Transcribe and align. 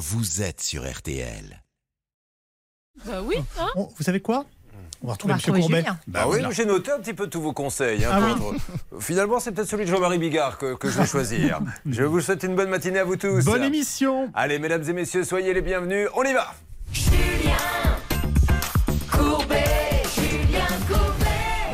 vous 0.00 0.40
êtes 0.42 0.60
sur 0.62 0.90
RTL. 0.90 1.62
Bah 3.04 3.20
oui. 3.22 3.36
Hein 3.58 3.68
Bon, 3.74 3.88
vous 3.96 4.02
savez 4.02 4.20
quoi? 4.20 4.46
On 5.02 5.06
va 5.06 5.12
retrouver 5.12 5.32
va 5.32 5.36
M. 5.36 5.40
retrouver 5.40 5.60
Courbet. 5.60 5.78
Julien. 5.78 5.98
Bah 6.06 6.24
oui, 6.26 6.38
voilà. 6.40 6.50
j'ai 6.50 6.64
noté 6.64 6.90
un 6.90 6.98
petit 6.98 7.14
peu 7.14 7.26
tous 7.28 7.40
vos 7.40 7.52
conseils. 7.52 8.04
hein, 8.04 8.10
Ah 8.12 8.34
contre- 8.38 8.56
Finalement, 9.00 9.40
c'est 9.40 9.52
peut-être 9.52 9.68
celui 9.68 9.84
de 9.84 9.90
Jean-Marie 9.90 10.18
Bigard 10.18 10.58
que, 10.58 10.74
que 10.74 10.90
je 10.90 10.98
vais 10.98 11.06
choisir. 11.06 11.60
je 11.86 12.02
vous 12.02 12.20
souhaite 12.20 12.42
une 12.42 12.54
bonne 12.56 12.68
matinée 12.70 12.98
à 12.98 13.04
vous 13.04 13.16
tous. 13.16 13.44
Bonne 13.44 13.62
émission 13.62 14.30
Allez, 14.34 14.58
mesdames 14.58 14.84
et 14.88 14.92
messieurs, 14.92 15.24
soyez 15.24 15.54
les 15.54 15.62
bienvenus. 15.62 16.08
On 16.14 16.22
y 16.24 16.32
va 16.32 16.54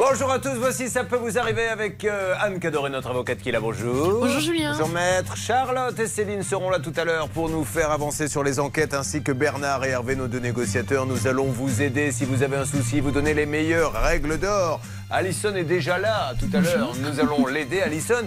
Bonjour 0.09 0.31
à 0.31 0.39
tous, 0.39 0.55
voici 0.55 0.89
Ça 0.89 1.03
peut 1.03 1.17
vous 1.17 1.37
arriver 1.37 1.67
avec 1.67 2.05
euh, 2.05 2.35
Anne 2.41 2.61
Cadoré, 2.61 2.91
notre 2.91 3.11
avocate 3.11 3.39
qui 3.39 3.49
est 3.49 3.53
là. 3.53 3.59
Bonjour. 3.59 4.21
Bonjour, 4.21 4.41
Julien. 4.41 4.71
Bonjour 4.71 4.89
maître. 4.89 5.37
Charlotte 5.37 5.99
et 5.99 6.07
Céline 6.07 6.45
seront 6.45 6.71
là 6.71 6.79
tout 6.79 6.93
à 6.97 7.05
l'heure 7.05 7.29
pour 7.29 7.49
nous 7.49 7.65
faire 7.65 7.91
avancer 7.91 8.29
sur 8.29 8.45
les 8.45 8.61
enquêtes 8.61 8.95
ainsi 8.95 9.23
que 9.23 9.33
Bernard 9.33 9.85
et 9.85 9.89
Hervé, 9.89 10.15
nos 10.15 10.29
deux 10.29 10.39
négociateurs. 10.39 11.07
Nous 11.07 11.27
allons 11.27 11.47
vous 11.47 11.83
aider 11.83 12.13
si 12.13 12.25
vous 12.25 12.45
avez 12.45 12.57
un 12.57 12.65
souci, 12.65 13.01
vous 13.01 13.11
donner 13.11 13.35
les 13.35 13.47
meilleures 13.47 13.95
règles 13.95 14.39
d'or. 14.39 14.81
Alison 15.11 15.57
est 15.57 15.65
déjà 15.65 15.99
là 15.99 16.35
tout 16.39 16.57
à 16.57 16.61
l'heure. 16.61 16.93
Nous 17.01 17.19
allons 17.19 17.47
l'aider, 17.47 17.81
Alison. 17.81 18.25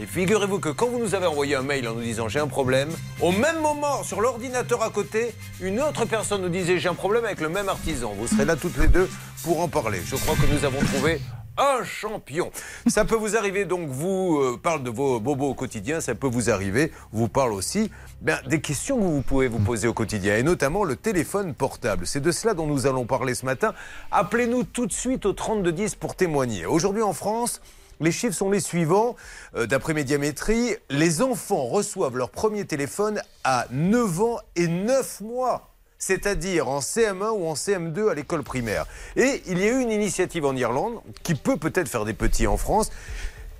Et 0.00 0.06
figurez-vous 0.06 0.60
que 0.60 0.68
quand 0.68 0.86
vous 0.86 1.00
nous 1.00 1.16
avez 1.16 1.26
envoyé 1.26 1.56
un 1.56 1.62
mail 1.62 1.88
en 1.88 1.94
nous 1.94 2.02
disant 2.02 2.28
j'ai 2.28 2.38
un 2.38 2.46
problème, 2.46 2.88
au 3.20 3.32
même 3.32 3.60
moment, 3.60 4.04
sur 4.04 4.20
l'ordinateur 4.20 4.80
à 4.84 4.90
côté, 4.90 5.34
une 5.60 5.80
autre 5.80 6.04
personne 6.04 6.42
nous 6.42 6.48
disait 6.48 6.78
j'ai 6.78 6.88
un 6.88 6.94
problème 6.94 7.24
avec 7.24 7.40
le 7.40 7.48
même 7.48 7.68
artisan. 7.68 8.14
Vous 8.16 8.28
serez 8.28 8.44
là 8.44 8.54
toutes 8.54 8.76
les 8.76 8.86
deux 8.86 9.10
pour 9.42 9.60
en 9.60 9.66
parler. 9.66 10.00
Je 10.04 10.14
crois 10.14 10.36
que 10.36 10.46
nous 10.54 10.64
avons 10.64 10.78
trouvé 10.78 11.20
un 11.56 11.82
champion. 11.82 12.52
Ça 12.86 13.04
peut 13.04 13.16
vous 13.16 13.36
arriver, 13.36 13.64
donc 13.64 13.88
vous 13.88 14.38
euh, 14.40 14.60
parle 14.62 14.84
de 14.84 14.90
vos 14.90 15.18
bobos 15.18 15.48
au 15.48 15.54
quotidien, 15.54 16.00
ça 16.00 16.14
peut 16.14 16.28
vous 16.28 16.48
arriver, 16.48 16.92
vous 17.10 17.26
parle 17.26 17.52
aussi 17.52 17.90
ben, 18.20 18.38
des 18.46 18.60
questions 18.60 18.96
que 18.98 19.02
vous 19.02 19.22
pouvez 19.22 19.48
vous 19.48 19.58
poser 19.58 19.88
au 19.88 19.94
quotidien, 19.94 20.36
et 20.36 20.44
notamment 20.44 20.84
le 20.84 20.94
téléphone 20.94 21.54
portable. 21.54 22.06
C'est 22.06 22.20
de 22.20 22.30
cela 22.30 22.54
dont 22.54 22.68
nous 22.68 22.86
allons 22.86 23.04
parler 23.04 23.34
ce 23.34 23.44
matin. 23.44 23.74
Appelez-nous 24.12 24.62
tout 24.62 24.86
de 24.86 24.92
suite 24.92 25.26
au 25.26 25.32
3210 25.32 25.96
pour 25.96 26.14
témoigner. 26.14 26.66
Aujourd'hui 26.66 27.02
en 27.02 27.12
France, 27.12 27.60
les 28.00 28.12
chiffres 28.12 28.34
sont 28.34 28.50
les 28.50 28.60
suivants. 28.60 29.16
Euh, 29.56 29.66
D'après 29.66 29.94
Médiamétrie, 29.94 30.76
les 30.90 31.22
enfants 31.22 31.66
reçoivent 31.66 32.16
leur 32.16 32.30
premier 32.30 32.64
téléphone 32.64 33.20
à 33.44 33.66
9 33.70 34.20
ans 34.20 34.38
et 34.56 34.66
9 34.68 35.20
mois. 35.20 35.74
C'est-à-dire 35.98 36.68
en 36.68 36.78
CM1 36.78 37.30
ou 37.30 37.46
en 37.46 37.54
CM2 37.54 38.10
à 38.10 38.14
l'école 38.14 38.44
primaire. 38.44 38.86
Et 39.16 39.42
il 39.46 39.58
y 39.58 39.64
a 39.64 39.72
eu 39.72 39.80
une 39.80 39.90
initiative 39.90 40.44
en 40.44 40.54
Irlande 40.54 41.00
qui 41.24 41.34
peut 41.34 41.56
peut-être 41.56 41.88
faire 41.88 42.04
des 42.04 42.14
petits 42.14 42.46
en 42.46 42.56
France. 42.56 42.90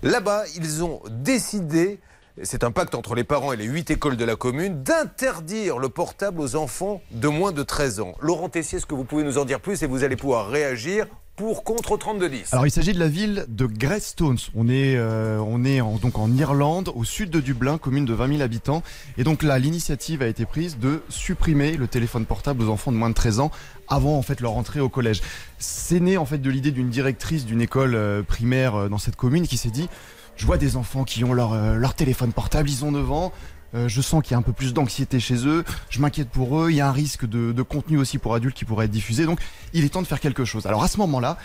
Là-bas, 0.04 0.44
ils 0.54 0.84
ont 0.84 1.02
décidé, 1.10 1.98
c'est 2.44 2.62
un 2.62 2.70
pacte 2.70 2.94
entre 2.94 3.16
les 3.16 3.24
parents 3.24 3.52
et 3.52 3.56
les 3.56 3.64
huit 3.64 3.90
écoles 3.90 4.16
de 4.16 4.24
la 4.24 4.36
commune, 4.36 4.84
d'interdire 4.84 5.78
le 5.78 5.88
portable 5.88 6.40
aux 6.40 6.54
enfants 6.54 7.02
de 7.10 7.26
moins 7.26 7.50
de 7.50 7.64
13 7.64 7.98
ans. 7.98 8.14
Laurent 8.20 8.48
Tessier, 8.48 8.78
est-ce 8.78 8.86
que 8.86 8.94
vous 8.94 9.02
pouvez 9.02 9.24
nous 9.24 9.38
en 9.38 9.44
dire 9.44 9.58
plus 9.58 9.82
et 9.82 9.86
vous 9.86 10.04
allez 10.04 10.14
pouvoir 10.14 10.48
réagir 10.48 11.08
pour 11.38 11.62
contre 11.62 11.92
au 11.92 11.96
3210 11.96 12.52
Alors 12.52 12.66
il 12.66 12.70
s'agit 12.72 12.92
de 12.92 12.98
la 12.98 13.06
ville 13.06 13.46
de 13.48 13.66
Greystones. 13.66 14.38
On 14.56 14.68
est, 14.68 14.96
euh, 14.96 15.38
on 15.38 15.64
est 15.64 15.80
en, 15.80 15.94
donc 15.94 16.18
en 16.18 16.30
Irlande, 16.36 16.90
au 16.96 17.04
sud 17.04 17.30
de 17.30 17.38
Dublin, 17.38 17.78
commune 17.78 18.04
de 18.04 18.12
20 18.12 18.28
000 18.28 18.42
habitants. 18.42 18.82
Et 19.18 19.22
donc 19.22 19.44
là, 19.44 19.60
l'initiative 19.60 20.20
a 20.20 20.26
été 20.26 20.44
prise 20.46 20.78
de 20.78 21.00
supprimer 21.08 21.76
le 21.76 21.86
téléphone 21.86 22.26
portable 22.26 22.64
aux 22.64 22.68
enfants 22.68 22.90
de 22.90 22.96
moins 22.96 23.08
de 23.08 23.14
13 23.14 23.38
ans 23.38 23.52
avant 23.86 24.18
en 24.18 24.22
fait 24.22 24.40
leur 24.40 24.56
entrée 24.56 24.80
au 24.80 24.88
collège. 24.88 25.22
C'est 25.58 26.00
né 26.00 26.18
en 26.18 26.26
fait 26.26 26.38
de 26.38 26.50
l'idée 26.50 26.72
d'une 26.72 26.90
directrice 26.90 27.46
d'une 27.46 27.62
école 27.62 27.94
euh, 27.94 28.24
primaire 28.24 28.74
euh, 28.74 28.88
dans 28.88 28.98
cette 28.98 29.16
commune 29.16 29.46
qui 29.46 29.56
s'est 29.56 29.70
dit 29.70 29.88
je 30.36 30.44
vois 30.44 30.58
des 30.58 30.76
enfants 30.76 31.04
qui 31.04 31.24
ont 31.24 31.32
leur, 31.32 31.56
leur 31.74 31.94
téléphone 31.94 32.32
portable, 32.32 32.70
ils 32.70 32.84
ont 32.84 32.92
9 32.92 33.10
ans. 33.10 33.32
Euh, 33.74 33.88
je 33.88 34.00
sens 34.00 34.22
qu'il 34.22 34.32
y 34.32 34.34
a 34.34 34.38
un 34.38 34.42
peu 34.42 34.52
plus 34.52 34.72
d'anxiété 34.72 35.20
chez 35.20 35.46
eux. 35.46 35.64
Je 35.90 36.00
m'inquiète 36.00 36.30
pour 36.30 36.60
eux. 36.60 36.70
Il 36.70 36.76
y 36.76 36.80
a 36.80 36.88
un 36.88 36.92
risque 36.92 37.26
de, 37.26 37.52
de 37.52 37.62
contenu 37.62 37.98
aussi 37.98 38.18
pour 38.18 38.34
adultes 38.34 38.56
qui 38.56 38.64
pourrait 38.64 38.86
être 38.86 38.90
diffusé. 38.90 39.26
Donc, 39.26 39.40
il 39.72 39.84
est 39.84 39.90
temps 39.90 40.02
de 40.02 40.06
faire 40.06 40.20
quelque 40.20 40.44
chose. 40.44 40.66
Alors, 40.66 40.82
à 40.82 40.88
ce 40.88 40.96
moment-là, 40.98 41.36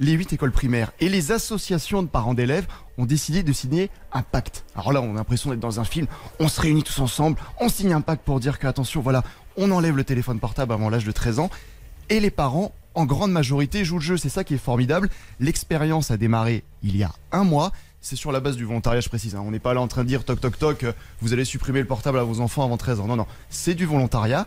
les 0.00 0.12
huit 0.12 0.32
écoles 0.32 0.52
primaires 0.52 0.92
et 1.00 1.08
les 1.08 1.32
associations 1.32 2.02
de 2.02 2.08
parents 2.08 2.34
d'élèves 2.34 2.66
ont 2.98 3.06
décidé 3.06 3.42
de 3.42 3.52
signer 3.52 3.90
un 4.12 4.22
pacte. 4.22 4.64
Alors 4.74 4.92
là, 4.92 5.00
on 5.00 5.12
a 5.12 5.14
l'impression 5.14 5.50
d'être 5.50 5.60
dans 5.60 5.80
un 5.80 5.84
film. 5.84 6.06
On 6.40 6.48
se 6.48 6.60
réunit 6.60 6.82
tous 6.82 6.98
ensemble, 7.00 7.38
on 7.60 7.68
signe 7.68 7.92
un 7.92 8.00
pacte 8.00 8.24
pour 8.24 8.40
dire 8.40 8.58
que, 8.58 8.66
attention, 8.66 9.00
voilà, 9.00 9.22
on 9.56 9.70
enlève 9.70 9.96
le 9.96 10.04
téléphone 10.04 10.40
portable 10.40 10.72
avant 10.72 10.90
l'âge 10.90 11.04
de 11.04 11.12
13 11.12 11.38
ans. 11.38 11.50
Et 12.10 12.20
les 12.20 12.30
parents, 12.30 12.72
en 12.94 13.06
grande 13.06 13.32
majorité, 13.32 13.84
jouent 13.84 13.98
le 13.98 14.02
jeu. 14.02 14.16
C'est 14.16 14.28
ça 14.28 14.44
qui 14.44 14.54
est 14.54 14.58
formidable. 14.58 15.08
L'expérience 15.40 16.10
a 16.10 16.16
démarré 16.16 16.64
il 16.82 16.96
y 16.96 17.02
a 17.02 17.12
un 17.32 17.44
mois. 17.44 17.72
C'est 18.06 18.16
sur 18.16 18.32
la 18.32 18.40
base 18.40 18.56
du 18.56 18.66
volontariat, 18.66 19.00
je 19.00 19.08
précise. 19.08 19.34
hein. 19.34 19.42
On 19.46 19.50
n'est 19.50 19.58
pas 19.58 19.72
là 19.72 19.80
en 19.80 19.88
train 19.88 20.02
de 20.02 20.08
dire 20.08 20.24
toc 20.26 20.38
toc 20.38 20.58
toc, 20.58 20.84
euh, 20.84 20.92
vous 21.22 21.32
allez 21.32 21.46
supprimer 21.46 21.80
le 21.80 21.86
portable 21.86 22.18
à 22.18 22.22
vos 22.22 22.40
enfants 22.40 22.62
avant 22.62 22.76
13 22.76 23.00
ans. 23.00 23.06
Non, 23.06 23.16
non, 23.16 23.26
c'est 23.48 23.72
du 23.72 23.86
volontariat. 23.86 24.46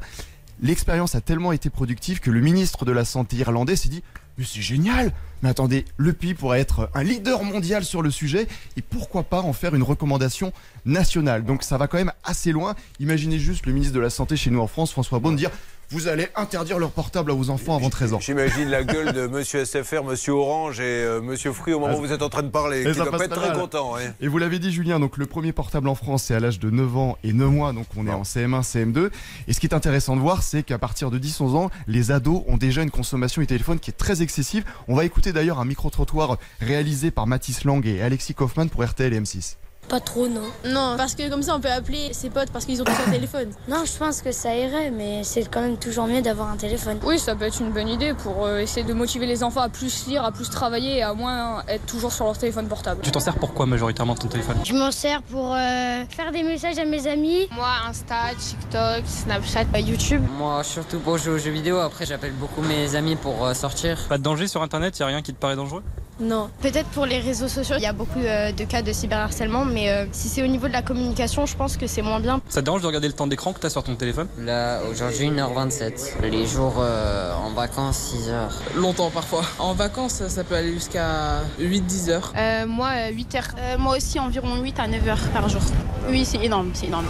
L'expérience 0.62 1.16
a 1.16 1.22
tellement 1.22 1.52
été 1.52 1.72
productive 1.72 2.20
que 2.20 2.30
le 2.30 2.40
ministre 2.40 2.86
de 2.86 2.92
la 2.92 3.04
Santé 3.04 3.36
irlandais 3.38 3.76
s'est 3.76 3.90
dit 3.90 4.04
Mais 4.38 4.46
c'est 4.46 4.62
génial 4.62 5.12
Mais 5.42 5.50
attendez, 5.50 5.86
le 5.98 6.14
pays 6.14 6.36
pourrait 6.36 6.60
être 6.60 6.92
un 6.94 7.02
leader 7.02 7.42
mondial 7.44 7.84
sur 7.84 8.04
le 8.04 8.12
sujet 8.12 8.48
et 8.76 8.84
pourquoi 8.84 9.24
pas 9.24 9.42
en 9.42 9.54
faire 9.54 9.74
une 9.74 9.84
recommandation 9.84 10.54
nationale 10.86 11.44
Donc 11.44 11.64
ça 11.64 11.80
va 11.80 11.88
quand 11.88 11.98
même 11.98 12.14
assez 12.24 12.52
loin. 12.52 12.76
Imaginez 13.00 13.40
juste 13.40 13.66
le 13.66 13.74
ministre 13.74 13.96
de 13.96 14.00
la 14.00 14.12
Santé 14.12 14.38
chez 14.38 14.52
nous 14.52 14.60
en 14.60 14.68
France, 14.68 14.92
François 14.92 15.18
Braun, 15.18 15.34
dire 15.36 15.50
Vous 15.90 16.10
allez 16.10 16.28
interdire 16.36 16.80
leur 16.80 16.92
portable 16.92 17.32
à 17.32 17.34
vos 17.34 17.50
enfants 17.50 17.78
avant 17.78 17.90
13 17.90 18.14
ans. 18.14 18.20
J'imagine 18.20 18.68
la 18.68 18.84
gueule 18.84 19.14
de 19.14 19.26
Monsieur 19.28 19.64
SFR, 19.64 20.04
Monsieur 20.04 20.34
Orange 20.34 20.82
et 20.82 20.84
euh, 20.84 21.22
Monsieur 21.22 21.54
Free 21.54 21.72
au 21.72 21.80
moment 21.80 21.98
où 21.98 22.02
vous 22.02 22.12
êtes 22.12 22.22
en 22.22 22.28
train 22.28 22.44
de 22.44 22.50
parler. 22.50 22.84
Ça 22.94 23.06
doit 23.06 23.12
pas 23.18 23.24
être 23.24 23.36
très 23.36 23.50
mal. 23.50 23.58
content. 23.58 23.96
hein. 23.96 24.14
Et 24.20 24.28
vous 24.28 24.38
l'avez 24.38 24.60
dit 24.60 24.74
Julien, 24.74 25.00
donc 25.00 25.16
le 25.16 25.26
premier 25.26 25.54
portable 25.54 25.88
en 25.88 25.96
France 25.96 26.24
c'est 26.24 26.36
à 26.36 26.42
l'âge 26.42 26.60
de 26.60 26.70
9 26.70 26.98
ans 26.98 27.18
et 27.24 27.32
9 27.32 27.50
mois, 27.50 27.72
donc 27.72 27.86
on 27.96 28.06
est 28.06 28.12
en 28.12 28.24
CM1, 28.24 28.64
CM2. 28.64 29.12
Et 29.48 29.54
ce 29.54 29.62
qui 29.62 29.66
est 29.68 29.74
intéressant 29.74 30.18
de 30.18 30.22
voir, 30.22 30.44
c'est 30.44 30.64
qu'à 30.64 30.78
partir 30.78 31.10
de 31.10 31.18
10-11 31.20 31.56
ans, 31.56 31.70
les 31.88 32.12
ados 32.12 32.44
ont 32.48 32.58
déjà 32.58 32.82
une 32.84 32.92
consommation 32.92 33.42
du 33.42 33.48
téléphone 33.48 33.80
qui 33.80 33.90
est 33.90 33.98
très 33.98 34.22
excessive. 34.22 34.66
On 34.90 34.96
va 34.96 35.06
écouter 35.06 35.32
d'ailleurs 35.32 35.60
un 35.60 35.66
micro-trottoir 35.66 36.38
réalisé 36.60 37.12
par 37.12 37.28
Mathis 37.28 37.64
Lang 37.64 37.86
et 37.88 38.02
Alexis 38.02 38.34
Kaufmann 38.34 38.70
pour 38.70 38.84
RTL 38.84 39.14
et 39.14 39.22
M6. 39.22 39.56
Pas 39.90 40.00
trop, 40.00 40.28
non. 40.28 40.42
Non, 40.66 40.96
parce 40.98 41.16
que 41.16 41.30
comme 41.30 41.44
ça, 41.44 41.56
on 41.56 41.62
peut 41.62 41.72
appeler 41.72 42.10
ses 42.12 42.30
potes 42.30 42.52
parce 42.52 42.66
qu'ils 42.66 42.82
ont 42.82 42.86
tous 42.86 42.92
un 43.08 43.12
téléphone. 43.12 43.52
Non, 43.68 43.84
je 43.86 43.98
pense 43.98 44.22
que 44.22 44.32
ça 44.32 44.56
irait, 44.56 44.92
mais 44.92 45.24
c'est 45.24 45.50
quand 45.52 45.62
même 45.62 45.78
toujours 45.78 46.08
mieux 46.08 46.22
d'avoir 46.22 46.50
un 46.50 46.56
téléphone. 46.56 47.00
Oui, 47.04 47.20
ça 47.20 47.36
peut 47.36 47.46
être 47.46 47.60
une 47.60 47.72
bonne 47.72 47.90
idée 47.90 48.14
pour 48.14 48.46
euh, 48.46 48.60
essayer 48.60 48.86
de 48.86 48.94
motiver 48.94 49.26
les 49.26 49.44
enfants 49.44 49.62
à 49.62 49.70
plus 49.70 50.08
lire, 50.08 50.24
à 50.24 50.32
plus 50.32 50.50
travailler 50.50 50.98
et 50.98 51.04
à 51.04 51.14
moins 51.14 51.64
être 51.68 51.86
toujours 51.86 52.14
sur 52.14 52.26
leur 52.26 52.38
téléphone 52.38 52.68
portable. 52.68 53.02
Tu 53.04 53.12
t'en 53.12 53.20
sers 53.20 53.36
pourquoi 53.36 53.66
majoritairement 53.66 54.16
ton 54.16 54.28
téléphone? 54.28 54.58
Je 54.64 54.74
m'en 54.74 54.92
sers 54.92 55.22
pour 55.24 55.54
euh, 55.54 56.04
faire 56.10 56.32
des 56.32 56.44
messages 56.44 56.78
à 56.80 56.86
mes 56.86 57.08
amis. 57.08 57.48
Moi, 57.52 57.68
Insta, 57.90 58.34
TikTok, 58.38 59.04
Snapchat, 59.06 59.66
euh, 59.76 59.80
YouTube. 59.80 60.24
Moi, 60.38 60.64
surtout 60.64 61.00
pour 61.00 61.18
jouer 61.18 61.34
aux 61.34 61.38
jeux 61.38 61.52
vidéo. 61.52 61.78
Après, 61.80 62.06
j'appelle 62.06 62.34
beaucoup 62.34 62.62
mes 62.62 62.96
amis 62.96 63.16
pour 63.16 63.46
euh, 63.46 63.54
sortir. 63.54 63.98
Pas 64.10 64.18
de 64.18 64.24
danger 64.24 64.48
sur 64.48 64.62
internet, 64.62 64.98
y 65.00 65.04
a 65.04 65.08
rien 65.08 65.22
qui 65.22 65.34
te 65.34 65.40
paraît 65.40 65.56
dangereux? 65.56 65.84
Non. 66.20 66.50
Peut-être 66.62 66.88
pour 66.90 67.06
les 67.06 67.20
réseaux 67.20 67.48
sociaux, 67.48 67.76
il 67.78 67.84
y 67.84 67.88
a 67.88 67.94
beaucoup 67.94 68.20
euh, 68.20 68.52
de 68.52 68.64
cas 68.64 68.82
de 68.82 68.92
cyberharcèlement, 68.92 69.66
mais 69.66 69.77
euh, 69.90 70.06
si 70.12 70.28
c'est 70.30 70.44
au 70.44 70.48
niveau 70.48 70.68
de 70.68 70.74
la 70.74 70.82
communication, 70.82 71.46
je 71.46 71.56
pense 71.56 71.78
que 71.78 71.88
c'est 71.88 72.02
moins 72.02 72.20
bien. 72.20 72.42
Ça 72.50 72.62
te 72.62 72.66
dérange 72.66 72.82
de 72.82 72.88
regarder 72.88 73.08
le 73.08 73.14
temps 73.14 73.28
d'écran 73.28 73.54
que 73.54 73.60
t'as 73.60 73.70
sur 73.70 73.84
ton 73.84 73.96
téléphone? 73.96 74.28
Là, 74.40 74.80
aujourd'hui, 74.90 75.30
1h27. 75.30 76.22
Les 76.30 76.46
jours 76.48 76.76
euh, 76.80 77.34
en 77.34 77.52
vacances, 77.52 78.14
6h. 78.14 78.80
Longtemps 78.80 79.12
parfois. 79.12 79.44
En 79.60 79.74
vacances, 79.74 80.24
ça 80.28 80.44
peut 80.44 80.56
aller 80.56 80.74
jusqu'à 80.74 81.42
8-10 81.60 82.10
heures. 82.10 82.34
Euh, 82.38 82.66
moi, 82.68 82.90
8 83.12 83.36
heures. 83.36 83.44
Euh, 83.58 83.78
moi 83.78 83.98
aussi, 83.98 84.20
environ 84.20 84.56
8 84.62 84.80
à 84.80 84.88
9 84.88 85.08
heures 85.08 85.30
par 85.34 85.50
jour. 85.50 85.62
Oui, 86.10 86.26
c'est 86.26 86.44
énorme, 86.44 86.72
c'est 86.74 86.88
énorme. 86.88 87.06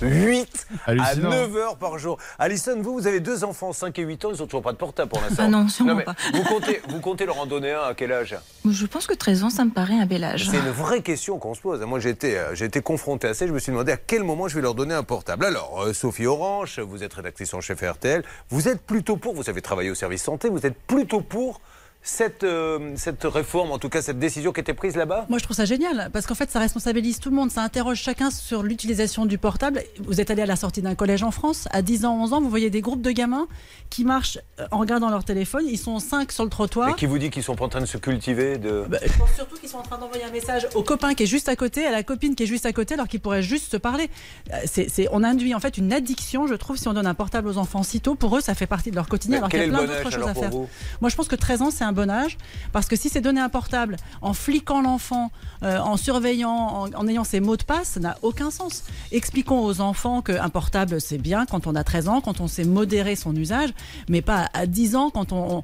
8 0.00 0.66
à 0.86 0.90
Hallucinant. 0.90 1.30
9 1.30 1.56
heures 1.56 1.76
par 1.76 1.98
jour. 1.98 2.18
Alison, 2.38 2.80
vous, 2.80 2.94
vous 2.94 3.06
avez 3.06 3.20
deux 3.20 3.44
enfants, 3.44 3.72
5 3.72 3.98
et 3.98 4.02
8 4.02 4.24
ans, 4.24 4.30
ils 4.32 4.42
ont 4.42 4.46
toujours 4.46 4.62
pas 4.62 4.72
de 4.72 4.76
portable 4.76 5.10
pour 5.10 5.20
l'instant. 5.20 5.44
Ah 5.46 5.48
non, 5.48 5.68
sûrement 5.68 5.94
mais 5.94 6.04
pas. 6.04 6.14
Vous 6.32 6.44
comptez, 6.44 6.80
vous 6.88 7.00
comptez 7.00 7.26
leur 7.26 7.38
en 7.38 7.46
donner 7.46 7.72
un 7.72 7.82
à 7.82 7.94
quel 7.94 8.12
âge? 8.12 8.36
Je 8.68 8.86
pense 8.86 9.06
que 9.06 9.14
13 9.14 9.44
ans, 9.44 9.50
ça 9.50 9.64
me 9.64 9.70
paraît 9.70 9.98
un 9.98 10.06
bel 10.06 10.24
âge. 10.24 10.48
C'est 10.50 10.58
une 10.58 10.70
vraie 10.70 11.02
question 11.02 11.38
qu'on 11.38 11.54
se 11.54 11.60
pose. 11.60 11.80
Moi, 11.80 11.98
j'ai 11.98 12.10
été, 12.10 12.38
euh, 12.38 12.54
j'ai 12.54 12.66
été 12.66 12.80
confronté 12.80 13.28
à 13.28 13.34
ça. 13.34 13.46
Je 13.46 13.52
me 13.52 13.58
suis 13.58 13.72
demandé 13.72 13.92
à 13.92 13.96
quel 13.96 14.22
moment 14.22 14.48
je 14.48 14.54
vais 14.54 14.62
leur 14.62 14.74
donner 14.74 14.94
un 14.94 15.02
portable. 15.02 15.44
Alors, 15.44 15.82
euh, 15.82 15.92
Sophie 15.92 16.26
Orange, 16.26 16.78
vous 16.80 17.02
êtes 17.02 17.14
rédactrice 17.14 17.52
en 17.54 17.60
chef 17.60 17.82
RTL. 17.82 18.22
Vous 18.50 18.68
êtes 18.68 18.82
plutôt 18.82 19.16
pour, 19.16 19.34
vous 19.34 19.48
avez 19.48 19.62
travaillé 19.62 19.90
au 19.90 19.94
service 19.94 20.22
santé, 20.22 20.48
vous 20.48 20.66
êtes 20.66 20.78
plutôt 20.86 21.20
pour 21.20 21.60
cette, 22.04 22.42
euh, 22.42 22.92
cette 22.96 23.22
réforme, 23.24 23.70
en 23.70 23.78
tout 23.78 23.88
cas 23.88 24.02
cette 24.02 24.18
décision 24.18 24.52
qui 24.52 24.60
était 24.60 24.74
prise 24.74 24.96
là-bas? 24.96 25.26
Moi, 25.28 25.38
je 25.38 25.44
trouve 25.44 25.56
ça 25.56 25.64
génial 25.64 26.10
parce 26.12 26.26
qu'en 26.26 26.34
fait, 26.34 26.50
ça 26.50 26.58
responsabilise 26.58 27.20
tout 27.20 27.30
le 27.30 27.36
monde. 27.36 27.50
Ça 27.52 27.62
interroge 27.62 27.98
chacun 27.98 28.30
sur 28.30 28.62
l'utilisation 28.64 29.24
du 29.24 29.38
portable. 29.38 29.82
Vous 30.04 30.20
êtes 30.20 30.30
allé 30.30 30.42
à 30.42 30.46
la 30.46 30.56
sortie 30.56 30.82
d'un 30.82 30.94
collège 30.96 31.22
en 31.22 31.30
France. 31.30 31.68
À 31.70 31.80
10 31.80 32.04
ans, 32.04 32.16
11 32.22 32.32
ans, 32.32 32.40
vous 32.40 32.50
voyez 32.50 32.70
des 32.70 32.80
groupes 32.80 33.02
de 33.02 33.12
gamins 33.12 33.46
qui 33.88 34.04
marchent 34.04 34.38
euh, 34.58 34.66
en 34.72 34.78
regardant 34.78 35.10
leur 35.10 35.24
téléphone. 35.24 35.64
Ils 35.68 35.78
sont 35.78 35.98
5 36.00 36.32
sur 36.32 36.42
le 36.44 36.50
trottoir. 36.50 36.88
Mais 36.88 36.94
qui 36.94 37.06
vous 37.06 37.18
dit 37.18 37.30
qu'ils 37.30 37.44
sont 37.44 37.54
pas 37.54 37.66
en 37.66 37.68
train 37.68 37.80
de 37.80 37.86
se 37.86 37.98
cultiver 37.98 38.58
de... 38.58 38.84
Bah, 38.88 38.98
je 39.04 39.16
pense 39.18 39.32
surtout 39.36 39.56
qu'ils 39.56 39.68
sont 39.68 39.78
en 39.78 39.82
train 39.82 39.98
d'envoyer 39.98 40.24
un 40.24 40.30
message 40.32 40.66
au 40.74 40.82
copain 40.82 41.14
qui 41.14 41.22
est 41.22 41.26
juste 41.26 41.48
à 41.48 41.54
côté, 41.54 41.86
à 41.86 41.92
la 41.92 42.02
copine 42.02 42.34
qui 42.34 42.42
est 42.42 42.46
juste 42.46 42.66
à 42.66 42.72
côté, 42.72 42.94
alors 42.94 43.06
qu'ils 43.06 43.20
pourraient 43.20 43.42
juste 43.44 43.70
se 43.70 43.76
parler. 43.76 44.10
Euh, 44.52 44.56
C'est, 44.64 44.88
c'est- 44.90 45.08
on 45.12 45.22
induit 45.22 45.54
en 45.54 45.60
fait 45.60 45.78
une 45.78 45.92
addiction, 45.92 46.46
je 46.48 46.54
trouve, 46.54 46.76
si 46.76 46.88
on 46.88 46.94
donne 46.94 47.06
un 47.06 47.14
portable 47.14 47.46
aux 47.48 47.58
enfants 47.58 47.84
si 47.84 48.00
tôt. 48.00 48.16
Pour 48.16 48.36
eux, 48.36 48.40
ça 48.40 48.54
fait 48.54 48.66
partie 48.66 48.90
de 48.90 48.96
leur 48.96 49.08
quotidien, 49.08 49.36
Mais 49.36 49.38
alors 49.38 49.50
qu'il 49.50 49.60
y 49.60 49.62
a 49.62 49.66
le 49.66 49.72
plein 49.72 49.84
d'autres 49.84 50.10
choses 50.10 50.28
à 50.28 50.34
faire. 50.34 50.50
Moi, 51.00 51.10
je 51.10 51.14
pense 51.16 51.28
que 51.28 51.36
13 51.36 51.62
ans, 51.62 51.70
c'est 51.70 51.84
un 51.84 51.91
un 51.92 51.94
bon 51.94 52.10
âge. 52.10 52.38
Parce 52.72 52.86
que 52.86 52.96
si 52.96 53.08
c'est 53.08 53.20
donner 53.20 53.40
un 53.40 53.48
portable 53.48 53.96
en 54.22 54.32
fliquant 54.32 54.82
l'enfant, 54.82 55.30
euh, 55.62 55.78
en 55.78 55.96
surveillant, 55.96 56.50
en, 56.50 56.92
en 56.94 57.08
ayant 57.08 57.24
ses 57.24 57.40
mots 57.40 57.56
de 57.56 57.62
passe, 57.62 57.88
ça 57.88 58.00
n'a 58.00 58.16
aucun 58.22 58.50
sens. 58.50 58.84
Expliquons 59.12 59.64
aux 59.64 59.80
enfants 59.80 60.22
qu'un 60.22 60.48
portable, 60.48 61.00
c'est 61.00 61.18
bien 61.18 61.46
quand 61.46 61.66
on 61.66 61.74
a 61.74 61.84
13 61.84 62.08
ans, 62.08 62.20
quand 62.20 62.40
on 62.40 62.48
sait 62.48 62.64
modérer 62.64 63.14
son 63.14 63.34
usage, 63.36 63.70
mais 64.08 64.22
pas 64.22 64.48
à 64.54 64.66
10 64.66 64.96
ans 64.96 65.10
quand 65.10 65.32
on 65.32 65.62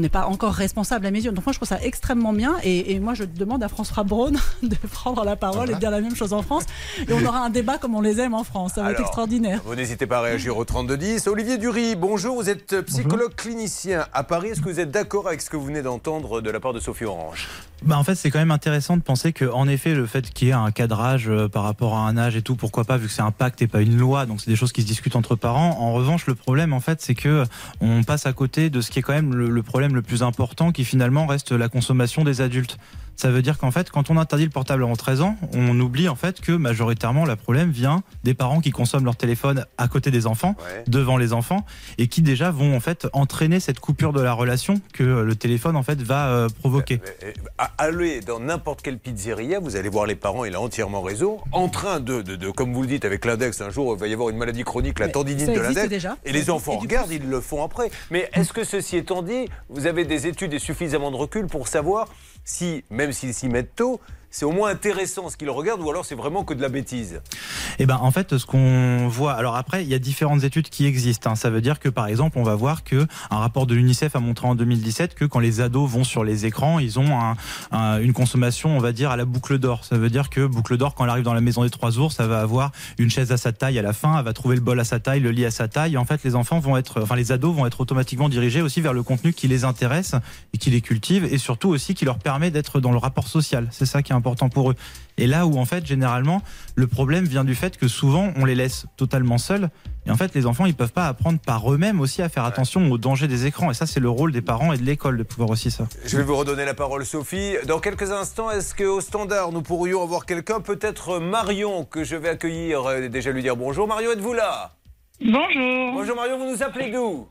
n'est 0.00 0.08
pas 0.08 0.26
encore 0.26 0.54
responsable 0.54 1.06
à 1.06 1.10
mes 1.10 1.22
yeux. 1.24 1.32
Donc 1.32 1.44
moi, 1.44 1.52
je 1.52 1.58
trouve 1.58 1.68
ça 1.68 1.80
extrêmement 1.82 2.32
bien. 2.32 2.56
Et, 2.62 2.92
et 2.92 3.00
moi, 3.00 3.14
je 3.14 3.24
demande 3.24 3.62
à 3.62 3.68
François 3.68 4.04
Braun 4.04 4.32
de 4.62 4.76
prendre 4.92 5.24
la 5.24 5.36
parole 5.36 5.70
et 5.70 5.74
de 5.74 5.78
dire 5.78 5.90
la 5.90 6.00
même 6.00 6.16
chose 6.16 6.32
en 6.32 6.42
France. 6.42 6.64
Et 7.06 7.12
on 7.12 7.24
aura 7.24 7.40
un 7.40 7.50
débat 7.50 7.78
comme 7.78 7.94
on 7.94 8.00
les 8.00 8.20
aime 8.20 8.34
en 8.34 8.44
France. 8.44 8.72
Ça 8.74 8.82
va 8.82 8.92
être 8.92 9.00
extraordinaire. 9.00 9.60
Vous 9.64 9.74
n'hésitez 9.74 10.06
pas 10.06 10.18
à 10.18 10.22
réagir 10.22 10.56
au 10.56 10.64
3210. 10.64 11.26
Olivier 11.26 11.58
Dury, 11.58 11.96
bonjour. 11.96 12.36
Vous 12.36 12.48
êtes 12.48 12.80
psychologue 12.82 13.34
clinicien 13.34 14.06
à 14.12 14.22
Paris. 14.24 14.48
Est-ce 14.50 14.60
que 14.60 14.68
vous 14.68 14.80
êtes 14.80 14.90
d'accord 14.90 15.28
avec 15.28 15.42
ce 15.48 15.50
que 15.50 15.56
vous 15.56 15.64
venez 15.64 15.80
d'entendre 15.80 16.42
de 16.42 16.50
la 16.50 16.60
part 16.60 16.74
de 16.74 16.80
Sophie 16.80 17.06
Orange? 17.06 17.48
Bah 17.82 17.96
en 17.96 18.04
fait, 18.04 18.16
c'est 18.16 18.30
quand 18.30 18.38
même 18.38 18.50
intéressant 18.50 18.98
de 18.98 19.02
penser 19.02 19.32
que, 19.32 19.46
effet, 19.70 19.94
le 19.94 20.04
fait 20.04 20.28
qu'il 20.28 20.48
y 20.48 20.50
ait 20.50 20.54
un 20.54 20.70
cadrage 20.70 21.30
euh, 21.30 21.48
par 21.48 21.62
rapport 21.62 21.94
à 21.94 22.06
un 22.06 22.18
âge 22.18 22.36
et 22.36 22.42
tout, 22.42 22.54
pourquoi 22.54 22.84
pas, 22.84 22.98
vu 22.98 23.06
que 23.06 23.12
c'est 23.14 23.22
un 23.22 23.30
pacte 23.30 23.62
et 23.62 23.66
pas 23.66 23.80
une 23.80 23.96
loi, 23.96 24.26
donc 24.26 24.42
c'est 24.42 24.50
des 24.50 24.56
choses 24.56 24.72
qui 24.72 24.82
se 24.82 24.86
discutent 24.86 25.16
entre 25.16 25.36
parents. 25.36 25.78
En 25.80 25.94
revanche, 25.94 26.26
le 26.26 26.34
problème, 26.34 26.74
en 26.74 26.80
fait, 26.80 27.00
c'est 27.00 27.14
que 27.14 27.44
on 27.80 28.04
passe 28.04 28.26
à 28.26 28.34
côté 28.34 28.68
de 28.68 28.82
ce 28.82 28.90
qui 28.90 28.98
est 28.98 29.02
quand 29.02 29.14
même 29.14 29.34
le 29.34 29.62
problème 29.62 29.94
le 29.94 30.02
plus 30.02 30.22
important, 30.22 30.70
qui 30.70 30.84
finalement 30.84 31.26
reste 31.26 31.52
la 31.52 31.70
consommation 31.70 32.24
des 32.24 32.42
adultes. 32.42 32.76
Ça 33.20 33.30
veut 33.32 33.42
dire 33.42 33.58
qu'en 33.58 33.72
fait, 33.72 33.90
quand 33.90 34.10
on 34.10 34.16
interdit 34.16 34.44
le 34.44 34.50
portable 34.50 34.84
avant 34.84 34.94
13 34.94 35.22
ans, 35.22 35.36
on 35.52 35.78
oublie 35.80 36.08
en 36.08 36.14
fait 36.14 36.40
que 36.40 36.52
majoritairement, 36.52 37.24
le 37.24 37.34
problème 37.34 37.72
vient 37.72 38.04
des 38.22 38.32
parents 38.32 38.60
qui 38.60 38.70
consomment 38.70 39.06
leur 39.06 39.16
téléphone 39.16 39.66
à 39.76 39.88
côté 39.88 40.12
des 40.12 40.28
enfants, 40.28 40.54
devant 40.86 41.16
les 41.16 41.32
enfants, 41.32 41.66
et 41.98 42.06
qui 42.06 42.22
déjà 42.22 42.52
vont 42.52 42.76
en 42.76 42.80
fait 42.80 43.08
entraîner 43.12 43.58
cette 43.58 43.80
coupure 43.80 44.12
de 44.12 44.20
la 44.20 44.32
relation 44.34 44.80
que 44.92 45.02
le 45.02 45.34
téléphone 45.34 45.74
en 45.74 45.82
fait 45.82 46.00
va 46.00 46.28
euh, 46.28 46.48
provoquer. 46.60 47.00
Euh, 47.24 47.32
à- 47.58 47.72
Allez 47.78 48.20
dans 48.20 48.38
n'importe 48.38 48.82
quelle 48.82 48.98
pizzeria, 48.98 49.58
vous 49.58 49.74
allez 49.74 49.88
voir 49.88 50.06
les 50.06 50.14
parents, 50.14 50.44
il 50.44 50.54
a 50.54 50.60
entièrement 50.60 51.02
raison, 51.02 51.38
en 51.50 51.68
train 51.68 51.98
de, 51.98 52.22
de, 52.22 52.36
de- 52.36 52.50
comme 52.52 52.72
vous 52.72 52.82
le 52.82 52.88
dites 52.88 53.04
avec 53.04 53.24
l'index, 53.24 53.60
un 53.60 53.70
jour 53.70 53.94
il 53.96 54.00
va 54.00 54.06
y 54.06 54.12
avoir 54.12 54.28
une 54.28 54.36
maladie 54.36 54.62
chronique, 54.62 55.00
la 55.00 55.06
Mais 55.06 55.12
tendinite 55.12 55.48
de 55.52 55.58
l'index. 55.60 55.88
déjà. 55.88 56.16
Et 56.24 56.30
les 56.32 56.50
enfants 56.50 56.74
et 56.74 56.78
regardent, 56.78 57.10
ils 57.10 57.28
le 57.28 57.40
font 57.40 57.64
après. 57.64 57.90
Mais 58.12 58.30
est-ce 58.34 58.52
que 58.52 58.62
ceci 58.62 58.96
étant 58.96 59.22
dit, 59.22 59.48
vous 59.70 59.86
avez 59.88 60.04
des 60.04 60.28
études 60.28 60.54
et 60.54 60.60
suffisamment 60.60 61.10
de 61.10 61.16
recul 61.16 61.46
pour 61.48 61.66
savoir 61.66 62.06
si, 62.48 62.84
même 62.90 63.12
s'ils 63.12 63.34
s'y 63.34 63.48
mettent 63.48 63.76
tôt, 63.76 64.00
c'est 64.30 64.44
au 64.44 64.52
moins 64.52 64.70
intéressant 64.70 65.28
ce 65.30 65.36
qu'ils 65.36 65.50
regardent 65.50 65.80
ou 65.82 65.90
alors 65.90 66.04
c'est 66.04 66.14
vraiment 66.14 66.44
que 66.44 66.54
de 66.54 66.60
la 66.62 66.68
bêtise 66.68 67.20
Eh 67.78 67.86
ben, 67.86 67.98
en 68.00 68.10
fait, 68.10 68.36
ce 68.36 68.44
qu'on 68.46 69.08
voit. 69.08 69.32
Alors 69.32 69.56
après, 69.56 69.82
il 69.82 69.88
y 69.88 69.94
a 69.94 69.98
différentes 69.98 70.44
études 70.44 70.68
qui 70.68 70.86
existent. 70.86 71.30
hein. 71.30 71.34
Ça 71.34 71.50
veut 71.50 71.60
dire 71.60 71.78
que, 71.80 71.88
par 71.88 72.06
exemple, 72.08 72.38
on 72.38 72.42
va 72.42 72.54
voir 72.54 72.84
que 72.84 73.06
un 73.30 73.38
rapport 73.38 73.66
de 73.66 73.74
l'UNICEF 73.74 74.14
a 74.16 74.20
montré 74.20 74.46
en 74.46 74.54
2017 74.54 75.14
que 75.14 75.24
quand 75.24 75.38
les 75.38 75.60
ados 75.60 75.88
vont 75.90 76.04
sur 76.04 76.24
les 76.24 76.46
écrans, 76.46 76.78
ils 76.78 76.98
ont 76.98 77.18
un- 77.18 77.36
un- 77.72 78.00
une 78.00 78.12
consommation, 78.12 78.76
on 78.76 78.80
va 78.80 78.92
dire, 78.92 79.10
à 79.10 79.16
la 79.16 79.24
boucle 79.24 79.58
d'or. 79.58 79.84
Ça 79.84 79.96
veut 79.96 80.10
dire 80.10 80.28
que 80.30 80.46
boucle 80.46 80.76
d'or, 80.76 80.94
quand 80.94 81.04
elle 81.04 81.10
arrive 81.10 81.24
dans 81.24 81.34
la 81.34 81.40
maison 81.40 81.62
des 81.62 81.70
trois 81.70 81.98
ours, 81.98 82.14
ça 82.16 82.26
va 82.26 82.40
avoir 82.40 82.72
une 82.98 83.10
chaise 83.10 83.32
à 83.32 83.36
sa 83.36 83.52
taille 83.52 83.78
à 83.78 83.82
la 83.82 83.92
fin. 83.92 84.18
Elle 84.18 84.24
va 84.24 84.32
trouver 84.32 84.56
le 84.56 84.62
bol 84.62 84.78
à 84.78 84.84
sa 84.84 85.00
taille, 85.00 85.20
le 85.20 85.30
lit 85.30 85.46
à 85.46 85.50
sa 85.50 85.68
taille. 85.68 85.96
En 85.96 86.04
fait, 86.04 86.22
les 86.24 86.34
enfants 86.34 86.58
vont 86.58 86.76
être, 86.76 87.00
enfin, 87.02 87.16
les 87.16 87.32
ados 87.32 87.54
vont 87.54 87.66
être 87.66 87.80
automatiquement 87.80 88.28
dirigés 88.28 88.60
aussi 88.62 88.80
vers 88.80 88.92
le 88.92 89.02
contenu 89.02 89.32
qui 89.32 89.48
les 89.48 89.64
intéresse 89.64 90.14
et 90.52 90.58
qui 90.58 90.70
les 90.70 90.80
cultive, 90.80 91.24
et 91.24 91.38
surtout 91.38 91.68
aussi 91.70 91.94
qui 91.94 92.04
leur 92.04 92.18
permet 92.18 92.50
d'être 92.50 92.80
dans 92.80 92.92
le 92.92 92.98
rapport 92.98 93.28
social. 93.28 93.68
C'est 93.70 93.86
ça 93.86 94.02
qui 94.02 94.12
est 94.12 94.14
important 94.18 94.48
pour 94.48 94.70
eux. 94.70 94.74
Et 95.16 95.26
là 95.26 95.46
où 95.46 95.58
en 95.58 95.64
fait 95.64 95.86
généralement 95.86 96.42
le 96.74 96.86
problème 96.86 97.24
vient 97.24 97.44
du 97.44 97.54
fait 97.54 97.76
que 97.76 97.88
souvent 97.88 98.32
on 98.36 98.44
les 98.44 98.54
laisse 98.54 98.86
totalement 98.96 99.38
seuls 99.38 99.70
et 100.06 100.10
en 100.10 100.16
fait 100.16 100.34
les 100.34 100.46
enfants 100.46 100.66
ils 100.66 100.74
peuvent 100.74 100.92
pas 100.92 101.06
apprendre 101.06 101.38
par 101.40 101.72
eux-mêmes 101.72 102.00
aussi 102.00 102.22
à 102.22 102.28
faire 102.28 102.44
attention 102.44 102.90
aux 102.90 102.98
dangers 102.98 103.26
des 103.26 103.46
écrans 103.46 103.70
et 103.70 103.74
ça 103.74 103.86
c'est 103.86 104.00
le 104.00 104.10
rôle 104.10 104.30
des 104.32 104.42
parents 104.42 104.72
et 104.72 104.78
de 104.78 104.84
l'école 104.84 105.16
de 105.16 105.22
pouvoir 105.22 105.50
aussi 105.50 105.70
ça. 105.70 105.88
Je 106.04 106.16
vais 106.16 106.22
vous 106.22 106.36
redonner 106.36 106.64
la 106.64 106.74
parole, 106.74 107.04
Sophie. 107.06 107.54
Dans 107.66 107.80
quelques 107.80 108.12
instants, 108.12 108.50
est-ce 108.50 108.74
qu'au 108.74 109.00
standard, 109.00 109.50
nous 109.52 109.62
pourrions 109.62 110.02
avoir 110.02 110.26
quelqu'un, 110.26 110.60
peut-être 110.60 111.18
Marion, 111.18 111.84
que 111.84 112.04
je 112.04 112.16
vais 112.16 112.28
accueillir, 112.28 112.84
euh, 112.86 113.08
déjà 113.08 113.32
lui 113.32 113.42
dire 113.42 113.56
bonjour. 113.56 113.88
Marion, 113.88 114.12
êtes-vous 114.12 114.34
là? 114.34 114.74
Bonjour. 115.20 115.92
Bonjour 115.94 116.16
Marion, 116.16 116.38
vous 116.38 116.52
nous 116.52 116.62
appelez 116.62 116.90
d'où? 116.92 117.26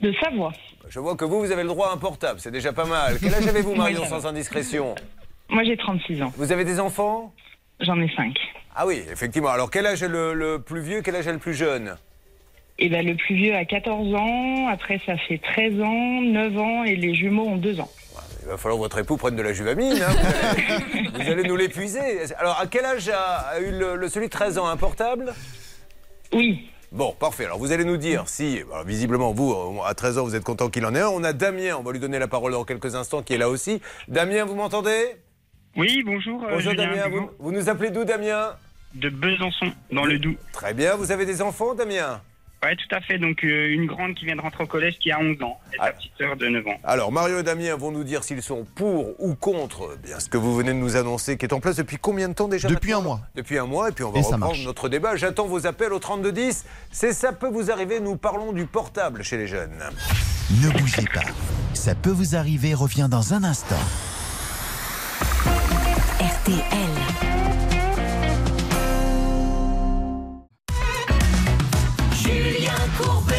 De 0.00 0.12
Savoie. 0.22 0.52
Je 0.88 0.98
vois 0.98 1.14
que 1.16 1.24
vous, 1.24 1.38
vous 1.40 1.52
avez 1.52 1.62
le 1.62 1.68
droit 1.68 1.88
à 1.90 1.92
un 1.92 1.96
portable, 1.96 2.40
c'est 2.40 2.50
déjà 2.50 2.72
pas 2.72 2.84
mal. 2.84 3.18
Quel 3.20 3.34
âge 3.34 3.46
avez-vous, 3.46 3.74
Marion, 3.76 4.04
sans 4.06 4.26
indiscrétion? 4.26 4.94
Moi, 5.52 5.64
j'ai 5.64 5.76
36 5.76 6.22
ans. 6.22 6.32
Vous 6.36 6.50
avez 6.52 6.64
des 6.64 6.80
enfants? 6.80 7.32
J'en 7.80 8.00
ai 8.00 8.08
5. 8.16 8.34
Ah 8.74 8.86
oui, 8.86 9.02
effectivement. 9.10 9.50
Alors, 9.50 9.70
quel 9.70 9.86
âge 9.86 10.02
est 10.02 10.08
le, 10.08 10.34
le 10.34 10.58
plus 10.60 10.80
vieux, 10.80 11.02
quel 11.02 11.14
âge 11.16 11.26
est 11.26 11.32
le 11.32 11.38
plus 11.38 11.54
jeune? 11.54 11.96
Et 12.78 12.88
ben, 12.88 13.04
le 13.06 13.14
plus 13.16 13.34
vieux 13.34 13.54
a 13.54 13.64
14 13.64 14.14
ans, 14.14 14.68
après 14.68 14.98
ça 15.04 15.16
fait 15.18 15.38
13 15.38 15.80
ans, 15.82 16.20
9 16.22 16.58
ans 16.58 16.84
et 16.84 16.96
les 16.96 17.14
jumeaux 17.14 17.44
ont 17.46 17.56
2 17.58 17.80
ans. 17.80 17.90
Il 18.42 18.48
va 18.48 18.56
falloir 18.56 18.78
que 18.78 18.82
votre 18.82 18.98
époux 18.98 19.16
prenne 19.16 19.36
de 19.36 19.42
la 19.42 19.52
juvamine. 19.52 20.02
hein. 20.02 20.08
Vous, 20.10 20.26
allez, 20.56 21.08
vous 21.24 21.30
allez 21.30 21.42
nous 21.48 21.56
l'épuiser. 21.56 22.00
Alors, 22.38 22.58
à 22.60 22.66
quel 22.66 22.84
âge 22.84 23.08
a, 23.10 23.60
eu 23.60 23.70
le, 23.70 23.94
le- 23.96 24.08
celui 24.08 24.26
de 24.26 24.32
13 24.32 24.58
ans 24.58 24.66
un 24.66 24.76
portable? 24.76 25.32
Oui. 26.32 26.68
Bon, 26.90 27.12
parfait. 27.12 27.44
Alors, 27.44 27.58
vous 27.58 27.72
allez 27.72 27.84
nous 27.84 27.98
dire 27.98 28.24
si, 28.26 28.60
alors, 28.72 28.84
visiblement, 28.84 29.32
vous, 29.32 29.52
euh, 29.52 29.82
à 29.86 29.94
13 29.94 30.18
ans, 30.18 30.24
vous 30.24 30.34
êtes 30.34 30.44
content 30.44 30.68
qu'il 30.70 30.84
en 30.86 30.94
ait 30.94 31.00
un. 31.00 31.08
On 31.08 31.22
a 31.24 31.32
Damien, 31.32 31.76
on 31.78 31.82
va 31.82 31.92
lui 31.92 32.00
donner 32.00 32.18
la 32.18 32.26
parole 32.28 32.52
dans 32.52 32.64
quelques 32.64 32.94
instants, 32.96 33.22
qui 33.22 33.34
est 33.34 33.38
là 33.38 33.48
aussi. 33.48 33.80
Damien, 34.08 34.44
vous 34.44 34.54
m'entendez? 34.56 35.04
Oui, 35.76 36.02
bonjour. 36.04 36.42
euh, 36.44 36.50
Bonjour 36.52 36.72
Julien, 36.72 36.86
Damien, 36.88 37.08
vous, 37.08 37.30
vous 37.38 37.52
nous 37.52 37.68
appelez 37.68 37.90
d'où 37.90 38.04
Damien 38.04 38.50
De 38.94 39.08
Besançon, 39.08 39.72
dans 39.90 40.04
le 40.04 40.18
Doubs. 40.18 40.36
Très 40.52 40.74
bien, 40.74 40.96
vous 40.96 41.10
avez 41.12 41.24
des 41.26 41.40
enfants 41.42 41.74
Damien 41.74 42.20
Ouais, 42.62 42.76
tout 42.76 42.94
à 42.94 43.00
fait. 43.00 43.18
Donc, 43.18 43.42
euh, 43.42 43.70
une 43.72 43.86
grande 43.86 44.14
qui 44.14 44.24
vient 44.24 44.36
de 44.36 44.40
rentrer 44.40 44.62
au 44.62 44.66
collège 44.68 44.96
qui 45.00 45.10
a 45.10 45.18
11 45.18 45.42
ans 45.42 45.58
et 45.72 45.76
Ah. 45.80 45.86
sa 45.86 45.92
petite 45.94 46.12
sœur 46.16 46.36
de 46.36 46.46
9 46.46 46.64
ans. 46.68 46.76
Alors, 46.84 47.10
Mario 47.10 47.38
et 47.40 47.42
Damien 47.42 47.74
vont 47.74 47.90
nous 47.90 48.04
dire 48.04 48.22
s'ils 48.22 48.40
sont 48.42 48.64
pour 48.76 49.20
ou 49.20 49.34
contre 49.34 49.96
eh 49.96 50.06
bien, 50.06 50.20
ce 50.20 50.28
que 50.28 50.36
vous 50.36 50.54
venez 50.54 50.68
de 50.72 50.76
nous 50.78 50.94
annoncer, 50.94 51.36
qui 51.36 51.44
est 51.46 51.52
en 51.52 51.58
place 51.58 51.74
depuis 51.76 51.96
combien 51.96 52.28
de 52.28 52.34
temps 52.34 52.46
déjà 52.46 52.68
Depuis 52.68 52.92
un 52.92 53.00
mois. 53.00 53.20
Depuis 53.34 53.58
un 53.58 53.66
mois, 53.66 53.88
et 53.88 53.92
puis 53.92 54.04
on 54.04 54.12
va 54.12 54.20
Et 54.20 54.22
reprendre 54.22 54.56
notre 54.64 54.88
débat. 54.88 55.16
J'attends 55.16 55.46
vos 55.48 55.66
appels 55.66 55.92
au 55.92 55.98
3210. 55.98 56.64
C'est 56.92 57.12
ça 57.12 57.32
peut 57.32 57.48
vous 57.48 57.72
arriver, 57.72 57.98
nous 57.98 58.16
parlons 58.16 58.52
du 58.52 58.66
portable 58.66 59.24
chez 59.24 59.38
les 59.38 59.48
jeunes. 59.48 59.72
Ne 60.62 60.70
bougez 60.78 61.06
pas. 61.12 61.22
Ça 61.74 61.96
peut 61.96 62.10
vous 62.10 62.36
arriver, 62.36 62.74
revient 62.74 63.08
dans 63.10 63.34
un 63.34 63.42
instant. 63.42 63.74
RTL. 66.42 66.58
Julien 72.12 72.72
Courbet. 72.98 73.34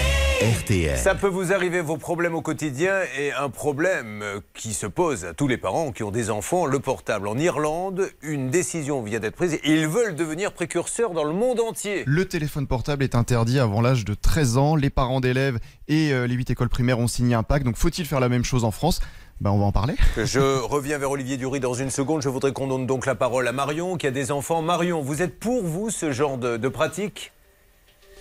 RTL. 0.61 0.97
Ça 0.97 1.13
peut 1.13 1.27
vous 1.27 1.51
arriver 1.51 1.81
vos 1.81 1.97
problèmes 1.97 2.33
au 2.33 2.41
quotidien 2.41 2.93
et 3.19 3.33
un 3.33 3.49
problème 3.49 4.23
qui 4.53 4.73
se 4.73 4.87
pose 4.87 5.25
à 5.25 5.33
tous 5.33 5.49
les 5.49 5.57
parents 5.57 5.91
qui 5.91 6.03
ont 6.03 6.11
des 6.11 6.29
enfants, 6.29 6.65
le 6.65 6.79
portable. 6.79 7.27
En 7.27 7.37
Irlande, 7.37 8.09
une 8.21 8.49
décision 8.49 9.01
vient 9.01 9.19
d'être 9.19 9.35
prise 9.35 9.55
et 9.55 9.59
ils 9.65 9.87
veulent 9.87 10.15
devenir 10.15 10.53
précurseurs 10.53 11.11
dans 11.11 11.25
le 11.25 11.33
monde 11.33 11.59
entier. 11.59 12.03
Le 12.05 12.25
téléphone 12.25 12.67
portable 12.67 13.03
est 13.03 13.15
interdit 13.15 13.59
avant 13.59 13.81
l'âge 13.81 14.05
de 14.05 14.13
13 14.13 14.55
ans. 14.57 14.75
Les 14.77 14.89
parents 14.89 15.19
d'élèves 15.19 15.59
et 15.89 16.13
euh, 16.13 16.25
les 16.25 16.35
8 16.35 16.51
écoles 16.51 16.69
primaires 16.69 16.99
ont 16.99 17.07
signé 17.07 17.35
un 17.35 17.43
pacte. 17.43 17.65
Donc 17.65 17.75
faut-il 17.75 18.05
faire 18.05 18.21
la 18.21 18.29
même 18.29 18.45
chose 18.45 18.63
en 18.63 18.71
France? 18.71 19.01
Ben, 19.41 19.51
On 19.51 19.59
va 19.59 19.65
en 19.65 19.71
parler. 19.71 19.95
Je 20.17 20.61
reviens 20.61 20.97
vers 20.97 21.11
Olivier 21.11 21.37
Dury 21.37 21.59
dans 21.59 21.73
une 21.73 21.89
seconde. 21.89 22.21
Je 22.21 22.29
voudrais 22.29 22.53
qu'on 22.53 22.67
donne 22.67 22.85
donc 22.85 23.05
la 23.05 23.15
parole 23.15 23.47
à 23.47 23.51
Marion 23.51 23.97
qui 23.97 24.07
a 24.07 24.11
des 24.11 24.31
enfants. 24.31 24.61
Marion, 24.61 25.01
vous 25.01 25.21
êtes 25.21 25.39
pour 25.39 25.63
vous 25.63 25.89
ce 25.89 26.11
genre 26.11 26.37
de, 26.37 26.57
de 26.57 26.67
pratique? 26.67 27.31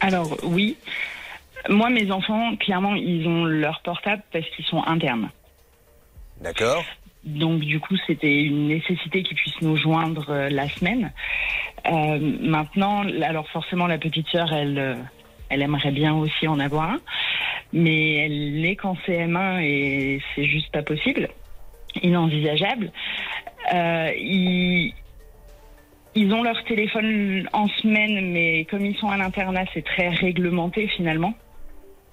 Alors, 0.01 0.37
oui. 0.43 0.77
Moi, 1.69 1.91
mes 1.91 2.11
enfants, 2.11 2.57
clairement, 2.57 2.95
ils 2.95 3.27
ont 3.27 3.45
leur 3.45 3.81
portable 3.83 4.23
parce 4.33 4.45
qu'ils 4.51 4.65
sont 4.65 4.83
internes. 4.85 5.31
D'accord 6.41 6.85
Donc, 7.25 7.61
du 7.61 7.79
coup, 7.79 7.97
c'était 8.07 8.43
une 8.43 8.67
nécessité 8.67 9.23
qu'ils 9.23 9.37
puissent 9.37 9.63
nous 9.63 9.77
joindre 9.77 10.27
euh, 10.29 10.49
la 10.49 10.69
semaine. 10.69 11.13
Euh, 11.87 12.19
maintenant, 12.41 13.05
alors 13.23 13.49
forcément, 13.51 13.87
la 13.87 13.99
petite 13.99 14.29
sœur, 14.29 14.53
elle, 14.53 14.79
euh, 14.79 14.95
elle 15.53 15.63
aimerait 15.63 15.93
bien 15.93 16.15
aussi 16.15 16.49
en 16.49 16.59
avoir 16.59 16.91
un. 16.91 17.01
Mais 17.73 18.17
elle 18.25 18.61
n'est 18.61 18.77
qu'en 18.77 18.95
CM1 19.07 19.63
et 19.63 20.21
c'est 20.35 20.45
juste 20.45 20.73
pas 20.73 20.83
possible, 20.83 21.29
inenvisageable. 22.03 22.91
Euh, 23.73 24.11
ils, 24.17 24.93
ils 26.15 26.33
ont 26.33 26.43
leur 26.43 26.63
téléphone 26.65 27.49
en 27.53 27.69
semaine, 27.69 28.33
mais 28.33 28.67
comme 28.71 28.85
ils 28.85 28.97
sont 28.97 29.09
à 29.09 29.17
l'internat, 29.17 29.65
c'est 29.73 29.85
très 29.85 30.09
réglementé 30.09 30.89
finalement. 30.89 31.35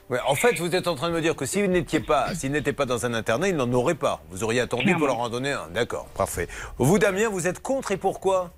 Ouais, 0.09 0.19
en 0.27 0.35
fait, 0.35 0.57
vous 0.57 0.75
êtes 0.75 0.87
en 0.87 0.95
train 0.95 1.09
de 1.09 1.13
me 1.13 1.21
dire 1.21 1.35
que 1.35 1.45
s'ils 1.45 1.69
n'étaient 1.69 1.99
pas, 1.99 2.33
s'ils 2.33 2.51
n'étaient 2.51 2.73
pas 2.73 2.85
dans 2.85 3.05
un 3.05 3.13
internat, 3.13 3.47
ils 3.47 3.55
n'en 3.55 3.71
auraient 3.73 3.95
pas. 3.95 4.21
Vous 4.31 4.43
auriez 4.43 4.59
attendu 4.59 4.95
pour 4.95 5.07
leur 5.07 5.19
en 5.19 5.29
donner 5.29 5.51
un. 5.51 5.67
D'accord, 5.73 6.07
parfait. 6.17 6.47
Vous, 6.77 6.97
Damien, 6.97 7.29
vous 7.29 7.47
êtes 7.47 7.61
contre 7.61 7.91
et 7.91 7.97
pourquoi? 7.97 8.51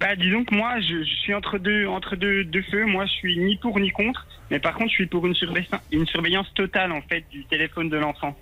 Bah, 0.00 0.16
disons 0.16 0.44
que 0.44 0.54
moi, 0.54 0.80
je, 0.80 1.02
je 1.04 1.14
suis 1.20 1.34
entre 1.34 1.58
deux, 1.58 1.86
entre 1.86 2.16
deux, 2.16 2.44
deux 2.44 2.62
feux. 2.62 2.84
Moi, 2.86 3.06
je 3.06 3.12
suis 3.12 3.38
ni 3.38 3.56
pour 3.56 3.78
ni 3.78 3.90
contre. 3.90 4.26
Mais 4.50 4.58
par 4.58 4.74
contre, 4.74 4.90
je 4.90 4.94
suis 4.96 5.06
pour 5.06 5.26
une, 5.26 5.34
surveillance- 5.34 5.80
une 5.92 6.06
surveillance 6.06 6.52
totale, 6.54 6.92
en 6.92 7.00
fait, 7.02 7.24
du 7.30 7.44
téléphone 7.44 7.88
de 7.88 7.96
l'enfant. 7.96 8.36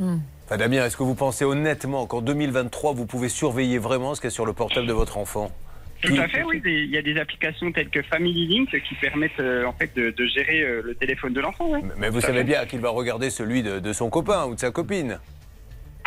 Enfin, 0.00 0.56
Damien, 0.56 0.84
est-ce 0.84 0.96
que 0.96 1.02
vous 1.02 1.14
pensez 1.14 1.44
honnêtement 1.44 2.06
qu'en 2.06 2.20
2023, 2.22 2.92
vous 2.94 3.06
pouvez 3.06 3.28
surveiller 3.28 3.78
vraiment 3.78 4.14
ce 4.14 4.20
qu'il 4.20 4.28
y 4.28 4.32
a 4.32 4.34
sur 4.34 4.46
le 4.46 4.52
portable 4.52 4.86
de 4.86 4.92
votre 4.92 5.18
enfant? 5.18 5.50
Tout 6.00 6.14
à 6.16 6.28
fait, 6.28 6.44
oui. 6.44 6.60
Il 6.64 6.90
y 6.90 6.96
a 6.96 7.02
des 7.02 7.18
applications 7.18 7.72
telles 7.72 7.88
que 7.88 8.02
Family 8.02 8.46
Link 8.46 8.70
qui 8.70 8.94
permettent 8.94 9.40
euh, 9.40 9.64
en 9.64 9.72
fait 9.72 9.90
de, 9.96 10.10
de 10.10 10.26
gérer 10.26 10.60
euh, 10.62 10.80
le 10.84 10.94
téléphone 10.94 11.32
de 11.32 11.40
l'enfant. 11.40 11.68
ouais. 11.70 11.80
Mais 11.96 12.08
vous 12.08 12.20
savez 12.20 12.44
bien 12.44 12.66
qu'il 12.66 12.78
va 12.78 12.90
regarder 12.90 13.30
celui 13.30 13.64
de, 13.64 13.80
de 13.80 13.92
son 13.92 14.08
copain 14.08 14.46
ou 14.46 14.54
de 14.54 14.60
sa 14.60 14.70
copine. 14.70 15.18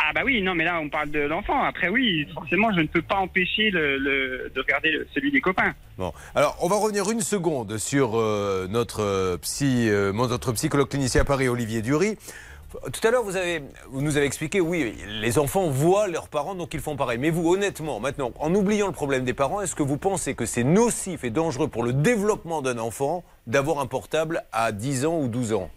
Ah 0.04 0.12
bah 0.12 0.22
oui, 0.24 0.42
non, 0.42 0.54
mais 0.54 0.64
là 0.64 0.80
on 0.82 0.88
parle 0.88 1.10
de 1.10 1.20
l'enfant. 1.20 1.62
Après 1.62 1.88
oui, 1.88 2.26
forcément, 2.34 2.72
je 2.72 2.80
ne 2.80 2.86
peux 2.86 3.02
pas 3.02 3.16
empêcher 3.16 3.70
de 3.70 4.52
regarder 4.56 5.00
celui 5.14 5.30
des 5.30 5.40
copains. 5.40 5.74
Bon, 5.96 6.12
alors 6.34 6.56
on 6.60 6.68
va 6.68 6.76
revenir 6.76 7.08
une 7.10 7.20
seconde 7.20 7.78
sur 7.78 8.18
euh, 8.18 8.66
notre 8.68 9.02
euh, 9.02 9.36
psy, 9.38 9.88
euh, 9.88 10.12
notre 10.12 10.52
psychologue 10.52 10.88
clinicien 10.88 11.20
à 11.20 11.24
Paris, 11.24 11.48
Olivier 11.48 11.82
Dury. 11.82 12.16
Tout 12.92 13.06
à 13.06 13.10
l'heure, 13.10 13.22
vous, 13.22 13.32
vous 13.90 14.00
nous 14.00 14.16
avez 14.16 14.26
expliqué, 14.26 14.60
oui, 14.60 14.94
les 15.06 15.38
enfants 15.38 15.68
voient 15.68 16.08
leurs 16.08 16.28
parents, 16.28 16.54
donc 16.54 16.72
ils 16.74 16.80
font 16.80 16.96
pareil. 16.96 17.18
Mais 17.18 17.30
vous, 17.30 17.52
honnêtement, 17.52 18.00
maintenant, 18.00 18.32
en 18.40 18.54
oubliant 18.54 18.86
le 18.86 18.94
problème 18.94 19.24
des 19.24 19.34
parents, 19.34 19.60
est-ce 19.60 19.74
que 19.74 19.82
vous 19.82 19.98
pensez 19.98 20.34
que 20.34 20.46
c'est 20.46 20.64
nocif 20.64 21.22
et 21.22 21.30
dangereux 21.30 21.68
pour 21.68 21.84
le 21.84 21.92
développement 21.92 22.62
d'un 22.62 22.78
enfant 22.78 23.24
d'avoir 23.46 23.78
un 23.78 23.86
portable 23.86 24.42
à 24.52 24.72
10 24.72 25.04
ans 25.04 25.18
ou 25.20 25.28
12 25.28 25.52
ans? 25.52 25.70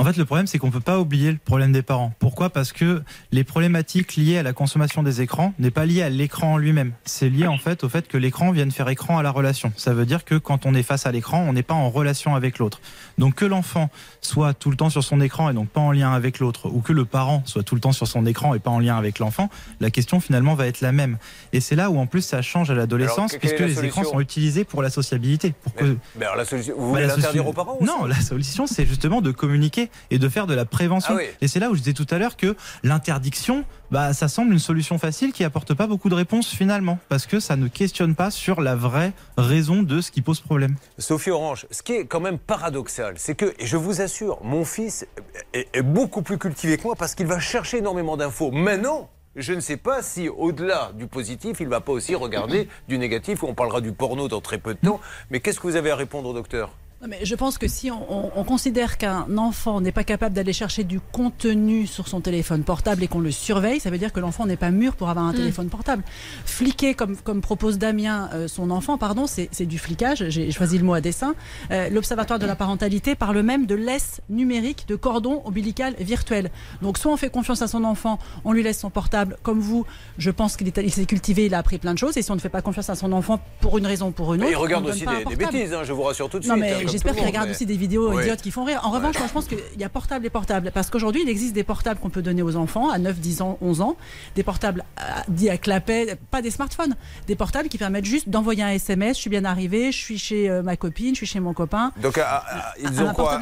En 0.00 0.04
fait, 0.04 0.16
le 0.16 0.24
problème, 0.24 0.46
c'est 0.46 0.58
qu'on 0.58 0.70
peut 0.70 0.78
pas 0.78 1.00
oublier 1.00 1.32
le 1.32 1.38
problème 1.38 1.72
des 1.72 1.82
parents. 1.82 2.12
Pourquoi? 2.20 2.50
Parce 2.50 2.70
que 2.70 3.02
les 3.32 3.42
problématiques 3.42 4.14
liées 4.14 4.38
à 4.38 4.44
la 4.44 4.52
consommation 4.52 5.02
des 5.02 5.22
écrans 5.22 5.52
n'est 5.58 5.72
pas 5.72 5.86
liée 5.86 6.02
à 6.02 6.08
l'écran 6.08 6.52
en 6.52 6.56
lui-même. 6.56 6.92
C'est 7.04 7.28
lié 7.28 7.48
en 7.48 7.58
fait 7.58 7.82
au 7.82 7.88
fait 7.88 8.06
que 8.06 8.16
l'écran 8.16 8.52
vienne 8.52 8.70
faire 8.70 8.88
écran 8.88 9.18
à 9.18 9.24
la 9.24 9.32
relation. 9.32 9.72
Ça 9.76 9.94
veut 9.94 10.06
dire 10.06 10.24
que 10.24 10.36
quand 10.36 10.66
on 10.66 10.74
est 10.74 10.84
face 10.84 11.06
à 11.06 11.10
l'écran, 11.10 11.44
on 11.48 11.52
n'est 11.52 11.64
pas 11.64 11.74
en 11.74 11.90
relation 11.90 12.36
avec 12.36 12.58
l'autre. 12.58 12.80
Donc 13.18 13.34
que 13.34 13.44
l'enfant 13.44 13.90
soit 14.20 14.54
tout 14.54 14.70
le 14.70 14.76
temps 14.76 14.88
sur 14.88 15.02
son 15.02 15.20
écran 15.20 15.50
et 15.50 15.52
donc 15.52 15.68
pas 15.68 15.80
en 15.80 15.90
lien 15.90 16.12
avec 16.12 16.38
l'autre, 16.38 16.68
ou 16.68 16.80
que 16.80 16.92
le 16.92 17.04
parent 17.04 17.42
soit 17.44 17.64
tout 17.64 17.74
le 17.74 17.80
temps 17.80 17.90
sur 17.90 18.06
son 18.06 18.24
écran 18.24 18.54
et 18.54 18.60
pas 18.60 18.70
en 18.70 18.78
lien 18.78 18.96
avec 18.96 19.18
l'enfant, 19.18 19.50
la 19.80 19.90
question 19.90 20.20
finalement 20.20 20.54
va 20.54 20.68
être 20.68 20.80
la 20.80 20.92
même. 20.92 21.18
Et 21.52 21.58
c'est 21.60 21.74
là 21.74 21.90
où 21.90 21.98
en 21.98 22.06
plus 22.06 22.22
ça 22.22 22.40
change 22.40 22.70
à 22.70 22.74
l'adolescence, 22.74 23.34
puisque 23.36 23.58
la 23.58 23.66
les 23.66 23.84
écrans 23.84 24.04
sont 24.04 24.20
utilisés 24.20 24.62
pour 24.62 24.80
la 24.80 24.90
sociabilité. 24.90 25.54
Pour 25.60 25.74
que 25.74 25.96
Mais 26.16 26.24
alors 26.24 26.36
la 26.36 26.44
solution, 26.44 26.74
vous 26.78 26.92
bah, 26.92 27.00
voulez 27.00 27.06
l'interdire 27.06 27.48
aux 27.48 27.52
parents 27.52 27.78
Non, 27.80 28.04
la 28.04 28.20
solution, 28.20 28.68
c'est 28.68 28.86
justement 28.86 29.20
de 29.20 29.32
communiquer 29.32 29.87
et 30.10 30.18
de 30.18 30.28
faire 30.28 30.46
de 30.46 30.54
la 30.54 30.64
prévention. 30.64 31.14
Ah 31.14 31.18
oui. 31.18 31.24
Et 31.40 31.48
c'est 31.48 31.60
là 31.60 31.70
où 31.70 31.74
je 31.74 31.80
disais 31.80 31.92
tout 31.92 32.06
à 32.10 32.18
l'heure 32.18 32.36
que 32.36 32.56
l'interdiction, 32.82 33.64
bah, 33.90 34.12
ça 34.12 34.28
semble 34.28 34.52
une 34.52 34.58
solution 34.58 34.98
facile 34.98 35.32
qui 35.32 35.44
apporte 35.44 35.74
pas 35.74 35.86
beaucoup 35.86 36.08
de 36.08 36.14
réponses 36.14 36.48
finalement, 36.48 36.98
parce 37.08 37.26
que 37.26 37.40
ça 37.40 37.56
ne 37.56 37.68
questionne 37.68 38.14
pas 38.14 38.30
sur 38.30 38.60
la 38.60 38.76
vraie 38.76 39.12
raison 39.36 39.82
de 39.82 40.00
ce 40.00 40.10
qui 40.10 40.22
pose 40.22 40.40
problème. 40.40 40.76
Sophie 40.98 41.30
Orange, 41.30 41.66
ce 41.70 41.82
qui 41.82 41.92
est 41.92 42.06
quand 42.06 42.20
même 42.20 42.38
paradoxal, 42.38 43.14
c'est 43.16 43.34
que, 43.34 43.54
et 43.58 43.66
je 43.66 43.76
vous 43.76 44.00
assure, 44.00 44.38
mon 44.42 44.64
fils 44.64 45.06
est, 45.54 45.68
est 45.72 45.82
beaucoup 45.82 46.22
plus 46.22 46.38
cultivé 46.38 46.76
que 46.76 46.82
moi 46.84 46.94
parce 46.96 47.14
qu'il 47.14 47.26
va 47.26 47.40
chercher 47.40 47.78
énormément 47.78 48.16
d'infos. 48.16 48.50
Maintenant, 48.50 49.10
je 49.36 49.52
ne 49.52 49.60
sais 49.60 49.76
pas 49.76 50.02
si, 50.02 50.28
au-delà 50.28 50.90
du 50.94 51.06
positif, 51.06 51.58
il 51.60 51.68
va 51.68 51.80
pas 51.80 51.92
aussi 51.92 52.14
regarder 52.14 52.68
du 52.88 52.98
négatif, 52.98 53.42
où 53.42 53.46
on 53.46 53.54
parlera 53.54 53.80
du 53.80 53.92
porno 53.92 54.26
dans 54.26 54.40
très 54.40 54.58
peu 54.58 54.74
de 54.74 54.80
temps. 54.80 55.00
Mais 55.30 55.38
qu'est-ce 55.40 55.60
que 55.60 55.66
vous 55.66 55.76
avez 55.76 55.90
à 55.92 55.96
répondre 55.96 56.28
au 56.28 56.32
docteur? 56.32 56.70
Non, 57.00 57.06
mais 57.06 57.20
je 57.22 57.36
pense 57.36 57.58
que 57.58 57.68
si 57.68 57.92
on, 57.92 58.12
on- 58.12 58.30
on 58.34 58.42
considère 58.42 58.98
qu'un 58.98 59.24
enfant 59.38 59.80
n'est 59.80 59.92
pas 59.92 60.02
capable 60.02 60.34
d'aller 60.34 60.52
chercher 60.52 60.82
du 60.82 60.98
contenu 60.98 61.86
sur 61.86 62.08
son 62.08 62.20
téléphone 62.20 62.64
portable 62.64 63.04
et 63.04 63.06
qu'on 63.06 63.20
le 63.20 63.30
surveille, 63.30 63.78
ça 63.78 63.88
veut 63.90 63.98
dire 63.98 64.12
que 64.12 64.18
l'enfant 64.18 64.46
n'est 64.46 64.56
pas 64.56 64.72
mûr 64.72 64.96
pour 64.96 65.08
avoir 65.08 65.24
un 65.24 65.30
Mm. 65.32 65.36
téléphone 65.36 65.68
portable. 65.68 66.02
Fliquer, 66.44 66.94
comme, 66.94 67.16
comme 67.16 67.40
propose 67.40 67.78
Damien, 67.78 68.28
euh, 68.34 68.48
son 68.48 68.72
enfant, 68.72 68.98
pardon, 68.98 69.26
c'est 69.28 69.64
du 69.66 69.78
flicage. 69.78 70.24
J'ai 70.28 70.50
choisi 70.50 70.76
le 70.76 70.82
mot 70.82 70.92
à 70.94 71.00
dessein. 71.00 71.36
Euh, 71.70 71.88
L'Observatoire 71.88 72.40
de 72.40 72.46
la 72.46 72.56
parentalité 72.56 73.14
parle 73.14 73.42
même 73.42 73.66
de 73.66 73.76
laisse 73.76 74.20
numérique, 74.28 74.86
de 74.88 74.96
cordon 74.96 75.42
ombilical 75.44 75.94
virtuel. 76.00 76.50
Donc, 76.82 76.98
soit 76.98 77.12
on 77.12 77.16
fait 77.16 77.30
confiance 77.30 77.62
à 77.62 77.68
son 77.68 77.84
enfant, 77.84 78.18
on 78.44 78.50
lui 78.52 78.64
laisse 78.64 78.80
son 78.80 78.90
portable. 78.90 79.36
Comme 79.44 79.60
vous, 79.60 79.86
je 80.18 80.32
pense 80.32 80.56
qu'il 80.56 80.66
est- 80.66 80.78
il 80.78 80.92
s'est 80.92 81.06
cultivé, 81.06 81.46
il 81.46 81.54
a 81.54 81.58
appris 81.58 81.78
plein 81.78 81.94
de 81.94 81.98
choses. 81.98 82.16
Et 82.16 82.22
si 82.22 82.30
on 82.32 82.34
ne 82.34 82.40
fait 82.40 82.48
pas 82.48 82.60
confiance 82.62 82.90
à 82.90 82.96
son 82.96 83.12
enfant 83.12 83.38
pour 83.60 83.78
une 83.78 83.86
raison 83.86 84.08
ou 84.08 84.10
pour 84.10 84.34
une 84.34 84.40
autre, 84.42 84.50
Il 84.50 84.56
regarde 84.56 84.84
on 84.84 84.88
aussi 84.88 85.04
donne 85.04 85.14
pas 85.14 85.20
un 85.20 85.24
des, 85.30 85.36
des 85.36 85.44
bêtises, 85.44 85.72
hein, 85.72 85.82
je 85.84 85.92
vous 85.92 86.02
rassure 86.02 86.28
tout 86.28 86.40
de 86.40 86.46
Non, 86.48 86.54
suite. 86.56 86.64
hein, 86.64 86.76
mais 86.80 86.87
j'espère 86.92 87.12
tout 87.12 87.16
qu'il 87.18 87.22
le 87.22 87.26
monde, 87.26 87.34
regarde 87.34 87.48
mais- 87.48 87.54
aussi 87.54 87.66
des 87.66 87.76
vidéos 87.76 88.10
Oui. 88.12 88.22
idiotes 88.22 88.42
qui 88.42 88.50
font 88.50 88.64
rire. 88.64 88.80
En 88.84 88.90
revanche, 88.90 89.18
moi, 89.18 89.26
je 89.28 89.32
pense 89.32 89.46
qu'il 89.46 89.58
y 89.78 89.84
a 89.84 89.88
portable 89.88 90.26
et 90.26 90.30
portable. 90.30 90.70
Parce 90.74 90.90
qu'aujourd'hui, 90.90 91.22
il 91.22 91.28
existe 91.28 91.54
des 91.54 91.64
portables 91.64 92.00
qu'on 92.00 92.10
peut 92.10 92.22
donner 92.22 92.42
aux 92.42 92.56
enfants 92.56 92.90
à 92.90 92.98
9, 92.98 93.18
10 93.18 93.42
ans, 93.42 93.58
11 93.60 93.80
ans. 93.80 93.96
Des 94.36 94.42
portables 94.42 94.84
euh, 95.00 95.02
dits 95.28 95.50
à 95.50 95.58
clapet, 95.58 96.16
pas 96.30 96.42
des 96.42 96.50
smartphones. 96.50 96.94
Des 97.26 97.36
portables 97.36 97.68
qui 97.68 97.78
permettent 97.78 98.04
juste 98.04 98.28
d'envoyer 98.28 98.62
un 98.62 98.70
SMS. 98.70 99.16
Je 99.16 99.20
suis 99.22 99.30
bien 99.30 99.44
arrivé, 99.44 99.92
je 99.92 99.98
suis 99.98 100.18
chez 100.18 100.48
euh, 100.50 100.62
ma 100.62 100.76
copine, 100.76 101.14
je 101.14 101.18
suis 101.18 101.26
chez 101.26 101.40
mon 101.40 101.52
copain. 101.52 101.92
Donc, 102.02 102.18
ah, 102.18 102.44
ils 102.80 103.02
ont 103.02 103.12
quoi. 103.12 103.38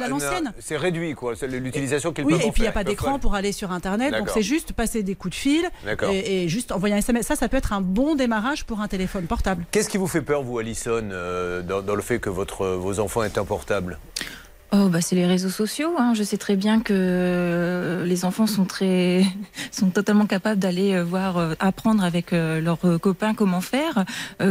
C'est 0.59 0.77
réduit, 0.77 1.13
quoi, 1.13 1.35
c'est 1.35 1.47
l'utilisation 1.47 2.13
qu'ils 2.13 2.25
Oui, 2.25 2.33
peuvent 2.33 2.41
et 2.41 2.45
en 2.49 2.51
puis 2.51 2.61
il 2.61 2.65
n'y 2.65 2.69
a 2.69 2.73
pas 2.73 2.83
d'écran 2.83 3.19
pour 3.19 3.35
aller 3.35 3.51
sur 3.51 3.71
Internet. 3.71 4.13
Donc 4.17 4.29
c'est 4.33 4.41
juste 4.41 4.73
passer 4.73 5.03
des 5.03 5.15
coups 5.15 5.35
de 5.35 5.39
fil 5.39 5.69
et, 6.11 6.43
et 6.43 6.49
juste 6.49 6.71
envoyer 6.71 6.95
un 6.95 6.99
SMS. 6.99 7.27
Ça, 7.27 7.35
ça 7.35 7.47
peut 7.49 7.57
être 7.57 7.73
un 7.73 7.81
bon 7.81 8.15
démarrage 8.15 8.65
pour 8.65 8.81
un 8.81 8.87
téléphone 8.87 9.25
portable. 9.25 9.65
Qu'est-ce 9.71 9.89
qui 9.89 9.97
vous 9.97 10.07
fait 10.07 10.21
peur, 10.21 10.43
vous, 10.43 10.57
Alison, 10.59 11.09
euh, 11.11 11.61
dans, 11.61 11.81
dans 11.81 11.95
le 11.95 12.01
fait 12.01 12.19
que 12.19 12.29
votre, 12.29 12.67
vos 12.67 12.99
enfants 12.99 13.23
aient 13.23 13.36
portable? 13.45 13.97
Oh, 14.73 14.89
bah, 14.89 14.99
c'est 14.99 15.15
les 15.15 15.25
réseaux 15.25 15.49
sociaux. 15.49 15.93
Hein. 15.97 16.13
Je 16.13 16.23
sais 16.23 16.35
très 16.37 16.57
bien 16.57 16.81
que 16.81 16.93
euh, 16.93 18.05
les 18.05 18.25
enfants 18.25 18.47
sont 18.47 18.65
très, 18.65 19.23
sont 19.71 19.89
totalement 19.89 20.25
capables 20.25 20.59
d'aller 20.59 20.93
euh, 20.93 21.03
voir, 21.05 21.37
euh, 21.37 21.53
apprendre 21.59 22.03
avec 22.03 22.31
leurs 22.31 22.79
copains 23.01 23.33
comment 23.33 23.61
faire 23.61 24.03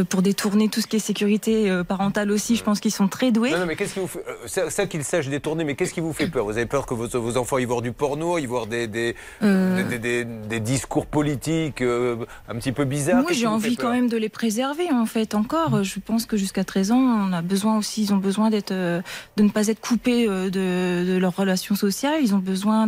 pour 0.09 0.21
détourner 0.21 0.69
tout 0.69 0.81
ce 0.81 0.87
qui 0.87 0.95
est 0.95 0.99
sécurité 0.99 1.71
parentale 1.87 2.31
aussi. 2.31 2.55
Je 2.55 2.63
pense 2.63 2.79
qu'ils 2.79 2.91
sont 2.91 3.07
très 3.07 3.31
doués. 3.31 3.51
Non, 3.51 3.59
non, 3.59 3.65
mais 3.67 3.75
qu'est-ce 3.75 3.93
qui 3.93 3.99
vous 3.99 4.07
fait. 4.07 4.23
ça, 4.47 4.69
ça 4.69 4.85
qu'ils 4.87 5.03
sachent 5.03 5.27
détourner, 5.29 5.63
mais 5.63 5.75
qu'est-ce 5.75 5.93
qui 5.93 5.99
vous 5.99 6.13
fait 6.13 6.27
peur? 6.27 6.45
Vous 6.45 6.51
avez 6.51 6.65
peur 6.65 6.85
que 6.85 6.93
vos, 6.95 7.07
vos 7.07 7.37
enfants 7.37 7.57
y 7.59 7.65
voient 7.65 7.81
du 7.81 7.91
porno, 7.91 8.37
y 8.39 8.45
voient 8.45 8.65
des, 8.65 8.87
des, 8.87 9.15
Euh. 9.43 9.83
des, 9.87 10.25
des- 10.25 10.59
discours 10.59 11.05
politiques 11.05 11.81
un 11.81 12.55
petit 12.55 12.71
peu 12.71 12.85
bizarres? 12.85 13.21
Moi, 13.21 13.31
j'ai 13.33 13.47
envie 13.47 13.77
quand 13.77 13.91
même 13.91 14.09
de 14.09 14.17
les 14.17 14.29
préserver, 14.29 14.91
en 14.91 15.05
fait. 15.05 15.35
Encore, 15.35 15.83
je 15.83 15.99
pense 15.99 16.25
que 16.25 16.35
jusqu'à 16.37 16.63
13 16.63 16.91
ans, 16.91 16.97
on 17.29 17.33
a 17.33 17.41
besoin 17.43 17.77
aussi, 17.77 18.01
ils 18.03 18.13
ont 18.13 18.17
besoin 18.17 18.49
d'être, 18.49 18.73
de 18.73 19.03
ne 19.37 19.49
pas 19.49 19.67
être 19.67 19.79
coupés 19.79 20.06
euh, 20.09 20.49
de, 20.49 21.11
de 21.11 21.17
leurs 21.17 21.35
relations 21.35 21.75
sociales. 21.75 22.19
Ils 22.21 22.33
ont 22.35 22.39
besoin 22.39 22.87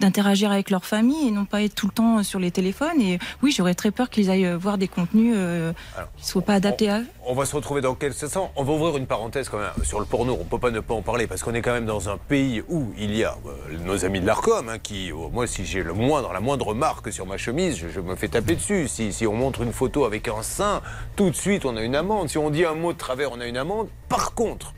d'interagir 0.00 0.50
avec 0.50 0.70
leur 0.70 0.84
famille 0.84 1.28
et 1.28 1.30
non 1.30 1.44
pas 1.44 1.62
être 1.62 1.74
tout 1.74 1.86
le 1.86 1.92
temps 1.92 2.22
sur 2.22 2.38
les 2.38 2.50
téléphones. 2.50 3.00
Et 3.00 3.18
oui, 3.42 3.52
j'aurais 3.56 3.74
très 3.74 3.90
peur 3.90 4.10
qu'ils 4.10 4.30
aillent 4.30 4.54
voir 4.54 4.78
des 4.78 4.88
contenus 4.88 5.34
euh, 5.36 5.72
qui 6.16 6.22
ne 6.22 6.26
soient 6.26 6.42
pas 6.42 6.54
adaptés 6.54 6.90
à 6.90 7.00
eux. 7.00 7.06
On 7.26 7.34
va 7.34 7.44
se 7.44 7.54
retrouver 7.54 7.80
dans 7.80 7.94
quelques 7.94 8.22
instants. 8.22 8.50
On 8.56 8.64
va 8.64 8.72
ouvrir 8.72 8.96
une 8.96 9.06
parenthèse 9.06 9.48
quand 9.48 9.58
même 9.58 9.84
sur 9.84 10.00
le 10.00 10.06
porno. 10.06 10.36
On 10.40 10.44
peut 10.44 10.58
pas 10.58 10.70
ne 10.70 10.80
pas 10.80 10.94
en 10.94 11.02
parler 11.02 11.26
parce 11.26 11.42
qu'on 11.42 11.54
est 11.54 11.62
quand 11.62 11.72
même 11.72 11.86
dans 11.86 12.08
un 12.08 12.16
pays 12.16 12.62
où 12.68 12.92
il 12.98 13.14
y 13.14 13.24
a 13.24 13.36
euh, 13.46 13.78
nos 13.84 14.04
amis 14.04 14.20
de 14.20 14.26
l'Arcom 14.26 14.68
hein, 14.68 14.78
qui, 14.78 15.12
euh, 15.12 15.28
moi, 15.32 15.46
si 15.46 15.64
j'ai 15.64 15.82
le 15.82 15.92
moindre, 15.92 16.32
la 16.32 16.40
moindre 16.40 16.74
marque 16.74 17.12
sur 17.12 17.26
ma 17.26 17.36
chemise, 17.36 17.76
je, 17.76 17.88
je 17.88 18.00
me 18.00 18.16
fais 18.16 18.28
taper 18.28 18.56
dessus. 18.56 18.88
Si, 18.88 19.12
si 19.12 19.26
on 19.26 19.34
montre 19.34 19.62
une 19.62 19.72
photo 19.72 20.04
avec 20.04 20.28
un 20.28 20.42
sein, 20.42 20.80
tout 21.16 21.30
de 21.30 21.36
suite 21.36 21.64
on 21.64 21.76
a 21.76 21.82
une 21.82 21.96
amende. 21.96 22.28
Si 22.28 22.38
on 22.38 22.50
dit 22.50 22.64
un 22.64 22.74
mot 22.74 22.92
de 22.92 22.98
travers, 22.98 23.32
on 23.32 23.40
a 23.40 23.46
une 23.46 23.56
amende. 23.56 23.88
Par 24.08 24.34
contre, 24.34 24.74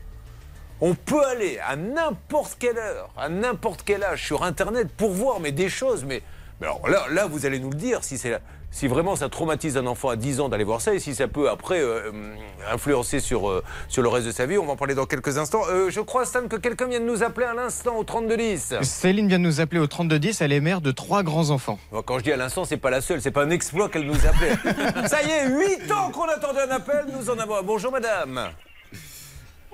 on 0.85 0.95
peut 0.95 1.25
aller 1.25 1.59
à 1.65 1.77
n'importe 1.77 2.57
quelle 2.59 2.77
heure, 2.77 3.09
à 3.17 3.29
n'importe 3.29 3.83
quel 3.85 4.03
âge 4.03 4.25
sur 4.25 4.43
Internet 4.43 4.89
pour 4.97 5.11
voir 5.11 5.39
mais 5.39 5.53
des 5.53 5.69
choses. 5.69 6.03
Mais, 6.03 6.21
mais 6.59 6.67
alors 6.67 6.85
là, 6.89 7.05
là, 7.09 7.25
vous 7.25 7.45
allez 7.45 7.57
nous 7.57 7.69
le 7.69 7.77
dire 7.77 8.03
si 8.03 8.17
c'est 8.17 8.37
si 8.69 8.87
vraiment 8.87 9.15
ça 9.15 9.29
traumatise 9.29 9.77
un 9.77 9.85
enfant 9.85 10.09
à 10.09 10.17
10 10.17 10.41
ans 10.41 10.49
d'aller 10.49 10.65
voir 10.65 10.81
ça 10.81 10.93
et 10.93 10.99
si 10.99 11.15
ça 11.15 11.29
peut 11.29 11.49
après 11.49 11.79
euh, 11.79 12.11
euh, 12.11 12.35
influencer 12.69 13.21
sur, 13.21 13.47
euh, 13.47 13.63
sur 13.87 14.01
le 14.01 14.09
reste 14.09 14.25
de 14.27 14.31
sa 14.33 14.45
vie, 14.45 14.57
on 14.57 14.65
va 14.65 14.73
en 14.73 14.75
parler 14.75 14.95
dans 14.95 15.05
quelques 15.05 15.37
instants. 15.37 15.61
Euh, 15.69 15.89
je 15.89 16.01
crois, 16.01 16.25
Stan, 16.25 16.49
que 16.49 16.57
quelqu'un 16.57 16.87
vient 16.87 16.99
de 16.99 17.05
nous 17.05 17.23
appeler 17.23 17.45
à 17.45 17.53
l'instant 17.53 17.95
au 17.95 18.03
3210. 18.03 18.81
Céline 18.81 19.29
vient 19.29 19.39
de 19.39 19.43
nous 19.43 19.61
appeler 19.61 19.79
au 19.79 19.87
3210, 19.87 20.41
elle 20.41 20.51
est 20.51 20.59
mère 20.59 20.81
de 20.81 20.91
trois 20.91 21.23
grands-enfants. 21.23 21.79
Bon, 21.93 22.01
Quand 22.01 22.17
je 22.19 22.23
dis 22.23 22.31
à 22.33 22.37
l'instant, 22.37 22.65
c'est 22.65 22.75
pas 22.75 22.89
la 22.89 22.99
seule, 22.99 23.21
c'est 23.21 23.31
pas 23.31 23.43
un 23.43 23.51
exploit 23.51 23.87
qu'elle 23.87 24.05
nous 24.05 24.25
appelait. 24.27 25.07
ça 25.07 25.23
y 25.23 25.29
est, 25.29 25.47
8 25.47 25.91
ans 25.93 26.11
qu'on 26.11 26.27
attendait 26.27 26.63
un 26.63 26.71
appel, 26.71 27.05
nous 27.17 27.29
en 27.29 27.37
avons 27.39 27.55
un. 27.55 27.63
Bonjour 27.63 27.91
madame. 27.91 28.49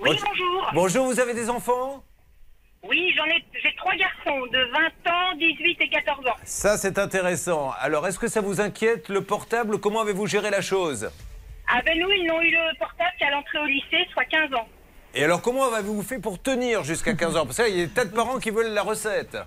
Oui, 0.02 0.18
bonjour. 0.26 0.70
Bonjour, 0.74 1.06
vous 1.08 1.20
avez 1.20 1.34
des 1.34 1.50
enfants? 1.50 2.04
Oui, 2.84 3.14
j'en 3.18 3.26
ai, 3.26 3.44
j'ai 3.62 3.76
trois 3.76 3.94
garçons 3.96 4.46
de 4.48 4.72
20 5.04 5.12
ans, 5.12 5.36
18 5.38 5.78
et 5.82 5.90
14 5.90 6.26
ans. 6.28 6.36
Ça, 6.46 6.78
c'est 6.78 6.98
intéressant. 6.98 7.74
Alors, 7.80 8.08
est-ce 8.08 8.18
que 8.18 8.30
ça 8.30 8.40
vous 8.40 8.62
inquiète, 8.62 9.10
le 9.10 9.22
portable? 9.22 9.80
Comment 9.80 10.02
avez-vous 10.02 10.28
géré 10.28 10.50
la 10.50 10.62
chose? 10.62 11.12
Ah 11.68 11.82
ben 11.86 12.00
nous, 12.00 12.10
ils 12.10 12.26
n'ont 12.26 12.42
eu 12.42 12.52
le 12.52 12.80
portable 12.80 13.12
qu'à 13.20 13.30
l'entrée 13.30 13.60
au 13.60 13.66
lycée, 13.66 14.08
soit 14.14 14.24
15 14.26 14.54
ans. 14.54 14.68
Et 15.14 15.24
alors, 15.24 15.42
comment 15.42 15.66
avez-vous 15.74 16.02
fait 16.02 16.20
pour 16.20 16.42
tenir 16.42 16.84
jusqu'à 16.84 17.14
15 17.14 17.36
ans? 17.36 17.46
Parce 17.46 17.58
qu'il 17.58 17.78
y 17.78 17.82
a 17.82 17.86
des 17.86 17.92
tas 17.92 18.06
de 18.06 18.16
parents 18.16 18.40
qui 18.40 18.52
veulent 18.52 18.74
la 18.74 18.84
recette. 18.84 19.38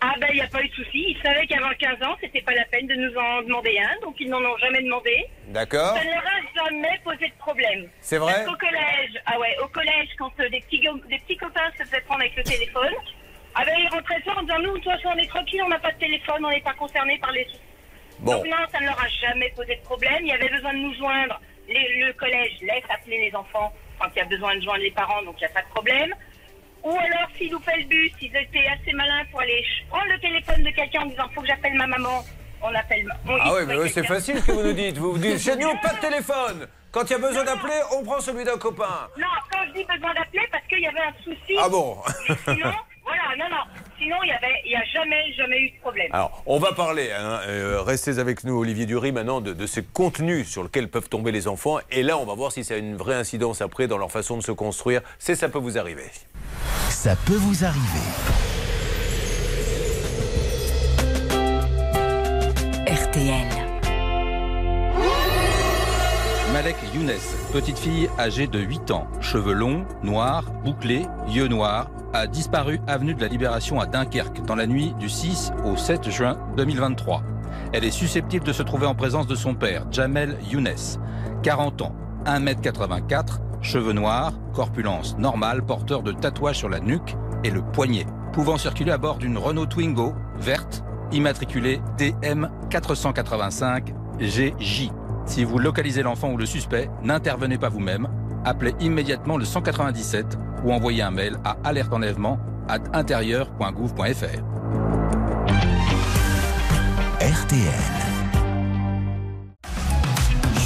Ah 0.00 0.14
ben 0.20 0.28
il 0.30 0.36
n'y 0.36 0.42
a 0.42 0.46
pas 0.46 0.62
eu 0.62 0.68
de 0.68 0.74
souci, 0.74 1.10
ils 1.16 1.18
savaient 1.22 1.46
qu'avant 1.46 1.70
15 1.78 2.02
ans, 2.04 2.16
c'était 2.20 2.40
pas 2.42 2.52
la 2.52 2.64
peine 2.66 2.86
de 2.86 2.94
nous 2.94 3.16
en 3.16 3.42
demander 3.42 3.76
un, 3.80 4.00
donc 4.00 4.14
ils 4.20 4.28
n'en 4.30 4.40
ont 4.44 4.56
jamais 4.58 4.82
demandé. 4.82 5.26
D'accord 5.48 5.96
Ça 5.96 6.04
ne 6.04 6.10
leur 6.10 6.24
a 6.24 6.64
jamais 6.68 7.00
posé 7.02 7.26
de 7.28 7.34
problème. 7.38 7.88
C'est 8.00 8.18
vrai 8.18 8.32
Parce 8.32 8.46
qu'au 8.46 8.56
collège, 8.66 9.20
ah 9.26 9.38
ouais, 9.40 9.56
au 9.62 9.66
collège, 9.68 10.08
quand 10.18 10.30
euh, 10.38 10.48
des, 10.50 10.60
petits, 10.60 10.80
go- 10.80 11.00
des 11.08 11.18
petits 11.18 11.36
copains 11.36 11.70
se 11.76 11.82
faisaient 11.84 12.00
prendre 12.02 12.20
avec 12.20 12.36
le 12.36 12.44
téléphone, 12.44 12.94
ah 13.56 13.64
ben 13.64 13.74
ils 13.76 13.88
rentraient 13.88 14.22
ça 14.24 14.36
en 14.36 14.42
disant 14.42 14.58
nous, 14.60 14.78
de 14.78 14.82
toute 14.82 14.92
façon, 14.92 15.08
on 15.14 15.18
est 15.18 15.26
tranquille, 15.28 15.62
on 15.64 15.68
n'a 15.68 15.78
pas 15.80 15.90
de 15.92 15.98
téléphone, 15.98 16.44
on 16.44 16.50
n'est 16.50 16.60
pas 16.60 16.74
concernés 16.74 17.18
par 17.18 17.32
les 17.32 17.46
Bon. 18.20 18.32
Donc 18.34 18.46
non, 18.46 18.56
ça 18.72 18.80
ne 18.80 18.86
leur 18.86 19.00
a 19.00 19.08
jamais 19.08 19.50
posé 19.56 19.76
de 19.76 19.82
problème. 19.82 20.18
Il 20.22 20.28
y 20.28 20.32
avait 20.32 20.48
besoin 20.48 20.72
de 20.74 20.78
nous 20.78 20.94
joindre. 20.94 21.40
Les- 21.68 22.04
le 22.04 22.12
collège 22.14 22.52
laisse 22.62 22.82
appeler 22.88 23.18
les 23.30 23.34
enfants 23.36 23.72
quand 23.98 24.08
il 24.14 24.18
y 24.18 24.22
a 24.22 24.24
besoin 24.24 24.56
de 24.56 24.60
joindre 24.62 24.80
les 24.82 24.90
parents, 24.90 25.22
donc 25.22 25.36
il 25.40 25.44
n'y 25.44 25.50
a 25.50 25.54
pas 25.54 25.62
de 25.62 25.68
problème. 25.68 26.12
Ou 26.84 26.90
alors, 26.90 27.28
s'ils 27.36 27.50
loupaient 27.50 27.76
le 27.78 27.84
bus, 27.84 28.12
ils 28.22 28.34
étaient 28.36 28.66
assez 28.66 28.92
malins 28.92 29.24
pour 29.30 29.40
aller 29.40 29.64
prendre 29.88 30.06
le 30.12 30.18
téléphone 30.20 30.62
de 30.62 30.70
quelqu'un 30.70 31.02
en 31.02 31.06
disant 31.06 31.24
faut 31.34 31.40
que 31.42 31.46
j'appelle 31.48 31.74
ma 31.74 31.86
maman. 31.86 32.24
On 32.60 32.74
appelle. 32.74 33.04
ma- 33.04 33.14
on- 33.32 33.38
Ah 33.40 33.52
oui, 33.54 33.60
mais 33.66 33.76
oui, 33.76 33.90
c'est 33.90 34.04
facile 34.06 34.38
ce 34.40 34.46
que 34.46 34.52
vous 34.52 34.62
nous 34.62 34.72
dites. 34.72 34.98
Vous 34.98 35.12
vous 35.12 35.18
dites, 35.18 35.38
chez 35.38 35.56
nous, 35.56 35.70
pas 35.82 35.92
de 35.94 36.00
téléphone. 36.00 36.66
Quand 36.90 37.04
il 37.04 37.10
y 37.12 37.16
a 37.16 37.18
besoin 37.18 37.44
d'appeler, 37.44 37.74
on 37.92 38.02
prend 38.02 38.20
celui 38.20 38.44
d'un 38.44 38.56
copain. 38.58 39.08
Non, 39.18 39.26
quand 39.52 39.58
je 39.68 39.72
dis 39.78 39.84
besoin 39.84 40.14
d'appeler, 40.14 40.48
parce 40.50 40.64
qu'il 40.66 40.80
y 40.80 40.86
avait 40.86 41.00
un 41.00 41.12
souci. 41.22 41.54
Ah 41.60 41.68
bon 41.68 41.98
sinon, 42.44 42.72
voilà, 43.04 43.36
non, 43.38 43.48
non. 43.50 43.64
Sinon, 44.00 44.16
il 44.22 44.28
y 44.28 44.32
avait, 44.32 44.54
il 44.64 44.72
y 44.72 44.76
a 44.76 44.84
jamais, 44.84 45.32
jamais 45.36 45.58
eu 45.58 45.70
de 45.70 45.80
problème. 45.80 46.08
Alors, 46.12 46.42
on 46.46 46.58
va 46.58 46.72
parler, 46.72 47.10
hein, 47.10 47.40
euh, 47.48 47.82
restez 47.82 48.18
avec 48.18 48.44
nous, 48.44 48.56
Olivier 48.56 48.86
Dury, 48.86 49.10
maintenant, 49.10 49.40
de, 49.40 49.52
de 49.52 49.66
ces 49.66 49.82
contenus 49.82 50.48
sur 50.48 50.62
lesquels 50.62 50.88
peuvent 50.88 51.08
tomber 51.08 51.32
les 51.32 51.48
enfants. 51.48 51.78
Et 51.90 52.02
là, 52.04 52.16
on 52.16 52.24
va 52.24 52.34
voir 52.34 52.52
si 52.52 52.62
ça 52.62 52.74
a 52.74 52.76
une 52.76 52.96
vraie 52.96 53.16
incidence 53.16 53.60
après 53.60 53.88
dans 53.88 53.98
leur 53.98 54.12
façon 54.12 54.36
de 54.36 54.42
se 54.42 54.52
construire. 54.52 55.00
C'est 55.18 55.34
ça 55.34 55.48
peut 55.48 55.58
vous 55.58 55.78
arriver. 55.78 56.10
Ça 56.90 57.16
peut 57.26 57.34
vous 57.34 57.64
arriver. 57.64 58.06
RTL. 62.86 63.48
Malek 66.52 66.76
Younes, 66.94 67.12
petite 67.48 67.78
fille 67.78 68.10
âgée 68.18 68.46
de 68.46 68.58
8 68.58 68.90
ans, 68.90 69.06
cheveux 69.20 69.54
longs, 69.54 69.84
noirs, 70.02 70.50
bouclés, 70.64 71.06
yeux 71.28 71.48
noirs, 71.48 71.90
a 72.12 72.26
disparu 72.26 72.80
avenue 72.86 73.14
de 73.14 73.20
la 73.20 73.28
Libération 73.28 73.80
à 73.80 73.86
Dunkerque 73.86 74.44
dans 74.44 74.54
la 74.54 74.66
nuit 74.66 74.94
du 74.98 75.08
6 75.08 75.52
au 75.64 75.76
7 75.76 76.10
juin 76.10 76.38
2023. 76.56 77.22
Elle 77.72 77.84
est 77.84 77.90
susceptible 77.90 78.44
de 78.44 78.52
se 78.52 78.62
trouver 78.62 78.86
en 78.86 78.94
présence 78.94 79.26
de 79.26 79.34
son 79.34 79.54
père, 79.54 79.86
Jamel 79.90 80.36
Younes, 80.50 80.98
40 81.42 81.82
ans, 81.82 81.94
1m84, 82.26 83.40
cheveux 83.62 83.92
noirs, 83.92 84.32
corpulence 84.52 85.16
normale, 85.18 85.64
porteur 85.64 86.02
de 86.02 86.12
tatouages 86.12 86.58
sur 86.58 86.68
la 86.68 86.80
nuque 86.80 87.16
et 87.44 87.50
le 87.50 87.62
poignet, 87.62 88.06
pouvant 88.32 88.58
circuler 88.58 88.92
à 88.92 88.98
bord 88.98 89.16
d'une 89.16 89.38
Renault 89.38 89.66
Twingo 89.66 90.14
verte, 90.38 90.84
immatriculée 91.12 91.80
DM 91.98 92.46
485 92.70 93.94
GJ. 94.20 94.90
Si 95.28 95.44
vous 95.44 95.58
localisez 95.58 96.02
l'enfant 96.02 96.32
ou 96.32 96.38
le 96.38 96.46
suspect, 96.46 96.88
n'intervenez 97.02 97.58
pas 97.58 97.68
vous-même. 97.68 98.08
Appelez 98.44 98.74
immédiatement 98.80 99.36
le 99.36 99.44
197 99.44 100.38
ou 100.64 100.72
envoyez 100.72 101.02
un 101.02 101.10
mail 101.10 101.36
à 101.44 101.58
alertenlèvement 101.64 102.38
at 102.66 102.80
intérieur.gouv.fr. 102.94 104.42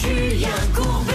Julien 0.00 0.49
Courbet. 0.75 1.12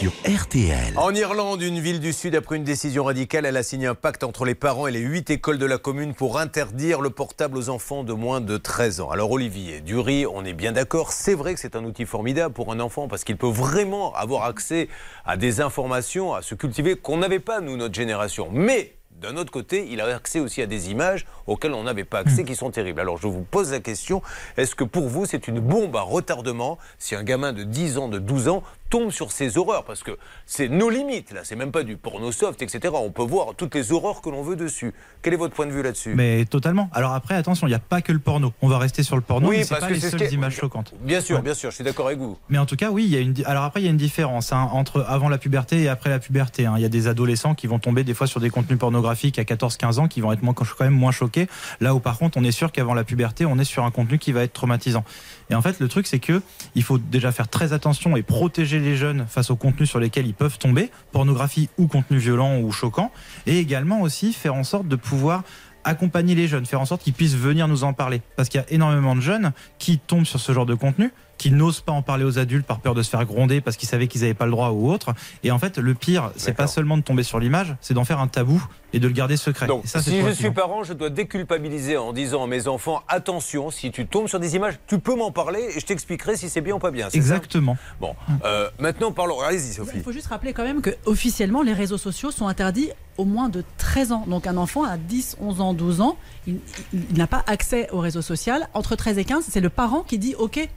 Sur 0.00 0.12
RTL. 0.24 0.96
En 0.96 1.14
Irlande, 1.14 1.60
une 1.60 1.78
ville 1.78 2.00
du 2.00 2.14
Sud, 2.14 2.34
après 2.34 2.56
une 2.56 2.64
décision 2.64 3.04
radicale, 3.04 3.44
elle 3.44 3.58
a 3.58 3.62
signé 3.62 3.86
un 3.86 3.94
pacte 3.94 4.24
entre 4.24 4.46
les 4.46 4.54
parents 4.54 4.86
et 4.86 4.90
les 4.90 5.00
huit 5.00 5.28
écoles 5.28 5.58
de 5.58 5.66
la 5.66 5.76
commune 5.76 6.14
pour 6.14 6.38
interdire 6.38 7.02
le 7.02 7.10
portable 7.10 7.58
aux 7.58 7.68
enfants 7.68 8.02
de 8.02 8.14
moins 8.14 8.40
de 8.40 8.56
13 8.56 9.02
ans. 9.02 9.10
Alors 9.10 9.30
Olivier 9.30 9.82
Dury, 9.82 10.24
on 10.24 10.42
est 10.46 10.54
bien 10.54 10.72
d'accord, 10.72 11.12
c'est 11.12 11.34
vrai 11.34 11.52
que 11.52 11.60
c'est 11.60 11.76
un 11.76 11.84
outil 11.84 12.06
formidable 12.06 12.54
pour 12.54 12.72
un 12.72 12.80
enfant 12.80 13.08
parce 13.08 13.24
qu'il 13.24 13.36
peut 13.36 13.46
vraiment 13.46 14.14
avoir 14.14 14.44
accès 14.44 14.88
à 15.26 15.36
des 15.36 15.60
informations, 15.60 16.32
à 16.32 16.40
se 16.40 16.54
cultiver 16.54 16.96
qu'on 16.96 17.18
n'avait 17.18 17.38
pas, 17.38 17.60
nous, 17.60 17.76
notre 17.76 17.94
génération. 17.94 18.48
Mais 18.50 18.94
d'un 19.20 19.36
autre 19.36 19.52
côté, 19.52 19.86
il 19.90 20.00
a 20.00 20.06
accès 20.06 20.40
aussi 20.40 20.62
à 20.62 20.66
des 20.66 20.90
images 20.90 21.26
auxquelles 21.46 21.74
on 21.74 21.82
n'avait 21.82 22.04
pas 22.04 22.20
accès, 22.20 22.42
qui 22.44 22.56
sont 22.56 22.70
terribles. 22.70 23.00
Alors 23.00 23.18
je 23.18 23.26
vous 23.26 23.42
pose 23.42 23.70
la 23.70 23.80
question, 23.80 24.22
est-ce 24.56 24.74
que 24.74 24.84
pour 24.84 25.08
vous 25.08 25.26
c'est 25.26 25.46
une 25.46 25.60
bombe 25.60 25.94
à 25.94 26.00
retardement 26.00 26.78
si 26.98 27.14
un 27.14 27.22
gamin 27.22 27.52
de 27.52 27.64
10 27.64 27.98
ans, 27.98 28.08
de 28.08 28.18
12 28.18 28.48
ans 28.48 28.62
tombe 28.90 29.10
sur 29.10 29.32
ces 29.32 29.56
horreurs 29.56 29.84
Parce 29.84 30.02
que 30.02 30.18
c'est 30.46 30.68
nos 30.68 30.90
limites, 30.90 31.32
là, 31.32 31.40
c'est 31.44 31.56
même 31.56 31.70
pas 31.72 31.82
du 31.82 31.96
porno 31.96 32.32
soft, 32.32 32.60
etc. 32.60 32.92
On 32.94 33.10
peut 33.10 33.22
voir 33.22 33.54
toutes 33.56 33.74
les 33.74 33.92
horreurs 33.92 34.20
que 34.20 34.28
l'on 34.28 34.42
veut 34.42 34.56
dessus. 34.56 34.92
Quel 35.22 35.32
est 35.32 35.36
votre 35.36 35.54
point 35.54 35.66
de 35.66 35.72
vue 35.72 35.82
là-dessus? 35.82 36.14
Mais 36.14 36.44
totalement. 36.44 36.90
Alors 36.92 37.12
après, 37.14 37.34
attention, 37.36 37.66
il 37.66 37.70
n'y 37.70 37.76
a 37.76 37.78
pas 37.78 38.02
que 38.02 38.12
le 38.12 38.18
porno. 38.18 38.52
On 38.60 38.68
va 38.68 38.78
rester 38.78 39.02
sur 39.02 39.16
le 39.16 39.22
porno, 39.22 39.48
Oui, 39.48 39.58
mais 39.58 39.64
parce 39.64 39.80
pas 39.80 39.88
que 39.88 39.94
les 39.94 40.00
ce 40.00 40.10
seules 40.10 40.32
images 40.32 40.56
choquantes. 40.56 40.92
Bien 41.00 41.20
sûr, 41.20 41.36
Ouais. 41.36 41.42
bien 41.42 41.54
sûr, 41.54 41.70
je 41.70 41.76
suis 41.76 41.84
d'accord 41.84 42.06
avec 42.08 42.18
vous. 42.18 42.36
Mais 42.48 42.58
en 42.58 42.66
tout 42.66 42.76
cas, 42.76 42.90
oui, 42.90 43.04
il 43.04 43.10
y 43.10 43.16
a 43.16 43.20
une. 43.20 43.34
Alors 43.46 43.64
après, 43.64 43.80
il 43.80 43.84
y 43.84 43.88
a 43.88 43.90
une 43.90 43.96
différence 43.96 44.52
hein, 44.52 44.68
entre 44.72 45.04
avant 45.08 45.28
la 45.28 45.38
puberté 45.38 45.80
et 45.82 45.88
après 45.88 46.10
la 46.10 46.18
puberté. 46.18 46.66
hein. 46.66 46.74
Il 46.76 46.82
y 46.82 46.86
a 46.86 46.88
des 46.88 47.06
adolescents 47.06 47.54
qui 47.54 47.66
vont 47.68 47.78
tomber 47.78 48.02
des 48.04 48.14
fois 48.14 48.26
sur 48.26 48.40
des 48.40 48.50
contenus 48.50 48.78
pornographiques 48.78 49.38
à 49.38 49.42
14-15 49.44 49.98
ans 50.00 50.08
qui 50.08 50.20
vont 50.20 50.32
être 50.32 50.42
moins, 50.42 50.54
quand 50.54 50.64
même 50.80 50.92
moins 50.92 51.12
choqués. 51.12 51.46
Là 51.80 51.94
où 51.94 52.00
par 52.00 52.18
contre, 52.18 52.38
on 52.38 52.44
est 52.44 52.50
sûr 52.52 52.72
qu'avant 52.72 52.94
la 52.94 53.04
puberté, 53.04 53.46
on 53.46 53.58
est 53.58 53.64
sur 53.64 53.84
un 53.84 53.90
contenu 53.90 54.18
qui 54.18 54.32
va 54.32 54.42
être 54.42 54.52
traumatisant. 54.52 55.04
Et 55.50 55.54
en 55.54 55.62
fait, 55.62 55.80
le 55.80 55.88
truc, 55.88 56.06
c'est 56.06 56.20
que 56.20 56.42
il 56.74 56.82
faut 56.82 56.98
déjà 56.98 57.32
faire 57.32 57.48
très 57.48 57.72
attention 57.72 58.16
et 58.16 58.22
protéger 58.22 58.78
les 58.78 58.96
jeunes 58.96 59.26
face 59.28 59.50
aux 59.50 59.56
contenus 59.56 59.88
sur 59.88 59.98
lesquels 59.98 60.26
ils 60.26 60.34
peuvent 60.34 60.58
tomber, 60.58 60.90
pornographie 61.12 61.68
ou 61.76 61.88
contenu 61.88 62.18
violent 62.18 62.60
ou 62.60 62.70
choquant, 62.70 63.10
et 63.46 63.58
également 63.58 64.00
aussi 64.00 64.32
faire 64.32 64.54
en 64.54 64.64
sorte 64.64 64.86
de 64.86 64.96
pouvoir 64.96 65.42
accompagner 65.84 66.34
les 66.34 66.46
jeunes, 66.46 66.66
faire 66.66 66.80
en 66.80 66.84
sorte 66.84 67.02
qu'ils 67.02 67.14
puissent 67.14 67.36
venir 67.36 67.66
nous 67.66 67.84
en 67.84 67.92
parler. 67.92 68.22
Parce 68.36 68.48
qu'il 68.48 68.60
y 68.60 68.64
a 68.64 68.70
énormément 68.70 69.16
de 69.16 69.20
jeunes 69.20 69.52
qui 69.78 69.98
tombent 69.98 70.26
sur 70.26 70.38
ce 70.38 70.52
genre 70.52 70.66
de 70.66 70.74
contenu, 70.74 71.12
qui 71.40 71.50
n'osent 71.50 71.80
pas 71.80 71.92
en 71.92 72.02
parler 72.02 72.24
aux 72.24 72.38
adultes 72.38 72.66
par 72.66 72.80
peur 72.80 72.94
de 72.94 73.02
se 73.02 73.08
faire 73.08 73.24
gronder 73.24 73.62
parce 73.62 73.78
qu'ils 73.78 73.88
savaient 73.88 74.08
qu'ils 74.08 74.20
n'avaient 74.20 74.34
pas 74.34 74.44
le 74.44 74.50
droit 74.50 74.68
ou 74.70 74.90
autre. 74.92 75.14
Et 75.42 75.50
en 75.50 75.58
fait, 75.58 75.78
le 75.78 75.94
pire, 75.94 76.30
c'est 76.36 76.52
pas 76.52 76.66
seulement 76.66 76.98
de 76.98 77.02
tomber 77.02 77.22
sur 77.22 77.40
l'image, 77.40 77.74
c'est 77.80 77.94
d'en 77.94 78.04
faire 78.04 78.20
un 78.20 78.28
tabou 78.28 78.62
et 78.92 78.98
de 79.00 79.06
le 79.08 79.14
garder 79.14 79.36
secret. 79.38 79.66
Donc, 79.66 79.84
ça, 79.86 80.02
si 80.02 80.20
je 80.20 80.30
suis 80.32 80.50
parent, 80.50 80.82
je 80.84 80.92
dois 80.92 81.08
déculpabiliser 81.08 81.96
en 81.96 82.12
disant 82.12 82.44
à 82.44 82.46
mes 82.46 82.68
enfants 82.68 83.02
attention, 83.08 83.70
si 83.70 83.90
tu 83.90 84.06
tombes 84.06 84.28
sur 84.28 84.38
des 84.38 84.54
images, 84.56 84.74
tu 84.86 84.98
peux 84.98 85.14
m'en 85.16 85.30
parler 85.30 85.60
et 85.74 85.80
je 85.80 85.86
t'expliquerai 85.86 86.36
si 86.36 86.50
c'est 86.50 86.60
bien 86.60 86.74
ou 86.74 86.78
pas 86.78 86.90
bien. 86.90 87.08
Exactement. 87.14 87.78
Bon, 88.00 88.14
euh, 88.44 88.68
maintenant 88.78 89.10
parlons. 89.12 89.40
Allez-y, 89.40 89.72
Sophie. 89.72 89.92
Il 89.96 90.02
faut 90.02 90.12
juste 90.12 90.26
rappeler 90.26 90.52
quand 90.52 90.64
même 90.64 90.82
que 90.82 90.90
officiellement 91.06 91.62
les 91.62 91.72
réseaux 91.72 91.98
sociaux 91.98 92.30
sont 92.30 92.48
interdits 92.48 92.90
au 93.16 93.24
moins 93.24 93.48
de 93.48 93.64
13 93.78 94.12
ans. 94.12 94.24
Donc 94.26 94.46
un 94.46 94.56
enfant 94.58 94.84
à 94.84 94.96
10, 94.98 95.36
11 95.40 95.60
ans, 95.62 95.72
12 95.72 96.00
ans, 96.02 96.16
il, 96.46 96.58
il- 96.92 97.04
il 97.12 97.16
n'a 97.18 97.26
pas 97.26 97.42
accès 97.46 97.88
au 97.92 98.00
réseau 98.00 98.22
social. 98.22 98.68
Entre 98.74 98.96
13 98.96 99.16
et 99.18 99.24
15, 99.24 99.44
c'est 99.48 99.60
le 99.60 99.70
parent 99.70 100.02
qui 100.02 100.18
dit 100.18 100.34
OK. 100.38 100.68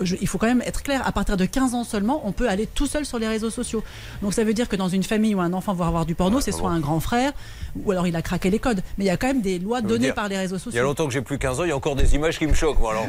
Je- 0.00 0.16
il 0.20 0.26
faut 0.28 0.38
quand 0.38 0.46
même 0.46 0.62
être 0.66 0.82
clair, 0.82 1.06
à 1.06 1.12
partir 1.12 1.36
de 1.36 1.44
15 1.44 1.74
ans 1.74 1.84
seulement, 1.84 2.22
on 2.24 2.32
peut 2.32 2.48
aller 2.48 2.66
tout 2.66 2.86
seul 2.86 3.04
sur 3.06 3.18
les 3.18 3.28
réseaux 3.28 3.50
sociaux. 3.50 3.82
Donc 4.22 4.34
ça 4.34 4.44
veut 4.44 4.54
dire 4.54 4.68
que 4.68 4.76
dans 4.76 4.88
une 4.88 5.02
famille 5.02 5.34
où 5.34 5.40
un 5.40 5.52
enfant 5.52 5.74
va 5.74 5.86
avoir 5.86 6.06
du 6.06 6.14
porno, 6.14 6.40
c'est 6.40 6.52
soit 6.52 6.70
un 6.70 6.80
grand 6.80 7.00
frère, 7.00 7.32
ou 7.84 7.90
alors 7.92 8.06
il 8.06 8.16
a 8.16 8.22
craqué 8.22 8.50
les 8.50 8.58
codes. 8.58 8.82
Mais 8.98 9.04
il 9.04 9.08
y 9.08 9.10
a 9.10 9.16
quand 9.16 9.26
même 9.28 9.42
des 9.42 9.58
lois 9.58 9.80
données 9.80 10.06
dire, 10.06 10.14
par 10.14 10.28
les 10.28 10.36
réseaux 10.36 10.56
Il 10.56 10.58
y 10.58 10.60
a 10.60 10.64
sociaux. 10.64 10.82
longtemps 10.84 11.06
que 11.06 11.12
j'ai 11.12 11.22
plus 11.22 11.38
15 11.38 11.60
ans, 11.60 11.64
il 11.64 11.68
y 11.68 11.72
a 11.72 11.76
encore 11.76 11.96
des 11.96 12.14
images 12.14 12.38
qui 12.38 12.46
me 12.46 12.54
choquent. 12.54 12.78
Moi, 12.80 12.92
alors, 12.92 13.06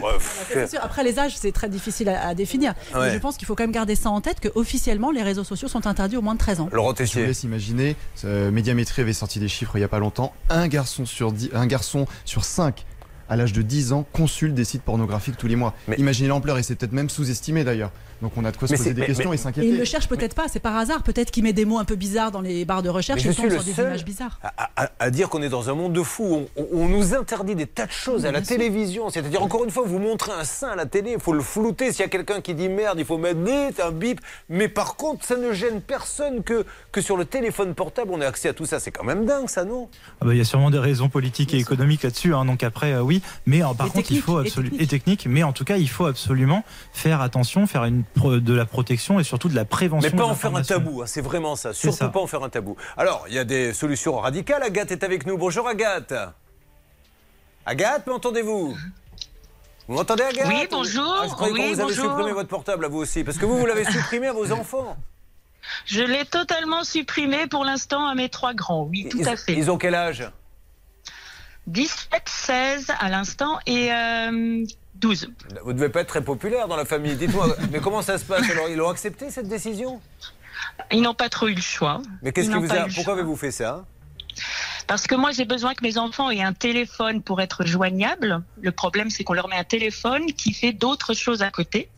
euh, 0.56 0.68
sûr. 0.68 0.80
Après 0.84 1.04
les 1.04 1.20
âges, 1.20 1.36
c'est 1.36 1.52
très 1.52 1.70
difficile 1.70 2.10
à, 2.10 2.28
à 2.30 2.34
définir. 2.36 2.74
Ouais. 2.94 3.08
Mais 3.08 3.14
je 3.14 3.20
pense 3.20 3.38
qu'il 3.38 3.46
faut 3.48 3.56
quand 3.56 3.64
même 3.64 3.72
garder 3.72 3.96
ça 3.96 4.10
en 4.10 4.22
tête 4.22 4.40
que 4.40 4.50
officiellement 4.56 5.12
les 5.12 5.24
réseaux 5.24 5.44
sociaux 5.44 5.68
sont 5.68 5.88
interdits 5.88 6.18
au 6.18 6.22
moins 6.22 6.34
de 6.34 6.40
13 6.40 6.60
ans. 6.62 6.70
Laurent 6.72 6.94
Je 6.98 7.04
vous 7.20 7.26
laisse 7.26 7.44
imaginer, 7.44 7.96
euh, 8.26 8.52
Médiamétrie 8.52 9.02
avait 9.02 9.14
sorti 9.14 9.40
des 9.40 9.48
chiffres 9.48 9.76
il 9.76 9.80
n'y 9.80 9.86
a 9.86 9.88
pas 9.90 10.00
longtemps. 10.00 10.34
Un 10.50 10.68
garçon 10.68 11.06
sur, 11.06 11.32
dix- 11.32 11.50
un 11.54 11.68
garçon 11.68 12.06
sur 12.26 12.44
5 12.44 12.86
à 13.30 13.36
l'âge 13.36 13.54
de 13.54 13.62
10 13.62 13.94
ans 13.94 14.06
consulte 14.14 14.54
des 14.54 14.66
sites 14.66 14.84
pornographiques 14.84 15.38
tous 15.38 15.48
les 15.48 15.56
mois. 15.56 15.74
Imaginez 15.98 16.30
l'ampleur 16.30 16.58
et 16.58 16.64
c'est 16.64 16.76
peut-être 16.76 16.94
même 16.94 17.10
sous-estimé 17.10 17.64
d'ailleurs. 17.64 17.92
Donc 18.22 18.32
on 18.38 18.46
a 18.46 18.52
de 18.52 18.58
quoi 18.58 18.68
se 18.68 18.74
Mais 18.74 18.78
poser 18.78 18.94
des 18.94 19.02
mais- 19.02 19.08
questions 19.08 19.30
mais- 19.30 19.36
et 19.36 19.38
s'inquiéter. 19.40 19.68
il 19.70 19.78
le 19.78 19.86
cherche 19.86 20.08
peut-être 20.08 20.34
pas, 20.34 20.48
c'est 20.48 20.60
par 20.60 20.76
hasard. 20.76 21.04
Peut-être 21.04 21.32
qu'il 21.32 21.44
met 21.44 21.54
des 21.54 21.66
mots 21.66 21.78
un 21.80 21.86
peu 21.86 21.96
bizarres 21.96 22.32
dans 22.32 22.42
les 22.42 22.66
barres 22.66 22.82
de 22.84 22.90
recherche 22.90 23.22
et 23.26 23.34
tombe 23.34 23.50
sur 23.52 23.64
des 23.64 23.74
seul 23.74 23.88
images 23.88 24.06
bizarres. 24.06 24.40
à, 24.44 24.70
à- 24.76 24.90
à 25.00 25.10
dire 25.12 25.30
qu'on 25.30 25.42
est 25.42 25.50
dans 25.50 25.70
un 25.70 25.74
monde 25.74 25.94
de 25.94 26.02
fous. 26.04 26.48
On, 26.58 26.62
on- 26.64 26.68
on 26.84 26.88
nous 26.88 27.14
interdit 27.14 27.56
des 27.56 27.68
tas 27.68 27.86
de 27.86 27.92
choses 27.92 28.26
à 28.26 28.32
la 28.32 28.42
télévision. 28.42 29.10
C'est-à-dire, 29.10 29.42
encore 29.44 29.64
une 29.64 29.72
fois, 29.72 29.84
vous 29.86 30.00
montrez 30.00 30.32
un 30.32 30.44
sein 30.44 30.70
à 30.70 30.76
la 30.76 30.86
télé, 30.86 31.12
il 31.14 31.20
faut 31.20 31.34
le 31.34 31.42
flouter. 31.42 31.92
S'il 31.92 32.02
y 32.02 32.06
a 32.06 32.10
quelqu'un 32.10 32.42
qui 32.42 32.54
dit 32.56 32.70
merde, 32.70 32.98
il 33.00 33.06
faut 33.06 33.18
mettre 33.18 33.40
un 33.86 33.92
bip. 33.92 34.20
Mais 34.50 34.68
par 34.68 34.96
contre, 34.96 35.26
ça 35.26 35.36
ne 35.38 35.52
gêne 35.54 35.82
personne 35.82 36.44
que, 36.44 36.66
que 36.92 37.02
sur 37.02 37.18
le 37.18 37.26
téléphone 37.26 37.74
portable, 37.76 38.12
on 38.14 38.22
ait 38.22 38.26
accès 38.26 38.50
à 38.50 38.54
tout 38.54 38.66
ça. 38.66 38.80
C'est 38.80 38.92
quand 38.92 39.04
même 39.04 39.26
dingue, 39.26 39.48
ça, 39.50 39.64
non? 39.64 39.90
Ah 40.22 40.26
bah, 40.26 40.34
il 40.34 40.38
y 40.38 40.42
a 40.42 40.46
sûrement 40.46 40.72
des 40.72 40.80
raisons 40.80 41.10
politiques 41.10 41.54
et 41.54 41.58
économiques 41.58 42.04
là-dessus, 42.04 42.34
hein, 42.34 42.46
donc 42.46 42.64
après 42.64 42.94
euh, 42.94 43.02
oui, 43.02 43.22
mais 43.46 43.62
euh, 43.64 43.68
par 43.78 43.88
Et 43.88 43.90
contre 43.92 43.98
il 44.00 44.04
techniques, 44.04 44.24
faut 44.24 44.42
et 44.42 44.48
absolument 44.48 44.78
et 44.80 44.88
technique, 44.88 45.26
mais 45.30 45.44
en 45.44 45.54
tout 45.54 45.64
cas 45.66 45.78
il 45.78 45.90
faut 45.90 46.06
absolument 46.06 46.64
faire 46.94 47.22
attention, 47.22 47.68
faire 47.68 47.84
une 47.86 48.04
de 48.16 48.54
la 48.54 48.66
protection 48.66 49.20
et 49.20 49.24
surtout 49.24 49.50
de 49.50 49.56
la 49.56 49.66
prévention. 49.66 50.10
Mais 50.12 50.18
pas 50.18 50.26
en 50.26 50.36
faire 50.36 50.56
un 50.56 50.62
tabou, 50.64 51.02
hein, 51.02 51.06
c'est 51.08 51.22
vraiment 51.22 51.56
ça. 51.56 51.74
Surtout 51.74 51.98
ça. 51.98 52.10
pas 52.10 52.20
en 52.20 52.28
faire 52.28 52.44
un 52.44 52.50
tabou. 52.50 52.76
Alors, 52.98 53.26
il 53.28 53.34
y 53.36 53.40
a 53.40 53.44
des 53.44 53.74
solutions 53.74 54.18
radicales. 54.18 54.64
Agathe 54.64 54.92
est 54.92 55.04
avec 55.04 55.26
nous. 55.26 55.38
Bonjour 55.38 55.68
Agathe. 55.68 56.14
Agathe, 57.66 58.08
m'entendez-vous? 58.08 58.76
Vous 59.88 59.96
m'entendez 59.96 60.24
Agathe? 60.24 60.48
Oui, 60.48 60.68
bonjour. 60.70 61.16
Ah, 61.22 61.26
je 61.28 61.34
croyais 61.34 61.54
Oui, 61.54 61.70
que 61.72 61.76
vous 61.76 61.82
avez 61.82 61.94
supprimé 61.94 62.32
votre 62.34 62.50
portable 62.50 62.86
à 62.86 62.88
vous 62.88 63.00
aussi. 63.00 63.24
Parce 63.24 63.38
que 63.38 63.46
vous, 63.46 63.58
vous 63.58 63.66
l'avez 63.66 63.86
supprimé 63.92 64.28
à 64.28 64.34
vos 64.34 64.52
enfants. 64.52 64.98
Je 65.86 66.02
l'ai 66.02 66.26
totalement 66.26 66.84
supprimé 66.84 67.48
pour 67.48 67.66
l'instant 67.66 68.08
à 68.08 68.16
mes 68.16 68.30
trois 68.30 68.54
grands, 68.54 68.84
oui, 68.84 69.08
tout 69.10 69.18
Ils- 69.20 69.28
à 69.28 69.36
fait. 69.36 69.54
Ils 69.54 69.70
ont 69.70 69.78
quel 69.78 69.96
âge? 69.96 70.30
17, 71.68 72.22
16 72.26 72.92
à 73.00 73.10
l'instant 73.10 73.60
et 73.66 73.92
euh, 73.92 74.64
12. 75.00 75.30
Vous 75.64 75.74
devez 75.74 75.90
pas 75.90 76.02
être 76.02 76.08
très 76.08 76.24
populaire 76.24 76.68
dans 76.68 76.76
la 76.76 76.86
famille. 76.86 77.16
Dites-moi, 77.16 77.56
mais 77.72 77.80
comment 77.80 78.02
ça 78.02 78.18
se 78.18 78.26
passe 78.26 78.50
alors? 78.50 78.70
Ils 78.70 78.82
ont 78.82 78.90
accepté 78.90 79.30
cette 79.30 79.48
décision? 79.48 80.02
Ils 80.92 81.02
n'ont 81.02 81.14
pas 81.14 81.30
trop 81.30 81.48
eu 81.48 81.56
le 81.56 81.62
choix. 81.62 82.02
Mais 82.22 82.32
qu'est-ce 82.32 82.50
qui 82.50 82.58
vous 82.58 82.72
a... 82.72 82.88
Pourquoi 82.94 83.14
avez-vous 83.14 83.36
fait 83.36 83.52
ça? 83.52 83.86
Parce 84.88 85.06
que 85.06 85.16
moi, 85.16 85.32
j'ai 85.32 85.44
besoin 85.44 85.74
que 85.74 85.84
mes 85.84 85.98
enfants 85.98 86.30
aient 86.32 86.42
un 86.42 86.54
téléphone 86.54 87.22
pour 87.22 87.42
être 87.42 87.66
joignables. 87.66 88.42
Le 88.62 88.72
problème, 88.72 89.10
c'est 89.10 89.26
qu'on 89.26 89.34
leur 89.34 89.50
met 89.50 89.58
un 89.58 89.66
téléphone 89.66 90.32
qui 90.34 90.54
fait 90.54 90.72
d'autres 90.72 91.14
choses 91.14 91.42
à 91.42 91.52
côté. 91.52 91.90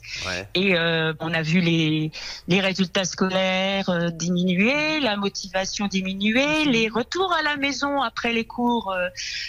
Et 0.56 0.76
euh, 0.76 1.14
on 1.20 1.34
a 1.34 1.44
vu 1.44 1.60
les, 1.62 2.12
les 2.48 2.60
résultats 2.62 3.06
scolaires 3.06 3.90
euh, 3.90 4.10
diminuer, 4.10 5.00
la 5.02 5.18
motivation 5.18 5.88
diminuer, 5.88 6.66
les 6.66 6.90
retours 6.90 7.32
à 7.34 7.44
la 7.44 7.58
maison 7.58 8.02
après 8.02 8.34
les 8.34 8.46
cours 8.46 8.92
euh, 8.92 9.08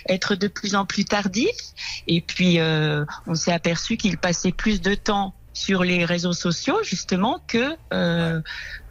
être 0.08 0.34
de 0.34 0.46
plus 0.46 0.74
en 0.74 0.84
plus 0.84 1.06
tardifs. 1.06 1.48
Et 2.06 2.20
puis, 2.20 2.60
euh, 2.60 3.06
on 3.26 3.34
s'est 3.34 3.52
aperçu 3.52 3.96
qu'ils 3.96 4.18
passaient 4.18 4.52
plus 4.52 4.82
de 4.82 4.94
temps 4.94 5.34
sur 5.52 5.82
les 5.84 6.04
réseaux 6.04 6.32
sociaux 6.32 6.78
justement 6.82 7.40
que 7.46 7.76
euh, 7.92 8.40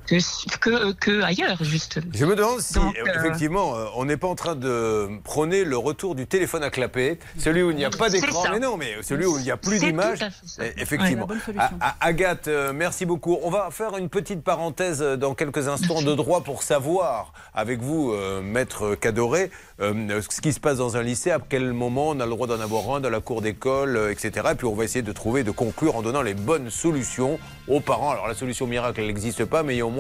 que, 0.10 0.58
que, 0.60 0.92
que 0.94 1.22
ailleurs 1.22 1.64
juste. 1.64 2.00
Je 2.14 2.26
me 2.26 2.36
demande 2.36 2.60
si, 2.62 2.74
Donc, 2.76 2.98
euh, 2.98 3.04
euh, 3.08 3.20
effectivement, 3.20 3.76
euh, 3.76 3.86
on 3.96 4.06
n'est 4.06 4.18
pas 4.18 4.28
en 4.28 4.36
train 4.36 4.56
de 4.56 5.08
prôner 5.24 5.64
le 5.64 5.78
retour 5.78 6.16
du 6.16 6.26
téléphone 6.28 6.64
à 6.64 6.70
clapper, 6.70 7.20
celui 7.38 7.62
où 7.64 7.72
il 7.72 7.78
n'y 7.78 7.86
a 7.86 7.90
pas 7.90 8.10
d'écran, 8.10 8.44
mais 8.52 8.60
non, 8.60 8.78
mais 8.78 8.96
celui 9.02 9.26
où 9.26 9.38
il 9.38 9.44
n'y 9.44 9.52
a 9.52 9.58
plus 9.58 9.80
d'image. 9.80 10.20
Eh, 10.60 10.82
Effectivement. 10.82 11.26
Ouais, 11.28 11.36
la 11.36 11.36
bonne 11.36 11.42
solution. 11.42 11.78
A- 11.82 11.90
A- 11.90 11.96
Agathe, 12.08 12.48
euh, 12.48 12.74
merci 12.74 13.06
beaucoup. 13.06 13.38
On 13.44 13.50
va 13.50 13.70
faire 13.72 13.98
une 13.98 14.10
petite 14.10 14.44
parenthèse 14.44 15.02
euh, 15.02 15.16
dans 15.18 15.34
quelques 15.36 15.68
instants 15.68 16.02
de 16.02 16.14
droit 16.16 16.42
pour 16.42 16.64
savoir, 16.64 17.34
avec 17.54 17.80
vous, 17.82 18.12
euh, 18.14 18.42
maître 18.42 18.96
Cadoré, 18.96 19.52
euh, 19.82 20.22
ce 20.30 20.42
qui 20.42 20.54
se 20.54 20.60
passe 20.60 20.78
dans 20.78 20.98
un 20.98 21.04
lycée, 21.04 21.32
à 21.32 21.40
quel 21.48 21.74
moment 21.74 22.10
on 22.10 22.20
a 22.20 22.26
le 22.26 22.32
droit 22.32 22.48
d'en 22.48 22.60
avoir 22.60 22.96
un 22.96 23.00
dans 23.00 23.10
la 23.10 23.20
cour 23.20 23.42
d'école, 23.42 23.96
euh, 23.98 24.12
etc. 24.12 24.48
Et 24.52 24.56
puis 24.56 24.66
on 24.68 24.76
va 24.76 24.84
essayer 24.86 25.02
de 25.02 25.12
trouver, 25.12 25.44
de 25.44 25.52
conclure 25.52 25.96
en 25.96 26.02
donnant 26.02 26.22
les 26.22 26.34
bonnes 26.34 26.70
solutions 26.70 27.40
aux 27.68 27.80
parents. 27.80 28.12
Alors 28.12 28.28
la 28.28 28.34
solution 28.36 28.66
miracle, 28.68 29.00
elle 29.02 29.08
n'existe 29.08 29.46
pas, 29.46 29.64
mais 29.64 29.76
il 29.76 29.78
y 29.78 29.82
a 29.82 29.86
au 29.86 29.90
moins 29.90 29.99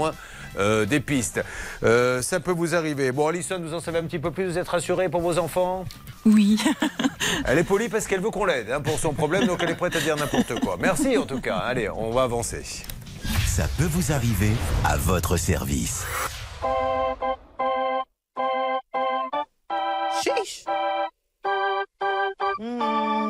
euh, 0.57 0.85
des 0.85 0.99
pistes. 0.99 1.41
Euh, 1.83 2.21
ça 2.21 2.39
peut 2.39 2.51
vous 2.51 2.75
arriver. 2.75 3.11
Bon, 3.11 3.27
Alison, 3.27 3.59
vous 3.61 3.73
en 3.73 3.79
savez 3.79 3.99
un 3.99 4.03
petit 4.03 4.19
peu 4.19 4.31
plus 4.31 4.45
Vous 4.45 4.57
êtes 4.57 4.67
rassurée 4.67 5.09
pour 5.09 5.21
vos 5.21 5.37
enfants? 5.37 5.85
Oui. 6.25 6.59
Elle 7.45 7.59
est 7.59 7.63
polie 7.63 7.89
parce 7.89 8.07
qu'elle 8.07 8.21
veut 8.21 8.31
qu'on 8.31 8.45
l'aide 8.45 8.71
hein, 8.71 8.81
pour 8.81 8.99
son 8.99 9.13
problème, 9.13 9.45
donc 9.45 9.61
elle 9.63 9.69
est 9.69 9.75
prête 9.75 9.95
à 9.95 9.99
dire 9.99 10.15
n'importe 10.15 10.59
quoi. 10.59 10.77
Merci 10.79 11.17
en 11.17 11.25
tout 11.25 11.39
cas. 11.39 11.57
Allez, 11.57 11.89
on 11.89 12.11
va 12.11 12.23
avancer. 12.23 12.63
Ça 13.45 13.67
peut 13.77 13.87
vous 13.89 14.11
arriver 14.11 14.51
à 14.83 14.97
votre 14.97 15.37
service. 15.37 16.05
Sheesh. 20.21 20.65
Girl, 22.59 23.29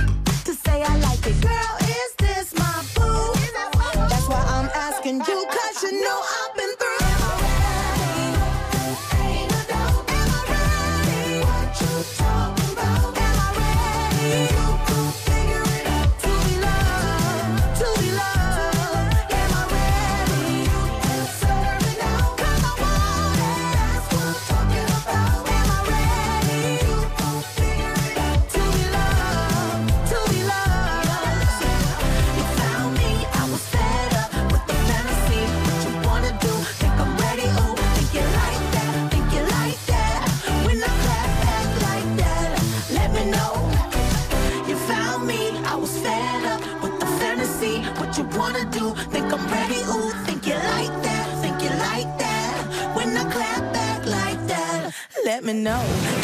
let 55.53 55.57
me 55.57 55.63
know. 55.63 56.20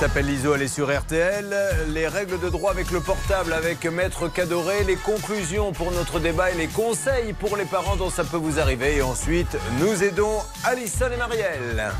S'appelle 0.00 0.24
Liso, 0.28 0.54
elle 0.54 0.62
est 0.62 0.68
sur 0.68 0.98
RTL. 0.98 1.54
Les 1.88 2.08
règles 2.08 2.40
de 2.40 2.48
droit 2.48 2.70
avec 2.70 2.90
le 2.90 3.00
portable, 3.00 3.52
avec 3.52 3.84
Maître 3.84 4.28
Cadoré, 4.28 4.82
les 4.84 4.96
conclusions 4.96 5.72
pour 5.72 5.92
notre 5.92 6.18
débat 6.20 6.50
et 6.50 6.54
les 6.54 6.68
conseils 6.68 7.34
pour 7.34 7.54
les 7.58 7.66
parents 7.66 7.96
dont 7.96 8.08
ça 8.08 8.24
peut 8.24 8.38
vous 8.38 8.58
arriver. 8.58 8.96
Et 8.96 9.02
ensuite, 9.02 9.58
nous 9.78 10.02
aidons 10.02 10.38
Alison 10.64 11.10
et 11.12 11.18
Marielle. 11.18 11.92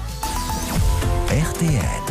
RTL. 1.28 2.09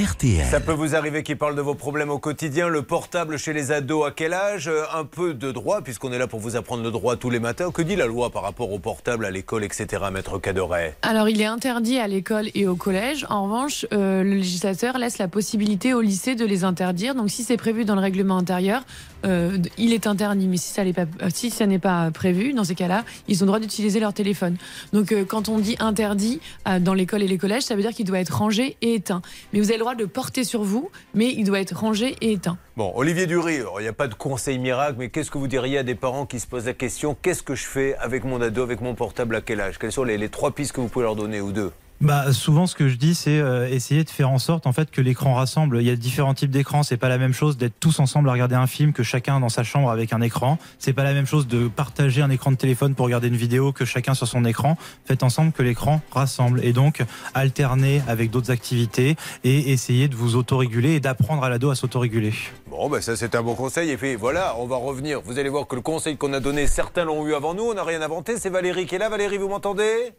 RTL. 0.00 0.46
Ça 0.46 0.60
peut 0.60 0.72
vous 0.72 0.94
arriver 0.94 1.22
qui 1.22 1.34
parle 1.34 1.54
de 1.54 1.60
vos 1.60 1.74
problèmes 1.74 2.08
au 2.10 2.18
quotidien, 2.18 2.68
le 2.68 2.82
portable 2.82 3.38
chez 3.38 3.52
les 3.52 3.70
ados, 3.70 4.06
à 4.06 4.10
quel 4.10 4.32
âge? 4.32 4.68
Euh, 4.68 4.84
Un 4.94 5.04
peu 5.04 5.34
de 5.34 5.52
droit, 5.52 5.82
puisqu'on 5.82 6.10
est 6.12 6.18
là 6.18 6.26
pour 6.26 6.40
vous 6.40 6.56
apprendre 6.56 6.82
le 6.82 6.90
droit 6.90 7.16
tous 7.16 7.28
les 7.28 7.38
matins. 7.38 7.70
Que 7.70 7.82
dit 7.82 7.96
la 7.96 8.06
loi 8.06 8.30
par 8.30 8.42
rapport 8.42 8.72
au 8.72 8.78
portable 8.78 9.26
à 9.26 9.30
l'école, 9.30 9.62
etc., 9.62 10.02
Maître 10.10 10.38
Cadoret? 10.38 10.96
Alors, 11.02 11.28
il 11.28 11.40
est 11.40 11.46
interdit 11.46 11.98
à 11.98 12.08
l'école 12.08 12.48
et 12.54 12.66
au 12.66 12.76
collège. 12.76 13.26
En 13.28 13.44
revanche, 13.44 13.84
euh, 13.92 14.22
le 14.22 14.36
législateur 14.36 14.96
laisse 14.96 15.18
la 15.18 15.28
possibilité 15.28 15.92
au 15.92 16.00
lycée 16.00 16.34
de 16.34 16.46
les 16.46 16.64
interdire. 16.64 17.14
Donc, 17.14 17.30
si 17.30 17.44
c'est 17.44 17.58
prévu 17.58 17.84
dans 17.84 17.94
le 17.94 18.00
règlement 18.00 18.38
intérieur, 18.38 18.82
euh, 19.24 19.58
il 19.78 19.92
est 19.92 20.06
interdit. 20.06 20.48
Mais 20.48 20.56
si 20.56 20.72
ça 20.72 20.84
n'est 20.84 20.92
pas, 20.92 21.06
euh, 21.22 21.28
si 21.32 21.50
ça 21.50 21.66
n'est 21.66 21.78
pas 21.78 22.10
prévu, 22.10 22.52
dans 22.52 22.64
ces 22.64 22.74
cas-là, 22.74 23.04
ils 23.28 23.42
ont 23.42 23.46
le 23.46 23.48
droit 23.48 23.60
d'utiliser 23.60 24.00
leur 24.00 24.12
téléphone. 24.12 24.56
Donc, 24.92 25.12
euh, 25.12 25.24
quand 25.24 25.48
on 25.48 25.58
dit 25.58 25.76
interdit 25.80 26.40
dans 26.80 26.94
l'école 26.94 27.22
et 27.22 27.28
les 27.28 27.38
collèges, 27.38 27.64
ça 27.64 27.74
veut 27.74 27.82
dire 27.82 27.92
qu'il 27.92 28.06
doit 28.06 28.20
être 28.20 28.36
rangé 28.36 28.76
et 28.82 28.94
éteint. 28.94 29.22
Mais 29.52 29.60
vous 29.60 29.66
avez 29.66 29.76
le 29.76 29.80
droit 29.80 29.94
de 29.94 30.02
le 30.02 30.08
porter 30.08 30.44
sur 30.44 30.62
vous, 30.62 30.90
mais 31.14 31.30
il 31.30 31.44
doit 31.44 31.60
être 31.60 31.76
rangé 31.76 32.16
et 32.20 32.32
éteint. 32.32 32.58
Bon, 32.76 32.92
Olivier 32.94 33.24
alors, 33.24 33.80
il 33.80 33.82
n'y 33.82 33.88
a 33.88 33.92
pas 33.92 34.08
de 34.08 34.14
conseil 34.14 34.58
miracle, 34.58 34.96
mais 34.98 35.10
qu'est-ce 35.10 35.30
que 35.30 35.38
vous 35.38 35.48
diriez 35.48 35.78
à 35.78 35.82
des 35.82 35.94
parents 35.94 36.26
qui 36.26 36.40
se 36.40 36.46
posent 36.46 36.66
la 36.66 36.72
question 36.72 37.16
qu'est-ce 37.20 37.42
que 37.42 37.54
je 37.54 37.66
fais 37.66 37.96
avec 37.96 38.24
mon 38.24 38.40
ado, 38.40 38.62
avec 38.62 38.80
mon 38.80 38.94
portable, 38.94 39.36
à 39.36 39.40
quel 39.40 39.60
âge? 39.60 39.78
Quelles 39.78 39.92
sont 39.92 40.04
les, 40.04 40.18
les 40.18 40.28
trois 40.28 40.52
pistes 40.52 40.72
que 40.72 40.80
vous 40.80 40.88
pouvez 40.88 41.04
leur 41.04 41.16
donner 41.16 41.40
ou 41.40 41.52
deux? 41.52 41.72
Bah, 42.00 42.32
souvent, 42.32 42.66
ce 42.66 42.74
que 42.74 42.88
je 42.88 42.94
dis, 42.94 43.14
c'est 43.14 43.38
euh, 43.40 43.68
essayer 43.68 44.04
de 44.04 44.10
faire 44.10 44.30
en 44.30 44.38
sorte 44.38 44.66
en 44.66 44.72
fait 44.72 44.90
que 44.90 45.02
l'écran 45.02 45.34
rassemble. 45.34 45.82
Il 45.82 45.86
y 45.86 45.90
a 45.90 45.96
différents 45.96 46.32
types 46.32 46.50
d'écrans. 46.50 46.82
C'est 46.82 46.96
pas 46.96 47.10
la 47.10 47.18
même 47.18 47.34
chose 47.34 47.58
d'être 47.58 47.78
tous 47.78 48.00
ensemble 48.00 48.30
à 48.30 48.32
regarder 48.32 48.54
un 48.54 48.66
film 48.66 48.94
que 48.94 49.02
chacun 49.02 49.38
dans 49.38 49.50
sa 49.50 49.64
chambre 49.64 49.90
avec 49.90 50.14
un 50.14 50.22
écran. 50.22 50.56
C'est 50.78 50.94
pas 50.94 51.04
la 51.04 51.12
même 51.12 51.26
chose 51.26 51.46
de 51.46 51.68
partager 51.68 52.22
un 52.22 52.30
écran 52.30 52.52
de 52.52 52.56
téléphone 52.56 52.94
pour 52.94 53.04
regarder 53.04 53.28
une 53.28 53.36
vidéo 53.36 53.72
que 53.72 53.84
chacun 53.84 54.14
sur 54.14 54.26
son 54.26 54.46
écran. 54.46 54.78
Faites 55.04 55.22
ensemble 55.22 55.52
que 55.52 55.62
l'écran 55.62 56.00
rassemble 56.10 56.64
et 56.64 56.72
donc 56.72 57.04
alterner 57.34 58.00
avec 58.08 58.30
d'autres 58.30 58.50
activités 58.50 59.16
et 59.44 59.70
essayer 59.70 60.08
de 60.08 60.16
vous 60.16 60.36
autoréguler 60.36 60.94
et 60.94 61.00
d'apprendre 61.00 61.44
à 61.44 61.50
l'ado 61.50 61.68
à 61.68 61.74
s'autoréguler. 61.74 62.32
Bon, 62.70 62.88
ben 62.88 63.02
ça 63.02 63.14
c'est 63.14 63.34
un 63.34 63.42
bon 63.42 63.54
conseil. 63.54 63.90
Et 63.90 63.98
puis 63.98 64.14
voilà, 64.16 64.56
on 64.58 64.66
va 64.66 64.76
revenir. 64.76 65.20
Vous 65.20 65.38
allez 65.38 65.50
voir 65.50 65.66
que 65.66 65.76
le 65.76 65.82
conseil 65.82 66.16
qu'on 66.16 66.32
a 66.32 66.40
donné, 66.40 66.66
certains 66.66 67.04
l'ont 67.04 67.26
eu 67.26 67.34
avant 67.34 67.52
nous. 67.52 67.64
On 67.64 67.74
n'a 67.74 67.84
rien 67.84 68.00
inventé. 68.00 68.38
C'est 68.38 68.48
Valérie 68.48 68.86
qui 68.86 68.94
est 68.94 68.98
là. 68.98 69.10
Valérie, 69.10 69.36
vous 69.36 69.48
m'entendez? 69.48 70.14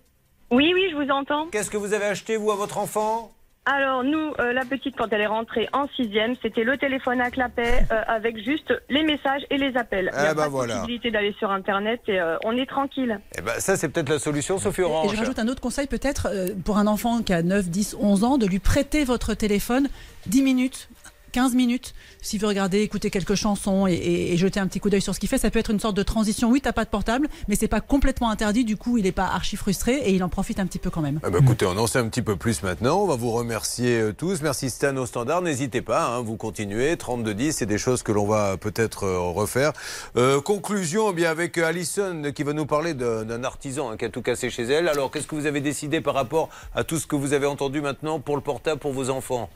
Oui, 0.52 0.72
oui, 0.74 0.88
je 0.92 0.96
vous 0.96 1.10
entends. 1.10 1.48
Qu'est-ce 1.52 1.70
que 1.72 1.78
vous 1.78 1.94
avez 1.94 2.06
acheté, 2.06 2.36
vous, 2.38 2.52
à 2.52 2.56
votre 2.56 2.78
enfant? 2.78 3.32
Alors, 3.66 4.04
nous, 4.04 4.34
euh, 4.40 4.54
la 4.54 4.66
petite, 4.66 4.96
quand 4.98 5.08
elle 5.12 5.22
est 5.22 5.28
rentrée 5.28 5.70
en 5.72 5.88
sixième, 5.96 6.34
c'était 6.42 6.64
le 6.64 6.78
téléphone 6.78 7.22
à 7.22 7.30
clapet 7.30 7.86
euh, 7.92 8.02
avec 8.08 8.38
juste 8.44 8.74
les 8.90 9.04
messages 9.04 9.44
et 9.52 9.58
les 9.58 9.78
appels. 9.78 10.10
Il 10.14 10.20
n'y 10.20 10.26
Ah 10.28 10.32
a 10.32 10.34
bah 10.34 10.44
pas 10.44 10.50
voilà. 10.50 10.74
de 10.74 10.80
possibilité 10.80 11.12
d'aller 11.12 11.34
sur 11.38 11.52
Internet 11.52 12.02
et 12.08 12.20
euh, 12.20 12.38
on 12.44 12.58
est 12.58 12.66
tranquille. 12.66 13.20
Eh 13.38 13.42
ben 13.42 13.54
ça 13.60 13.78
c'est 13.78 13.88
peut-être 13.90 14.10
la 14.10 14.18
solution, 14.18 14.58
Sophie 14.58 14.82
Et 14.82 14.84
Orange. 14.86 15.12
je 15.14 15.18
rajoute 15.20 15.38
un 15.38 15.48
autre 15.48 15.62
conseil 15.62 15.86
peut-être 15.86 16.28
euh, 16.32 16.48
pour 16.66 16.80
un 16.80 16.88
enfant 16.88 17.22
qui 17.22 17.34
a 17.34 17.44
9, 17.44 17.70
10, 17.70 17.98
11 18.02 18.24
ans, 18.24 18.38
de 18.40 18.48
lui 18.48 18.58
prêter 18.60 19.04
votre 19.04 19.36
téléphone 19.36 19.90
10 20.26 20.42
minutes. 20.42 20.90
15 21.32 21.56
minutes, 21.56 21.94
s'il 22.22 22.40
veut 22.42 22.48
regarder, 22.48 22.82
écouter 22.82 23.10
quelques 23.10 23.36
chansons 23.36 23.88
et, 23.88 23.94
et- 23.94 24.34
et 24.34 24.38
jeter 24.38 24.60
un 24.60 24.68
petit 24.68 24.80
coup 24.80 24.90
d'œil 24.90 25.02
sur 25.02 25.16
ce 25.16 25.20
qu'il 25.20 25.30
fait, 25.30 25.38
ça 25.38 25.50
peut 25.50 25.60
être 25.60 25.72
une 25.72 25.80
sorte 25.80 25.96
de 25.96 26.04
transition. 26.04 26.50
Oui, 26.50 26.62
t'as 26.62 26.74
pas 26.74 26.86
de 26.86 26.90
portable, 26.90 27.28
mais 27.48 27.56
c'est 27.56 27.68
pas 27.68 27.82
complètement 27.82 28.30
interdit. 28.30 28.64
Du 28.66 28.78
coup, 28.78 28.98
il 28.98 29.06
est 29.06 29.12
pas 29.12 29.26
archi 29.26 29.56
frustré 29.56 29.96
et 30.06 30.12
il 30.14 30.24
en 30.24 30.30
profite 30.30 30.60
un 30.60 30.66
petit 30.66 30.80
peu 30.80 30.90
quand 30.90 31.02
même. 31.02 31.20
Ah 31.24 31.30
bah, 31.30 31.40
écoutez, 31.42 31.66
on 31.66 31.78
en 31.78 31.88
sait 31.88 32.00
un 32.00 32.08
petit 32.08 32.22
peu 32.22 32.36
plus 32.36 32.64
maintenant. 32.64 33.00
On 33.02 33.08
va 33.08 33.16
vous 33.16 33.32
remercier 33.32 34.00
euh, 34.00 34.14
tous. 34.14 34.42
Merci 34.42 34.70
Stan 34.70 34.96
au 34.98 35.06
standard. 35.06 35.42
N'hésitez 35.42 35.82
pas, 35.82 36.08
hein, 36.08 36.22
vous 36.22 36.38
continuez. 36.38 36.96
32-10, 36.96 37.52
c'est 37.54 37.66
des 37.66 37.78
choses 37.78 38.04
que 38.04 38.12
l'on 38.12 38.26
va 38.28 38.58
peut-être 38.58 39.06
euh, 39.06 39.20
refaire. 39.20 39.72
Euh, 40.18 40.42
conclusion, 40.42 41.10
eh 41.12 41.14
bien 41.14 41.30
avec 41.32 41.58
Alison 41.58 42.24
qui 42.36 42.44
va 42.44 42.54
nous 42.54 42.66
parler 42.66 42.94
d'un 42.94 43.44
artisan 43.44 43.90
hein, 43.92 43.98
qui 43.98 44.06
a 44.06 44.10
tout 44.10 44.22
cassé 44.22 44.50
chez 44.50 44.64
elle. 44.64 44.88
Alors, 44.88 45.12
qu'est-ce 45.12 45.28
que 45.28 45.36
vous 45.36 45.46
avez 45.46 45.62
décidé 45.62 46.02
par 46.02 46.14
rapport 46.14 46.50
à 46.76 46.84
tout 46.84 46.98
ce 47.00 47.08
que 47.08 47.16
vous 47.16 47.34
avez 47.34 47.46
entendu 47.48 47.82
maintenant 47.82 48.20
pour 48.20 48.36
le 48.36 48.42
portable 48.42 48.80
pour 48.80 48.92
vos 48.94 49.10
enfants? 49.10 49.50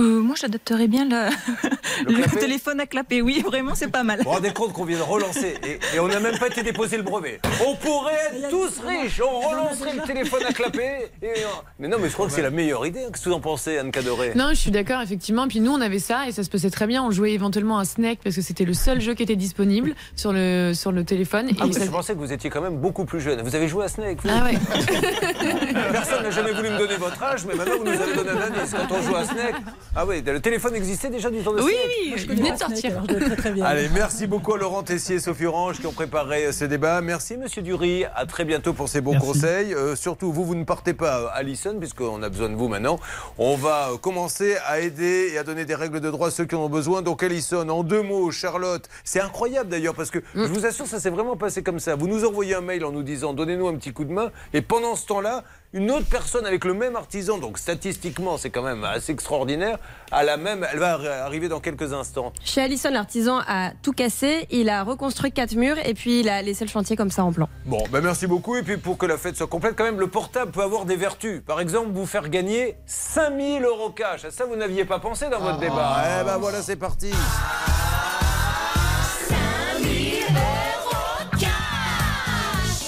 Euh, 0.00 0.20
moi, 0.20 0.36
j'adapterais 0.38 0.86
bien 0.86 1.04
le, 1.04 1.28
le 2.12 2.38
téléphone 2.38 2.78
à 2.80 2.86
clapper. 2.86 3.20
Oui, 3.22 3.42
vraiment, 3.44 3.74
c'est 3.74 3.90
pas 3.90 4.04
mal. 4.04 4.18
Vous 4.18 4.24
vous 4.24 4.30
rendez 4.30 4.52
compte 4.52 4.72
qu'on 4.72 4.84
vient 4.84 4.98
de 4.98 5.02
relancer 5.02 5.54
et, 5.66 5.78
et 5.96 6.00
on 6.00 6.06
n'a 6.08 6.20
même 6.20 6.38
pas 6.38 6.46
été 6.46 6.62
déposé 6.62 6.96
le 6.96 7.02
brevet. 7.02 7.40
On 7.66 7.74
pourrait 7.74 8.12
être 8.32 8.48
tous 8.48 8.80
riches, 8.86 9.20
on 9.20 9.40
relancerait 9.40 9.94
le 9.94 10.02
téléphone 10.02 10.42
à 10.48 10.52
clapper. 10.52 11.10
et, 11.22 11.32
Mais 11.80 11.88
non, 11.88 11.96
mais 12.00 12.08
je 12.08 12.12
crois 12.14 12.26
que 12.26 12.32
c'est 12.32 12.42
la 12.42 12.50
meilleure 12.50 12.86
idée. 12.86 13.00
Qu'est-ce 13.12 13.24
que 13.24 13.28
vous 13.30 13.34
en 13.34 13.40
pensez, 13.40 13.78
Anne 13.78 13.90
Cadoré? 13.90 14.32
Non, 14.36 14.50
je 14.50 14.54
suis 14.54 14.70
d'accord, 14.70 15.00
effectivement. 15.00 15.48
Puis 15.48 15.60
nous, 15.60 15.72
on 15.72 15.80
avait 15.80 15.98
ça 15.98 16.28
et 16.28 16.32
ça 16.32 16.44
se 16.44 16.50
passait 16.50 16.70
très 16.70 16.86
bien. 16.86 17.02
On 17.02 17.10
jouait 17.10 17.32
éventuellement 17.32 17.78
à 17.78 17.84
Snake 17.84 18.20
parce 18.22 18.36
que 18.36 18.42
c'était 18.42 18.64
le 18.64 18.74
seul 18.74 19.00
jeu 19.00 19.14
qui 19.14 19.24
était 19.24 19.36
disponible 19.36 19.94
sur 20.14 20.32
le, 20.32 20.72
sur 20.74 20.92
le 20.92 21.02
téléphone. 21.04 21.48
Ah, 21.58 21.64
et 21.64 21.66
mais 21.68 21.72
ça- 21.72 21.84
Je 21.84 21.90
pensais 21.90 22.14
que 22.14 22.18
vous 22.18 22.32
étiez 22.32 22.50
quand 22.50 22.60
même 22.62 22.76
beaucoup 22.76 23.04
plus 23.04 23.20
jeune. 23.20 23.42
Vous 23.42 23.54
avez 23.56 23.66
joué 23.66 23.84
à 23.84 23.88
Snake 23.88 24.18
vous 24.22 24.30
Ah 24.32 24.44
ouais. 24.44 24.58
Personne 25.92 26.22
n'a 26.22 26.30
jamais 26.30 26.52
voulu 26.52 26.70
me 26.70 26.78
donner 26.78 26.96
votre 26.96 27.20
âge, 27.22 27.44
mais 27.46 27.54
maintenant 27.54 27.74
vous 27.78 27.84
nous 27.84 27.90
avez 28.00 28.14
donné 28.14 28.30
un 28.30 28.42
indice. 28.42 28.74
Quand 28.88 28.94
on 28.94 29.02
joue 29.02 29.16
à 29.16 29.24
Snake. 29.24 29.54
Ah 29.96 30.04
oui, 30.06 30.22
le 30.24 30.40
téléphone 30.40 30.74
existait 30.76 31.08
déjà 31.08 31.30
du 31.30 31.38
temps 31.38 31.52
de 31.52 31.62
Oui, 31.62 31.72
oui, 31.74 32.14
il 32.16 32.36
venait 32.36 32.52
de 32.52 32.56
sortir. 32.58 33.02
Allez, 33.64 33.88
merci 33.92 34.26
beaucoup 34.26 34.54
à 34.54 34.58
Laurent 34.58 34.82
Tessier 34.82 35.16
et 35.16 35.18
Sophie 35.18 35.46
Orange 35.46 35.80
qui 35.80 35.86
ont 35.86 35.92
préparé 35.92 36.46
euh, 36.46 36.52
ce 36.52 36.66
débat. 36.66 37.00
Merci 37.00 37.36
Monsieur 37.36 37.62
Dury. 37.62 38.04
À 38.14 38.26
très 38.26 38.44
bientôt 38.44 38.74
pour 38.74 38.88
ces 38.88 39.00
bons 39.00 39.12
Merci. 39.12 39.26
conseils. 39.26 39.74
Euh, 39.74 39.96
surtout, 39.96 40.30
vous, 40.32 40.44
vous 40.44 40.54
ne 40.54 40.64
partez 40.64 40.94
pas, 40.94 41.20
euh, 41.20 41.26
Alison, 41.32 41.74
puisqu'on 41.80 42.22
a 42.22 42.28
besoin 42.28 42.48
de 42.48 42.54
vous 42.54 42.68
maintenant. 42.68 43.00
On 43.38 43.56
va 43.56 43.90
commencer 44.00 44.56
à 44.66 44.78
aider 44.78 45.30
et 45.32 45.38
à 45.38 45.42
donner 45.42 45.64
des 45.64 45.74
règles 45.74 46.00
de 46.00 46.10
droit 46.10 46.28
à 46.28 46.30
ceux 46.30 46.44
qui 46.44 46.54
en 46.54 46.60
ont 46.60 46.68
besoin. 46.68 47.02
Donc, 47.02 47.22
Alison, 47.22 47.68
en 47.68 47.82
deux 47.82 48.02
mots, 48.02 48.30
Charlotte, 48.30 48.88
c'est 49.04 49.20
incroyable 49.20 49.70
d'ailleurs, 49.70 49.94
parce 49.94 50.10
que 50.10 50.20
je 50.34 50.42
vous 50.42 50.64
assure, 50.66 50.86
ça 50.86 51.00
s'est 51.00 51.10
vraiment 51.10 51.36
passé 51.36 51.62
comme 51.62 51.80
ça. 51.80 51.96
Vous 51.96 52.06
nous 52.08 52.24
envoyez 52.24 52.54
un 52.54 52.60
mail 52.60 52.84
en 52.84 52.92
nous 52.92 53.02
disant 53.02 53.32
donnez-nous 53.32 53.66
un 53.66 53.74
petit 53.74 53.92
coup 53.92 54.04
de 54.04 54.12
main, 54.12 54.30
et 54.52 54.60
pendant 54.62 54.94
ce 54.94 55.06
temps-là, 55.06 55.44
une 55.74 55.90
autre 55.90 56.06
personne 56.10 56.46
avec 56.46 56.64
le 56.64 56.72
même 56.72 56.96
artisan, 56.96 57.36
donc 57.38 57.58
statistiquement, 57.58 58.38
c'est 58.38 58.48
quand 58.50 58.62
même 58.62 58.84
assez 58.84 59.12
extraordinaire, 59.12 59.78
à 60.10 60.22
la 60.24 60.36
même, 60.38 60.66
elle 60.72 60.78
va 60.78 60.96
arri- 60.98 61.08
arriver 61.08 61.48
dans 61.48 61.60
quelques 61.60 61.92
instants. 61.92 62.32
Chez 62.42 62.62
Allison, 62.62 62.90
l'artisan 62.90 63.40
a 63.46 63.72
tout 63.82 63.92
cassé, 63.92 64.46
il 64.50 64.70
a 64.70 64.82
reconstruit 64.82 65.30
quatre 65.30 65.54
murs 65.54 65.76
et 65.84 65.92
puis 65.94 66.20
il 66.20 66.28
a 66.30 66.40
laissé 66.40 66.64
le 66.64 66.70
chantier 66.70 66.96
comme 66.96 67.10
ça 67.10 67.22
en 67.24 67.32
plan. 67.32 67.48
Bon, 67.66 67.82
ben 67.90 68.00
merci 68.00 68.26
beaucoup. 68.26 68.56
Et 68.56 68.62
puis 68.62 68.78
pour 68.78 68.96
que 68.96 69.04
la 69.06 69.18
fête 69.18 69.36
soit 69.36 69.46
complète, 69.46 69.74
quand 69.76 69.84
même, 69.84 70.00
le 70.00 70.06
portable 70.08 70.52
peut 70.52 70.62
avoir 70.62 70.86
des 70.86 70.96
vertus. 70.96 71.42
Par 71.46 71.60
exemple, 71.60 71.90
vous 71.92 72.06
faire 72.06 72.28
gagner 72.30 72.76
5000 72.86 73.62
euros 73.64 73.90
cash. 73.90 74.24
À 74.24 74.30
ça, 74.30 74.46
vous 74.46 74.56
n'aviez 74.56 74.84
pas 74.86 74.98
pensé 75.00 75.28
dans 75.28 75.40
votre 75.40 75.58
débat. 75.58 76.02
Eh 76.20 76.24
ben 76.24 76.38
voilà, 76.38 76.62
c'est 76.62 76.76
parti. 76.76 77.10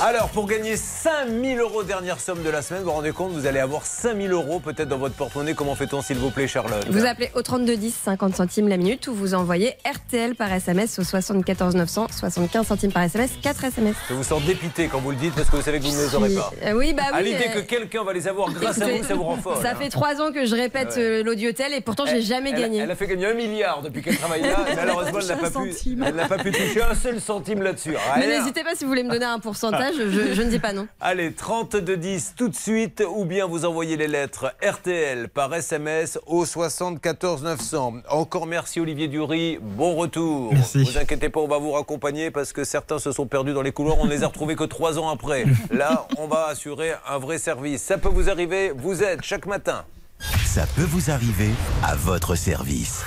Alors, 0.02 0.30
pour 0.30 0.46
gagner 0.46 0.76
5000 0.78 1.58
euros, 1.58 1.82
dernière 1.82 2.20
somme 2.20 2.42
de 2.42 2.48
la 2.48 2.62
semaine, 2.62 2.82
vous 2.82 2.88
vous 2.88 2.94
rendez 2.96 3.12
compte, 3.12 3.32
vous 3.32 3.46
allez 3.46 3.58
avoir 3.58 3.84
5000 3.84 4.32
euros 4.32 4.58
peut-être 4.58 4.88
dans 4.88 4.96
votre 4.96 5.14
porte-monnaie. 5.14 5.52
Comment 5.52 5.74
fait-on, 5.74 6.00
s'il 6.00 6.16
vous 6.16 6.30
plaît, 6.30 6.48
Charlotte 6.48 6.86
Vous 6.88 7.04
appelez 7.04 7.30
au 7.34 7.42
3210, 7.42 7.94
50 8.06 8.34
centimes 8.34 8.68
la 8.68 8.78
minute, 8.78 9.08
ou 9.08 9.14
vous 9.14 9.34
envoyez 9.34 9.74
RTL 9.84 10.36
par 10.36 10.50
SMS 10.50 10.98
au 10.98 11.04
74 11.04 11.74
900, 11.74 12.06
75 12.18 12.66
centimes 12.66 12.92
par 12.92 13.02
SMS, 13.02 13.32
4 13.42 13.64
SMS. 13.64 13.94
Je 14.08 14.14
vous 14.14 14.22
sens 14.24 14.42
dépité 14.44 14.88
quand 14.90 15.00
vous 15.00 15.10
le 15.10 15.18
dites 15.18 15.34
parce 15.34 15.50
que 15.50 15.56
vous 15.56 15.62
savez 15.62 15.80
que 15.80 15.84
vous 15.84 15.92
ne 15.92 16.06
les 16.06 16.14
aurez 16.14 16.34
pas. 16.34 16.50
Euh, 16.64 16.72
oui, 16.72 16.94
bah 16.94 17.02
À 17.12 17.18
oui, 17.18 17.32
l'idée 17.32 17.48
euh, 17.50 17.60
que 17.60 17.66
quelqu'un 17.66 18.02
va 18.02 18.14
les 18.14 18.26
avoir 18.26 18.50
grâce 18.54 18.80
à 18.80 18.86
vous, 18.86 19.04
ça 19.04 19.14
vous 19.14 19.22
rend 19.24 19.36
folle. 19.36 19.56
Ça 19.62 19.72
hein. 19.72 19.74
fait 19.78 19.90
trois 19.90 20.18
ans 20.22 20.32
que 20.32 20.46
je 20.46 20.54
répète 20.54 20.96
ouais. 20.96 21.02
euh, 21.02 21.22
l'audiotel 21.22 21.74
et 21.74 21.82
pourtant 21.82 22.06
j'ai 22.06 22.22
jamais 22.22 22.52
Elle- 22.54 22.60
gagné. 22.60 22.78
Elle 22.78 22.90
a 22.90 22.96
fait 22.96 23.06
gagner 23.06 23.26
un 23.26 23.34
milliard 23.34 23.82
depuis 23.82 24.00
qu'elle 24.00 24.16
travaille 24.16 24.40
là. 24.42 24.64
malheureusement, 24.76 25.18
elle 25.20 25.26
n'a 25.26 25.36
pas, 25.36 25.50
pu, 25.50 25.74
elle 26.06 26.14
n'a 26.14 26.26
pas 26.26 26.38
pu 26.38 26.52
toucher 26.52 26.82
un 26.90 26.94
seul 26.94 27.20
centime 27.20 27.60
là-dessus. 27.60 27.94
Mais 28.16 28.24
Rien. 28.24 28.38
n'hésitez 28.38 28.64
pas 28.64 28.74
si 28.74 28.84
vous 28.84 28.88
voulez 28.88 29.02
me 29.02 29.10
donner 29.10 29.26
un 29.26 29.38
pourcentage, 29.40 29.89
je, 29.96 30.34
je 30.34 30.42
ne 30.42 30.50
dis 30.50 30.58
pas 30.58 30.72
non. 30.72 30.86
Allez, 31.00 31.32
3210 31.32 32.34
tout 32.36 32.48
de 32.48 32.54
suite, 32.54 33.02
ou 33.08 33.24
bien 33.24 33.46
vous 33.46 33.64
envoyez 33.64 33.96
les 33.96 34.08
lettres 34.08 34.54
RTL 34.62 35.28
par 35.28 35.54
SMS 35.54 36.18
au 36.26 36.44
74 36.44 37.42
900. 37.42 37.94
Encore 38.08 38.46
merci 38.46 38.80
Olivier 38.80 39.08
Dury, 39.08 39.58
bon 39.60 39.94
retour. 39.94 40.52
Merci. 40.52 40.84
Vous 40.84 40.98
inquiétez 40.98 41.28
pas, 41.28 41.40
on 41.40 41.48
va 41.48 41.58
vous 41.58 41.72
raccompagner 41.72 42.30
parce 42.30 42.52
que 42.52 42.64
certains 42.64 42.98
se 42.98 43.12
sont 43.12 43.26
perdus 43.26 43.52
dans 43.52 43.62
les 43.62 43.72
couloirs, 43.72 43.98
on 43.98 44.06
ne 44.06 44.10
les 44.10 44.22
a 44.24 44.28
retrouvés 44.28 44.56
que 44.56 44.64
trois 44.64 44.98
ans 44.98 45.08
après. 45.08 45.44
Là, 45.70 46.06
on 46.18 46.26
va 46.26 46.46
assurer 46.46 46.92
un 47.08 47.18
vrai 47.18 47.38
service. 47.38 47.82
Ça 47.82 47.98
peut 47.98 48.08
vous 48.08 48.28
arriver, 48.30 48.72
vous 48.76 49.02
êtes 49.02 49.22
chaque 49.22 49.46
matin. 49.46 49.84
Ça 50.44 50.66
peut 50.76 50.82
vous 50.82 51.10
arriver 51.10 51.50
à 51.82 51.94
votre 51.94 52.34
service. 52.34 53.04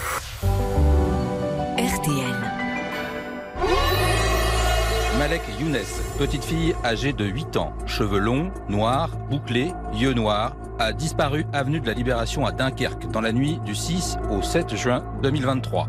Malek 5.24 5.44
Younes, 5.58 5.78
petite 6.20 6.44
fille 6.44 6.76
âgée 6.84 7.14
de 7.14 7.24
8 7.24 7.56
ans, 7.56 7.72
cheveux 7.86 8.20
longs, 8.20 8.52
noirs, 8.68 9.16
bouclés, 9.30 9.72
yeux 9.94 10.12
noirs, 10.12 10.54
a 10.80 10.92
disparu 10.92 11.46
avenue 11.54 11.80
de 11.80 11.88
la 11.88 11.94
Libération 11.94 12.46
à 12.46 12.52
Dunkerque 12.52 13.10
dans 13.10 13.22
la 13.22 13.32
nuit 13.32 13.58
du 13.64 13.74
6 13.74 14.18
au 14.30 14.42
7 14.42 14.76
juin 14.76 15.02
2023. 15.22 15.88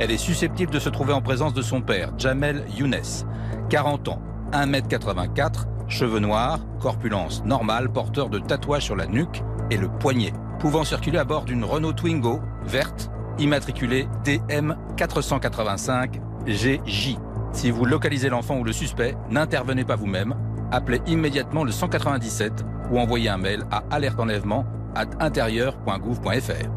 Elle 0.00 0.10
est 0.10 0.18
susceptible 0.18 0.70
de 0.70 0.78
se 0.78 0.90
trouver 0.90 1.14
en 1.14 1.22
présence 1.22 1.54
de 1.54 1.62
son 1.62 1.80
père, 1.80 2.12
Jamel 2.18 2.62
Younes, 2.76 3.24
40 3.70 4.08
ans, 4.08 4.20
1m84, 4.52 5.64
cheveux 5.88 6.20
noirs, 6.20 6.60
corpulence 6.78 7.42
normale, 7.46 7.90
porteur 7.90 8.28
de 8.28 8.38
tatouages 8.38 8.84
sur 8.84 8.96
la 8.96 9.06
nuque 9.06 9.42
et 9.70 9.78
le 9.78 9.88
poignet, 9.88 10.34
pouvant 10.58 10.84
circuler 10.84 11.16
à 11.16 11.24
bord 11.24 11.46
d'une 11.46 11.64
Renault 11.64 11.94
Twingo 11.94 12.38
verte, 12.66 13.10
immatriculée 13.38 14.06
DM 14.26 14.74
485 14.98 16.20
GJ. 16.46 17.16
Si 17.54 17.70
vous 17.70 17.84
localisez 17.84 18.28
l'enfant 18.28 18.58
ou 18.58 18.64
le 18.64 18.72
suspect, 18.72 19.16
n'intervenez 19.30 19.84
pas 19.84 19.96
vous-même. 19.96 20.34
Appelez 20.70 21.00
immédiatement 21.06 21.64
le 21.64 21.72
197 21.72 22.52
ou 22.90 22.98
envoyez 22.98 23.28
un 23.28 23.38
mail 23.38 23.64
à 23.70 23.84
alertenlèvement 23.90 24.66
at 24.94 25.06
intérieur.gouv.fr. 25.20 26.68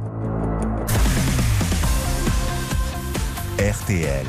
RTL. 3.60 4.28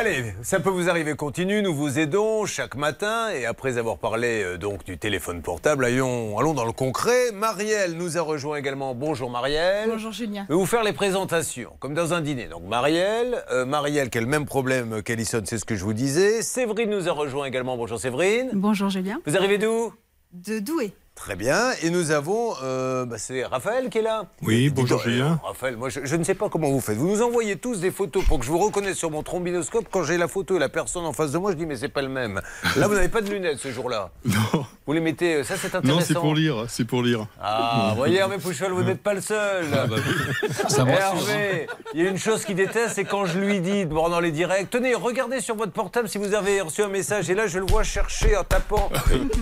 Allez, 0.00 0.32
ça 0.42 0.60
peut 0.60 0.70
vous 0.70 0.88
arriver, 0.88 1.14
continue, 1.14 1.60
nous 1.60 1.74
vous 1.74 1.98
aidons 1.98 2.46
chaque 2.46 2.74
matin 2.74 3.28
et 3.34 3.44
après 3.44 3.76
avoir 3.76 3.98
parlé 3.98 4.42
euh, 4.42 4.56
donc 4.56 4.82
du 4.82 4.96
téléphone 4.96 5.42
portable, 5.42 5.84
allons, 5.84 6.38
allons 6.38 6.54
dans 6.54 6.64
le 6.64 6.72
concret. 6.72 7.32
Marielle 7.34 7.98
nous 7.98 8.16
a 8.16 8.22
rejoint 8.22 8.56
également. 8.56 8.94
Bonjour 8.94 9.28
Marielle. 9.28 9.90
Bonjour 9.92 10.10
Julien. 10.10 10.46
Je 10.48 10.54
vais 10.54 10.58
vous 10.58 10.64
faire 10.64 10.84
les 10.84 10.94
présentations, 10.94 11.74
comme 11.80 11.92
dans 11.92 12.14
un 12.14 12.22
dîner. 12.22 12.46
Donc 12.46 12.62
Marielle, 12.62 13.44
euh, 13.52 13.66
Marielle 13.66 14.08
qui 14.08 14.16
a 14.16 14.22
le 14.22 14.26
même 14.26 14.46
problème 14.46 15.02
qu'Alison, 15.02 15.42
c'est 15.44 15.58
ce 15.58 15.66
que 15.66 15.76
je 15.76 15.84
vous 15.84 15.92
disais. 15.92 16.40
Séverine 16.40 16.88
nous 16.88 17.06
a 17.06 17.12
rejoint 17.12 17.44
également. 17.44 17.76
Bonjour 17.76 18.00
Séverine. 18.00 18.52
Bonjour 18.54 18.88
Julien. 18.88 19.20
Vous 19.26 19.36
arrivez 19.36 19.58
d'où? 19.58 19.92
De 20.32 20.60
Douai. 20.60 20.94
Très 21.14 21.36
bien. 21.36 21.72
Et 21.82 21.90
nous 21.90 22.12
avons. 22.12 22.54
euh, 22.62 23.04
bah, 23.04 23.16
c'est 23.18 23.44
Raphaël 23.44 23.90
qui 23.90 23.98
est 23.98 24.02
là 24.02 24.24
Oui, 24.40 24.70
bonjour 24.70 24.98
donc, 24.98 25.06
euh, 25.06 25.10
Julien. 25.10 25.40
Raphaël, 25.44 25.76
moi 25.76 25.90
je, 25.90 26.00
je 26.04 26.16
ne 26.16 26.24
sais 26.24 26.34
pas 26.34 26.48
comment 26.48 26.70
vous 26.70 26.80
faites. 26.80 26.96
Vous 26.96 27.08
nous 27.08 27.20
envoyez 27.20 27.56
tous 27.56 27.78
des 27.80 27.90
photos 27.90 28.24
pour 28.24 28.38
que 28.38 28.44
je 28.46 28.50
vous 28.50 28.58
reconnaisse 28.58 28.96
sur 28.96 29.10
mon 29.10 29.22
trombinoscope. 29.22 29.86
Quand 29.90 30.02
j'ai 30.02 30.16
la 30.16 30.28
photo 30.28 30.56
et 30.56 30.58
la 30.58 30.70
personne 30.70 31.04
en 31.04 31.12
face 31.12 31.32
de 31.32 31.38
moi, 31.38 31.50
je 31.52 31.56
dis 31.56 31.66
mais 31.66 31.76
c'est 31.76 31.90
pas 31.90 32.00
le 32.00 32.08
même. 32.08 32.40
Là, 32.76 32.88
vous 32.88 32.94
n'avez 32.94 33.08
pas 33.08 33.20
de 33.20 33.28
lunettes 33.30 33.58
ce 33.58 33.70
jour-là. 33.70 34.10
Non. 34.24 34.64
Vous 34.86 34.94
les 34.94 35.00
mettez. 35.00 35.34
euh, 35.36 35.44
Ça, 35.44 35.56
c'est 35.56 35.74
intéressant. 35.74 36.00
Non, 36.00 36.04
c'est 36.04 36.14
pour 36.14 36.34
lire, 36.34 36.64
c'est 36.68 36.84
pour 36.86 37.02
lire. 37.02 37.26
Ah, 37.40 37.88
vous 37.90 37.96
voyez, 37.96 38.16
Hervé 38.18 38.38
Pouchol, 38.38 38.72
vous 38.72 38.82
n'êtes 38.82 39.02
pas 39.02 39.12
le 39.14 39.20
seul. 39.20 39.66
Ah, 39.72 39.86
bah 39.86 39.96
oui. 39.98 40.48
Ça. 40.68 40.84
Hervé, 40.88 41.66
il 41.94 42.02
y 42.02 42.06
a 42.06 42.10
une 42.10 42.18
chose 42.18 42.44
qu'il 42.44 42.56
déteste, 42.56 42.94
c'est 42.94 43.04
quand 43.04 43.26
je 43.26 43.38
lui 43.38 43.60
dis, 43.60 43.84
pendant 43.86 44.18
les 44.20 44.32
directs, 44.32 44.70
tenez, 44.70 44.94
regardez 44.94 45.40
sur 45.40 45.54
votre 45.54 45.72
portable 45.72 46.08
si 46.08 46.16
vous 46.18 46.34
avez 46.34 46.60
reçu 46.62 46.82
un 46.82 46.88
message. 46.88 47.28
Et 47.30 47.34
là, 47.34 47.46
je 47.46 47.58
le 47.58 47.66
vois 47.66 47.82
chercher 47.84 48.36
en 48.36 48.42
tapant 48.44 48.90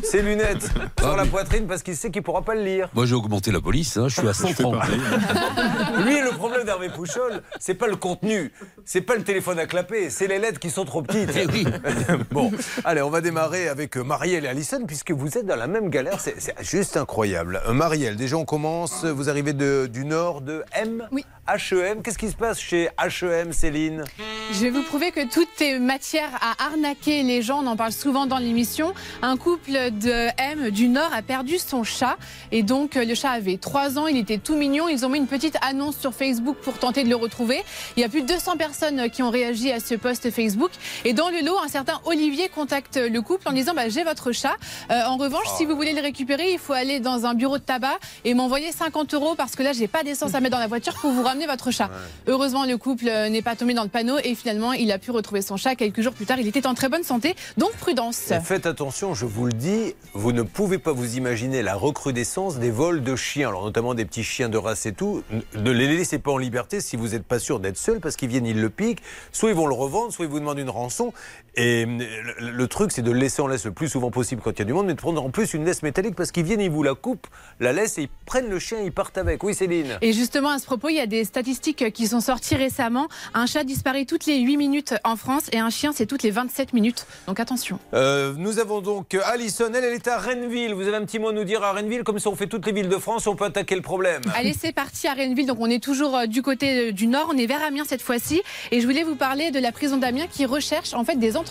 ses 0.02 0.22
lunettes 0.22 0.68
sur 0.98 1.16
la 1.16 1.24
poitrine 1.24 1.66
parce 1.68 1.82
qu'il 1.82 1.96
sait 1.96 2.10
qu'il 2.10 2.20
ne 2.22 2.24
pourra 2.24 2.42
pas 2.42 2.54
le 2.54 2.62
lire. 2.64 2.88
Moi, 2.94 3.06
j'ai 3.06 3.14
augmenté 3.14 3.52
la 3.52 3.60
police, 3.60 3.96
hein, 3.96 4.08
je 4.08 4.18
suis 4.20 4.28
à 4.28 4.32
100 4.34 4.48
francs. 4.54 4.74
Lui, 6.04 6.20
le 6.20 6.30
problème 6.36 6.64
d'Hervé 6.64 6.88
Pouchol, 6.88 7.42
c'est 7.60 7.74
pas 7.74 7.86
le 7.86 7.96
contenu, 7.96 8.52
c'est 8.84 9.00
pas 9.00 9.14
le 9.16 9.22
téléphone 9.22 9.58
à 9.58 9.66
clapper, 9.66 10.10
c'est 10.10 10.26
les 10.26 10.38
lettres 10.38 10.58
qui 10.58 10.70
sont 10.70 10.84
trop 10.84 11.02
petites. 11.02 11.30
Eh 11.36 11.46
oui. 11.46 11.66
bon, 12.30 12.50
allez, 12.84 13.02
on 13.02 13.10
va 13.10 13.20
démarrer 13.20 13.68
avec 13.68 13.96
euh, 13.96 14.02
Marielle 14.02 14.44
et 14.44 14.48
Alison, 14.48 14.84
puisque 14.86 15.10
vous 15.12 15.36
êtes 15.38 15.46
dans 15.46 15.56
la 15.56 15.66
même 15.66 15.90
galère, 15.90 16.20
c'est 16.20 16.36
juste 16.62 16.96
incroyable. 16.96 17.60
Euh, 17.66 17.72
Marielle, 17.72 18.16
déjà 18.16 18.36
on 18.36 18.44
commence, 18.44 19.04
vous 19.04 19.28
arrivez 19.28 19.52
de- 19.52 19.86
du 19.92 20.04
nord 20.04 20.40
de 20.40 20.64
M? 20.72 21.06
Oui. 21.12 21.24
HEM, 21.48 22.02
qu'est-ce 22.02 22.18
qui 22.18 22.28
se 22.28 22.36
passe 22.36 22.60
chez 22.60 22.90
HEM, 22.98 23.52
Céline? 23.52 24.04
Je 24.52 24.60
vais 24.60 24.70
vous 24.70 24.82
prouver 24.82 25.12
que 25.12 25.26
tout 25.26 25.46
est 25.60 25.78
matière 25.78 26.28
à 26.42 26.66
arnaquer 26.66 27.22
les 27.22 27.40
gens. 27.40 27.62
On 27.62 27.66
en 27.66 27.76
parle 27.76 27.92
souvent 27.92 28.26
dans 28.26 28.36
l'émission. 28.38 28.92
Un 29.22 29.36
couple 29.38 29.72
de 29.72 30.28
M 30.38 30.70
du 30.70 30.88
Nord 30.88 31.10
a 31.14 31.22
perdu 31.22 31.58
son 31.58 31.84
chat. 31.84 32.18
Et 32.52 32.62
donc, 32.62 32.96
le 32.96 33.14
chat 33.14 33.30
avait 33.30 33.56
3 33.56 33.98
ans. 33.98 34.06
Il 34.06 34.18
était 34.18 34.36
tout 34.36 34.56
mignon. 34.56 34.88
Ils 34.88 35.06
ont 35.06 35.08
mis 35.08 35.18
une 35.18 35.26
petite 35.26 35.56
annonce 35.62 35.98
sur 35.98 36.12
Facebook 36.12 36.56
pour 36.58 36.78
tenter 36.78 37.02
de 37.02 37.08
le 37.08 37.16
retrouver. 37.16 37.62
Il 37.96 38.00
y 38.00 38.04
a 38.04 38.08
plus 38.10 38.22
de 38.22 38.26
200 38.26 38.58
personnes 38.58 39.08
qui 39.10 39.22
ont 39.22 39.30
réagi 39.30 39.72
à 39.72 39.80
ce 39.80 39.94
post 39.94 40.30
Facebook. 40.30 40.70
Et 41.04 41.14
dans 41.14 41.30
le 41.30 41.44
lot, 41.44 41.58
un 41.64 41.68
certain 41.68 42.00
Olivier 42.04 42.50
contacte 42.50 42.96
le 42.96 43.20
couple 43.22 43.48
en 43.48 43.52
disant 43.52 43.72
bah, 43.74 43.88
J'ai 43.88 44.04
votre 44.04 44.32
chat. 44.32 44.56
Euh, 44.90 45.02
en 45.04 45.16
revanche, 45.16 45.46
si 45.56 45.64
vous 45.64 45.76
voulez 45.76 45.94
le 45.94 46.02
récupérer, 46.02 46.52
il 46.52 46.58
faut 46.58 46.74
aller 46.74 47.00
dans 47.00 47.24
un 47.24 47.32
bureau 47.32 47.56
de 47.56 47.62
tabac 47.62 47.98
et 48.24 48.34
m'envoyer 48.34 48.70
50 48.70 49.14
euros 49.14 49.34
parce 49.34 49.56
que 49.56 49.62
là, 49.62 49.72
j'ai 49.72 49.88
pas 49.88 50.02
d'essence 50.02 50.34
à 50.34 50.40
mettre 50.40 50.56
dans 50.56 50.60
la 50.60 50.66
voiture 50.66 50.94
pour 51.00 51.10
vous 51.10 51.22
ramener 51.22 51.37
votre 51.46 51.70
chat. 51.70 51.90
Heureusement, 52.26 52.64
le 52.64 52.76
couple 52.76 53.08
euh, 53.08 53.28
n'est 53.28 53.42
pas 53.42 53.56
tombé 53.56 53.74
dans 53.74 53.82
le 53.82 53.88
panneau 53.88 54.16
et 54.22 54.34
finalement, 54.34 54.72
il 54.72 54.90
a 54.92 54.98
pu 54.98 55.10
retrouver 55.10 55.42
son 55.42 55.56
chat 55.56 55.74
quelques 55.74 56.00
jours 56.00 56.12
plus 56.12 56.26
tard. 56.26 56.38
Il 56.38 56.46
était 56.46 56.66
en 56.66 56.74
très 56.74 56.88
bonne 56.88 57.02
santé, 57.02 57.34
donc 57.56 57.72
prudence. 57.72 58.30
Et 58.30 58.40
Faites 58.40 58.66
attention, 58.66 59.14
je 59.14 59.26
vous 59.26 59.46
le 59.46 59.52
dis, 59.52 59.94
vous 60.14 60.32
ne 60.32 60.42
pouvez 60.42 60.78
pas 60.78 60.92
vous 60.92 61.16
imaginer 61.16 61.62
la 61.62 61.74
recrudescence 61.74 62.58
des 62.58 62.70
vols 62.70 63.02
de 63.02 63.16
chiens, 63.16 63.48
alors 63.48 63.64
notamment 63.64 63.94
des 63.94 64.04
petits 64.04 64.24
chiens 64.24 64.48
de 64.48 64.58
race 64.58 64.86
et 64.86 64.92
tout. 64.92 65.22
Ne 65.56 65.70
les 65.70 65.86
laissez 65.86 66.18
pas 66.18 66.30
en 66.30 66.38
liberté 66.38 66.80
si 66.80 66.96
vous 66.96 67.08
n'êtes 67.08 67.24
pas 67.24 67.38
sûr 67.38 67.60
d'être 67.60 67.78
seul, 67.78 68.00
parce 68.00 68.16
qu'ils 68.16 68.28
viennent, 68.28 68.46
ils 68.46 68.60
le 68.60 68.70
piquent. 68.70 69.02
Soit 69.32 69.50
ils 69.50 69.56
vont 69.56 69.66
le 69.66 69.74
revendre, 69.74 70.12
soit 70.12 70.24
ils 70.24 70.30
vous 70.30 70.40
demandent 70.40 70.58
une 70.58 70.70
rançon. 70.70 71.12
Et 71.58 71.84
euh, 71.84 71.98
le, 72.38 72.50
le 72.52 72.68
truc, 72.68 72.92
c'est 72.92 73.02
de 73.02 73.10
laisser 73.10 73.42
en 73.42 73.48
laisse 73.48 73.64
le 73.64 73.72
plus 73.72 73.88
souvent 73.88 74.12
possible 74.12 74.40
quand 74.42 74.52
il 74.52 74.60
y 74.60 74.62
a 74.62 74.64
du 74.64 74.72
monde, 74.72 74.86
mais 74.86 74.94
de 74.94 74.98
prendre 75.00 75.22
en 75.22 75.30
plus 75.30 75.54
une 75.54 75.64
laisse 75.64 75.82
métallique, 75.82 76.14
parce 76.14 76.30
qu'ils 76.30 76.44
viennent, 76.44 76.60
ils 76.60 76.70
vous 76.70 76.84
la 76.84 76.94
coupent, 76.94 77.26
la 77.58 77.72
laisse, 77.72 77.98
et 77.98 78.02
ils 78.02 78.08
prennent 78.26 78.48
le 78.48 78.60
chien, 78.60 78.78
ils 78.80 78.92
partent 78.92 79.18
avec. 79.18 79.42
Oui, 79.42 79.54
Céline 79.54 79.98
Et 80.00 80.12
justement, 80.12 80.50
à 80.50 80.60
ce 80.60 80.66
propos, 80.66 80.88
il 80.88 80.94
y 80.94 81.00
a 81.00 81.06
des 81.06 81.24
statistiques 81.24 81.92
qui 81.92 82.06
sont 82.06 82.20
sorties 82.20 82.54
récemment. 82.54 83.08
Un 83.34 83.46
chat 83.46 83.64
disparaît 83.64 84.04
toutes 84.04 84.26
les 84.26 84.38
8 84.38 84.56
minutes 84.56 84.94
en 85.02 85.16
France 85.16 85.48
et 85.50 85.58
un 85.58 85.70
chien, 85.70 85.90
c'est 85.92 86.06
toutes 86.06 86.22
les 86.22 86.30
27 86.30 86.72
minutes. 86.74 87.06
Donc 87.26 87.40
attention. 87.40 87.80
Euh, 87.92 88.34
nous 88.36 88.60
avons 88.60 88.80
donc 88.80 89.16
Alison, 89.24 89.70
elle, 89.74 89.82
elle 89.82 89.94
est 89.94 90.06
à 90.06 90.18
Renneville. 90.18 90.74
Vous 90.74 90.86
avez 90.86 90.96
un 90.96 91.04
petit 91.04 91.18
mot 91.18 91.30
à 91.30 91.32
nous 91.32 91.44
dire 91.44 91.64
à 91.64 91.72
Renneville, 91.72 92.04
comme 92.04 92.20
ça 92.20 92.30
on 92.30 92.36
fait 92.36 92.46
toutes 92.46 92.66
les 92.66 92.72
villes 92.72 92.88
de 92.88 92.98
France, 92.98 93.26
on 93.26 93.34
peut 93.34 93.46
attaquer 93.46 93.74
le 93.74 93.82
problème. 93.82 94.22
Allez, 94.36 94.54
c'est 94.56 94.72
parti 94.72 95.08
à 95.08 95.14
Rennesville. 95.14 95.46
Donc, 95.46 95.58
on 95.60 95.70
est 95.70 95.82
toujours 95.82 96.16
euh, 96.16 96.26
du 96.26 96.42
côté 96.42 96.92
du 96.92 97.08
nord. 97.08 97.30
On 97.34 97.36
est 97.36 97.46
vers 97.46 97.62
Amiens 97.64 97.84
cette 97.84 98.02
fois-ci. 98.02 98.42
Et 98.70 98.80
je 98.80 98.86
voulais 98.86 99.02
vous 99.02 99.16
parler 99.16 99.50
de 99.50 99.58
la 99.58 99.72
prison 99.72 99.96
d'Amiens 99.96 100.28
qui 100.30 100.46
recherche 100.46 100.94
en 100.94 101.04
fait 101.04 101.16
des 101.16 101.36
entreprises 101.36 101.47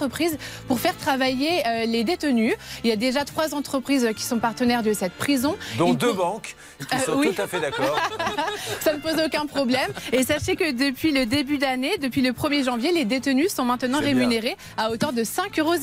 pour 0.67 0.79
faire 0.79 0.95
travailler 0.97 1.65
euh, 1.67 1.85
les 1.85 2.03
détenus. 2.03 2.53
Il 2.83 2.89
y 2.89 2.93
a 2.93 2.95
déjà 2.95 3.25
trois 3.25 3.53
entreprises 3.55 4.07
qui 4.15 4.23
sont 4.23 4.39
partenaires 4.39 4.83
de 4.83 4.93
cette 4.93 5.13
prison. 5.13 5.55
Dont 5.77 5.89
Il 5.93 5.97
deux 5.97 6.13
banques 6.13 6.55
qui 6.79 6.95
Euh, 6.95 6.99
sont 6.99 7.17
oui. 7.19 7.33
tout 7.33 7.41
à 7.41 7.47
fait 7.47 7.59
d'accord. 7.59 7.99
Ça 8.81 8.93
ne 8.93 8.99
pose 8.99 9.15
aucun 9.25 9.45
problème. 9.45 9.91
Et 10.11 10.23
sachez 10.23 10.55
que 10.55 10.71
depuis 10.71 11.11
le 11.11 11.25
début 11.25 11.57
d'année, 11.57 11.97
depuis 11.97 12.21
le 12.21 12.31
1er 12.31 12.63
janvier, 12.63 12.91
les 12.91 13.05
détenus 13.05 13.53
sont 13.53 13.65
maintenant 13.65 13.99
bien. 13.99 14.07
rémunérés 14.09 14.55
à 14.77 14.91
hauteur 14.91 15.13
de 15.13 15.23
5,07 15.23 15.59
euros 15.61 15.75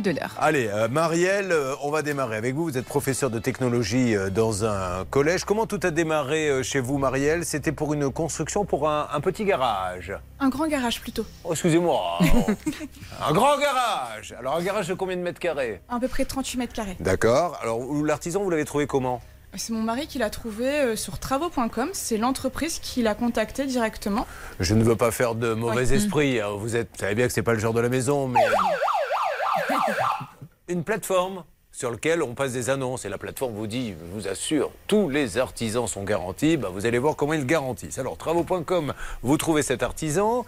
de 0.00 0.10
l'heure. 0.10 0.34
Allez, 0.38 0.68
euh, 0.68 0.88
Marielle, 0.88 1.50
euh, 1.52 1.74
on 1.82 1.90
va 1.90 2.02
démarrer 2.02 2.36
avec 2.36 2.54
vous. 2.54 2.64
Vous 2.64 2.78
êtes 2.78 2.86
professeur 2.86 3.30
de 3.30 3.38
technologie 3.38 4.14
euh, 4.14 4.30
dans 4.30 4.64
un 4.64 5.04
collège. 5.10 5.44
Comment 5.44 5.66
tout 5.66 5.80
a 5.82 5.90
démarré 5.90 6.48
euh, 6.48 6.62
chez 6.62 6.80
vous, 6.80 6.98
Marielle? 6.98 7.44
C'était 7.44 7.72
pour 7.72 7.92
une 7.94 8.10
construction 8.10 8.64
pour 8.64 8.88
un, 8.88 9.08
un 9.12 9.20
petit 9.20 9.44
garage? 9.44 10.12
Un 10.40 10.48
grand 10.48 10.66
garage 10.66 11.00
plutôt. 11.00 11.24
Oh, 11.44 11.52
excusez-moi. 11.52 12.18
un 13.28 13.32
grand 13.32 13.45
garage. 13.58 14.34
Alors, 14.38 14.56
un 14.56 14.62
garage 14.62 14.88
de 14.88 14.94
combien 14.94 15.16
de 15.16 15.22
mètres 15.22 15.38
carrés? 15.40 15.80
À 15.88 15.98
peu 16.00 16.08
près 16.08 16.24
38 16.24 16.58
mètres 16.58 16.72
carrés. 16.74 16.96
D'accord. 17.00 17.58
Alors, 17.62 17.80
l'artisan, 18.04 18.42
vous 18.42 18.50
l'avez 18.50 18.64
trouvé 18.64 18.86
comment? 18.86 19.20
C'est 19.54 19.72
mon 19.72 19.82
mari 19.82 20.06
qui 20.06 20.18
l'a 20.18 20.28
trouvé 20.28 20.68
euh, 20.68 20.96
sur 20.96 21.18
travaux.com. 21.18 21.88
C'est 21.94 22.18
l'entreprise 22.18 22.78
qui 22.78 23.02
l'a 23.02 23.14
contacté 23.14 23.64
directement. 23.64 24.26
Je 24.60 24.74
ne 24.74 24.84
veux 24.84 24.96
pas 24.96 25.10
faire 25.10 25.34
de 25.34 25.54
mauvais 25.54 25.88
Ouais. 25.90 25.94
esprit. 25.96 26.40
hein. 26.40 26.48
Vous, 26.58 26.76
êtes, 26.76 26.90
vous 26.92 26.98
savez 26.98 27.14
bien 27.14 27.26
que 27.26 27.32
c'est 27.32 27.42
pas 27.42 27.54
le 27.54 27.58
genre 27.58 27.72
de 27.72 27.80
la 27.80 27.88
maison, 27.88 28.28
mais 28.28 28.44
une 30.68 30.84
plateforme 30.84 31.44
sur 31.76 31.90
laquelle 31.90 32.22
on 32.22 32.32
passe 32.32 32.54
des 32.54 32.70
annonces 32.70 33.04
et 33.04 33.10
la 33.10 33.18
plateforme 33.18 33.52
vous 33.52 33.66
dit, 33.66 33.94
vous 34.14 34.28
assure, 34.28 34.70
tous 34.86 35.10
les 35.10 35.36
artisans 35.36 35.86
sont 35.86 36.04
garantis. 36.04 36.56
Bah, 36.56 36.70
vous 36.72 36.86
allez 36.86 36.96
voir 36.96 37.16
comment 37.16 37.34
ils 37.34 37.44
garantissent. 37.44 37.98
Alors 37.98 38.16
travaux.com, 38.16 38.94
vous 39.22 39.36
trouvez 39.36 39.62
cet 39.62 39.82
artisan, 39.82 40.46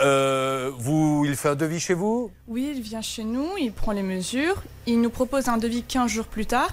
Euh, 0.00 0.70
vous, 0.78 1.24
il 1.26 1.36
fait 1.36 1.48
un 1.50 1.54
devis 1.56 1.80
chez 1.80 1.92
vous? 1.94 2.30
Oui, 2.48 2.72
il 2.74 2.80
vient 2.82 3.00
chez 3.02 3.24
nous, 3.24 3.48
il 3.58 3.70
prend 3.72 3.92
les 3.92 4.02
mesures, 4.02 4.62
il 4.86 5.00
nous 5.02 5.10
propose 5.10 5.48
un 5.48 5.56
devis 5.58 5.82
15 5.82 6.10
jours 6.10 6.26
plus 6.26 6.46
tard. 6.46 6.70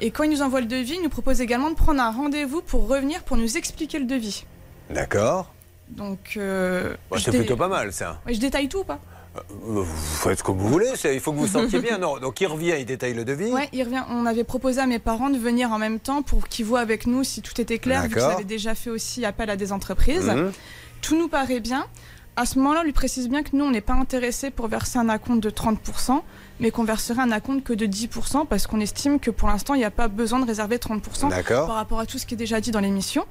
Et 0.00 0.10
quand 0.10 0.24
il 0.24 0.30
nous 0.30 0.40
envoie 0.42 0.60
le 0.60 0.66
devis, 0.66 0.94
il 0.96 1.02
nous 1.02 1.10
propose 1.10 1.40
également 1.40 1.70
de 1.70 1.74
prendre 1.74 2.00
un 2.02 2.10
rendez-vous 2.10 2.60
pour 2.60 2.86
revenir 2.88 3.22
pour 3.24 3.36
nous 3.38 3.56
expliquer 3.56 3.98
le 3.98 4.06
devis. 4.06 4.44
D'accord. 4.90 5.52
Donc, 5.88 6.34
euh, 6.36 6.94
Bah, 7.10 7.16
c'est 7.18 7.30
plutôt 7.30 7.56
pas 7.56 7.68
mal 7.68 7.92
ça. 7.94 8.20
Ouais, 8.26 8.32
je 8.34 8.40
détaille 8.40 8.68
tout 8.68 8.80
ou 8.80 8.84
pas? 8.84 8.98
Vous 9.62 9.84
faites 9.84 10.42
comme 10.42 10.58
vous 10.58 10.68
voulez. 10.68 10.90
Il 11.04 11.20
faut 11.20 11.32
que 11.32 11.36
vous 11.36 11.46
vous 11.46 11.52
sentiez 11.52 11.80
bien. 11.80 11.98
Non, 11.98 12.18
donc 12.18 12.40
il 12.40 12.46
revient, 12.46 12.74
il 12.78 12.84
détaille 12.84 13.14
le 13.14 13.24
devis. 13.24 13.50
Ouais, 13.50 13.68
il 13.72 13.82
revient. 13.82 14.02
On 14.10 14.26
avait 14.26 14.44
proposé 14.44 14.80
à 14.80 14.86
mes 14.86 14.98
parents 14.98 15.30
de 15.30 15.38
venir 15.38 15.72
en 15.72 15.78
même 15.78 16.00
temps 16.00 16.22
pour 16.22 16.48
qu'ils 16.48 16.66
voient 16.66 16.80
avec 16.80 17.06
nous 17.06 17.24
si 17.24 17.40
tout 17.40 17.58
était 17.60 17.78
clair, 17.78 18.02
vu 18.02 18.10
qu'ils 18.10 18.20
avaient 18.22 18.44
déjà 18.44 18.74
fait 18.74 18.90
aussi 18.90 19.24
appel 19.24 19.48
à 19.50 19.56
des 19.56 19.72
entreprises. 19.72 20.28
Mhm. 20.28 20.52
Tout 21.00 21.16
nous 21.16 21.28
paraît 21.28 21.60
bien. 21.60 21.86
À 22.36 22.46
ce 22.46 22.58
moment-là, 22.58 22.80
on 22.80 22.84
lui 22.84 22.92
précise 22.92 23.28
bien 23.28 23.42
que 23.42 23.50
nous, 23.54 23.64
on 23.64 23.70
n'est 23.70 23.82
pas 23.82 23.92
intéressé 23.92 24.50
pour 24.50 24.66
verser 24.66 24.98
un 24.98 25.10
acompte 25.10 25.42
de 25.42 25.50
30%, 25.50 26.22
mais 26.60 26.70
qu'on 26.70 26.84
verserait 26.84 27.20
un 27.20 27.30
acompte 27.30 27.62
que 27.62 27.74
de 27.74 27.84
10%, 27.84 28.46
parce 28.46 28.66
qu'on 28.66 28.80
estime 28.80 29.20
que 29.20 29.30
pour 29.30 29.48
l'instant, 29.48 29.74
il 29.74 29.78
n'y 29.78 29.84
a 29.84 29.90
pas 29.90 30.08
besoin 30.08 30.40
de 30.40 30.46
réserver 30.46 30.78
30% 30.78 31.28
D'accord. 31.28 31.66
par 31.66 31.76
rapport 31.76 32.00
à 32.00 32.06
tout 32.06 32.16
ce 32.18 32.24
qui 32.24 32.32
est 32.32 32.38
déjà 32.38 32.60
dit 32.62 32.70
dans 32.70 32.80
l'émission. 32.80 33.26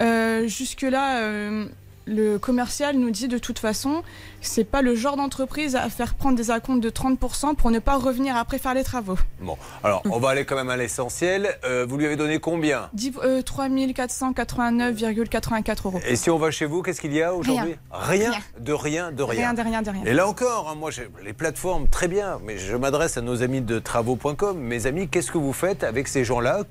Euh, 0.00 0.46
Jusque-là, 0.46 1.22
euh, 1.22 1.66
le 2.06 2.38
commercial 2.38 2.96
nous 2.96 3.10
dit 3.10 3.28
de 3.28 3.38
toute 3.38 3.58
façon, 3.58 4.02
c'est 4.40 4.64
pas 4.64 4.82
le 4.82 4.94
genre 4.94 5.16
d'entreprise 5.16 5.76
à 5.76 5.88
faire 5.88 6.14
prendre 6.14 6.36
des 6.36 6.50
acomptes 6.50 6.82
de 6.82 6.90
30% 6.90 7.54
pour 7.54 7.70
ne 7.70 7.78
pas 7.78 7.96
revenir 7.96 8.36
après 8.36 8.58
faire 8.58 8.74
les 8.74 8.84
travaux. 8.84 9.18
Bon, 9.40 9.56
alors 9.84 10.02
on 10.10 10.18
va 10.18 10.30
aller 10.30 10.44
quand 10.44 10.56
même 10.56 10.70
à 10.70 10.76
l'essentiel. 10.76 11.56
Euh, 11.64 11.86
vous 11.88 11.96
lui 11.96 12.06
avez 12.06 12.16
donné 12.16 12.38
combien? 12.38 12.88
10, 12.94 13.12
euh, 13.22 13.42
3489,84 13.42 15.86
euros. 15.86 16.00
Et 16.06 16.16
si 16.16 16.30
on 16.30 16.38
va 16.38 16.50
chez 16.50 16.66
vous, 16.66 16.82
qu'est-ce 16.82 17.00
qu'il 17.00 17.12
y 17.12 17.22
a 17.22 17.34
aujourd'hui? 17.34 17.76
Rien. 17.90 18.32
De 18.58 18.72
rien, 18.72 19.12
de 19.12 19.22
rien. 19.22 19.40
Rien, 19.40 19.54
de 19.54 19.62
rien, 19.62 19.82
de 19.82 19.90
rien. 19.90 20.04
Et 20.04 20.14
là 20.14 20.26
encore, 20.26 20.68
hein, 20.70 20.74
moi, 20.74 20.90
les 21.24 21.32
plateformes, 21.32 21.88
très 21.88 22.08
bien, 22.08 22.38
mais 22.44 22.58
je 22.58 22.76
m'adresse 22.76 23.16
à 23.16 23.20
nos 23.20 23.42
amis 23.42 23.60
de 23.60 23.78
travaux.com. 23.78 24.58
Mes 24.58 24.86
amis, 24.86 25.08
qu'est-ce 25.08 25.30
que 25.30 25.38
vous 25.38 25.52
faites 25.52 25.84
avec 25.84 26.08
ces 26.08 26.24
gens-là 26.24 26.62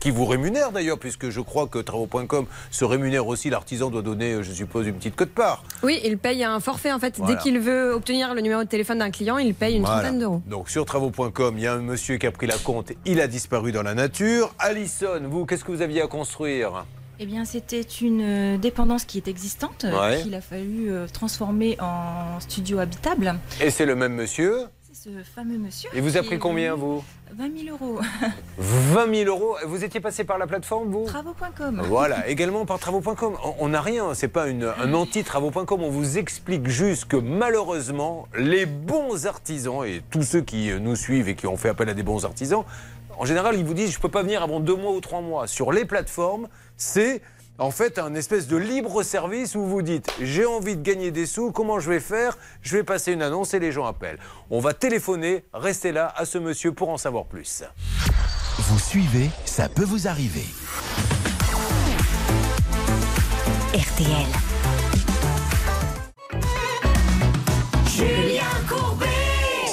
qui 0.00 0.10
vous 0.10 0.26
rémunèrent 0.26 0.72
d'ailleurs, 0.72 0.98
puisque 0.98 1.30
je 1.30 1.40
crois 1.40 1.66
que 1.66 1.78
travaux.com 1.78 2.46
se 2.70 2.84
rémunère 2.84 3.26
aussi, 3.26 3.50
l'artisan 3.50 3.90
doit 3.90 4.02
donner, 4.02 4.34
euh, 4.34 4.42
je 4.50 4.54
suppose, 4.54 4.86
une 4.86 4.94
petite 4.94 5.16
cote 5.16 5.30
part. 5.30 5.64
Oui, 5.82 6.00
il 6.04 6.18
paye 6.18 6.44
un 6.44 6.60
forfait 6.60 6.92
en 6.92 6.98
fait. 6.98 7.16
Voilà. 7.16 7.34
Dès 7.34 7.40
qu'il 7.42 7.58
veut 7.58 7.92
obtenir 7.94 8.34
le 8.34 8.40
numéro 8.40 8.62
de 8.62 8.68
téléphone 8.68 8.98
d'un 8.98 9.10
client, 9.10 9.38
il 9.38 9.54
paye 9.54 9.76
une 9.76 9.82
Voilà. 9.84 10.00
trentaine 10.00 10.18
d'euros. 10.20 10.42
Donc 10.46 10.68
sur 10.68 10.84
travaux.com, 10.84 11.54
il 11.56 11.62
y 11.62 11.66
a 11.66 11.74
un 11.74 11.78
monsieur 11.80 12.16
qui 12.18 12.26
a 12.26 12.32
pris 12.32 12.46
la 12.46 12.56
compte, 12.58 12.92
il 13.06 13.20
a 13.20 13.26
disparu 13.26 13.72
dans 13.72 13.82
la 13.82 13.94
nature. 13.94 14.54
Alison, 14.58 15.20
vous, 15.28 15.46
qu'est-ce 15.46 15.64
que 15.64 15.72
vous 15.72 15.82
aviez 15.82 16.02
à 16.02 16.06
construire? 16.06 16.84
Eh 17.22 17.26
bien, 17.26 17.44
c'était 17.44 17.80
une 17.82 18.22
euh, 18.22 18.56
dépendance 18.56 19.04
qui 19.04 19.18
est 19.18 19.28
existante, 19.28 19.84
euh, 19.84 20.00
Ouais. 20.00 20.22
qu'il 20.22 20.34
a 20.34 20.40
fallu 20.40 20.90
euh, 20.90 21.06
transformer 21.12 21.76
en 21.78 22.40
studio 22.40 22.78
habitable. 22.78 23.34
Et 23.60 23.68
c'est 23.70 23.84
le 23.84 23.94
même 23.94 24.14
monsieur? 24.14 24.54
Ce 25.02 25.08
fameux 25.34 25.56
monsieur. 25.56 25.88
Il 25.94 26.02
vous 26.02 26.18
a 26.18 26.22
pris 26.22 26.38
combien, 26.38 26.74
vous 26.74 27.02
20 27.32 27.64
000 27.64 27.74
euros. 27.74 28.00
20 28.58 29.14
000 29.24 29.28
euros. 29.30 29.56
Vous 29.66 29.82
étiez 29.82 29.98
passé 30.00 30.24
par 30.24 30.36
la 30.36 30.46
plateforme, 30.46 30.90
vous 30.90 31.06
Travaux.com. 31.06 31.80
Voilà, 31.86 32.28
également 32.28 32.66
par 32.66 32.78
travaux.com. 32.78 33.36
On- 33.58 33.68
n'a 33.68 33.80
rien, 33.80 34.12
c'est 34.12 34.28
pas 34.28 34.48
une, 34.48 34.64
un 34.64 34.92
anti-travaux.com. 34.92 35.82
On 35.82 35.88
vous 35.90 36.18
explique 36.18 36.68
juste 36.68 37.06
que 37.06 37.16
malheureusement, 37.16 38.26
les 38.36 38.66
bons 38.66 39.26
artisans 39.26 39.84
et 39.86 40.02
tous 40.10 40.22
ceux 40.22 40.42
qui 40.42 40.70
euh, 40.70 40.78
nous 40.78 40.96
suivent 40.96 41.28
et 41.30 41.34
qui 41.34 41.46
ont 41.46 41.56
fait 41.56 41.70
appel 41.70 41.88
à 41.88 41.94
des 41.94 42.02
bons 42.02 42.26
artisans, 42.26 42.64
En 43.16 43.24
général, 43.24 43.56
ils 43.56 43.64
vous 43.64 43.74
disent, 43.74 43.92
je 43.92 44.00
peux 44.00 44.10
pas 44.10 44.22
venir 44.22 44.42
avant 44.42 44.60
deux 44.60 44.76
mois 44.76 44.92
ou 44.92 45.00
trois 45.00 45.22
mois. 45.22 45.46
Sur 45.46 45.72
les 45.72 45.86
plateformes, 45.86 46.48
c'est 46.76 47.22
en 47.60 47.70
fait 47.70 47.98
un 47.98 48.14
espèce 48.14 48.48
de 48.48 48.56
libre 48.56 49.02
service 49.02 49.54
où 49.54 49.64
vous 49.64 49.82
dites, 49.82 50.10
j'ai 50.20 50.46
envie 50.46 50.76
de 50.76 50.82
gagner 50.82 51.10
des 51.10 51.26
sous, 51.26 51.52
comment 51.52 51.78
je 51.78 51.90
vais 51.90 52.00
faire? 52.00 52.36
Je 52.62 52.76
vais 52.76 52.82
passer 52.82 53.12
une 53.12 53.22
annonce 53.22 53.54
et 53.54 53.60
les 53.60 53.70
gens 53.70 53.84
appellent. 53.84 54.18
On 54.50 54.60
va 54.60 54.72
téléphoner, 54.72 55.44
restez 55.52 55.92
là 55.92 56.12
à 56.16 56.24
ce 56.24 56.38
monsieur 56.38 56.72
pour 56.72 56.88
en 56.88 56.96
savoir 56.96 57.26
plus. 57.26 57.62
Vous 58.58 58.78
suivez, 58.78 59.30
ça 59.44 59.68
peut 59.68 59.84
vous 59.84 60.08
arriver. 60.08 60.46
RTL. 63.74 64.26
Julien 67.86 68.42
Courbet. 68.68 69.06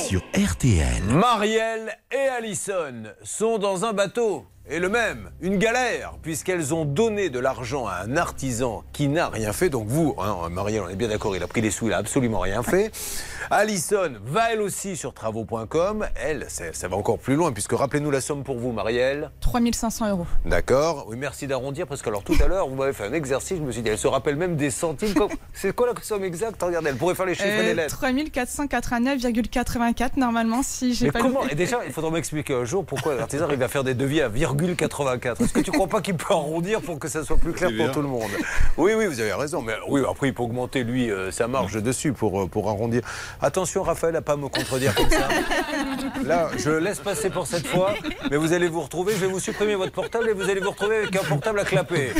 Sur 0.07 0.21
RTL. 0.35 1.03
Marielle 1.09 1.97
et 2.11 2.27
Alison 2.27 3.03
sont 3.23 3.57
dans 3.57 3.85
un 3.85 3.93
bateau. 3.93 4.45
Et 4.69 4.79
le 4.79 4.89
même, 4.89 5.29
une 5.39 5.57
galère, 5.57 6.15
puisqu'elles 6.21 6.73
ont 6.73 6.83
donné 6.83 7.29
de 7.29 7.39
l'argent 7.39 7.87
à 7.87 8.01
un 8.03 8.17
artisan 8.17 8.83
qui 8.91 9.07
n'a 9.07 9.29
rien 9.29 9.53
fait. 9.53 9.69
Donc 9.69 9.87
vous, 9.87 10.13
hein, 10.19 10.49
Marielle, 10.51 10.81
on 10.85 10.89
est 10.89 10.97
bien 10.97 11.07
d'accord, 11.07 11.37
il 11.37 11.43
a 11.43 11.47
pris 11.47 11.61
les 11.61 11.71
sous, 11.71 11.87
il 11.87 11.93
a 11.93 11.97
absolument 11.97 12.41
rien 12.41 12.63
fait. 12.63 12.91
Alison 13.49 14.11
va 14.25 14.51
elle 14.51 14.59
aussi 14.61 14.97
sur 14.97 15.13
travaux.com. 15.13 16.05
Elle, 16.21 16.47
ça, 16.49 16.87
va 16.89 16.97
encore 16.97 17.17
plus 17.17 17.35
loin, 17.35 17.53
puisque 17.53 17.71
rappelez-nous 17.71 18.11
la 18.11 18.19
somme 18.19 18.43
pour 18.43 18.57
vous, 18.57 18.73
Marielle. 18.73 19.31
3500 19.39 20.09
euros. 20.09 20.27
D'accord. 20.45 21.05
Oui, 21.07 21.15
merci 21.17 21.47
d'arrondir, 21.47 21.87
parce 21.87 22.01
que 22.01 22.09
alors 22.09 22.23
tout 22.23 22.35
à 22.43 22.47
l'heure, 22.47 22.67
vous 22.67 22.75
m'avez 22.75 22.91
fait 22.91 23.05
un 23.05 23.13
exercice, 23.13 23.59
je 23.59 23.63
me 23.63 23.71
suis 23.71 23.81
dit, 23.81 23.87
elle 23.89 23.97
se 23.97 24.07
rappelle 24.07 24.35
même 24.35 24.57
des 24.57 24.69
centimes. 24.69 25.13
C'est 25.53 25.73
quoi 25.73 25.87
la 25.87 25.93
somme 26.01 26.25
exacte? 26.25 26.61
Regardez, 26.61 26.89
elle 26.89 26.97
pourrait 26.97 27.15
faire 27.15 27.25
les 27.25 27.35
chiffres 27.35 27.47
et 27.47 27.63
les 27.63 27.71
Euh, 27.71 27.75
lettres. 27.75 28.01
3489,84 28.03 30.09
normalement 30.17 30.61
si 30.61 30.93
j'ai 30.93 31.05
Mais 31.05 31.11
pas 31.13 31.21
comment. 31.21 31.47
Et 31.47 31.55
déjà, 31.55 31.79
il 31.85 31.93
faudra 31.93 32.11
m'expliquer 32.11 32.53
un 32.53 32.65
jour 32.65 32.83
pourquoi 32.85 33.15
l'artisan 33.15 33.45
arrive 33.45 33.63
à 33.63 33.69
faire 33.69 33.85
des 33.85 33.93
devis 33.93 34.19
à 34.19 34.27
virgule 34.27 34.56
84. 34.75 35.41
Est-ce 35.41 35.53
que 35.53 35.59
tu 35.59 35.71
crois 35.71 35.87
pas 35.87 36.01
qu'il 36.01 36.15
peut 36.15 36.33
arrondir 36.33 36.81
pour 36.81 36.99
que 36.99 37.07
ça 37.07 37.23
soit 37.23 37.37
plus 37.37 37.53
clair 37.53 37.69
pour 37.77 37.91
tout 37.91 38.01
le 38.01 38.07
monde? 38.07 38.29
Oui, 38.77 38.93
oui, 38.95 39.05
vous 39.05 39.19
avez 39.19 39.33
raison. 39.33 39.61
Mais 39.61 39.73
oui, 39.87 40.01
après, 40.09 40.29
il 40.29 40.33
peut 40.33 40.43
augmenter, 40.43 40.83
lui, 40.83 41.11
euh, 41.11 41.31
sa 41.31 41.47
marge 41.47 41.81
dessus 41.81 42.13
pour, 42.13 42.41
euh, 42.41 42.47
pour 42.47 42.69
arrondir. 42.69 43.01
Attention, 43.41 43.83
Raphaël, 43.83 44.15
à 44.15 44.21
pas 44.21 44.35
me 44.35 44.47
contredire 44.47 44.93
comme 44.95 45.09
ça. 45.09 45.27
Là, 46.23 46.49
je 46.57 46.69
laisse 46.69 46.99
passer 46.99 47.29
pour 47.29 47.47
cette 47.47 47.67
fois, 47.67 47.93
mais 48.29 48.37
vous 48.37 48.53
allez 48.53 48.67
vous 48.67 48.81
retrouver, 48.81 49.13
je 49.13 49.19
vais 49.19 49.31
vous 49.31 49.39
supprimer 49.39 49.75
votre 49.75 49.91
portable 49.91 50.29
et 50.29 50.33
vous 50.33 50.49
allez 50.49 50.59
vous 50.59 50.71
retrouver 50.71 50.97
avec 50.97 51.15
un 51.15 51.23
portable 51.23 51.59
à 51.59 51.65
clapper. 51.65 52.11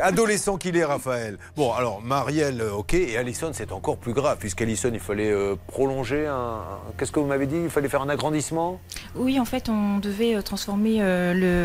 Adolescent 0.00 0.56
qu'il 0.56 0.76
est, 0.76 0.84
Raphaël. 0.84 1.38
Bon, 1.56 1.72
alors, 1.72 2.00
Marielle, 2.02 2.60
euh, 2.60 2.72
ok, 2.72 2.94
et 2.94 3.16
Alison, 3.16 3.50
c'est 3.52 3.72
encore 3.72 3.96
plus 3.96 4.12
grave, 4.12 4.38
puisqu'Alison, 4.38 4.90
il 4.92 5.00
fallait 5.00 5.30
euh, 5.30 5.56
prolonger 5.66 6.26
un... 6.26 6.60
Qu'est-ce 6.96 7.12
que 7.12 7.20
vous 7.20 7.26
m'avez 7.26 7.46
dit? 7.46 7.58
Il 7.64 7.70
fallait 7.70 7.88
faire 7.88 8.02
un 8.02 8.08
agrandissement? 8.08 8.80
Oui, 9.16 9.40
en 9.40 9.44
fait, 9.44 9.68
on 9.68 9.98
devait 9.98 10.40
transformer 10.42 10.98
euh, 11.00 11.34
le, 11.34 11.57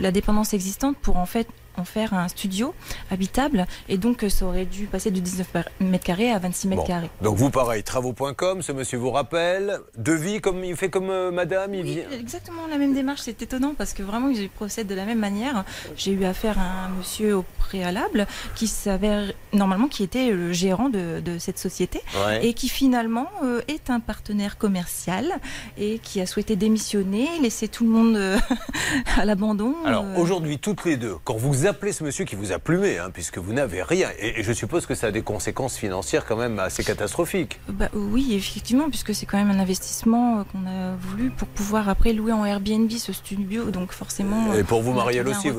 la 0.00 0.10
dépendance 0.10 0.54
existante 0.54 0.96
pour 0.98 1.16
en 1.16 1.26
fait 1.26 1.46
en 1.80 1.84
faire 1.84 2.14
un 2.14 2.28
studio 2.28 2.74
habitable 3.10 3.66
et 3.88 3.98
donc 3.98 4.22
euh, 4.24 4.28
ça 4.28 4.44
aurait 4.44 4.66
dû 4.66 4.84
passer 4.86 5.10
de 5.10 5.18
19 5.18 5.46
par- 5.48 5.64
mètres 5.80 6.04
carrés 6.04 6.30
à 6.30 6.38
26 6.38 6.68
mètres 6.68 6.82
Bon. 6.82 6.86
carrés. 6.86 7.10
Donc 7.22 7.36
vous, 7.36 7.50
pareil, 7.50 7.82
travaux.com, 7.82 8.62
ce 8.62 8.72
monsieur 8.72 8.98
vous 8.98 9.10
rappelle, 9.10 9.78
devis, 9.96 10.40
comme 10.40 10.62
il 10.64 10.76
fait 10.76 10.90
comme 10.90 11.10
euh, 11.10 11.30
madame, 11.30 11.74
il 11.74 11.82
vient... 11.82 12.04
Exactement 12.12 12.66
la 12.70 12.78
même 12.78 12.94
démarche, 12.94 13.20
c'est 13.22 13.42
étonnant 13.42 13.74
parce 13.76 13.92
que 13.94 14.02
vraiment 14.02 14.28
ils 14.28 14.48
procèdent 14.50 14.86
de 14.86 14.94
la 14.94 15.04
même 15.04 15.18
manière. 15.18 15.64
J'ai 15.96 16.12
eu 16.12 16.24
affaire 16.24 16.58
à 16.58 16.86
un 16.86 16.88
monsieur 16.90 17.36
au 17.38 17.44
préalable 17.58 18.26
qui 18.54 18.66
s'avère 18.66 19.32
normalement 19.52 19.88
qui 19.88 20.02
était 20.02 20.30
le 20.30 20.52
gérant 20.52 20.88
de, 20.88 21.20
de 21.20 21.38
cette 21.38 21.58
société 21.58 22.00
Ouais. 22.26 22.44
et 22.46 22.54
qui 22.54 22.68
finalement 22.68 23.28
euh, 23.44 23.60
est 23.68 23.88
un 23.90 24.00
partenaire 24.00 24.58
commercial 24.58 25.24
et 25.78 25.98
qui 25.98 26.20
a 26.20 26.26
souhaité 26.26 26.56
démissionner, 26.56 27.28
laisser 27.40 27.68
tout 27.68 27.84
le 27.84 27.90
monde 27.90 28.16
euh, 28.16 28.38
à 29.18 29.24
l'abandon. 29.24 29.74
Alors 29.84 30.04
aujourd'hui, 30.16 30.58
toutes 30.58 30.84
les 30.84 30.96
deux, 30.96 31.16
quand 31.24 31.36
vous 31.36 31.66
appelez 31.70 31.92
ce 31.92 32.04
monsieur 32.04 32.24
qui 32.24 32.36
vous 32.36 32.52
a 32.52 32.58
plumé, 32.58 32.98
hein, 32.98 33.10
puisque 33.12 33.38
vous 33.38 33.52
n'avez 33.52 33.82
rien, 33.82 34.08
et, 34.18 34.40
et 34.40 34.42
je 34.42 34.52
suppose 34.52 34.86
que 34.86 34.94
ça 34.94 35.06
a 35.06 35.10
des 35.10 35.22
conséquences 35.22 35.76
financières 35.76 36.26
quand 36.26 36.36
même 36.36 36.58
assez 36.58 36.84
catastrophiques. 36.84 37.58
Bah, 37.68 37.88
oui, 37.94 38.34
effectivement, 38.34 38.88
puisque 38.90 39.14
c'est 39.14 39.26
quand 39.26 39.38
même 39.38 39.50
un 39.50 39.58
investissement 39.60 40.40
euh, 40.40 40.42
qu'on 40.44 40.66
a 40.66 40.94
voulu 41.00 41.30
pour 41.30 41.48
pouvoir 41.48 41.88
après 41.88 42.12
louer 42.12 42.32
en 42.32 42.44
Airbnb 42.44 42.90
ce 42.90 43.12
studio. 43.12 43.70
Donc 43.70 43.92
forcément. 43.92 44.52
Et 44.54 44.64
pour 44.64 44.82
vous, 44.82 44.92
Marielle 44.92 45.28
aussi, 45.28 45.50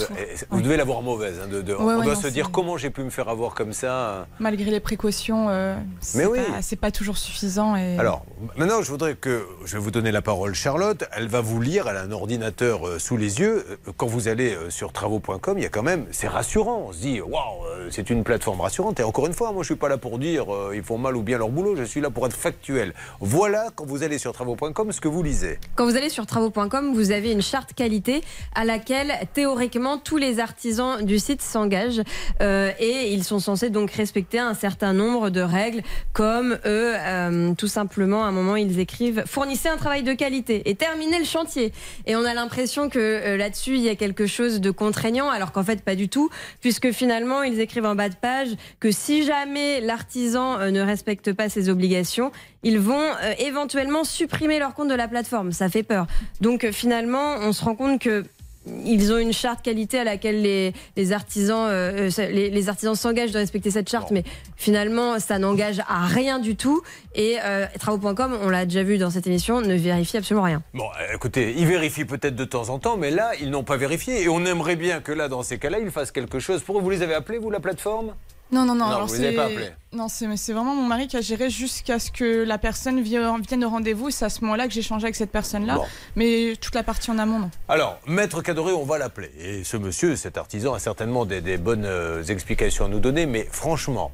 vous, 0.49 0.61
devez 0.61 0.77
l'avoir 0.77 1.01
mauvaise. 1.01 1.39
hein, 1.43 1.47
de- 1.47 1.61
de- 1.61 1.73
Ouais, 1.73 1.79
on 1.95 1.99
ouais, 1.99 2.05
doit 2.05 2.13
non, 2.15 2.21
se 2.21 2.27
dire 2.27 2.51
comment 2.51 2.77
j'ai 2.77 2.89
pu 2.89 3.01
me 3.01 3.09
faire 3.09 3.29
avoir 3.29 3.53
comme 3.55 3.73
ça. 3.73 4.27
Malgré 4.39 4.69
les 4.69 4.79
précautions, 4.79 5.47
euh, 5.49 5.75
c'est 6.01 6.25
oui. 6.25 6.39
pas, 6.39 6.87
pas 6.87 6.91
toujours 6.91 7.17
suffisant. 7.17 7.75
Et... 7.75 7.97
Alors, 7.97 8.25
maintenant, 8.57 8.81
je 8.81 8.91
voudrais 8.91 9.15
que. 9.15 9.45
Je 9.65 9.73
vais 9.77 9.79
vous 9.83 9.91
donner 9.91 10.11
la 10.11 10.21
parole, 10.21 10.53
Charlotte. 10.53 11.03
Elle 11.13 11.27
va 11.27 11.41
vous 11.41 11.61
lire. 11.61 11.87
Elle 11.87 11.97
a 11.97 12.01
un 12.01 12.11
ordinateur 12.11 12.87
euh, 12.87 12.99
sous 12.99 13.17
les 13.17 13.39
yeux. 13.39 13.65
Euh, 13.87 13.91
Quand 13.97 14.07
vous 14.07 14.27
allez 14.27 14.55
sur 14.69 14.91
travaux.com, 14.91 15.57
il 15.57 15.63
y 15.63 15.65
a 15.65 15.69
quand 15.69 15.83
même. 15.83 16.00
C'est 16.11 16.27
rassurant. 16.27 16.85
On 16.89 16.93
se 16.93 16.99
dit, 16.99 17.21
waouh, 17.21 17.65
euh, 17.65 17.87
c'est 17.91 18.09
une 18.09 18.23
plateforme 18.23 18.61
rassurante. 18.61 18.99
Et 18.99 19.03
encore 19.03 19.27
une 19.27 19.33
fois, 19.33 19.51
moi, 19.51 19.63
je 19.63 19.67
suis 19.67 19.75
pas 19.75 19.89
là 19.89 19.97
pour 19.97 20.19
dire 20.19 20.53
euh, 20.53 20.71
ils 20.75 20.83
font 20.83 20.97
mal 20.97 21.15
ou 21.15 21.21
bien 21.21 21.37
leur 21.37 21.49
boulot. 21.49 21.75
Je 21.75 21.83
suis 21.83 22.01
là 22.01 22.09
pour 22.09 22.25
être 22.25 22.35
factuel. 22.35 22.93
Voilà, 23.19 23.69
quand 23.75 23.85
vous 23.85 24.03
allez 24.03 24.17
sur 24.17 24.33
travaux.com, 24.33 24.91
ce 24.91 25.01
que 25.01 25.07
vous 25.07 25.23
lisez. 25.23 25.59
Quand 25.75 25.85
vous 25.85 25.95
allez 25.95 26.09
sur 26.09 26.25
travaux.com, 26.25 26.93
vous 26.93 27.11
avez 27.11 27.31
une 27.31 27.41
charte 27.41 27.73
qualité 27.73 28.21
à 28.55 28.65
laquelle 28.65 29.13
théoriquement 29.33 29.97
tous 29.97 30.17
les 30.17 30.39
artisans 30.39 31.03
du 31.03 31.19
site 31.19 31.41
s'engagent 31.41 32.01
euh, 32.41 32.71
et 32.79 33.13
ils 33.13 33.23
sont 33.23 33.39
censés 33.39 33.69
donc 33.69 33.91
respecter 33.91 34.39
un 34.39 34.53
certain 34.53 34.93
nombre 34.93 35.29
de 35.29 35.41
règles 35.41 35.81
comme 36.13 36.57
eux, 36.65 36.93
euh, 36.95 37.53
tout 37.55 37.67
simplement 37.67 38.23
à 38.23 38.27
un 38.27 38.31
moment 38.31 38.55
ils 38.55 38.79
écrivent 38.79 39.23
fournissez 39.25 39.69
un 39.69 39.77
travail 39.77 40.03
de 40.03 40.13
qualité 40.13 40.69
et 40.69 40.75
terminez 40.75 41.19
le 41.19 41.25
chantier. 41.25 41.73
Et 42.05 42.15
on 42.15 42.25
a 42.25 42.33
l'impression 42.33 42.89
que 42.89 43.35
là-dessus 43.37 43.75
il 43.75 43.81
y 43.81 43.89
a 43.89 43.95
quelque 43.95 44.27
chose 44.27 44.61
de 44.61 44.71
contraignant 44.71 45.29
alors 45.29 45.51
qu'en 45.51 45.63
fait 45.63 45.80
pas 45.81 45.95
du 45.95 46.09
tout 46.09 46.29
puisque 46.61 46.91
finalement 46.91 47.43
ils 47.43 47.59
écrivent 47.59 47.85
en 47.85 47.95
bas 47.95 48.09
de 48.09 48.15
page 48.15 48.49
que 48.79 48.91
si 48.91 49.23
jamais 49.23 49.81
l'artisan 49.81 50.59
euh, 50.59 50.71
ne 50.71 50.81
respecte 50.81 51.33
pas 51.33 51.49
ses 51.49 51.69
obligations, 51.69 52.31
ils 52.63 52.79
vont 52.79 52.99
euh, 52.99 53.33
éventuellement 53.39 54.03
supprimer 54.03 54.59
leur 54.59 54.73
compte 54.73 54.89
de 54.89 54.95
la 54.95 55.07
plateforme. 55.07 55.51
Ça 55.51 55.69
fait 55.69 55.83
peur. 55.83 56.07
Donc 56.39 56.63
euh, 56.63 56.71
finalement, 56.71 57.35
on 57.41 57.53
se 57.53 57.63
rend 57.63 57.75
compte 57.75 58.01
que 58.01 58.23
ils 58.65 59.11
ont 59.11 59.17
une 59.17 59.33
charte 59.33 59.63
qualité 59.63 59.99
à 59.99 60.03
laquelle 60.03 60.41
les, 60.41 60.73
les 60.95 61.13
artisans 61.13 61.67
euh, 61.67 62.09
euh, 62.17 62.27
les, 62.29 62.49
les 62.49 62.69
artisans 62.69 62.95
s'engagent 62.95 63.31
de 63.31 63.39
respecter 63.39 63.71
cette 63.71 63.89
charte, 63.89 64.11
mais 64.11 64.23
finalement 64.55 65.19
ça 65.19 65.39
n'engage 65.39 65.79
à 65.87 66.05
rien 66.05 66.39
du 66.39 66.55
tout. 66.55 66.81
Et 67.15 67.37
euh, 67.43 67.65
travaux.com, 67.79 68.37
on 68.41 68.49
l'a 68.49 68.65
déjà 68.65 68.83
vu 68.83 68.97
dans 68.97 69.09
cette 69.09 69.27
émission, 69.27 69.61
ne 69.61 69.73
vérifie 69.73 70.17
absolument 70.17 70.45
rien. 70.45 70.61
Bon, 70.73 70.85
écoutez, 71.13 71.53
ils 71.57 71.65
vérifient 71.65 72.05
peut-être 72.05 72.35
de 72.35 72.45
temps 72.45 72.69
en 72.69 72.79
temps, 72.79 72.97
mais 72.97 73.11
là, 73.11 73.31
ils 73.41 73.49
n'ont 73.49 73.63
pas 73.63 73.77
vérifié. 73.77 74.21
Et 74.21 74.29
on 74.29 74.45
aimerait 74.45 74.75
bien 74.75 75.01
que 75.01 75.11
là, 75.11 75.27
dans 75.27 75.43
ces 75.43 75.57
cas-là, 75.57 75.79
ils 75.79 75.91
fassent 75.91 76.11
quelque 76.11 76.39
chose. 76.39 76.61
Pour 76.61 76.81
vous 76.81 76.89
les 76.89 77.01
avez 77.01 77.15
appelés, 77.15 77.39
vous, 77.39 77.49
la 77.49 77.59
plateforme? 77.59 78.13
Non, 78.51 78.65
non, 78.65 78.75
non. 78.75 78.85
Non, 78.85 78.95
alors 78.95 79.07
vous 79.07 79.15
c'est- 79.15 79.31
pas 79.33 79.45
appelés. 79.45 79.69
Non, 79.93 80.07
c'est 80.07 80.25
c'est 80.37 80.53
vraiment 80.53 80.73
mon 80.75 80.87
mari 80.87 81.07
qui 81.07 81.17
a 81.17 81.21
géré 81.21 81.49
jusqu'à 81.49 81.99
ce 81.99 82.11
que 82.11 82.43
la 82.43 82.57
personne 82.57 83.01
vienne 83.01 83.63
au 83.63 83.69
rendez-vous. 83.69 84.09
C'est 84.09 84.25
à 84.25 84.29
ce 84.29 84.41
moment-là 84.41 84.67
que 84.67 84.73
j'ai 84.73 84.81
changé 84.81 85.05
avec 85.05 85.15
cette 85.15 85.31
personne-là. 85.31 85.75
Bon. 85.75 85.85
Mais 86.15 86.55
toute 86.59 86.75
la 86.75 86.83
partie 86.83 87.11
en 87.11 87.17
amont, 87.17 87.39
non. 87.39 87.51
Alors, 87.67 87.99
Maître 88.07 88.41
Cadoré, 88.41 88.73
on 88.73 88.83
va 88.85 88.97
l'appeler. 88.97 89.31
Et 89.39 89.63
ce 89.63 89.77
monsieur, 89.77 90.15
cet 90.15 90.37
artisan, 90.37 90.73
a 90.73 90.79
certainement 90.79 91.25
des, 91.25 91.41
des 91.41 91.57
bonnes 91.57 91.85
euh, 91.85 92.23
explications 92.23 92.85
à 92.85 92.87
nous 92.87 92.99
donner, 92.99 93.25
mais 93.25 93.47
franchement, 93.51 94.11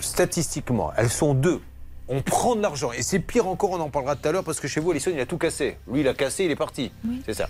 statistiquement, 0.00 0.92
elles 0.96 1.10
sont 1.10 1.34
deux. 1.34 1.60
On 2.08 2.22
prend 2.22 2.54
de 2.54 2.62
l'argent. 2.62 2.92
Et 2.92 3.02
c'est 3.02 3.18
pire 3.18 3.48
encore, 3.48 3.70
on 3.70 3.80
en 3.80 3.90
parlera 3.90 4.14
tout 4.14 4.28
à 4.28 4.32
l'heure, 4.32 4.44
parce 4.44 4.60
que 4.60 4.68
chez 4.68 4.80
vous, 4.80 4.92
Alison, 4.92 5.10
il 5.12 5.20
a 5.20 5.26
tout 5.26 5.38
cassé. 5.38 5.76
Lui, 5.90 6.00
il 6.00 6.08
a 6.08 6.14
cassé, 6.14 6.44
il 6.44 6.50
est 6.50 6.56
parti. 6.56 6.92
C'est 7.24 7.34
ça. 7.34 7.48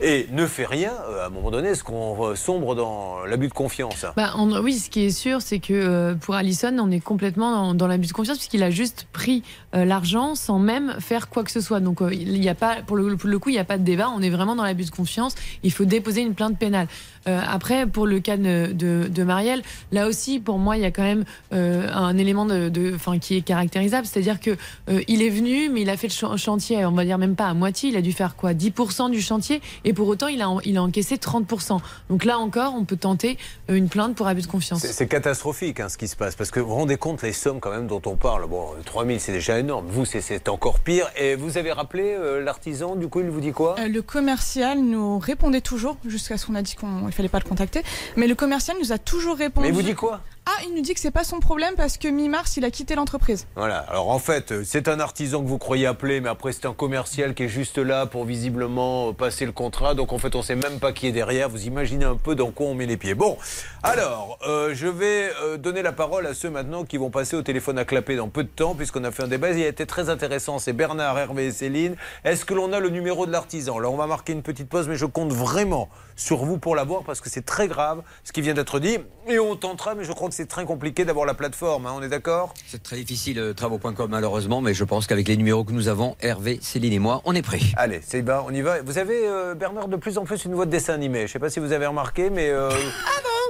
Et 0.00 0.26
ne 0.30 0.46
fait 0.46 0.64
rien, 0.64 0.92
euh, 1.10 1.24
à 1.24 1.26
un 1.26 1.30
moment 1.30 1.50
donné, 1.50 1.68
est-ce 1.70 1.84
qu'on 1.84 2.28
euh, 2.28 2.34
sombre 2.34 2.74
dans 2.74 3.24
l'abus 3.26 3.48
de 3.48 3.52
confiance 3.52 4.06
Bah, 4.16 4.34
oui, 4.62 4.78
ce 4.78 4.88
qui 4.88 5.04
est 5.04 5.10
sûr, 5.10 5.42
c'est 5.42 5.58
que 5.58 5.74
euh, 5.74 6.14
pour 6.14 6.34
Allison, 6.34 6.74
on 6.78 6.90
est 6.90 7.00
complètement 7.00 7.50
dans, 7.52 7.74
dans 7.74 7.86
l'abus 7.86 8.06
de 8.06 8.12
confiance 8.12 8.38
puisqu'il 8.38 8.62
a 8.62 8.70
juste 8.70 9.06
pris 9.12 9.42
euh, 9.74 9.84
l'argent 9.84 10.34
sans 10.34 10.58
même 10.58 10.96
faire 11.00 11.28
quoi 11.28 11.44
que 11.44 11.50
ce 11.50 11.60
soit. 11.60 11.80
Donc, 11.80 12.00
euh, 12.00 12.12
il 12.12 12.42
y 12.42 12.48
a 12.48 12.54
pas, 12.54 12.76
pour 12.86 12.96
le, 12.96 13.16
pour 13.16 13.28
le 13.28 13.38
coup, 13.38 13.50
il 13.50 13.54
n'y 13.54 13.58
a 13.58 13.64
pas 13.64 13.78
de 13.78 13.84
débat. 13.84 14.08
On 14.14 14.22
est 14.22 14.30
vraiment 14.30 14.56
dans 14.56 14.64
l'abus 14.64 14.86
de 14.86 14.90
confiance. 14.90 15.34
Il 15.62 15.72
faut 15.72 15.84
déposer 15.84 16.22
une 16.22 16.34
plainte 16.34 16.58
pénale. 16.58 16.88
Euh, 17.28 17.40
après, 17.48 17.86
pour 17.86 18.06
le 18.06 18.20
cas 18.20 18.36
de, 18.36 18.72
de, 18.72 19.06
de 19.08 19.22
Marielle, 19.22 19.62
là 19.92 20.06
aussi, 20.08 20.40
pour 20.40 20.58
moi, 20.58 20.76
il 20.76 20.82
y 20.82 20.86
a 20.86 20.90
quand 20.90 21.02
même 21.02 21.24
euh, 21.52 21.86
un 21.92 22.16
élément 22.16 22.46
de, 22.46 22.68
de, 22.70 22.94
enfin, 22.94 23.18
qui 23.18 23.36
est 23.36 23.42
caractérisable, 23.42 24.06
c'est-à-dire 24.06 24.40
que 24.40 24.56
euh, 24.88 25.02
il 25.08 25.22
est 25.22 25.28
venu, 25.28 25.68
mais 25.68 25.82
il 25.82 25.90
a 25.90 25.96
fait 25.96 26.08
le 26.08 26.12
chan- 26.12 26.36
chantier, 26.36 26.84
on 26.86 26.92
va 26.92 27.04
dire 27.04 27.18
même 27.18 27.36
pas 27.36 27.46
à 27.46 27.54
moitié. 27.54 27.90
Il 27.90 27.96
a 27.96 28.00
dû 28.02 28.12
faire 28.12 28.34
quoi, 28.34 28.54
10% 28.54 29.10
du 29.10 29.20
chantier, 29.20 29.60
et 29.84 29.92
pour 29.92 30.08
autant, 30.08 30.28
il 30.28 30.40
a, 30.42 30.48
il 30.64 30.76
a 30.78 30.82
encaissé 30.82 31.16
30%. 31.16 31.78
Donc 32.08 32.24
là 32.24 32.38
encore, 32.38 32.74
on 32.74 32.84
peut 32.84 32.96
tenter 32.96 33.36
une 33.68 33.88
plainte 33.88 34.14
pour 34.14 34.26
abus 34.26 34.42
de 34.42 34.46
confiance. 34.46 34.80
C'est 34.86 35.06
catastrophique 35.08 35.80
hein, 35.80 35.88
ce 35.88 35.98
qui 35.98 36.08
se 36.08 36.16
passe, 36.16 36.34
parce 36.34 36.50
que 36.50 36.60
vous 36.60 36.68
vous 36.70 36.74
rendez 36.76 36.96
compte 36.96 37.22
les 37.22 37.32
sommes 37.32 37.60
quand 37.60 37.70
même 37.70 37.86
dont 37.86 38.02
on 38.06 38.16
parle. 38.16 38.46
Bon, 38.48 38.66
3000 38.84 39.20
c'est 39.20 39.32
déjà 39.32 39.58
énorme, 39.58 39.86
vous 39.88 40.04
c'est- 40.04 40.20
c'est 40.22 40.48
encore 40.48 40.78
pire. 40.80 41.06
Et 41.16 41.34
vous 41.34 41.58
avez 41.58 41.72
rappelé 41.72 42.14
euh, 42.18 42.42
l'artisan, 42.42 42.96
du 42.96 43.08
coup 43.08 43.20
il 43.20 43.28
vous 43.30 43.40
dit 43.40 43.52
quoi? 43.52 43.76
Euh, 43.78 43.88
le 43.88 44.02
commercial 44.02 44.78
nous 44.80 45.18
répondait 45.18 45.60
toujours, 45.60 45.96
jusqu'à 46.06 46.36
ce 46.38 46.46
qu'on 46.46 46.54
a 46.54 46.62
dit 46.62 46.74
qu'il 46.76 46.88
ne 46.88 47.10
fallait 47.18 47.28
pas 47.28 47.40
le 47.42 47.48
contacter. 47.48 47.82
Mais 48.16 48.26
le 48.26 48.34
commercial 48.34 48.76
nous 48.80 48.92
a 48.92 48.98
toujours 48.98 49.36
répondu. 49.36 49.66
Mais 49.66 49.72
il 49.72 49.74
vous 49.74 49.82
dit 49.82 49.94
quoi? 49.94 50.20
Ah, 50.50 50.62
il 50.66 50.74
nous 50.74 50.80
dit 50.80 50.94
que 50.94 51.00
c'est 51.00 51.10
pas 51.10 51.24
son 51.24 51.40
problème 51.40 51.74
parce 51.76 51.98
que 51.98 52.08
mi-mars, 52.08 52.56
il 52.56 52.64
a 52.64 52.70
quitté 52.70 52.94
l'entreprise. 52.94 53.46
Voilà, 53.54 53.80
alors 53.80 54.08
en 54.08 54.18
fait, 54.18 54.50
euh, 54.50 54.62
c'est 54.64 54.88
un 54.88 54.98
artisan 54.98 55.42
que 55.42 55.46
vous 55.46 55.58
croyez 55.58 55.86
appeler, 55.86 56.22
mais 56.22 56.30
après 56.30 56.52
c'est 56.52 56.64
un 56.64 56.72
commercial 56.72 57.34
qui 57.34 57.42
est 57.42 57.48
juste 57.48 57.76
là 57.76 58.06
pour 58.06 58.24
visiblement 58.24 59.10
euh, 59.10 59.12
passer 59.12 59.44
le 59.44 59.52
contrat. 59.52 59.94
Donc 59.94 60.14
en 60.14 60.16
fait, 60.16 60.34
on 60.34 60.40
sait 60.40 60.54
même 60.54 60.78
pas 60.78 60.92
qui 60.92 61.06
est 61.06 61.12
derrière. 61.12 61.50
Vous 61.50 61.66
imaginez 61.66 62.06
un 62.06 62.16
peu 62.16 62.34
dans 62.34 62.50
quoi 62.50 62.68
on 62.68 62.74
met 62.74 62.86
les 62.86 62.96
pieds. 62.96 63.12
Bon, 63.12 63.36
alors, 63.82 64.38
euh, 64.48 64.70
je 64.72 64.86
vais 64.86 65.28
donner 65.58 65.82
la 65.82 65.92
parole 65.92 66.26
à 66.26 66.32
ceux 66.32 66.48
maintenant 66.48 66.84
qui 66.84 66.96
vont 66.96 67.10
passer 67.10 67.36
au 67.36 67.42
téléphone 67.42 67.78
à 67.78 67.84
clapper 67.84 68.16
dans 68.16 68.30
peu 68.30 68.42
de 68.42 68.48
temps, 68.48 68.74
puisqu'on 68.74 69.04
a 69.04 69.10
fait 69.10 69.24
un 69.24 69.28
débat. 69.28 69.50
Il 69.50 69.62
a 69.62 69.68
été 69.68 69.84
très 69.84 70.08
intéressant. 70.08 70.58
C'est 70.58 70.72
Bernard, 70.72 71.18
Hervé 71.18 71.48
et 71.48 71.52
Céline. 71.52 71.94
Est-ce 72.24 72.46
que 72.46 72.54
l'on 72.54 72.72
a 72.72 72.80
le 72.80 72.88
numéro 72.88 73.26
de 73.26 73.32
l'artisan? 73.32 73.76
Alors 73.76 73.92
on 73.92 73.98
va 73.98 74.06
marquer 74.06 74.32
une 74.32 74.42
petite 74.42 74.70
pause, 74.70 74.88
mais 74.88 74.96
je 74.96 75.04
compte 75.04 75.30
vraiment 75.30 75.90
sur 76.16 76.38
vous 76.38 76.56
pour 76.56 76.74
l'avoir 76.74 77.02
parce 77.02 77.20
que 77.20 77.28
c'est 77.28 77.44
très 77.44 77.68
grave 77.68 78.02
ce 78.24 78.32
qui 78.32 78.40
vient 78.40 78.54
d'être 78.54 78.80
dit. 78.80 78.96
Et 79.28 79.38
on 79.38 79.54
tentera, 79.54 79.94
mais 79.94 80.04
je 80.04 80.12
que 80.28 80.34
c'est 80.38 80.46
très 80.46 80.64
compliqué 80.64 81.04
d'avoir 81.04 81.26
la 81.26 81.34
plateforme. 81.34 81.86
hein. 81.86 81.94
on 81.96 82.00
est 82.00 82.08
d'accord? 82.08 82.54
C'est 82.68 82.80
très 82.80 82.94
difficile, 82.94 83.40
euh, 83.40 83.52
travaux.com 83.54 84.08
malheureusement, 84.08 84.60
mais 84.60 84.72
je 84.72 84.84
pense 84.84 85.08
qu'avec 85.08 85.26
les 85.26 85.36
numéros 85.36 85.64
que 85.64 85.72
nous 85.72 85.88
avons, 85.88 86.14
Hervé, 86.20 86.60
Céline 86.62 86.92
et 86.92 87.00
moi, 87.00 87.22
on 87.24 87.34
est 87.34 87.42
prêts. 87.42 87.58
Allez, 87.76 88.00
c'est 88.06 88.22
ben, 88.22 88.44
on 88.46 88.54
y 88.54 88.60
va. 88.60 88.80
Vous 88.82 88.98
avez, 88.98 89.26
euh, 89.26 89.56
Bernard, 89.56 89.88
de 89.88 89.96
plus 89.96 90.16
en 90.16 90.24
plus 90.24 90.44
une 90.44 90.54
voix 90.54 90.64
de 90.64 90.70
dessin 90.70 90.94
animé. 90.94 91.18
Je 91.18 91.24
ne 91.24 91.28
sais 91.28 91.38
pas 91.40 91.50
si 91.50 91.58
vous 91.58 91.72
avez 91.72 91.86
remarqué, 91.86 92.30
mais. 92.30 92.50
euh, 92.50 92.70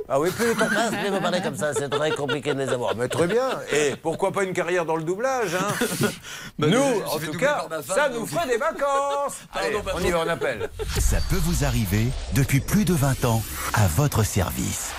Ah 0.09 0.19
oui, 0.19 0.31
plus 0.31 0.47
les 0.49 0.55
temps 0.55 0.67
passent, 0.75 0.95
plus 0.99 1.11
vous 1.11 1.21
parlez 1.21 1.43
comme 1.43 1.57
ça, 1.59 1.75
c'est 1.75 1.91
très 1.91 2.11
compliqué 2.13 2.55
de 2.55 2.59
les 2.61 2.71
avoir. 2.71 2.97
Mais 2.97 3.09
très 3.09 3.27
bien. 3.27 3.51
Et 3.71 3.95
pourquoi 4.03 4.33
pas 4.33 4.45
une 4.45 4.55
carrière 4.55 4.87
dans 4.87 4.97
le 4.97 5.03
doublage 5.03 5.55
hein? 5.57 6.09
Nous, 6.59 6.69
je 6.71 7.17
en 7.17 7.19
tout 7.19 7.37
cas, 7.39 7.67
femme, 7.69 7.83
ça 7.87 8.09
nous 8.09 8.25
ferait 8.25 8.49
des 8.49 8.57
vacances. 8.57 9.37
Allez, 9.53 9.77
on 9.95 10.01
y 10.01 10.11
va, 10.11 10.21
on 10.25 10.29
appelle. 10.31 10.71
Ça 10.99 11.19
peut 11.29 11.37
vous 11.43 11.67
arriver 11.67 12.07
depuis 12.35 12.61
plus 12.61 12.87
de 12.87 12.95
20 12.95 13.27
ans 13.27 13.43
à 13.75 13.87
votre 13.89 14.23
service. 14.25 14.93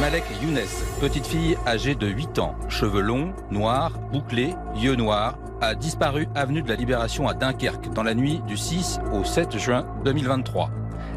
Malek 0.00 0.24
Younes, 0.42 0.58
petite 0.98 1.26
fille 1.26 1.58
âgée 1.66 1.94
de 1.94 2.06
8 2.06 2.38
ans, 2.38 2.54
cheveux 2.70 3.02
longs, 3.02 3.34
noirs, 3.50 3.92
bouclés, 4.10 4.54
yeux 4.76 4.96
noirs, 4.96 5.36
a 5.60 5.74
disparu 5.74 6.26
avenue 6.34 6.62
de 6.62 6.68
la 6.68 6.76
Libération 6.76 7.28
à 7.28 7.34
Dunkerque 7.34 7.92
dans 7.92 8.02
la 8.02 8.14
nuit 8.14 8.40
du 8.46 8.56
6 8.56 8.98
au 9.12 9.24
7 9.24 9.58
juin 9.58 9.86
2023. 10.06 10.70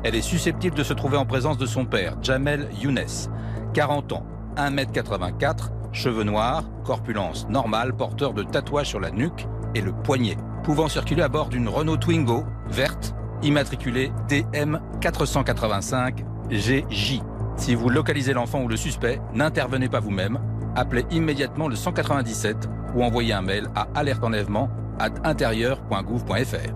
Elle 0.03 0.16
est 0.16 0.22
susceptible 0.22 0.76
de 0.76 0.84
se 0.84 0.93
trouver 0.93 1.16
en 1.16 1.26
présence 1.26 1.57
de 1.57 1.66
son 1.66 1.86
père, 1.86 2.18
Jamel 2.22 2.68
Younes, 2.82 3.30
40 3.74 4.11
ans, 4.11 4.26
1m84, 4.57 5.70
cheveux 5.93 6.26
noirs, 6.26 6.66
corpulence 6.84 7.47
normale, 7.47 7.95
porteur 7.95 8.34
de 8.34 8.43
tatouages 8.43 8.89
sur 8.89 8.99
la 8.99 9.11
nuque 9.11 9.47
et 9.76 9.82
le 9.82 9.93
poignet, 9.93 10.38
pouvant 10.64 10.89
circuler 10.89 11.22
à 11.22 11.30
bord 11.30 11.47
d'une 11.47 11.70
Renault 11.70 11.97
Twingo 11.97 12.43
verte, 12.68 13.16
immatriculée 13.44 14.12
DM 14.30 14.78
485 15.02 16.24
GJ. 16.50 17.22
Si 17.58 17.76
vous 17.76 17.89
localisez 17.89 18.34
l'enfant 18.34 18.62
ou 18.62 18.68
le 18.68 18.78
suspect, 18.78 19.22
n'intervenez 19.34 19.89
pas 19.89 20.00
vous-même. 20.00 20.39
Appelez 20.76 21.06
immédiatement 21.12 21.68
le 21.68 21.76
197 21.76 22.70
ou 22.96 23.04
envoyez 23.04 23.34
un 23.34 23.41
mail 23.41 23.68
à 23.76 23.88
alertenlèvement 23.96 24.70
at 25.00 25.12
intérieur.gouv.fr. 25.24 26.74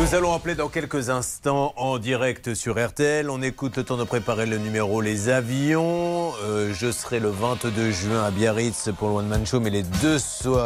Nous 0.00 0.14
allons 0.14 0.32
appeler 0.32 0.54
dans 0.54 0.68
quelques 0.68 1.10
instants 1.10 1.74
en 1.76 1.98
direct 1.98 2.54
sur 2.54 2.82
RTL. 2.82 3.28
On 3.28 3.42
écoute 3.42 3.76
le 3.76 3.84
temps 3.84 3.98
de 3.98 4.04
préparer 4.04 4.46
le 4.46 4.56
numéro 4.56 5.02
Les 5.02 5.28
Avions. 5.28 6.32
Euh, 6.42 6.72
je 6.72 6.90
serai 6.90 7.20
le 7.20 7.28
22 7.28 7.90
juin 7.90 8.24
à 8.24 8.30
Biarritz 8.30 8.88
pour 8.96 9.10
le 9.10 9.16
One 9.16 9.26
Man 9.28 9.46
Show, 9.46 9.60
mais 9.60 9.68
les 9.68 9.82
deux, 9.82 10.16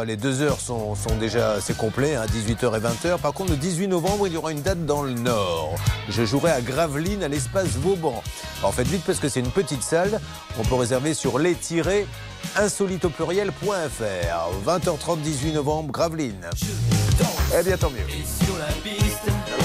les 0.07 0.15
deux 0.15 0.41
heures 0.41 0.61
sont, 0.61 0.95
déjà 1.19 1.51
assez 1.51 1.73
complets, 1.73 2.15
à 2.15 2.27
18h 2.27 2.77
et 2.77 2.79
20h. 2.79 3.19
Par 3.19 3.33
contre, 3.33 3.51
le 3.51 3.57
18 3.57 3.89
novembre, 3.89 4.25
il 4.25 4.33
y 4.33 4.37
aura 4.37 4.53
une 4.53 4.61
date 4.61 4.85
dans 4.85 5.03
le 5.03 5.11
Nord. 5.11 5.75
Je 6.07 6.23
jouerai 6.23 6.51
à 6.51 6.61
Gravelines, 6.61 7.21
à 7.21 7.27
l'espace 7.27 7.71
Vauban. 7.71 8.23
Alors 8.59 8.73
faites 8.73 8.87
vite 8.87 9.03
parce 9.05 9.19
que 9.19 9.27
c'est 9.27 9.41
une 9.41 9.51
petite 9.51 9.83
salle. 9.83 10.21
On 10.57 10.63
peut 10.63 10.75
réserver 10.75 11.13
sur 11.13 11.39
les-insolite 11.39 13.03
au 13.03 13.09
pluriel.fr. 13.09 13.65
20h30, 14.65 15.19
18 15.19 15.51
novembre, 15.51 15.91
Gravelines. 15.91 16.49
Eh 17.59 17.63
bien, 17.63 17.77
tant 17.77 17.89
mieux. 17.89 18.05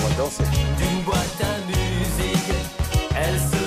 On 0.03 0.07
a 0.07 0.09
le 0.09 0.15
droit 0.15 0.31
de 0.31 0.39
danser. 0.39 0.45
d'une 0.79 1.03
boîte 1.05 1.43
à 1.43 1.59
musique, 1.67 2.55
elle 3.15 3.39
se 3.39 3.60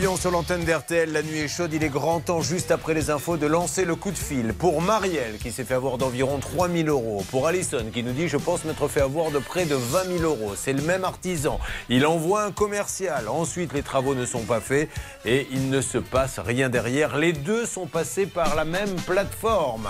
Sur 0.00 0.30
l'antenne 0.30 0.64
d'RTL, 0.64 1.12
la 1.12 1.22
nuit 1.22 1.40
est 1.40 1.48
chaude, 1.48 1.74
il 1.74 1.84
est 1.84 1.90
grand 1.90 2.20
temps 2.20 2.40
juste 2.40 2.70
après 2.70 2.94
les 2.94 3.10
infos 3.10 3.36
de 3.36 3.46
lancer 3.46 3.84
le 3.84 3.94
coup 3.94 4.10
de 4.10 4.16
fil. 4.16 4.54
Pour 4.54 4.80
Marielle 4.80 5.36
qui 5.38 5.52
s'est 5.52 5.62
fait 5.62 5.74
avoir 5.74 5.98
d'environ 5.98 6.38
3 6.38 6.70
000 6.70 6.88
euros. 6.88 7.22
Pour 7.30 7.46
Alison 7.46 7.84
qui 7.92 8.02
nous 8.02 8.12
dit 8.12 8.26
je 8.26 8.38
pense 8.38 8.64
m'être 8.64 8.88
fait 8.88 9.02
avoir 9.02 9.30
de 9.30 9.38
près 9.38 9.66
de 9.66 9.74
20 9.74 10.18
000 10.18 10.22
euros. 10.22 10.54
C'est 10.56 10.72
le 10.72 10.80
même 10.80 11.04
artisan. 11.04 11.60
Il 11.90 12.06
envoie 12.06 12.44
un 12.44 12.50
commercial. 12.50 13.28
Ensuite 13.28 13.74
les 13.74 13.82
travaux 13.82 14.14
ne 14.14 14.24
sont 14.24 14.40
pas 14.40 14.60
faits 14.60 14.88
et 15.26 15.46
il 15.52 15.68
ne 15.68 15.82
se 15.82 15.98
passe 15.98 16.38
rien 16.38 16.70
derrière. 16.70 17.18
Les 17.18 17.34
deux 17.34 17.66
sont 17.66 17.86
passés 17.86 18.26
par 18.26 18.56
la 18.56 18.64
même 18.64 18.94
plateforme. 19.06 19.86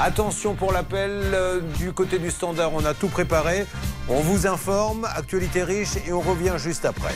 Attention 0.00 0.54
pour 0.54 0.72
l'appel 0.72 1.10
euh, 1.34 1.60
du 1.78 1.92
côté 1.92 2.18
du 2.18 2.32
standard, 2.32 2.72
on 2.74 2.84
a 2.84 2.94
tout 2.94 3.08
préparé. 3.08 3.66
On 4.08 4.20
vous 4.20 4.48
informe, 4.48 5.06
actualité 5.16 5.62
riche 5.62 5.96
et 6.06 6.12
on 6.12 6.20
revient 6.20 6.54
juste 6.56 6.84
après. 6.84 7.14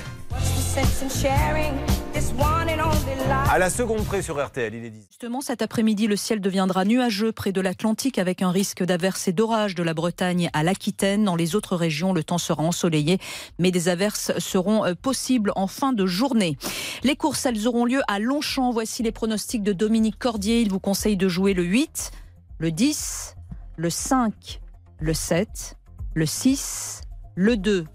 À 3.48 3.58
la 3.58 3.70
seconde 3.70 4.04
près 4.04 4.22
sur 4.22 4.44
RTL, 4.44 4.74
il 4.74 4.84
est 4.84 4.90
10. 4.90 5.06
Justement, 5.08 5.40
cet 5.40 5.62
après-midi, 5.62 6.06
le 6.06 6.16
ciel 6.16 6.40
deviendra 6.40 6.84
nuageux 6.84 7.32
près 7.32 7.52
de 7.52 7.60
l'Atlantique 7.60 8.18
avec 8.18 8.42
un 8.42 8.50
risque 8.50 8.82
d'averses 8.82 9.28
et 9.28 9.32
d'orages 9.32 9.74
de 9.74 9.82
la 9.82 9.94
Bretagne 9.94 10.50
à 10.52 10.62
l'Aquitaine. 10.62 11.24
Dans 11.24 11.36
les 11.36 11.54
autres 11.54 11.76
régions, 11.76 12.12
le 12.12 12.22
temps 12.22 12.38
sera 12.38 12.62
ensoleillé, 12.62 13.18
mais 13.58 13.70
des 13.70 13.88
averses 13.88 14.36
seront 14.38 14.84
euh, 14.84 14.94
possibles 14.94 15.52
en 15.56 15.66
fin 15.66 15.92
de 15.92 16.06
journée. 16.06 16.58
Les 17.02 17.16
courses, 17.16 17.46
elles 17.46 17.66
auront 17.66 17.84
lieu 17.84 18.02
à 18.08 18.18
Longchamp. 18.18 18.72
Voici 18.72 19.02
les 19.02 19.12
pronostics 19.12 19.62
de 19.62 19.72
Dominique 19.72 20.18
Cordier. 20.18 20.60
Il 20.60 20.70
vous 20.70 20.80
conseille 20.80 21.16
de 21.16 21.28
jouer 21.28 21.54
le 21.54 21.62
8, 21.62 22.10
le 22.58 22.72
10, 22.72 23.36
le 23.76 23.90
5, 23.90 24.60
le 25.00 25.14
7, 25.14 25.76
le 26.14 26.26
6, 26.26 27.00
le 27.36 27.56
2 27.56 27.86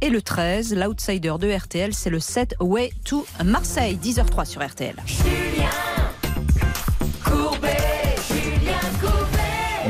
et 0.00 0.10
le 0.10 0.22
13. 0.22 0.74
L'outsider 0.74 1.34
de 1.38 1.50
RTL, 1.50 1.94
c'est 1.94 2.10
le 2.10 2.20
7 2.20 2.56
Way 2.60 2.90
to 3.04 3.26
Marseille. 3.44 3.98
10h03 4.02 4.44
sur 4.44 4.66
RTL. 4.66 4.96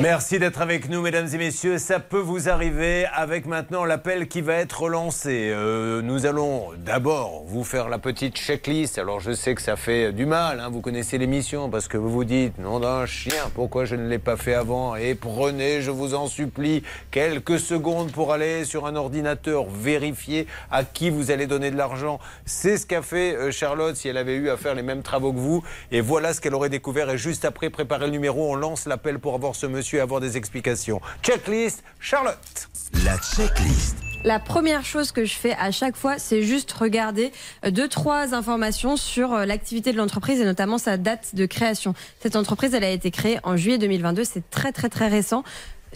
Merci 0.00 0.38
d'être 0.38 0.60
avec 0.60 0.88
nous, 0.88 1.00
mesdames 1.02 1.26
et 1.32 1.38
messieurs. 1.38 1.78
Ça 1.78 1.98
peut 1.98 2.20
vous 2.20 2.48
arriver 2.48 3.06
avec 3.12 3.46
maintenant 3.46 3.84
l'appel 3.84 4.28
qui 4.28 4.42
va 4.42 4.54
être 4.54 4.88
lancé. 4.88 5.50
Euh, 5.52 6.02
nous 6.02 6.24
allons 6.24 6.68
d'abord 6.76 7.42
vous 7.46 7.64
faire 7.64 7.88
la 7.88 7.98
petite 7.98 8.36
checklist. 8.36 8.98
Alors, 8.98 9.18
je 9.18 9.32
sais 9.32 9.56
que 9.56 9.60
ça 9.62 9.74
fait 9.74 10.12
du 10.12 10.24
mal. 10.24 10.60
hein. 10.60 10.68
Vous 10.70 10.82
connaissez 10.82 11.18
l'émission 11.18 11.68
parce 11.68 11.88
que 11.88 11.96
vous 11.96 12.10
vous 12.10 12.24
dites, 12.24 12.58
nom 12.58 12.78
d'un 12.78 13.06
chien, 13.06 13.50
pourquoi 13.56 13.86
je 13.86 13.96
ne 13.96 14.06
l'ai 14.08 14.20
pas 14.20 14.36
fait 14.36 14.54
avant? 14.54 14.94
Et 14.94 15.16
prenez, 15.16 15.82
je 15.82 15.90
vous 15.90 16.14
en 16.14 16.28
supplie, 16.28 16.84
quelques 17.10 17.58
secondes 17.58 18.12
pour 18.12 18.32
aller 18.32 18.64
sur 18.64 18.86
un 18.86 18.94
ordinateur, 18.94 19.66
vérifier 19.68 20.46
à 20.70 20.84
qui 20.84 21.10
vous 21.10 21.32
allez 21.32 21.48
donner 21.48 21.72
de 21.72 21.76
l'argent. 21.76 22.20
C'est 22.46 22.76
ce 22.76 22.86
qu'a 22.86 23.02
fait 23.02 23.34
euh, 23.34 23.50
Charlotte 23.50 23.96
si 23.96 24.06
elle 24.06 24.16
avait 24.18 24.36
eu 24.36 24.48
à 24.48 24.56
faire 24.56 24.76
les 24.76 24.82
mêmes 24.82 25.02
travaux 25.02 25.32
que 25.32 25.38
vous. 25.38 25.64
Et 25.90 26.00
voilà 26.00 26.34
ce 26.34 26.40
qu'elle 26.40 26.54
aurait 26.54 26.70
découvert. 26.70 27.10
Et 27.10 27.18
juste 27.18 27.44
après, 27.44 27.68
préparer 27.68 28.06
le 28.06 28.12
numéro, 28.12 28.52
on 28.52 28.54
lance 28.54 28.86
l'appel 28.86 29.18
pour 29.18 29.34
avoir 29.34 29.56
ce 29.56 29.66
monsieur 29.66 29.87
et 29.96 30.00
avoir 30.00 30.20
des 30.20 30.36
explications. 30.36 31.00
Checklist, 31.22 31.82
Charlotte. 32.00 32.68
La 33.04 33.16
checklist. 33.18 33.96
La 34.24 34.40
première 34.40 34.84
chose 34.84 35.12
que 35.12 35.24
je 35.24 35.34
fais 35.34 35.54
à 35.54 35.70
chaque 35.70 35.96
fois, 35.96 36.18
c'est 36.18 36.42
juste 36.42 36.72
regarder 36.72 37.30
euh, 37.64 37.70
deux, 37.70 37.86
trois 37.86 38.34
informations 38.34 38.96
sur 38.96 39.32
euh, 39.32 39.44
l'activité 39.44 39.92
de 39.92 39.96
l'entreprise 39.96 40.40
et 40.40 40.44
notamment 40.44 40.76
sa 40.76 40.96
date 40.96 41.36
de 41.36 41.46
création. 41.46 41.94
Cette 42.20 42.34
entreprise, 42.34 42.74
elle 42.74 42.82
a 42.82 42.90
été 42.90 43.12
créée 43.12 43.38
en 43.44 43.56
juillet 43.56 43.78
2022. 43.78 44.24
C'est 44.24 44.50
très, 44.50 44.72
très, 44.72 44.88
très 44.88 45.06
récent. 45.06 45.44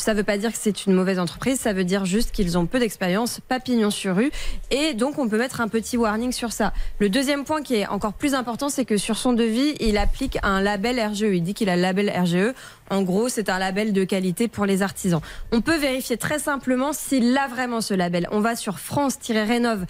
Ça 0.03 0.15
ne 0.15 0.19
veut 0.19 0.25
pas 0.25 0.37
dire 0.37 0.51
que 0.51 0.59
c'est 0.61 0.87
une 0.87 0.95
mauvaise 0.95 1.21
entreprise, 1.21 1.61
ça 1.61 1.73
veut 1.73 1.85
dire 1.85 2.07
juste 2.07 2.33
qu'ils 2.33 2.59
ont 2.59 2.67
peu 2.67 2.81
d'expérience, 2.81 3.39
pas 3.47 3.61
sur 3.91 4.17
rue, 4.17 4.33
et 4.73 4.95
donc 4.95 5.17
on 5.19 5.29
peut 5.29 5.39
mettre 5.39 5.61
un 5.61 5.69
petit 5.69 5.97
warning 5.97 6.33
sur 6.33 6.51
ça. 6.51 6.73
Le 6.99 7.09
deuxième 7.09 7.45
point 7.45 7.63
qui 7.63 7.77
est 7.77 7.87
encore 7.87 8.13
plus 8.13 8.35
important, 8.35 8.69
c'est 8.69 8.85
que 8.85 8.97
sur 8.97 9.17
son 9.17 9.33
devis, 9.33 9.77
il 9.79 9.97
applique 9.99 10.39
un 10.43 10.61
label 10.61 10.99
RGE. 11.01 11.21
Il 11.21 11.45
dit 11.45 11.55
qu'il 11.55 11.69
a 11.69 11.77
le 11.77 11.83
label 11.83 12.11
RGE. 12.11 12.53
En 12.91 13.03
gros, 13.03 13.29
c'est 13.29 13.49
un 13.49 13.61
label 13.61 13.93
de 13.93 14.03
qualité 14.03 14.49
pour 14.49 14.67
les 14.67 14.83
artisans. 14.83 15.21
On 15.53 15.61
peut 15.61 15.77
vérifier 15.77 16.17
très 16.17 16.41
simplement 16.41 16.93
s'il 16.93 17.39
a 17.39 17.47
vraiment 17.47 17.81
ce 17.81 17.95
label. 17.95 18.27
On 18.33 18.41
va 18.41 18.57
sur 18.57 18.81
france-rénov.gouv.fr, 18.81 19.87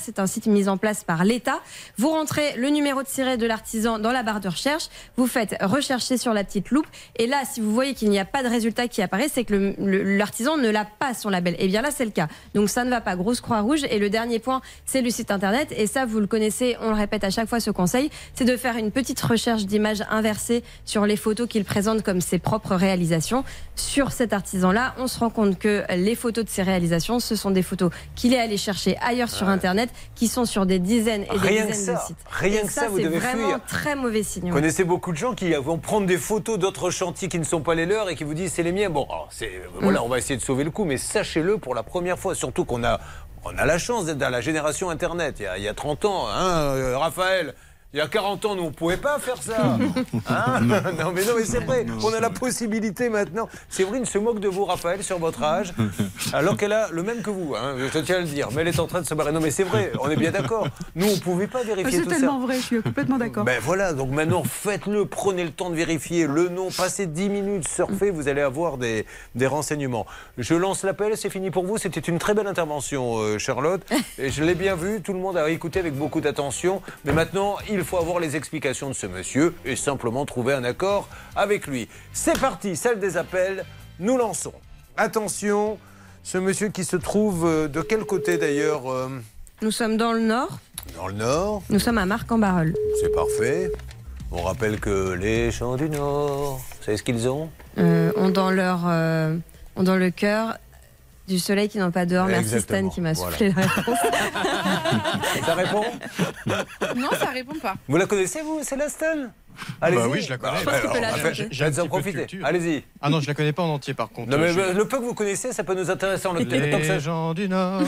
c'est 0.00 0.18
un 0.18 0.26
site 0.26 0.46
mis 0.46 0.68
en 0.68 0.76
place 0.76 1.04
par 1.04 1.24
l'État. 1.24 1.60
Vous 1.98 2.10
rentrez 2.10 2.56
le 2.56 2.68
numéro 2.68 3.02
de 3.02 3.08
siret 3.08 3.36
de 3.36 3.46
l'artisan 3.46 3.98
dans 3.98 4.12
la 4.12 4.22
barre 4.22 4.40
de 4.40 4.48
recherche, 4.48 4.88
vous 5.16 5.26
faites 5.26 5.56
rechercher 5.60 6.18
sur 6.18 6.32
la 6.32 6.44
petite 6.44 6.70
loupe, 6.70 6.86
et 7.16 7.26
là, 7.26 7.42
si 7.50 7.60
vous 7.60 7.72
voyez 7.72 7.94
qu'il 7.94 8.10
n'y 8.10 8.18
a 8.18 8.24
pas 8.24 8.42
de 8.42 8.48
résultat 8.48 8.88
qui 8.88 9.02
apparaît, 9.02 9.28
c'est 9.28 9.44
que 9.44 9.74
l'artisan 10.18 10.56
ne 10.56 10.68
l'a 10.68 10.84
pas 10.84 11.14
son 11.14 11.30
label. 11.30 11.56
Et 11.58 11.68
bien 11.68 11.82
là, 11.82 11.90
c'est 11.90 12.04
le 12.04 12.10
cas. 12.10 12.28
Donc 12.54 12.68
ça 12.68 12.84
ne 12.84 12.90
va 12.90 13.00
pas. 13.00 13.16
Grosse 13.16 13.40
croix 13.40 13.60
rouge. 13.60 13.84
Et 13.90 13.98
le 13.98 14.10
dernier 14.10 14.38
point, 14.38 14.60
c'est 14.84 15.02
le 15.02 15.10
site 15.10 15.30
internet. 15.30 15.72
Et 15.76 15.86
ça, 15.86 16.06
vous 16.06 16.20
le 16.20 16.26
connaissez, 16.26 16.76
on 16.80 16.88
le 16.88 16.96
répète 16.96 17.24
à 17.24 17.30
chaque 17.30 17.48
fois 17.48 17.60
ce 17.60 17.70
conseil, 17.70 18.10
c'est 18.34 18.44
de 18.44 18.56
faire 18.56 18.76
une 18.76 18.90
petite 18.90 19.20
recherche 19.20 19.64
d'images 19.64 20.02
inversées 20.10 20.62
sur 20.84 21.06
les 21.06 21.16
photos 21.16 21.48
qu'il 21.48 21.64
présente 21.64 22.02
comme 22.02 22.20
ses 22.20 22.38
propres 22.38 22.74
réalisations. 22.74 23.44
Sur 23.74 24.12
cet 24.12 24.32
artisan-là, 24.32 24.94
on 24.98 25.06
se 25.06 25.18
rend 25.18 25.30
compte 25.30 25.58
que 25.58 25.84
les 25.94 26.14
photos 26.14 26.44
de 26.44 26.50
ses 26.50 26.62
réalisations, 26.62 27.20
ce 27.20 27.36
sont 27.36 27.50
des 27.50 27.62
photos 27.62 27.90
qu'il 28.14 28.34
est 28.34 28.40
allé 28.40 28.56
chercher 28.56 28.95
ailleurs 29.00 29.30
sur 29.30 29.48
internet, 29.48 29.90
qui 30.14 30.28
sont 30.28 30.44
sur 30.44 30.66
des 30.66 30.78
dizaines 30.78 31.22
et 31.24 31.28
des 31.38 31.38
Rien 31.38 31.66
dizaines 31.66 31.94
de 31.94 32.00
sites. 32.00 32.16
rien 32.30 32.62
Et 32.62 32.66
que 32.66 32.72
ça, 32.72 32.88
vous 32.88 32.96
c'est 32.98 33.04
devez 33.04 33.18
vraiment 33.18 33.48
fuir. 33.48 33.60
très 33.66 33.94
mauvais 33.96 34.22
signe. 34.22 34.48
Vous 34.48 34.54
connaissez 34.54 34.84
beaucoup 34.84 35.12
de 35.12 35.16
gens 35.16 35.34
qui 35.34 35.52
vont 35.54 35.78
prendre 35.78 36.06
des 36.06 36.18
photos 36.18 36.58
d'autres 36.58 36.90
chantiers 36.90 37.28
qui 37.28 37.38
ne 37.38 37.44
sont 37.44 37.60
pas 37.60 37.74
les 37.74 37.86
leurs 37.86 38.08
et 38.08 38.14
qui 38.16 38.24
vous 38.24 38.34
disent 38.34 38.52
c'est 38.52 38.62
les 38.62 38.72
miens. 38.72 38.90
Bon, 38.90 39.04
alors, 39.10 39.28
c'est, 39.30 39.50
voilà, 39.80 40.02
on 40.02 40.08
va 40.08 40.18
essayer 40.18 40.36
de 40.36 40.42
sauver 40.42 40.64
le 40.64 40.70
coup, 40.70 40.84
mais 40.84 40.96
sachez-le 40.96 41.58
pour 41.58 41.74
la 41.74 41.82
première 41.82 42.18
fois, 42.18 42.34
surtout 42.34 42.64
qu'on 42.64 42.84
a, 42.84 43.00
on 43.44 43.56
a 43.58 43.64
la 43.66 43.78
chance 43.78 44.04
d'être 44.06 44.18
dans 44.18 44.30
la 44.30 44.40
génération 44.40 44.90
Internet. 44.90 45.36
Il 45.38 45.44
y 45.44 45.46
a, 45.46 45.58
il 45.58 45.64
y 45.64 45.68
a 45.68 45.74
30 45.74 46.04
ans, 46.04 46.26
hein, 46.28 46.60
euh, 46.74 46.98
Raphaël 46.98 47.54
il 47.92 47.98
y 47.98 48.02
a 48.02 48.08
40 48.08 48.44
ans, 48.44 48.56
nous, 48.56 48.62
on 48.62 48.66
ne 48.66 48.70
pouvait 48.70 48.96
pas 48.96 49.18
faire 49.18 49.42
ça. 49.42 49.78
Hein 50.28 50.60
non, 50.60 51.12
mais 51.14 51.24
non, 51.24 51.32
mais 51.36 51.44
c'est 51.44 51.60
vrai. 51.60 51.86
On 52.02 52.12
a 52.12 52.20
la 52.20 52.30
possibilité 52.30 53.08
maintenant. 53.08 53.48
Séverine 53.68 54.04
se 54.04 54.18
moque 54.18 54.40
de 54.40 54.48
vous, 54.48 54.64
Raphaël, 54.64 55.02
sur 55.02 55.18
votre 55.18 55.42
âge, 55.42 55.72
alors 56.32 56.56
qu'elle 56.56 56.72
a 56.72 56.88
le 56.90 57.02
même 57.02 57.22
que 57.22 57.30
vous. 57.30 57.54
Hein, 57.54 57.76
je 57.92 57.98
tiens 58.00 58.16
à 58.16 58.18
le 58.20 58.24
dire. 58.24 58.48
Mais 58.52 58.62
elle 58.62 58.68
est 58.68 58.80
en 58.80 58.86
train 58.86 59.00
de 59.00 59.06
se 59.06 59.14
barrer. 59.14 59.32
Non, 59.32 59.40
mais 59.40 59.50
c'est 59.50 59.62
vrai. 59.62 59.92
On 60.00 60.10
est 60.10 60.16
bien 60.16 60.30
d'accord. 60.30 60.68
Nous, 60.94 61.06
on 61.06 61.14
ne 61.14 61.20
pouvait 61.20 61.46
pas 61.46 61.62
vérifier 61.62 61.98
C'est 61.98 62.04
tout 62.04 62.10
ça. 62.10 62.16
tellement 62.16 62.40
vrai, 62.40 62.56
je 62.56 62.62
suis 62.62 62.82
complètement 62.82 63.18
d'accord. 63.18 63.44
Ben 63.44 63.60
voilà, 63.62 63.92
donc 63.92 64.10
maintenant 64.10 64.42
faites-le, 64.44 65.06
prenez 65.06 65.44
le 65.44 65.50
temps 65.50 65.70
de 65.70 65.76
vérifier 65.76 66.26
le 66.26 66.48
nom, 66.48 66.68
passez 66.70 67.06
10 67.06 67.28
minutes, 67.28 67.68
surfez, 67.68 68.10
vous 68.10 68.28
allez 68.28 68.40
avoir 68.42 68.78
des, 68.78 69.06
des 69.34 69.46
renseignements. 69.46 70.06
Je 70.38 70.54
lance 70.54 70.82
l'appel, 70.82 71.16
c'est 71.16 71.30
fini 71.30 71.50
pour 71.50 71.64
vous. 71.64 71.78
C'était 71.78 72.00
une 72.00 72.18
très 72.18 72.34
belle 72.34 72.46
intervention, 72.46 73.18
euh, 73.18 73.38
Charlotte. 73.38 73.82
Et 74.18 74.30
je 74.30 74.42
l'ai 74.42 74.54
bien 74.54 74.74
vu, 74.74 75.00
tout 75.02 75.12
le 75.12 75.20
monde 75.20 75.36
a 75.36 75.48
écouté 75.50 75.78
avec 75.78 75.94
beaucoup 75.94 76.20
d'attention. 76.20 76.82
Mais 77.04 77.12
maintenant, 77.12 77.56
il 77.70 77.75
faut 77.84 77.98
avoir 77.98 78.20
les 78.20 78.36
explications 78.36 78.88
de 78.88 78.94
ce 78.94 79.06
monsieur 79.06 79.54
et 79.64 79.76
simplement 79.76 80.24
trouver 80.26 80.54
un 80.54 80.64
accord 80.64 81.08
avec 81.34 81.66
lui. 81.66 81.88
C'est 82.12 82.38
parti, 82.38 82.76
celle 82.76 82.98
des 82.98 83.16
appels, 83.16 83.64
nous 83.98 84.16
lançons. 84.16 84.54
Attention, 84.96 85.78
ce 86.22 86.38
monsieur 86.38 86.68
qui 86.68 86.84
se 86.84 86.96
trouve 86.96 87.46
euh, 87.46 87.68
de 87.68 87.82
quel 87.82 88.04
côté 88.04 88.38
d'ailleurs 88.38 88.90
euh, 88.90 89.08
Nous 89.62 89.70
sommes 89.70 89.96
dans 89.96 90.12
le 90.12 90.20
nord, 90.20 90.58
Dans 90.96 91.06
le 91.08 91.14
nord 91.14 91.62
nous 91.70 91.78
sommes 91.78 91.98
à 91.98 92.06
Marc-en-Barœul. 92.06 92.74
C'est 93.00 93.14
parfait. 93.14 93.70
On 94.32 94.42
rappelle 94.42 94.80
que 94.80 95.12
les 95.12 95.50
champs 95.52 95.76
du 95.76 95.88
Nord, 95.88 96.58
vous 96.58 96.84
savez 96.84 96.96
ce 96.96 97.02
qu'ils 97.02 97.28
ont? 97.28 97.48
Euh, 97.78 98.10
ont 98.16 98.30
dans 98.30 98.50
leur 98.50 98.80
euh, 98.86 99.36
ont 99.76 99.82
dans 99.82 99.96
le 99.96 100.10
cœur 100.10 100.58
du 101.28 101.38
soleil 101.38 101.68
qui 101.68 101.78
n'ont 101.78 101.90
pas 101.90 102.06
dehors. 102.06 102.26
Merci 102.26 102.60
Stan 102.60 102.88
qui 102.88 103.00
m'a 103.00 103.12
voilà. 103.12 103.30
soufflé 103.32 103.52
la 103.56 103.62
réponse. 103.66 103.98
Ça 105.46 105.54
répond 105.54 105.84
Non, 106.96 107.08
ça 107.18 107.26
répond 107.30 107.54
pas. 107.60 107.74
Vous 107.88 107.96
la 107.96 108.06
connaissez, 108.06 108.42
vous, 108.42 108.60
Célestin? 108.62 109.30
Allez-y. 109.80 109.98
Bah 110.00 110.06
oui, 110.08 110.20
je 110.22 110.30
la 110.30 110.38
connais. 110.38 110.52
Bah, 110.52 110.58
Je 110.60 110.64
pense 110.64 110.74
que 110.74 110.80
tu 110.80 110.86
alors, 110.86 110.96
peux 110.96 111.00
la 111.00 111.10
bah, 111.30 111.34
faites- 111.34 111.48
J'ai 111.50 111.64
peu 111.64 111.70
de 111.82 111.88
profiter. 111.88 112.26
Allez-y. 112.44 112.84
Ah 113.00 113.08
non, 113.10 113.20
je 113.20 113.26
la 113.26 113.34
connais 113.34 113.52
pas 113.52 113.62
en 113.62 113.70
entier 113.74 113.94
par 113.94 114.10
contre. 114.10 114.30
Non, 114.30 114.38
mais 114.38 114.52
Je- 114.52 114.76
le 114.76 114.84
peu 114.86 114.98
que 114.98 115.04
vous 115.04 115.14
connaissez, 115.14 115.52
ça 115.52 115.64
peut 115.64 115.74
nous 115.74 115.90
intéresser 115.90 116.26
en 116.28 116.32
le 116.34 116.40
Les 116.40 116.70
temps 116.70 116.78
que 116.78 116.84
ça- 116.86 116.98
gens 116.98 117.32
du 117.34 117.48
Nord 117.48 117.82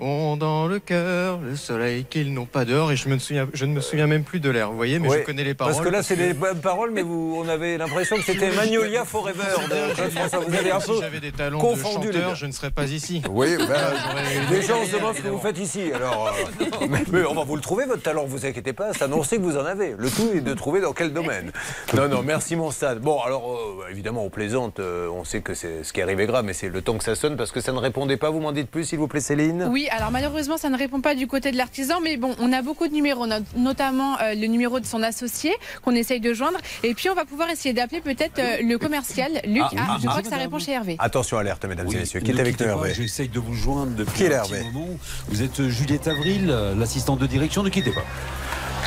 ont 0.00 0.36
dans 0.36 0.66
le 0.66 0.78
cœur 0.78 1.38
le 1.38 1.56
soleil 1.56 2.04
qu'ils 2.04 2.32
n'ont 2.32 2.46
pas 2.46 2.64
dehors 2.64 2.90
et 2.90 2.96
je, 2.96 3.08
me 3.08 3.18
souviens, 3.18 3.48
je 3.52 3.64
ne 3.64 3.72
me 3.72 3.80
souviens 3.80 4.06
même 4.06 4.24
plus 4.24 4.40
de 4.40 4.50
l'air, 4.50 4.70
vous 4.70 4.76
voyez, 4.76 4.98
mais 4.98 5.08
Ouais, 5.08 5.20
je 5.20 5.26
connais 5.26 5.44
les 5.44 5.54
paroles. 5.54 5.74
Parce 5.74 5.84
que 5.84 5.92
là, 5.92 6.02
c'est 6.02 6.16
les 6.16 6.32
bonnes 6.32 6.60
paroles, 6.60 6.90
mais 6.90 7.02
vous, 7.02 7.36
on 7.36 7.48
avait 7.48 7.76
l'impression 7.78 8.16
que 8.16 8.22
c'était 8.22 8.50
Magnolia 8.56 9.04
Forever. 9.04 9.42
de. 9.70 10.48
Vous 10.48 10.54
avez 10.56 10.70
un 10.70 10.80
si 10.80 10.92
j'avais 11.00 11.20
des 11.20 11.32
talents 11.32 11.58
confondu 11.58 12.08
de 12.08 12.12
chanteur, 12.12 12.34
je 12.34 12.46
ne 12.46 12.52
serais 12.52 12.70
pas 12.70 12.84
ici. 12.84 13.22
Oui, 13.30 13.56
ben, 13.58 13.66
J'aurais- 13.66 14.56
les 14.56 14.62
gens 14.62 14.84
se 14.84 14.92
demandent 14.92 15.16
ce 15.16 15.22
que 15.22 15.28
vous 15.28 15.38
faites 15.38 15.58
ici. 15.58 15.92
Alors, 15.94 16.28
euh, 16.28 16.86
mais, 16.88 17.04
mais 17.12 17.24
on 17.24 17.34
va 17.34 17.44
vous 17.44 17.56
le 17.56 17.62
trouver, 17.62 17.86
votre 17.86 18.02
talent, 18.02 18.24
vous 18.24 18.46
inquiétez 18.46 18.72
pas, 18.72 18.92
c'est 18.92 19.04
annoncé 19.04 19.36
que 19.36 19.42
vous 19.42 19.56
en 19.56 19.64
avez. 19.64 19.94
Le 19.98 20.10
tout 20.10 20.30
est 20.34 20.40
de 20.40 20.54
trouver 20.54 20.80
dans 20.80 20.92
quel 20.92 21.12
domaine. 21.12 21.52
Non, 21.94 22.08
non, 22.08 22.22
merci 22.22 22.56
mon 22.56 22.70
stade. 22.70 23.00
Bon, 23.00 23.20
alors, 23.20 23.52
euh, 23.52 23.90
évidemment, 23.90 24.24
on 24.24 24.30
plaisante, 24.30 24.80
euh, 24.80 25.08
on 25.08 25.24
sait 25.24 25.40
que 25.40 25.54
c'est 25.54 25.84
ce 25.84 25.92
qui 25.92 26.00
arrive 26.02 26.20
est 26.20 26.26
grave, 26.26 26.44
mais 26.44 26.52
c'est 26.52 26.68
le 26.68 26.82
temps 26.82 26.96
que 26.96 27.04
ça 27.04 27.14
sonne 27.14 27.36
parce 27.36 27.52
que 27.52 27.60
ça 27.60 27.72
ne 27.72 27.78
répondait 27.78 28.16
pas. 28.16 28.30
Vous 28.30 28.40
m'en 28.40 28.52
dites 28.52 28.70
plus, 28.70 28.84
s'il 28.84 28.98
vous 28.98 29.08
plaît, 29.08 29.20
Céline? 29.20 29.68
Oui, 29.70 29.88
alors 29.90 30.10
malheureusement, 30.10 30.56
ça 30.56 30.68
ne 30.70 30.78
répond 30.78 31.00
pas 31.00 31.14
du 31.14 31.26
côté 31.26 31.50
de 31.52 31.56
l'artisan, 31.56 32.00
mais 32.00 32.16
bon, 32.16 32.34
on 32.38 32.52
a 32.52 32.62
beaucoup 32.62 32.88
de 32.88 32.92
numéros, 32.94 33.26
no- 33.26 33.34
notamment 33.56 34.18
euh, 34.20 34.34
le 34.34 34.46
numéro 34.46 34.80
de 34.80 34.86
son 34.86 35.02
associé 35.02 35.52
qu'on 35.82 35.94
essaye 35.94 36.20
de 36.20 36.32
joindre. 36.34 36.58
Et 36.82 36.94
puis, 36.94 37.08
on 37.10 37.14
va 37.14 37.24
pouvoir 37.24 37.50
essayer 37.50 37.72
d'appeler 37.74 38.00
peut-être 38.00 38.38
euh, 38.38 38.58
le 38.62 38.78
commercial, 38.78 39.40
Luc. 39.46 39.62
Ah, 39.64 39.70
Ah, 39.76 39.86
ah, 39.90 39.96
je 40.00 40.06
crois 40.06 40.18
ah. 40.18 40.22
que 40.22 40.28
ça 40.28 40.36
répond 40.36 40.58
chez 40.58 40.72
Hervé. 40.72 40.96
Attention, 40.98 41.38
alerte, 41.38 41.64
mesdames 41.64 41.88
et 41.92 41.96
messieurs. 41.96 42.20
Qui 42.20 42.30
est 42.30 42.40
avec 42.40 42.58
nous, 42.60 42.66
Hervé 42.66 42.94
J'essaye 42.94 43.28
de 43.28 43.38
vous 43.40 43.54
joindre 43.54 43.92
depuis 43.96 44.14
Qui 44.16 44.24
est 44.24 44.34
un 44.34 44.42
petit 44.42 44.54
Hervé 44.54 44.64
moment. 44.72 44.86
Vous 45.28 45.42
êtes 45.42 45.68
Juliette 45.68 46.08
Avril, 46.08 46.48
euh, 46.50 46.74
l'assistante 46.74 47.18
de 47.18 47.26
direction. 47.26 47.62
Ne 47.62 47.68
quittez 47.70 47.90
pas. 47.92 48.04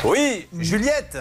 Oui, 0.04 0.46
Juliette 0.58 1.18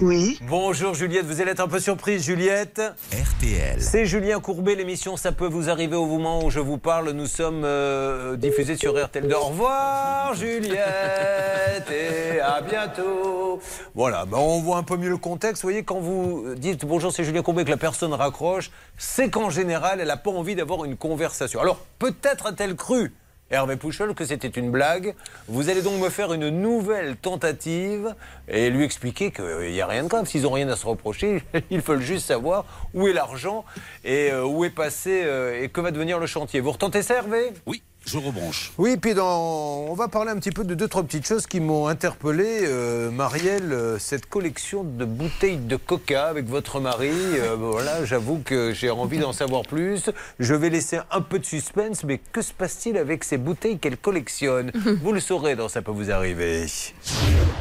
Oui. 0.00 0.40
Bonjour 0.42 0.94
Juliette, 0.94 1.24
vous 1.24 1.40
allez 1.40 1.52
être 1.52 1.60
un 1.60 1.68
peu 1.68 1.78
surprise 1.78 2.24
Juliette. 2.24 2.82
RTL. 3.12 3.80
C'est 3.80 4.06
Julien 4.06 4.40
Courbet, 4.40 4.74
l'émission 4.74 5.16
Ça 5.16 5.30
peut 5.30 5.46
vous 5.46 5.70
arriver 5.70 5.94
au 5.94 6.06
moment 6.06 6.44
où 6.44 6.50
je 6.50 6.58
vous 6.58 6.78
parle. 6.78 7.10
Nous 7.10 7.26
sommes 7.26 7.62
euh, 7.64 8.36
diffusés 8.36 8.76
sur 8.76 9.00
RTL. 9.00 9.32
Au 9.32 9.44
revoir 9.44 10.34
Juliette 10.34 11.90
et 11.90 12.40
à 12.40 12.60
bientôt. 12.60 13.60
Voilà, 13.94 14.24
ben, 14.24 14.38
on 14.38 14.60
voit 14.60 14.78
un 14.78 14.82
peu 14.82 14.96
mieux 14.96 15.10
le 15.10 15.16
contexte. 15.16 15.62
Vous 15.62 15.68
voyez, 15.68 15.84
quand 15.84 16.00
vous 16.00 16.54
dites 16.56 16.84
bonjour 16.84 17.12
c'est 17.12 17.22
Julien 17.22 17.42
Courbet 17.42 17.64
que 17.64 17.70
la 17.70 17.76
personne 17.76 18.12
raccroche, 18.12 18.72
c'est 18.98 19.30
qu'en 19.30 19.48
général 19.48 20.00
elle 20.00 20.08
n'a 20.08 20.16
pas 20.16 20.30
envie 20.30 20.56
d'avoir 20.56 20.84
une 20.84 20.96
conversation. 20.96 21.60
Alors 21.60 21.78
peut-être 22.00 22.46
a-t-elle 22.46 22.74
cru 22.74 23.12
Hervé 23.50 23.76
Pouchol 23.76 24.14
que 24.14 24.24
c'était 24.24 24.48
une 24.48 24.70
blague. 24.70 25.14
Vous 25.48 25.68
allez 25.68 25.82
donc 25.82 26.00
me 26.00 26.08
faire 26.08 26.32
une 26.32 26.48
nouvelle 26.48 27.16
tentative 27.16 28.14
et 28.48 28.70
lui 28.70 28.84
expliquer 28.84 29.30
qu'il 29.32 29.70
n'y 29.70 29.80
a 29.80 29.86
rien 29.86 30.02
de 30.02 30.08
grave. 30.08 30.26
S'ils 30.26 30.42
n'ont 30.42 30.50
rien 30.50 30.68
à 30.68 30.76
se 30.76 30.86
reprocher, 30.86 31.42
ils 31.70 31.80
veulent 31.80 32.00
juste 32.00 32.26
savoir 32.26 32.64
où 32.94 33.06
est 33.06 33.12
l'argent 33.12 33.64
et 34.02 34.30
euh, 34.30 34.44
où 34.44 34.64
est 34.64 34.70
passé 34.70 35.22
euh, 35.24 35.62
et 35.62 35.68
que 35.68 35.80
va 35.80 35.90
devenir 35.90 36.18
le 36.18 36.26
chantier. 36.26 36.60
Vous 36.60 36.72
retentez 36.72 37.02
ça, 37.02 37.16
Hervé? 37.16 37.52
Oui, 37.66 37.82
je 38.06 38.18
rebranche. 38.18 38.72
Oui, 38.78 38.96
puis 38.96 39.14
dans... 39.14 39.86
on 39.88 39.94
va 39.94 40.08
parler 40.08 40.30
un 40.30 40.36
petit 40.36 40.50
peu 40.50 40.64
de 40.64 40.74
deux, 40.74 40.88
trois 40.88 41.02
petites 41.02 41.26
choses 41.26 41.46
qui 41.46 41.60
m'ont 41.60 41.86
interpellé. 41.86 42.60
Euh, 42.62 43.10
Marielle, 43.10 43.72
euh, 43.72 43.98
cette 43.98 44.26
collection 44.26 44.84
de 44.84 45.04
bouteilles 45.04 45.56
de 45.56 45.76
coca 45.76 46.26
avec 46.26 46.46
votre 46.46 46.80
mari, 46.80 47.10
euh, 47.10 47.56
voilà, 47.58 48.04
j'avoue 48.04 48.40
que 48.44 48.72
j'ai 48.74 48.90
envie 48.90 49.18
d'en 49.18 49.32
savoir 49.32 49.62
plus. 49.62 50.10
Je 50.38 50.54
vais 50.54 50.70
laisser 50.70 50.98
un 51.10 51.20
peu 51.20 51.38
de 51.38 51.46
suspense, 51.46 52.04
mais 52.04 52.20
que 52.32 52.42
se 52.42 52.52
passe-t-il 52.52 52.98
avec 52.98 53.24
ces 53.24 53.38
bouteilles 53.38 53.78
qu'elle 53.78 53.96
collectionne? 53.96 54.70
Vous 55.02 55.12
le 55.12 55.20
saurez 55.20 55.56
dans 55.56 55.68
Ça 55.68 55.82
peut 55.82 55.92
vous 55.92 56.10
arriver. 56.10 56.66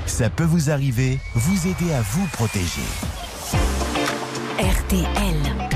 Ça 0.06 0.30
peut 0.30 0.44
vous 0.44 0.70
arriver, 0.70 1.20
vous 1.36 1.68
aider 1.68 1.94
à 1.94 2.02
vous 2.02 2.28
protéger. 2.28 2.82
RTL. 4.60 5.73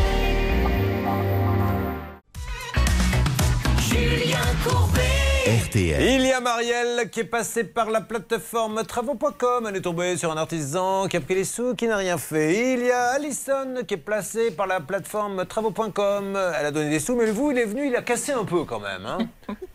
Julien 4.67 4.79
Courbet. 4.79 5.06
RTL. 5.47 6.01
Il 6.01 6.25
y 6.27 6.31
a 6.33 6.41
Marielle 6.41 7.09
qui 7.09 7.21
est 7.21 7.23
passée 7.23 7.63
par 7.63 7.89
la 7.89 8.01
plateforme 8.01 8.83
travaux.com. 8.83 9.65
Elle 9.69 9.77
est 9.77 9.81
tombée 9.81 10.17
sur 10.17 10.29
un 10.29 10.35
artisan 10.35 11.07
qui 11.07 11.15
a 11.15 11.21
pris 11.21 11.35
les 11.35 11.45
sous, 11.45 11.73
qui 11.73 11.87
n'a 11.87 11.95
rien 11.95 12.17
fait. 12.17 12.73
Il 12.73 12.85
y 12.85 12.91
a 12.91 13.11
Alison 13.11 13.75
qui 13.87 13.93
est 13.93 13.97
placée 13.97 14.51
par 14.51 14.67
la 14.67 14.81
plateforme 14.81 15.45
travaux.com. 15.45 16.37
Elle 16.59 16.65
a 16.65 16.71
donné 16.71 16.89
des 16.89 16.99
sous, 16.99 17.15
mais 17.15 17.27
vous, 17.31 17.51
il 17.51 17.59
est 17.59 17.65
venu, 17.65 17.87
il 17.87 17.95
a 17.95 18.01
cassé 18.01 18.33
un 18.33 18.43
peu 18.43 18.65
quand 18.65 18.81
même. 18.81 19.05
hein. 19.05 19.19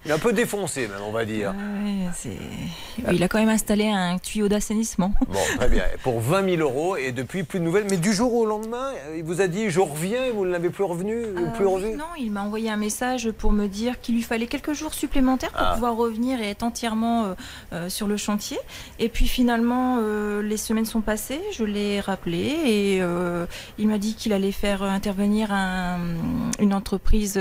Il 0.05 0.13
a 0.13 0.17
un 0.17 0.19
peu 0.19 0.35
défoncé 0.35 0.83
même, 0.89 1.01
on 1.07 1.13
va 1.13 1.25
dire. 1.25 1.55
C'est- 2.15 2.31
Il 3.11 3.23
a 3.23 3.29
quand 3.29 3.39
même 3.39 3.49
installé 3.49 3.89
un 3.89 4.19
tuyau 4.19 4.49
d'assainissement. 4.49 5.15
Bon, 5.29 5.39
très 5.57 5.69
bien. 5.69 5.85
Pour 6.03 6.21
20 6.21 6.57
000 6.57 6.61
euros 6.61 6.97
et 6.97 7.13
depuis 7.13 7.45
plus 7.45 7.61
de 7.61 7.65
nouvelles. 7.65 7.87
Mais 7.89 7.97
du 7.97 8.13
jour 8.13 8.35
au 8.35 8.45
lendemain, 8.45 8.91
il 9.17 9.25
vous 9.25 9.41
a 9.41 9.47
dit 9.47 9.71
je 9.71 9.81
reviens 9.81 10.25
et 10.25 10.33
vous 10.33 10.45
ne 10.45 10.51
l'avez 10.51 10.69
plus 10.69 10.85
revenu, 10.85 11.23
plus 11.55 11.65
Euh, 11.65 11.69
revu? 11.69 11.87
oui, 11.87 11.95
Non, 11.97 12.05
il 12.19 12.31
m'a 12.31 12.43
envoyé 12.43 12.69
un 12.71 12.77
message 12.77 13.31
pour 13.31 13.53
me 13.53 13.69
dire 13.69 14.01
qu'il 14.03 14.17
lui 14.17 14.23
fallait 14.23 14.49
quelques 14.49 14.73
jours 14.75 14.93
supplémentaires 14.93 15.53
pour 15.53 15.72
Ah. 15.73 15.75
pouvoir 15.75 15.97
revenir 15.97 16.41
et 16.41 16.51
être 16.51 16.63
entièrement 16.63 17.25
euh, 17.25 17.35
euh, 17.73 17.89
sur 17.89 18.07
le 18.07 18.17
chantier. 18.17 18.59
Et 18.99 19.09
puis 19.09 19.27
finalement, 19.27 19.99
euh, 20.01 20.43
les 20.43 20.57
semaines 20.57 20.85
sont 20.87 21.01
passées, 21.01 21.41
je 21.53 21.65
l'ai 21.65 22.01
rappelé 22.01 22.39
et 22.39 23.03
il 23.79 23.89
m'a 23.89 23.99
dit 23.99 24.15
qu'il 24.15 24.33
allait 24.33 24.53
faire 24.53 24.83
intervenir 24.83 25.53
un- 25.53 25.99
une 26.59 26.75
entreprise 26.75 27.39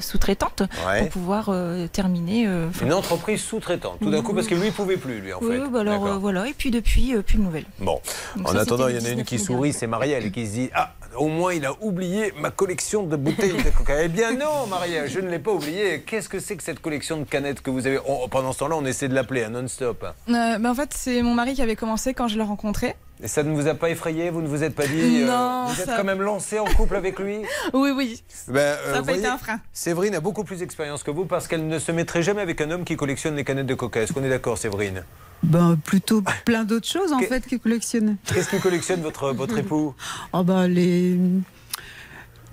sous-traitante 0.00 0.62
Ouais. 0.86 1.00
pour 1.00 1.08
pouvoir 1.10 1.50
terminer. 1.92 2.48
Une 2.82 2.92
entreprise 2.92 3.42
sous-traitante, 3.42 3.98
tout 4.00 4.10
d'un 4.10 4.22
coup, 4.22 4.34
parce 4.34 4.46
que 4.46 4.54
lui, 4.54 4.68
il 4.68 4.72
pouvait 4.72 4.96
plus, 4.96 5.20
lui, 5.20 5.32
en 5.32 5.38
oui, 5.42 5.56
fait. 5.58 5.68
bah 5.70 5.80
alors 5.80 6.18
voilà. 6.18 6.46
Et 6.48 6.52
puis 6.52 6.70
depuis, 6.70 7.14
plus 7.22 7.38
de 7.38 7.42
nouvelles. 7.42 7.64
Bon, 7.78 8.00
Donc 8.36 8.48
en 8.48 8.52
ça, 8.52 8.60
attendant, 8.60 8.88
il 8.88 8.96
y 8.96 9.00
en 9.00 9.04
a 9.04 9.10
une 9.10 9.24
qui 9.24 9.36
19 9.36 9.46
sourit, 9.46 9.72
c'est 9.72 9.86
Marielle, 9.86 10.30
qui 10.30 10.46
se 10.46 10.52
dit 10.52 10.70
Ah, 10.74 10.92
au 11.18 11.28
moins 11.28 11.52
il 11.54 11.64
a 11.66 11.72
oublié 11.80 12.32
ma 12.40 12.50
collection 12.50 13.02
de 13.04 13.16
bouteilles 13.16 13.52
de 13.62 13.70
coca. 13.70 14.02
Eh 14.02 14.08
bien 14.08 14.32
non, 14.32 14.66
Marielle, 14.68 15.08
je 15.10 15.20
ne 15.20 15.28
l'ai 15.28 15.38
pas 15.38 15.52
oublié. 15.52 16.00
Qu'est-ce 16.06 16.28
que 16.28 16.40
c'est 16.40 16.56
que 16.56 16.62
cette 16.62 16.80
collection 16.80 17.16
de 17.18 17.24
canettes 17.24 17.60
que 17.60 17.70
vous 17.70 17.86
avez? 17.86 17.98
On- 18.06 18.28
Pendant 18.28 18.52
ce 18.52 18.58
temps-là, 18.60 18.76
on 18.76 18.84
essaie 18.84 19.08
de 19.08 19.14
l'appeler, 19.14 19.44
hein, 19.44 19.50
non-stop. 19.50 20.04
Euh, 20.28 20.58
bah, 20.58 20.70
en 20.70 20.74
fait, 20.74 20.90
c'est 20.94 21.22
mon 21.22 21.34
mari 21.34 21.54
qui 21.54 21.62
avait 21.62 21.76
commencé 21.76 22.14
quand 22.14 22.28
je 22.28 22.36
l'ai 22.36 22.44
rencontré. 22.44 22.94
Et 23.22 23.28
ça 23.28 23.42
ne 23.42 23.52
vous 23.52 23.66
a 23.66 23.74
pas 23.74 23.90
effrayé 23.90 24.30
Vous 24.30 24.40
ne 24.42 24.46
vous 24.48 24.62
êtes 24.62 24.74
pas 24.74 24.86
dit 24.86 25.22
euh, 25.22 25.26
Non, 25.26 25.64
Vous 25.66 25.80
êtes 25.80 25.86
ça- 25.86 25.96
quand 25.96 26.04
même 26.04 26.22
lancé 26.22 26.58
en 26.58 26.64
couple 26.66 26.96
avec 26.96 27.18
lui 27.18 27.38
Oui, 27.72 27.90
oui. 27.96 28.22
Ben, 28.46 28.58
euh, 28.60 28.92
Ça 28.92 28.98
a 28.98 29.00
vous 29.00 29.06
pas 29.06 29.16
été 29.16 29.26
un 29.26 29.38
frein. 29.38 29.60
Séverine 29.72 30.14
a 30.14 30.20
beaucoup 30.20 30.44
plus 30.44 30.58
d'expérience 30.60 31.02
que 31.02 31.10
vous 31.10 31.24
parce 31.24 31.48
qu'elle 31.48 31.66
ne 31.66 31.78
se 31.78 31.90
mettrait 31.92 32.22
jamais 32.22 32.42
avec 32.42 32.60
un 32.60 32.70
homme 32.70 32.84
qui 32.84 32.96
collectionne 32.96 33.34
les 33.36 33.44
canettes 33.44 33.66
de 33.66 33.74
coca. 33.74 34.00
Est-ce 34.02 34.12
qu'on 34.12 34.22
est 34.24 34.28
d'accord, 34.30 34.56
Séverine? 34.58 35.02
Ben, 35.42 35.76
plutôt 35.84 36.22
plein 36.44 36.64
d'autres 36.64 36.88
choses 36.88 37.12
en 37.12 37.20
fait 37.20 37.46
qu'il 37.46 37.60
collectionne. 37.60 38.16
Qu'est-ce 38.26 38.50
qu'il 38.50 38.60
collectionne 38.60 39.00
votre, 39.02 39.32
votre 39.32 39.56
époux? 39.58 39.94
Oh 40.32 40.42
ben, 40.44 40.66
les 40.68 41.16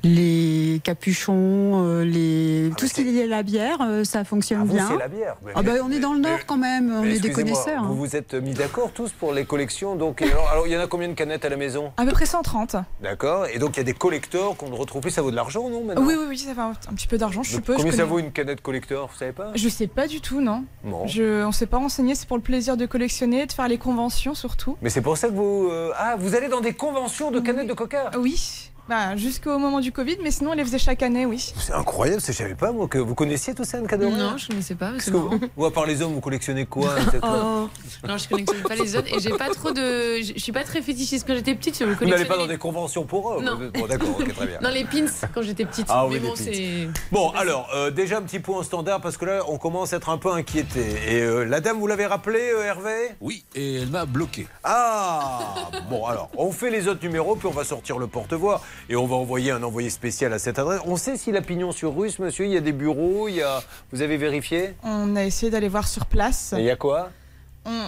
les 0.09 0.79
capuchons, 0.83 1.83
euh, 1.85 2.03
les 2.05 2.69
tout 2.77 2.87
ce 2.87 2.93
qui 2.93 3.01
est 3.01 3.03
lié 3.05 3.23
à 3.23 3.27
la 3.27 3.43
bière, 3.43 3.77
euh, 3.81 4.03
ça 4.03 4.23
fonctionne 4.23 4.59
Ah, 4.61 4.65
vous, 4.65 4.73
bien. 4.73 4.87
c'est 4.87 4.97
la 4.97 5.07
bière. 5.07 5.35
Mais- 5.45 5.51
Ah 5.55 5.63
ben, 5.63 5.79
on 5.83 5.91
est 5.91 5.99
dans 5.99 6.13
le 6.13 6.19
mais- 6.19 6.29
nord 6.29 6.39
quand 6.45 6.57
même, 6.57 6.93
on 6.95 7.03
est 7.03 7.19
des 7.19 7.31
connaisseurs. 7.31 7.83
hein. 7.83 7.87
Vous 7.87 7.95
vous 7.95 8.15
êtes 8.15 8.33
mis 8.35 8.53
d'accord 8.53 8.91
tous 8.93 9.11
pour 9.11 9.33
les 9.33 9.45
collections. 9.45 9.95
Donc, 9.95 10.21
alors, 10.21 10.47
alors, 10.51 10.67
il 10.67 10.73
y 10.73 10.77
en 10.77 10.79
a 10.79 10.87
combien 10.87 11.07
de 11.07 11.13
canettes 11.13 11.43
à 11.45 11.49
la 11.49 11.57
maison? 11.57 11.91
À 11.97 12.05
peu 12.05 12.11
près 12.11 12.25
130. 12.25 12.75
D'accord. 13.01 13.47
Et 13.47 13.57
donc, 13.59 13.75
il 13.75 13.77
y 13.77 13.81
a 13.81 13.83
des 13.83 13.93
collecteurs 13.93 14.55
qu'on 14.57 14.69
ne 14.69 14.75
retrouve 14.75 15.01
plus. 15.01 15.11
Ça 15.11 15.21
vaut 15.21 15.31
de 15.31 15.35
l'argent, 15.35 15.69
non 15.69 15.83
maintenant? 15.83 16.03
Oui, 16.05 16.13
oui, 16.17 16.25
oui, 16.29 16.37
ça 16.37 16.53
fait 16.53 16.61
un, 16.61 16.73
petit 16.95 17.07
peu 17.07 17.17
d'argent, 17.17 17.41
je 17.43 17.51
Donc, 17.51 17.61
suppose. 17.61 17.75
Combien 17.77 17.91
je 17.91 17.97
ça 17.97 18.05
vaut 18.05 18.19
une 18.19 18.31
canette 18.31 18.61
collector 18.61 19.09
Vous 19.11 19.17
savez 19.17 19.31
pas? 19.31 19.51
Je 19.55 19.69
sais 19.69 19.87
pas 19.87 20.07
du 20.07 20.21
tout, 20.21 20.39
non. 20.41 20.65
Bon. 20.83 21.07
Je, 21.07 21.43
on 21.43 21.51
s'est 21.51 21.65
pas 21.65 21.77
renseigné, 21.77 22.13
c'est 22.15 22.27
pour 22.27 22.37
le 22.37 22.43
plaisir 22.43 22.77
de 22.77 22.85
collectionner, 22.85 23.45
de 23.47 23.51
faire 23.51 23.67
les 23.67 23.77
conventions 23.77 24.35
surtout. 24.35 24.77
Mais 24.81 24.89
c'est 24.89 25.01
pour 25.01 25.17
ça 25.17 25.29
que 25.29 25.33
vous. 25.33 25.69
euh, 25.71 25.91
Ah, 25.97 26.15
vous 26.17 26.35
allez 26.35 26.47
dans 26.47 26.61
des 26.61 26.73
conventions 26.73 27.31
de 27.31 27.39
canettes 27.39 27.67
de 27.67 27.73
coca? 27.73 28.11
Oui, 28.19 28.69
bah, 28.87 29.15
jusqu'au 29.15 29.57
moment 29.57 29.79
du 29.79 29.91
Covid, 29.91 30.17
mais 30.21 30.31
sinon 30.31 30.51
on 30.51 30.53
les 30.53 30.63
faisait 30.63 30.77
chaque 30.77 31.01
année, 31.01 31.25
oui. 31.25 31.53
C'est 31.57 31.73
incroyable, 31.73 32.21
je 32.25 32.31
savais 32.31 32.55
pas 32.55 32.71
moi 32.71 32.87
que 32.87 32.97
vous 32.97 33.15
connaissiez 33.15 33.53
tout 33.55 33.63
ça, 33.63 33.77
Anne 33.77 33.87
Cadoré 33.87 34.11
Non, 34.15 34.37
je 34.37 34.55
ne 34.55 34.61
sais 34.61 34.75
pas. 34.75 34.91
Parce 34.91 35.05
que 35.05 35.11
vous, 35.17 35.39
vous, 35.55 35.65
à 35.65 35.71
part 35.73 35.85
les 35.85 36.01
hommes, 36.01 36.13
vous 36.13 36.21
collectionnez 36.21 36.65
quoi 36.65 36.93
Oh. 37.23 37.67
Non, 38.07 38.17
je 38.17 38.29
collectionne 38.29 38.61
pas 38.61 38.75
les 38.75 38.95
autres 38.95 39.07
et 39.13 39.19
j'ai 39.19 39.31
pas 39.31 39.49
trop 39.49 39.71
de. 39.71 40.17
Je 40.21 40.33
suis 40.37 40.51
pas 40.51 40.63
très 40.63 40.81
fétichiste. 40.81 41.25
Quand 41.27 41.33
j'étais 41.33 41.55
petite, 41.55 41.77
je 41.79 41.85
Vous 41.85 42.05
n'allez 42.05 42.25
pas 42.25 42.37
dans 42.37 42.47
des 42.47 42.57
conventions 42.57 43.05
pour 43.05 43.33
eux 43.33 43.41
Non. 43.41 43.57
Bon, 43.73 43.87
d'accord, 43.87 44.09
ok, 44.19 44.33
très 44.35 44.47
bien. 44.47 44.59
Dans 44.61 44.69
les 44.69 44.83
pins 44.83 45.05
quand 45.33 45.41
j'étais 45.41 45.65
petite. 45.65 45.87
Ah 45.89 46.05
oui, 46.05 46.15
Mais 46.15 46.19
bon, 46.19 46.33
pins. 46.35 46.41
c'est. 46.43 46.89
Bon, 47.11 47.29
alors, 47.31 47.69
euh, 47.73 47.89
déjà 47.91 48.17
un 48.17 48.21
petit 48.21 48.39
point 48.39 48.63
standard 48.63 49.01
parce 49.01 49.17
que 49.17 49.25
là, 49.25 49.41
on 49.47 49.57
commence 49.57 49.93
à 49.93 49.97
être 49.97 50.09
un 50.09 50.17
peu 50.17 50.31
inquiété. 50.31 50.85
Et 51.07 51.21
euh, 51.21 51.43
la 51.43 51.59
dame, 51.59 51.79
vous 51.79 51.87
l'avez 51.87 52.05
rappelé, 52.05 52.51
euh, 52.53 52.63
Hervé? 52.63 53.15
Oui, 53.21 53.45
et 53.55 53.75
elle 53.81 53.89
m'a 53.89 54.05
bloqué. 54.05 54.47
Ah 54.63 55.55
Bon, 55.89 56.05
alors, 56.05 56.29
on 56.37 56.51
fait 56.51 56.69
les 56.69 56.87
autres 56.87 57.03
numéros, 57.03 57.35
puis 57.35 57.47
on 57.47 57.51
va 57.51 57.63
sortir 57.63 57.97
le 57.97 58.07
porte-voix 58.07 58.61
et 58.89 58.95
on 58.95 59.05
va 59.05 59.15
envoyer 59.15 59.51
un 59.51 59.63
envoyé 59.63 59.89
spécial 59.89 60.33
à 60.33 60.39
cette 60.39 60.59
adresse. 60.59 60.81
On 60.85 60.95
sait 60.95 61.17
s'il 61.17 61.35
a 61.37 61.41
pignon 61.41 61.71
sur 61.71 61.95
russe, 61.95 62.19
monsieur 62.19 62.45
Il 62.45 62.51
y 62.51 62.57
a 62.57 62.61
des 62.61 62.71
bureaux, 62.71 63.27
il 63.27 63.35
y 63.35 63.41
a... 63.41 63.61
Vous 63.91 64.01
avez 64.01 64.17
vérifié? 64.17 64.75
On 64.83 65.15
a 65.15 65.23
essayé 65.23 65.51
d'aller 65.51 65.69
voir 65.69 65.87
sur 65.87 66.05
place. 66.05 66.53
Et 66.53 66.59
il 66.59 66.65
y 66.65 66.71
a 66.71 66.75
quoi? 66.75 67.09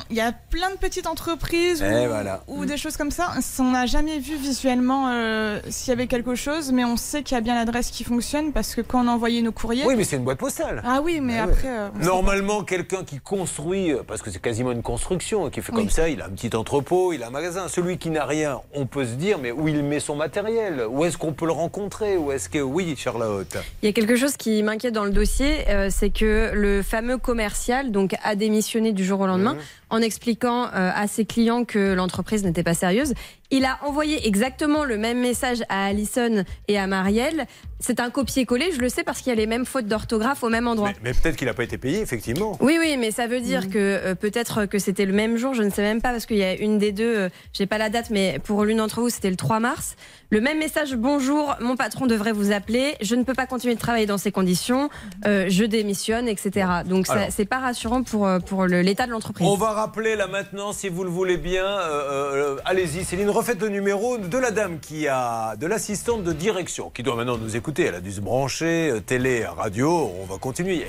Il 0.09 0.15
y 0.15 0.21
a 0.21 0.31
plein 0.31 0.69
de 0.71 0.77
petites 0.77 1.05
entreprises 1.07 1.83
Eh, 1.85 2.05
ou, 2.05 2.09
voilà. 2.09 2.41
ou 2.47 2.65
des 2.65 2.77
choses 2.77 2.97
comme 2.97 3.11
ça. 3.11 3.33
On 3.59 3.71
n'a 3.71 3.85
jamais 3.85 4.19
vu 4.19 4.35
visuellement 4.35 5.09
euh, 5.09 5.59
s'il 5.69 5.89
y 5.89 5.93
avait 5.93 6.07
quelque 6.07 6.33
chose, 6.35 6.71
mais 6.71 6.83
on 6.85 6.97
sait 6.97 7.23
qu'il 7.23 7.35
y 7.35 7.37
a 7.37 7.41
bien 7.41 7.55
l'adresse 7.55 7.91
qui 7.91 8.03
fonctionne 8.03 8.51
parce 8.53 8.73
que 8.73 8.81
quand 8.81 9.03
on 9.03 9.07
a 9.07 9.11
envoyé 9.11 9.41
nos 9.41 9.51
courriers. 9.51 9.85
Oui, 9.85 9.95
mais 9.95 10.03
c'est 10.03 10.15
une 10.15 10.23
boîte 10.23 10.39
postale. 10.39 10.81
Ah 10.85 11.01
oui, 11.03 11.19
mais 11.21 11.37
Ah 11.39 11.45
ouais. 11.45 11.51
après. 11.53 11.67
euh, 11.69 11.89
Normalement, 12.01 12.63
quelqu'un 12.63 13.03
qui 13.03 13.19
construit, 13.19 13.91
euh, 13.91 14.01
parce 14.07 14.21
que 14.21 14.31
c'est 14.31 14.41
quasiment 14.41 14.71
une 14.71 14.81
construction, 14.81 15.49
qui 15.49 15.61
fait 15.61 15.71
Oui. 15.73 15.79
comme 15.79 15.89
ça, 15.89 16.09
il 16.09 16.21
a 16.21 16.25
un 16.25 16.29
petit 16.29 16.55
entrepôt, 16.55 17.13
il 17.13 17.21
a 17.23 17.27
un 17.27 17.31
magasin. 17.31 17.67
Celui 17.67 17.97
qui 17.97 18.09
n'a 18.09 18.25
rien, 18.25 18.61
on 18.73 18.85
peut 18.85 19.05
se 19.05 19.13
dire, 19.13 19.37
mais 19.39 19.51
où 19.51 19.67
il 19.67 19.83
met 19.83 19.99
son 19.99 20.15
matériel? 20.15 20.85
Où 20.89 21.05
est-ce 21.05 21.17
qu'on 21.17 21.33
peut 21.33 21.45
le 21.45 21.51
rencontrer? 21.51 22.17
Où 22.17 22.31
est-ce 22.31 22.49
que. 22.49 22.59
Oui, 22.59 22.95
Charlotte? 22.97 23.57
Il 23.83 23.85
y 23.85 23.89
a 23.89 23.93
quelque 23.93 24.15
chose 24.15 24.37
qui 24.37 24.63
m'inquiète 24.63 24.93
dans 24.93 25.05
le 25.05 25.11
dossier, 25.11 25.69
euh, 25.69 25.89
c'est 25.91 26.09
que 26.09 26.51
le 26.53 26.81
fameux 26.81 27.17
commercial 27.17 27.91
donc 27.91 28.15
a 28.23 28.35
démissionné 28.35 28.91
du 28.93 29.03
jour 29.05 29.19
au 29.19 29.27
lendemain. 29.27 29.53
Mhm. 29.53 29.59
yeah. 29.67 29.86
En 29.89 30.01
expliquant 30.01 30.65
euh, 30.65 30.91
à 30.93 31.07
ses 31.07 31.25
clients 31.25 31.63
que 31.63 31.93
l'entreprise 31.93 32.43
n'était 32.43 32.63
pas 32.63 32.73
sérieuse. 32.73 33.13
Il 33.49 33.63
a 33.63 33.79
envoyé 33.85 34.27
exactement 34.27 34.83
le 34.83 34.97
même 34.97 35.21
message 35.21 35.63
à 35.69 35.85
Alison 35.85 36.43
et 36.67 36.77
à 36.77 36.85
Marielle. 36.85 37.45
C'est 37.79 38.01
un 38.01 38.09
copier-coller, 38.09 38.71
je 38.73 38.81
le 38.81 38.89
sais 38.89 39.03
parce 39.03 39.19
qu'il 39.19 39.29
y 39.29 39.31
a 39.31 39.35
les 39.35 39.45
mêmes 39.45 39.65
fautes 39.65 39.85
d'orthographe 39.85 40.43
au 40.43 40.49
même 40.49 40.67
endroit. 40.67 40.91
Mais 41.01 41.13
peut-être 41.13 41.37
qu'il 41.37 41.47
n'a 41.47 41.53
pas 41.53 41.63
été 41.63 41.77
payé, 41.77 42.01
effectivement. 42.01 42.57
Oui, 42.59 42.77
oui, 42.79 42.97
mais 42.97 43.11
ça 43.11 43.27
veut 43.27 43.39
dire 43.39 43.69
que 43.69 43.77
euh, 43.77 44.15
peut-être 44.15 44.65
que 44.65 44.79
c'était 44.79 45.05
le 45.05 45.13
même 45.13 45.37
jour, 45.37 45.53
je 45.53 45.63
ne 45.63 45.69
sais 45.69 45.83
même 45.83 46.01
pas, 46.01 46.11
parce 46.11 46.25
qu'il 46.25 46.37
y 46.37 46.43
a 46.43 46.55
une 46.55 46.77
des 46.77 46.91
deux, 46.91 47.15
euh, 47.15 47.29
j'ai 47.53 47.67
pas 47.67 47.77
la 47.77 47.89
date, 47.89 48.09
mais 48.09 48.39
pour 48.43 48.65
l'une 48.65 48.77
d'entre 48.77 48.99
vous, 48.99 49.09
c'était 49.09 49.29
le 49.29 49.37
3 49.37 49.59
mars. 49.61 49.95
Le 50.29 50.41
même 50.41 50.59
message, 50.59 50.93
bonjour, 50.93 51.55
mon 51.61 51.77
patron 51.77 52.05
devrait 52.05 52.33
vous 52.33 52.51
appeler, 52.51 52.97
je 52.99 53.15
ne 53.15 53.23
peux 53.23 53.33
pas 53.33 53.45
continuer 53.45 53.75
de 53.75 53.79
travailler 53.79 54.05
dans 54.05 54.17
ces 54.17 54.33
conditions, 54.33 54.89
euh, 55.25 55.45
je 55.47 55.63
démissionne, 55.63 56.27
etc. 56.27 56.67
Donc 56.85 57.07
c'est 57.29 57.45
pas 57.45 57.59
rassurant 57.59 58.03
pour, 58.03 58.27
euh, 58.27 58.39
pour 58.39 58.65
l'état 58.65 59.05
de 59.05 59.11
l'entreprise. 59.11 59.47
On 59.47 59.55
va 59.55 59.71
rappeler 59.77 60.15
là 60.15 60.25
maintenant, 60.25 60.73
si 60.73 60.89
vous 60.89 61.03
le 61.03 61.09
voulez 61.11 61.37
bien. 61.37 61.63
euh, 61.63 62.55
euh, 62.55 62.61
Allez-y, 62.65 63.05
Céline, 63.05 63.29
refaites 63.29 63.61
le 63.61 63.69
numéro 63.69 64.17
de 64.17 64.37
la 64.39 64.49
dame 64.49 64.79
qui 64.79 65.07
a, 65.07 65.55
de 65.55 65.67
l'assistante 65.67 66.23
de 66.23 66.33
direction, 66.33 66.89
qui 66.89 67.03
doit 67.03 67.15
maintenant 67.15 67.37
nous 67.37 67.55
écouter. 67.55 67.83
Elle 67.83 67.93
a 67.93 68.01
dû 68.01 68.11
se 68.11 68.19
brancher, 68.19 68.89
euh, 68.89 68.99
télé, 69.01 69.45
radio. 69.45 70.11
On 70.19 70.25
va 70.25 70.39
continuer. 70.39 70.87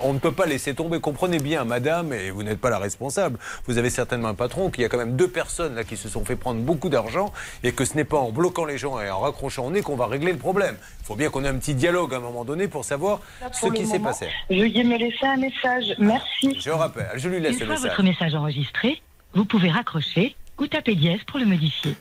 On 0.00 0.14
ne 0.14 0.18
peut 0.18 0.32
pas 0.32 0.46
laisser 0.46 0.74
tomber. 0.74 0.98
Comprenez 0.98 1.40
bien, 1.40 1.64
madame, 1.64 2.14
et 2.14 2.30
vous 2.30 2.42
n'êtes 2.42 2.58
pas 2.58 2.70
la 2.70 2.78
responsable. 2.78 3.38
Vous 3.66 3.76
avez 3.76 3.90
certainement 3.90 4.28
un 4.28 4.34
patron, 4.34 4.70
qu'il 4.70 4.82
y 4.82 4.86
a 4.86 4.88
quand 4.88 4.96
même 4.96 5.14
deux 5.14 5.28
personnes 5.28 5.74
là 5.74 5.84
qui 5.84 5.98
se 5.98 6.08
sont 6.08 6.24
fait 6.24 6.36
prendre 6.36 6.62
beaucoup 6.62 6.88
d'argent 6.88 7.32
et 7.62 7.72
que 7.72 7.84
ce 7.84 7.96
n'est 7.96 8.04
pas 8.04 8.16
en 8.16 8.32
bloquant 8.32 8.64
les 8.64 8.78
gens 8.78 8.98
et 8.98 9.10
en 9.10 9.20
raccrochant 9.20 9.66
au 9.66 9.70
nez 9.70 9.82
qu'on 9.82 9.96
va 9.96 10.06
régler 10.06 10.32
le 10.32 10.38
problème. 10.38 10.76
Il 11.02 11.06
faut 11.06 11.16
bien 11.16 11.30
qu'on 11.30 11.42
ait 11.44 11.48
un 11.48 11.58
petit 11.58 11.74
dialogue 11.74 12.14
à 12.14 12.18
un 12.18 12.20
moment 12.20 12.44
donné 12.44 12.68
pour 12.68 12.84
savoir 12.84 13.18
ce 13.52 13.66
Pour 13.66 13.74
qui 13.74 13.86
s'est 13.86 13.98
passé. 13.98 14.28
Veuillez 14.48 14.84
me 14.84 14.96
laisser 14.96 15.26
un 15.26 15.36
message. 15.36 15.94
Merci. 15.98 16.56
Je 16.60 16.70
rappelle, 16.70 17.10
je 17.16 17.28
lui 17.28 17.40
laisse 17.40 17.54
Une 17.54 17.60
le 17.60 17.66
fois 17.66 17.74
message. 17.74 17.90
votre 17.90 18.02
message 18.04 18.34
enregistré, 18.36 19.02
vous 19.34 19.44
pouvez 19.44 19.68
raccrocher 19.68 20.36
ou 20.60 20.68
taper 20.68 20.94
dièse 20.94 21.18
pour 21.26 21.40
le 21.40 21.46
modifier. 21.46 21.96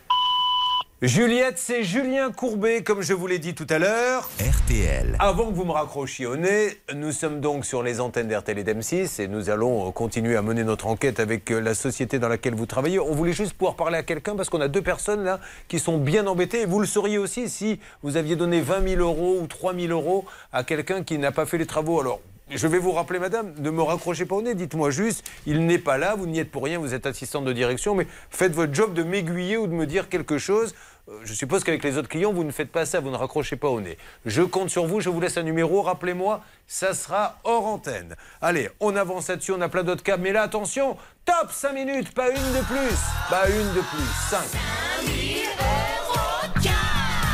Juliette, 1.04 1.58
c'est 1.58 1.84
Julien 1.84 2.32
Courbet, 2.32 2.84
comme 2.84 3.02
je 3.02 3.14
vous 3.14 3.26
l'ai 3.26 3.40
dit 3.40 3.56
tout 3.56 3.66
à 3.72 3.80
l'heure. 3.80 4.30
RTL. 4.40 5.16
Avant 5.18 5.48
que 5.48 5.56
vous 5.56 5.66
me 5.66 5.72
raccrochiez 5.72 6.28
au 6.28 6.36
nez, 6.36 6.78
nous 6.94 7.12
sommes 7.12 7.42
donc 7.42 7.66
sur 7.66 7.82
les 7.82 8.00
antennes 8.00 8.28
d'RTL 8.28 8.60
et 8.60 8.64
d'M6 8.64 9.20
et 9.20 9.28
nous 9.28 9.50
allons 9.50 9.88
euh, 9.88 9.92
continuer 9.92 10.36
à 10.36 10.44
mener 10.44 10.64
notre 10.64 10.86
enquête 10.86 11.20
avec 11.20 11.50
euh, 11.50 11.60
la 11.60 11.74
société 11.74 12.20
dans 12.20 12.30
laquelle 12.30 12.54
vous 12.54 12.68
travaillez. 12.68 13.00
On 13.00 13.16
voulait 13.16 13.34
juste 13.34 13.54
pouvoir 13.54 13.78
parler 13.78 13.98
à 13.98 14.04
quelqu'un 14.04 14.36
parce 14.36 14.52
qu'on 14.52 14.62
a 14.62 14.68
deux 14.68 14.84
personnes 14.84 15.24
là 15.24 15.40
qui 15.68 15.80
sont 15.80 15.98
bien 15.98 16.28
embêtées. 16.28 16.62
Et 16.62 16.66
vous 16.68 16.80
le 16.80 16.86
sauriez 16.86 17.18
aussi 17.18 17.50
si 17.50 17.80
vous 18.04 18.16
aviez 18.16 18.36
donné 18.36 18.62
20 18.62 18.88
000 18.88 19.02
euros 19.02 19.40
ou 19.42 19.48
3 19.48 19.74
000 19.74 19.88
euros 19.88 20.26
à 20.54 20.64
quelqu'un 20.64 21.02
qui 21.02 21.18
n'a 21.18 21.32
pas 21.32 21.48
fait 21.48 21.58
les 21.58 21.66
travaux. 21.66 22.00
Alors, 22.00 22.22
je 22.54 22.68
vais 22.68 22.80
vous 22.80 22.92
rappeler, 22.92 23.18
madame, 23.18 23.54
ne 23.60 23.70
me 23.70 23.82
raccrochez 23.82 24.26
pas 24.26 24.36
au 24.36 24.42
nez. 24.42 24.56
Dites-moi 24.56 24.92
juste, 24.92 25.24
il 25.46 25.66
n'est 25.66 25.78
pas 25.78 25.98
là, 25.98 26.16
vous 26.16 26.28
n'y 26.28 26.38
êtes 26.38 26.52
pour 26.52 26.66
rien, 26.66 26.80
vous 26.80 26.94
êtes 26.94 27.06
assistante 27.06 27.46
de 27.46 27.54
direction, 27.54 27.96
mais 27.96 28.08
faites 28.30 28.52
votre 28.52 28.74
job 28.74 28.94
de 28.94 29.04
m'aiguiller 29.04 29.56
ou 29.56 29.68
de 29.68 29.74
me 29.74 29.86
dire 29.86 30.10
quelque 30.10 30.38
chose. 30.38 30.76
Euh, 31.12 31.20
Je 31.24 31.34
suppose 31.34 31.64
qu'avec 31.64 31.84
les 31.84 31.98
autres 31.98 32.10
clients, 32.10 32.34
vous 32.34 32.44
ne 32.44 32.52
faites 32.52 32.72
pas 32.72 32.86
ça, 32.86 33.00
vous 33.00 33.10
ne 33.10 33.16
raccrochez 33.18 33.56
pas 33.56 33.68
au 33.70 33.82
nez. 33.82 33.98
Je 34.26 34.42
compte 34.42 34.70
sur 34.70 34.86
vous, 34.86 35.00
je 35.02 35.10
vous 35.10 35.20
laisse 35.20 35.38
un 35.38 35.44
numéro, 35.44 35.82
rappelez-moi, 35.82 36.42
ça 36.68 36.94
sera 36.94 37.38
hors 37.44 37.66
antenne. 37.66 38.16
Allez, 38.42 38.70
on 38.80 38.96
avance 38.96 39.28
là-dessus, 39.30 39.52
on 39.52 39.62
a 39.62 39.70
plein 39.70 39.84
d'autres 39.84 40.04
cas, 40.04 40.18
mais 40.18 40.32
là, 40.32 40.44
attention, 40.44 40.98
top 41.26 41.52
5 41.52 41.74
minutes, 41.74 42.14
pas 42.14 42.30
une 42.30 42.36
de 42.36 42.64
plus, 42.66 42.98
pas 43.30 43.48
une 43.50 43.74
de 43.74 43.82
plus, 43.82 44.10
5. 44.30 45.71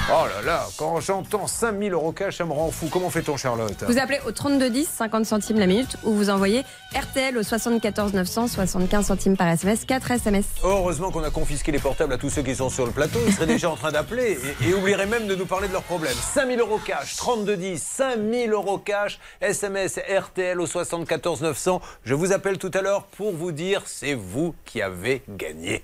Oh 0.09 0.25
là 0.25 0.41
là, 0.41 0.65
quand 0.77 1.01
j'entends 1.01 1.47
5000 1.47 1.91
euros 1.91 2.13
cash, 2.13 2.37
ça 2.37 2.45
me 2.45 2.53
rend 2.53 2.71
fou. 2.71 2.87
Comment 2.89 3.09
fait-on, 3.09 3.35
Charlotte 3.35 3.83
Vous 3.89 3.97
appelez 3.97 4.19
au 4.25 4.31
3210, 4.31 4.87
50 4.87 5.25
centimes 5.25 5.59
la 5.59 5.67
minute, 5.67 5.97
ou 6.03 6.13
vous 6.13 6.29
envoyez 6.29 6.63
RTL 6.95 7.37
au 7.37 7.43
74 7.43 8.13
900, 8.13 8.47
75 8.47 9.05
centimes 9.05 9.35
par 9.35 9.49
SMS, 9.49 9.83
4 9.83 10.11
SMS. 10.11 10.45
Heureusement 10.63 11.11
qu'on 11.11 11.23
a 11.23 11.29
confisqué 11.29 11.73
les 11.73 11.79
portables 11.79 12.13
à 12.13 12.17
tous 12.17 12.29
ceux 12.29 12.41
qui 12.41 12.55
sont 12.55 12.69
sur 12.69 12.85
le 12.85 12.93
plateau. 12.93 13.19
Ils 13.27 13.33
seraient 13.33 13.47
déjà 13.47 13.69
en 13.69 13.75
train 13.75 13.91
d'appeler 13.91 14.39
et, 14.61 14.69
et 14.69 14.73
oublieraient 14.73 15.07
même 15.07 15.27
de 15.27 15.35
nous 15.35 15.45
parler 15.45 15.67
de 15.67 15.73
leurs 15.73 15.83
problèmes. 15.83 16.15
5000 16.15 16.57
euros 16.61 16.79
cash, 16.85 17.17
3210, 17.17 17.81
5000 17.81 18.53
euros 18.53 18.77
cash, 18.77 19.19
SMS 19.41 19.99
RTL 20.09 20.61
au 20.61 20.67
74 20.67 21.41
900. 21.41 21.81
Je 22.05 22.13
vous 22.13 22.31
appelle 22.31 22.57
tout 22.57 22.71
à 22.73 22.81
l'heure 22.81 23.03
pour 23.03 23.33
vous 23.33 23.51
dire 23.51 23.81
c'est 23.85 24.13
vous 24.13 24.55
qui 24.63 24.81
avez 24.81 25.21
gagné. 25.27 25.83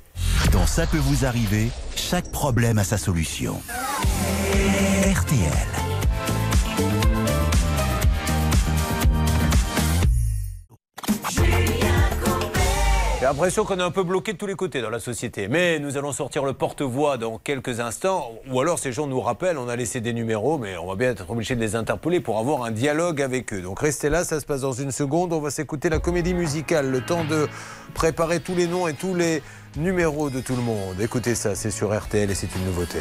Dans 0.53 0.67
Ça 0.67 0.85
peut 0.85 0.99
vous 0.99 1.25
arriver, 1.25 1.71
chaque 1.95 2.31
problème 2.31 2.77
a 2.77 2.83
sa 2.83 2.99
solution. 2.99 3.59
RTL. 5.03 5.51
J'ai 13.19 13.29
l'impression 13.29 13.63
qu'on 13.65 13.79
est 13.79 13.81
un 13.81 13.89
peu 13.89 14.03
bloqué 14.03 14.33
de 14.33 14.37
tous 14.37 14.45
les 14.45 14.53
côtés 14.53 14.81
dans 14.81 14.91
la 14.91 14.99
société. 14.99 15.47
Mais 15.47 15.79
nous 15.79 15.97
allons 15.97 16.11
sortir 16.11 16.45
le 16.45 16.53
porte-voix 16.53 17.17
dans 17.17 17.39
quelques 17.39 17.79
instants. 17.79 18.33
Ou 18.51 18.61
alors 18.61 18.77
ces 18.77 18.91
gens 18.91 19.07
nous 19.07 19.21
rappellent, 19.21 19.57
on 19.57 19.69
a 19.69 19.75
laissé 19.75 20.01
des 20.01 20.13
numéros, 20.13 20.59
mais 20.59 20.77
on 20.77 20.85
va 20.87 20.95
bien 20.95 21.09
être 21.09 21.31
obligé 21.31 21.55
de 21.55 21.61
les 21.61 21.75
interpeller 21.75 22.19
pour 22.19 22.37
avoir 22.37 22.63
un 22.63 22.71
dialogue 22.71 23.23
avec 23.23 23.53
eux. 23.53 23.61
Donc 23.61 23.79
restez 23.79 24.09
là, 24.09 24.23
ça 24.23 24.39
se 24.39 24.45
passe 24.45 24.61
dans 24.61 24.73
une 24.73 24.91
seconde. 24.91 25.33
On 25.33 25.39
va 25.39 25.49
s'écouter 25.49 25.89
la 25.89 25.97
comédie 25.97 26.35
musicale, 26.35 26.91
le 26.91 27.01
temps 27.01 27.23
de 27.23 27.47
préparer 27.95 28.39
tous 28.39 28.53
les 28.53 28.67
noms 28.67 28.87
et 28.87 28.93
tous 28.93 29.15
les 29.15 29.41
numéros 29.77 30.29
de 30.29 30.39
tout 30.39 30.55
le 30.55 30.61
monde. 30.61 30.99
Écoutez 30.99 31.35
ça, 31.35 31.55
c'est 31.55 31.71
sur 31.71 31.97
RTL 31.97 32.29
et 32.29 32.35
c'est 32.35 32.53
une 32.55 32.65
nouveauté. 32.65 32.99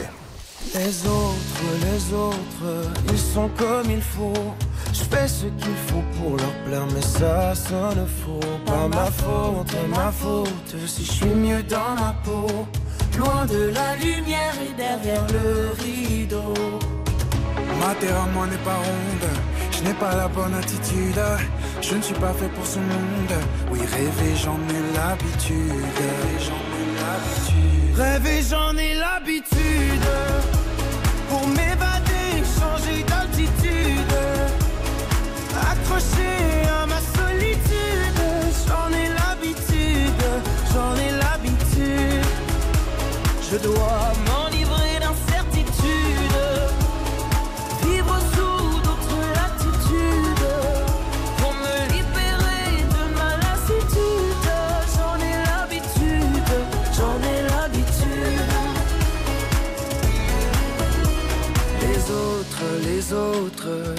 Les 0.75 1.07
autres, 1.07 1.65
les 1.83 2.15
autres, 2.15 2.91
ils 3.11 3.19
sont 3.19 3.51
comme 3.59 3.91
il 3.91 4.01
faut. 4.01 4.55
Je 4.93 5.03
fais 5.03 5.27
ce 5.27 5.47
qu'il 5.47 5.77
faut 5.89 6.05
pour 6.19 6.37
leur 6.37 6.53
plaire, 6.65 6.87
mais 6.95 7.03
ça 7.03 7.55
sonne 7.55 8.07
faux. 8.07 8.41
Pas 8.65 8.89
ma 8.89 9.11
faute, 9.11 9.75
ma 9.89 10.13
faute, 10.13 10.75
si 10.87 11.05
je 11.05 11.13
suis 11.13 11.27
mieux 11.27 11.63
dans 11.65 11.95
ma 11.97 12.15
peau. 12.25 12.47
Loin 13.19 13.45
de 13.47 13.73
la 13.75 13.97
lumière 13.97 14.55
et 14.63 14.75
derrière 14.77 15.27
le 15.29 15.73
rideau. 15.83 16.55
Ma 17.81 17.95
terre 17.97 18.23
à 18.23 18.27
moi 18.29 18.47
n'est 18.47 18.65
pas 18.65 18.77
ronde, 18.77 19.29
je 19.83 19.89
n'ai 19.89 19.95
pas 19.95 20.15
la 20.15 20.29
bonne 20.29 20.55
attitude. 20.55 21.21
Je 21.81 21.95
ne 21.97 22.03
suis 22.03 22.15
pas 22.15 22.33
fait 22.33 22.49
pour 22.49 22.67
ce 22.67 22.79
monde. 22.79 23.35
Oui, 23.71 23.81
rêver, 23.81 24.35
j'en 24.37 24.59
ai 24.69 24.83
l'habitude. 24.97 25.99
J'en 26.47 26.63
ai 26.79 26.87
l'habitude. 27.01 27.97
Rêver, 27.97 28.43
j'en 28.49 28.77
ai 28.77 28.95
l'habitude. 28.95 30.09
Pour 31.29 31.47
m'évader, 31.49 32.31
changer 32.59 33.03
d'altitude. 33.03 34.15
Accroché 35.71 36.33
à 36.81 36.87
ma 36.87 37.01
solitude. 37.17 38.21
J'en 38.67 38.89
ai 38.97 39.09
l'habitude, 39.19 40.25
j'en 40.73 40.95
ai 40.97 41.11
l'habitude. 41.23 42.27
Je 43.51 43.57
dois 43.59 44.13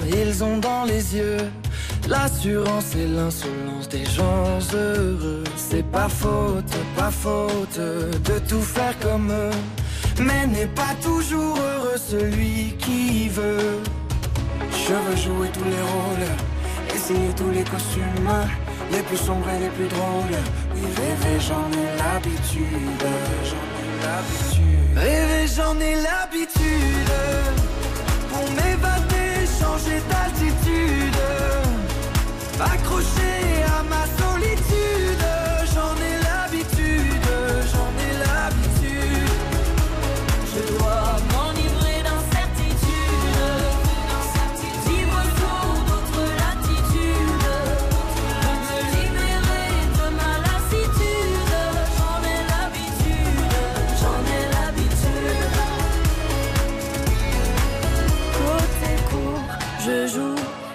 ils 0.08 0.42
ont 0.42 0.58
dans 0.58 0.84
les 0.84 1.16
yeux 1.16 1.38
l'assurance 2.08 2.94
et 2.96 3.06
l'insolence 3.06 3.88
des 3.88 4.04
gens 4.04 4.58
heureux. 4.74 5.44
C'est 5.56 5.86
pas 5.90 6.08
faute, 6.08 6.74
pas 6.96 7.10
faute 7.10 7.78
de 7.78 8.38
tout 8.48 8.60
faire 8.60 8.98
comme 9.00 9.30
eux. 9.30 9.56
Mais 10.20 10.46
n'est 10.46 10.74
pas 10.74 10.94
toujours 11.02 11.56
heureux 11.56 11.96
celui 11.96 12.74
qui 12.78 13.28
veut. 13.28 13.78
Je 14.70 14.92
veux 14.92 15.16
jouer 15.16 15.48
tous 15.52 15.64
les 15.64 15.84
rôles, 15.92 16.28
essayer 16.94 17.30
tous 17.36 17.50
les 17.50 17.64
costumes, 17.64 18.34
les 18.92 19.02
plus 19.02 19.16
sombres 19.16 19.48
et 19.56 19.60
les 19.60 19.70
plus 19.70 19.88
drôles. 19.88 20.38
Oui, 20.74 20.82
rêver, 20.96 21.40
j'en 21.40 21.68
ai 21.72 21.88
l'habitude, 21.98 23.06
j'en 23.50 23.66
ai 23.80 23.92
l'habitude. 24.04 24.96
Rêver, 24.96 25.46
j'en 25.56 25.78
ai 25.80 25.94
l'habitude. 25.94 27.73
M'évader, 28.56 29.46
changer 29.60 30.00
d'altitude. 30.10 31.18
Accroché 32.60 33.64
à 33.66 33.82
ma 33.82 34.04
solitude. 34.18 34.73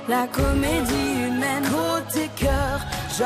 La 0.10 0.28
comédie 0.28 1.28
humaine. 1.28 1.60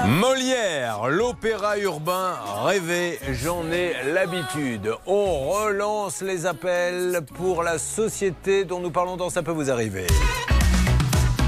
Molière, 0.07 1.07
l'opéra 1.07 1.77
urbain 1.77 2.35
rêvé, 2.63 3.19
j'en 3.31 3.71
ai 3.71 3.93
l'habitude. 4.11 4.91
On 5.05 5.49
relance 5.49 6.21
les 6.21 6.45
appels 6.45 7.21
pour 7.35 7.63
la 7.63 7.77
société 7.77 8.65
dont 8.65 8.79
nous 8.79 8.91
parlons 8.91 9.17
dans 9.17 9.29
Ça 9.29 9.43
peut 9.43 9.51
vous 9.51 9.69
arriver. 9.69 10.07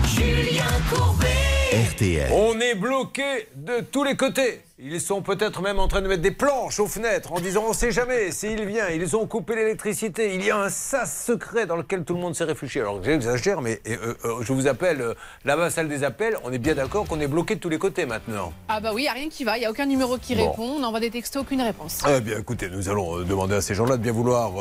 Julien 0.08 0.64
Courbet. 0.90 1.28
RTL. 1.92 2.32
On 2.32 2.60
est 2.60 2.76
bloqué 2.76 3.50
de 3.56 3.82
tous 3.82 4.04
les 4.04 4.16
côtés. 4.16 4.62
Ils 4.78 5.00
sont 5.00 5.22
peut-être 5.22 5.62
même 5.62 5.80
en 5.80 5.88
train 5.88 6.02
de 6.02 6.10
mettre 6.10 6.22
des 6.22 6.32
planches 6.32 6.82
aux 6.82 6.88
fenêtres 6.88 7.32
en 7.32 7.40
disant 7.40 7.64
on 7.66 7.72
sait 7.72 7.94
jamais 7.94 8.32
s'il 8.32 8.66
vient. 8.66 8.90
Ils 8.90 9.16
ont 9.16 9.26
coupé 9.26 9.56
l'électricité. 9.56 10.36
Il 10.36 10.44
y 10.44 10.52
a 10.52 10.58
un 10.58 10.68
sas 10.68 11.24
secret 11.26 11.66
dans 11.66 11.78
lequel 11.78 12.04
tout 12.04 12.14
le 12.14 12.20
monde 12.20 12.36
s'est 12.36 12.44
réfugié. 12.44 12.82
Alors 12.82 13.02
j'exagère, 13.02 13.62
mais 13.62 13.80
euh, 13.88 14.16
euh, 14.26 14.42
je 14.42 14.52
vous 14.52 14.68
appelle 14.68 15.00
euh, 15.00 15.14
là-bas, 15.46 15.70
salle 15.70 15.88
des 15.88 16.04
appels. 16.04 16.38
On 16.44 16.52
est 16.52 16.58
bien 16.58 16.76
d'accord 16.76 17.08
qu'on 17.08 17.22
est 17.22 17.28
bloqué 17.30 17.56
de 17.56 17.62
tous 17.62 17.70
les 17.70 17.78
côtés 17.80 18.06
maintenant. 18.06 18.52
Ah 18.68 18.82
bah 18.82 18.92
oui, 18.94 19.04
il 19.04 19.06
n'y 19.06 19.10
a 19.10 19.14
rien 19.14 19.30
qui 19.30 19.46
va, 19.46 19.56
il 19.56 19.62
n'y 19.62 19.66
a 19.66 19.72
aucun 19.72 19.86
numéro 19.86 20.18
qui 20.18 20.36
Bon. 20.36 20.50
répond, 20.52 20.76
on 20.78 20.84
envoie 20.84 21.00
des 21.00 21.10
textos, 21.10 21.44
aucune 21.44 21.62
réponse. 21.62 22.02
Eh 22.10 22.20
bien, 22.20 22.38
écoutez, 22.40 22.70
nous 22.70 22.90
allons 22.90 23.22
demander 23.22 23.56
à 23.56 23.62
ces 23.62 23.76
gens-là 23.76 23.96
de 23.96 24.02
bien 24.04 24.12
vouloir 24.12 24.52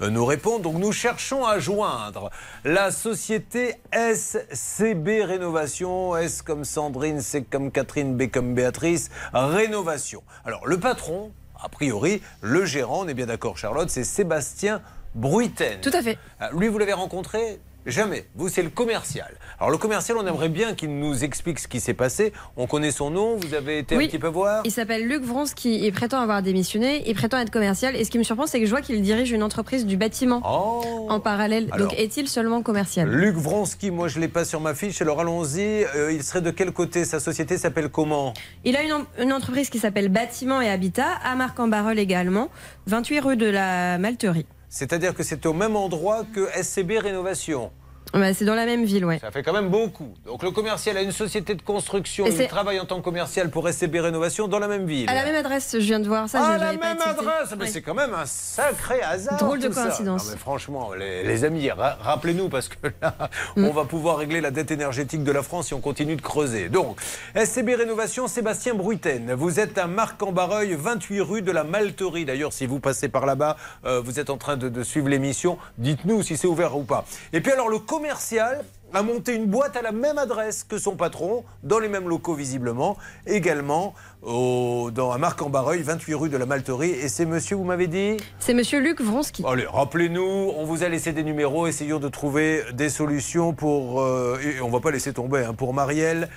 nous 0.00 0.24
répondre. 0.24 0.60
Donc, 0.60 0.78
nous 0.78 0.92
cherchons 0.92 1.44
à 1.44 1.58
joindre 1.58 2.30
la 2.64 2.90
société 2.90 3.74
SCB 3.92 5.24
Rénovation. 5.24 6.16
S 6.16 6.40
comme 6.40 6.64
Sandrine, 6.64 7.20
C 7.20 7.44
comme 7.44 7.70
Catherine, 7.70 8.16
B 8.16 8.30
comme 8.30 8.54
Béatrice. 8.54 9.10
Rénovation. 9.58 10.22
Alors, 10.44 10.68
le 10.68 10.78
patron, 10.78 11.32
a 11.60 11.68
priori, 11.68 12.22
le 12.42 12.64
gérant, 12.64 13.00
on 13.04 13.08
est 13.08 13.14
bien 13.14 13.26
d'accord, 13.26 13.58
Charlotte, 13.58 13.90
c'est 13.90 14.04
Sébastien 14.04 14.80
Bruiten. 15.16 15.80
Tout 15.80 15.90
à 15.92 16.00
fait. 16.00 16.16
Ah, 16.38 16.50
Lui, 16.52 16.68
vous 16.68 16.78
l'avez 16.78 16.92
rencontré 16.92 17.58
Jamais. 17.88 18.26
Vous, 18.34 18.50
c'est 18.50 18.62
le 18.62 18.68
commercial. 18.68 19.34
Alors, 19.58 19.70
le 19.70 19.78
commercial, 19.78 20.18
on 20.18 20.26
aimerait 20.26 20.50
bien 20.50 20.74
qu'il 20.74 20.98
nous 20.98 21.24
explique 21.24 21.58
ce 21.58 21.66
qui 21.66 21.80
s'est 21.80 21.94
passé. 21.94 22.34
On 22.58 22.66
connaît 22.66 22.90
son 22.90 23.10
nom. 23.10 23.36
Vous 23.36 23.54
avez 23.54 23.78
été 23.78 23.96
un 23.96 23.98
petit 23.98 24.18
peu 24.18 24.28
voir 24.28 24.60
Il 24.66 24.70
s'appelle 24.70 25.08
Luc 25.08 25.22
Vronsky. 25.22 25.86
Il 25.86 25.92
prétend 25.92 26.20
avoir 26.20 26.42
démissionné. 26.42 27.02
Il 27.06 27.14
prétend 27.14 27.38
être 27.38 27.50
commercial. 27.50 27.96
Et 27.96 28.04
ce 28.04 28.10
qui 28.10 28.18
me 28.18 28.24
surprend, 28.24 28.46
c'est 28.46 28.60
que 28.60 28.66
je 28.66 28.70
vois 28.70 28.82
qu'il 28.82 29.00
dirige 29.00 29.32
une 29.32 29.42
entreprise 29.42 29.86
du 29.86 29.96
bâtiment 29.96 30.42
en 30.44 31.18
parallèle. 31.18 31.68
Oh. 31.70 31.74
Alors. 31.74 31.88
Donc 31.88 31.98
est-il 31.98 32.28
seulement 32.28 32.62
commercial? 32.62 33.08
Luc 33.08 33.36
Vronsky, 33.36 33.90
moi 33.90 34.08
je 34.08 34.16
ne 34.16 34.20
l'ai 34.22 34.28
pas 34.28 34.44
sur 34.44 34.60
ma 34.60 34.74
fiche, 34.74 35.00
alors 35.00 35.20
allons-y. 35.20 35.84
Euh, 35.96 36.12
il 36.12 36.22
serait 36.22 36.42
de 36.42 36.50
quel 36.50 36.72
côté? 36.72 37.06
Sa 37.06 37.20
société 37.20 37.56
s'appelle 37.56 37.88
comment? 37.88 38.34
Il 38.64 38.76
a 38.76 38.80
une 38.82 39.32
entreprise 39.32 39.70
qui 39.70 39.78
s'appelle 39.78 40.10
Bâtiment 40.10 40.60
et 40.60 40.68
Habitat, 40.68 41.08
à 41.24 41.34
Marc-en-Barœul 41.36 41.98
également, 41.98 42.50
28 42.86 43.20
rue 43.20 43.36
de 43.36 43.46
la 43.46 43.96
Malterie. 43.96 44.46
C'est-à-dire 44.68 45.14
que 45.14 45.22
c'est 45.22 45.46
au 45.46 45.54
même 45.54 45.76
endroit 45.76 46.24
que 46.34 46.46
SCB 46.62 46.98
Rénovation. 46.98 47.70
Ouais, 48.14 48.32
c'est 48.34 48.44
dans 48.44 48.54
la 48.54 48.64
même 48.66 48.84
ville, 48.84 49.04
ouais. 49.04 49.18
Ça 49.18 49.30
fait 49.30 49.42
quand 49.42 49.52
même 49.52 49.68
beaucoup. 49.68 50.14
Donc 50.24 50.42
le 50.42 50.50
commercial 50.50 50.96
a 50.96 51.02
une 51.02 51.12
société 51.12 51.54
de 51.54 51.62
construction, 51.62 52.26
Et 52.26 52.30
il 52.30 52.48
travaille 52.48 52.80
en 52.80 52.84
tant 52.86 52.96
que 52.98 53.04
commercial 53.04 53.50
pour 53.50 53.68
SCB 53.68 54.00
Rénovation 54.00 54.48
dans 54.48 54.58
la 54.58 54.68
même 54.68 54.86
ville. 54.86 55.08
À 55.10 55.14
la 55.14 55.24
même 55.24 55.34
adresse, 55.36 55.72
je 55.74 55.78
viens 55.84 56.00
de 56.00 56.08
voir 56.08 56.28
ça. 56.28 56.40
Ah, 56.42 56.52
j'ai- 56.58 56.64
la 56.64 56.78
pas 56.78 56.88
même 56.94 57.02
adresse 57.02 57.54
Mais 57.56 57.64
Ouais. 57.64 57.70
c'est 57.70 57.82
quand 57.82 57.94
même 57.94 58.14
un 58.14 58.24
sacré 58.26 59.00
hasard. 59.02 59.38
Drôle 59.38 59.58
de 59.60 59.68
coïncidence. 59.68 60.24
Non, 60.26 60.30
mais 60.32 60.38
franchement, 60.38 60.90
les, 60.98 61.22
les 61.24 61.44
amis, 61.44 61.70
ra- 61.70 61.98
rappelez-nous 62.00 62.48
parce 62.48 62.68
que 62.68 62.76
là, 63.02 63.14
Mm. 63.56 63.64
on 63.64 63.72
va 63.72 63.84
pouvoir 63.84 64.16
régler 64.18 64.40
la 64.40 64.50
dette 64.50 64.70
énergétique 64.70 65.22
de 65.24 65.32
la 65.32 65.42
France 65.42 65.66
si 65.68 65.74
on 65.74 65.80
continue 65.80 66.16
de 66.16 66.22
creuser. 66.22 66.68
Donc, 66.68 66.98
SCB 67.34 67.74
Rénovation, 67.74 68.26
Sébastien 68.28 68.74
Bruiten. 68.74 69.34
Vous 69.34 69.60
êtes 69.60 69.76
à 69.78 69.86
Marc-en-Barreuil, 69.86 70.74
28 70.74 71.20
rue 71.20 71.42
de 71.42 71.52
la 71.52 71.64
Malterie. 71.64 72.24
D'ailleurs, 72.24 72.52
si 72.52 72.66
vous 72.66 72.80
passez 72.80 73.08
par 73.08 73.26
là-bas, 73.26 73.56
euh, 73.84 74.00
vous 74.02 74.18
êtes 74.18 74.30
en 74.30 74.36
train 74.38 74.56
de, 74.56 74.68
de 74.68 74.82
suivre 74.82 75.08
l'émission. 75.08 75.58
Dites-nous 75.78 76.22
si 76.22 76.36
c'est 76.36 76.46
ouvert 76.46 76.76
ou 76.76 76.82
pas. 76.84 77.04
Et 77.32 77.40
puis 77.40 77.52
alors, 77.52 77.68
le 77.68 77.78
commercial 77.98 78.64
a 78.94 79.02
monté 79.02 79.34
une 79.34 79.46
boîte 79.46 79.76
à 79.76 79.82
la 79.82 79.90
même 79.90 80.18
adresse 80.18 80.62
que 80.62 80.78
son 80.78 80.94
patron, 80.94 81.44
dans 81.64 81.80
les 81.80 81.88
mêmes 81.88 82.08
locaux 82.08 82.34
visiblement, 82.34 82.96
également 83.26 83.92
au, 84.22 84.90
dans, 84.94 85.10
à 85.10 85.18
Marc-en-Barreuil, 85.18 85.82
28 85.82 86.14
rue 86.14 86.28
de 86.28 86.36
la 86.36 86.46
Malterie. 86.46 86.90
Et 86.90 87.08
c'est 87.08 87.26
monsieur, 87.26 87.56
vous 87.56 87.64
m'avez 87.64 87.88
dit? 87.88 88.16
C'est 88.38 88.54
monsieur 88.54 88.78
Luc 88.78 89.00
Vronsky. 89.00 89.42
Allez, 89.44 89.66
rappelez-nous, 89.66 90.52
on 90.56 90.64
vous 90.64 90.84
a 90.84 90.88
laissé 90.88 91.12
des 91.12 91.24
numéros, 91.24 91.66
essayons 91.66 91.98
de 91.98 92.08
trouver 92.08 92.62
des 92.72 92.88
solutions 92.88 93.52
pour... 93.52 94.00
euh, 94.00 94.38
et 94.42 94.60
on 94.60 94.70
va 94.70 94.78
pas 94.78 94.92
laisser 94.92 95.12
tomber, 95.12 95.44
hein, 95.44 95.54
pour 95.54 95.74
Marielle 95.74 96.28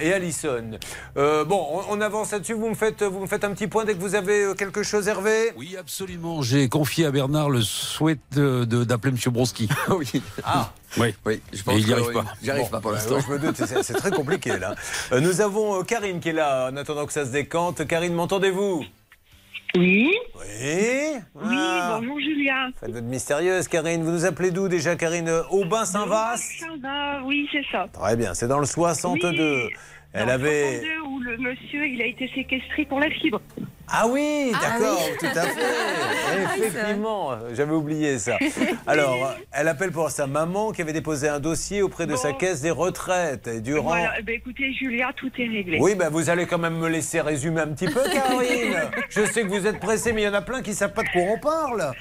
et 0.00 0.12
Alison. 0.12 0.78
Euh, 1.16 1.44
bon, 1.44 1.66
on, 1.90 1.96
on 1.96 2.00
avance 2.00 2.32
là-dessus, 2.32 2.54
vous, 2.54 2.68
me 2.68 2.74
faites- 2.74 3.02
vous 3.02 3.20
me 3.20 3.26
faites 3.26 3.44
un 3.44 3.52
petit 3.52 3.66
point 3.66 3.84
dès 3.84 3.94
que 3.94 4.00
vous 4.00 4.14
avez 4.14 4.44
euh, 4.44 4.54
quelque 4.54 4.82
chose, 4.82 5.08
Hervé? 5.08 5.52
Oui, 5.56 5.76
absolument. 5.78 6.42
J'ai 6.42 6.68
confié 6.68 7.06
à 7.06 7.10
Bernard 7.10 7.50
le 7.50 7.60
souhait 7.62 8.18
d'appeler 8.32 9.12
M. 9.14 9.32
Bronski. 9.32 9.68
oui. 9.90 10.22
Ah 10.44 10.72
Oui. 10.96 11.14
Oui, 11.26 11.40
je 11.52 11.58
Et 11.72 11.78
il 11.78 11.86
n'y 11.86 11.92
arrive 11.92 12.12
pas. 12.12 12.24
J'y 12.42 12.50
arrive 12.50 12.62
Bon, 12.64 12.68
pas 12.68 12.80
pour 12.80 12.90
bah, 12.92 12.96
l'instant. 12.98 13.16
ouais, 13.16 13.22
je 13.26 13.32
me 13.32 13.38
doute, 13.38 13.56
c'est 13.82 13.94
très 13.94 14.10
compliqué 14.10 14.56
là. 14.58 14.74
Euh, 15.12 15.20
nous 15.20 15.40
avons 15.40 15.80
euh, 15.80 15.82
Karine 15.82 16.20
qui 16.20 16.28
est 16.28 16.32
là 16.32 16.70
en 16.72 16.76
attendant 16.76 17.04
que 17.06 17.12
ça 17.12 17.24
se 17.26 17.30
décante. 17.30 17.86
Karine, 17.86 18.14
m'entendez-vous? 18.14 18.84
Oui. 19.76 20.08
Oui. 20.36 21.16
Oui, 21.34 21.56
Ah. 21.58 21.98
bonjour 22.00 22.20
Julia. 22.20 22.68
Faites 22.78 22.92
votre 22.92 23.06
mystérieuse, 23.06 23.66
Karine. 23.66 24.04
Vous 24.04 24.12
nous 24.12 24.24
appelez 24.24 24.50
d'où 24.52 24.68
déjà, 24.68 24.94
Karine? 24.94 25.28
Aubin-Saint-Vaast 25.50 26.60
Ça 26.60 26.66
va, 26.80 27.22
oui, 27.24 27.48
c'est 27.50 27.64
ça. 27.72 27.88
Très 27.92 28.14
bien, 28.16 28.34
c'est 28.34 28.46
dans 28.46 28.60
le 28.60 28.66
62. 28.66 29.68
Elle 30.14 30.30
avait. 30.30 30.78
62, 30.80 31.00
où 31.08 31.20
le 31.20 31.36
monsieur, 31.38 31.86
il 31.86 32.00
a 32.00 32.06
été 32.06 32.30
séquestré 32.34 32.84
pour 32.84 33.00
la 33.00 33.10
fibre. 33.10 33.40
Ah 33.88 34.06
oui, 34.08 34.50
Ah 34.54 34.58
d'accord, 34.78 34.98
oui. 35.04 35.16
tout 35.18 35.38
à 35.38 35.42
fait. 35.42 36.58
Effectivement, 36.66 37.32
j'avais 37.52 37.74
oublié 37.74 38.18
ça. 38.18 38.38
Alors, 38.86 39.34
elle 39.52 39.68
appelle 39.68 39.92
pour 39.92 40.10
sa 40.10 40.26
maman 40.26 40.72
qui 40.72 40.80
avait 40.82 40.94
déposé 40.94 41.28
un 41.28 41.38
dossier 41.38 41.82
auprès 41.82 42.06
de 42.06 42.16
sa 42.16 42.32
caisse 42.32 42.62
des 42.62 42.70
retraites. 42.70 43.46
Et 43.48 43.60
durant. 43.60 43.88
Voilà, 43.90 44.14
eh 44.18 44.22
ben, 44.22 44.36
écoutez, 44.36 44.72
Julia, 44.72 45.10
tout 45.16 45.30
est 45.38 45.48
réglé. 45.48 45.78
Oui, 45.80 45.94
ben 45.94 46.08
vous 46.08 46.30
allez 46.30 46.46
quand 46.46 46.58
même 46.58 46.78
me 46.78 46.88
laisser 46.88 47.20
résumer 47.20 47.60
un 47.60 47.68
petit 47.68 47.86
peu, 47.86 48.00
Karine. 48.10 48.76
Je 49.10 49.26
sais 49.26 49.42
que 49.42 49.48
vous 49.48 49.66
êtes 49.66 49.80
pressée, 49.80 50.12
mais 50.12 50.22
il 50.22 50.24
y 50.24 50.28
en 50.28 50.34
a 50.34 50.42
plein 50.42 50.62
qui 50.62 50.70
ne 50.70 50.76
savent 50.76 50.94
pas 50.94 51.02
de 51.02 51.08
quoi 51.10 51.22
on 51.22 51.38
parle. 51.38 51.92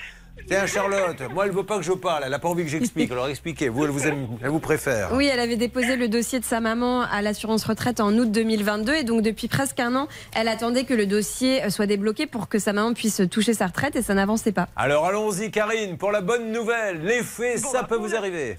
Tiens, 0.48 0.66
Charlotte, 0.66 1.22
moi, 1.34 1.46
elle 1.46 1.52
veut 1.52 1.64
pas 1.64 1.78
que 1.78 1.84
je 1.84 1.94
parle. 1.94 2.24
Elle 2.26 2.32
n'a 2.32 2.40
pas 2.40 2.50
envie 2.50 2.64
que 2.64 2.70
j'explique. 2.70 3.12
Alors 3.12 3.28
expliquez. 3.28 3.70
Vous, 3.70 3.86
elle 3.86 3.92
vous 3.92 4.06
aime, 4.06 4.28
elle 4.42 4.50
vous 4.50 4.60
préfère. 4.60 5.14
Oui, 5.14 5.30
elle 5.32 5.40
avait 5.40 5.56
déposé 5.56 5.96
le 5.96 6.08
dossier 6.08 6.40
de 6.40 6.46
sa 6.46 6.60
maman 6.60 7.02
à 7.02 7.22
l'assurance 7.22 7.64
retraite 7.64 8.00
en 8.00 8.14
août 8.14 8.32
2022 8.32 8.94
et 8.94 9.04
donc 9.04 9.22
depuis 9.22 9.48
presque 9.48 9.80
un 9.80 9.96
an, 9.96 10.08
elle 10.36 10.48
attendait 10.48 10.84
que 10.84 10.94
le 10.94 11.06
dossier 11.06 11.70
soit 11.70 11.86
débloqué 11.86 12.28
pour 12.28 12.50
que 12.50 12.60
sa 12.60 12.74
maman 12.74 12.94
puisse 12.94 13.22
toucher 13.30 13.54
sa 13.54 13.68
retraite 13.68 13.96
et 13.96 14.02
ça 14.02 14.14
n'avançait 14.14 14.52
pas. 14.52 14.68
Alors 14.76 15.06
allons-y, 15.06 15.52
Karine, 15.52 15.98
pour 15.98 16.12
la 16.12 16.22
bonne 16.22 16.52
nouvelle. 16.52 17.02
Les 17.04 17.24
faits, 17.24 17.60
ça 17.60 17.84
peut 17.84 17.98
vous 17.98 18.16
arriver. 18.16 18.58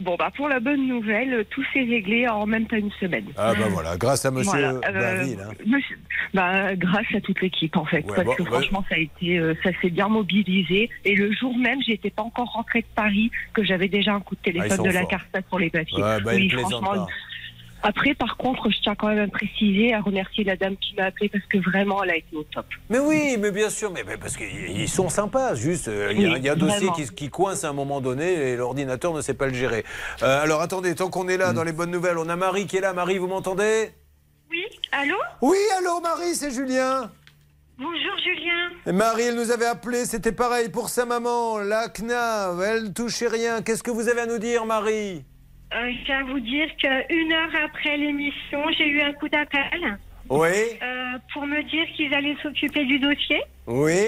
Bon, 0.00 0.14
bah, 0.16 0.30
pour 0.36 0.48
la 0.48 0.60
bonne 0.60 0.86
nouvelle, 0.86 1.44
tout 1.50 1.64
s'est 1.72 1.82
réglé 1.82 2.28
en 2.28 2.46
même 2.46 2.66
pas 2.66 2.78
une 2.78 2.90
semaine. 2.92 3.24
Ah 3.36 3.52
ben 3.58 3.66
voilà, 3.68 3.96
grâce 3.96 4.24
à 4.24 4.30
monsieur 4.30 4.50
Voilà, 4.52 4.68
euh, 4.88 5.16
Bainville, 5.16 5.40
hein. 5.40 5.52
monsieur- 5.66 5.98
bah, 6.32 6.76
grâce 6.76 7.06
à 7.16 7.20
toute 7.20 7.40
l'équipe 7.40 7.76
en 7.76 7.84
fait, 7.84 8.04
Ouais, 8.06 8.14
parce 8.14 8.24
bon, 8.26 8.34
que 8.34 8.44
franchement 8.44 8.84
ça 8.88 8.94
a 8.94 8.98
été, 8.98 9.38
euh, 9.38 9.54
ça 9.64 9.70
s'est 9.82 9.90
bien 9.90 10.08
mobilisé. 10.08 10.88
Et 11.04 11.16
le 11.16 11.32
jour 11.32 11.56
même, 11.58 11.82
j'étais 11.82 12.10
pas 12.10 12.22
encore 12.22 12.52
rentrée 12.52 12.82
de 12.82 12.86
Paris, 12.94 13.32
que 13.52 13.64
j'avais 13.64 13.88
déjà 13.88 14.14
un 14.14 14.20
coup 14.20 14.36
de 14.36 14.40
Ah, 14.42 14.50
téléphone 14.52 14.84
de 14.86 14.90
la 14.90 15.00
forts. 15.00 15.08
CARSAT 15.08 15.42
pour 15.50 15.58
les 15.58 15.70
papiers. 15.70 16.00
Ouais, 16.02 16.20
bah, 16.20 16.30
plaisantent 16.32 16.84
franchement. 16.84 17.08
Après, 17.82 18.14
par 18.14 18.36
contre, 18.36 18.70
je 18.70 18.78
tiens 18.82 18.94
quand 18.96 19.08
même 19.08 19.18
à 19.20 19.28
préciser, 19.28 19.94
à 19.94 20.00
remercier 20.00 20.42
la 20.44 20.56
dame 20.56 20.76
qui 20.76 20.94
m'a 20.96 21.04
appelé 21.04 21.28
parce 21.28 21.44
que 21.46 21.58
vraiment, 21.58 22.02
elle 22.02 22.10
a 22.10 22.16
été 22.16 22.34
au 22.36 22.42
top. 22.42 22.66
Mais 22.90 22.98
oui, 22.98 23.36
mais 23.38 23.50
bien 23.52 23.70
sûr, 23.70 23.92
mais, 23.92 24.02
mais 24.06 24.16
parce 24.16 24.36
qu'ils 24.36 24.88
sont 24.88 25.08
sympas, 25.08 25.54
juste. 25.54 25.88
euh, 25.88 26.12
Il 26.12 26.20
y 26.22 26.26
a, 26.26 26.30
Oui, 26.30 26.34
il 26.38 26.44
y 26.44 26.48
a 26.48 26.52
un 26.52 26.56
dossier 26.56 26.88
qui, 26.96 27.06
qui 27.14 27.30
coince 27.30 27.64
à 27.64 27.68
un 27.68 27.72
moment 27.72 28.00
donné 28.00 28.32
et 28.32 28.56
l'ordinateur 28.56 29.14
ne 29.14 29.20
sait 29.20 29.34
pas 29.34 29.46
le 29.46 29.54
gérer. 29.54 29.84
Euh, 30.22 30.42
alors 30.42 30.60
attendez, 30.60 30.94
tant 30.94 31.08
qu'on 31.08 31.28
est 31.28 31.36
là 31.36 31.52
dans 31.52 31.64
les 31.64 31.72
bonnes 31.72 31.90
nouvelles, 31.90 32.18
on 32.18 32.28
a 32.28 32.36
Marie 32.36 32.66
qui 32.66 32.76
est 32.78 32.80
là. 32.80 32.92
Marie, 32.92 33.18
vous 33.18 33.28
m'entendez? 33.28 33.90
Oui, 34.50 34.64
allô? 34.92 35.16
Oui, 35.42 35.58
allô 35.78 36.00
Marie, 36.00 36.34
c'est 36.34 36.50
Julien. 36.50 37.10
Bonjour 37.78 38.18
Julien. 38.18 38.70
Et 38.86 38.92
Marie, 38.92 39.22
elle 39.22 39.36
nous 39.36 39.52
avait 39.52 39.66
appelé, 39.66 40.04
c'était 40.04 40.32
pareil 40.32 40.68
pour 40.68 40.88
sa 40.88 41.04
maman, 41.06 41.58
la 41.58 41.88
CNAV, 41.88 42.60
elle 42.62 42.92
touchait 42.92 43.28
rien. 43.28 43.62
Qu'est-ce 43.62 43.84
que 43.84 43.92
vous 43.92 44.08
avez 44.08 44.22
à 44.22 44.26
nous 44.26 44.38
dire, 44.38 44.66
Marie? 44.66 45.24
Euh, 45.74 45.90
je 45.92 46.04
tiens 46.06 46.20
à 46.20 46.22
vous 46.24 46.40
dire 46.40 46.68
qu'une 46.76 47.32
heure 47.32 47.50
après 47.64 47.96
l'émission, 47.96 48.60
j'ai 48.76 48.88
eu 48.88 49.00
un 49.02 49.12
coup 49.12 49.28
d'appel 49.28 49.98
Oui, 50.30 50.48
euh, 50.82 51.18
pour 51.32 51.46
me 51.46 51.62
dire 51.62 51.86
qu'ils 51.94 52.12
allaient 52.14 52.36
s'occuper 52.42 52.84
du 52.84 52.98
dossier. 52.98 53.42
oui. 53.66 54.06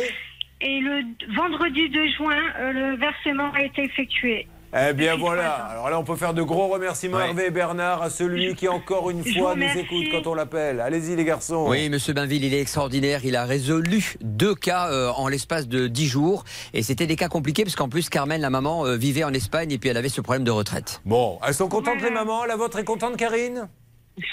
Et 0.63 0.79
le 0.81 1.01
vendredi 1.35 1.89
2 1.89 2.09
juin, 2.09 2.37
euh, 2.59 2.73
le 2.73 2.97
versement 2.97 3.51
a 3.53 3.63
été 3.63 3.83
effectué. 3.83 4.47
Eh 4.73 4.93
bien 4.93 5.17
voilà, 5.17 5.53
alors 5.53 5.91
là 5.91 5.99
on 5.99 6.05
peut 6.05 6.15
faire 6.15 6.33
de 6.33 6.43
gros 6.43 6.69
remerciements 6.69 7.19
Hervé 7.19 7.47
et 7.47 7.51
Bernard 7.51 8.03
à 8.03 8.11
celui 8.11 8.55
qui 8.55 8.69
encore 8.69 9.11
une 9.11 9.25
fois 9.25 9.57
nous 9.57 9.67
écoute 9.77 10.05
quand 10.13 10.31
on 10.31 10.35
l'appelle. 10.35 10.81
Allez-y 10.81 11.17
les 11.17 11.25
garçons. 11.25 11.67
Oui, 11.69 11.89
Monsieur 11.89 12.13
Bainville, 12.13 12.45
il 12.45 12.55
est 12.55 12.61
extraordinaire. 12.61 13.25
Il 13.25 13.35
a 13.35 13.45
résolu 13.45 14.15
deux 14.21 14.55
cas 14.55 14.89
euh, 14.91 15.11
en 15.11 15.27
l'espace 15.27 15.67
de 15.67 15.89
dix 15.89 16.07
jours. 16.07 16.45
Et 16.73 16.85
c'était 16.85 17.09
des 17.09 17.17
cas 17.17 17.29
compliqués 17.29 17.65
parce 17.65 17.75
qu'en 17.75 17.89
plus, 17.89 18.09
Carmen, 18.09 18.41
la 18.41 18.51
maman, 18.51 18.87
euh, 18.87 18.97
vivait 18.97 19.25
en 19.25 19.35
Espagne 19.35 19.73
et 19.73 19.79
puis 19.79 19.89
elle 19.91 19.97
avait 19.97 20.09
ce 20.09 20.21
problème 20.21 20.45
de 20.45 20.53
retraite. 20.53 21.01
Bon, 21.05 21.41
elles 21.45 21.55
sont 21.55 21.69
contentes 21.69 22.01
les 22.01 22.11
mamans? 22.11 22.45
La 22.45 22.55
vôtre 22.55 22.79
est 22.79 22.85
contente 22.85 23.17
Karine? 23.17 23.69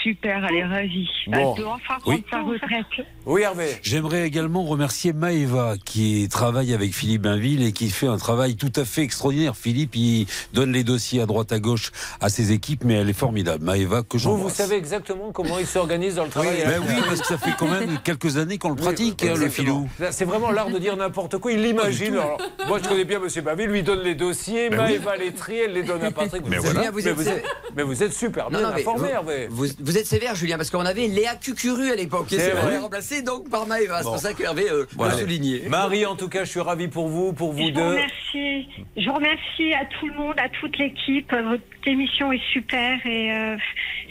Super, 0.03 0.45
elle 0.49 0.55
est 0.55 0.65
ravie. 0.65 1.07
Bon. 1.27 1.53
Elle 1.55 1.63
doit 1.63 1.73
enfin 1.75 1.95
Oui. 2.05 2.21
prendre 2.29 2.53
sa 2.57 2.65
retraite. 2.65 3.07
Oui, 3.25 3.41
Hervé. 3.43 3.67
J'aimerais 3.83 4.27
également 4.27 4.63
remercier 4.63 5.13
Maëva 5.13 5.75
qui 5.85 6.27
travaille 6.29 6.73
avec 6.73 6.93
Philippe 6.93 7.21
Bainville 7.21 7.63
et 7.63 7.71
qui 7.71 7.89
fait 7.89 8.07
un 8.07 8.17
travail 8.17 8.57
tout 8.57 8.71
à 8.75 8.83
fait 8.83 9.03
extraordinaire. 9.03 9.55
Philippe, 9.55 9.95
il 9.95 10.27
donne 10.51 10.73
les 10.73 10.83
dossiers 10.83 11.21
à 11.21 11.25
droite 11.25 11.53
à 11.53 11.59
gauche 11.59 11.91
à 12.19 12.27
ses 12.27 12.51
équipes, 12.51 12.83
mais 12.83 12.95
elle 12.95 13.09
est 13.09 13.13
formidable. 13.13 13.63
Maëva, 13.63 14.01
que 14.03 14.17
Vous, 14.17 14.31
vous 14.31 14.37
j'embrasse. 14.37 14.55
savez 14.55 14.75
exactement 14.75 15.31
comment 15.31 15.57
il 15.57 15.65
s'organise 15.67 16.15
dans 16.15 16.25
le 16.25 16.31
travail. 16.31 16.57
Ben 16.65 16.81
oui, 16.85 16.95
parce 17.07 17.21
que 17.21 17.27
ça 17.27 17.37
fait 17.37 17.53
quand 17.57 17.69
même 17.69 17.99
quelques 18.03 18.35
années 18.37 18.57
qu'on 18.57 18.69
le 18.71 18.75
pratique, 18.75 19.23
hein, 19.23 19.35
le 19.37 19.47
filou. 19.49 19.87
C'est 20.11 20.25
vraiment 20.25 20.51
l'art 20.51 20.69
de 20.69 20.79
dire 20.79 20.97
n'importe 20.97 21.37
quoi. 21.37 21.51
Il 21.53 21.61
l'imagine. 21.61 22.15
Alors, 22.15 22.37
Moi, 22.67 22.79
je 22.83 22.89
connais 22.89 23.05
bien 23.05 23.21
M. 23.23 23.43
Bavi. 23.43 23.65
Lui 23.67 23.83
donne 23.83 24.01
les 24.01 24.15
dossiers. 24.15 24.69
Ben 24.69 24.77
oui. 24.85 24.93
Maëva 24.99 25.15
les 25.15 25.31
trie. 25.33 25.59
Elle 25.59 25.73
les 25.73 25.83
donne 25.83 26.03
à 26.03 26.11
Patrick. 26.11 26.43
Mais 26.49 26.57
vous, 26.57 26.63
voilà. 26.71 26.91
Vous 26.91 26.97
mais 26.97 27.07
êtes 27.07 27.15
vous 27.15 27.27
êtes- 27.29 27.45
mais 27.75 27.83
vous 27.83 28.03
êtes 28.03 28.13
super 28.13 28.49
bien 28.49 28.59
Non, 28.61 28.67
informé, 28.69 28.99
vous, 29.09 29.13
Hervé. 29.13 29.47
vous, 29.49 29.66
vous 29.79 29.97
êtes 29.97 30.05
sévère, 30.05 30.35
Julien, 30.35 30.57
parce 30.57 30.69
qu'on 30.69 30.85
avait 30.85 31.07
Léa 31.07 31.35
Cucuru 31.35 31.91
à 31.91 31.95
l'époque. 31.95 32.31
Et 32.33 32.39
C'est 32.39 32.51
vrai. 32.51 32.61
vrai, 32.61 32.77
remplacé 32.77 33.21
donc 33.21 33.49
par 33.49 33.65
Maëva. 33.67 33.99
C'est 33.99 34.03
Bon. 34.05 34.11
pour 34.11 34.19
ça 34.19 34.33
que 34.33 34.43
Hervé 34.43 34.69
euh, 34.69 34.85
Voilà. 34.95 35.13
l'a 35.13 35.19
souligné. 35.19 35.63
Marie, 35.67 36.05
en 36.05 36.15
tout 36.15 36.29
cas, 36.29 36.43
je 36.43 36.49
suis 36.51 36.59
ravi 36.59 36.87
pour 36.87 37.07
vous, 37.07 37.33
pour 37.33 37.51
vous 37.53 37.59
Je 37.59 37.63
vous 37.65 37.71
deux. 37.71 37.81
remercie. 37.81 38.67
Je 38.95 39.05
vous 39.05 39.13
remercie 39.15 39.73
à 39.73 39.85
tout 39.85 40.07
le 40.07 40.13
monde, 40.13 40.35
à 40.37 40.49
toute 40.49 40.77
l'équipe. 40.77 41.31
Votre 41.31 41.63
émission 41.85 42.31
est 42.33 42.41
super 42.51 42.99
et 43.05 43.31
euh, 43.31 43.55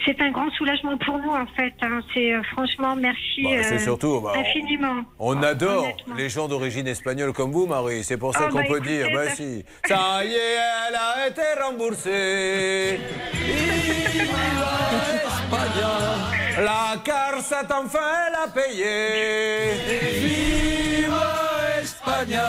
c'est 0.05 0.19
un 0.21 0.31
grand 0.31 0.49
soulagement 0.51 0.97
pour 0.97 1.17
nous 1.19 1.29
en 1.31 1.45
fait. 1.55 1.73
hein. 1.81 1.99
C'est 2.13 2.33
euh, 2.33 2.41
franchement 2.51 2.95
merci 2.95 3.43
Bah, 3.43 3.63
c'est 3.63 3.75
euh, 3.75 3.79
surtout, 3.79 4.21
bah, 4.21 4.33
infiniment. 4.35 5.03
On 5.19 5.41
adore 5.43 5.83
Honnêtement. 5.83 6.15
les 6.15 6.29
gens 6.29 6.47
d'origine 6.47 6.87
espagnole 6.87 7.33
comme 7.33 7.51
vous, 7.51 7.67
Marie. 7.67 8.03
C'est 8.03 8.17
pour 8.17 8.33
ça 8.33 8.45
Ah, 8.45 8.49
qu'on 8.49 8.59
bah, 8.59 8.63
peut 8.67 8.77
écoutez, 8.77 8.97
dire, 8.97 9.09
bah 9.13 9.29
si. 9.29 9.63
Ça 9.87 10.23
y 10.25 10.33
est, 10.33 10.57
elle 10.89 10.95
a 10.95 11.27
été 11.27 11.41
remboursée. 11.63 12.99
La 15.49 16.95
Carsa 17.03 17.61
enfin 17.71 18.29
l'a 18.31 18.51
payé. 18.51 19.71
Viva 20.19 21.33
España. 21.81 22.47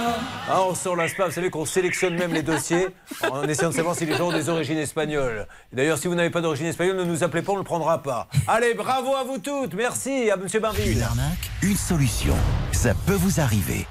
Ah, 0.49 0.63
on 0.63 0.75
sort 0.75 0.97
la 0.97 1.09
SPA. 1.09 1.27
Vous 1.27 1.33
savez 1.33 1.51
qu'on 1.51 1.67
sélectionne 1.67 2.17
même 2.17 2.33
les 2.33 2.43
dossiers 2.43 2.89
en 3.31 3.45
essayant 3.45 3.71
de 3.71 3.75
savoir 3.75 3.95
si 3.95 4.07
les 4.07 4.17
gens 4.17 4.29
ont 4.29 4.33
des 4.33 4.49
origines 4.49 4.79
espagnoles. 4.79 5.47
D'ailleurs, 5.73 5.99
si 5.99 6.09
vous 6.09 6.15
n'avez 6.15 6.31
pas 6.31 6.41
d'origine 6.41 6.67
espagnole, 6.67 6.97
ne 6.97 7.05
nous 7.05 7.23
appelez 7.23 7.43
pas, 7.43 7.53
on 7.53 7.57
ne 7.57 7.61
le 7.61 7.65
prendra 7.65 8.03
pas. 8.03 8.29
Allez, 8.47 8.75
bravo 8.75 9.15
à 9.15 9.25
vous 9.25 9.39
toutes. 9.39 9.75
Merci 9.75 10.31
à 10.31 10.35
M. 10.35 10.47
Barville. 10.61 10.97
Une 10.97 11.03
arnaque, 11.03 11.51
une 11.63 11.77
solution. 11.77 12.35
Ça 12.73 12.95
peut 13.07 13.15
vous 13.15 13.41
arriver. 13.41 13.87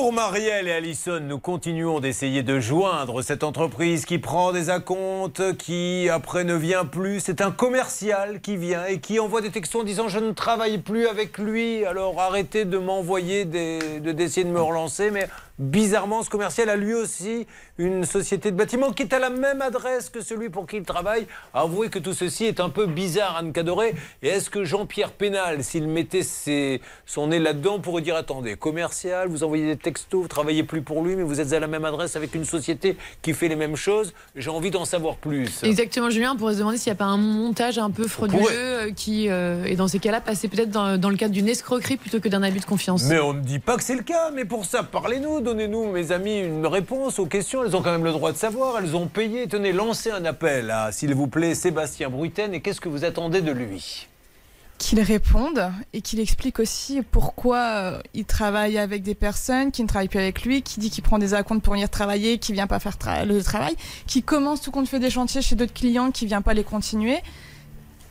Pour 0.00 0.14
Marielle 0.14 0.66
et 0.66 0.72
Alison, 0.72 1.20
nous 1.20 1.38
continuons 1.38 2.00
d'essayer 2.00 2.42
de 2.42 2.58
joindre 2.58 3.20
cette 3.20 3.44
entreprise 3.44 4.06
qui 4.06 4.18
prend 4.18 4.50
des 4.50 4.70
acomptes, 4.70 5.58
qui 5.58 6.08
après 6.08 6.42
ne 6.44 6.54
vient 6.54 6.86
plus. 6.86 7.20
C'est 7.20 7.42
un 7.42 7.50
commercial 7.50 8.40
qui 8.40 8.56
vient 8.56 8.86
et 8.86 8.98
qui 8.98 9.20
envoie 9.20 9.42
des 9.42 9.50
textos 9.50 9.82
en 9.82 9.84
disant 9.84 10.08
je 10.08 10.18
ne 10.18 10.32
travaille 10.32 10.78
plus 10.78 11.06
avec 11.06 11.36
lui, 11.36 11.84
alors 11.84 12.18
arrêtez 12.18 12.64
de 12.64 12.78
m'envoyer 12.78 13.44
des, 13.44 14.00
de 14.00 14.12
d'essayer 14.12 14.44
de 14.44 14.50
me 14.50 14.62
relancer. 14.62 15.10
Mais 15.10 15.28
bizarrement, 15.60 16.22
ce 16.22 16.30
commercial 16.30 16.68
a 16.70 16.76
lui 16.76 16.94
aussi 16.94 17.46
une 17.78 18.04
société 18.06 18.50
de 18.50 18.56
bâtiment 18.56 18.90
qui 18.92 19.02
est 19.02 19.12
à 19.12 19.18
la 19.18 19.30
même 19.30 19.60
adresse 19.60 20.08
que 20.08 20.22
celui 20.22 20.48
pour 20.48 20.66
qui 20.66 20.78
il 20.78 20.82
travaille. 20.82 21.26
Avouez 21.54 21.90
que 21.90 21.98
tout 21.98 22.14
ceci 22.14 22.46
est 22.46 22.60
un 22.60 22.70
peu 22.70 22.86
bizarre, 22.86 23.36
Anne 23.36 23.52
Cadoré. 23.52 23.94
Et 24.22 24.28
est-ce 24.28 24.48
que 24.50 24.64
Jean-Pierre 24.64 25.12
Pénal, 25.12 25.62
s'il 25.62 25.86
mettait 25.86 26.22
ses- 26.22 26.80
son 27.06 27.28
nez 27.28 27.38
là-dedans, 27.38 27.78
pourrait 27.78 28.02
dire 28.02 28.16
attendez, 28.16 28.56
commercial, 28.56 29.28
vous 29.28 29.44
envoyez 29.44 29.66
des 29.66 29.76
textos, 29.76 30.22
vous 30.22 30.28
travaillez 30.28 30.62
plus 30.62 30.80
pour 30.82 31.02
lui, 31.04 31.14
mais 31.14 31.22
vous 31.22 31.40
êtes 31.40 31.52
à 31.52 31.60
la 31.60 31.66
même 31.66 31.84
adresse 31.84 32.16
avec 32.16 32.34
une 32.34 32.44
société 32.46 32.96
qui 33.22 33.34
fait 33.34 33.48
les 33.48 33.56
mêmes 33.56 33.76
choses 33.76 34.14
J'ai 34.36 34.50
envie 34.50 34.70
d'en 34.70 34.86
savoir 34.86 35.16
plus. 35.16 35.62
Exactement, 35.62 36.08
Julien, 36.08 36.32
on 36.32 36.36
pourrait 36.36 36.54
se 36.54 36.58
demander 36.60 36.78
s'il 36.78 36.90
n'y 36.90 36.96
a 36.96 36.98
pas 36.98 37.04
un 37.04 37.18
montage 37.18 37.78
un 37.78 37.90
peu 37.90 38.08
frauduleux 38.08 38.46
euh, 38.50 38.90
qui, 38.92 39.28
euh, 39.28 39.64
et 39.64 39.76
dans 39.76 39.88
ces 39.88 39.98
cas-là, 39.98 40.20
passer 40.22 40.48
peut-être 40.48 40.70
dans, 40.70 40.96
dans 40.98 41.10
le 41.10 41.16
cadre 41.16 41.34
d'une 41.34 41.48
escroquerie 41.48 41.96
plutôt 41.98 42.20
que 42.20 42.28
d'un 42.28 42.42
abus 42.42 42.60
de 42.60 42.64
confiance. 42.64 43.04
Mais 43.04 43.20
on 43.20 43.34
ne 43.34 43.40
dit 43.40 43.58
pas 43.58 43.76
que 43.76 43.82
c'est 43.84 43.94
le 43.96 44.02
cas. 44.02 44.30
Mais 44.30 44.44
pour 44.44 44.64
ça, 44.64 44.82
parlez-nous, 44.82 45.40
donnez-nous, 45.50 45.90
mes 45.90 46.12
amis, 46.12 46.38
une 46.38 46.66
réponse 46.66 47.18
aux 47.18 47.26
questions. 47.26 47.64
Elles 47.64 47.74
ont 47.74 47.82
quand 47.82 47.90
même 47.90 48.04
le 48.04 48.12
droit 48.12 48.30
de 48.30 48.36
savoir. 48.36 48.78
Elles 48.78 48.94
ont 48.94 49.08
payé. 49.08 49.48
Tenez, 49.48 49.72
lancez 49.72 50.12
un 50.12 50.24
appel 50.24 50.70
à, 50.70 50.92
s'il 50.92 51.12
vous 51.12 51.26
plaît, 51.26 51.56
Sébastien 51.56 52.08
Bruten. 52.08 52.54
Et 52.54 52.60
qu'est-ce 52.60 52.80
que 52.80 52.88
vous 52.88 53.04
attendez 53.04 53.40
de 53.40 53.50
lui? 53.50 54.06
Qu'il 54.78 55.00
réponde 55.00 55.72
et 55.92 56.02
qu'il 56.02 56.20
explique 56.20 56.60
aussi 56.60 57.02
pourquoi 57.02 57.58
euh, 57.58 58.00
il 58.14 58.26
travaille 58.26 58.78
avec 58.78 59.02
des 59.02 59.16
personnes 59.16 59.72
qui 59.72 59.82
ne 59.82 59.88
travaillent 59.88 60.08
plus 60.08 60.20
avec 60.20 60.42
lui, 60.44 60.62
qui 60.62 60.78
dit 60.78 60.88
qu'il 60.88 61.02
prend 61.02 61.18
des 61.18 61.34
acomptes 61.34 61.64
pour 61.64 61.74
venir 61.74 61.90
travailler, 61.90 62.38
qui 62.38 62.52
vient 62.52 62.68
pas 62.68 62.78
faire 62.78 62.96
le 63.26 63.42
travail, 63.42 63.74
qui 64.06 64.22
commence 64.22 64.60
tout 64.60 64.70
compte 64.70 64.88
fait 64.88 65.00
des 65.00 65.10
chantiers 65.10 65.42
chez 65.42 65.56
d'autres 65.56 65.74
clients, 65.74 66.12
qui 66.12 66.26
vient 66.26 66.42
pas 66.42 66.54
les 66.54 66.64
continuer. 66.64 67.18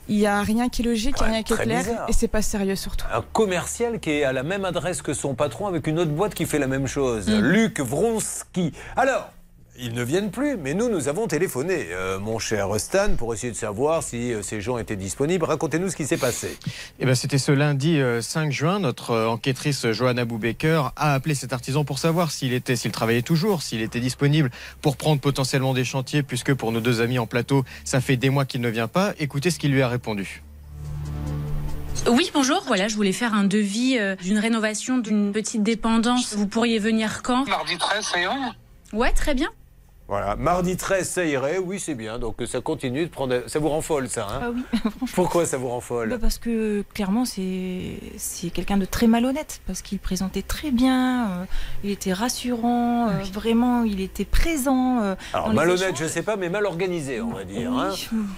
Il 0.10 0.18
y 0.18 0.26
a 0.26 0.42
rien 0.42 0.70
qui 0.70 0.82
est 0.82 0.86
logique, 0.86 1.16
il 1.20 1.22
y 1.22 1.26
a 1.26 1.32
rien 1.32 1.44
qui 1.44 1.54
est 1.54 1.58
clair 1.58 1.84
bizarre. 1.84 2.10
et 2.10 2.14
c'est 2.14 2.28
pas 2.28 2.42
sérieux 2.42 2.76
surtout. 2.76 3.06
un 3.14 3.24
commercial 3.32 4.00
qui 4.00 4.10
est 4.10 4.24
à 4.24 4.34
la 4.34 4.44
même 4.44 4.66
adresse 4.66 5.02
que 5.02 5.14
son 5.14 5.36
patron 5.36 5.68
avec 5.68 5.86
une 5.88 6.00
autre 6.00 6.12
boîte 6.12 6.34
qui 6.34 6.46
fait 6.46 6.60
la 6.60 6.68
même 6.68 6.88
chose. 6.88 7.30
Mm. 7.30 7.40
Luc 7.40 7.80
Vronsky. 7.80 8.74
Alors, 8.96 9.30
ils 9.82 9.94
ne 9.94 10.04
viennent 10.04 10.32
plus, 10.32 10.58
mais 10.58 10.74
nous, 10.74 10.90
nous 10.90 11.08
avons 11.08 11.28
téléphoné, 11.28 11.88
euh, 11.92 12.20
mon 12.20 12.40
cher 12.40 12.68
Stan, 12.80 13.16
pour 13.18 13.34
essayer 13.34 13.52
de 13.52 13.58
savoir 13.58 14.04
si 14.04 14.34
euh, 14.34 14.42
ces 14.42 14.62
gens 14.62 14.78
étaient 14.78 14.96
disponibles. 14.96 15.46
Racontez-nous 15.46 15.90
ce 15.90 15.96
qui 15.96 16.06
s'est 16.06 16.18
passé. 16.18 16.58
Eh 17.00 17.06
ben, 17.06 17.16
C'était 17.16 17.38
ce 17.38 17.52
lundi 17.52 18.00
euh, 18.00 18.22
5 18.22 18.52
juin. 18.52 18.80
Notre 18.80 19.12
euh, 19.12 19.28
enquêtrice 19.28 19.86
euh, 19.86 19.94
Johanna 19.94 20.26
Boubaker 20.26 20.92
a 20.96 21.14
appelé 21.14 21.36
cet 21.36 21.54
artisan 21.54 21.84
pour 21.86 22.00
savoir 22.00 22.32
s'il 22.32 22.54
était, 22.54 22.76
s'il 22.76 22.92
travaillait 22.92 23.22
toujours, 23.22 23.62
s'il 23.64 23.82
était 23.82 24.00
disponible 24.00 24.52
pour 24.82 24.98
prendre 24.98 25.22
potentiellement 25.22 25.74
des 25.74 25.86
chantiers, 25.86 26.24
puisque 26.24 26.54
pour 26.54 26.72
nos 26.72 26.82
deux 26.82 27.02
amis 27.02 27.20
en 27.20 27.28
plateau, 27.28 27.64
ça 27.86 28.02
fait 28.02 28.18
des 28.18 28.30
mois 28.30 28.46
qu'il 28.46 28.62
ne 28.62 28.70
vient 28.70 28.88
pas. 28.88 29.14
Écoutez 29.20 29.50
ce 29.50 29.60
qu'il 29.60 29.72
lui 29.72 29.82
a 29.82 29.88
répondu. 29.88 30.44
Oui, 32.08 32.32
bonjour. 32.34 32.64
Voilà, 32.66 32.88
je 32.88 32.96
voulais 32.96 33.12
faire 33.12 33.34
un 33.34 33.44
devis 33.44 33.98
euh, 33.98 34.16
d'une 34.16 34.38
rénovation 34.38 34.98
d'une 34.98 35.32
petite 35.32 35.64
dépendance. 35.64 36.34
Vous 36.36 36.48
pourriez 36.48 36.80
venir 36.80 37.22
quand? 37.24 37.48
Mardi 37.48 37.78
13, 37.78 38.06
ça 38.06 38.20
irait 38.20 38.34
Ouais, 38.94 39.12
très 39.12 39.36
bien. 39.36 39.50
Voilà, 40.10 40.36
mardi 40.36 40.76
13, 40.76 41.08
ça 41.08 41.24
irait, 41.24 41.60
oui, 41.60 41.80
c'est 41.80 41.94
bien. 41.94 42.18
Donc 42.18 42.38
ça 42.48 42.62
continue 42.62 43.06
de 43.06 43.12
prendre. 43.12 43.44
Ça 43.48 43.60
vous 43.60 43.70
rend 43.70 43.82
folle, 43.82 44.10
ça 44.10 44.26
hein 44.30 44.40
Ah 44.42 44.50
oui, 44.52 44.64
Pourquoi 45.14 45.46
ça 45.46 45.58
vous 45.58 45.68
rend 45.70 45.82
folle 45.82 46.10
Bah, 46.10 46.18
parce 46.20 46.40
que 46.40 46.84
clairement 46.96 47.26
c'est 47.26 48.00
c'est 48.18 48.50
quelqu'un 48.50 48.78
de 48.78 48.86
très 48.86 49.06
malhonnête 49.06 49.62
parce 49.68 49.84
qu'il 49.84 50.00
présentait 50.00 50.42
très 50.42 50.72
bien, 50.72 51.30
euh, 51.30 51.46
il 51.84 51.92
était 51.92 52.12
rassurant, 52.12 53.10
euh, 53.10 53.20
vraiment 53.32 53.84
il 53.84 54.02
était 54.02 54.26
présent. 54.26 55.02
euh, 55.04 55.16
Alors 55.34 55.54
malhonnête, 55.54 55.96
je 55.96 56.06
sais 56.08 56.24
pas, 56.24 56.38
mais 56.38 56.50
mal 56.50 56.66
organisé, 56.66 57.22
on 57.22 57.30
va 57.32 57.44
dire. 57.44 57.72
hein. 57.72 57.92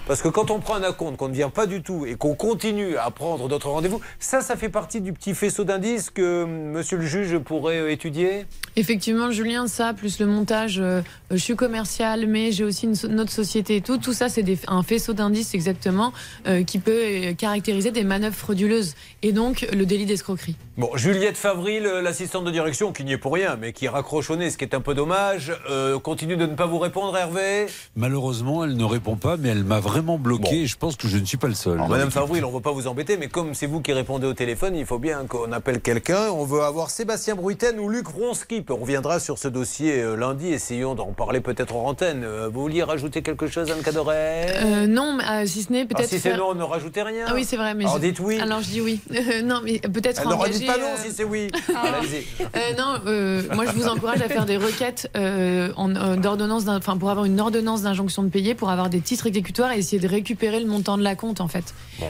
Parce 0.06 0.20
que 0.20 0.28
quand 0.28 0.50
on 0.50 0.58
prend 0.60 0.74
un 0.74 0.82
acompte, 0.82 1.16
qu'on 1.16 1.28
ne 1.28 1.34
vient 1.34 1.48
pas 1.50 1.66
du 1.66 1.82
tout 1.82 2.04
et 2.04 2.16
qu'on 2.16 2.34
continue 2.34 2.98
à 2.98 3.10
prendre 3.10 3.48
d'autres 3.48 3.70
rendez-vous, 3.70 4.00
ça, 4.18 4.42
ça 4.42 4.56
fait 4.56 4.68
partie 4.68 5.00
du 5.00 5.14
petit 5.14 5.34
faisceau 5.34 5.64
d'indices 5.64 6.10
que 6.10 6.44
Monsieur 6.44 6.98
le 6.98 7.06
juge 7.06 7.38
pourrait 7.38 7.78
euh, 7.78 7.90
étudier? 7.90 8.44
Effectivement, 8.76 9.30
Julien, 9.30 9.66
ça, 9.68 9.94
plus 9.94 10.18
le 10.20 10.26
montage, 10.26 10.78
euh, 10.78 11.00
je 11.30 11.36
suis 11.36 11.56
commercial, 11.62 12.26
mais 12.26 12.50
j'ai 12.50 12.64
aussi 12.64 12.86
une, 12.86 12.96
so- 12.96 13.08
autre 13.08 13.30
société 13.30 13.76
et 13.76 13.80
tout. 13.82 13.96
Tout 13.96 14.12
ça, 14.12 14.28
c'est 14.28 14.44
un 14.66 14.82
faisceau 14.82 15.12
d'indices 15.12 15.54
exactement 15.54 16.12
euh, 16.48 16.64
qui 16.64 16.80
peut 16.80 16.90
euh, 16.90 17.34
caractériser 17.34 17.92
des 17.92 18.02
manœuvres 18.02 18.34
frauduleuses 18.34 18.94
et 19.22 19.30
donc 19.30 19.64
le 19.72 19.86
délit 19.86 20.04
d'escroquerie. 20.06 20.56
Bon, 20.76 20.90
Juliette 20.96 21.36
Favril, 21.36 21.84
l'assistante 21.84 22.44
de 22.44 22.50
direction, 22.50 22.92
qui 22.92 23.04
n'y 23.04 23.12
est 23.12 23.18
pour 23.18 23.34
rien, 23.34 23.56
mais 23.60 23.72
qui 23.72 23.86
raccroche 23.86 24.30
au 24.30 24.36
nez, 24.36 24.50
ce 24.50 24.58
qui 24.58 24.64
est 24.64 24.74
un 24.74 24.80
peu 24.80 24.94
dommage, 24.94 25.52
euh, 25.70 26.00
continue 26.00 26.36
de 26.36 26.46
ne 26.46 26.56
pas 26.56 26.66
vous 26.66 26.78
répondre, 26.80 27.16
Hervé? 27.16 27.66
Malheureusement, 27.94 28.64
elle 28.64 28.76
ne 28.76 28.84
répond 28.84 29.14
pas, 29.14 29.36
mais 29.36 29.50
elle 29.50 29.62
m'a 29.62 29.78
vraiment 29.78 30.18
bloqué 30.18 30.62
et 30.62 30.66
je 30.66 30.76
pense 30.76 30.96
que 30.96 31.06
je 31.06 31.18
ne 31.18 31.24
suis 31.24 31.36
pas 31.36 31.46
le 31.46 31.54
seul. 31.54 31.74
Alors, 31.74 31.88
Madame. 31.88 32.10
Favril, 32.10 32.44
on 32.44 32.48
ne 32.48 32.54
veut 32.56 32.60
pas 32.60 32.72
vous 32.72 32.88
embêter, 32.88 33.16
mais 33.16 33.28
comme 33.28 33.54
c'est 33.54 33.66
vous 33.66 33.80
qui 33.80 33.92
répondez 33.92 34.26
au 34.26 34.34
téléphone, 34.34 34.74
il 34.74 34.84
faut 34.84 34.98
bien 34.98 35.26
qu'on 35.28 35.52
appelle 35.52 35.80
quelqu'un. 35.80 36.30
On 36.32 36.44
veut 36.44 36.62
avoir 36.62 36.90
Sébastien 36.90 37.36
Bruyten 37.36 37.78
ou 37.78 37.88
Luc 37.88 38.08
Ronski. 38.08 38.64
On 38.68 38.76
reviendra 38.76 39.20
sur 39.20 39.38
ce 39.38 39.46
dossier 39.48 40.00
euh, 40.00 40.16
lundi. 40.16 40.48
Essayons 40.48 40.94
d'en 40.94 41.12
parler 41.12 41.40
peut-être 41.40 41.51
en 41.60 41.84
antenne. 41.86 42.22
Euh, 42.24 42.48
Vous 42.52 42.62
vouliez 42.62 42.82
rajouter 42.82 43.22
quelque 43.22 43.46
chose, 43.46 43.70
Anne 43.70 43.82
Cadoret 43.82 44.46
Euh, 44.62 44.86
non, 44.86 45.14
mais, 45.16 45.24
euh, 45.24 45.46
si 45.46 45.62
ce 45.62 45.72
n'est 45.72 45.82
Ah, 45.82 45.94
peut-être. 45.94 46.08
Si 46.08 46.18
c'est 46.18 46.30
faire- 46.30 46.38
non, 46.38 46.54
ne 46.54 46.62
rajoutez 46.62 47.02
rien. 47.02 47.26
Ah 47.28 47.32
oui, 47.34 47.44
c'est 47.44 47.56
vrai. 47.56 47.74
Mais 47.74 47.84
Alors 47.84 47.96
je- 47.96 48.02
dites 48.02 48.20
oui. 48.20 48.38
Alors 48.40 48.60
je 48.62 48.68
dis 48.68 48.80
oui. 48.80 49.00
Euh, 49.12 49.42
non, 49.42 49.60
mais 49.64 49.78
peut-être 49.78 50.26
engager. 50.26 50.58
dit 50.60 50.66
pas 50.66 50.78
non 50.78 50.84
euh, 50.84 50.96
si 51.02 51.10
c'est 51.12 51.24
oui. 51.24 51.48
Allez-y. 51.68 52.24
Euh, 52.56 52.58
non, 52.76 53.00
euh, 53.06 53.42
moi 53.54 53.64
je 53.66 53.72
vous 53.72 53.86
encourage 53.88 54.20
à 54.20 54.28
faire 54.28 54.44
des 54.46 54.56
requêtes 54.56 55.08
euh, 55.16 55.72
en, 55.76 55.94
euh, 55.94 56.16
d'ordonnance, 56.16 56.64
enfin 56.68 56.96
pour 56.96 57.10
avoir 57.10 57.24
une 57.24 57.40
ordonnance 57.40 57.82
d'injonction 57.82 58.22
de 58.22 58.28
payer, 58.28 58.54
pour 58.54 58.70
avoir 58.70 58.90
des 58.90 59.00
titres 59.00 59.26
exécutoires 59.26 59.72
et 59.72 59.78
essayer 59.78 60.00
de 60.00 60.08
récupérer 60.08 60.60
le 60.60 60.66
montant 60.66 60.98
de 60.98 61.02
la 61.02 61.14
compte 61.14 61.40
en 61.40 61.48
fait 61.48 61.64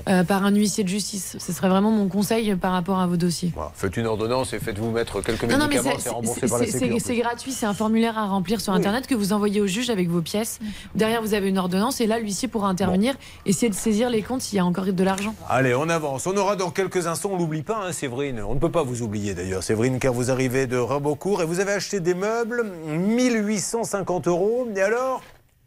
euh, 0.09 0.25
par 0.25 0.45
un 0.45 0.51
huissier 0.55 0.85
de 0.85 0.89
justice. 0.89 1.37
Ce 1.39 1.53
serait 1.53 1.69
vraiment 1.69 1.91
mon 1.91 2.09
conseil 2.09 2.55
par 2.57 2.73
rapport 2.73 2.99
à 2.99 3.07
vos 3.07 3.17
dossiers. 3.17 3.53
Voilà, 3.55 3.71
Faites 3.75 3.97
une 3.97 4.07
ordonnance 4.07 4.53
et 4.53 4.59
faites-vous 4.59 4.91
mettre 4.91 5.21
quelques 5.23 5.45
Non, 5.45 5.59
non, 5.59 5.67
mais 5.69 5.77
médicaments, 5.77 5.99
c'est- 5.99 6.09
remboursé 6.11 6.41
par 6.49 6.59
la 6.59 6.67
c'est- 6.67 7.17
gratuit, 7.17 7.53
c'est 7.53 7.67
un 7.67 7.75
formulaire 7.75 8.19
à 8.19 8.27
remplir 8.27 8.61
sur 8.61 8.73
Oui. 8.73 8.79
internet 8.79 9.07
que 9.07 9.15
vous 9.15 9.32
envoyez 9.33 9.61
au 9.61 9.67
juge 9.67 9.91
avec 9.91 10.09
vos 10.09 10.23
pièces. 10.23 10.59
Derrière, 10.95 11.23
vous 11.23 11.35
avez 11.35 11.49
une 11.49 11.59
ordonnance 11.59 12.01
et 12.01 12.07
là, 12.07 12.19
l'huissier 12.19 12.49
pourra 12.49 12.69
intervenir, 12.69 13.15
essayer 13.47 13.69
de 13.69 13.75
saisir 13.75 14.11
les 14.11 14.23
comptes 14.23 14.43
s'il 14.43 14.57
y 14.57 14.61
a 14.61 14.65
encore 14.65 14.85
de 14.85 15.05
l'argent. 15.05 15.35
Allez, 15.49 15.75
on 15.75 15.89
avance. 15.89 16.27
On 16.27 16.37
aura 16.37 16.57
dans 16.57 16.71
quelques 16.71 17.07
instants, 17.07 17.31
on 17.33 17.39
l'oublie 17.39 17.63
pas, 17.63 17.85
hein, 17.87 17.93
Séverine. 17.93 18.43
On 18.47 18.55
ne 18.55 18.59
peut 18.59 18.71
pas 18.71 18.83
vous 18.83 19.03
oublier 19.03 19.35
d'ailleurs, 19.35 19.63
Séverine, 19.63 19.99
car 19.99 20.13
vous 20.13 20.31
arrivez 20.31 20.67
de 20.67 20.77
Rebocourt 20.77 21.43
et 21.43 21.45
vous 21.45 21.61
avez 21.61 21.73
acheté 21.73 22.01
des 22.01 22.15
meubles, 22.15 22.65
1850 22.87 24.29
euros. 24.29 24.69
Et 24.75 24.83
alors 24.83 25.23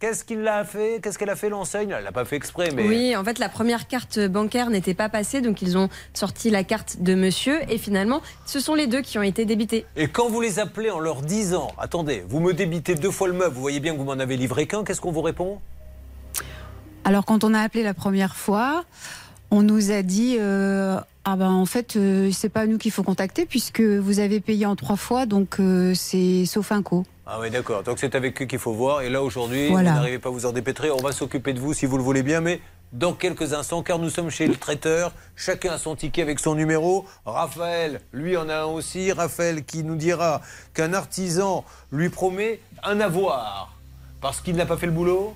Qu'est-ce 0.06 0.24
qu'il 0.24 0.47
a 0.47 0.64
fait? 0.64 0.99
Qu'est-ce 1.01 1.18
qu'elle 1.18 1.32
a 1.32 1.36
fait 1.36 1.49
l'enseigne? 1.49 1.95
Elle 1.97 2.03
l'a 2.03 2.12
pas 2.12 2.26
fait 2.26 2.36
exprès, 2.36 2.70
mais. 2.76 2.88
Oui, 2.88 3.16
en 3.16 3.24
fait, 3.24 3.39
la 3.39 3.49
première 3.49 3.88
carte 3.88 4.20
bancaire 4.20 4.70
n'était 4.70 4.93
pas 4.93 5.10
passée, 5.10 5.41
donc 5.41 5.64
ils 5.64 5.80
ont 5.80 5.89
sorti 6.14 6.51
la 6.51 6.64
carte 6.64 6.97
de 6.99 7.16
monsieur, 7.16 7.60
et 7.72 7.80
finalement, 7.80 8.22
ce 8.45 8.60
sont 8.60 8.76
les 8.76 8.86
deux 8.86 9.01
qui 9.01 9.18
ont 9.18 9.24
été 9.24 9.45
débités. 9.45 9.84
Et 9.95 10.08
quand 10.08 10.30
vous 10.30 10.41
les 10.41 10.60
appelez 10.60 10.91
en 10.91 10.99
leur 10.99 11.24
disant 11.24 11.70
Attendez, 11.80 12.24
vous 12.30 12.39
me 12.39 12.53
débitez 12.53 12.93
deux 12.93 13.10
fois 13.10 13.28
le 13.28 13.34
meuble, 13.34 13.56
vous 13.56 13.62
voyez 13.62 13.80
bien 13.80 13.93
que 13.93 13.97
vous 13.97 14.03
m'en 14.03 14.12
avez 14.12 14.38
livré 14.38 14.68
qu'un, 14.68 14.84
qu'est-ce 14.84 15.01
qu'on 15.01 15.12
vous 15.12 15.24
répond? 15.24 15.58
Alors 17.03 17.26
quand 17.26 17.43
on 17.43 17.56
a 17.56 17.62
appelé 17.62 17.82
la 17.82 17.95
première 17.95 18.36
fois, 18.36 18.86
on 19.49 19.64
nous 19.64 19.89
a 19.89 20.03
dit 20.03 20.38
euh, 20.39 20.99
ah 21.24 21.36
ben 21.36 21.49
en 21.49 21.66
fait 21.66 21.95
euh, 21.95 22.30
c'est 22.32 22.49
pas 22.49 22.68
nous 22.68 22.78
qu'il 22.78 22.91
faut 22.91 23.01
contacter 23.01 23.47
puisque 23.47 23.82
vous 23.82 24.20
avez 24.20 24.39
payé 24.39 24.68
en 24.68 24.76
trois 24.76 24.97
fois 24.97 25.26
donc 25.26 25.60
euh, 25.60 25.95
c'est 25.95 26.45
sauf 26.45 26.72
un 26.72 26.84
co. 26.84 27.06
Ah 27.28 27.39
oui, 27.39 27.49
d'accord. 27.49 27.82
Donc 27.84 27.97
c'est 27.99 28.13
avec 28.15 28.39
eux 28.41 28.45
qu'il 28.45 28.59
faut 28.59 28.73
voir. 28.73 29.01
Et 29.01 29.09
là, 29.09 29.23
aujourd'hui, 29.23 29.69
Voilà. 29.69 29.91
vous 29.91 29.95
n'arrivez 29.97 30.19
pas 30.19 30.30
à 30.30 30.32
vous 30.32 30.45
en 30.45 30.51
dépêtrer. 30.51 30.91
On 30.91 30.97
va 31.01 31.11
s'occuper 31.11 31.53
de 31.53 31.59
vous 31.59 31.73
si 31.73 31.86
vous 31.88 31.97
le 31.97 32.03
voulez 32.03 32.21
bien, 32.23 32.39
mais 32.39 32.61
dans 32.93 33.13
quelques 33.13 33.53
instants, 33.53 33.82
car 33.82 33.97
nous 33.97 34.09
sommes 34.11 34.30
chez 34.30 34.45
le 34.47 34.55
traiteur. 34.55 35.11
Chacun 35.36 35.71
a 35.73 35.78
son 35.80 35.95
ticket 35.95 36.21
avec 36.21 36.39
son 36.39 36.53
numéro. 36.53 37.06
Raphaël, 37.26 38.02
lui, 38.14 38.38
en 38.38 38.47
a 38.47 38.57
un 38.57 38.65
aussi. 38.65 39.11
Raphaël 39.11 39.65
qui 39.65 39.84
nous 39.84 39.95
dira 39.95 40.41
qu'un 40.76 40.93
artisan 40.93 41.65
lui 41.91 42.10
promet 42.10 42.60
un 42.84 42.99
avoir 42.99 43.73
parce 44.22 44.39
qu'il 44.41 44.56
n'a 44.56 44.65
pas 44.68 44.77
fait 44.77 44.85
le 44.85 44.91
boulot? 44.91 45.35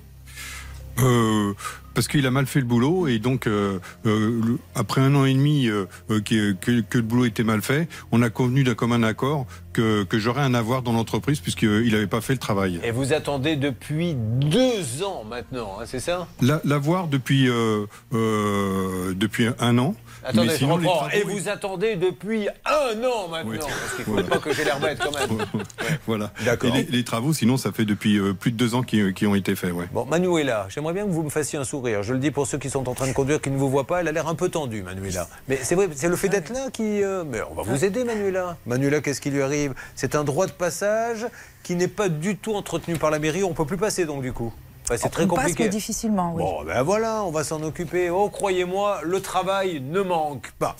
Euh, 1.00 1.54
parce 2.00 2.08
qu'il 2.08 2.26
a 2.26 2.32
mal 2.32 2.46
fait 2.46 2.62
le 2.62 2.66
boulot 2.66 3.08
et 3.10 3.20
donc 3.20 3.46
euh, 3.46 3.78
euh, 4.06 4.40
après 4.74 5.02
un 5.02 5.14
an 5.16 5.26
et 5.26 5.34
demi 5.34 5.68
euh, 5.68 5.84
que, 6.08 6.54
que- 6.54 6.80
que 6.80 6.98
le 6.98 7.04
boulot 7.04 7.26
était 7.26 7.44
mal 7.44 7.62
fait, 7.62 7.90
on 8.14 8.22
a 8.22 8.30
convenu 8.30 8.64
d'un 8.64 8.74
commun 8.74 9.04
accord 9.04 9.46
que, 9.74 10.06
que 10.06 10.18
j'aurais 10.18 10.44
un 10.44 10.54
avoir 10.54 10.82
dans 10.82 10.94
l'entreprise 10.94 11.42
puisqu'il 11.42 11.92
n'avait 11.92 12.08
pas 12.08 12.22
fait 12.22 12.32
le 12.32 12.40
travail. 12.40 12.80
Et 12.86 12.92
vous 12.92 13.12
attendez 13.12 13.58
depuis 13.58 14.14
deux 14.16 15.04
ans 15.04 15.26
maintenant, 15.30 15.76
hein, 15.82 15.84
c'est 15.86 16.00
ça? 16.00 16.30
La- 16.42 16.62
L'avoir 16.64 17.10
depuis 17.10 17.50
depuis 18.12 19.48
un 19.60 19.78
an. 19.78 19.96
Attendez, 20.24 20.58
je 20.60 20.66
reprends. 20.66 21.10
Et 21.10 21.24
vous 21.24 21.48
attendez 21.50 21.96
depuis 21.96 22.48
un 22.66 23.04
an 23.04 23.28
maintenant. 23.30 23.68
Parce 23.68 23.96
qu'il 24.04 24.14
ne 24.14 24.22
faut 24.22 24.28
pas 24.28 24.38
que 24.40 24.54
j'ai 24.54 24.64
l'air 24.64 24.80
bête 24.80 25.00
quand 25.04 25.12
même. 25.18 25.46
Voilà. 26.08 26.32
D'accord. 26.44 26.74
Les, 26.74 26.84
les 26.84 27.04
travaux, 27.04 27.34
sinon, 27.34 27.58
ça 27.58 27.72
fait 27.72 27.86
depuis 27.86 28.18
euh, 28.18 28.34
plus 28.34 28.52
de 28.52 28.58
deux 28.58 28.74
ans 28.76 28.82
qui, 28.84 29.14
qui 29.14 29.28
ont 29.28 29.36
été 29.36 29.56
faits. 29.56 29.72
Ouais. 29.72 29.86
Bon, 29.94 30.06
Manuela, 30.06 30.68
j'aimerais 30.70 30.94
bien 30.94 31.06
que 31.06 31.10
vous 31.12 31.24
me 31.24 31.30
fassiez 31.30 31.60
un 31.60 31.64
sourire. 31.64 32.04
Je 32.04 32.14
le 32.14 32.20
dis 32.20 32.32
pour 32.32 32.48
ceux 32.48 32.58
qui 32.58 32.70
sont 32.70 32.88
en 32.90 32.94
train 32.94 33.08
de 33.08 33.14
conduire, 33.14 33.42
qui 33.42 33.50
ne 33.52 33.58
vous 33.58 33.70
voient 33.70 33.86
pas. 33.88 34.02
Elle 34.02 34.08
a 34.08 34.12
l'air 34.12 34.28
un 34.28 34.36
peu 34.36 34.50
tendue, 34.50 34.82
Manuela. 34.84 35.28
Mais 35.48 35.60
c'est 35.62 35.76
vrai, 35.76 35.88
c'est 35.96 36.08
le 36.10 36.16
fait 36.16 36.30
d'être 36.30 36.50
là 36.52 36.70
qui. 36.72 37.04
euh, 37.04 37.24
Mais 37.28 37.40
on 37.50 37.54
va 37.54 37.64
vous 37.64 37.86
aider, 37.86 38.04
Manuela. 38.04 38.58
Manuela, 38.66 39.02
qu'est-ce 39.02 39.22
qui 39.22 39.30
lui 39.30 39.42
arrive? 39.42 39.74
C'est 39.96 40.16
un 40.16 40.24
droit 40.24 40.48
de 40.48 40.52
passage 40.52 41.26
qui 41.64 41.76
n'est 41.76 41.88
pas 41.88 42.10
du 42.10 42.36
tout 42.38 42.56
entretenu 42.56 42.96
par 42.98 43.12
la 43.12 43.20
mairie. 43.20 43.44
On 43.44 43.50
ne 43.50 43.56
peut 43.56 43.66
plus 43.66 43.78
passer, 43.78 44.06
donc, 44.06 44.22
du 44.22 44.34
coup. 44.34 44.52
Enfin, 44.90 44.98
c'est 45.04 45.10
très 45.10 45.26
On 45.26 45.28
passe 45.28 45.50
compliqué. 45.50 45.66
que 45.66 45.70
difficilement, 45.70 46.34
oui. 46.34 46.42
Bon, 46.42 46.64
ben 46.64 46.82
voilà, 46.82 47.24
on 47.24 47.30
va 47.30 47.44
s'en 47.44 47.62
occuper. 47.62 48.10
Oh, 48.10 48.28
croyez-moi, 48.30 49.02
le 49.04 49.22
travail 49.22 49.82
ne 49.82 50.02
manque 50.02 50.50
pas. 50.58 50.76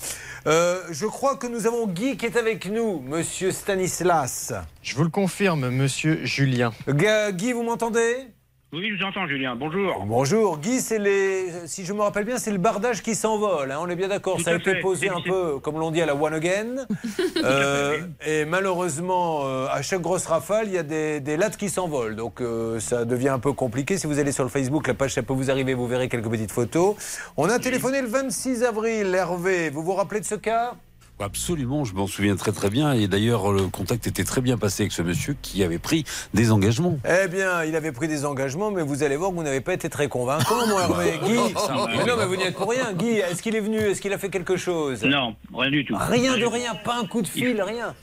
Euh, 0.48 0.82
je 0.90 1.06
crois 1.06 1.36
que 1.36 1.46
nous 1.46 1.68
avons 1.68 1.86
Guy 1.86 2.16
qui 2.16 2.26
est 2.26 2.36
avec 2.36 2.66
nous, 2.66 2.98
monsieur 3.06 3.52
Stanislas. 3.52 4.52
Je 4.82 4.96
vous 4.96 5.04
le 5.04 5.10
confirme, 5.10 5.70
monsieur 5.70 6.24
Julien. 6.24 6.72
Guy, 6.88 7.52
vous 7.52 7.62
m'entendez? 7.62 8.26
Oui, 8.72 8.88
je 8.92 9.02
vous 9.02 9.08
entends, 9.08 9.26
Julien. 9.26 9.56
Bonjour. 9.56 10.04
Bonjour, 10.06 10.58
Guy, 10.58 10.80
c'est 10.80 11.00
les, 11.00 11.46
si 11.66 11.84
je 11.84 11.92
me 11.92 12.02
rappelle 12.02 12.24
bien, 12.24 12.38
c'est 12.38 12.52
le 12.52 12.58
bardage 12.58 13.02
qui 13.02 13.16
s'envole. 13.16 13.72
hein, 13.72 13.78
on 13.80 13.88
est 13.88 13.96
bien 13.96 14.06
d'accord. 14.06 14.40
Ça 14.40 14.52
a 14.52 14.54
été 14.54 14.74
fait. 14.74 14.80
posé 14.80 15.08
un 15.08 15.20
peu, 15.20 15.58
comme 15.58 15.76
l'on 15.76 15.90
dit, 15.90 16.00
à 16.00 16.06
la 16.06 16.14
one 16.14 16.34
again. 16.34 16.86
Euh, 17.42 17.98
et 18.26 18.44
malheureusement, 18.44 19.40
euh, 19.46 19.66
à 19.70 19.80
chaque 19.80 20.02
grosse 20.02 20.26
rafale, 20.26 20.66
il 20.68 20.74
y 20.74 20.78
a 20.78 20.82
des, 20.82 21.20
des 21.20 21.36
lattes 21.38 21.56
qui 21.56 21.70
s'envolent. 21.70 22.14
Donc 22.14 22.40
euh, 22.42 22.78
ça 22.80 23.04
devient 23.06 23.30
un 23.30 23.38
peu 23.38 23.52
compliqué. 23.54 23.96
Si 23.96 24.06
vous 24.06 24.18
allez 24.18 24.30
sur 24.30 24.44
le 24.44 24.50
Facebook, 24.50 24.86
la 24.86 24.94
page, 24.94 25.14
ça 25.14 25.22
peut 25.22 25.32
vous 25.32 25.50
arriver, 25.50 25.72
vous 25.72 25.86
verrez 25.86 26.08
quelques 26.08 26.28
petites 26.28 26.52
photos. 26.52 26.96
On 27.38 27.48
a 27.48 27.58
téléphoné 27.58 28.02
le 28.02 28.08
26 28.08 28.62
avril, 28.62 29.14
Hervé. 29.14 29.70
Vous 29.70 29.82
vous 29.82 29.94
rappelez 29.94 30.20
de 30.20 30.26
ce 30.26 30.34
cas? 30.34 30.74
Absolument, 31.20 31.84
je 31.84 31.94
m'en 31.94 32.06
souviens 32.06 32.34
très 32.34 32.52
très 32.52 32.70
bien. 32.70 32.92
Et 32.92 33.06
d'ailleurs, 33.06 33.52
le 33.52 33.68
contact 33.68 34.06
était 34.06 34.24
très 34.24 34.40
bien 34.40 34.56
passé 34.56 34.84
avec 34.84 34.92
ce 34.92 35.02
monsieur 35.02 35.36
qui 35.42 35.62
avait 35.62 35.78
pris 35.78 36.04
des 36.32 36.50
engagements. 36.50 36.98
Eh 37.04 37.28
bien, 37.28 37.62
il 37.64 37.76
avait 37.76 37.92
pris 37.92 38.08
des 38.08 38.24
engagements, 38.24 38.70
mais 38.70 38.82
vous 38.82 39.02
allez 39.02 39.16
voir 39.16 39.30
que 39.30 39.36
vous 39.36 39.42
n'avez 39.42 39.60
pas 39.60 39.74
été 39.74 39.90
très 39.90 40.08
convaincant, 40.08 40.66
mon 40.66 40.78
Hervé. 40.80 41.20
Guy, 41.24 41.54
mais 41.94 42.04
non, 42.06 42.16
mais 42.18 42.26
vous 42.26 42.36
n'y 42.36 42.44
êtes 42.44 42.56
pour 42.56 42.70
rien. 42.70 42.92
Guy, 42.94 43.18
est-ce 43.18 43.42
qu'il 43.42 43.54
est 43.54 43.60
venu 43.60 43.78
Est-ce 43.78 44.00
qu'il 44.00 44.12
a 44.12 44.18
fait 44.18 44.30
quelque 44.30 44.56
chose? 44.56 45.04
Non, 45.04 45.36
rien 45.54 45.70
du 45.70 45.84
tout. 45.84 45.96
Rien 45.98 46.38
de 46.38 46.46
rien, 46.46 46.74
pas 46.74 46.98
un 46.98 47.06
coup 47.06 47.22
de 47.22 47.28
fil, 47.28 47.60
rien. 47.60 47.94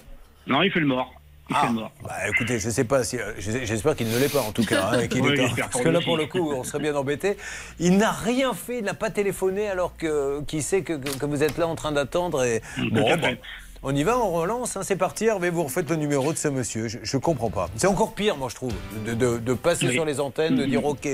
Non, 0.46 0.62
il 0.62 0.72
fait 0.72 0.80
le 0.80 0.86
mort. 0.86 1.17
Ah, 1.54 1.70
bah 2.04 2.12
écoutez, 2.30 2.60
je 2.60 2.70
sais 2.70 2.84
pas 2.84 3.04
si. 3.04 3.18
euh, 3.18 3.34
j'es- 3.38 3.66
J'espère 3.66 3.96
qu'il 3.96 4.10
ne 4.10 4.18
l'est 4.18 4.32
pas 4.32 4.42
en 4.42 4.52
tout 4.52 4.66
cas. 4.66 4.90
hein, 4.92 5.00
et 5.00 5.08
qu'il 5.08 5.22
Oui, 5.22 5.32
est 5.40 5.60
parce 5.60 5.82
que 5.82 5.90
là, 5.90 6.00
pour 6.04 6.18
le 6.18 6.26
coup, 6.26 6.52
on 6.52 6.64
serait 6.64 6.80
bien 6.80 6.96
embêté. 6.96 7.38
Il 7.80 7.98
n'a 7.98 8.12
rien 8.12 8.54
fait, 8.54 8.80
il 8.80 8.84
n'a 8.84 8.94
pas 8.94 9.10
téléphoné 9.10 9.70
alors 9.70 9.96
que 9.98 10.42
qu'il 10.48 10.62
sait 10.64 10.82
que, 10.82 10.94
que- 10.94 11.18
que 11.18 11.26
vous 11.26 11.44
êtes 11.44 11.58
là 11.58 11.68
en 11.68 11.76
train 11.76 11.92
d'attendre. 11.94 12.44
Et 12.44 12.62
bon, 12.92 13.06
on 13.84 13.96
y 13.96 14.04
va, 14.04 14.18
on 14.20 14.32
relance. 14.32 14.76
hein, 14.76 14.82
c'est 14.84 14.96
parti, 14.98 15.26
Hervé, 15.26 15.50
vous 15.50 15.64
refaites 15.64 15.90
le 15.90 15.96
numéro 15.96 16.34
de 16.34 16.38
ce 16.38 16.48
monsieur. 16.50 16.88
Je, 16.88 16.98
je 17.04 17.18
comprends 17.18 17.50
pas. 17.50 17.70
C'est 17.78 17.88
encore 17.88 18.14
pire, 18.14 18.36
moi, 18.36 18.50
je 18.50 18.56
trouve, 18.56 18.74
de, 19.06 19.14
de- 19.14 19.38
de 19.38 19.54
passer 19.54 19.88
Oui. 19.88 19.94
sur 19.94 20.04
les 20.06 20.20
antennes, 20.20 20.56
de 20.56 20.66
dire. 20.66 20.84
OK. 20.86 21.08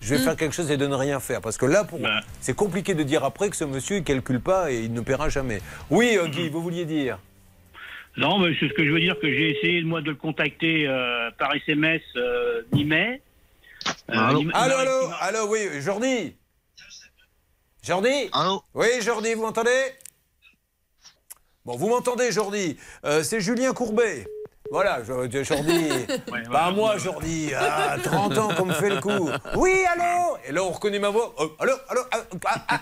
Je 0.00 0.10
vais 0.14 0.18
Mhm. 0.18 0.24
faire 0.26 0.36
quelque 0.36 0.54
chose 0.54 0.70
et 0.70 0.76
de 0.76 0.86
ne 0.86 0.94
rien 0.94 1.18
faire. 1.18 1.40
Parce 1.40 1.56
que 1.56 1.66
là, 1.66 1.82
pour 1.82 1.98
Ben. 1.98 2.20
c'est 2.40 2.54
compliqué 2.54 2.94
de 2.94 3.02
dire 3.02 3.24
après 3.24 3.48
que 3.50 3.56
ce 3.56 3.64
monsieur, 3.64 3.96
il 3.96 4.04
calcule 4.04 4.40
pas 4.40 4.70
et 4.70 4.78
il 4.84 4.92
ne 4.92 5.00
paiera 5.00 5.28
jamais. 5.28 5.60
Oui, 5.90 6.16
euh, 6.16 6.28
Guy, 6.28 6.50
vous 6.50 6.62
vouliez 6.62 6.84
dire 6.84 7.18
Non, 8.18 8.38
mais 8.40 8.52
c'est 8.58 8.68
ce 8.68 8.74
que 8.74 8.84
je 8.84 8.90
veux 8.90 8.98
dire 9.00 9.18
que 9.20 9.30
j'ai 9.32 9.56
essayé 9.56 9.82
moi 9.82 10.00
de 10.02 10.10
le 10.10 10.16
contacter 10.16 10.88
euh, 10.88 11.30
par 11.38 11.54
SMS 11.54 12.02
euh, 12.16 12.62
mi-mai. 12.72 13.22
Euh, 14.10 14.14
Allô, 14.14 14.42
allô, 14.54 14.74
allô, 14.76 15.10
allô, 15.20 15.46
oui, 15.52 15.80
Jordi 15.80 16.34
Jordi 17.82 18.28
Allô 18.32 18.62
Oui, 18.74 18.86
Jordi, 19.02 19.34
vous 19.34 19.42
m'entendez? 19.42 19.92
Bon, 21.64 21.76
vous 21.76 21.88
m'entendez, 21.88 22.32
Jordi 22.32 22.76
Euh, 23.04 23.22
C'est 23.22 23.40
Julien 23.40 23.72
Courbet. 23.72 24.26
Voilà, 24.70 25.02
Jordi. 25.02 25.32
Pas 26.52 26.70
moi, 26.70 26.98
Jordi. 26.98 27.50
Ah, 27.58 27.96
30 28.02 28.38
ans 28.38 28.48
qu'on 28.54 28.66
me 28.66 28.72
fait 28.74 28.90
le 28.90 29.00
coup. 29.00 29.30
Oui, 29.56 29.72
allô 29.92 30.36
Et 30.46 30.52
là, 30.52 30.62
on 30.62 30.70
reconnaît 30.70 30.98
ma 30.98 31.08
voix. 31.08 31.34
Oh, 31.38 31.50
allô, 31.58 31.72
allô 31.88 32.00
ah, 32.12 32.18
ah. 32.70 32.80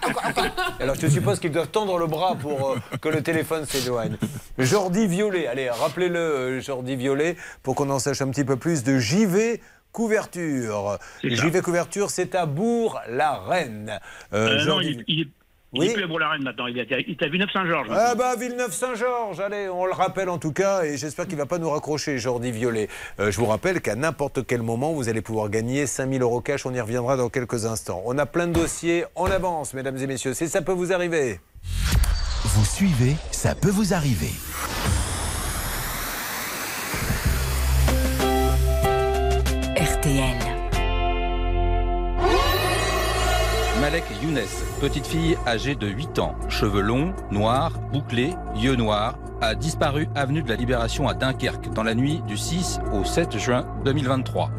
Alors, 0.80 0.96
je 1.00 1.06
suppose 1.06 1.38
qu'ils 1.38 1.52
doivent 1.52 1.68
tendre 1.68 1.96
le 1.98 2.06
bras 2.06 2.34
pour 2.34 2.72
euh, 2.72 2.78
que 3.00 3.08
le 3.08 3.22
téléphone 3.22 3.64
s'éloigne. 3.66 4.16
Jordi 4.58 5.06
Violet. 5.06 5.46
Allez, 5.46 5.70
rappelez-le, 5.70 6.18
euh, 6.18 6.60
Jordi 6.60 6.96
Violet, 6.96 7.36
pour 7.62 7.74
qu'on 7.76 7.88
en 7.90 7.98
sache 8.00 8.20
un 8.20 8.30
petit 8.30 8.44
peu 8.44 8.56
plus 8.56 8.82
de 8.82 8.98
JV 8.98 9.60
Couverture. 9.92 10.98
JV 11.22 11.62
Couverture, 11.62 12.10
c'est 12.10 12.34
à 12.34 12.46
Bourg-la-Reine. 12.46 14.00
Euh, 14.32 14.48
Euh, 14.48 14.58
non, 14.58 14.64
Jordi- 14.80 14.88
il, 14.88 15.04
il, 15.06 15.18
il 15.20 15.30
Oui. 15.78 15.86
est 15.88 15.92
plus 15.94 16.04
à 16.04 16.06
Bourg-la-Reine 16.06 16.42
maintenant. 16.42 16.66
Il 16.66 16.78
est 16.78 16.92
à, 16.92 16.98
il 17.00 17.10
est 17.10 17.22
à 17.22 17.28
Villeneuve-Saint-Georges. 17.28 17.88
Ah 17.90 18.14
bah 18.14 18.34
Villeneuve-Saint-Georges, 18.36 19.40
allez, 19.40 19.68
on 19.68 19.86
le 19.86 19.92
rappelle 19.92 20.28
en 20.28 20.38
tout 20.38 20.52
cas, 20.52 20.82
et 20.84 20.96
j'espère 20.96 21.26
qu'il 21.26 21.36
va 21.38 21.46
pas 21.46 21.58
nous 21.58 21.70
raccrocher, 21.70 22.18
Jordi 22.18 22.50
Violet. 22.52 22.88
Euh, 23.20 23.30
je 23.30 23.38
vous 23.38 23.46
rappelle 23.46 23.80
qu'à 23.80 23.94
n'importe 23.94 24.46
quel 24.46 24.62
moment, 24.62 24.92
vous 24.92 25.08
allez 25.08 25.22
pouvoir 25.22 25.48
gagner 25.50 25.86
5000 25.86 26.22
euros 26.22 26.40
cash, 26.40 26.66
on 26.66 26.74
y 26.74 26.80
reviendra 26.80 27.16
dans 27.16 27.28
quelques 27.28 27.66
instants. 27.66 28.02
On 28.06 28.18
a 28.18 28.26
plein 28.26 28.46
de 28.46 28.52
dossiers 28.52 29.04
en 29.14 29.26
avance, 29.26 29.74
mesdames 29.74 29.96
et 29.98 30.06
messieurs, 30.06 30.34
si 30.34 30.48
ça 30.48 30.62
peut 30.62 30.72
vous 30.72 30.92
arriver. 30.92 31.40
Vous 32.44 32.64
suivez, 32.64 33.16
ça 33.32 33.54
peut 33.54 33.70
vous 33.70 33.92
arriver. 33.92 34.30
Malek 43.96 44.22
Younes, 44.22 44.46
petite 44.78 45.06
fille 45.06 45.38
âgée 45.46 45.74
de 45.74 45.86
8 45.86 46.18
ans, 46.18 46.34
cheveux 46.50 46.82
longs, 46.82 47.14
noirs, 47.30 47.72
bouclés, 47.94 48.34
yeux 48.54 48.76
noirs, 48.76 49.16
a 49.40 49.54
disparu 49.54 50.06
avenue 50.14 50.42
de 50.42 50.50
la 50.50 50.56
Libération 50.56 51.08
à 51.08 51.14
Dunkerque 51.14 51.72
dans 51.72 51.82
la 51.82 51.94
nuit 51.94 52.20
du 52.26 52.36
6 52.36 52.80
au 52.92 53.06
7 53.06 53.38
juin 53.38 53.66
2023. 53.86 54.50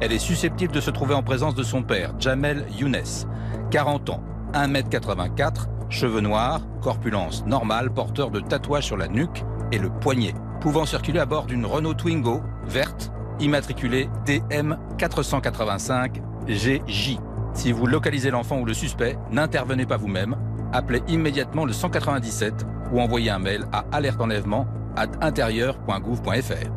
Elle 0.00 0.12
est 0.12 0.18
susceptible 0.18 0.72
de 0.72 0.80
se 0.80 0.90
trouver 0.90 1.12
en 1.12 1.22
présence 1.22 1.54
de 1.54 1.62
son 1.62 1.82
père, 1.82 2.14
Jamel 2.18 2.64
Younes, 2.78 3.26
40 3.70 4.08
ans, 4.08 4.22
1m84, 4.54 5.66
cheveux 5.90 6.22
noirs, 6.22 6.62
corpulence 6.80 7.44
normale, 7.44 7.92
porteur 7.92 8.30
de 8.30 8.40
tatouages 8.40 8.86
sur 8.86 8.96
la 8.96 9.08
nuque 9.08 9.44
et 9.72 9.78
le 9.78 9.90
poignet, 9.90 10.32
pouvant 10.62 10.86
circuler 10.86 11.20
à 11.20 11.26
bord 11.26 11.44
d'une 11.44 11.66
Renault 11.66 11.92
Twingo 11.92 12.40
verte, 12.64 13.12
immatriculée 13.40 14.08
DM 14.24 14.72
485 14.96 16.22
GJ. 16.48 17.18
Si 17.56 17.72
vous 17.72 17.86
localisez 17.86 18.30
l'enfant 18.30 18.60
ou 18.60 18.66
le 18.66 18.74
suspect, 18.74 19.16
n'intervenez 19.32 19.86
pas 19.86 19.96
vous-même. 19.96 20.36
Appelez 20.74 21.02
immédiatement 21.08 21.64
le 21.64 21.72
197 21.72 22.66
ou 22.92 23.00
envoyez 23.00 23.30
un 23.30 23.38
mail 23.38 23.64
à 23.72 23.86
alerteenlèvement 23.92 24.66
at 24.94 25.08
intérieur.gouv.fr. 25.22 26.70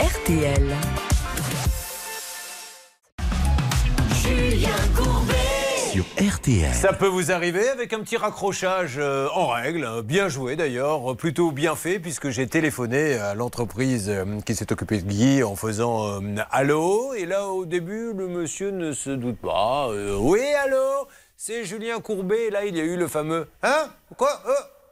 RTL. 0.00 0.76
Julien 4.22 4.68
Courbet. 4.96 5.17
Ça 6.74 6.92
peut 6.92 7.06
vous 7.06 7.32
arriver 7.32 7.68
avec 7.68 7.92
un 7.92 8.00
petit 8.00 8.16
raccrochage 8.16 8.96
euh, 8.98 9.28
en 9.34 9.48
règle, 9.48 10.02
bien 10.02 10.28
joué 10.28 10.54
d'ailleurs, 10.54 11.16
plutôt 11.16 11.50
bien 11.50 11.74
fait 11.76 11.98
puisque 11.98 12.28
j'ai 12.28 12.46
téléphoné 12.46 13.14
à 13.14 13.34
l'entreprise 13.34 14.08
euh, 14.08 14.40
qui 14.44 14.54
s'est 14.54 14.70
occupée 14.72 14.98
de 14.98 15.08
Guy 15.08 15.42
en 15.42 15.56
faisant 15.56 16.20
euh, 16.20 16.20
allô. 16.50 17.14
Et 17.14 17.24
là 17.26 17.46
au 17.48 17.64
début 17.64 18.12
le 18.12 18.28
monsieur 18.28 18.70
ne 18.70 18.92
se 18.92 19.10
doute 19.10 19.38
pas. 19.38 19.88
euh, 19.88 20.16
oui 20.18 20.42
allô, 20.62 21.08
c'est 21.36 21.64
Julien 21.64 22.00
Courbet. 22.00 22.46
Et 22.46 22.50
là 22.50 22.64
il 22.66 22.76
y 22.76 22.80
a 22.80 22.84
eu 22.84 22.96
le 22.96 23.08
fameux 23.08 23.48
hein? 23.62 23.88
Quoi? 24.16 24.42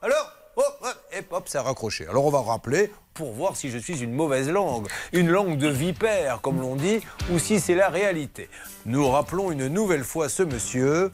Alors? 0.03 0.33
Oh, 0.57 0.63
ouais, 0.83 1.19
et 1.19 1.23
hop, 1.31 1.49
ça 1.49 1.61
a 1.61 1.63
raccroché. 1.63 2.07
Alors 2.09 2.25
on 2.25 2.31
va 2.31 2.41
rappeler 2.41 2.91
pour 3.13 3.33
voir 3.33 3.57
si 3.57 3.71
je 3.71 3.77
suis 3.77 4.03
une 4.03 4.13
mauvaise 4.13 4.49
langue, 4.49 4.89
une 5.13 5.29
langue 5.29 5.59
de 5.59 5.69
vipère, 5.69 6.41
comme 6.41 6.61
l'on 6.61 6.77
dit, 6.77 7.01
ou 7.31 7.39
si 7.39 7.61
c'est 7.61 7.75
la 7.75 7.91
réalité. 7.91 8.49
Nous 8.87 9.07
rappelons 9.09 9.53
une 9.53 9.69
nouvelle 9.69 10.05
fois 10.05 10.29
ce 10.29 10.43
monsieur. 10.43 11.13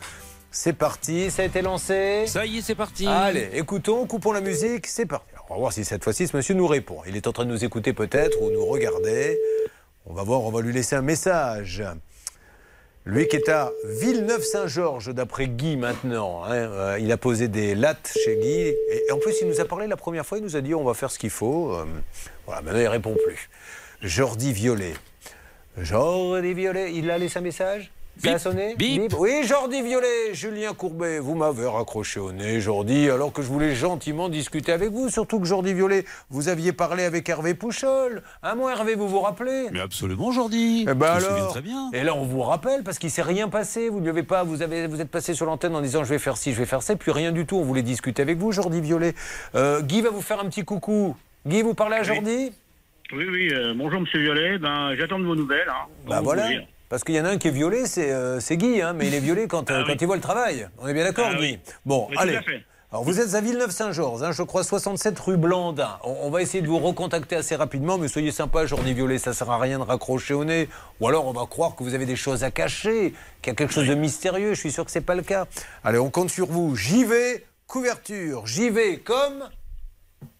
C'est 0.52 0.74
parti, 0.74 1.30
ça 1.30 1.42
a 1.42 1.44
été 1.46 1.62
lancé. 1.62 2.24
Ça 2.26 2.44
y 2.44 2.58
est, 2.58 2.62
c'est 2.62 2.74
parti. 2.74 3.06
Allez, 3.06 3.48
écoutons, 3.54 4.06
coupons 4.06 4.32
la 4.32 4.42
musique, 4.42 4.86
c'est 4.86 5.06
parti. 5.06 5.26
Alors, 5.32 5.46
on 5.48 5.54
va 5.54 5.60
voir 5.60 5.72
si 5.72 5.84
cette 5.84 6.04
fois-ci 6.04 6.28
ce 6.28 6.36
monsieur 6.36 6.54
nous 6.54 6.66
répond. 6.66 6.98
Il 7.08 7.16
est 7.16 7.26
en 7.26 7.32
train 7.32 7.44
de 7.44 7.50
nous 7.50 7.64
écouter 7.64 7.94
peut-être 7.94 8.40
ou 8.42 8.50
nous 8.50 8.66
regarder. 8.66 9.40
On 10.06 10.12
va 10.12 10.22
voir, 10.22 10.42
on 10.42 10.50
va 10.50 10.60
lui 10.60 10.72
laisser 10.72 10.94
un 10.94 11.02
message. 11.02 11.82
Lui 13.04 13.26
qui 13.26 13.34
est 13.34 13.48
à 13.48 13.72
Villeneuve-Saint-Georges, 13.84 15.12
d'après 15.12 15.48
Guy 15.48 15.76
maintenant. 15.76 16.44
hein, 16.44 16.52
euh, 16.52 16.98
il 17.00 17.10
a 17.10 17.16
posé 17.16 17.48
des 17.48 17.74
lattes 17.74 18.16
chez 18.24 18.36
Guy. 18.36 18.60
Et, 18.68 19.10
en 19.10 19.18
plus, 19.18 19.34
il 19.40 19.48
nous 19.48 19.60
a 19.60 19.64
parlé 19.64 19.88
la 19.88 19.96
première 19.96 20.24
fois, 20.24 20.38
il 20.38 20.44
nous 20.44 20.54
a 20.54 20.60
dit 20.60 20.72
on 20.72 20.84
va 20.84 20.94
faire 20.94 21.10
ce 21.10 21.18
qu'il 21.18 21.30
faut. 21.30 21.72
Euh, 21.72 21.84
voilà, 22.46 22.62
maintenant 22.62 22.80
il 22.80 22.86
répond 22.86 23.16
plus. 23.24 23.50
Jordi 24.02 24.52
Violet. 24.52 24.94
Jordi 25.78 26.54
Violet, 26.54 26.92
il 26.94 27.10
a 27.10 27.18
laissé 27.18 27.38
un 27.38 27.42
message? 27.42 27.90
Ça 28.22 28.34
a 28.34 28.38
sonné 28.38 28.74
Bip. 28.76 29.12
Oui, 29.18 29.42
Jordi 29.44 29.82
Violet, 29.82 30.32
Julien 30.32 30.72
Courbet, 30.74 31.18
vous 31.18 31.34
m'avez 31.34 31.66
raccroché 31.66 32.20
au 32.20 32.32
nez, 32.32 32.60
Jordi, 32.60 33.10
alors 33.10 33.32
que 33.32 33.42
je 33.42 33.48
voulais 33.48 33.74
gentiment 33.74 34.28
discuter 34.28 34.72
avec 34.72 34.90
vous. 34.90 35.08
Surtout 35.08 35.40
que 35.40 35.46
Jordi 35.46 35.74
Violet, 35.74 36.04
vous 36.30 36.48
aviez 36.48 36.72
parlé 36.72 37.04
avec 37.04 37.28
Hervé 37.28 37.54
Pouchol. 37.54 38.22
Un 38.42 38.54
mot, 38.54 38.68
Hervé, 38.68 38.94
vous 38.94 39.08
vous 39.08 39.20
rappelez? 39.20 39.68
Mais 39.72 39.80
absolument, 39.80 40.32
Jordi. 40.32 40.86
Eh 40.88 40.94
ben 40.94 41.06
Je 41.08 41.14
me 41.14 41.20
souviens 41.20 41.34
alors. 41.36 41.50
très 41.50 41.62
bien. 41.62 41.90
Et 41.92 42.02
là, 42.04 42.14
on 42.14 42.24
vous 42.24 42.42
rappelle 42.42 42.82
parce 42.82 42.98
qu'il 42.98 43.10
s'est 43.10 43.22
rien 43.22 43.48
passé. 43.48 43.88
Vous 43.88 43.98
ne 43.98 44.02
lui 44.04 44.10
avez 44.10 44.22
pas, 44.22 44.44
vous 44.44 44.62
avez, 44.62 44.86
vous 44.86 45.00
êtes 45.00 45.10
passé 45.10 45.34
sur 45.34 45.46
l'antenne 45.46 45.74
en 45.74 45.80
disant 45.80 46.04
je 46.04 46.10
vais 46.10 46.18
faire 46.18 46.36
ci, 46.36 46.52
je 46.52 46.58
vais 46.58 46.66
faire 46.66 46.82
ça, 46.82 46.96
puis 46.96 47.10
rien 47.12 47.32
du 47.32 47.46
tout. 47.46 47.56
On 47.56 47.62
voulait 47.64 47.82
discuter 47.82 48.22
avec 48.22 48.38
vous, 48.38 48.52
Jordi 48.52 48.80
Violet. 48.80 49.14
Euh, 49.54 49.80
Guy 49.82 50.00
va 50.02 50.10
vous 50.10 50.22
faire 50.22 50.40
un 50.40 50.46
petit 50.46 50.64
coucou. 50.64 51.16
Guy, 51.46 51.62
vous 51.62 51.74
parlez 51.74 51.96
à 51.96 52.02
Jordi? 52.02 52.52
Oui, 53.14 53.26
oui, 53.30 53.48
euh, 53.52 53.74
bonjour 53.76 54.00
Monsieur 54.00 54.20
Violet, 54.20 54.56
ben, 54.58 54.94
j'attends 54.96 55.18
de 55.18 55.24
vos 55.26 55.34
nouvelles. 55.36 55.68
Hein, 55.68 55.86
Bah 56.08 56.16
Pour 56.16 56.24
voilà. 56.24 56.48
Parce 56.92 57.04
qu'il 57.04 57.14
y 57.14 57.20
en 57.22 57.24
a 57.24 57.30
un 57.30 57.38
qui 57.38 57.48
est 57.48 57.52
violet, 57.52 57.86
c'est 57.86 58.12
euh, 58.12 58.38
Guy, 58.50 58.82
hein, 58.82 58.92
mais 58.92 59.08
il 59.08 59.14
est 59.14 59.48
quand, 59.48 59.70
euh, 59.70 59.82
quand 59.86 59.94
il 59.98 60.04
voit 60.04 60.16
le 60.16 60.20
travail. 60.20 60.68
On 60.78 60.86
est 60.86 60.92
bien 60.92 61.04
d'accord, 61.04 61.28
Ah 61.30 61.36
Guy 61.36 61.40
oui. 61.40 61.58
Bon, 61.86 62.06
allez. 62.18 62.38
Alors 62.90 63.02
vous 63.02 63.18
êtes 63.18 63.34
à 63.34 63.40
Villeneuve-Saint-Georges, 63.40 64.22
hein, 64.22 64.32
je 64.32 64.42
crois 64.42 64.62
67 64.62 65.18
rue 65.18 65.38
Blandin. 65.38 65.88
On, 66.04 66.14
on 66.24 66.30
va 66.30 66.42
essayer 66.42 66.60
de 66.60 66.68
vous 66.68 66.78
recontacter 66.78 67.34
assez 67.34 67.56
rapidement, 67.56 67.96
mais 67.96 68.08
soyez 68.08 68.30
sympa, 68.30 68.66
Journée 68.66 68.92
Violet, 68.92 69.16
ça 69.16 69.32
sert 69.32 69.50
à 69.50 69.58
rien 69.58 69.78
de 69.78 69.84
raccrocher 69.84 70.34
au 70.34 70.44
nez. 70.44 70.68
Ou 71.00 71.08
alors 71.08 71.26
on 71.26 71.32
va 71.32 71.46
croire 71.46 71.76
que 71.76 71.82
vous 71.82 71.94
avez 71.94 72.04
des 72.04 72.14
choses 72.14 72.44
à 72.44 72.50
cacher, 72.50 73.14
qu'il 73.40 73.52
y 73.52 73.52
a 73.52 73.54
quelque 73.54 73.72
chose 73.72 73.88
de 73.88 73.94
mystérieux. 73.94 74.52
Je 74.52 74.60
suis 74.60 74.70
sûr 74.70 74.84
que 74.84 74.90
c'est 74.90 75.00
pas 75.00 75.14
le 75.14 75.22
cas. 75.22 75.46
Allez, 75.84 75.98
on 75.98 76.10
compte 76.10 76.28
sur 76.28 76.48
vous. 76.48 76.76
J'y 76.76 77.04
vais, 77.04 77.46
couverture. 77.66 78.46
J'y 78.46 78.68
vais 78.68 78.98
comme. 78.98 79.48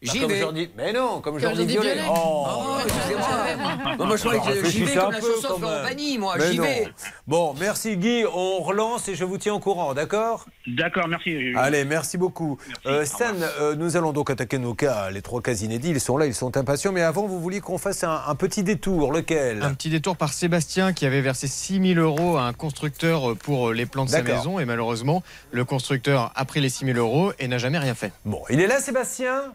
J'y 0.03 0.21
comme 0.21 0.31
vais. 0.31 0.41
Jordi- 0.41 0.71
Mais 0.77 0.93
non, 0.93 1.21
comme 1.21 1.35
Comme 1.35 1.39
Jordi 1.39 1.65
Violet. 1.67 1.95
Violet. 1.95 2.09
Oh, 2.11 2.45
Oh, 2.49 2.79
excusez-moi. 2.85 3.97
Non, 3.99 4.07
moi, 4.07 4.17
je 4.17 4.23
croyais 4.23 4.41
que 4.41 4.47
Alors, 4.59 4.65
j'y 4.71 4.85
vais 4.85 4.95
comme 4.95 5.11
la 5.13 5.21
chanson 5.21 5.33
de 5.55 5.59
Florent. 5.59 5.83
Pagny, 5.85 6.19
moi, 6.19 6.35
j'y 6.51 6.57
non. 6.59 6.65
vais. 6.65 6.89
Bon, 7.27 7.55
merci 7.61 7.97
Guy. 7.97 8.25
On 8.33 8.61
relance 8.61 9.09
et 9.09 9.15
je 9.15 9.25
vous 9.25 9.39
tiens 9.39 9.55
au 9.55 9.61
courant, 9.61 9.95
d'accord? 9.95 10.47
D'accord, 10.67 11.07
merci. 11.09 11.53
Allez, 11.57 11.85
merci 11.85 12.19
beaucoup. 12.19 12.59
Euh, 12.87 13.05
Stan, 13.05 13.27
euh, 13.61 13.75
nous 13.77 13.97
allons 13.97 14.13
donc 14.13 14.31
attaquer 14.31 14.59
nos 14.59 14.75
cas, 14.75 15.11
les 15.11 15.23
trois 15.23 15.41
cas 15.41 15.55
inédits. 15.55 15.91
Ils 15.91 16.01
sont 16.01 16.17
là, 16.17 16.27
ils 16.27 16.35
sont 16.35 16.57
impatients. 16.57 16.93
Mais 16.93 17.03
avant, 17.03 17.27
vous 17.27 17.41
vouliez 17.41 17.61
qu'on 17.61 17.79
fasse 17.79 18.03
un, 18.05 18.23
un 18.27 18.35
petit 18.35 18.63
détour. 18.63 19.13
Lequel? 19.13 19.63
Un 19.63 19.75
petit 19.75 19.91
détour 19.91 20.17
par 20.17 20.33
Sébastien 20.33 20.93
qui 20.93 21.07
avait 21.07 21.21
versé 21.21 21.47
6 21.47 21.95
000 21.95 22.01
euros 22.01 22.37
à 22.39 22.43
un 22.43 22.53
constructeur 22.53 23.37
pour 23.37 23.69
euh, 23.69 23.73
les 23.73 23.87
plans 23.87 24.05
de 24.05 24.11
sa 24.11 24.23
maison 24.23 24.59
et 24.59 24.65
malheureusement 24.65 25.23
le 25.53 25.65
constructeur 25.65 26.33
a 26.35 26.45
pris 26.45 26.61
les 26.61 26.69
6 26.69 26.87
000 26.87 26.99
euros 26.99 27.33
et 27.39 27.47
n'a 27.49 27.59
jamais 27.59 27.79
rien 27.79 27.95
fait. 27.95 28.13
Bon, 28.25 28.43
il 28.51 28.61
est 28.61 28.67
là 28.67 28.81
Sébastien? 28.81 29.53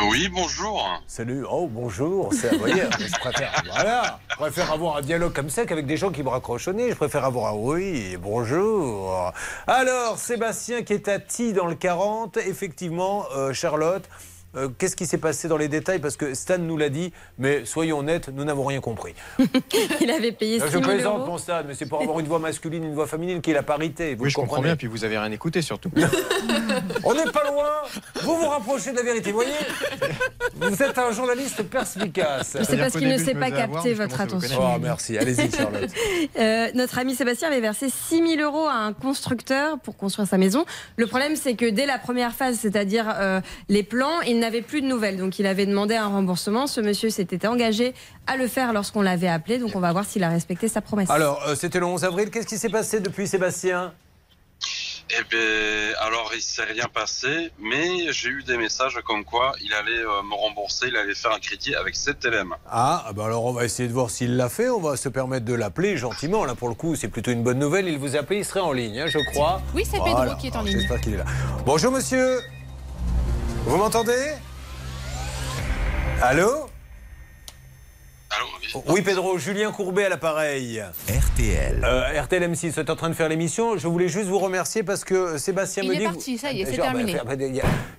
Oui, 0.00 0.28
bonjour. 0.28 1.02
Salut, 1.06 1.44
oh 1.48 1.68
bonjour, 1.70 2.32
c'est 2.32 2.52
vous 2.52 2.60
voyez, 2.60 2.82
je 2.98 3.18
préfère, 3.18 3.62
voilà, 3.70 4.18
je 4.30 4.36
préfère 4.36 4.72
avoir 4.72 4.96
un 4.96 5.02
dialogue 5.02 5.34
comme 5.34 5.50
ça 5.50 5.66
qu'avec 5.66 5.86
des 5.86 5.98
gens 5.98 6.10
qui 6.10 6.22
me 6.22 6.30
raccrochent 6.30 6.68
au 6.68 6.72
nez, 6.72 6.90
je 6.90 6.94
préfère 6.94 7.24
avoir 7.24 7.52
un 7.52 7.56
oui, 7.56 8.16
bonjour. 8.16 9.32
Alors, 9.66 10.18
Sébastien 10.18 10.82
qui 10.82 10.94
est 10.94 11.08
à 11.08 11.18
Ti 11.18 11.52
dans 11.52 11.66
le 11.66 11.74
40, 11.74 12.38
effectivement, 12.38 13.26
euh, 13.36 13.52
Charlotte, 13.52 14.08
euh, 14.56 14.68
qu'est-ce 14.78 14.96
qui 14.96 15.06
s'est 15.06 15.18
passé 15.18 15.48
dans 15.48 15.56
les 15.56 15.68
détails 15.68 15.98
Parce 15.98 16.16
que 16.16 16.34
Stan 16.34 16.58
nous 16.58 16.76
l'a 16.76 16.88
dit, 16.88 17.12
mais 17.38 17.64
soyons 17.64 17.98
honnêtes, 18.00 18.28
nous 18.28 18.44
n'avons 18.44 18.64
rien 18.64 18.80
compris. 18.80 19.14
Il 20.00 20.10
avait 20.10 20.32
payé 20.32 20.58
6 20.60 20.66
Je 20.66 20.70
000 20.72 20.82
plaisante, 20.82 21.18
euros. 21.20 21.26
mon 21.26 21.38
Stan, 21.38 21.62
mais 21.66 21.74
c'est 21.74 21.86
pour 21.86 22.02
avoir 22.02 22.20
une 22.20 22.26
voix 22.26 22.38
masculine, 22.38 22.84
une 22.84 22.94
voix 22.94 23.06
féminine 23.06 23.40
qui 23.40 23.50
est 23.50 23.54
la 23.54 23.62
parité. 23.62 24.14
Vous 24.14 24.24
oui, 24.24 24.30
je 24.30 24.34
comprends 24.36 24.60
bien, 24.62 24.76
puis 24.76 24.86
vous 24.86 25.04
avez 25.04 25.18
rien 25.18 25.30
écouté 25.32 25.62
surtout. 25.62 25.90
On 27.04 27.14
n'est 27.14 27.30
pas 27.30 27.44
loin. 27.50 27.70
Vous 28.22 28.36
vous 28.36 28.48
rapprochez 28.48 28.92
de 28.92 28.96
la 28.96 29.02
vérité. 29.02 29.30
Vous 29.30 29.36
voyez 29.38 29.52
Vous 30.56 30.82
êtes 30.82 30.98
un 30.98 31.12
journaliste 31.12 31.62
perspicace. 31.64 32.56
C'est 32.62 32.76
parce 32.76 32.96
qu'il 32.96 33.08
ne 33.08 33.18
sait 33.18 33.34
pas 33.34 33.50
capter 33.50 33.94
votre 33.94 34.20
attention. 34.20 34.58
Oh, 34.60 34.78
merci. 34.80 35.18
Allez-y, 35.18 35.50
Charlotte. 35.50 35.90
Euh, 36.38 36.68
notre 36.74 36.98
ami 36.98 37.14
Sébastien 37.14 37.48
avait 37.48 37.60
versé 37.60 37.88
6 37.90 38.36
000 38.36 38.42
euros 38.42 38.66
à 38.66 38.74
un 38.74 38.92
constructeur 38.92 39.78
pour 39.78 39.96
construire 39.96 40.26
sa 40.26 40.38
maison. 40.38 40.64
Le 40.96 41.06
problème, 41.06 41.36
c'est 41.36 41.54
que 41.54 41.68
dès 41.68 41.84
la 41.86 41.98
première 41.98 42.32
phase, 42.32 42.58
c'est-à-dire 42.60 43.12
euh, 43.14 43.40
les 43.68 43.82
plans, 43.82 44.20
il 44.22 44.38
n'avait 44.42 44.62
plus 44.62 44.82
de 44.82 44.86
nouvelles. 44.86 45.16
Donc, 45.16 45.38
il 45.38 45.46
avait 45.46 45.66
demandé 45.66 45.94
un 45.94 46.08
remboursement. 46.08 46.66
Ce 46.66 46.80
monsieur 46.80 47.10
s'était 47.10 47.46
engagé 47.46 47.94
à 48.26 48.36
le 48.36 48.46
faire 48.46 48.72
lorsqu'on 48.72 49.02
l'avait 49.02 49.28
appelé. 49.28 49.58
Donc, 49.58 49.74
on 49.74 49.80
va 49.80 49.92
voir 49.92 50.04
s'il 50.04 50.22
a 50.24 50.28
respecté 50.28 50.68
sa 50.68 50.80
promesse. 50.80 51.10
Alors, 51.10 51.42
euh, 51.46 51.54
c'était 51.54 51.80
le 51.80 51.86
11 51.86 52.04
avril. 52.04 52.30
Qu'est-ce 52.30 52.46
qui 52.46 52.58
s'est 52.58 52.68
passé 52.68 53.00
depuis, 53.00 53.26
Sébastien? 53.26 53.92
Eh 55.10 55.24
bien, 55.28 55.40
alors 56.00 56.30
il 56.34 56.40
s'est 56.40 56.62
rien 56.64 56.86
passé, 56.92 57.50
mais 57.58 58.10
j'ai 58.12 58.30
eu 58.30 58.42
des 58.44 58.56
messages 58.56 58.98
comme 59.04 59.24
quoi 59.24 59.52
il 59.62 59.74
allait 59.74 59.98
euh, 59.98 60.22
me 60.22 60.34
rembourser, 60.34 60.86
il 60.88 60.96
allait 60.96 61.14
faire 61.14 61.32
un 61.32 61.38
crédit 61.38 61.74
avec 61.74 61.96
7 61.96 62.24
LM. 62.24 62.54
Ah, 62.66 63.04
ah 63.06 63.12
ben 63.12 63.24
alors 63.24 63.44
on 63.44 63.52
va 63.52 63.66
essayer 63.66 63.88
de 63.88 63.92
voir 63.92 64.08
s'il 64.08 64.36
l'a 64.36 64.48
fait. 64.48 64.70
On 64.70 64.80
va 64.80 64.96
se 64.96 65.10
permettre 65.10 65.44
de 65.44 65.52
l'appeler 65.52 65.98
gentiment. 65.98 66.46
Là, 66.46 66.54
pour 66.54 66.68
le 66.70 66.74
coup, 66.74 66.94
c'est 66.96 67.08
plutôt 67.08 67.30
une 67.30 67.42
bonne 67.42 67.58
nouvelle. 67.58 67.88
Il 67.88 67.98
vous 67.98 68.16
a 68.16 68.20
appelé, 68.20 68.38
il 68.38 68.44
serait 68.44 68.60
en 68.60 68.72
ligne, 68.72 69.00
hein, 69.00 69.06
je 69.06 69.18
crois. 69.32 69.60
Oui, 69.74 69.84
c'est 69.84 69.98
Pedro 69.98 70.34
qui 70.40 70.46
est 70.46 70.50
en 70.52 70.60
Alors, 70.60 70.64
ligne. 70.64 70.78
J'espère 70.78 71.00
qu'il 71.00 71.14
est 71.14 71.18
là. 71.18 71.26
Bonjour, 71.66 71.92
monsieur. 71.92 72.38
Vous 73.64 73.76
m'entendez 73.76 74.32
Allô 76.20 76.68
oui, 78.86 79.02
Pedro, 79.02 79.36
Julien 79.36 79.70
Courbet 79.70 80.06
à 80.06 80.08
l'appareil. 80.08 80.82
RTL. 81.06 81.84
Euh, 81.84 82.22
RTL 82.22 82.42
M6 82.50 82.80
est 82.80 82.88
en 82.88 82.96
train 82.96 83.10
de 83.10 83.14
faire 83.14 83.28
l'émission. 83.28 83.76
Je 83.76 83.86
voulais 83.86 84.08
juste 84.08 84.28
vous 84.28 84.38
remercier 84.38 84.82
parce 84.82 85.04
que 85.04 85.36
Sébastien 85.36 85.82
Il 85.82 85.90
me 85.90 85.94
est 85.94 85.98
dit. 85.98 86.04
que- 86.04 86.08
parti, 86.12 86.38
ça 86.38 86.50
y 86.52 86.62
est, 86.62 86.64
c'est 86.64 86.76
Genre, 86.76 86.86
terminé. 86.86 87.12
bah, 87.22 87.36
bah, 87.36 87.44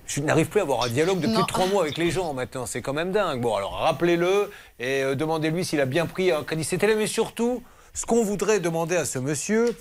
Je 0.06 0.20
n'arrive 0.20 0.46
plus 0.48 0.58
à 0.58 0.62
avoir 0.64 0.82
un 0.82 0.88
dialogue 0.88 1.20
depuis 1.20 1.34
Non. 1.36 1.44
trois 1.44 1.66
mois 1.66 1.82
avec 1.84 1.96
les 1.96 2.10
gens 2.10 2.34
maintenant. 2.34 2.66
C'est 2.66 2.82
quand 2.82 2.92
même 2.92 3.12
dingue. 3.12 3.40
Bon, 3.40 3.54
alors 3.54 3.74
rappelez-le 3.78 4.50
et 4.80 5.04
euh, 5.04 5.14
demandez-lui 5.14 5.64
s'il 5.64 5.80
a 5.80 5.86
bien 5.86 6.06
pris 6.06 6.32
un 6.32 6.42
crédit. 6.42 6.64
C'était 6.64 6.88
là, 6.88 6.96
mais 6.96 7.06
surtout, 7.06 7.62
ce 7.92 8.04
qu'on 8.04 8.24
voudrait 8.24 8.58
demander 8.58 8.96
à 8.96 9.04
ce 9.04 9.20
monsieur. 9.20 9.76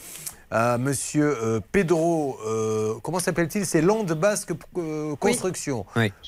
À 0.56 0.78
monsieur 0.78 1.36
euh, 1.42 1.60
Pedro, 1.72 2.38
euh, 2.46 2.94
comment 3.02 3.18
s'appelle-t-il? 3.18 3.66
C'est 3.66 3.82
Land 3.82 4.04
Basque 4.04 4.52
euh, 4.78 5.16
Construction. 5.16 5.84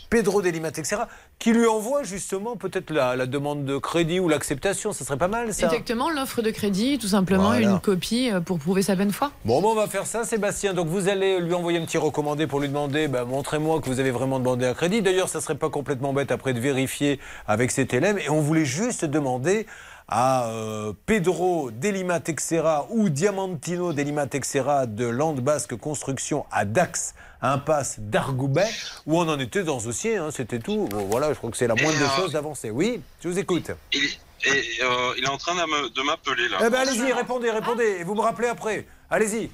Pedro 0.10 0.41
Delimat, 0.41 0.69
etc. 0.69 1.03
Qui 1.38 1.53
lui 1.53 1.68
envoie 1.68 2.02
justement 2.02 2.56
peut-être 2.56 2.89
la, 2.89 3.15
la 3.15 3.27
demande 3.27 3.65
de 3.65 3.77
crédit 3.77 4.19
ou 4.19 4.27
l'acceptation. 4.27 4.93
Ça 4.93 5.06
serait 5.06 5.19
pas 5.19 5.27
mal, 5.27 5.53
ça 5.53 5.68
Exactement, 5.68 6.10
l'offre 6.10 6.41
de 6.41 6.49
crédit, 6.49 6.97
tout 6.97 7.06
simplement, 7.10 7.49
Voilà. 7.49 7.69
une 7.69 7.80
copie 7.80 8.31
pour 8.45 8.57
prouver 8.57 8.81
sa 8.81 8.95
bonne 8.95 9.11
foi. 9.11 9.31
Bon, 9.43 9.61
ben, 9.61 9.68
on 9.68 9.76
va 9.76 9.85
faire 9.85 10.07
ça, 10.07 10.23
Sébastien. 10.23 10.73
Donc, 10.73 10.88
vous 10.88 11.07
allez 11.07 11.39
lui 11.39 11.53
envoyer 11.53 11.77
un 11.77 11.85
petit 11.85 11.99
recommandé 11.99 12.47
pour 12.47 12.60
lui 12.60 12.68
demander 12.68 13.07
bah, 13.07 13.26
montrez-moi 13.26 13.80
que 13.80 13.85
vous 13.85 13.99
avez 13.99 14.10
vraiment 14.11 14.39
demandé 14.39 14.65
un 14.65 14.73
crédit. 14.73 15.03
D'ailleurs, 15.03 15.30
ça 15.30 15.39
serait 15.39 15.53
pas 15.53 15.69
complètement 15.69 16.14
bête 16.14 16.31
après 16.31 16.53
de 16.53 16.60
vérifier 16.60 17.19
avec 17.47 17.69
cet 17.69 17.93
élève. 17.93 18.18
Et 18.18 18.31
on 18.31 18.41
voulait 18.41 18.65
juste 18.65 19.06
demander 19.06 19.68
à 20.07 20.48
euh, 20.49 20.94
Pedro 21.06 21.72
Delima 21.72 22.19
Texera 22.19 22.88
ou 22.90 23.10
Diamantino 23.10 23.91
Delima 23.94 24.27
Texera 24.27 24.86
de 24.86 25.06
Land 25.06 25.36
Basque 25.36 25.76
Construction 25.76 26.45
à 26.52 26.65
Dax, 26.65 27.15
impasse 27.41 27.99
d'Argoubet, 27.99 28.69
où 29.07 29.19
on 29.19 29.27
en 29.27 29.40
était 29.40 29.64
dans 29.64 29.80
ce 29.80 29.86
dossier. 29.88 30.18
hein, 30.18 30.30
C'était 30.32 30.60
tout. 30.60 30.88
Bon, 30.91 31.06
voilà, 31.06 31.34
je 31.34 31.38
crois 31.38 31.49
que 31.52 31.57
c'est 31.57 31.68
la 31.68 31.76
moindre 31.76 31.98
des 31.98 32.22
choses 32.22 32.34
d'avancer. 32.34 32.69
Oui, 32.69 33.02
je 33.23 33.30
vous 33.30 33.40
écoute. 33.40 33.72
Il, 33.94 34.03
et 34.48 34.49
euh, 34.84 35.14
il 35.18 35.23
est 35.23 35.30
en 35.30 35.38
train 35.38 35.56
de 35.56 36.02
m'appeler 36.03 36.49
là. 36.49 36.57
Eh 36.64 36.69
ben 36.69 36.80
allez-y, 36.82 37.11
répondez, 37.11 37.49
répondez, 37.49 37.98
et 37.99 38.03
vous 38.03 38.14
me 38.14 38.22
rappelez 38.22 38.48
après. 38.48 38.86
Allez-y. 39.10 39.49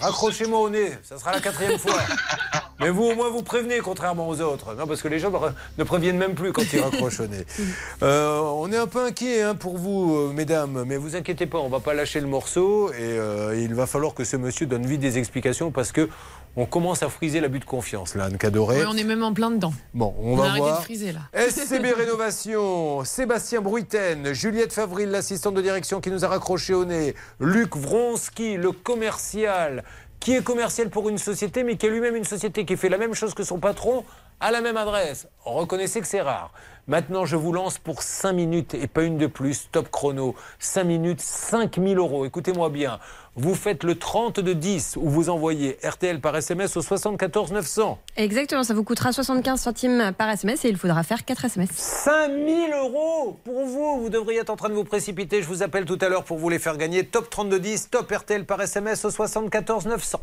Accrochez-moi 0.00 0.60
au 0.60 0.70
nez, 0.70 0.92
ça 1.02 1.18
sera 1.18 1.32
la 1.32 1.40
quatrième 1.40 1.78
fois. 1.78 1.98
Mais 2.80 2.90
vous, 2.90 3.04
au 3.04 3.14
moins, 3.14 3.30
vous 3.30 3.42
prévenez, 3.42 3.78
contrairement 3.78 4.28
aux 4.28 4.40
autres. 4.40 4.74
Non, 4.74 4.86
parce 4.86 5.00
que 5.00 5.08
les 5.08 5.18
gens 5.18 5.30
ne 5.78 5.84
préviennent 5.84 6.16
même 6.18 6.34
plus 6.34 6.52
quand 6.52 6.64
ils 6.72 6.80
raccrochent 6.80 7.20
au 7.20 7.26
nez. 7.26 7.44
Euh, 8.02 8.38
on 8.40 8.70
est 8.72 8.76
un 8.76 8.86
peu 8.86 9.04
inquiet 9.04 9.42
hein, 9.42 9.54
pour 9.54 9.78
vous, 9.78 10.16
euh, 10.16 10.32
mesdames, 10.32 10.84
mais 10.86 10.96
vous 10.96 11.16
inquiétez 11.16 11.46
pas, 11.46 11.58
on 11.58 11.68
va 11.68 11.80
pas 11.80 11.94
lâcher 11.94 12.20
le 12.20 12.26
morceau 12.26 12.90
et 12.90 12.96
euh, 13.00 13.58
il 13.58 13.74
va 13.74 13.86
falloir 13.86 14.14
que 14.14 14.24
ce 14.24 14.36
monsieur 14.36 14.66
donne 14.66 14.84
vite 14.84 15.00
des 15.00 15.16
explications 15.16 15.70
parce 15.70 15.92
que 15.92 16.08
on 16.56 16.66
commence 16.66 17.02
à 17.02 17.08
friser 17.08 17.40
l'abus 17.40 17.58
de 17.58 17.64
confiance, 17.64 18.14
là, 18.14 18.24
Anne 18.26 18.38
Cadoré. 18.38 18.78
Ouais, 18.78 18.86
on 18.88 18.96
est 18.96 19.04
même 19.04 19.22
en 19.22 19.32
plein 19.32 19.50
dedans. 19.50 19.72
Bon, 19.92 20.14
on, 20.20 20.34
On 20.34 20.36
va 20.36 20.56
voir. 20.56 20.78
de 20.78 20.84
friser, 20.84 21.12
là. 21.12 21.20
SCB 21.34 21.92
Rénovation, 21.96 23.04
Sébastien 23.04 23.60
Bruiten, 23.60 24.32
Juliette 24.32 24.72
Favril, 24.72 25.10
l'assistante 25.10 25.54
de 25.54 25.62
direction 25.62 26.00
qui 26.00 26.10
nous 26.10 26.24
a 26.24 26.28
raccroché 26.28 26.74
au 26.74 26.84
nez, 26.84 27.14
Luc 27.40 27.76
Vronski, 27.76 28.56
le 28.56 28.72
commercial, 28.72 29.82
qui 30.20 30.34
est 30.34 30.42
commercial 30.44 30.90
pour 30.90 31.08
une 31.08 31.18
société, 31.18 31.64
mais 31.64 31.76
qui 31.76 31.86
est 31.86 31.90
lui-même 31.90 32.16
une 32.16 32.24
société 32.24 32.64
qui 32.64 32.76
fait 32.76 32.88
la 32.88 32.98
même 32.98 33.14
chose 33.14 33.34
que 33.34 33.42
son 33.44 33.58
patron 33.58 34.04
à 34.40 34.50
la 34.50 34.60
même 34.60 34.76
adresse. 34.76 35.26
Reconnaissez 35.44 36.00
que 36.00 36.06
c'est 36.06 36.20
rare. 36.22 36.52
Maintenant, 36.86 37.24
je 37.24 37.36
vous 37.36 37.52
lance 37.52 37.78
pour 37.78 38.02
5 38.02 38.34
minutes 38.34 38.74
et 38.74 38.86
pas 38.86 39.04
une 39.04 39.16
de 39.16 39.26
plus. 39.26 39.68
Top 39.72 39.90
chrono. 39.90 40.34
5 40.58 40.84
minutes, 40.84 41.20
5000 41.20 41.96
euros. 41.96 42.26
Écoutez-moi 42.26 42.68
bien. 42.68 42.98
Vous 43.36 43.54
faites 43.54 43.84
le 43.84 43.94
30 43.98 44.38
de 44.40 44.52
10 44.52 44.98
où 45.00 45.08
vous 45.08 45.30
envoyez 45.30 45.78
RTL 45.82 46.20
par 46.20 46.36
SMS 46.36 46.76
au 46.76 46.82
74 46.82 47.52
900. 47.52 47.98
Exactement, 48.16 48.62
ça 48.62 48.74
vous 48.74 48.84
coûtera 48.84 49.12
75 49.12 49.60
centimes 49.60 50.12
par 50.16 50.28
SMS 50.28 50.66
et 50.66 50.68
il 50.68 50.76
faudra 50.76 51.02
faire 51.02 51.24
4 51.24 51.46
SMS. 51.46 51.70
5000 51.72 52.72
euros 52.74 53.38
pour 53.44 53.64
vous. 53.64 54.02
Vous 54.02 54.10
devriez 54.10 54.40
être 54.40 54.50
en 54.50 54.56
train 54.56 54.68
de 54.68 54.74
vous 54.74 54.84
précipiter. 54.84 55.42
Je 55.42 55.48
vous 55.48 55.62
appelle 55.62 55.86
tout 55.86 55.98
à 56.02 56.10
l'heure 56.10 56.24
pour 56.24 56.38
vous 56.38 56.50
les 56.50 56.58
faire 56.58 56.76
gagner. 56.76 57.06
Top 57.06 57.30
3210, 57.30 57.88
top 57.90 58.12
RTL 58.12 58.44
par 58.44 58.60
SMS 58.60 59.06
au 59.06 59.10
74 59.10 59.86
900. 59.86 60.20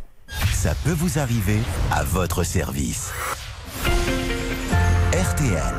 Ça 0.54 0.74
peut 0.86 0.94
vous 0.96 1.18
arriver 1.18 1.58
à 1.92 2.04
votre 2.04 2.44
service. 2.44 3.12
RTL. 5.14 5.74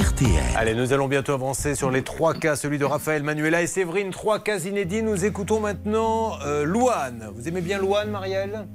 RTL. 0.00 0.30
Allez, 0.56 0.74
nous 0.74 0.92
allons 0.92 1.08
bientôt 1.08 1.32
avancer 1.32 1.74
sur 1.74 1.90
les 1.90 2.02
trois 2.02 2.32
cas, 2.34 2.54
celui 2.56 2.78
de 2.78 2.84
Raphaël, 2.84 3.22
Manuela 3.22 3.62
et 3.62 3.66
Séverine. 3.66 4.10
Trois 4.10 4.38
cas 4.38 4.58
inédits. 4.58 5.02
Nous 5.02 5.24
écoutons 5.24 5.58
maintenant 5.60 6.34
euh, 6.46 6.64
Louane. 6.64 7.30
Vous 7.34 7.48
aimez 7.48 7.60
bien 7.62 7.78
Louane, 7.78 8.10
Marielle? 8.10 8.66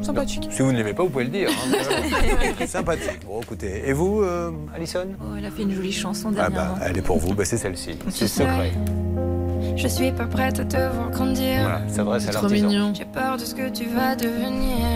Sympathique. 0.00 0.48
Si 0.50 0.62
vous 0.62 0.72
ne 0.72 0.78
l'aimez 0.78 0.94
pas, 0.94 1.02
vous 1.02 1.10
pouvez 1.10 1.24
le 1.24 1.30
dire. 1.30 1.50
hein. 1.50 2.66
Sympathique. 2.66 3.20
Bon, 3.26 3.40
écoutez. 3.42 3.82
Et 3.86 3.92
vous, 3.92 4.22
euh, 4.22 4.50
Alison? 4.74 5.06
Oh, 5.20 5.34
elle 5.36 5.44
a 5.44 5.50
fait 5.50 5.62
une 5.62 5.74
jolie 5.74 5.92
chanson 5.92 6.28
Ah 6.32 6.48
dernièrement. 6.48 6.74
bah, 6.76 6.86
elle 6.88 6.96
est 6.96 7.02
pour 7.02 7.18
vous. 7.18 7.34
Bah, 7.34 7.44
c'est 7.44 7.58
celle-ci. 7.58 7.98
C'est 8.08 8.28
secret. 8.28 8.72
Je 9.76 9.88
suis 9.88 10.10
pas 10.12 10.26
prête 10.26 10.58
à 10.60 10.64
te 10.64 10.76
voir 10.76 11.10
grandir. 11.10 11.60
Voilà, 11.62 11.82
ça 11.88 11.96
s'adresse 11.96 12.28
à 12.28 12.32
Trop 12.32 12.42
l'artisan. 12.42 12.68
mignon. 12.68 12.92
J'ai 12.96 13.04
peur 13.04 13.36
de 13.36 13.44
ce 13.44 13.54
que 13.54 13.68
tu 13.68 13.84
vas 13.86 14.14
devenir. 14.16 14.86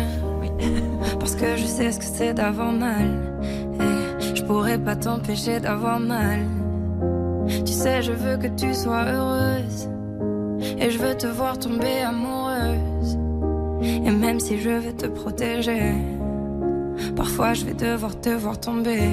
Oui. 0.41 0.49
Parce 1.21 1.35
que 1.37 1.57
je 1.57 1.65
sais 1.65 1.93
ce 1.93 1.99
que 1.99 2.05
c'est 2.05 2.35
d'avoir 2.35 2.73
mal. 2.73 3.33
Pourrais 4.47 4.79
pas 4.79 4.97
t'empêcher 4.97 5.61
d'avoir 5.61 5.99
mal. 6.01 6.41
Tu 7.65 7.73
sais, 7.73 8.03
je 8.03 8.13
veux 8.13 8.37
que 8.37 8.49
tu 8.49 8.75
sois 8.75 9.05
heureuse. 9.05 9.89
Et 10.79 10.91
je 10.91 10.99
veux 10.99 11.17
te 11.17 11.27
voir 11.27 11.59
tomber 11.59 12.01
amoureuse. 12.03 13.19
Et 13.83 14.11
même 14.11 14.41
si 14.41 14.59
je 14.59 14.71
veux 14.71 14.93
te 14.93 15.07
protéger, 15.07 15.95
parfois 17.15 17.55
je 17.55 17.65
vais 17.65 17.75
devoir 17.75 18.19
te 18.21 18.31
voir 18.31 18.59
tomber. 18.59 19.11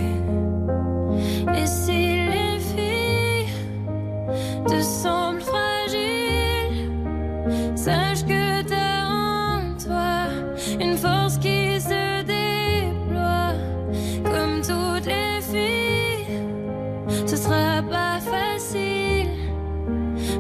Et 1.55 1.65
si 1.65 1.91
les 1.91 2.60
filles 2.60 3.53
te 4.68 4.81
semblent 4.81 5.22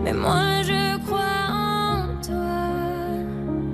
mais 0.03 0.13
moi 0.13 0.61
je 0.63 0.97
crois 1.05 1.47
en 1.49 2.07
toi. 2.21 2.59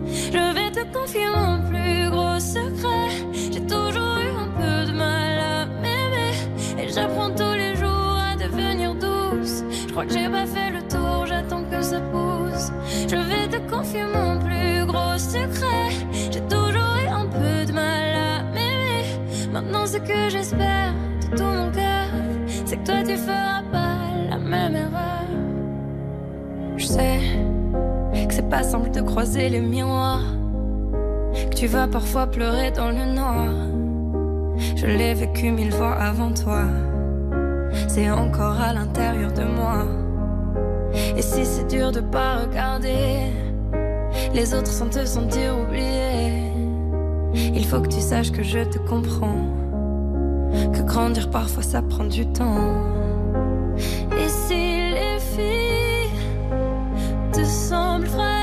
Je 0.06 0.54
vais 0.54 0.72
te 0.72 0.84
confier 0.96 1.28
mon 1.36 1.60
plus 1.68 2.10
gros 2.10 2.40
secret. 2.40 3.10
J'ai 3.52 3.66
toujours 3.66 4.18
eu 4.26 4.30
un 4.46 4.50
peu 4.60 4.92
de 4.92 4.96
mal 4.96 5.40
à 5.40 5.66
m'aimer. 5.82 6.34
Et 6.78 6.90
j'apprends 6.94 7.32
tous 7.32 7.54
les 7.54 7.76
jours 7.76 8.18
à 8.32 8.36
devenir 8.36 8.94
douce. 8.96 9.64
Je 9.88 9.92
crois 9.92 10.06
que 10.06 10.14
j'ai 10.14 10.30
pas 10.30 10.46
fait 10.46 10.70
le 10.70 10.82
tour, 10.88 11.26
j'attends 11.26 11.64
que 11.64 11.82
ça 11.82 12.00
pousse. 12.00 12.72
Je 13.10 13.16
vais 13.16 13.48
te 13.48 13.58
confier 13.70 14.04
mon 14.04 14.38
plus 14.40 14.86
gros 14.86 15.18
secret. 15.18 15.90
J'ai 16.32 16.42
toujours 16.42 16.96
eu 17.04 17.08
un 17.08 17.26
peu 17.26 17.66
de 17.66 17.74
mal 17.74 18.16
à 18.16 18.44
m'aimer. 18.54 19.04
Maintenant, 19.52 19.86
ce 19.88 19.98
que 19.98 20.30
j'espère 20.30 20.94
de 21.22 21.38
tout 21.38 21.44
mon 21.44 21.72
cœur, 21.72 22.08
c'est 22.66 22.78
que 22.78 22.86
toi 22.86 23.04
tu 23.04 23.18
feras 23.18 23.49
sais 26.90 27.20
que 28.28 28.34
c'est 28.34 28.50
pas 28.50 28.64
simple 28.64 28.90
de 28.90 29.02
croiser 29.02 29.50
les 29.50 29.60
miroirs, 29.60 30.24
que 31.50 31.56
tu 31.56 31.68
vas 31.68 31.88
parfois 31.88 32.26
pleurer 32.28 32.72
dans 32.72 32.90
le 32.90 33.06
noir. 33.14 33.52
Je 34.76 34.88
l'ai 34.88 35.14
vécu 35.14 35.52
mille 35.52 35.72
fois 35.72 35.94
avant 35.94 36.32
toi, 36.34 36.64
c'est 37.88 38.10
encore 38.10 38.60
à 38.60 38.74
l'intérieur 38.74 39.32
de 39.32 39.44
moi. 39.44 39.86
Et 41.16 41.22
si 41.22 41.46
c'est 41.46 41.68
dur 41.68 41.92
de 41.92 42.02
pas 42.02 42.40
regarder 42.44 43.32
les 44.34 44.54
autres 44.56 44.72
sans 44.72 44.90
te 44.90 45.06
sentir 45.06 45.58
oublié, 45.60 46.52
il 47.54 47.66
faut 47.66 47.82
que 47.82 47.90
tu 47.90 48.02
saches 48.02 48.32
que 48.32 48.42
je 48.42 48.62
te 48.64 48.80
comprends, 48.80 49.46
que 50.74 50.82
grandir 50.82 51.30
parfois 51.30 51.64
ça 51.64 51.84
prend 51.84 52.06
du 52.06 52.26
temps. 52.26 52.74
Semblent 58.00 58.16
fragiles, 58.16 58.39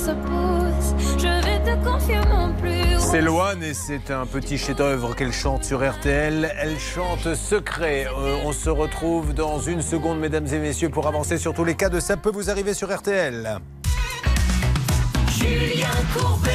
j'attends 0.00 0.14
que 0.14 0.14
ça 0.14 0.14
pousse. 0.14 1.18
Je 1.18 1.44
vais 1.44 1.60
te 1.64 1.84
confier 1.84 2.16
mon 2.28 2.52
plus 2.54 2.96
gros 2.96 3.10
C'est 3.10 3.20
Loane 3.20 3.62
et 3.62 3.74
c'est 3.74 4.10
un 4.10 4.26
petit 4.26 4.58
chef-d'œuvre 4.58 5.14
qu'elle 5.14 5.32
chante 5.32 5.64
sur 5.64 5.88
RTL. 5.88 6.52
Elle 6.58 6.78
chante 6.78 7.34
Secret. 7.34 8.06
Euh, 8.06 8.36
on 8.44 8.52
se 8.52 8.70
retrouve 8.70 9.34
dans 9.34 9.58
une 9.58 9.82
seconde, 9.82 10.18
mesdames 10.18 10.46
et 10.46 10.58
messieurs, 10.58 10.90
pour 10.90 11.06
avancer 11.06 11.38
sur 11.38 11.54
tous 11.54 11.64
les 11.64 11.74
cas 11.74 11.88
de 11.88 12.00
Ça 12.00 12.16
peut 12.16 12.30
vous 12.30 12.50
arriver 12.50 12.74
sur 12.74 12.94
RTL. 12.94 13.60
Julien 15.38 15.88
Courbet. 16.14 16.50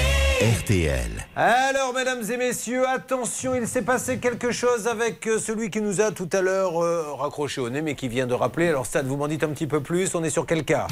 RTL. 0.62 1.26
Alors, 1.36 1.94
mesdames 1.94 2.24
et 2.30 2.38
messieurs, 2.38 2.88
attention, 2.88 3.56
il 3.56 3.68
s'est 3.68 3.82
passé 3.82 4.18
quelque 4.18 4.52
chose 4.52 4.88
avec 4.88 5.26
euh, 5.28 5.40
celui 5.40 5.70
qui 5.70 5.82
nous 5.82 6.02
a 6.02 6.12
tout 6.12 6.30
à 6.34 6.42
l'heure 6.42 6.84
euh, 6.84 7.14
raccroché 7.14 7.62
au 7.62 7.70
nez, 7.70 7.82
mais 7.82 7.96
qui 7.96 8.10
vient 8.10 8.28
de 8.28 8.34
rappeler. 8.34 8.68
Alors, 8.68 8.86
Stade, 8.86 9.08
vous 9.08 9.16
m'en 9.18 9.28
dites 9.28 9.44
un 9.44 9.50
petit 9.50 9.68
peu 9.68 9.82
plus. 9.82 10.14
On 10.14 10.24
est 10.24 10.30
sur 10.30 10.46
quel 10.46 10.64
cas? 10.66 10.88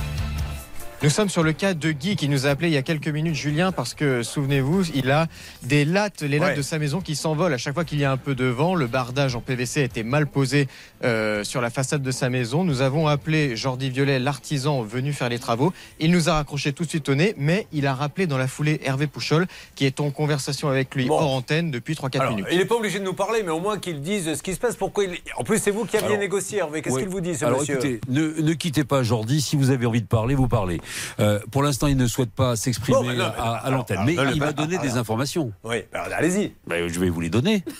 Nous 1.03 1.09
sommes 1.09 1.27
sur 1.27 1.43
le 1.43 1.51
cas 1.51 1.73
de 1.73 1.91
Guy 1.91 2.15
qui 2.15 2.29
nous 2.29 2.47
a 2.47 2.51
appelé 2.51 2.69
il 2.69 2.73
y 2.73 2.77
a 2.77 2.81
quelques 2.81 3.09
minutes, 3.09 3.35
Julien, 3.35 3.73
parce 3.73 3.93
que 3.93 4.23
souvenez-vous, 4.23 4.85
il 4.95 5.11
a 5.11 5.27
des 5.63 5.83
lattes, 5.83 6.21
les 6.21 6.39
lattes 6.39 6.51
Ouais. 6.51 6.55
de 6.55 6.61
sa 6.61 6.79
maison 6.79 7.01
qui 7.01 7.17
s'envolent 7.17 7.53
à 7.53 7.57
chaque 7.57 7.73
fois 7.73 7.83
qu'il 7.83 7.99
y 7.99 8.05
a 8.05 8.11
un 8.11 8.15
peu 8.15 8.35
de 8.35 8.45
vent. 8.45 8.73
Le 8.73 8.87
bardage 8.87 9.35
en 9.35 9.41
PVC 9.41 9.81
a 9.81 9.83
été 9.83 10.03
mal 10.03 10.27
posé 10.27 10.69
euh, 11.03 11.43
sur 11.43 11.59
la 11.59 11.69
façade 11.69 12.01
de 12.03 12.11
sa 12.11 12.29
maison. 12.29 12.63
Nous 12.63 12.81
avons 12.81 13.07
appelé 13.09 13.57
Jordi 13.57 13.89
Violet, 13.89 14.17
l'artisan 14.17 14.81
venu 14.81 15.11
faire 15.11 15.27
les 15.27 15.39
travaux. 15.39 15.73
Il 15.99 16.09
nous 16.11 16.29
a 16.29 16.35
raccroché 16.35 16.71
tout 16.71 16.85
de 16.85 16.89
suite 16.89 17.09
au 17.09 17.15
nez, 17.15 17.35
mais 17.37 17.67
il 17.73 17.85
a 17.85 17.93
rappelé 17.93 18.25
dans 18.25 18.37
la 18.37 18.47
foulée 18.47 18.79
Hervé 18.85 19.07
Pouchol, 19.07 19.45
qui 19.75 19.85
est 19.85 19.99
en 19.99 20.09
conversation 20.09 20.69
avec 20.69 20.95
lui 20.95 21.07
hors 21.09 21.33
antenne 21.33 21.69
depuis 21.69 21.95
3-4 21.95 22.19
Alors, 22.21 22.31
minutes. 22.31 22.47
il 22.49 22.57
n'est 22.59 22.65
pas 22.65 22.75
obligé 22.75 22.99
de 22.99 23.03
nous 23.03 23.13
parler, 23.13 23.43
mais 23.43 23.51
au 23.51 23.59
moins 23.59 23.77
qu'il 23.77 23.99
dise 23.99 24.35
ce 24.35 24.41
qui 24.41 24.53
se 24.53 24.59
passe. 24.59 24.77
Pourquoi 24.77 25.03
il... 25.03 25.17
En 25.35 25.43
plus, 25.43 25.59
c'est 25.61 25.71
vous 25.71 25.83
qui 25.83 25.97
aviez 25.97 26.07
Alors, 26.11 26.19
négocié, 26.19 26.59
Hervé. 26.59 26.81
Qu'est-ce 26.81 26.95
Ouais. 26.95 27.01
qu'il 27.01 27.09
vous 27.11 27.19
dit, 27.19 27.35
ce 27.35 27.43
Alors 27.43 27.59
monsieur 27.59 27.73
écoutez, 27.75 27.99
ne, 28.07 28.41
ne 28.41 28.53
quittez 28.53 28.85
pas 28.85 29.03
Jordi. 29.03 29.41
Si 29.41 29.57
vous 29.57 29.69
avez 29.69 29.85
envie 29.85 30.01
de 30.01 30.07
parler, 30.07 30.33
vous 30.33 30.47
parlez. 30.47 30.79
Euh, 31.19 31.39
pour 31.51 31.63
l'instant, 31.63 31.87
il 31.87 31.97
ne 31.97 32.07
souhaite 32.07 32.31
pas 32.31 32.55
s'exprimer 32.55 33.15
Bon, 33.15 33.31
à, 33.37 33.69
l'antenne, 33.69 34.01
mais 34.05 34.15
il 34.33 34.39
va 34.39 34.53
donner 34.53 34.77
des 34.77 34.97
informations. 34.97 35.51
Oui, 35.63 35.83
allez-y. 35.93 36.53
Ben, 36.67 36.87
je 36.87 36.99
vais 36.99 37.09
vous 37.09 37.21
les 37.21 37.29
donner. 37.29 37.63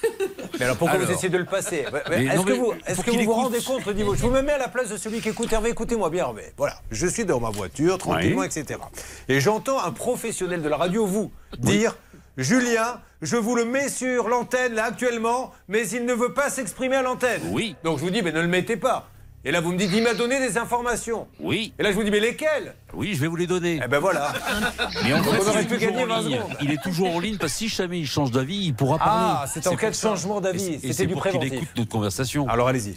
Mais 0.59 0.65
alors 0.65 0.77
pourquoi 0.77 0.99
vous 0.99 1.11
essayez 1.11 1.29
de 1.29 1.37
le 1.39 1.45
passer 1.45 1.85
Est-ce 2.11 2.45
que 2.45 2.53
vous, 2.53 2.73
est-ce 2.85 2.95
pour 2.95 3.05
que 3.05 3.11
vous 3.11 3.23
vous 3.23 3.33
rendez 3.33 3.61
compte 3.61 3.87
au 3.87 3.93
niveau 3.93 4.13
Je 4.13 4.21
vous 4.21 4.29
me 4.29 4.41
mets 4.41 4.51
à 4.51 4.59
la 4.59 4.67
place 4.67 4.89
de 4.89 4.97
celui 4.97 5.19
qui 5.19 5.29
écoute 5.29 5.51
Hervé. 5.51 5.71
Écoutez-moi 5.71 6.11
bien, 6.11 6.25
Hervé. 6.25 6.53
Voilà, 6.57 6.75
je 6.91 7.07
suis 7.07 7.25
dans 7.25 7.39
ma 7.39 7.49
voiture, 7.49 7.97
tranquillement, 7.97 8.41
Oui. 8.41 8.45
etc. 8.45 8.79
Et 9.27 9.39
j'entends 9.39 9.83
un 9.83 9.91
professionnel 9.91 10.61
de 10.61 10.69
la 10.69 10.77
radio, 10.77 11.07
vous, 11.07 11.31
dire 11.57 11.95
Julien, 12.37 12.99
je 13.21 13.35
vous 13.35 13.55
le 13.55 13.65
mets 13.65 13.89
sur 13.89 14.27
l'antenne 14.27 14.73
là 14.73 14.85
actuellement, 14.85 15.51
mais 15.67 15.87
il 15.89 16.05
ne 16.05 16.13
veut 16.13 16.33
pas 16.33 16.49
s'exprimer 16.49 16.97
à 16.97 17.01
l'antenne. 17.01 17.41
Oui. 17.51 17.75
Donc 17.83 17.97
je 17.99 18.03
vous 18.03 18.09
dis, 18.09 18.21
mais 18.21 18.31
ne 18.31 18.41
le 18.41 18.47
mettez 18.47 18.77
pas. 18.77 19.07
Et 19.45 19.51
là, 19.51 19.59
vous 19.59 19.73
me 19.73 19.77
dites, 19.77 19.91
il 19.93 20.01
m'a 20.01 20.13
donné 20.13 20.39
des 20.39 20.57
informations. 20.57 21.27
Oui. 21.39 21.73
Et 21.77 21.83
là, 21.83 21.91
je 21.91 21.95
vous 21.95 22.03
dis, 22.03 22.11
mais 22.11 22.21
lesquelles? 22.21 22.75
Oui, 22.93 23.13
je 23.13 23.19
vais 23.19 23.27
vous 23.27 23.35
les 23.35 23.47
donner. 23.47 23.81
Eh 23.83 23.87
ben 23.89 23.99
voilà. 23.99 24.31
Mais 25.03 25.13
en 25.13 25.21
fait, 25.21 25.29
on 25.31 25.51
il 25.53 25.59
est 25.59 25.65
pu 25.65 25.73
toujours 25.75 25.91
gagner 25.91 26.03
en 26.03 26.07
20 26.07 26.21
ligne. 26.21 26.37
secondes. 26.37 26.57
Il 26.61 26.71
est 26.71 26.81
toujours 26.81 27.13
en 27.13 27.19
ligne 27.19 27.37
parce 27.37 27.51
que 27.51 27.57
si 27.57 27.67
jamais 27.67 27.99
il 27.99 28.07
change 28.07 28.31
d'avis, 28.31 28.67
il 28.67 28.73
pourra 28.73 28.99
parler. 28.99 29.39
Ah, 29.41 29.45
c'est 29.51 29.67
en 29.67 29.75
cas 29.75 29.89
de 29.89 29.95
changement 29.95 30.39
d'avis. 30.39 30.79
C'était 30.81 31.07
du 31.07 31.13
pour 31.13 31.23
préventif. 31.23 31.51
écoute 31.53 31.67
notre 31.75 31.89
conversation. 31.89 32.47
Alors 32.47 32.69
allez-y. 32.69 32.95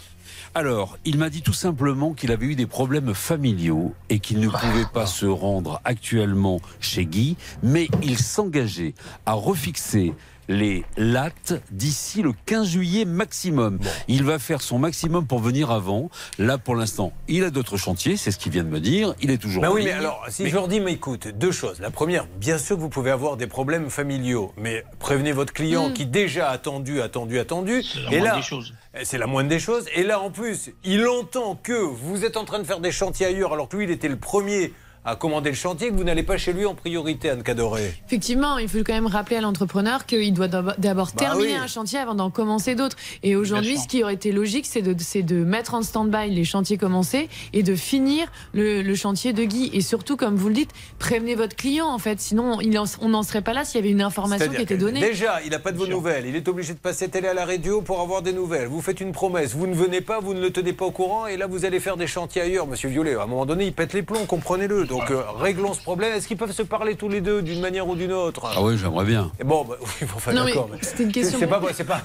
Alors, 0.55 0.97
il 1.05 1.19
m'a 1.19 1.29
dit 1.31 1.43
tout 1.43 1.53
simplement 1.53 2.15
qu'il 2.15 2.31
avait 2.33 2.47
eu 2.47 2.55
des 2.55 2.67
problèmes 2.67 3.13
familiaux 3.13 3.93
et 4.09 4.21
qu'il 4.21 4.41
ne 4.41 4.49
pouvait 4.49 4.87
pas 4.93 5.05
se 5.05 5.27
rendre 5.27 5.83
actuellement 5.85 6.61
chez 6.81 7.05
Guy, 7.05 7.37
mais 7.63 7.89
il 8.03 8.19
s'engageait 8.19 8.95
à 9.27 9.33
refixer 9.35 10.15
les 10.49 10.85
lattes 10.97 11.55
d'ici 11.71 12.23
le 12.23 12.33
15 12.47 12.69
juillet 12.69 13.05
maximum. 13.05 13.79
Il 14.09 14.25
va 14.25 14.39
faire 14.39 14.63
son 14.63 14.79
maximum 14.79 15.27
pour 15.27 15.41
venir 15.41 15.71
avant. 15.71 16.11
Là, 16.39 16.59
pour 16.59 16.75
l'instant, 16.77 17.13
il 17.29 17.45
a 17.45 17.51
d'autres 17.51 17.77
chantiers, 17.77 18.17
c'est 18.17 18.31
ce 18.31 18.39
qu'il 18.39 18.53
vient 18.53 18.65
de 18.65 18.69
me 18.69 18.81
dire. 18.81 19.15
Il 19.21 19.31
est 19.31 19.39
toujours 19.39 19.63
Ben 19.63 19.71
en 19.71 19.73
oui, 19.75 19.85
mais 19.85 19.93
alors, 19.93 20.25
si 20.29 20.49
je 20.49 20.55
leur 20.55 20.69
dis, 20.69 20.81
mais 20.81 20.93
écoute, 20.93 21.29
deux 21.29 21.53
choses. 21.53 21.81
La 21.81 21.91
première, 21.91 22.27
bien 22.39 22.59
sûr 22.59 22.77
que 22.77 22.81
vous 22.81 22.89
pouvez 22.89 23.11
avoir 23.11 23.37
des 23.37 23.47
problèmes 23.47 23.91
familiaux, 23.91 24.53
mais 24.57 24.85
prévenez 24.99 25.33
votre 25.33 25.53
client 25.53 25.89
Mm. 25.89 25.93
qui 25.93 26.07
déjà 26.07 26.49
a 26.49 26.53
attendu, 26.53 27.01
attendu, 27.01 27.39
attendu. 27.39 27.83
la 28.05 28.13
Et 28.13 28.19
moindre 28.21 28.25
là, 28.25 28.37
des 28.37 28.43
choses. 28.43 28.75
eh, 28.99 29.05
c'est 29.05 29.19
la 29.19 29.27
moindre 29.27 29.49
des 29.49 29.59
choses. 29.59 29.85
Et 29.95 30.03
là, 30.03 30.21
en 30.21 30.31
plus, 30.31 30.71
il 30.85 31.07
entend 31.07 31.59
que 31.63 31.73
vous 31.73 32.25
êtes 32.25 32.37
en 32.37 32.45
train 32.45 32.59
de 32.59 32.65
faire 32.65 32.81
des 32.81 32.93
chantiers 32.93 33.27
ailleurs, 33.27 33.53
alors 33.53 33.69
que 33.69 33.77
lui, 33.77 33.85
il 33.85 33.91
était 33.91 34.09
le 34.09 34.17
premier 34.17 34.73
à 35.07 35.17
commander 35.17 35.51
le 35.51 35.57
chantier, 35.57 35.89
que 35.91 35.95
vous 35.95 36.05
n'allez 36.05 36.23
pas 36.25 36.37
chez 36.37 36.53
lui 36.53 36.67
en 36.67 36.75
priorité, 36.75 37.31
Anne 37.31 37.43
Cadoré. 37.43 37.95
Effectivement, 38.07 38.59
il 38.59 38.69
faut 38.69 38.79
quand 38.79 38.93
même 38.93 39.07
rappeler 39.07 39.37
à 39.37 39.41
l'entrepreneur 39.41 40.05
qu'il 40.05 40.35
doit 40.35 40.49
d'ab- 40.49 40.75
d'abord 40.79 41.07
Bah 41.15 41.21
terminer 41.27 41.53
oui. 41.55 41.59
un 41.63 41.67
chantier 41.69 41.99
avant 41.99 42.15
d'en 42.15 42.31
commencer 42.31 42.75
d'autres. 42.75 42.97
Et 43.23 43.37
aujourd'hui, 43.37 43.79
ce 43.79 43.87
qui 43.87 44.03
aurait 44.03 44.15
été 44.15 44.33
logique, 44.33 44.67
c'est 44.67 44.83
de, 44.83 45.45
mettre 45.45 45.75
en 45.75 45.83
stand-by 45.83 46.31
les 46.31 46.45
chantiers 46.45 46.77
commencés 46.77 47.29
et 47.53 47.63
de 47.63 47.75
finir 47.77 48.27
le, 48.53 48.83
le 48.83 48.95
chantier 48.97 49.33
de 49.33 49.45
Guy. 49.45 49.71
Et 49.73 49.81
surtout, 49.81 50.17
comme 50.17 50.35
vous 50.35 50.49
le 50.49 50.55
dites, 50.55 50.71
prévenez 50.99 51.35
votre 51.37 51.55
client, 51.57 51.87
en 51.87 51.99
fait. 51.99 52.21
Sinon, 52.21 52.61
il 52.61 52.77
en- 52.79 52.85
on 53.01 53.09
n'en 53.11 53.23
serait 53.23 53.43
pas 53.43 53.53
là 53.53 53.65
s'il 53.65 53.77
y 53.77 53.83
avait 53.85 53.91
une 53.93 54.03
information 54.03 54.51
qui 54.51 54.61
était 54.63 54.77
donnée. 54.77 55.01
Déjà, 55.01 55.41
il 55.45 55.51
n'a 55.51 55.59
pas 55.61 55.71
de 55.73 55.79
vos 55.79 55.87
nouvelles. 55.87 56.27
Il 56.27 56.35
est 56.35 56.49
obligé 56.49 56.73
de 56.75 56.79
passer 56.79 57.09
télé 57.09 57.29
à 57.29 57.35
la 57.35 57.45
radio 57.47 57.81
pour 57.81 58.01
avoir 58.01 58.23
des 58.23 58.33
nouvelles. 58.33 58.67
Vous 58.67 58.81
faites 58.81 59.01
une 59.01 59.13
promesse, 59.13 59.55
vous 59.55 59.67
ne 59.69 59.75
venez 59.75 60.01
pas, 60.01 60.19
vous 60.21 60.35
ne 60.35 60.41
le 60.41 60.51
tenez 60.51 60.73
pas 60.73 60.87
au 60.87 60.91
courant, 60.91 61.27
et 61.29 61.37
là 61.37 61.47
vous 61.47 61.65
allez 61.65 61.79
faire 61.81 61.97
des 61.97 62.07
chantiers 62.09 62.43
ailleurs, 62.43 62.67
Monsieur 62.67 62.89
Violet. 62.89 63.15
À 63.15 63.23
un 63.23 63.27
moment 63.27 63.47
donné, 63.47 63.67
il 63.67 63.73
pète 63.73 63.93
les 63.93 64.03
plombs, 64.03 64.25
comprenez-le. 64.27 64.85
Donc 64.99 65.11
euh, 65.11 65.23
réglons 65.41 65.75
ce 65.75 65.81
problème. 65.81 66.13
Est-ce 66.15 66.27
qu'ils 66.29 66.37
peuvent 66.37 66.53
se 66.53 66.63
parler 66.63 66.95
tous 66.95 67.09
les 67.09 67.21
deux 67.21 67.43
d'une 67.43 67.61
manière 67.61 67.87
ou 67.89 67.95
d'une 67.95 68.13
autre 68.13 68.43
Ah 68.57 68.63
oui, 68.63 68.77
j'aimerais 68.79 69.05
bien. 69.05 69.31
Et 69.41 69.45
Bon, 69.45 69.65
bah, 69.65 69.77
oui, 69.81 70.09
enfin, 70.15 70.33
Non, 70.33 70.45
mais 70.45 70.51
d'accord. 70.53 70.69
c'était 70.81 71.03
une 71.05 71.13
question- 71.13 71.39
C'est 71.39 71.47
pas 71.47 71.61
moi, 71.61 71.71
c'est 71.75 71.85
pas. 71.85 72.01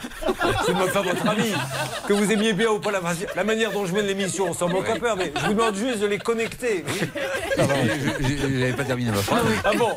C'est 0.66 0.74
de 0.74 0.78
me 0.80 0.88
faire 0.88 1.04
votre 1.04 1.28
avis. 1.28 1.54
Que 2.08 2.14
vous 2.14 2.32
aimiez 2.32 2.54
bien 2.54 2.70
ou 2.70 2.80
pas 2.80 2.92
la, 2.92 3.00
la 3.36 3.44
manière 3.44 3.72
dont 3.72 3.86
je 3.86 3.94
mène 3.94 4.06
l'émission, 4.06 4.48
on 4.50 4.54
s'en 4.54 4.68
moque 4.70 4.90
un 4.90 5.00
peu, 5.00 5.08
mais 5.18 5.32
je 5.40 5.46
vous 5.48 5.54
demande 5.54 5.76
juste 5.76 6.00
de 6.00 6.08
les 6.08 6.18
connecter. 6.20 6.84
J'avais 7.58 8.74
pas 8.74 8.84
terminé 8.84 9.12
ma 9.12 9.18
phrase. 9.18 9.44
Ah 9.64 9.72
bon 9.78 9.90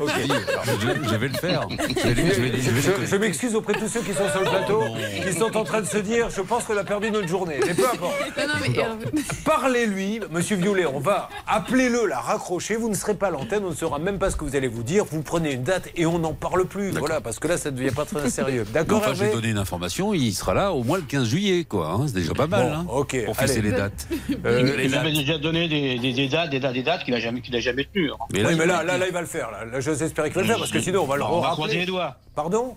Ok. 0.00 0.10
Je, 0.16 1.08
je 1.10 1.16
vais 1.16 1.28
le 1.28 1.34
faire. 1.34 1.66
Je, 1.70 1.76
vais- 1.76 1.88
je 1.96 2.10
vais- 2.10 2.32
je 2.34 2.40
vais 2.40 2.48
les 2.50 2.60
Je, 2.62 2.90
connaître. 2.90 3.10
je 3.10 3.16
m'excuse 3.16 3.54
auprès 3.54 3.74
de 3.74 3.78
tous 3.80 3.88
ceux 3.88 4.00
qui 4.00 4.12
sont 4.12 4.28
sur 4.30 4.40
le 4.40 4.46
plateau, 4.46 4.82
qui 5.26 5.32
sont 5.32 5.56
en 5.56 5.64
train 5.64 5.80
de 5.80 5.86
se 5.86 5.98
dire 5.98 6.28
je 6.30 6.40
pense 6.42 6.64
qu'on 6.64 6.76
a 6.76 6.84
perdu 6.84 7.10
notre 7.10 7.28
journée. 7.28 7.58
Mais 7.66 7.74
peu 7.74 7.84
importe. 7.86 8.14
Non, 8.36 8.44
non, 8.46 8.54
mais, 8.60 8.78
euh, 8.78 9.20
Parlez-lui, 9.44 10.20
monsieur 10.30 10.56
Violet, 10.56 10.86
on 10.86 11.00
va 11.00 11.28
appelez-le, 11.46 12.06
la 12.06 12.20
raccrocher. 12.26 12.76
Vous 12.76 12.88
ne 12.88 12.94
serez 12.94 13.14
pas 13.14 13.28
à 13.28 13.30
l'antenne, 13.30 13.62
on 13.64 13.70
ne 13.70 13.74
saura 13.74 13.98
même 13.98 14.18
pas 14.18 14.30
ce 14.30 14.36
que 14.36 14.44
vous 14.44 14.54
allez 14.56 14.68
vous 14.68 14.82
dire. 14.82 15.04
Vous 15.04 15.22
prenez 15.22 15.52
une 15.52 15.62
date 15.62 15.88
et 15.96 16.06
on 16.06 16.18
n'en 16.18 16.32
parle 16.34 16.66
plus. 16.66 16.90
Voilà, 16.90 17.20
parce 17.20 17.38
que 17.38 17.48
là, 17.48 17.56
ça 17.56 17.70
ne 17.70 17.76
devient 17.76 17.90
pas 17.94 18.04
très 18.04 18.28
sérieux. 18.30 18.64
Mais 18.66 18.72
D'accord, 18.84 18.98
enfin, 18.98 19.14
j'ai 19.14 19.32
donné 19.32 19.48
une 19.48 19.58
information, 19.58 20.12
il 20.14 20.32
sera 20.32 20.54
là 20.54 20.72
au 20.72 20.82
moins 20.84 20.98
le 20.98 21.04
15 21.04 21.26
juillet, 21.28 21.64
quoi. 21.64 21.88
hein. 21.92 22.04
C'est 22.06 22.14
déjà 22.14 22.34
pas 22.34 22.46
mal, 22.46 22.66
Bon, 22.66 22.72
hein, 22.74 22.86
ok, 22.88 23.24
pour 23.24 23.36
fixer 23.36 23.58
allez. 23.58 23.70
les 23.70 23.76
dates. 23.76 24.06
Euh, 24.44 24.60
il 24.60 24.66
les 24.76 24.84
il 24.86 24.94
avait 24.94 25.12
déjà 25.12 25.38
donné 25.38 25.66
des, 25.68 25.98
des- 25.98 26.12
des 26.12 26.28
dates, 26.28 26.50
des 26.50 26.60
dates, 26.60 26.74
des 26.74 26.82
dates 26.82 27.04
qu'il 27.04 27.14
n'a 27.14 27.20
jamais, 27.20 27.40
qu'il 27.40 27.54
a 27.56 27.60
jamais 27.60 27.84
tenues. 27.84 28.10
hein. 28.12 28.16
Mais 28.32 28.44
oui, 28.44 28.48
il 28.52 28.56
mais 28.58 28.66
là, 28.66 28.82
là, 28.84 28.98
là, 28.98 29.06
il 29.06 29.12
va 29.12 29.20
le 29.20 29.26
faire. 29.26 29.50
Là, 29.50 29.64
Là, 29.64 29.78
espérer 29.78 30.28
qu'il 30.28 30.34
va 30.36 30.42
le 30.42 30.46
faire, 30.48 30.58
parce 30.58 30.70
que 30.70 30.80
sinon, 30.80 31.02
on 31.02 31.06
va 31.06 31.16
le 31.16 31.22
on 31.22 31.40
va 31.40 31.50
croiser 31.50 31.78
les 31.78 31.86
doigts. 31.86 32.16
Pardon? 32.34 32.76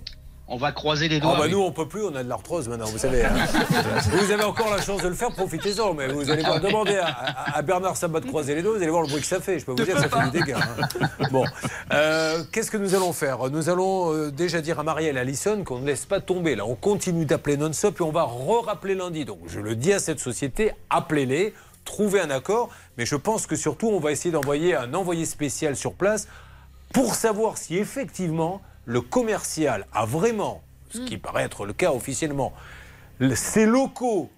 On 0.52 0.58
va 0.58 0.72
croiser 0.72 1.08
les 1.08 1.18
Ah 1.18 1.20
doigts. 1.20 1.36
bah 1.38 1.44
oui. 1.46 1.52
nous 1.52 1.62
on 1.62 1.72
peut 1.72 1.88
plus, 1.88 2.04
on 2.04 2.16
a 2.16 2.24
de 2.24 2.28
l'arthrose 2.30 2.68
maintenant, 2.68 2.88
vous 2.88 2.98
savez. 2.98 3.24
hein. 3.24 3.30
vous 4.12 4.32
avez 4.32 4.44
encore 4.44 4.70
la 4.72 4.82
chance 4.82 5.02
de 5.04 5.08
le 5.08 5.14
faire, 5.14 5.32
profitez-en. 5.32 5.94
Mais 5.94 6.08
vous 6.08 6.30
allez 6.32 6.42
voir, 6.44 6.60
demandez 6.60 6.98
à, 6.98 7.06
à- 7.08 7.58
à 7.58 7.62
Bernard 7.62 7.96
Sabat 7.98 8.20
de 8.20 8.26
croiser 8.28 8.56
les 8.56 8.64
doigts, 8.64 8.72
vous 8.76 8.82
allez 8.82 8.90
voir 8.90 9.04
le 9.04 9.08
bruit 9.08 9.22
que 9.22 9.28
ça 9.28 9.40
fait. 9.40 9.60
Je 9.60 9.66
peux 9.66 9.74
vous 9.74 9.84
dire 9.84 9.96
que 9.96 10.02
ça 10.02 10.10
fait 10.10 10.26
du 10.32 10.40
dégât. 10.40 10.58
hein. 10.60 11.08
Bon, 11.32 11.46
Euh, 11.94 12.44
qu'est-ce 12.52 12.72
que 12.72 12.78
nous 12.78 12.96
allons 12.96 13.14
faire? 13.14 13.38
Nous 13.50 13.70
allons 13.70 14.12
euh, 14.14 14.32
déjà 14.32 14.62
dire 14.62 14.80
à 14.80 14.84
Marielle 14.84 15.16
et 15.16 15.20
à 15.20 15.22
Alison 15.22 15.64
qu'on 15.64 15.80
ne 15.80 15.86
laisse 15.86 16.06
pas 16.06 16.20
tomber. 16.20 16.56
Là, 16.56 16.66
on 16.66 16.76
continue 16.76 17.26
d'appeler 17.26 17.56
non-stop 17.58 18.00
et 18.00 18.04
on 18.04 18.12
va 18.12 18.24
re-rappeler 18.24 18.96
lundi. 18.96 19.26
Donc 19.26 19.40
je 19.48 19.60
le 19.60 19.76
dis 19.76 19.94
à 19.94 20.00
cette 20.00 20.20
société, 20.20 20.72
appelez-les, 20.90 21.54
trouvez 21.86 22.22
un 22.22 22.30
accord. 22.32 22.70
Mais 22.98 23.06
je 23.06 23.16
pense 23.16 23.46
que 23.46 23.56
surtout, 23.56 23.90
on 23.90 24.00
va 24.00 24.12
essayer 24.12 24.32
d'envoyer 24.32 24.76
un 24.76 24.94
envoyé 24.96 25.26
spécial 25.26 25.76
sur 25.76 25.94
place 25.94 26.28
pour 26.94 27.14
savoir 27.16 27.58
si 27.58 27.78
effectivement 27.78 28.62
le 28.86 29.02
commercial 29.02 29.86
a 29.94 30.06
vraiment, 30.06 30.62
ce 30.90 31.00
qui 31.00 31.18
paraît 31.18 31.44
être 31.44 31.66
le 31.66 31.74
cas 31.74 31.92
officiellement, 31.92 32.54
le- 33.20 33.36
ses 33.36 33.66
locaux 33.66 34.30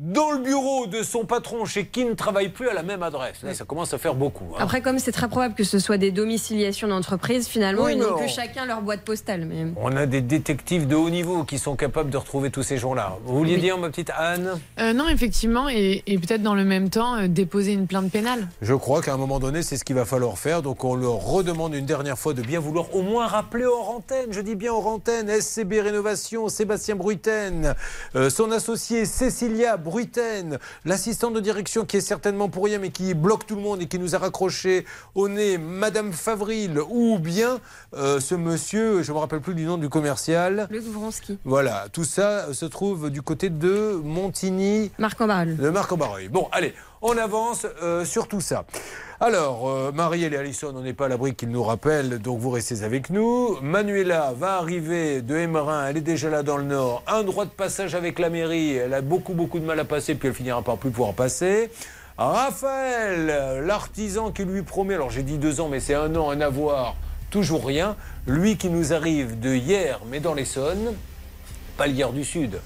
dans 0.00 0.32
le 0.32 0.38
bureau 0.38 0.88
de 0.88 1.04
son 1.04 1.24
patron 1.24 1.64
chez 1.66 1.86
qui 1.86 2.04
ne 2.04 2.14
travaille 2.14 2.48
plus 2.48 2.68
à 2.68 2.74
la 2.74 2.82
même 2.82 3.04
adresse. 3.04 3.36
Là, 3.44 3.54
ça 3.54 3.64
commence 3.64 3.94
à 3.94 3.98
faire 3.98 4.16
beaucoup. 4.16 4.44
hein. 4.54 4.58
Après, 4.58 4.82
comme 4.82 4.98
c'est 4.98 5.12
très 5.12 5.28
probable 5.28 5.54
que 5.54 5.62
ce 5.62 5.78
soit 5.78 5.98
des 5.98 6.10
domiciliations 6.10 6.88
d'entreprise, 6.88 7.46
finalement, 7.46 7.84
Oui, 7.84 7.92
ils 7.92 7.98
n'ont 8.00 8.14
on- 8.16 8.18
que 8.18 8.26
chacun 8.26 8.66
leur 8.66 8.82
boîte 8.82 9.02
postale. 9.02 9.46
Mais... 9.46 9.66
On 9.76 9.96
a 9.96 10.06
des 10.06 10.20
détectives 10.20 10.88
de 10.88 10.96
haut 10.96 11.10
niveau 11.10 11.44
qui 11.44 11.58
sont 11.60 11.76
capables 11.76 12.10
de 12.10 12.16
retrouver 12.16 12.50
tous 12.50 12.64
ces 12.64 12.76
gens-là. 12.76 13.18
Vous 13.24 13.36
vouliez 13.38 13.54
Oui. 13.54 13.60
dire, 13.60 13.78
ma 13.78 13.88
petite 13.88 14.10
Anne 14.18 14.58
euh, 14.80 14.92
non, 14.92 15.08
effectivement, 15.08 15.68
et, 15.68 16.02
et 16.08 16.18
peut-être 16.18 16.42
dans 16.42 16.56
le 16.56 16.64
même 16.64 16.90
temps, 16.90 17.14
euh, 17.14 17.28
déposer 17.28 17.72
une 17.72 17.86
plainte 17.86 18.10
pénale. 18.10 18.48
Je 18.62 18.74
crois 18.74 19.00
qu'à 19.00 19.14
un 19.14 19.16
moment 19.16 19.38
donné, 19.38 19.62
c'est 19.62 19.76
ce 19.76 19.84
qu'il 19.84 19.94
va 19.94 20.04
falloir 20.04 20.38
faire. 20.38 20.62
Donc 20.62 20.82
on 20.82 20.96
leur 20.96 21.18
redemande 21.24 21.72
une 21.74 21.86
dernière 21.86 22.18
fois 22.18 22.34
de 22.34 22.42
bien 22.42 22.58
vouloir 22.58 22.94
au 22.96 23.02
moins 23.02 23.28
rappeler 23.28 23.64
hors 23.64 23.90
antenne. 23.90 24.32
Je 24.32 24.40
dis 24.40 24.56
bien 24.56 24.72
hors 24.72 24.88
antenne. 24.88 25.28
SCB 25.30 25.80
Rénovation, 25.80 26.48
Sébastien 26.48 26.96
Bruyten, 26.96 27.74
euh, 28.16 28.28
son 28.28 28.50
associé 28.50 29.04
Cécilia 29.04 29.76
Bruyten, 29.84 30.58
l'assistante 30.84 31.34
de 31.34 31.40
direction 31.40 31.84
qui 31.84 31.98
est 31.98 32.00
certainement 32.00 32.48
pour 32.48 32.64
rien 32.64 32.78
mais 32.78 32.90
qui 32.90 33.14
bloque 33.14 33.46
tout 33.46 33.54
le 33.54 33.60
monde 33.60 33.82
et 33.82 33.86
qui 33.86 33.98
nous 33.98 34.14
a 34.14 34.18
raccroché 34.18 34.86
au 35.14 35.28
nez 35.28 35.58
Madame 35.58 36.12
Favril 36.12 36.80
ou 36.88 37.18
bien 37.18 37.60
euh, 37.94 38.18
ce 38.18 38.34
monsieur, 38.34 39.02
je 39.02 39.12
me 39.12 39.18
rappelle 39.18 39.40
plus 39.40 39.54
du 39.54 39.64
nom 39.64 39.76
du 39.76 39.88
commercial. 39.88 40.66
Luc 40.70 40.84
Vronsky. 40.84 41.38
Voilà, 41.44 41.86
tout 41.92 42.04
ça 42.04 42.52
se 42.54 42.64
trouve 42.64 43.10
du 43.10 43.22
côté 43.22 43.50
de 43.50 44.00
Montigny. 44.02 44.90
Marc 44.98 45.20
en 45.20 45.26
Marc. 45.26 45.48
Bon, 46.30 46.48
allez, 46.50 46.74
on 47.02 47.16
avance 47.18 47.66
euh, 47.82 48.04
sur 48.06 48.26
tout 48.26 48.40
ça. 48.40 48.64
Alors, 49.26 49.70
euh, 49.70 49.90
Marielle 49.90 50.34
et 50.34 50.36
Alison, 50.36 50.74
on 50.76 50.82
n'est 50.82 50.92
pas 50.92 51.06
à 51.06 51.08
l'abri 51.08 51.34
qu'ils 51.34 51.48
nous 51.48 51.62
rappellent, 51.62 52.18
donc 52.18 52.40
vous 52.40 52.50
restez 52.50 52.82
avec 52.82 53.08
nous. 53.08 53.56
Manuela 53.62 54.34
va 54.36 54.58
arriver 54.58 55.22
de 55.22 55.34
Emmerin, 55.34 55.88
elle 55.88 55.96
est 55.96 56.02
déjà 56.02 56.28
là 56.28 56.42
dans 56.42 56.58
le 56.58 56.64
Nord. 56.64 57.02
Un 57.06 57.22
droit 57.22 57.46
de 57.46 57.50
passage 57.50 57.94
avec 57.94 58.18
la 58.18 58.28
mairie, 58.28 58.74
elle 58.74 58.92
a 58.92 59.00
beaucoup, 59.00 59.32
beaucoup 59.32 59.60
de 59.60 59.64
mal 59.64 59.80
à 59.80 59.86
passer, 59.86 60.14
puis 60.14 60.28
elle 60.28 60.34
finira 60.34 60.60
par 60.60 60.76
plus 60.76 60.90
pouvoir 60.90 61.14
passer. 61.14 61.70
Raphaël, 62.18 63.64
l'artisan 63.64 64.30
qui 64.30 64.44
lui 64.44 64.60
promet, 64.60 64.92
alors 64.92 65.08
j'ai 65.08 65.22
dit 65.22 65.38
deux 65.38 65.58
ans, 65.58 65.68
mais 65.70 65.80
c'est 65.80 65.94
un 65.94 66.14
an, 66.16 66.28
un 66.28 66.42
avoir, 66.42 66.94
toujours 67.30 67.64
rien. 67.64 67.96
Lui 68.26 68.58
qui 68.58 68.68
nous 68.68 68.92
arrive 68.92 69.40
de 69.40 69.54
hier, 69.54 70.00
mais 70.10 70.20
dans 70.20 70.34
l'Essonne, 70.34 70.92
pas 71.78 71.86
le 71.86 71.94
hier 71.94 72.12
du 72.12 72.24
Sud. 72.24 72.60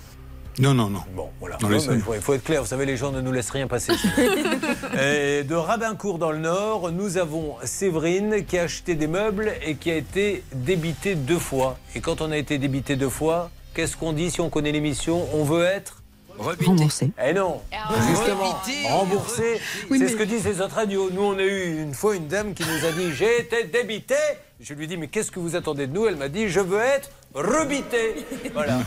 Non, 0.59 0.75
non, 0.75 0.91
non. 0.91 1.01
Bon, 1.15 1.29
voilà. 1.39 1.57
Non, 1.63 1.69
il 1.71 2.01
faut, 2.01 2.15
il 2.15 2.21
faut 2.21 2.35
être 2.35 2.43
clair, 2.45 2.63
vous 2.63 2.69
savez, 2.69 2.85
les 2.87 2.97
gens 2.97 3.13
ne 3.13 3.21
nous 3.21 3.31
laissent 3.33 3.51
rien 3.51 3.67
passer. 3.69 3.93
Et 5.01 5.45
de 5.45 5.55
Rabincourt 5.55 6.19
dans 6.19 6.33
le 6.33 6.39
Nord, 6.39 6.91
nous 6.93 7.17
avons 7.17 7.57
Séverine 7.65 8.45
qui 8.45 8.59
a 8.59 8.63
acheté 8.65 8.95
des 8.95 9.07
meubles 9.07 9.53
et 9.65 9.77
qui 9.77 9.91
a 9.91 9.97
été 9.97 10.43
débitée 10.53 11.15
deux 11.15 11.39
fois. 11.39 11.79
Et 11.95 12.01
quand 12.01 12.21
on 12.21 12.31
a 12.33 12.37
été 12.37 12.59
débité 12.59 12.97
deux 12.97 13.09
fois, 13.09 13.51
qu'est-ce 13.75 13.97
qu'on 13.97 14.13
dit 14.13 14.31
si 14.31 14.41
on 14.41 14.51
connaît 14.51 14.73
l'émission 14.73 15.27
On 15.35 15.45
veut 15.45 15.65
être 15.65 16.03
Remboursé. 16.41 17.11
eh 17.21 17.33
non, 17.33 17.61
justement, 18.09 18.55
remboursé, 18.91 19.61
Oui, 19.91 19.99
c'est 19.99 20.05
mais- 20.05 20.11
ce 20.13 20.17
que 20.17 20.23
disent 20.23 20.45
les 20.45 20.61
autres 20.61 20.77
radios. 20.77 21.11
Nous, 21.13 21.21
on 21.23 21.37
a 21.37 21.43
eu 21.43 21.83
une 21.83 21.95
fois 21.95 22.15
une 22.15 22.29
dame 22.29 22.55
qui 22.55 22.63
nous 22.63 22.87
a 22.87 22.93
dit 22.93 23.13
J'ai 23.13 23.41
été 23.41 23.65
débité. 23.65 24.15
Je 24.61 24.73
lui 24.75 24.85
ai 24.85 24.87
dit 24.87 24.97
Mais 24.97 25.09
qu'est-ce 25.09 25.33
que 25.33 25.41
vous 25.41 25.57
attendez 25.57 25.89
de 25.89 25.93
nous? 25.93 26.07
Elle 26.07 26.15
m'a 26.15 26.29
dit 26.29 26.49
Je 26.49 26.61
veux 26.61 26.79
être 26.79 27.11
rebité. 27.35 28.27
Voilà. 28.53 28.81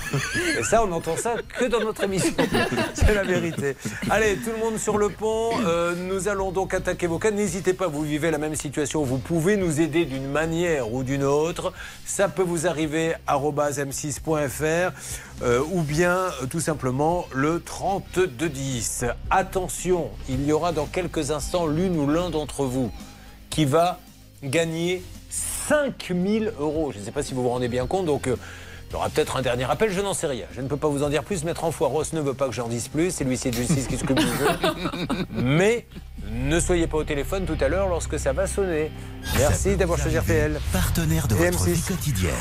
Et 0.60 0.64
ça, 0.64 0.84
on 0.84 0.88
n'entend 0.88 1.16
ça 1.16 1.36
que 1.58 1.66
dans 1.66 1.80
notre 1.80 2.04
émission. 2.04 2.34
C'est 2.94 3.14
la 3.14 3.24
vérité. 3.24 3.76
Allez, 4.10 4.36
tout 4.38 4.52
le 4.52 4.58
monde 4.58 4.78
sur 4.78 4.98
le 4.98 5.10
pont. 5.10 5.52
Euh, 5.66 5.96
nous 5.96 6.28
allons 6.28 6.52
donc 6.52 6.74
attaquer 6.74 7.08
vos 7.08 7.20
cas. 7.20 7.32
N'hésitez 7.32 7.74
pas, 7.74 7.88
vous 7.88 8.02
vivez 8.02 8.32
la 8.32 8.38
même 8.38 8.56
situation. 8.56 9.04
Vous 9.04 9.18
pouvez 9.18 9.58
nous 9.58 9.80
aider 9.80 10.06
d'une 10.06 10.30
manière 10.30 10.92
ou 10.94 11.04
d'une 11.04 11.24
autre. 11.24 11.74
Ça 12.06 12.28
peut 12.28 12.44
vous 12.44 12.68
arriver 12.68 13.14
m6.fr 13.28 14.92
euh, 15.44 15.62
ou 15.72 15.82
bien 15.82 16.16
euh, 16.16 16.46
tout 16.50 16.60
simplement 16.60 17.28
le 17.34 17.62
3210. 17.62 19.06
Attention, 19.30 20.10
il 20.30 20.46
y 20.46 20.52
aura 20.52 20.72
dans 20.72 20.86
quelques 20.86 21.32
instants 21.32 21.68
l'une 21.68 21.98
ou 21.98 22.10
l'un 22.10 22.30
d'entre 22.30 22.66
vous 22.66 22.92
qui 23.50 23.66
va 23.66 24.00
gagner 24.44 25.04
5000 25.68 26.54
euros. 26.60 26.92
Je 26.94 27.00
ne 27.00 27.04
sais 27.04 27.12
pas 27.12 27.24
si 27.24 27.34
vous 27.34 27.44
vous 27.44 27.50
rendez 27.50 27.68
bien 27.68 27.88
compte, 27.88 28.06
donc 28.06 28.28
euh, 28.28 28.36
il 28.90 28.94
y 28.94 28.96
aura 28.98 29.10
peut-être 29.10 29.38
un 29.38 29.42
dernier 29.42 29.64
appel, 29.70 29.90
je 29.90 30.02
n'en 30.02 30.14
sais 30.14 30.28
rien. 30.28 30.46
Je 30.54 30.60
ne 30.62 30.68
peux 30.68 30.78
pas 30.78 30.90
vous 30.90 31.04
en 31.04 31.10
dire 31.10 31.24
plus. 31.24 31.44
Maître 31.44 31.64
Enfoy 31.64 31.88
Ross 31.88 32.12
ne 32.12 32.20
veut 32.20 32.34
pas 32.34 32.48
que 32.48 32.54
j'en 32.54 32.68
dise 32.68 32.90
plus, 32.90 33.12
c'est 33.12 33.24
l'huissier 33.24 33.52
de 33.52 33.56
justice 33.56 33.88
qui 33.88 33.98
s'occupe 33.98 34.20
du 34.20 34.26
jeu. 34.26 34.48
Mais 35.32 35.86
ne 36.30 36.60
soyez 36.60 36.88
pas 36.88 36.98
au 36.98 37.04
téléphone 37.04 37.46
tout 37.46 37.58
à 37.62 37.70
l'heure 37.70 37.88
lorsque 37.88 38.20
ça 38.20 38.34
va 38.34 38.48
sonner. 38.48 38.92
Merci 39.38 39.78
d'avoir 39.78 39.98
choisi 39.98 40.18
RTL. 40.18 40.60
Partenaire 40.74 41.28
de 41.28 41.36
votre 41.36 41.50
M6. 41.52 41.72
vie 41.72 41.82
quotidienne. 41.82 42.34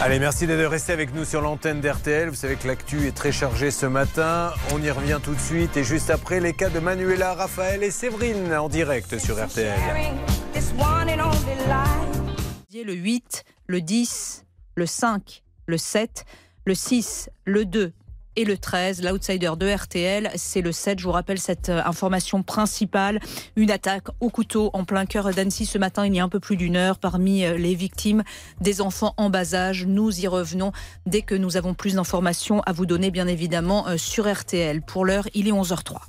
Allez, 0.00 0.18
merci 0.18 0.46
de 0.46 0.64
rester 0.64 0.92
avec 0.92 1.14
nous 1.14 1.24
sur 1.24 1.40
l'antenne 1.40 1.80
d'RTL. 1.80 2.28
Vous 2.28 2.34
savez 2.34 2.56
que 2.56 2.66
l'actu 2.66 3.06
est 3.06 3.16
très 3.16 3.32
chargée 3.32 3.70
ce 3.70 3.86
matin. 3.86 4.52
On 4.74 4.82
y 4.82 4.90
revient 4.90 5.18
tout 5.22 5.34
de 5.34 5.40
suite. 5.40 5.76
Et 5.76 5.84
juste 5.84 6.10
après, 6.10 6.40
les 6.40 6.52
cas 6.52 6.68
de 6.68 6.78
Manuela, 6.78 7.34
Raphaël 7.34 7.82
et 7.82 7.90
Séverine 7.90 8.54
en 8.54 8.68
direct 8.68 9.18
sur 9.18 9.42
RTL. 9.42 9.72
Le 12.86 12.92
8, 12.92 13.44
le 13.66 13.80
10, 13.80 14.44
le 14.74 14.84
5, 14.84 15.42
le 15.66 15.78
7, 15.78 16.26
le 16.66 16.74
6, 16.74 17.30
le 17.46 17.64
2 17.64 17.92
et 18.36 18.44
le 18.44 18.58
13. 18.58 19.02
L'outsider 19.02 19.52
de 19.56 19.72
RTL, 19.72 20.30
c'est 20.36 20.60
le 20.60 20.72
7. 20.72 20.98
Je 20.98 21.04
vous 21.04 21.12
rappelle 21.12 21.38
cette 21.38 21.68
euh, 21.68 21.82
information 21.84 22.42
principale. 22.42 23.20
Une 23.56 23.70
attaque 23.70 24.08
au 24.20 24.28
couteau 24.28 24.70
en 24.72 24.84
plein 24.84 25.06
cœur 25.06 25.32
d'Annecy 25.32 25.66
ce 25.66 25.78
matin, 25.78 26.06
il 26.06 26.14
y 26.14 26.20
a 26.20 26.24
un 26.24 26.28
peu 26.28 26.40
plus 26.40 26.56
d'une 26.56 26.76
heure. 26.76 26.98
Parmi 26.98 27.44
euh, 27.44 27.56
les 27.56 27.74
victimes, 27.74 28.22
des 28.60 28.80
enfants 28.80 29.14
en 29.16 29.30
bas 29.30 29.54
âge. 29.54 29.86
Nous 29.86 30.20
y 30.20 30.26
revenons 30.26 30.72
dès 31.06 31.22
que 31.22 31.34
nous 31.34 31.56
avons 31.56 31.74
plus 31.74 31.94
d'informations 31.94 32.60
à 32.62 32.72
vous 32.72 32.86
donner, 32.86 33.10
bien 33.10 33.26
évidemment, 33.26 33.88
euh, 33.88 33.96
sur 33.96 34.30
RTL. 34.30 34.82
Pour 34.82 35.04
l'heure, 35.04 35.28
il 35.34 35.48
est 35.48 35.52
11h03. 35.52 36.00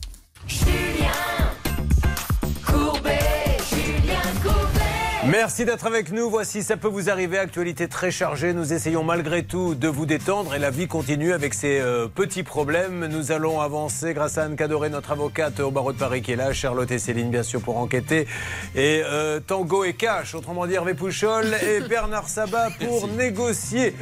Merci 5.27 5.65
d'être 5.65 5.87
avec 5.87 6.11
nous. 6.11 6.29
Voici, 6.29 6.61
ça 6.61 6.77
peut 6.77 6.87
vous 6.87 7.09
arriver. 7.09 7.39
Actualité 7.39 7.87
très 7.87 8.11
chargée. 8.11 8.53
Nous 8.53 8.73
essayons 8.73 9.03
malgré 9.03 9.41
tout 9.41 9.73
de 9.73 9.87
vous 9.87 10.05
détendre 10.05 10.53
et 10.53 10.59
la 10.59 10.69
vie 10.69 10.87
continue 10.87 11.33
avec 11.33 11.55
ses 11.55 11.79
euh, 11.79 12.07
petits 12.07 12.43
problèmes. 12.43 13.07
Nous 13.07 13.31
allons 13.31 13.59
avancer 13.59 14.13
grâce 14.13 14.37
à 14.37 14.43
Anne 14.43 14.55
Cadoré, 14.55 14.91
notre 14.91 15.11
avocate 15.11 15.59
au 15.61 15.71
barreau 15.71 15.93
de 15.93 15.97
Paris 15.97 16.21
qui 16.21 16.33
est 16.33 16.35
là, 16.35 16.53
Charlotte 16.53 16.91
et 16.91 16.99
Céline, 16.99 17.31
bien 17.31 17.41
sûr, 17.41 17.59
pour 17.59 17.79
enquêter. 17.79 18.27
Et 18.75 19.01
euh, 19.03 19.39
Tango 19.39 19.83
et 19.83 19.93
Cash, 19.93 20.35
autrement 20.35 20.67
dit 20.67 20.75
Hervé 20.75 20.93
Pouchol 20.93 21.47
et 21.67 21.79
Bernard 21.89 22.29
Sabat 22.29 22.69
pour 22.85 23.07
négocier. 23.07 23.95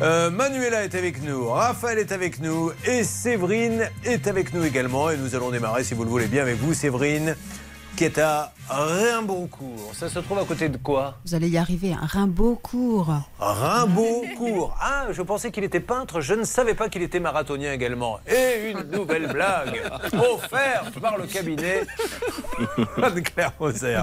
Euh, 0.00 0.30
Manuela 0.30 0.84
est 0.84 0.94
avec 0.94 1.22
nous, 1.22 1.50
Raphaël 1.50 1.98
est 1.98 2.12
avec 2.12 2.40
nous 2.40 2.72
et 2.86 3.04
Séverine 3.04 3.90
est 4.04 4.26
avec 4.26 4.54
nous 4.54 4.64
également. 4.64 5.10
Et 5.10 5.18
nous 5.18 5.34
allons 5.34 5.50
démarrer, 5.50 5.84
si 5.84 5.92
vous 5.92 6.04
le 6.04 6.10
voulez 6.10 6.28
bien, 6.28 6.40
avec 6.40 6.56
vous, 6.56 6.72
Séverine, 6.72 7.36
qui 7.96 8.04
est 8.04 8.18
à 8.18 8.52
Rimbaudcourt. 8.68 9.92
Ça 9.94 10.08
se 10.08 10.18
trouve 10.20 10.38
à 10.38 10.44
côté 10.44 10.68
de 10.68 10.76
quoi 10.78 11.16
Vous 11.26 11.34
allez 11.34 11.48
y 11.48 11.58
arriver, 11.58 11.92
un 12.00 12.06
Rimbaudcourt. 12.06 13.12
Rimbaudcourt. 13.38 14.74
Ah, 14.80 15.06
je 15.10 15.20
pensais 15.22 15.50
qu'il 15.50 15.64
était 15.64 15.80
peintre, 15.80 16.20
je 16.20 16.34
ne 16.34 16.44
savais 16.44 16.74
pas 16.74 16.88
qu'il 16.88 17.02
était 17.02 17.20
marathonien 17.20 17.72
également. 17.72 18.18
Et 18.26 18.70
une 18.70 18.82
nouvelle 18.90 19.26
blague 19.28 19.82
offerte 20.34 20.98
par 21.00 21.18
le 21.18 21.26
cabinet 21.26 21.82
de 22.78 23.20
Claire 23.20 23.52
Moser. 23.60 23.98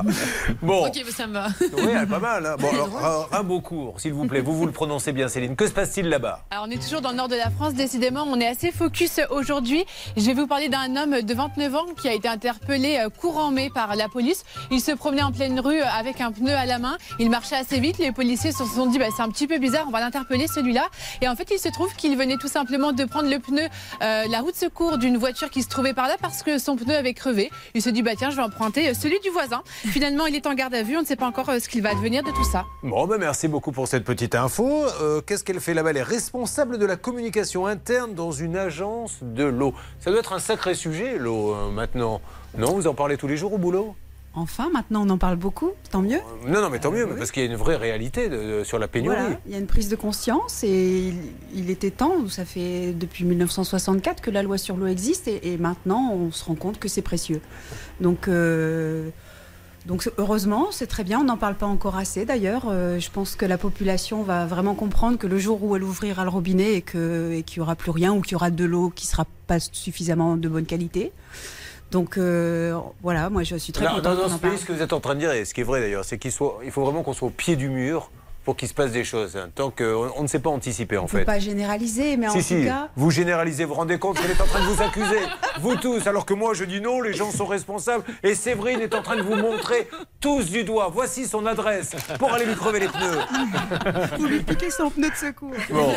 Bon, 0.61 0.86
Ok, 0.88 1.03
ça 1.16 1.26
me 1.28 1.34
va. 1.34 1.48
oui, 1.61 1.84
elle 1.95 2.03
est 2.03 2.06
pas 2.06 2.20
mal. 2.20 2.45
hein. 2.45 2.56
Bon, 2.60 2.70
alors, 2.70 3.30
Rimbaudcourt, 3.32 3.99
s'il 3.99 4.14
vous 4.14 4.28
plaît, 4.28 4.41
vous 4.41 4.56
vous 4.56 4.66
le 4.66 4.72
prononcez 4.72 5.14
bien, 5.14 5.28
Céline. 5.28 5.56
Que 5.56 5.66
se 5.68 5.74
passe-t-il 5.74 6.10
là-bas 6.10 6.44
Alors 6.52 6.66
on 6.68 6.72
est 6.72 6.82
toujours 6.82 7.02
dans 7.02 7.10
le 7.11 7.16
nord 7.16 7.28
de 7.28 7.36
la 7.36 7.49
France, 7.49 7.74
décidément 7.74 8.24
on 8.28 8.40
est 8.40 8.48
assez 8.48 8.72
focus 8.72 9.20
aujourd'hui. 9.32 9.84
Je 10.16 10.26
vais 10.26 10.34
vous 10.34 10.48
parler 10.48 10.70
d'un 10.70 10.95
homme 10.95 11.22
de 11.22 11.34
29 11.34 11.76
ans 11.76 11.86
qui 11.99 12.07
a 12.07 12.14
été 12.14 12.28
interpellé 12.28 12.98
euh, 13.03 13.10
courant 13.10 13.49
mai 13.52 13.70
par 13.74 13.78
la 13.95 14.10
police. 14.10 14.43
Il 14.72 14.81
se 14.81 14.91
promenait 14.91 15.23
en 15.23 15.31
pleine 15.31 15.60
rue 15.60 15.81
euh, 15.81 15.85
avec 15.97 16.22
un 16.22 16.31
pneu 16.31 16.53
à 16.53 16.65
la 16.65 16.80
main. 16.80 16.97
Il 17.19 17.30
marchait 17.30 17.56
assez 17.56 17.80
vite. 17.80 17.97
Les 17.97 18.11
policiers 18.11 18.51
se 18.51 18.65
sont 18.65 18.88
dit 18.88 18.99
bah, 18.99 19.06
c'est 19.15 19.22
un 19.22 19.30
petit 19.30 19.47
peu 19.47 19.57
bizarre, 19.57 19.85
on 19.88 19.91
va 19.91 19.99
l'interpeller 19.99 20.47
celui-là. 20.47 20.88
Et 21.22 21.27
en 21.27 21.35
fait 21.35 21.47
il 21.51 21.60
se 21.60 21.69
trouve 21.69 21.93
qu'il 21.95 22.18
venait 22.18 22.38
tout 22.38 22.47
simplement 22.47 22.91
de 22.91 23.06
prendre 23.06 23.30
le 23.30 23.39
pneu, 23.39 23.64
euh, 24.01 24.26
la 24.30 24.39
route 24.41 24.53
de 24.53 24.60
secours 24.60 24.97
d'une 24.97 25.18
voiture 25.18 25.49
qui 25.49 25.64
se 25.64 25.69
trouvait 25.69 25.93
par 25.93 26.07
là 26.07 26.15
parce 26.22 26.43
que 26.43 26.57
son 26.57 26.76
pneu 26.76 26.95
avait 26.95 27.14
crevé. 27.14 27.49
Il 27.73 27.81
se 27.81 27.89
dit 27.89 28.01
bah 28.01 28.11
tiens 28.18 28.30
je 28.30 28.35
vais 28.35 28.43
emprunter 28.43 28.89
euh, 28.89 28.93
celui 28.93 29.19
du 29.19 29.30
voisin. 29.30 29.61
Finalement 29.68 30.26
il 30.26 30.35
est 30.35 30.47
en 30.47 30.53
garde 30.53 30.73
à 30.73 30.84
vue, 30.84 30.97
on 30.97 31.01
ne 31.01 31.06
sait 31.06 31.15
pas 31.15 31.27
encore 31.27 31.47
ce 31.60 31.69
qu'il 31.69 31.81
va 31.81 31.91
advenir 31.91 32.23
de 32.23 32.31
tout 32.31 32.45
ça. 32.51 32.65
Bon, 32.84 33.07
ben 33.07 33.18
merci 33.18 33.47
beaucoup 33.47 33.72
pour 33.72 33.88
cette 33.88 34.03
petite 34.03 34.35
info. 34.35 34.85
Qu'est-ce 35.26 35.43
qu'elle 35.43 35.60
fait 35.60 35.73
là-bas? 35.73 35.91
Elle 35.91 35.97
est 35.97 36.03
responsable 36.03 36.77
de 36.77 36.85
la 36.85 36.95
communication 36.95 37.65
interne 37.65 38.14
dans 38.14 38.31
une 38.31 38.56
agence 38.56 39.18
de 39.22 39.43
l'eau. 39.43 39.73
Ça 39.99 40.11
doit 40.11 40.19
être 40.19 40.34
un 40.34 40.39
sacré 40.39 40.73
sujet, 40.73 41.18
l'eau, 41.18 41.56
maintenant. 41.72 42.22
Non, 42.57 42.73
vous 42.73 42.88
en 42.88 42.93
parlez 42.93 43.17
tous 43.17 43.27
les 43.27 43.38
jours 43.38 43.53
au 43.53 43.57
boulot 43.57 43.95
Enfin, 44.35 44.69
maintenant 44.71 45.05
on 45.07 45.09
en 45.09 45.17
parle 45.17 45.38
beaucoup, 45.38 45.71
tant 45.89 46.01
mieux. 46.03 46.19
Non, 46.47 46.61
non, 46.61 46.69
mais 46.69 46.80
tant 46.80 46.91
mieux, 46.91 47.07
parce 47.17 47.31
qu'il 47.31 47.43
y 47.43 47.47
a 47.47 47.49
une 47.49 47.57
vraie 47.57 47.77
réalité 47.77 48.30
de- 48.30 48.59
de- 48.59 48.63
sur 48.63 48.77
la 48.77 48.88
pénurie. 48.88 49.15
Voilà, 49.17 49.39
il 49.47 49.51
y 49.51 49.55
a 49.55 49.57
une 49.57 49.65
prise 49.65 49.89
de 49.89 49.95
conscience 49.95 50.63
et 50.63 50.99
il, 51.07 51.15
il 51.55 51.69
était 51.71 51.89
temps, 51.89 52.27
ça 52.30 52.45
fait 52.45 52.93
depuis 52.93 53.26
1964 53.26 54.21
que 54.21 54.30
la 54.30 54.43
loi 54.43 54.59
sur 54.59 54.77
l'eau 54.77 54.85
existe 54.85 55.27
et, 55.27 55.51
et 55.53 55.57
maintenant 55.57 56.11
on 56.13 56.31
se 56.31 56.45
rend 56.45 56.53
compte 56.53 56.77
que 56.80 56.88
c'est 56.88 57.01
précieux. 57.01 57.41
Donc, 58.01 58.27
euh, 58.27 59.09
donc 59.88 60.07
heureusement, 60.19 60.67
c'est 60.71 60.88
très 60.88 61.03
bien, 61.03 61.21
on 61.21 61.23
n'en 61.23 61.38
parle 61.38 61.55
pas 61.55 61.65
encore 61.65 61.97
assez 61.97 62.23
d'ailleurs. 62.26 62.65
Euh, 62.69 62.99
je 62.99 63.09
pense 63.09 63.35
que 63.35 63.47
la 63.47 63.57
population 63.57 64.21
va 64.21 64.45
vraiment 64.45 64.76
comprendre 64.76 65.17
que 65.17 65.26
le 65.27 65.39
jour 65.39 65.63
où 65.63 65.76
elle 65.76 65.84
ouvrira 65.84 66.23
le 66.23 66.30
robinet 66.30 66.76
et 66.76 66.81
qu'il 66.84 67.43
n'y 67.57 67.61
aura 67.61 67.76
plus 67.76 67.91
rien 67.91 68.13
ou 68.13 68.21
qu'il 68.21 68.34
y 68.34 68.35
aura 68.35 68.51
de 68.51 68.63
l'eau 68.65 68.91
qui 68.95 69.07
ne 69.07 69.09
sera 69.11 69.26
pas 69.47 69.59
suffisamment 69.59 70.38
de 70.38 70.47
bonne 70.47 70.65
qualité. 70.67 71.11
Donc 71.91 72.18
euh, 72.18 72.78
voilà, 73.02 73.30
moi 73.30 73.44
je 73.44 73.56
suis 73.56 73.74
très 73.74 73.86
contente 73.86 74.03
non, 74.06 74.16
non, 74.16 74.30
ce 74.30 74.38
parle. 74.38 74.53
pays, 74.53 74.61
ce 74.61 74.66
que 74.66 74.74
vous 74.74 74.82
êtes 74.82 74.94
en 74.94 74.99
train 74.99 75.16
de 75.16 75.20
dire, 75.20 75.32
et 75.32 75.45
ce 75.45 75.53
qui 75.53 75.61
est 75.61 75.64
vrai 75.64 75.82
d'ailleurs, 75.82 76.06
c'est 76.06 76.18
qu'il 76.18 76.32
il 76.64 76.72
faut 76.72 76.84
vraiment 76.84 77.02
qu'on 77.03 77.14
soit 77.14 77.28
au 77.28 77.32
pied 77.32 77.56
du 77.56 77.70
mur 77.70 78.11
pour 78.49 78.55
qu'il 78.55 78.67
se 78.67 78.73
passe 78.73 78.89
des 78.91 79.03
choses. 79.03 79.38
hein, 79.38 79.49
tant 79.53 79.69
qu'on 79.69 80.09
on 80.15 80.23
ne 80.23 80.27
sait 80.27 80.39
pas 80.39 80.49
anticiper 80.49 80.97
en 80.97 81.03
On 81.03 81.05
peut 81.05 81.19
fait. 81.19 81.23
pas 81.23 81.38
généraliser, 81.38 82.17
mais 82.17 82.27
en 82.30 82.31
si, 82.31 82.38
tout 82.39 82.43
si, 82.61 82.65
cas... 82.65 82.89
vous 82.95 83.11
généralisez, 83.11 83.63
vous 83.63 83.69
vous 83.69 83.76
rendez 83.76 83.99
compte 83.99 84.19
qu'elle 84.19 84.31
est 84.31 84.41
en 84.41 84.47
train 84.47 84.61
de 84.61 84.65
vous 84.73 84.81
accuser, 84.81 85.19
vous 85.61 85.76
tous, 85.76 86.07
alors 86.07 86.26
que 86.26 86.34
moi 86.34 86.55
je 86.55 86.63
dis 86.63 86.81
non, 86.81 86.99
les 86.99 87.13
gens 87.13 87.30
sont 87.30 87.45
responsables, 87.45 88.03
et 88.23 88.34
Séverine 88.34 88.81
est 88.81 88.95
en 88.95 89.03
train 89.03 89.17
de 89.17 89.21
vous 89.21 89.35
montrer 89.35 89.88
tous 90.19 90.49
du 90.49 90.63
doigt, 90.63 90.89
voici 90.91 91.27
son 91.27 91.45
adresse, 91.45 91.91
pour 92.17 92.34
aller 92.34 92.45
lui 92.45 92.55
crever 92.55 92.80
les 92.80 92.88
pneus. 92.88 93.19
Vous 94.17 94.26
lui 94.26 94.39
piquez 94.39 94.71
son 94.71 94.89
pneu 94.89 95.11
de 95.11 95.15
secours. 95.15 95.53
Bon, 95.69 95.93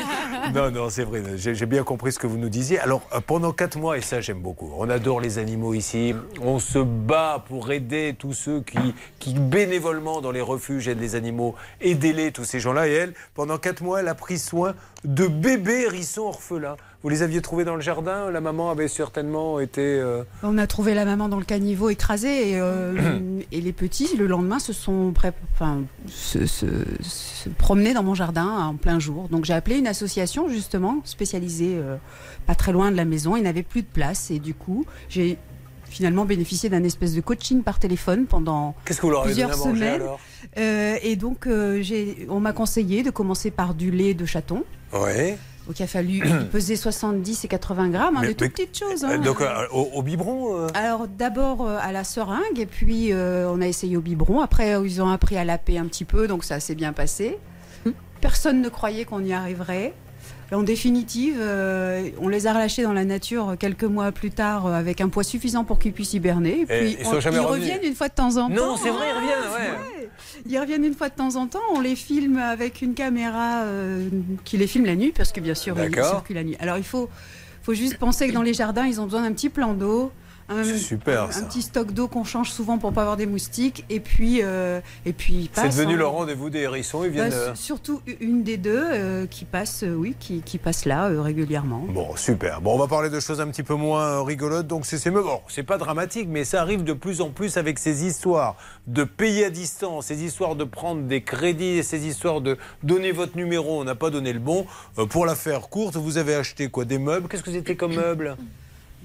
non, 0.54 0.70
non. 0.70 0.88
J'ai 1.36 1.54
j'ai 1.54 1.66
bien 1.66 1.84
compris 1.84 2.12
ce 2.12 2.18
que 2.18 2.26
vous 2.26 2.36
nous 2.36 2.50
disiez. 2.50 2.78
Alors, 2.80 3.00
euh, 3.14 3.20
pendant 3.26 3.52
quatre 3.52 3.78
mois, 3.78 3.96
et 3.96 4.02
ça, 4.02 4.20
j'aime 4.20 4.40
beaucoup. 4.40 4.70
On 4.76 4.90
adore 4.90 5.20
les 5.22 5.38
animaux 5.38 5.72
ici. 5.74 6.14
On 6.42 6.58
se 6.58 6.78
bat 6.78 7.42
pour 7.48 7.72
aider 7.72 8.14
tous 8.18 8.34
ceux 8.34 8.60
qui, 8.60 8.94
qui 9.18 9.32
bénévolement 9.34 10.20
dans 10.20 10.30
les 10.30 10.40
refuges 10.42 10.86
aident 10.88 11.00
les 11.00 11.14
animaux. 11.14 11.54
Aidez-les, 11.80 12.30
tous 12.32 12.41
ces 12.44 12.60
gens-là. 12.60 12.88
Et 12.88 12.92
elle, 12.92 13.14
pendant 13.34 13.58
quatre 13.58 13.82
mois, 13.82 14.00
elle 14.00 14.08
a 14.08 14.14
pris 14.14 14.38
soin 14.38 14.74
de 15.04 15.26
bébés 15.26 15.82
hérissons 15.86 16.22
orphelins. 16.22 16.76
Vous 17.02 17.08
les 17.08 17.22
aviez 17.22 17.42
trouvés 17.42 17.64
dans 17.64 17.74
le 17.74 17.80
jardin 17.80 18.30
La 18.30 18.40
maman 18.40 18.70
avait 18.70 18.86
certainement 18.86 19.58
été. 19.58 19.80
euh, 19.82 20.22
On 20.44 20.56
a 20.56 20.66
trouvé 20.68 20.94
la 20.94 21.04
maman 21.04 21.28
dans 21.28 21.38
le 21.38 21.44
caniveau 21.44 21.90
écrasée 21.90 22.50
et, 22.52 22.60
euh, 22.60 23.18
et 23.52 23.60
les 23.60 23.72
petits, 23.72 24.16
le 24.16 24.26
lendemain, 24.28 24.60
se 24.60 24.72
sont 24.72 25.10
pré- 25.12 25.32
enfin, 25.54 25.80
se, 26.06 26.46
se- 26.46 26.66
se 27.02 27.48
promener 27.48 27.92
dans 27.92 28.04
mon 28.04 28.14
jardin 28.14 28.46
en 28.46 28.76
plein 28.76 29.00
jour. 29.00 29.28
Donc 29.28 29.44
j'ai 29.44 29.52
appelé 29.54 29.78
une 29.78 29.88
association 29.88 30.48
justement 30.48 31.00
spécialisée 31.04 31.74
euh, 31.76 31.96
pas 32.46 32.54
très 32.54 32.70
loin 32.70 32.92
de 32.92 32.96
la 32.96 33.04
maison. 33.04 33.34
Il 33.36 33.42
n'avait 33.42 33.64
plus 33.64 33.82
de 33.82 33.88
place 33.92 34.30
et 34.30 34.38
du 34.38 34.54
coup 34.54 34.84
j'ai 35.08 35.38
finalement 35.92 36.24
bénéficié 36.24 36.68
d'un 36.68 36.82
espèce 36.84 37.14
de 37.14 37.20
coaching 37.20 37.62
par 37.62 37.78
téléphone 37.78 38.26
pendant 38.26 38.74
Qu'est-ce 38.84 39.00
que 39.00 39.06
vous 39.06 39.12
leur 39.12 39.20
avez 39.22 39.30
plusieurs 39.32 39.50
donné 39.50 39.62
à 39.62 39.66
manger, 39.66 39.78
semaines. 39.80 40.00
alors 40.02 40.20
Euh, 40.58 40.96
et 41.02 41.16
donc 41.16 41.46
euh, 41.46 41.82
on 42.28 42.40
m'a 42.40 42.52
conseillé 42.52 43.02
de 43.02 43.10
commencer 43.10 43.50
par 43.50 43.74
du 43.74 43.90
lait 43.90 44.14
de 44.14 44.24
chaton. 44.26 44.64
Ouais. 44.92 45.38
Donc 45.66 45.78
il 45.78 45.82
a 45.84 45.86
fallu 45.86 46.20
peser 46.52 46.74
70 46.76 47.44
et 47.44 47.48
80 47.48 47.88
grammes, 47.90 48.16
hein, 48.16 48.20
Mais- 48.22 48.28
de 48.28 48.32
toutes 48.32 48.40
mais- 48.42 48.48
petites 48.48 48.76
choses. 48.78 49.04
Hein. 49.04 49.18
Donc, 49.18 49.40
euh, 49.40 49.46
au, 49.72 49.82
au 49.94 50.02
biberon 50.02 50.56
euh 50.58 50.66
Alors 50.74 51.06
d'abord 51.06 51.66
euh, 51.66 51.78
à 51.80 51.92
la 51.92 52.02
seringue 52.04 52.58
et 52.58 52.66
puis 52.66 53.12
euh, 53.12 53.48
on 53.48 53.60
a 53.60 53.66
essayé 53.68 53.96
au 53.96 54.00
biberon. 54.00 54.40
Après 54.40 54.74
euh, 54.74 54.84
ils 54.84 55.00
ont 55.00 55.08
appris 55.08 55.36
à 55.36 55.44
laper 55.44 55.78
un 55.78 55.86
petit 55.86 56.04
peu 56.04 56.26
donc 56.26 56.42
ça 56.44 56.58
s'est 56.58 56.74
bien 56.74 56.92
passé. 56.92 57.38
Personne 58.20 58.60
ne 58.62 58.68
croyait 58.68 59.04
qu'on 59.04 59.24
y 59.24 59.32
arriverait. 59.32 59.94
En 60.52 60.62
définitive, 60.62 61.36
euh, 61.40 62.10
on 62.20 62.28
les 62.28 62.46
a 62.46 62.52
relâchés 62.52 62.82
dans 62.82 62.92
la 62.92 63.04
nature 63.04 63.56
quelques 63.58 63.84
mois 63.84 64.12
plus 64.12 64.30
tard 64.30 64.66
euh, 64.66 64.74
avec 64.74 65.00
un 65.00 65.08
poids 65.08 65.24
suffisant 65.24 65.64
pour 65.64 65.78
qu'ils 65.78 65.92
puissent 65.92 66.12
hiberner. 66.12 66.60
Et 66.60 66.66
puis 66.66 66.96
ils 67.00 67.06
reviennent 67.38 67.84
une 67.84 67.94
fois 67.94 68.08
de 68.08 68.14
temps 68.14 68.36
en 68.36 68.48
temps. 68.48 68.54
Non, 68.54 68.76
c'est 68.76 68.90
vrai, 68.90 69.06
ils 69.10 69.16
reviennent, 69.16 69.52
ouais. 69.54 70.08
Ils 70.46 70.58
reviennent 70.58 70.84
une 70.84 70.94
fois 70.94 71.08
de 71.08 71.14
temps 71.14 71.36
en 71.36 71.46
temps. 71.46 71.60
On 71.74 71.80
les 71.80 71.96
filme 71.96 72.38
avec 72.38 72.82
une 72.82 72.94
caméra 72.94 73.62
euh, 73.62 74.08
qui 74.44 74.56
les 74.58 74.66
filme 74.66 74.84
la 74.84 74.96
nuit, 74.96 75.12
parce 75.16 75.32
que 75.32 75.40
bien 75.40 75.54
sûr, 75.54 75.76
ils 75.82 75.94
circulent 75.94 76.36
la 76.36 76.44
nuit. 76.44 76.56
Alors 76.60 76.76
il 76.76 76.84
faut, 76.84 77.08
faut 77.62 77.74
juste 77.74 77.96
penser 77.98 78.28
que 78.28 78.32
dans 78.32 78.42
les 78.42 78.54
jardins, 78.54 78.86
ils 78.86 79.00
ont 79.00 79.04
besoin 79.04 79.22
d'un 79.22 79.32
petit 79.32 79.48
plan 79.48 79.74
d'eau. 79.74 80.12
Un, 80.48 80.64
C'est 80.64 80.78
super, 80.78 81.24
un 81.24 81.30
ça. 81.32 81.42
petit 81.42 81.62
stock 81.62 81.92
d'eau 81.92 82.08
qu'on 82.08 82.24
change 82.24 82.50
souvent 82.50 82.78
pour 82.78 82.92
pas 82.92 83.02
avoir 83.02 83.16
des 83.16 83.26
moustiques 83.26 83.84
et 83.90 84.00
puis 84.00 84.40
euh, 84.42 84.80
et 85.06 85.12
puis 85.12 85.50
C'est 85.54 85.68
devenu 85.68 85.94
hein. 85.94 85.98
le 85.98 86.06
rendez-vous 86.06 86.50
des 86.50 86.60
hérissons. 86.60 87.04
Ils 87.04 87.08
Bah, 87.10 87.28
viennent. 87.28 87.32
euh, 87.32 87.54
surtout 87.54 88.00
une 88.20 88.42
des 88.42 88.56
deux 88.56 88.82
euh, 88.92 89.26
qui 89.26 89.44
passe 89.44 89.82
euh, 89.84 89.94
oui 89.94 90.14
qui, 90.18 90.42
qui 90.42 90.58
passe 90.58 90.84
là 90.84 91.08
régulièrement 91.22 91.84
Bon, 91.88 92.16
super. 92.16 92.60
Bon, 92.60 92.74
on 92.74 92.78
va 92.78 92.86
parler 92.88 93.10
de 93.10 93.20
choses 93.20 93.40
un 93.40 93.48
petit 93.48 93.62
peu 93.62 93.74
moins 93.74 94.24
rigolotes. 94.24 94.66
Donc, 94.66 94.84
c'est. 94.86 95.10
Bon, 95.10 95.40
c'est 95.48 95.62
pas 95.62 95.78
dramatique, 95.78 96.28
mais 96.28 96.44
ça 96.44 96.60
arrive 96.62 96.84
de 96.84 96.92
plus 96.92 97.20
en 97.20 97.30
plus 97.30 97.56
avec 97.56 97.78
ces 97.78 98.04
histoires 98.04 98.56
de 98.86 99.04
payer 99.04 99.44
à 99.46 99.50
distance, 99.50 100.06
ces 100.06 100.22
histoires 100.24 100.56
de 100.56 100.64
prendre 100.64 101.02
des 101.02 101.22
crédits, 101.22 101.82
ces 101.82 102.06
histoires 102.06 102.40
de 102.40 102.56
donner 102.82 103.12
votre 103.12 103.36
numéro, 103.36 103.80
on 103.80 103.84
n'a 103.84 103.94
pas 103.94 104.10
donné 104.10 104.32
le 104.32 104.38
bon. 104.40 104.66
Pour 105.10 105.26
la 105.26 105.34
faire 105.34 105.68
courte, 105.68 105.96
vous 105.96 106.18
avez 106.18 106.34
acheté 106.34 106.68
quoi? 106.68 106.84
Des 106.84 106.98
meubles? 106.98 107.28
Qu'est-ce 107.28 107.42
que 107.42 107.52
c'était 107.52 107.76
comme 107.76 107.94
meubles 107.94 108.36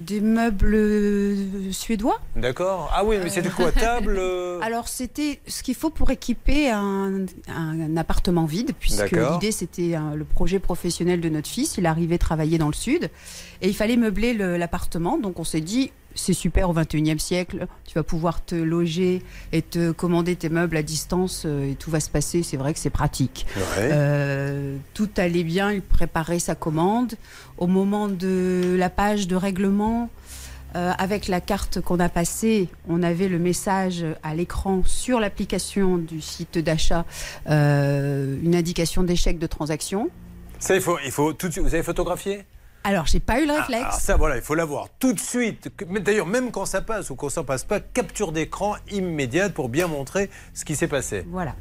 des 0.00 0.20
meubles 0.20 0.74
euh, 0.74 1.72
suédois. 1.72 2.20
D'accord. 2.36 2.90
Ah 2.94 3.04
oui, 3.04 3.16
mais 3.22 3.30
c'était 3.30 3.48
quoi 3.50 3.72
Table 3.72 4.16
euh, 4.18 4.60
alors 4.62 4.88
c'était 4.88 5.40
ce 5.46 5.62
qu'il 5.62 5.74
faut 5.74 5.90
pour 5.90 6.10
équiper 6.10 6.70
un, 6.70 7.26
un 7.48 7.96
appartement 7.96 8.44
vide 8.44 8.72
puisque 8.78 9.12
l'idée 9.32 9.52
c'était 9.52 9.94
euh, 9.96 10.14
le 10.14 10.24
projet 10.24 10.58
professionnel 10.58 11.20
de 11.20 11.28
notre 11.28 11.48
fils. 11.48 11.76
Il 11.78 11.86
arrivait 11.86 12.18
travailler 12.18 12.58
dans 12.58 12.68
le 12.68 12.74
sud 12.74 13.10
et 13.60 13.68
il 13.68 13.74
fallait 13.74 13.96
meubler 13.96 14.34
le- 14.34 14.56
l'appartement. 14.56 15.18
Donc 15.18 15.38
on 15.40 15.44
s'est 15.44 15.60
dit 15.60 15.90
c'est 16.18 16.32
super 16.32 16.70
au 16.70 16.74
21e 16.74 17.18
siècle 17.18 17.66
tu 17.86 17.94
vas 17.94 18.02
pouvoir 18.02 18.44
te 18.44 18.54
loger 18.54 19.22
et 19.52 19.62
te 19.62 19.92
commander 19.92 20.36
tes 20.36 20.48
meubles 20.48 20.76
à 20.76 20.82
distance 20.82 21.44
euh, 21.46 21.70
et 21.70 21.74
tout 21.74 21.90
va 21.90 22.00
se 22.00 22.10
passer 22.10 22.42
c'est 22.42 22.56
vrai 22.56 22.72
que 22.74 22.78
c'est 22.78 22.90
pratique 22.90 23.46
Ouais. 23.56 23.90
Euh, 23.92 24.76
tout 24.94 25.08
allait 25.16 25.44
bien, 25.44 25.72
il 25.72 25.82
préparait 25.82 26.38
sa 26.38 26.54
commande. 26.54 27.14
Au 27.56 27.66
moment 27.66 28.08
de 28.08 28.76
la 28.78 28.90
page 28.90 29.26
de 29.26 29.36
règlement, 29.36 30.10
euh, 30.76 30.92
avec 30.98 31.28
la 31.28 31.40
carte 31.40 31.80
qu'on 31.80 31.98
a 31.98 32.08
passée, 32.08 32.68
on 32.88 33.02
avait 33.02 33.28
le 33.28 33.38
message 33.38 34.04
à 34.22 34.34
l'écran 34.34 34.82
sur 34.84 35.18
l'application 35.20 35.96
du 35.96 36.20
site 36.20 36.58
d'achat, 36.58 37.04
euh, 37.48 38.36
une 38.42 38.54
indication 38.54 39.02
d'échec 39.02 39.38
de 39.38 39.46
transaction. 39.46 40.10
Ça, 40.58 40.74
il 40.74 40.80
faut, 40.80 40.98
il 41.04 41.10
faut 41.12 41.32
tout 41.32 41.48
de 41.48 41.52
suite. 41.52 41.64
Vous 41.64 41.74
avez 41.74 41.82
photographié? 41.82 42.44
Alors, 42.88 43.04
j'ai 43.06 43.20
pas 43.20 43.38
eu 43.42 43.46
le 43.46 43.52
réflexe. 43.52 43.82
Alors 43.82 43.92
ça, 43.92 44.16
voilà, 44.16 44.36
il 44.36 44.42
faut 44.42 44.54
l'avoir 44.54 44.88
tout 44.98 45.12
de 45.12 45.20
suite. 45.20 45.68
D'ailleurs, 46.00 46.26
même 46.26 46.50
quand 46.50 46.64
ça 46.64 46.80
passe 46.80 47.10
ou 47.10 47.16
quand 47.16 47.28
ça 47.28 47.42
passe 47.42 47.62
pas, 47.62 47.80
capture 47.80 48.32
d'écran 48.32 48.76
immédiate 48.90 49.52
pour 49.52 49.68
bien 49.68 49.88
montrer 49.88 50.30
ce 50.54 50.64
qui 50.64 50.74
s'est 50.74 50.88
passé. 50.88 51.22
Voilà. 51.28 51.54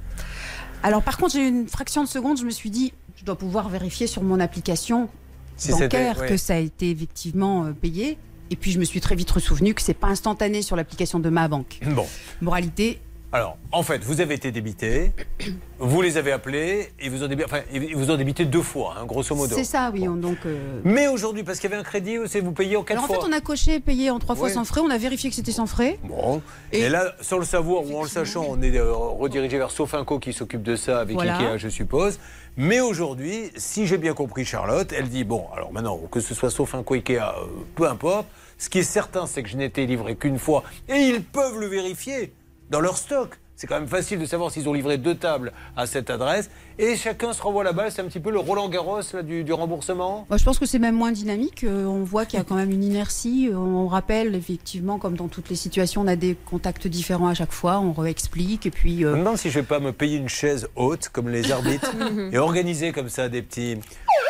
Alors, 0.83 1.01
par 1.01 1.17
contre, 1.17 1.33
j'ai 1.33 1.41
eu 1.41 1.49
une 1.49 1.67
fraction 1.67 2.01
de 2.01 2.07
seconde, 2.07 2.39
je 2.39 2.45
me 2.45 2.49
suis 2.49 2.69
dit, 2.69 2.93
je 3.17 3.25
dois 3.25 3.37
pouvoir 3.37 3.67
vérifier 3.67 4.07
sur 4.07 4.23
mon 4.23 4.39
application 4.39 5.09
Si 5.57 5.71
bancaire 5.71 6.17
ouais. 6.17 6.29
que 6.29 6.37
ça 6.37 6.53
a 6.53 6.59
été 6.59 6.91
effectivement 6.91 7.65
euh, 7.65 7.71
payé. 7.73 8.17
Et 8.49 8.55
puis, 8.55 8.71
je 8.71 8.79
me 8.79 8.85
suis 8.85 9.01
très 9.01 9.15
vite 9.15 9.29
ressouvenu 9.29 9.73
que 9.73 9.81
c'est 9.81 9.93
pas 9.93 10.07
instantané 10.07 10.61
sur 10.61 10.77
l'application 10.77 11.19
de 11.19 11.27
ma 11.27 11.49
banque. 11.49 11.81
Bon. 11.87 12.07
Moralité, 12.39 13.01
Alors, 13.33 13.57
en 13.73 13.83
fait, 13.83 14.03
vous 14.05 14.21
avez 14.21 14.35
été 14.35 14.51
débité, 14.51 15.11
vous 15.79 16.01
les 16.01 16.15
avez 16.15 16.31
appelés, 16.31 16.89
et 16.97 17.09
vous 17.09 17.23
ont 17.23 17.27
débité, 17.27 17.43
enfin, 17.51 17.61
ils 17.73 17.93
vous 17.95 18.09
ont 18.09 18.15
débité 18.15 18.45
deux 18.45 18.61
fois, 18.61 18.95
hein, 18.97 19.05
grosso 19.05 19.35
modo. 19.35 19.53
c'est 19.53 19.65
ça, 19.65 19.91
oui. 19.93 20.07
on- 20.07 20.15
donc, 20.15 20.37
euh, 20.45 20.79
Mais 20.85 21.09
aujourd'hui, 21.09 21.43
parce 21.43 21.59
qu'il 21.59 21.69
y 21.69 21.73
avait 21.73 21.81
un 21.81 21.83
crédit, 21.83 22.15
c'est 22.27 22.39
vous 22.39 22.53
payez 22.53 22.77
en 22.77 22.83
quatre 22.83 22.97
Alors 22.99 23.03
en 23.03 23.13
fois. 23.13 23.23
fait, 23.25 23.29
on 23.29 23.37
a 23.37 23.41
coché 23.41 23.79
payé 23.81 24.09
en 24.11 24.19
trois 24.19 24.35
fois 24.35 24.47
Ouais. 24.47 24.53
sans 24.53 24.63
frais. 24.63 24.79
On 24.81 24.89
a 24.89 24.97
vérifié 24.97 25.29
que 25.29 25.35
c'était 25.35 25.51
sans 25.51 25.65
frais. 25.67 25.99
Bon. 26.05 26.41
Et, 26.71 26.87
là, 26.87 27.15
sans 27.19 27.37
le 27.37 27.43
savoir 27.43 27.83
ou 27.85 27.97
en 27.97 28.03
le 28.03 28.07
sachant, 28.07 28.45
on 28.47 28.61
est 28.61 28.75
euh, 28.77 28.93
redirigé 28.93 29.57
vers 29.57 29.71
Sofinco 29.71 30.19
qui 30.19 30.31
s'occupe 30.31 30.63
de 30.63 30.77
ça 30.77 30.99
avec 31.01 31.15
Voilà. 31.15 31.37
Ikea, 31.37 31.57
je 31.57 31.67
suppose. 31.67 32.19
Mais 32.55 32.79
aujourd'hui, 32.79 33.51
si 33.57 33.85
j'ai 33.87 33.97
bien 33.97 34.13
compris 34.13 34.45
Charlotte, 34.45 34.91
elle 34.97 35.09
dit 35.09 35.25
bon, 35.25 35.45
alors 35.53 35.73
maintenant, 35.73 35.99
que 36.09 36.21
ce 36.21 36.33
soit 36.33 36.49
Sofinco, 36.49 36.93
Ikea, 36.93 37.17
euh, 37.19 37.45
peu 37.75 37.87
importe. 37.89 38.27
Ce 38.57 38.69
qui 38.69 38.79
est 38.79 38.83
certain, 38.83 39.27
c'est 39.27 39.43
que 39.43 39.49
je 39.49 39.57
n'ai 39.57 39.65
été 39.65 39.85
livré 39.85 40.15
qu'une 40.15 40.39
fois. 40.39 40.63
Et 40.87 40.95
ils 40.95 41.21
peuvent 41.21 41.59
le 41.59 41.67
vérifier 41.67 42.33
dans 42.69 42.79
leur 42.79 42.97
stock. 42.97 43.37
C'est 43.57 43.65
quand 43.65 43.79
même 43.79 43.87
facile 43.87 44.19
de 44.19 44.25
savoir 44.27 44.51
s'ils 44.51 44.69
ont 44.69 44.73
livré 44.73 44.99
deux 44.99 45.15
tables 45.15 45.51
à 45.75 45.87
cette 45.87 46.11
adresse. 46.11 46.51
Et 46.77 46.95
chacun 46.95 47.33
se 47.33 47.41
renvoie 47.41 47.63
la 47.63 47.73
balle. 47.73 47.91
C'est 47.91 48.03
un 48.03 48.05
petit 48.05 48.19
peu 48.19 48.29
le 48.29 48.37
Roland 48.37 48.69
Garros 48.69 49.01
là, 49.13 49.23
du, 49.23 49.43
du 49.43 49.51
remboursement. 49.51 50.27
Moi, 50.29 50.37
je 50.37 50.43
pense 50.43 50.59
que 50.59 50.67
c'est 50.67 50.77
même 50.77 50.93
moins 50.93 51.11
dynamique. 51.11 51.63
Euh, 51.63 51.85
on 51.85 52.03
voit 52.03 52.27
qu'il 52.27 52.37
y 52.37 52.41
a 52.41 52.45
quand 52.45 52.53
même 52.53 52.69
une 52.69 52.83
inertie. 52.83 53.49
Euh, 53.51 53.57
On 53.57 53.87
rappelle 53.87 54.35
effectivement, 54.35 54.99
comme 54.99 55.15
dans 55.15 55.27
toutes 55.27 55.49
les 55.49 55.55
situations, 55.55 56.01
on 56.01 56.07
a 56.07 56.15
des 56.15 56.35
contacts 56.35 56.85
différents 56.85 57.29
à 57.29 57.33
chaque 57.33 57.51
fois. 57.51 57.79
On 57.79 57.93
réexplique 57.93 58.67
et 58.67 58.71
puis. 58.71 59.01
Je 59.01 59.07
euh, 59.07 59.13
me 59.13 59.17
demande 59.17 59.37
si 59.37 59.49
je 59.49 59.59
vais 59.59 59.65
pas 59.65 59.79
me 59.79 59.91
payer 59.91 60.19
une 60.19 60.29
chaise 60.29 60.69
haute 60.75 61.09
comme 61.09 61.27
les 61.27 61.51
arbitres 61.51 61.91
et 62.31 62.37
organiser 62.37 62.91
comme 62.91 63.09
ça 63.09 63.27
des 63.27 63.41
petits. 63.41 63.79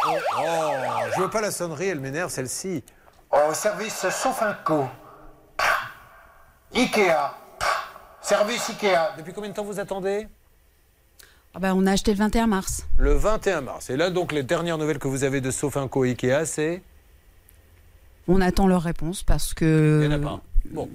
Oh, 0.07 0.11
oh, 0.39 0.71
je 1.13 1.21
veux 1.21 1.29
pas 1.29 1.41
la 1.41 1.51
sonnerie, 1.51 1.87
elle 1.87 1.99
m'énerve 1.99 2.31
celle-ci. 2.31 2.81
Au 3.29 3.53
service 3.53 4.07
Sofinco. 4.09 4.85
Ikea. 6.73 7.33
Service 8.27 8.69
Ikea. 8.71 9.13
Depuis 9.17 9.31
combien 9.31 9.49
de 9.51 9.55
temps 9.55 9.63
vous 9.63 9.79
attendez? 9.79 10.27
Ah 11.55 11.59
bah, 11.59 11.71
on 11.73 11.85
a 11.85 11.93
acheté 11.93 12.11
le 12.11 12.17
21 12.17 12.47
mars. 12.47 12.85
Le 12.97 13.13
21 13.13 13.61
mars. 13.61 13.89
Et 13.89 13.95
là, 13.95 14.09
donc, 14.09 14.33
les 14.33 14.43
dernières 14.43 14.77
nouvelles 14.77 14.99
que 14.99 15.07
vous 15.07 15.23
avez 15.23 15.39
de 15.39 15.49
Sofinco 15.49 16.03
et 16.03 16.09
Ikea, 16.09 16.45
c'est? 16.45 16.81
On 18.27 18.41
attend 18.41 18.67
leur 18.67 18.81
réponse 18.81 19.23
parce 19.23 19.53
que. 19.53 20.01
Il 20.03 20.09
n'y 20.09 20.13
en 20.13 20.17
a 20.17 20.21
pas. 20.21 20.41
Bon. 20.71 20.89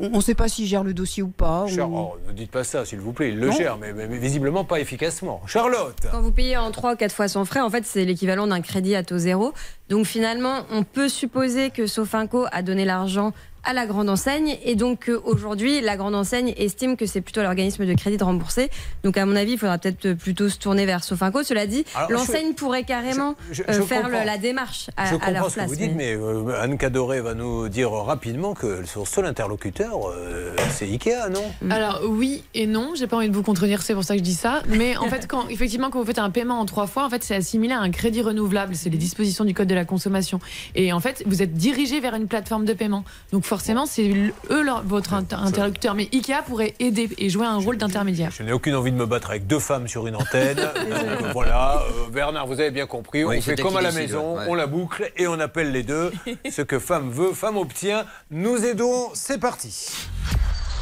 On 0.00 0.10
ne 0.10 0.20
sait 0.20 0.36
pas 0.36 0.46
s'ils 0.48 0.66
gèrent 0.68 0.84
le 0.84 0.94
dossier 0.94 1.24
ou 1.24 1.28
pas. 1.30 1.64
On- 1.80 2.12
oh, 2.12 2.16
ne 2.28 2.32
dites 2.32 2.52
pas 2.52 2.62
ça, 2.62 2.84
s'il 2.84 3.00
vous 3.00 3.12
plaît. 3.12 3.30
Il 3.30 3.40
le 3.40 3.48
Non. 3.48 3.52
gère, 3.52 3.76
mais, 3.76 3.92
mais- 3.92 4.06
mais 4.06 4.18
visiblement 4.18 4.64
pas 4.64 4.78
efficacement. 4.78 5.42
Charlotte 5.46 5.96
Quand 6.12 6.20
vous 6.20 6.30
payez 6.30 6.56
en 6.56 6.70
3 6.70 6.92
ou 6.92 6.96
4 6.96 7.12
fois 7.12 7.26
sans 7.26 7.44
frais, 7.44 7.58
en 7.60 7.68
fait, 7.70 7.84
c'est 7.84 8.04
l'équivalent 8.04 8.46
d'un 8.46 8.60
crédit 8.60 8.94
à 8.94 9.02
taux 9.02 9.18
zéro. 9.18 9.52
Donc 9.88 10.06
finalement, 10.06 10.60
on 10.70 10.84
peut 10.84 11.08
supposer 11.08 11.70
que 11.70 11.88
Sofinco 11.88 12.46
a 12.52 12.62
donné 12.62 12.84
l'argent 12.84 13.32
à 13.68 13.74
la 13.74 13.86
grande 13.86 14.08
enseigne 14.08 14.56
et 14.64 14.74
donc 14.76 15.10
euh, 15.10 15.20
aujourd'hui, 15.24 15.82
la 15.82 15.96
grande 15.98 16.14
enseigne 16.14 16.54
estime 16.56 16.96
que 16.96 17.04
c'est 17.04 17.20
plutôt 17.20 17.40
à 17.40 17.42
l'organisme 17.42 17.84
de 17.84 17.92
crédit 17.92 18.16
de 18.16 18.24
rembourser. 18.24 18.70
Donc 19.04 19.18
à 19.18 19.26
mon 19.26 19.36
avis, 19.36 19.52
il 19.52 19.58
faudra 19.58 19.76
peut-être 19.76 20.14
plutôt 20.14 20.48
se 20.48 20.56
tourner 20.58 20.86
vers 20.86 21.04
Sofinco. 21.04 21.42
Cela 21.42 21.66
dit, 21.66 21.84
l'enseigne 22.08 22.54
pourrait 22.54 22.84
carrément 22.84 23.34
je- 23.52 23.62
euh, 23.62 23.66
je 23.72 23.82
faire 23.82 24.02
comprends. 24.04 24.24
la 24.24 24.38
démarche 24.38 24.88
à, 24.96 25.10
Je 25.10 25.16
à 25.20 25.30
leur 25.30 25.42
comprends 25.44 25.50
ce 25.50 25.56
que 25.56 25.68
vous 25.68 25.76
dites, 25.76 25.94
mais 25.94 26.14
euh, 26.16 26.60
Anne 26.62 26.78
Cadoré 26.78 27.20
va 27.20 27.34
nous 27.34 27.68
dire 27.68 27.90
rapidement 27.92 28.54
que 28.54 28.84
son 28.86 29.04
seul 29.04 29.26
interlocuteur, 29.26 30.08
euh, 30.08 30.54
c'est 30.70 30.86
Ikea, 30.86 31.28
non? 31.30 31.44
Alors 31.70 32.00
oui 32.08 32.44
et 32.54 32.66
non, 32.66 32.92
j'ai 32.94 33.06
pas 33.06 33.18
envie 33.18 33.28
de 33.28 33.34
vous 33.34 33.42
contredire, 33.42 33.82
c'est 33.82 33.92
pour 33.94 34.04
ça 34.04 34.14
que 34.14 34.20
je 34.20 34.24
dis 34.24 34.34
ça. 34.34 34.62
Mais 34.68 34.96
en 34.96 35.08
fait, 35.10 35.26
quand 35.28 35.46
effectivement 35.48 35.90
quand 35.90 36.00
vous 36.00 36.06
faites 36.06 36.18
un 36.18 36.30
paiement 36.30 36.58
en 36.58 36.64
trois 36.64 36.86
fois, 36.86 37.04
en 37.04 37.10
fait 37.10 37.22
c'est 37.22 37.34
assimilé 37.34 37.74
à 37.74 37.80
un 37.80 37.90
crédit 37.90 38.22
renouvelable. 38.22 38.74
C'est 38.74 38.88
les 38.88 38.96
dispositions 38.98 39.44
du 39.44 39.52
code 39.52 39.68
de 39.68 39.74
la 39.74 39.84
consommation. 39.84 40.40
Et 40.74 40.92
en 40.94 41.00
fait, 41.00 41.22
vous 41.26 41.42
êtes 41.42 41.52
dirigé 41.54 42.00
vers 42.00 42.14
une 42.14 42.28
plateforme 42.28 42.64
de 42.64 42.72
paiement. 42.72 43.04
Donc 43.32 43.44
forcément, 43.44 43.57
c'est 43.86 44.06
l- 44.06 44.32
eux 44.50 44.62
leur- 44.62 44.82
votre 44.82 45.14
inter- 45.14 45.36
interlocuteur. 45.36 45.94
Mais 45.94 46.08
Ikea 46.12 46.42
pourrait 46.46 46.74
aider 46.80 47.08
et 47.18 47.28
jouer 47.30 47.46
un 47.46 47.56
rôle 47.58 47.76
d'intermédiaire. 47.76 48.30
Je 48.36 48.42
n'ai 48.42 48.52
aucune 48.52 48.74
envie 48.74 48.92
de 48.92 48.96
me 48.96 49.06
battre 49.06 49.30
avec 49.30 49.46
deux 49.46 49.58
femmes 49.58 49.88
sur 49.88 50.06
une 50.06 50.16
antenne. 50.16 50.56
Donc, 51.20 51.32
voilà, 51.32 51.82
euh, 51.82 52.10
Bernard, 52.10 52.46
vous 52.46 52.60
avez 52.60 52.70
bien 52.70 52.86
compris. 52.86 53.24
Oui, 53.24 53.38
on 53.38 53.40
c'est 53.40 53.56
fait 53.56 53.62
comme 53.62 53.76
à 53.76 53.80
la 53.82 53.90
décide, 53.90 54.02
maison, 54.08 54.36
ouais. 54.38 54.44
on 54.48 54.54
la 54.54 54.66
boucle 54.66 55.10
et 55.16 55.26
on 55.26 55.38
appelle 55.40 55.72
les 55.72 55.82
deux. 55.82 56.12
Ce 56.50 56.62
que 56.62 56.78
femme 56.78 57.10
veut, 57.10 57.32
femme 57.32 57.56
obtient. 57.56 58.04
Nous 58.30 58.64
aidons, 58.64 59.08
c'est 59.14 59.38
parti. 59.38 59.90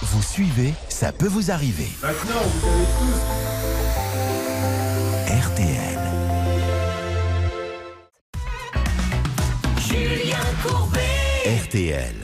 Vous 0.02 0.22
suivez, 0.22 0.74
ça 0.88 1.10
peut 1.12 1.26
vous 1.28 1.50
arriver. 1.50 1.88
Maintenant, 2.02 2.42
vous 2.44 2.68
avez 2.68 2.84
tous. 2.98 3.22
RTL. 5.46 5.98
Julien 9.78 10.36
Courbet. 10.62 11.00
RTL. 11.64 12.14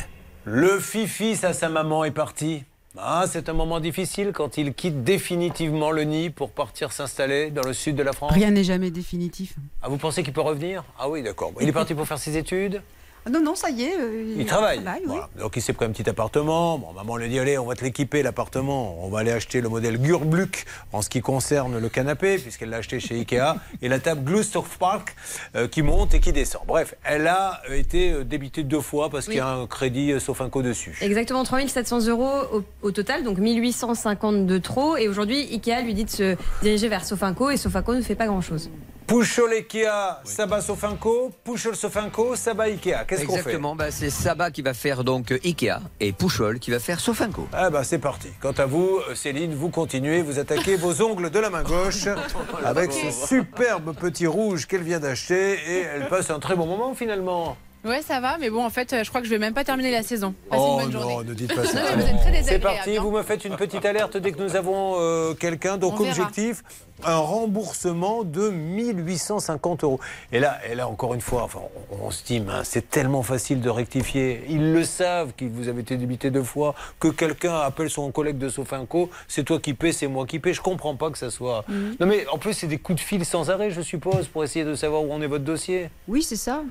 Le 0.44 0.80
fifi 0.80 1.38
à 1.44 1.52
sa 1.52 1.68
maman 1.68 2.02
est 2.02 2.10
parti. 2.10 2.64
Ah, 2.98 3.26
c'est 3.28 3.48
un 3.48 3.52
moment 3.52 3.78
difficile 3.78 4.32
quand 4.34 4.58
il 4.58 4.74
quitte 4.74 5.04
définitivement 5.04 5.92
le 5.92 6.02
nid 6.02 6.30
pour 6.30 6.50
partir 6.50 6.90
s'installer 6.90 7.52
dans 7.52 7.62
le 7.62 7.72
sud 7.72 7.94
de 7.94 8.02
la 8.02 8.12
France. 8.12 8.32
Rien 8.32 8.50
n'est 8.50 8.64
jamais 8.64 8.90
définitif. 8.90 9.54
Ah, 9.82 9.88
vous 9.88 9.98
pensez 9.98 10.24
qu'il 10.24 10.32
peut 10.32 10.40
revenir? 10.40 10.82
Ah 10.98 11.08
oui, 11.08 11.22
d'accord. 11.22 11.52
Il 11.60 11.68
est 11.68 11.72
parti 11.72 11.94
pour 11.94 12.08
faire 12.08 12.18
ses 12.18 12.36
études? 12.36 12.82
Non, 13.30 13.40
non, 13.40 13.54
ça 13.54 13.70
y 13.70 13.84
est. 13.84 13.96
euh, 13.98 14.34
Il 14.36 14.46
travaille. 14.46 14.80
Voilà. 15.06 15.28
Donc 15.38 15.56
il 15.56 15.62
s'est 15.62 15.72
pris 15.72 15.86
un 15.86 15.90
petit 15.90 16.08
appartement. 16.08 16.78
Bon, 16.78 16.92
maman 16.92 17.16
lui 17.16 17.26
a 17.26 17.28
dit 17.28 17.38
allez, 17.38 17.56
on 17.58 17.66
va 17.66 17.74
te 17.76 17.84
l'équiper 17.84 18.22
l'appartement. 18.22 18.96
On 19.04 19.08
va 19.10 19.20
aller 19.20 19.30
acheter 19.30 19.60
le 19.60 19.68
modèle 19.68 19.98
Gurbluck 20.00 20.64
en 20.92 21.02
ce 21.02 21.08
qui 21.08 21.20
concerne 21.20 21.78
le 21.78 21.88
canapé, 21.88 22.38
puisqu'elle 22.38 22.70
l'a 22.70 22.78
acheté 22.78 22.98
chez 23.00 23.14
Ikea, 23.20 23.56
et 23.80 23.88
la 23.88 23.98
table 24.00 24.24
Glustoff 24.24 24.76
Park 24.78 25.14
euh, 25.54 25.68
qui 25.68 25.82
monte 25.82 26.14
et 26.14 26.20
qui 26.20 26.32
descend. 26.32 26.62
Bref, 26.66 26.94
elle 27.04 27.26
a 27.28 27.60
été 27.72 28.10
euh, 28.12 28.24
débitée 28.24 28.64
deux 28.64 28.80
fois 28.80 29.08
parce 29.10 29.26
qu'il 29.26 29.36
y 29.36 29.40
a 29.40 29.46
un 29.48 29.66
crédit 29.66 30.12
euh, 30.12 30.18
Sofinco 30.20 30.62
dessus. 30.62 30.98
Exactement 31.00 31.44
3700 31.44 32.06
euros 32.08 32.30
au, 32.52 32.62
au 32.82 32.90
total, 32.90 33.22
donc 33.24 33.38
1850 33.38 34.46
de 34.46 34.58
trop. 34.58 34.96
Et 34.96 35.08
aujourd'hui, 35.08 35.48
Ikea 35.52 35.82
lui 35.84 35.94
dit 35.94 36.04
de 36.04 36.10
se 36.10 36.36
diriger 36.62 36.88
vers 36.88 37.04
Sofinco 37.04 37.50
et 37.50 37.56
Sofinco 37.56 37.94
ne 37.94 38.02
fait 38.02 38.14
pas 38.16 38.26
grand-chose. 38.26 38.70
Pouchol 39.12 39.52
Ikea, 39.52 40.22
Saba 40.24 40.62
Sofinco, 40.62 41.30
Pouchol 41.44 41.76
Sofinco, 41.76 42.34
Saba 42.34 42.62
Ikea. 42.64 43.04
Qu'est-ce 43.06 43.26
qu'on 43.26 43.34
fait 43.34 43.40
Exactement, 43.40 43.76
bah, 43.76 43.90
c'est 43.90 44.08
Saba 44.08 44.50
qui 44.50 44.62
va 44.62 44.72
faire 44.72 45.04
donc 45.04 45.38
Ikea 45.44 45.82
et 46.00 46.12
Pouchol 46.12 46.58
qui 46.58 46.70
va 46.70 46.78
faire 46.78 46.98
Sofinco. 46.98 47.46
Ah 47.52 47.68
bah 47.68 47.84
c'est 47.84 47.98
parti. 47.98 48.28
Quant 48.40 48.52
à 48.52 48.64
vous, 48.64 49.00
Céline, 49.14 49.54
vous 49.54 49.68
continuez, 49.68 50.22
vous 50.22 50.38
attaquez 50.38 50.76
vos 50.76 51.02
ongles 51.02 51.28
de 51.28 51.38
la 51.38 51.50
main 51.50 51.62
gauche 51.62 52.08
avec 52.64 52.90
ce 52.90 53.10
superbe 53.10 53.94
petit 53.94 54.26
rouge 54.26 54.66
qu'elle 54.66 54.82
vient 54.82 55.00
d'acheter 55.00 55.58
et 55.58 55.80
elle 55.94 56.08
passe 56.08 56.30
un 56.30 56.38
très 56.38 56.56
bon 56.56 56.64
moment 56.64 56.94
finalement. 56.94 57.58
Ouais, 57.84 58.00
ça 58.00 58.20
va, 58.20 58.38
mais 58.38 58.48
bon, 58.48 58.64
en 58.64 58.70
fait, 58.70 58.92
euh, 58.92 59.02
je 59.02 59.08
crois 59.08 59.20
que 59.20 59.26
je 59.26 59.32
vais 59.32 59.40
même 59.40 59.54
pas 59.54 59.64
terminer 59.64 59.90
la 59.90 60.02
saison. 60.04 60.34
Passez 60.48 60.62
Oh 60.64 60.76
une 60.78 60.84
bonne 60.84 60.92
journée. 60.92 61.14
non, 61.16 61.24
ne 61.24 61.34
dites 61.34 61.52
pas 61.54 61.64
ça. 61.64 61.80
Non, 61.82 61.88
mais 61.96 62.02
vous 62.04 62.08
êtes 62.10 62.20
très 62.20 62.42
C'est 62.44 62.58
parti, 62.60 62.96
hein. 62.96 63.00
vous 63.02 63.10
me 63.10 63.22
faites 63.22 63.44
une 63.44 63.56
petite 63.56 63.84
alerte 63.84 64.16
dès 64.16 64.30
que 64.32 64.40
nous 64.40 64.54
avons 64.54 64.94
euh, 65.00 65.34
quelqu'un. 65.34 65.78
Donc 65.78 65.94
On 65.94 66.04
verra. 66.04 66.10
objectif, 66.10 66.62
un 67.04 67.16
remboursement 67.16 68.22
de 68.22 68.50
1850 68.50 69.82
euros. 69.84 69.98
Et 70.30 70.38
là, 70.38 70.58
et 70.70 70.74
là 70.76 70.86
encore 70.86 71.14
une 71.14 71.20
fois, 71.20 71.42
enfin, 71.42 71.58
on, 71.90 72.06
on 72.06 72.08
estime, 72.10 72.48
hein, 72.50 72.60
c'est 72.64 72.88
tellement 72.88 73.22
facile 73.24 73.60
de 73.60 73.68
rectifier. 73.70 74.44
Ils 74.48 74.72
le 74.72 74.84
savent 74.84 75.32
que 75.36 75.44
vous 75.44 75.66
avez 75.68 75.80
été 75.80 75.96
débité 75.96 76.30
deux 76.30 76.44
fois, 76.44 76.74
que 77.00 77.08
quelqu'un 77.08 77.56
appelle 77.56 77.90
son 77.90 78.10
collègue 78.12 78.38
de 78.38 78.48
Sofinco, 78.48 79.10
c'est 79.26 79.42
toi 79.42 79.58
qui 79.58 79.74
paies, 79.74 79.92
c'est 79.92 80.06
moi 80.06 80.24
qui 80.26 80.38
paie. 80.38 80.52
Je 80.54 80.60
comprends 80.60 80.94
pas 80.94 81.10
que 81.10 81.18
ça 81.18 81.30
soit. 81.30 81.64
Mhm. 81.68 81.96
Non 81.98 82.06
mais 82.06 82.26
en 82.28 82.38
plus, 82.38 82.52
c'est 82.52 82.68
des 82.68 82.78
coups 82.78 83.00
de 83.00 83.04
fil 83.04 83.24
sans 83.24 83.50
arrêt, 83.50 83.70
je 83.70 83.80
suppose, 83.80 84.28
pour 84.28 84.44
essayer 84.44 84.64
de 84.64 84.74
savoir 84.76 85.02
où 85.02 85.12
en 85.12 85.20
est 85.20 85.26
votre 85.26 85.44
dossier. 85.44 85.90
Oui, 86.06 86.22
c'est 86.22 86.36
ça. 86.36 86.62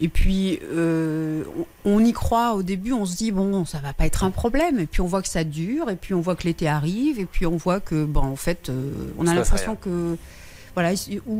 Et 0.00 0.08
puis, 0.08 0.58
euh, 0.62 1.44
on 1.84 2.04
y 2.04 2.12
croit 2.12 2.54
au 2.54 2.62
début, 2.62 2.92
on 2.92 3.06
se 3.06 3.16
dit, 3.16 3.32
bon, 3.32 3.64
ça 3.64 3.78
va 3.78 3.92
pas 3.92 4.06
être 4.06 4.24
un 4.24 4.30
problème. 4.30 4.78
Et 4.78 4.86
puis, 4.86 5.00
on 5.00 5.06
voit 5.06 5.22
que 5.22 5.28
ça 5.28 5.44
dure, 5.44 5.88
et 5.90 5.96
puis, 5.96 6.14
on 6.14 6.20
voit 6.20 6.36
que 6.36 6.44
l'été 6.44 6.68
arrive, 6.68 7.18
et 7.18 7.24
puis, 7.24 7.46
on 7.46 7.56
voit 7.56 7.80
que, 7.80 8.04
bon, 8.04 8.20
en 8.20 8.36
fait, 8.36 8.68
euh, 8.68 8.90
on 9.18 9.26
a 9.26 9.34
l'impression 9.34 9.76
que. 9.76 10.16
Voilà, 10.76 10.92
ils, 10.92 11.20
ou, 11.26 11.32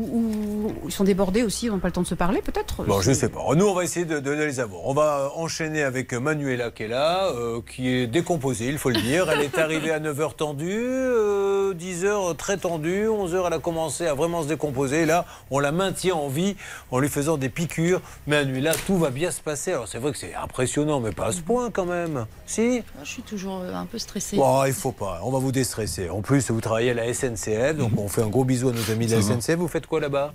ou- 0.67 0.73
ils 0.87 0.91
sont 0.91 1.03
débordés 1.03 1.43
aussi, 1.43 1.67
ils 1.67 1.69
n'ont 1.69 1.77
pas 1.77 1.89
le 1.89 1.91
temps 1.93 2.01
de 2.01 2.07
se 2.07 2.15
parler, 2.15 2.41
peut-être 2.41 2.83
Bon, 2.85 3.01
je 3.01 3.11
sais 3.13 3.29
pas. 3.29 3.39
Nous, 3.55 3.67
on 3.67 3.73
va 3.75 3.83
essayer 3.83 4.03
de, 4.05 4.19
de 4.19 4.31
les 4.31 4.59
avoir. 4.59 4.81
On 4.87 4.95
va 4.95 5.31
enchaîner 5.35 5.83
avec 5.83 6.11
Manuela 6.13 6.71
qui 6.71 6.83
est 6.83 6.87
là, 6.87 7.27
euh, 7.35 7.61
qui 7.61 7.87
est 7.87 8.07
décomposée, 8.07 8.65
il 8.67 8.79
faut 8.79 8.89
le 8.89 8.99
dire. 8.99 9.29
Elle 9.29 9.41
est 9.41 9.57
arrivée 9.59 9.91
à 9.91 9.99
9h 9.99 10.35
tendue, 10.35 10.71
euh, 10.75 11.73
10h 11.75 12.35
très 12.35 12.57
tendue, 12.57 13.05
11h 13.07 13.43
elle 13.45 13.53
a 13.53 13.59
commencé 13.59 14.07
à 14.07 14.15
vraiment 14.15 14.41
se 14.41 14.47
décomposer. 14.47 15.01
Et 15.03 15.05
là, 15.05 15.25
on 15.51 15.59
la 15.59 15.71
maintient 15.71 16.15
en 16.15 16.29
vie 16.29 16.55
en 16.89 16.97
lui 16.97 17.07
faisant 17.09 17.37
des 17.37 17.49
piqûres. 17.49 18.01
Manuela, 18.25 18.73
tout 18.87 18.97
va 18.97 19.11
bien 19.11 19.29
se 19.29 19.41
passer. 19.41 19.71
Alors 19.73 19.87
c'est 19.87 19.99
vrai 19.99 20.13
que 20.13 20.17
c'est 20.17 20.33
impressionnant, 20.33 20.99
mais 20.99 21.11
pas 21.11 21.27
à 21.27 21.31
ce 21.31 21.41
point 21.41 21.69
quand 21.69 21.85
même. 21.85 22.25
Si? 22.47 22.81
Je 23.03 23.07
suis 23.07 23.21
toujours 23.21 23.59
euh, 23.63 23.73
un 23.75 23.85
peu 23.85 23.99
stressée. 23.99 24.37
Bon, 24.37 24.63
il 24.65 24.73
faut 24.73 24.91
pas. 24.91 25.19
On 25.23 25.29
va 25.29 25.37
vous 25.37 25.51
déstresser. 25.51 26.09
En 26.09 26.21
plus, 26.21 26.49
vous 26.49 26.59
travaillez 26.61 26.89
à 26.89 26.93
la 26.95 27.13
SNCF, 27.13 27.75
donc 27.77 27.91
on 27.97 28.07
fait 28.07 28.23
un 28.23 28.27
gros 28.29 28.43
bisou 28.43 28.69
à 28.69 28.71
nos 28.71 28.91
amis 28.91 29.05
de 29.05 29.11
la. 29.15 29.26
SNCF. 29.27 29.55
Vous 29.55 29.67
faites 29.67 29.87
quoi 29.87 29.99
là-bas? 29.99 30.33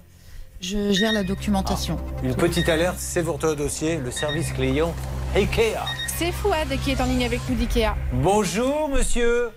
Je 0.60 0.92
gère 0.92 1.12
la 1.12 1.24
documentation. 1.24 1.98
Une 2.22 2.34
petite 2.36 2.68
alerte, 2.68 2.96
c'est 2.98 3.22
votre 3.22 3.54
dossier, 3.54 3.96
le 3.96 4.10
service 4.10 4.52
client 4.52 4.94
IKEA. 5.34 5.82
C'est 6.16 6.30
Fouad 6.30 6.68
qui 6.84 6.92
est 6.92 7.00
en 7.00 7.06
ligne 7.06 7.24
avec 7.24 7.40
nous 7.48 7.56
d'IKEA. 7.56 7.96
Bonjour 8.12 8.88
monsieur. 8.88 9.50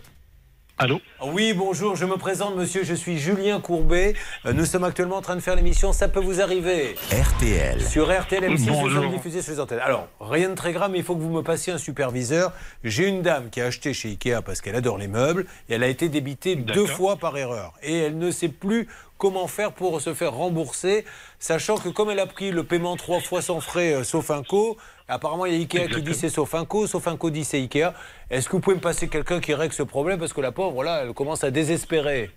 Allô? 0.78 1.00
Oui, 1.32 1.54
bonjour, 1.54 1.96
je 1.96 2.04
me 2.04 2.18
présente 2.18 2.58
monsieur, 2.58 2.84
je 2.84 2.94
suis 2.94 3.18
Julien 3.18 3.62
Courbet. 3.62 4.14
Euh, 4.46 4.52
Nous 4.52 4.66
sommes 4.66 4.84
actuellement 4.84 5.16
en 5.16 5.22
train 5.22 5.38
de 5.38 5.40
faire 5.40 5.56
l'émission 5.56 5.94
Ça 5.94 6.10
peut 6.10 6.20
vous 6.20 6.42
arriver. 6.42 6.96
RTL. 7.14 7.82
Sur 7.82 8.08
RTL 8.12 8.44
M6, 8.44 8.66
nous 8.66 8.74
Bonjour. 8.74 9.04
sommes 9.04 9.12
diffusés 9.14 9.42
sur 9.42 9.54
les 9.54 9.62
antennes. 9.62 9.80
Alors, 9.82 10.10
rien 10.20 10.50
de 10.50 10.56
très 10.56 10.74
grave, 10.74 10.92
mais 10.92 10.98
il 10.98 11.06
faut 11.06 11.16
que 11.16 11.22
vous 11.22 11.30
me 11.30 11.44
passiez 11.44 11.72
un 11.72 11.78
superviseur. 11.78 12.52
J'ai 12.84 13.08
une 13.08 13.22
dame 13.22 13.50
qui 13.50 13.62
a 13.62 13.68
acheté 13.68 13.94
chez 13.94 14.10
Ikea 14.10 14.42
parce 14.46 14.60
qu'elle 14.60 14.76
adore 14.76 14.98
les 14.98 15.08
meubles 15.08 15.46
et 15.70 15.76
elle 15.76 15.84
a 15.84 15.88
été 15.88 16.10
débitée 16.10 16.58
deux 16.58 16.88
fois 16.88 17.16
par 17.16 17.38
erreur. 17.38 17.72
Et 17.82 17.98
elle 17.98 18.18
ne 18.18 18.30
sait 18.30 18.50
plus 18.50 18.90
comment 19.18 19.48
faire 19.48 19.72
pour 19.72 20.02
se 20.02 20.14
faire 20.14 20.34
rembourser, 20.34 21.06
sachant 21.40 21.78
que 21.78 21.90
comme 21.90 22.10
elle 22.10 22.20
a 22.20 22.26
pris 22.28 22.52
le 22.52 22.64
paiement 22.64 22.96
trois 22.96 23.20
fois 23.22 23.42
sans 23.42 23.60
frais 23.62 23.94
euh, 23.94 24.04
sauf 24.04 24.30
Inco, 24.32 24.78
apparemment 25.08 25.46
il 25.46 25.54
y 25.54 25.56
a 25.56 25.60
Ikea 25.60 25.88
qui 25.88 26.02
dit 26.02 26.14
c'est 26.14 26.30
sauf 26.30 26.54
Inco, 26.56 26.88
sauf 26.88 27.08
Inco 27.08 27.30
dit 27.30 27.44
c'est 27.46 27.58
Ikea. 27.60 27.94
Est-ce 28.30 28.48
que 28.48 28.54
vous 28.54 28.60
pouvez 28.62 28.76
me 28.76 28.82
passer 28.82 29.08
quelqu'un 29.08 29.40
qui 29.40 29.54
règle 29.54 29.74
ce 29.74 29.84
problème? 29.84 30.20
Parce 30.20 30.34
que 30.34 30.42
la 30.42 30.52
pauvre, 30.52 30.84
là, 30.84 31.04
elle 31.06 31.14
commence 31.14 31.44
à 31.44 31.52
désespérer. 31.52 32.32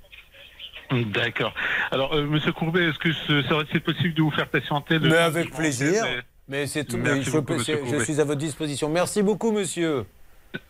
D'accord. 0.90 1.52
Alors, 1.90 2.14
euh, 2.14 2.24
Monsieur 2.24 2.52
Courbet, 2.52 2.88
est-ce 2.88 2.98
que 2.98 3.12
ce 3.12 3.42
serait-il 3.42 3.80
possible 3.82 4.14
de 4.14 4.22
vous 4.22 4.30
faire 4.30 4.48
patienter 4.48 4.98
le- 4.98 5.08
Mais 5.10 5.16
avec 5.18 5.50
plaisir. 5.54 6.04
Mais 6.48 6.66
c'est 6.66 6.84
tout. 6.84 6.96
mais 6.96 7.20
je, 7.22 7.30
beaucoup, 7.30 7.58
suis 7.58 8.20
à 8.20 8.24
votre 8.24 8.38
disposition. 8.38 8.88
Merci 8.88 9.22
beaucoup, 9.22 9.52
monsieur. 9.52 10.06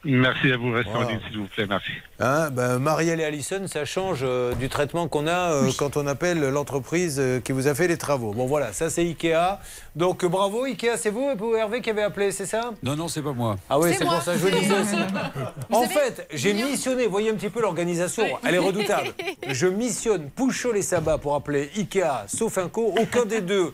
Merci 0.05 0.51
à 0.53 0.57
vous, 0.57 0.73
restez 0.73 0.91
en 0.91 0.95
Voilà. 0.95 1.11
ligne, 1.11 1.21
s'il 1.29 1.39
vous 1.39 1.47
plaît, 1.47 1.67
merci. 1.69 1.91
Hein, 2.19 2.51
ben, 2.51 2.79
Marielle 2.79 3.21
et 3.21 3.25
Alison, 3.25 3.67
ça 3.67 3.85
change 3.85 4.21
euh, 4.23 4.55
du 4.55 4.69
traitement 4.69 5.07
qu'on 5.07 5.27
a 5.27 5.53
euh, 5.53 5.71
quand 5.79 5.97
on 5.97 6.07
appelle 6.07 6.41
l'entreprise 6.41 7.19
euh, 7.21 7.41
qui 7.41 7.53
vous 7.53 7.69
a 7.69 7.75
fait 7.75 7.87
les 7.87 7.97
travaux. 7.97 8.33
Bon, 8.33 8.47
voilà, 8.47 8.73
ça 8.73 8.91
c'est 8.91 9.03
Ikea. 9.03 9.59
Donc 9.95 10.25
euh, 10.25 10.29
bravo, 10.29 10.65
Ikea, 10.65 10.97
c'est 10.97 11.11
vous, 11.11 11.29
vous, 11.39 11.55
Hervé, 11.55 11.81
qui 11.81 11.91
avez 11.91 12.03
appelé, 12.03 12.33
c'est 12.33 12.47
ça? 12.47 12.73
Non, 12.83 12.97
non, 12.97 13.07
c'est 13.09 13.23
pas 13.23 13.33
moi. 13.33 13.57
Ah 13.71 13.79
oui, 13.79 13.95
C'est 13.97 14.05
pour 14.05 14.21
ça 14.21 14.33
que 14.35 14.39
je 14.41 14.45
le 14.47 14.51
disais 14.59 14.75
En 15.71 15.83
savez, 15.83 15.95
fait, 15.95 16.29
j'ai 16.35 16.55
missionné, 16.55 17.07
voyez 17.07 17.31
un 17.31 17.35
petit 17.35 17.51
peu 17.51 17.61
l'organisation, 17.61 18.25
elle 18.45 18.55
est 18.55 18.59
redoutable. 18.59 19.09
Je 19.49 19.67
missionne 19.67 20.31
Pouchol 20.31 20.77
et 20.77 20.83
Sabat 20.83 21.19
pour 21.19 21.35
appeler 21.35 21.71
Ikea, 21.77 22.27
sauf 22.27 22.59
Inco, 22.59 22.95
aucun 22.99 23.25
des 23.25 23.41
deux. 23.41 23.73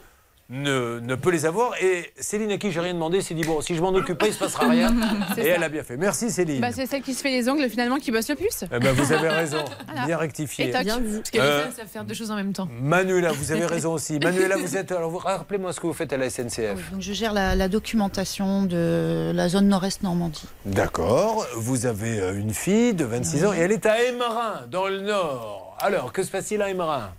Ne, 0.50 1.00
ne 1.00 1.14
peut 1.14 1.30
les 1.30 1.46
avoir 1.46 1.72
et 1.82 2.12
Céline 2.18 2.50
à 2.52 2.58
qui 2.58 2.70
j'ai 2.70 2.78
rien 2.80 2.92
demandé 2.92 3.22
s'est 3.22 3.32
dit 3.32 3.44
bon 3.44 3.62
si 3.62 3.74
je 3.74 3.80
m'en 3.80 3.88
occupe 3.94 4.18
pas 4.18 4.26
il 4.26 4.34
se 4.34 4.38
passera 4.38 4.68
rien 4.68 4.94
et 5.38 5.40
ça. 5.40 5.48
elle 5.48 5.62
a 5.62 5.70
bien 5.70 5.82
fait 5.82 5.96
merci 5.96 6.30
Céline 6.30 6.60
Bah, 6.60 6.68
c'est 6.70 6.84
celle 6.84 7.00
qui 7.00 7.14
se 7.14 7.22
fait 7.22 7.30
les 7.30 7.48
ongles 7.48 7.66
finalement 7.70 7.96
qui 7.96 8.10
bosse 8.10 8.28
le 8.28 8.34
plus. 8.36 8.62
Eh 8.70 8.78
ben, 8.78 8.92
vous 8.92 9.10
avez 9.10 9.28
raison 9.30 9.64
Voilà. 9.86 10.04
bien 10.04 10.18
rectifié 10.18 10.68
Et 10.68 10.70
toc. 10.70 10.82
Parce 10.86 11.30
que 11.30 11.38
Euh, 11.38 11.70
savent 11.70 11.86
faire 11.86 12.04
deux 12.04 12.12
choses 12.12 12.30
en 12.30 12.36
même 12.36 12.52
temps. 12.52 12.68
Manuela, 12.78 13.32
vous 13.32 13.52
avez 13.52 13.64
raison 13.76 13.94
aussi. 13.94 14.18
Manuela, 14.18 14.56
vous 14.58 14.76
êtes. 14.76 14.92
Alors, 14.92 15.18
rappelez-moi 15.22 15.72
ce 15.72 15.80
que 15.80 15.86
vous 15.86 15.92
faites 15.94 16.12
à 16.12 16.18
la 16.18 16.28
SNCF. 16.28 16.90
Donc, 16.92 17.00
je 17.00 17.12
gère 17.14 17.32
la, 17.32 17.54
la 17.54 17.68
documentation 17.68 18.64
de 18.64 19.32
la 19.34 19.48
zone 19.48 19.68
nord-est 19.68 20.02
Normandie. 20.02 20.44
D'accord. 20.66 21.46
Vous 21.56 21.86
avez 21.86 22.20
euh, 22.20 22.38
une 22.38 22.52
fille 22.52 22.92
de 22.92 23.04
26 23.06 23.44
ans 23.46 23.52
et 23.54 23.58
elle 23.60 23.72
est 23.72 23.86
à 23.86 23.94
Emmerin, 24.10 24.66
dans 24.70 24.88
le 24.88 25.00
Nord. 25.00 25.63
Alors, 25.86 26.14
que 26.14 26.22
se 26.22 26.30
passe-t-il 26.30 26.62
à 26.62 26.68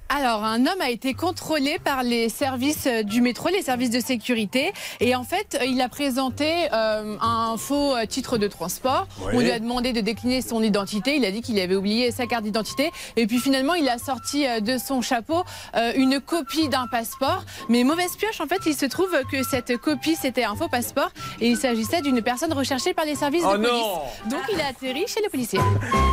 Alors, 0.10 0.44
un 0.44 0.62
homme 0.62 0.82
a 0.82 0.90
été 0.90 1.14
contrôlé 1.14 1.78
par 1.84 2.02
les 2.02 2.30
services 2.30 2.88
euh, 2.88 3.04
du 3.04 3.22
métro, 3.22 3.50
les 3.50 3.62
services 3.62 3.92
de 3.92 4.00
sécurité. 4.00 4.74
Et 5.00 5.16
en 5.16 5.24
fait, 5.24 5.60
euh, 5.62 5.66
il 5.66 5.80
a 5.82 5.88
présenté 5.88 6.68
euh, 6.74 7.16
un 7.22 7.58
faux 7.58 7.94
titre 8.10 8.40
de 8.40 8.48
transport. 8.48 9.08
On 9.22 9.40
lui 9.40 9.52
a 9.52 9.60
demandé 9.60 9.94
de 9.94 10.02
décliner 10.02 10.42
son 10.42 10.64
identité. 10.64 11.16
Il 11.16 11.26
a 11.26 11.30
dit 11.30 11.44
qu'il 11.44 11.60
avait 11.60 11.76
oublié 11.76 12.10
sa 12.10 12.26
carte 12.26 12.44
d'identité. 12.44 12.92
Et 13.18 13.28
puis 13.28 13.38
finalement, 13.38 13.76
il 13.76 13.88
a 13.88 14.00
sorti 14.00 14.48
de 14.62 14.80
son 14.80 15.04
chapeau 15.04 15.44
euh, 15.76 15.92
une 15.96 16.20
copie 16.20 16.68
d'un 16.68 16.88
passeport. 16.88 17.46
Mais 17.70 17.84
mauvaise 17.84 18.16
pioche, 18.18 18.42
en 18.42 18.48
fait, 18.48 18.62
il 18.66 18.74
se 18.74 18.88
trouve 18.88 19.16
que 19.32 19.44
cette 19.44 19.78
copie, 19.78 20.16
c'était 20.20 20.44
un 20.44 20.56
faux 20.56 20.70
passeport. 20.70 21.12
Et 21.40 21.50
il 21.50 21.58
s'agissait 21.58 22.02
d'une 22.02 22.24
personne 22.24 22.52
recherchée 22.52 22.96
par 22.96 23.06
les 23.06 23.14
services 23.14 23.44
Oh 23.48 23.58
de 23.58 23.62
police. 23.62 23.72
non 23.72 24.30
Donc, 24.32 24.42
il 24.52 24.60
a 24.60 24.70
atterri 24.70 25.06
chez 25.08 25.22
le 25.24 25.30
policier. 25.30 25.60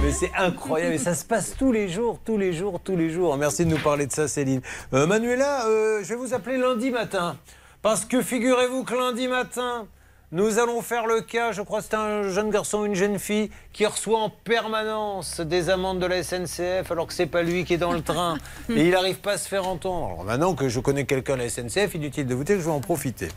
Mais 0.03 0.13
c'est 0.13 0.33
incroyable. 0.37 0.97
Et 0.97 0.99
ça 0.99 1.15
se 1.15 1.25
passe 1.25 1.55
tous 1.59 1.73
les 1.73 1.89
jours, 1.89 2.19
tous 2.23 2.37
les 2.37 2.42
jours, 2.51 2.81
tous 2.83 2.97
les 2.97 3.11
jours. 3.11 3.37
Merci 3.37 3.65
de 3.65 3.71
nous 3.71 3.79
parler 3.79 4.07
de 4.07 4.13
ça, 4.13 4.27
Céline. 4.27 4.61
Euh, 4.93 5.07
Manuela, 5.07 5.67
euh, 5.67 6.01
je 6.03 6.09
vais 6.09 6.17
vous 6.17 6.35
appeler 6.35 6.57
lundi 6.57 6.91
matin. 6.91 7.37
Parce 7.83 8.05
que 8.05 8.23
figurez-vous 8.23 8.83
que 8.83 8.95
lundi 8.95 9.29
matin, 9.29 9.87
nous 10.33 10.59
allons 10.59 10.81
faire 10.81 11.07
le 11.07 11.21
cas, 11.21 11.53
je 11.53 11.61
crois 11.61 11.81
que 11.81 11.89
c'est 11.91 11.95
un 11.95 12.31
jeune 12.31 12.49
garçon 12.49 12.87
une 12.87 12.95
jeune 12.95 13.19
fille, 13.19 13.51
qui 13.75 13.85
reçoit 13.85 14.19
en 14.19 14.31
permanence 14.31 15.41
des 15.41 15.69
amendes 15.69 15.99
de 15.99 16.07
la 16.07 16.23
SNCF 16.23 16.91
alors 16.91 17.07
que 17.07 17.13
c'est 17.13 17.27
pas 17.27 17.43
lui 17.43 17.67
qui 17.67 17.75
est 17.75 17.79
dans 17.79 17.93
le 17.93 18.01
train. 18.01 18.39
et 18.71 18.87
il 18.87 18.91
n'arrive 18.93 19.19
pas 19.19 19.33
à 19.33 19.37
se 19.39 19.47
faire 19.47 19.69
entendre. 19.69 20.07
Alors 20.07 20.25
maintenant 20.25 20.55
que 20.55 20.71
je 20.71 20.81
connais 20.81 21.05
quelqu'un 21.05 21.35
à 21.35 21.37
la 21.37 21.51
SNCF, 21.51 21.95
inutile 21.97 22.27
de 22.27 22.35
vous 22.35 22.45
dire 22.45 22.57
que 22.57 22.63
je 22.63 22.67
vais 22.67 22.73
en 22.73 22.81
profiter. 22.81 23.29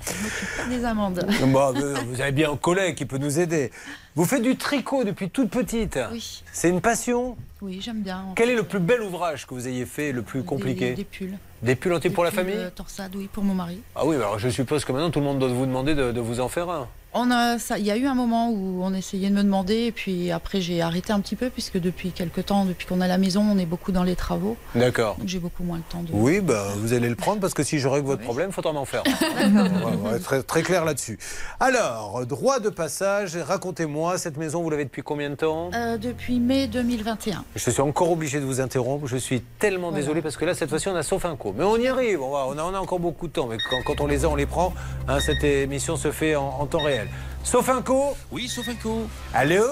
Des 0.70 0.86
amendes. 0.86 1.26
Bah, 1.54 1.74
euh, 1.76 1.96
vous 2.08 2.22
avez 2.22 2.32
bien 2.32 2.52
un 2.52 2.58
collègue 2.58 2.96
qui 2.96 3.06
peut 3.06 3.18
nous 3.18 3.40
aider. 3.42 3.72
Vous 4.18 4.24
faites 4.24 4.42
du 4.42 4.56
tricot 4.56 5.04
depuis 5.04 5.30
toute 5.30 5.50
petite. 5.50 6.00
Oui. 6.10 6.42
C'est 6.54 6.70
une 6.70 6.80
passion 6.80 7.36
Oui, 7.62 7.80
j'aime 7.82 8.02
bien. 8.02 8.24
Quel 8.38 8.50
est 8.50 8.56
le 8.56 8.64
plus 8.64 8.80
bel 8.80 9.02
ouvrage 9.02 9.46
que 9.46 9.54
vous 9.54 9.68
ayez 9.68 9.86
fait, 9.86 10.14
le 10.14 10.22
plus 10.22 10.42
compliqué 10.42 10.92
Des, 10.92 10.96
des 10.96 11.04
pulls. 11.04 11.38
Des 11.62 11.76
pulls 11.76 11.92
entiers 11.94 12.10
pour 12.10 12.24
la 12.24 12.32
famille 12.32 12.56
euh, 12.56 12.70
torsade, 12.70 13.14
oui, 13.18 13.28
pour 13.30 13.44
mon 13.44 13.54
mari. 13.54 13.82
Ah 13.94 14.06
oui, 14.06 14.16
alors 14.16 14.40
je 14.40 14.48
suppose 14.48 14.86
que 14.86 14.94
maintenant 14.94 15.12
tout 15.12 15.20
le 15.20 15.26
monde 15.26 15.40
doit 15.40 15.50
vous 15.50 15.66
demander 15.66 15.96
de, 15.96 16.14
de 16.14 16.20
vous 16.22 16.40
en 16.40 16.48
faire 16.48 16.70
un. 16.70 16.88
On 17.18 17.32
a, 17.32 17.58
ça, 17.60 17.78
il 17.80 17.86
y 17.86 17.92
a 17.92 17.96
eu 17.96 18.08
un 18.08 18.14
moment 18.14 18.50
où 18.50 18.82
on 18.84 18.94
essayait 18.94 19.30
de 19.30 19.34
me 19.36 19.42
demander, 19.42 19.86
et 19.86 19.92
puis 19.94 20.32
après 20.32 20.60
j'ai 20.60 20.82
arrêté 20.82 21.14
un 21.14 21.22
petit 21.22 21.38
peu, 21.38 21.50
puisque 21.50 21.80
depuis 21.80 22.12
quelques 22.12 22.46
temps, 22.48 22.66
depuis 22.66 22.86
qu'on 22.86 23.00
a 23.00 23.08
la 23.08 23.18
maison, 23.18 23.42
on 23.50 23.58
est 23.58 23.66
beaucoup 23.66 23.94
dans 23.94 24.04
les 24.04 24.16
travaux. 24.18 24.58
D'accord. 24.76 25.16
Donc 25.18 25.28
j'ai 25.30 25.40
beaucoup 25.40 25.64
moins 25.64 25.78
le 25.78 25.84
temps 25.90 26.04
de. 26.04 26.10
Oui, 26.12 26.42
bah, 26.42 26.66
vous 26.78 26.92
allez 26.92 27.08
le 27.08 27.16
prendre 27.16 27.40
parce 27.40 27.54
que 27.54 27.64
si 27.64 27.80
je 27.80 27.88
règle 27.88 28.08
votre 28.08 28.22
problème, 28.22 28.50
il 28.50 28.54
faudra 28.54 28.74
m'en 28.74 28.84
faire. 28.84 29.04
on 29.46 29.98
va 30.10 30.16
être 30.18 30.24
très, 30.24 30.44
très 30.44 30.62
clair 30.62 30.84
là-dessus. 30.84 31.18
Alors, 31.62 32.26
droit 32.26 32.60
de 32.60 32.68
passage, 32.70 33.38
racontez-moi, 33.38 34.18
cette 34.18 34.36
maison, 34.36 34.62
vous 34.62 34.70
l'avez 34.70 34.84
depuis 34.84 35.02
combien 35.02 35.30
de 35.30 35.36
temps? 35.36 35.70
Euh, 35.74 35.98
depuis 35.98 36.40
mai 36.42 36.68
2021. 36.68 37.46
Je 37.56 37.70
suis 37.70 37.82
encore 37.82 38.12
obligé 38.12 38.42
de 38.42 38.46
vous 38.46 38.60
interrompre. 38.60 39.08
Je 39.08 39.16
suis 39.16 39.40
tellement 39.60 39.88
Voilà. 39.90 40.02
désolé 40.02 40.22
parce 40.22 40.36
que 40.36 40.44
là, 40.44 40.54
cette 40.54 40.70
fois-ci, 40.70 40.90
on 40.90 40.96
a 40.96 41.04
sauf 41.04 41.24
un 41.24 41.38
coup. 41.38 41.54
Mais 41.58 41.64
on 41.64 41.78
y 41.78 41.88
arrive. 41.88 42.22
On, 42.22 42.32
va- 42.32 42.46
on 42.50 42.58
a, 42.58 42.64
on 42.64 42.74
a 42.76 42.80
encore 42.80 43.00
beaucoup 43.00 43.28
de 43.28 43.32
temps. 43.34 43.48
Mais 43.48 43.58
quand, 43.70 43.78
quand 43.86 44.02
on 44.04 44.08
les 44.08 44.26
a, 44.26 44.30
on 44.30 44.36
les 44.36 44.46
prend. 44.46 44.74
Hein, 45.08 45.20
cette 45.22 45.46
émission 45.46 45.96
se 45.96 46.12
fait 46.12 46.36
en, 46.36 46.48
en 46.60 46.66
temps 46.66 46.80
réel. 46.84 47.05
Sauf 47.44 47.70
un 47.70 47.82
coup 47.82 48.16
Oui, 48.32 48.48
sauf 48.48 48.68
un 48.70 48.76
coup. 48.76 49.08
Allô 49.34 49.64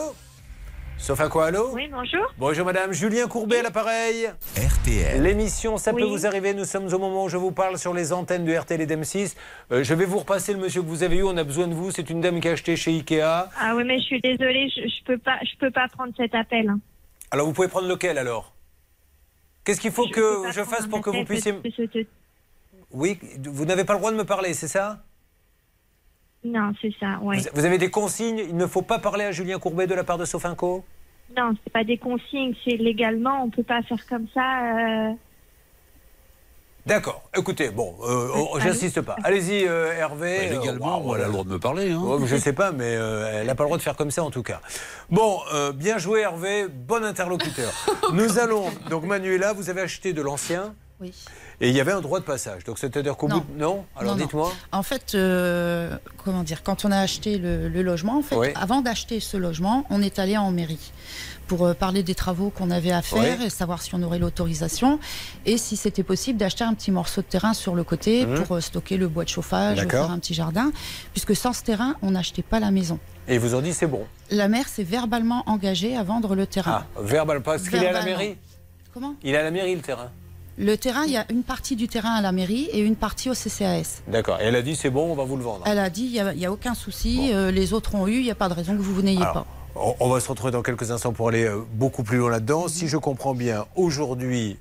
Sauf 0.97 1.27
quoi, 1.27 1.47
allô 1.47 1.71
Oui, 1.73 1.89
bonjour. 1.91 2.21
Bonjour 2.37 2.65
madame, 2.65 2.93
Julien 2.93 3.27
Courbet 3.27 3.59
à 3.59 3.63
l'appareil. 3.63 4.29
RTL. 4.55 5.21
L'émission 5.21 5.77
Ça 5.77 5.91
peut 5.91 6.05
vous 6.05 6.25
arriver, 6.25 6.53
nous 6.53 6.63
sommes 6.63 6.85
au 6.93 6.97
moment 6.99 7.25
où 7.25 7.29
je 7.29 7.35
vous 7.35 7.51
parle 7.51 7.77
sur 7.77 7.93
les 7.93 8.13
antennes 8.13 8.45
de 8.45 8.55
RTL 8.55 8.79
et 8.79 8.85
d'M6. 8.85 9.35
Euh, 9.71 9.83
je 9.83 9.93
vais 9.95 10.05
vous 10.05 10.19
repasser 10.19 10.53
le 10.53 10.59
monsieur 10.59 10.81
que 10.81 10.87
vous 10.87 11.03
avez 11.03 11.17
eu, 11.17 11.23
on 11.23 11.35
a 11.35 11.43
besoin 11.43 11.67
de 11.67 11.73
vous. 11.73 11.91
C'est 11.91 12.09
une 12.09 12.21
dame 12.21 12.39
qui 12.39 12.47
a 12.47 12.51
acheté 12.51 12.77
chez 12.77 12.91
Ikea. 12.91 13.21
Ah 13.59 13.73
oui, 13.75 13.83
mais 13.85 13.97
je 13.99 14.03
suis 14.03 14.21
désolée, 14.21 14.69
je, 14.73 14.81
je 14.87 15.03
peux 15.05 15.17
pas, 15.17 15.37
je 15.43 15.57
peux 15.59 15.71
pas 15.71 15.87
prendre 15.89 16.13
cet 16.15 16.35
appel. 16.35 16.69
hein. 16.69 16.79
Alors 17.31 17.47
vous 17.47 17.53
pouvez 17.53 17.67
prendre 17.67 17.87
lequel 17.89 18.17
alors? 18.17 18.53
Qu'est-ce 19.65 19.81
qu'il 19.81 19.91
faut 19.91 20.07
Je 20.07 20.11
que 20.13 20.51
je 20.51 20.63
fasse 20.63 20.87
pour 20.87 20.99
un 20.99 21.01
que 21.01 21.09
vous 21.09 21.25
puissiez... 21.25 21.53
Oui, 22.91 23.19
vous 23.43 23.65
n'avez 23.65 23.83
pas 23.83 23.93
le 23.93 23.99
droit 23.99 24.11
de 24.11 24.17
me 24.17 24.23
parler, 24.25 24.53
c'est 24.53 24.67
ça? 24.67 25.03
Non, 26.45 26.71
c'est 26.81 26.93
ça, 26.99 27.19
ouais. 27.21 27.37
vous, 27.37 27.43
vous 27.53 27.65
avez 27.65 27.77
des 27.77 27.89
consignes 27.89 28.39
Il 28.49 28.57
ne 28.57 28.67
faut 28.67 28.81
pas 28.81 28.99
parler 28.99 29.23
à 29.25 29.31
Julien 29.31 29.59
Courbet 29.59 29.87
de 29.87 29.95
la 29.95 30.03
part 30.03 30.17
de 30.17 30.25
Sofinco? 30.25 30.83
Non, 31.37 31.53
c'est 31.63 31.71
pas 31.73 31.83
des 31.83 31.97
consignes, 31.97 32.53
c'est 32.65 32.75
légalement, 32.77 33.43
on 33.43 33.49
peut 33.49 33.63
pas 33.63 33.81
faire 33.83 34.05
comme 34.09 34.27
ça. 34.33 35.09
euh, 35.09 35.13
D'accord. 36.85 37.23
Écoutez, 37.35 37.69
bon, 37.69 37.95
euh, 38.03 38.27
oh, 38.35 38.59
j'insiste 38.59 38.99
pas. 39.01 39.15
Allez-y, 39.23 39.65
euh, 39.65 39.93
Hervé. 39.93 40.49
Bah, 40.49 40.55
légalement, 40.59 41.01
Euh, 41.07 41.15
elle 41.15 41.21
a 41.21 41.25
le 41.27 41.31
droit 41.31 41.43
de 41.45 41.49
me 41.49 41.59
parler. 41.59 41.91
Hein. 41.91 42.01
Oh, 42.03 42.19
je 42.25 42.35
sais 42.35 42.51
pas, 42.51 42.73
mais 42.73 42.83
euh, 42.97 43.39
elle 43.39 43.47
n'a 43.47 43.55
pas 43.55 43.63
le 43.63 43.67
droit 43.69 43.77
de 43.77 43.81
faire 43.83 43.95
comme 43.95 44.11
ça 44.11 44.21
en 44.21 44.31
tout 44.31 44.43
cas. 44.43 44.59
Bon, 45.09 45.39
euh, 45.53 45.71
bien 45.71 45.97
joué 45.97 46.19
Hervé, 46.21 46.67
bon 46.67 47.05
interlocuteur. 47.05 47.71
Nous 48.13 48.37
allons, 48.37 48.65
donc 48.89 49.05
Manuela, 49.05 49.53
vous 49.53 49.69
avez 49.69 49.79
acheté 49.79 50.11
de 50.11 50.21
l'ancien 50.21 50.75
Oui. 51.03 51.13
et 51.61 51.69
il 51.69 51.75
y 51.75 51.81
avait 51.81 51.91
un 51.91 52.01
droit 52.01 52.19
de 52.19 52.25
passage. 52.25 52.63
Donc 52.63 52.79
c'est-à-dire 52.79 53.15
qu'au 53.17 53.27
bout 53.27 53.35
Non? 53.35 53.45
de... 53.55 53.59
Non 53.61 53.85
Alors 53.97 54.15
dites-moi. 54.15 54.51
En 54.71 54.83
fait, 54.83 55.13
euh, 55.15 55.97
comment 56.23 56.43
dire, 56.43 56.63
quand 56.63 56.85
on 56.85 56.91
a 56.91 56.97
acheté 56.99 57.37
le, 57.37 57.67
le 57.67 57.81
logement, 57.81 58.17
en 58.17 58.21
fait, 58.23 58.35
Oui. 58.37 58.47
avant 58.55 58.81
d'acheter 58.81 59.19
ce 59.19 59.37
logement, 59.37 59.85
on 59.89 60.01
est 60.01 60.17
allé 60.19 60.37
en 60.37 60.51
mairie 60.51 60.91
pour 61.47 61.65
euh, 61.65 61.73
parler 61.73 62.03
des 62.03 62.15
travaux 62.15 62.49
qu'on 62.49 62.71
avait 62.71 62.91
à 62.93 63.01
faire 63.01 63.37
Oui. 63.39 63.45
et 63.47 63.49
savoir 63.49 63.81
si 63.81 63.93
on 63.95 64.01
aurait 64.01 64.17
l'autorisation 64.19 64.97
et 65.45 65.57
si 65.57 65.75
c'était 65.75 66.01
possible 66.03 66.39
d'acheter 66.39 66.63
un 66.63 66.73
petit 66.73 66.89
morceau 66.91 67.21
de 67.21 67.27
terrain 67.27 67.53
sur 67.53 67.75
le 67.75 67.83
côté 67.83 68.25
Mhm. 68.25 68.35
pour 68.43 68.55
euh, 68.55 68.61
stocker 68.61 68.95
le 68.97 69.09
bois 69.09 69.25
de 69.25 69.29
chauffage, 69.29 69.85
faire 69.87 70.09
un 70.09 70.19
petit 70.19 70.33
jardin, 70.33 70.71
puisque 71.11 71.35
sans 71.35 71.51
ce 71.51 71.61
terrain, 71.63 71.95
on 72.01 72.11
n'achetait 72.11 72.43
pas 72.43 72.59
la 72.61 72.71
maison. 72.71 72.97
Et 73.27 73.37
vous 73.37 73.55
ont 73.55 73.61
dit 73.61 73.73
c'est 73.73 73.87
bon. 73.87 74.05
La 74.31 74.47
maire 74.47 74.67
s'est 74.69 74.83
verbalement 74.83 75.43
engagée 75.47 75.95
à 75.97 76.03
vendre 76.03 76.35
le 76.35 76.47
terrain. 76.47 76.85
Ah, 76.95 77.01
verbal, 77.01 77.41
parce 77.41 77.67
qu'il 77.67 77.83
est 77.83 77.87
à 77.87 77.91
la 77.93 78.03
mairie? 78.05 78.37
Comment? 78.93 79.15
Il 79.23 79.33
est 79.33 79.37
à 79.37 79.43
la 79.43 79.51
mairie 79.51 79.75
le 79.75 79.81
terrain. 79.81 80.11
Le 80.57 80.77
terrain, 80.77 81.03
il 81.05 81.11
y 81.11 81.17
a 81.17 81.25
une 81.31 81.43
partie 81.43 81.75
du 81.75 81.87
terrain 81.87 82.11
à 82.13 82.21
la 82.21 82.31
mairie 82.31 82.65
et 82.71 82.79
une 82.79 82.95
partie 82.95 83.29
au 83.29 83.33
CCAS. 83.33 84.01
D'accord. 84.07 84.39
Et 84.39 84.43
elle 84.45 84.55
a 84.55 84.61
dit 84.61 84.75
c'est 84.75 84.91
bon, 84.91 85.11
on 85.11 85.15
va 85.15 85.23
vous 85.23 85.35
le 85.37 85.43
vendre. 85.43 85.63
Elle 85.65 85.79
a 85.79 85.89
dit, 85.89 86.03
il 86.03 86.11
n'y 86.37 86.45
a, 86.45 86.49
a 86.49 86.51
aucun 86.51 86.75
souci, 86.75 87.31
euh, 87.33 87.49
les 87.49 87.73
autres 87.73 87.95
ont 87.95 88.07
eu, 88.07 88.17
il 88.17 88.23
n'y 88.23 88.31
a 88.31 88.35
pas 88.35 88.49
de 88.49 88.53
raison 88.53 88.77
que 88.77 88.81
vous 88.81 89.01
n'ayez 89.01 89.17
pas. 89.19 89.45
On, 89.75 89.95
on 89.99 90.09
va 90.09 90.19
se 90.19 90.27
retrouver 90.29 90.51
dans 90.51 90.61
quelques 90.61 90.91
instants 90.91 91.11
pour 91.13 91.29
aller 91.29 91.45
euh, 91.45 91.63
beaucoup 91.73 92.03
plus 92.03 92.17
loin 92.19 92.29
là-dedans. 92.29 92.67
Si 92.67 92.87
je 92.87 92.97
comprends 92.97 93.33
bien, 93.33 93.65
aujourd'hui, 93.75 94.57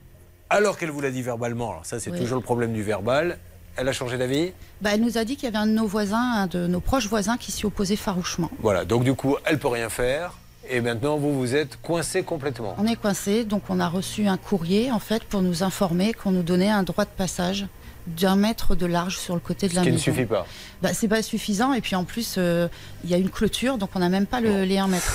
alors 0.48 0.78
qu'elle 0.78 0.90
vous 0.90 1.02
l'a 1.02 1.10
dit 1.10 1.20
verbalement, 1.20 1.70
alors 1.72 1.84
ça 1.86 2.00
c'est 2.00 2.10
Oui. 2.10 2.18
toujours 2.18 2.36
le 2.38 2.42
problème 2.42 2.72
du 2.72 2.82
verbal, 2.82 3.38
elle 3.76 3.86
a 3.88 3.92
changé 3.92 4.16
d'avis? 4.16 4.52
Bah, 4.80 4.90
elle 4.94 5.02
nous 5.02 5.18
a 5.18 5.24
dit 5.24 5.36
qu'il 5.36 5.44
y 5.44 5.48
avait 5.48 5.58
un 5.58 5.66
de 5.66 5.72
nos 5.72 5.86
voisins, 5.86 6.18
un 6.42 6.46
de 6.46 6.66
nos 6.66 6.80
proches 6.80 7.06
voisins 7.08 7.36
qui 7.36 7.52
s'y 7.52 7.66
opposait 7.66 7.96
farouchement. 7.96 8.50
Voilà, 8.60 8.86
donc 8.86 9.04
du 9.04 9.12
coup, 9.14 9.36
elle 9.44 9.58
peut 9.58 9.68
rien 9.68 9.90
faire. 9.90 10.38
Et 10.68 10.80
maintenant, 10.80 11.16
vous, 11.16 11.38
vous 11.38 11.54
êtes 11.54 11.80
coincé 11.82 12.22
complètement. 12.22 12.74
On 12.78 12.86
est 12.86 12.96
coincé, 12.96 13.44
donc 13.44 13.62
on 13.68 13.80
a 13.80 13.88
reçu 13.88 14.26
un 14.26 14.36
courrier 14.36 14.92
en 14.92 14.98
fait 15.00 15.24
pour 15.24 15.42
nous 15.42 15.62
informer 15.62 16.12
qu'on 16.12 16.30
nous 16.30 16.42
donnait 16.42 16.70
un 16.70 16.82
droit 16.82 17.04
de 17.04 17.10
passage 17.10 17.66
d'un 18.06 18.36
mètre 18.36 18.74
de 18.74 18.86
large 18.86 19.18
sur 19.18 19.34
le 19.34 19.40
côté 19.40 19.68
de 19.68 19.72
Ce 19.72 19.76
la 19.76 19.82
qui 19.82 19.92
ne 19.92 19.98
suffit 19.98 20.24
pas. 20.24 20.46
Bah, 20.80 20.92
c'est 20.92 21.08
pas 21.08 21.22
suffisant 21.22 21.72
et 21.72 21.80
puis 21.80 21.94
en 21.94 22.04
plus 22.04 22.34
euh, 22.36 22.68
il 23.04 23.10
y 23.10 23.14
a 23.14 23.16
une 23.16 23.30
clôture 23.30 23.78
donc 23.78 23.90
on 23.94 24.00
n'a 24.00 24.08
même 24.08 24.26
pas 24.26 24.40
le, 24.40 24.64
les 24.64 24.78
1 24.78 24.88
mètre. 24.88 25.12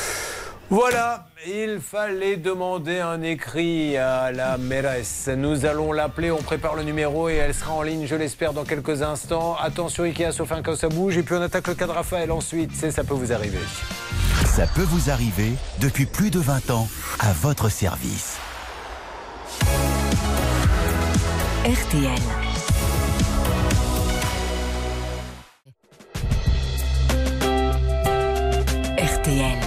Voilà, 0.69 1.26
il 1.45 1.79
fallait 1.79 2.37
demander 2.37 2.99
un 2.99 3.21
écrit 3.21 3.97
à 3.97 4.31
la 4.31 4.57
mairesse. 4.57 5.29
Nous 5.35 5.65
allons 5.65 5.91
l'appeler, 5.91 6.31
on 6.31 6.41
prépare 6.41 6.75
le 6.75 6.83
numéro 6.83 7.29
et 7.29 7.35
elle 7.35 7.53
sera 7.53 7.73
en 7.73 7.81
ligne, 7.81 8.07
je 8.07 8.15
l'espère, 8.15 8.53
dans 8.53 8.63
quelques 8.63 9.01
instants. 9.01 9.55
Attention, 9.61 10.03
Ikea, 10.03 10.31
sauf 10.31 10.51
un 10.51 10.61
cas 10.61 10.75
ça 10.75 10.89
bouge. 10.89 11.17
Et 11.17 11.23
puis 11.23 11.35
on 11.35 11.41
attaque 11.41 11.67
le 11.67 11.75
cas 11.75 11.85
de 11.85 11.91
Raphaël 11.91 12.31
ensuite. 12.31 12.71
C'est 12.73 12.91
ça 12.91 13.03
peut 13.03 13.13
vous 13.13 13.31
arriver. 13.31 13.59
Ça 14.45 14.65
peut 14.67 14.81
vous 14.81 15.09
arriver 15.09 15.53
depuis 15.79 16.05
plus 16.05 16.31
de 16.31 16.39
20 16.39 16.71
ans 16.71 16.87
à 17.19 17.31
votre 17.33 17.69
service. 17.69 18.37
RTL. 21.65 22.15
RTL. 28.97 29.66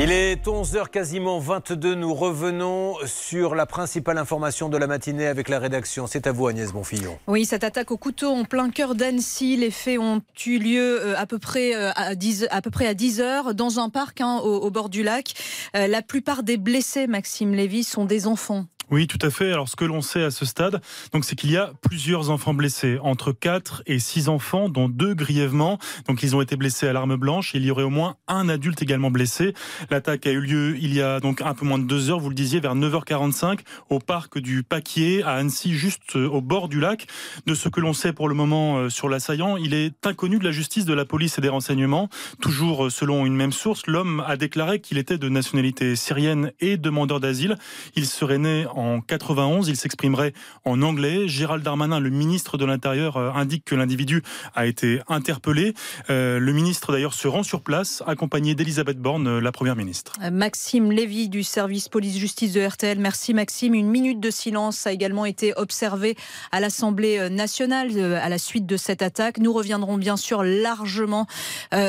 Il 0.00 0.12
est 0.12 0.46
11h 0.46 0.90
quasiment 0.90 1.40
22. 1.40 1.96
Nous 1.96 2.14
revenons 2.14 2.94
sur 3.04 3.56
la 3.56 3.66
principale 3.66 4.16
information 4.16 4.68
de 4.68 4.76
la 4.76 4.86
matinée 4.86 5.26
avec 5.26 5.48
la 5.48 5.58
rédaction. 5.58 6.06
C'est 6.06 6.28
à 6.28 6.32
vous 6.32 6.46
Agnès 6.46 6.72
Bonfillon. 6.72 7.18
Oui, 7.26 7.44
cette 7.44 7.64
attaque 7.64 7.90
au 7.90 7.96
couteau 7.96 8.28
en 8.28 8.44
plein 8.44 8.70
cœur 8.70 8.94
d'Annecy. 8.94 9.56
Les 9.56 9.72
faits 9.72 9.98
ont 9.98 10.22
eu 10.46 10.60
lieu 10.60 11.00
euh, 11.02 11.18
à 11.18 11.26
peu 11.26 11.40
près 11.40 11.74
euh, 11.74 11.90
à 11.96 12.14
10, 12.14 12.46
à 12.52 12.62
peu 12.62 12.70
près 12.70 12.86
à 12.86 12.94
10 12.94 13.20
heures 13.20 13.54
dans 13.56 13.80
un 13.80 13.90
parc 13.90 14.20
hein, 14.20 14.38
au, 14.44 14.58
au 14.58 14.70
bord 14.70 14.88
du 14.88 15.02
lac. 15.02 15.34
Euh, 15.74 15.88
la 15.88 16.00
plupart 16.00 16.44
des 16.44 16.58
blessés, 16.58 17.08
Maxime 17.08 17.52
Lévy, 17.52 17.82
sont 17.82 18.04
des 18.04 18.28
enfants. 18.28 18.66
Oui, 18.90 19.06
tout 19.06 19.18
à 19.20 19.30
fait. 19.30 19.52
Alors, 19.52 19.68
ce 19.68 19.76
que 19.76 19.84
l'on 19.84 20.00
sait 20.00 20.24
à 20.24 20.30
ce 20.30 20.46
stade, 20.46 20.80
donc, 21.12 21.24
c'est 21.24 21.36
qu'il 21.36 21.50
y 21.50 21.56
a 21.56 21.72
plusieurs 21.82 22.30
enfants 22.30 22.54
blessés, 22.54 22.98
entre 23.02 23.32
4 23.32 23.82
et 23.86 23.98
6 23.98 24.28
enfants, 24.28 24.68
dont 24.68 24.88
deux 24.88 25.14
grièvement. 25.14 25.78
Donc, 26.06 26.22
ils 26.22 26.34
ont 26.34 26.40
été 26.40 26.56
blessés 26.56 26.88
à 26.88 26.92
l'arme 26.92 27.16
blanche. 27.16 27.52
Il 27.54 27.64
y 27.64 27.70
aurait 27.70 27.82
au 27.82 27.90
moins 27.90 28.16
un 28.28 28.48
adulte 28.48 28.80
également 28.80 29.10
blessé. 29.10 29.52
L'attaque 29.90 30.26
a 30.26 30.30
eu 30.30 30.40
lieu 30.40 30.76
il 30.80 30.94
y 30.94 31.02
a 31.02 31.20
donc 31.20 31.42
un 31.42 31.54
peu 31.54 31.66
moins 31.66 31.78
de 31.78 31.84
deux 31.84 32.10
heures, 32.10 32.20
vous 32.20 32.30
le 32.30 32.34
disiez, 32.34 32.60
vers 32.60 32.74
9h45, 32.74 33.60
au 33.90 33.98
parc 33.98 34.38
du 34.38 34.62
Paquier, 34.62 35.22
à 35.22 35.32
Annecy, 35.32 35.74
juste 35.74 36.16
euh, 36.16 36.28
au 36.28 36.40
bord 36.40 36.68
du 36.68 36.80
lac. 36.80 37.06
De 37.46 37.54
ce 37.54 37.68
que 37.68 37.80
l'on 37.80 37.92
sait 37.92 38.12
pour 38.12 38.28
le 38.28 38.34
moment 38.34 38.78
euh, 38.78 38.88
sur 38.88 39.08
l'assaillant, 39.08 39.56
il 39.56 39.74
est 39.74 40.06
inconnu 40.06 40.38
de 40.38 40.44
la 40.44 40.50
justice, 40.50 40.84
de 40.84 40.94
la 40.94 41.04
police 41.04 41.38
et 41.38 41.40
des 41.40 41.48
renseignements. 41.48 42.08
Toujours 42.40 42.86
euh, 42.86 42.90
selon 42.90 43.26
une 43.26 43.34
même 43.34 43.52
source, 43.52 43.86
l'homme 43.86 44.22
a 44.26 44.36
déclaré 44.36 44.80
qu'il 44.80 44.98
était 44.98 45.18
de 45.18 45.28
nationalité 45.28 45.96
syrienne 45.96 46.52
et 46.60 46.76
demandeur 46.76 47.20
d'asile. 47.20 47.56
Il 47.94 48.06
serait 48.06 48.38
né 48.38 48.66
91, 49.06 49.68
il 49.68 49.76
s'exprimerait 49.76 50.32
en 50.64 50.82
anglais. 50.82 51.28
Gérald 51.28 51.64
Darmanin, 51.64 52.00
le 52.00 52.10
ministre 52.10 52.58
de 52.58 52.64
l'Intérieur, 52.64 53.16
euh, 53.16 53.30
indique 53.34 53.64
que 53.64 53.74
l'individu 53.74 54.22
a 54.54 54.66
été 54.66 55.00
interpellé. 55.08 55.74
Euh, 56.10 56.38
le 56.38 56.52
ministre 56.52 56.92
d'ailleurs 56.92 57.14
se 57.14 57.28
rend 57.28 57.42
sur 57.42 57.60
place, 57.60 58.02
accompagné 58.06 58.54
d'Elisabeth 58.54 58.98
Borne, 58.98 59.26
euh, 59.26 59.40
la 59.40 59.52
première 59.52 59.76
ministre. 59.76 60.12
Maxime 60.30 60.92
Lévy 60.92 61.28
du 61.28 61.42
service 61.42 61.88
police-justice 61.88 62.52
de 62.52 62.64
RTL. 62.64 62.98
Merci 62.98 63.34
Maxime. 63.34 63.74
Une 63.74 63.88
minute 63.88 64.20
de 64.20 64.30
silence 64.30 64.86
a 64.86 64.92
également 64.92 65.24
été 65.24 65.52
observée 65.56 66.16
à 66.52 66.60
l'Assemblée 66.60 67.28
nationale 67.30 67.88
à 68.22 68.28
la 68.28 68.38
suite 68.38 68.66
de 68.66 68.76
cette 68.76 69.02
attaque. 69.02 69.38
Nous 69.38 69.52
reviendrons 69.52 69.96
bien 69.96 70.16
sûr 70.16 70.42
largement 70.42 71.26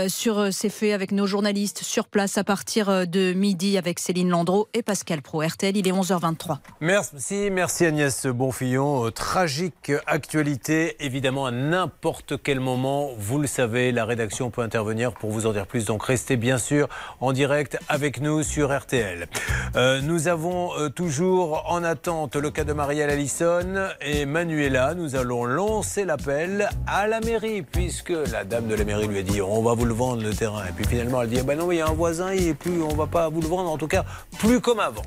sur 0.08 0.54
ces 0.54 0.70
faits 0.70 0.94
avec 0.94 1.12
nos 1.12 1.28
journalistes 1.28 1.84
sur 1.84 2.08
place 2.08 2.38
à 2.38 2.44
partir 2.44 3.08
de 3.08 3.34
midi 3.34 3.78
avec 3.78 4.00
Céline 4.00 4.30
Landreau 4.30 4.68
et 4.74 4.82
Pascal 4.82 5.22
Pro. 5.22 5.42
RTL, 5.42 5.76
il 5.76 5.88
est 5.88 5.92
11h23. 5.92 6.58
Merci, 6.82 7.50
merci 7.52 7.86
Agnès 7.86 8.26
Bonfillon. 8.26 9.08
Euh, 9.08 9.12
Tragique 9.12 9.92
actualité, 10.08 10.96
évidemment, 11.04 11.46
à 11.46 11.52
n'importe 11.52 12.42
quel 12.42 12.62
moment. 12.62 13.10
Vous 13.18 13.38
le 13.38 13.48
savez, 13.48 13.92
la 13.92 14.06
rédaction 14.06 14.50
peut 14.50 14.62
intervenir 14.62 15.12
pour 15.12 15.30
vous 15.30 15.46
en 15.46 15.52
dire 15.52 15.68
plus. 15.68 15.84
Donc 15.84 16.06
restez 16.06 16.38
bien 16.38 16.58
sûr 16.58 16.88
en 17.20 17.34
direct 17.34 17.78
avec 17.90 18.22
nous 18.22 18.44
sur 18.44 18.74
RTL. 18.74 19.28
Euh, 19.76 20.00
nous 20.00 20.30
avons 20.30 20.72
euh, 20.80 20.88
toujours 20.88 21.66
en 21.68 21.84
attente 21.84 22.38
le 22.38 22.50
cas 22.50 22.64
de 22.64 22.72
Marielle 22.72 23.10
Allison 23.10 23.90
et 24.00 24.26
Manuela. 24.26 24.94
Nous 24.94 25.18
allons 25.18 25.44
lancer 25.44 26.06
l'appel 26.06 26.70
à 26.88 27.08
la 27.08 27.20
mairie 27.20 27.62
puisque 27.62 28.14
la 28.32 28.46
dame 28.46 28.68
de 28.68 28.76
la 28.76 28.86
mairie 28.86 29.10
lui 29.10 29.20
a 29.20 29.24
dit 29.24 29.42
on 29.42 29.62
va 29.62 29.74
vous 29.74 29.84
le 29.84 29.94
vendre 29.94 30.24
le 30.24 30.34
terrain. 30.34 30.64
Et 30.70 30.72
puis 30.72 30.86
finalement 30.86 31.22
elle 31.24 31.30
dit 31.30 31.42
bah 31.42 31.58
non, 31.58 31.74
il 31.74 31.80
y 31.80 31.82
a 31.82 31.90
un 31.90 31.94
voisin, 31.94 32.30
est 32.30 32.54
plus, 32.54 32.82
on 32.82 32.96
va 32.96 33.06
pas 33.06 33.28
vous 33.28 33.42
le 33.42 33.48
vendre. 33.48 33.70
En 33.70 33.78
tout 33.78 33.90
cas, 33.90 34.06
plus 34.38 34.62
comme 34.62 34.80
avant. 34.80 35.04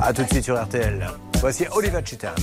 A 0.00 0.12
tout 0.12 0.22
de 0.22 0.28
suite 0.28 0.44
Voici 1.40 1.66
Oliver 1.70 2.02
Chitam. 2.02 2.34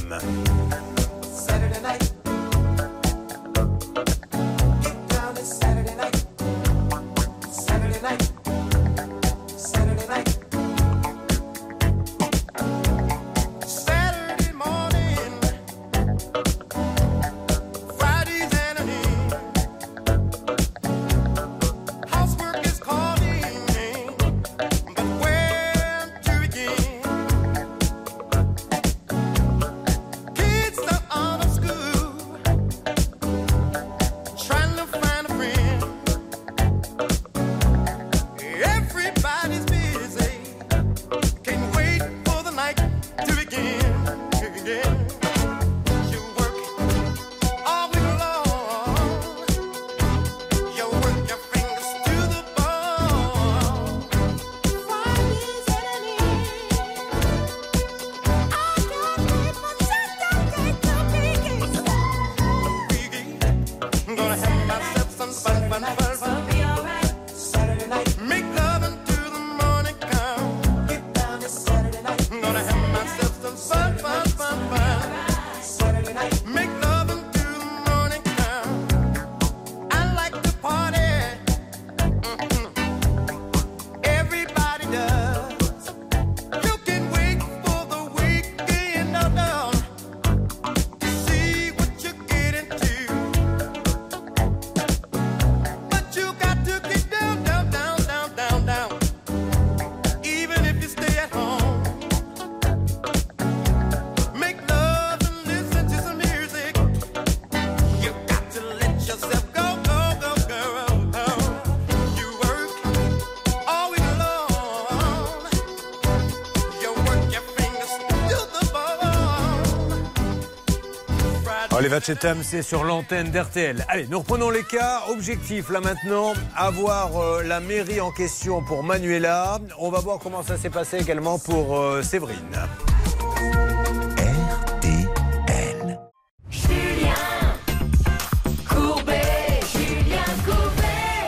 C'est 122.01 122.61
sur 122.61 122.83
l'antenne 122.83 123.31
d'RTL. 123.31 123.85
Allez, 123.87 124.07
nous 124.09 124.19
reprenons 124.19 124.49
les 124.49 124.63
cas. 124.63 125.03
Objectif, 125.09 125.69
là 125.69 125.79
maintenant, 125.79 126.33
avoir 126.55 127.17
euh, 127.17 127.43
la 127.43 127.59
mairie 127.59 128.01
en 128.01 128.11
question 128.11 128.61
pour 128.61 128.83
Manuela. 128.83 129.59
On 129.79 129.89
va 129.89 129.99
voir 129.99 130.19
comment 130.19 130.43
ça 130.43 130.57
s'est 130.57 130.69
passé 130.69 130.97
également 130.97 131.39
pour 131.39 131.77
euh, 131.77 132.01
Séverine. 132.01 132.54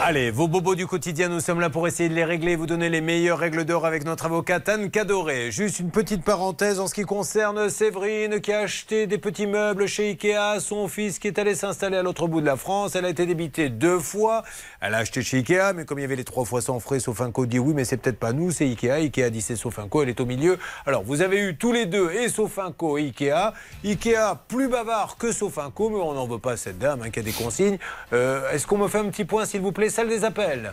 Allez, 0.10 0.32
vos 0.32 0.48
bobos 0.48 0.76
du 0.76 0.88
quotidien, 0.88 1.28
nous 1.28 1.42
sommes 1.42 1.60
là 1.60 1.70
pour 1.70 1.86
essayer 1.86 2.08
de 2.08 2.14
les 2.14 2.24
régler, 2.24 2.56
vous 2.56 2.66
donner 2.66 2.88
les 2.88 3.02
meilleures 3.02 3.40
règles 3.40 3.66
d'or 3.66 3.86
avec 3.86 4.06
notre 4.06 4.28
avocate 4.28 4.70
Anne 4.70 4.90
Cadoré. 4.90 5.52
Juste 5.52 5.82
une 5.82 5.92
petite 5.92 6.24
parenthèse 6.24 6.80
en 6.80 6.88
ce 6.88 6.94
qui 6.94 7.02
concerne 7.02 7.70
Séverine 7.70 8.40
qui 8.40 8.54
a 8.54 8.60
acheté 8.60 9.06
des 9.06 9.18
petits 9.18 9.48
meubles 9.48 9.86
chez 9.86 10.12
Ikea. 10.12 10.62
Son 10.62 10.88
fils 10.88 11.20
qui 11.20 11.28
est 11.28 11.38
allé 11.38 11.56
s'installer 11.56 11.98
à 11.98 12.04
l'autre 12.04 12.26
bout 12.28 12.40
de 12.40 12.46
la 12.46 12.56
France. 12.56 12.96
Elle 12.96 13.04
a 13.04 13.10
été 13.10 13.26
débitée 13.26 13.68
deux 13.68 14.00
fois. 14.00 14.44
Elle 14.80 14.94
a 14.94 15.00
acheté 15.00 15.22
chez 15.24 15.40
Ikea, 15.40 15.74
mais 15.76 15.84
comme 15.84 16.00
il 16.00 16.04
y 16.04 16.06
avait 16.06 16.16
les 16.16 16.24
trois 16.24 16.46
fois 16.46 16.62
sans 16.62 16.80
frais, 16.80 17.02
Sofinco 17.02 17.46
dit 17.46 17.60
oui, 17.60 17.74
mais 17.76 17.84
c'est 17.84 17.98
peut-être 17.98 18.18
pas 18.18 18.32
nous, 18.32 18.52
c'est 18.52 18.64
Ikea. 18.64 18.92
Ikea 18.92 19.30
dit 19.30 19.42
c'est 19.42 19.58
Sofinco, 19.58 20.04
elle 20.04 20.10
est 20.10 20.22
au 20.22 20.26
milieu. 20.26 20.58
Alors, 20.86 21.04
vous 21.04 21.22
avez 21.22 21.42
eu 21.42 21.58
tous 21.58 21.74
les 21.74 21.86
deux, 21.86 22.14
et 22.14 22.30
Sofinco 22.30 22.98
et 22.98 23.08
Ikea. 23.08 23.52
Ikea 23.84 24.40
plus 24.48 24.70
bavard 24.70 25.18
que 25.18 25.34
Sofinco, 25.34 25.90
mais 25.90 26.00
on 26.00 26.14
n'en 26.14 26.28
veut 26.28 26.40
pas 26.40 26.56
cette 26.56 26.80
dame 26.80 27.02
hein, 27.04 27.10
qui 27.10 27.20
a 27.20 27.24
des 27.24 27.34
consignes. 27.34 27.78
Euh, 28.14 28.50
Est-ce 28.54 28.66
qu'on 28.66 28.78
me 28.78 28.88
fait 28.88 29.00
un 29.00 29.10
petit 29.10 29.26
point, 29.26 29.44
s'il 29.44 29.60
vous 29.60 29.74
plaît, 29.74 29.90
salle 29.98 30.10
des 30.10 30.24
appels 30.24 30.72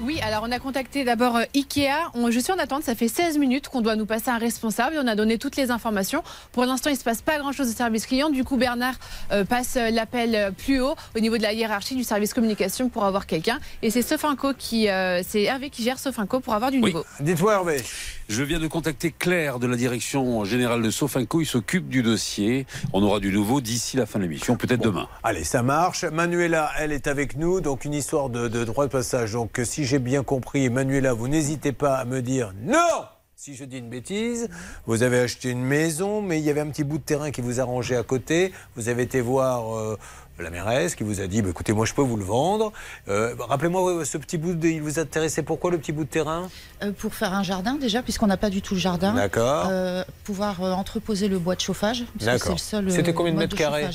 Oui, 0.00 0.18
alors 0.22 0.44
on 0.46 0.50
a 0.50 0.58
contacté 0.58 1.04
d'abord 1.04 1.36
euh, 1.36 1.44
Ikea. 1.54 2.10
On- 2.14 2.30
je 2.32 2.40
suis 2.40 2.52
en 2.52 2.58
attente, 2.58 2.82
ça 2.82 2.96
fait 2.96 3.06
16 3.06 3.38
minutes 3.38 3.68
qu'on 3.68 3.80
doit 3.80 3.94
nous 3.94 4.06
passer 4.06 4.28
un 4.30 4.38
responsable. 4.38 4.96
On 5.00 5.06
a 5.06 5.14
donné 5.14 5.38
toutes 5.38 5.54
les 5.56 5.70
informations. 5.70 6.24
Pour 6.50 6.64
l'instant, 6.64 6.90
il 6.90 6.94
ne 6.94 6.98
se 6.98 7.04
passe 7.04 7.22
pas 7.22 7.38
grand-chose 7.38 7.70
de 7.70 7.76
service 7.76 8.04
client. 8.06 8.28
Du 8.28 8.42
coup, 8.42 8.56
Bernard 8.56 8.96
euh, 9.30 9.44
passe 9.44 9.76
euh, 9.76 9.90
l'appel 9.90 10.52
plus 10.58 10.80
haut 10.80 10.96
au 11.16 11.20
niveau 11.20 11.38
de 11.38 11.42
la 11.42 11.52
hiérarchie 11.52 11.94
du 11.94 12.02
service 12.02 12.34
communication 12.34 12.88
pour 12.88 13.04
avoir 13.04 13.26
quelqu'un. 13.26 13.60
Et 13.82 13.90
c'est 13.90 14.02
Sofinco 14.02 14.52
qui, 14.58 14.88
euh, 14.88 15.22
c'est 15.26 15.42
Hervé 15.42 15.70
qui 15.70 15.84
gère 15.84 16.00
Sofinco 16.00 16.40
pour 16.40 16.54
avoir 16.54 16.72
du 16.72 16.80
Oui. 16.80 16.92
nouveau. 16.92 17.04
Dites-moi, 17.20 17.52
Hervé. 17.54 17.80
Je 18.28 18.42
viens 18.42 18.58
de 18.58 18.66
contacter 18.66 19.12
Claire 19.16 19.58
de 19.58 19.66
la 19.66 19.76
direction 19.76 20.44
générale 20.44 20.82
de 20.82 20.90
Sofinco. 20.90 21.40
Il 21.40 21.46
s'occupe 21.46 21.88
du 21.88 22.02
dossier. 22.02 22.66
On 22.94 23.02
aura 23.02 23.20
du 23.20 23.30
nouveau 23.30 23.60
d'ici 23.60 23.96
la 23.98 24.06
fin 24.06 24.18
de 24.18 24.24
l'émission, 24.24 24.56
peut-être 24.56 24.80
demain. 24.82 25.06
Allez, 25.22 25.44
ça 25.44 25.62
marche. 25.62 26.04
Manuela, 26.04 26.70
elle 26.78 26.90
est 26.90 27.06
avec 27.06 27.36
nous, 27.36 27.60
donc 27.60 27.84
une 27.84 27.92
histoire 27.94 28.28
de, 28.30 28.48
de 28.48 28.64
droit 28.64 28.86
de 28.86 28.90
passage. 28.90 29.32
Donc, 29.32 29.60
j'ai 29.84 29.98
bien 29.98 30.22
compris, 30.22 30.68
Manuela, 30.70 31.12
vous 31.12 31.28
n'hésitez 31.28 31.72
pas 31.72 31.96
à 31.96 32.04
me 32.04 32.22
dire 32.22 32.52
non 32.62 33.04
si 33.36 33.56
je 33.56 33.64
dis 33.64 33.78
une 33.78 33.90
bêtise. 33.90 34.48
Vous 34.86 35.02
avez 35.02 35.18
acheté 35.18 35.50
une 35.50 35.64
maison, 35.64 36.22
mais 36.22 36.38
il 36.38 36.44
y 36.46 36.50
avait 36.50 36.62
un 36.62 36.68
petit 36.68 36.84
bout 36.84 36.96
de 36.96 37.02
terrain 37.02 37.30
qui 37.30 37.42
vous 37.42 37.60
arrangeait 37.60 37.96
à 37.96 38.02
côté. 38.02 38.52
Vous 38.74 38.88
avez 38.88 39.02
été 39.02 39.20
voir 39.20 39.76
euh, 39.76 39.98
la 40.38 40.50
mairesse 40.50 40.94
qui 40.94 41.04
vous 41.04 41.20
a 41.20 41.26
dit 41.26 41.42
bah, 41.42 41.50
écoutez, 41.50 41.72
moi 41.72 41.86
je 41.86 41.94
peux 41.94 42.02
vous 42.02 42.16
le 42.16 42.24
vendre. 42.24 42.72
Euh, 43.08 43.34
Rappelez-moi, 43.38 44.04
ce 44.04 44.18
petit 44.18 44.38
bout 44.38 44.54
de. 44.54 44.68
Il 44.68 44.82
vous 44.82 44.98
intéressait 44.98 45.42
pourquoi 45.42 45.70
le 45.70 45.78
petit 45.78 45.92
bout 45.92 46.04
de 46.04 46.08
terrain? 46.08 46.48
Euh, 46.82 46.92
pour 46.92 47.14
faire 47.14 47.32
un 47.34 47.42
jardin 47.42 47.74
déjà, 47.74 48.02
puisqu'on 48.02 48.26
n'a 48.26 48.36
pas 48.36 48.50
du 48.50 48.62
tout 48.62 48.74
le 48.74 48.80
jardin. 48.80 49.14
D'accord. 49.14 49.68
Euh, 49.70 50.04
pouvoir 50.24 50.60
entreposer 50.62 51.28
le 51.28 51.38
bois 51.38 51.54
de 51.54 51.60
chauffage. 51.60 52.04
D'accord. 52.20 52.58
c'est 52.58 52.80
le 52.80 52.88
seul, 52.88 52.92
C'était 52.92 53.14
combien 53.14 53.32
de 53.32 53.38
mètres 53.38 53.56
carrés? 53.56 53.88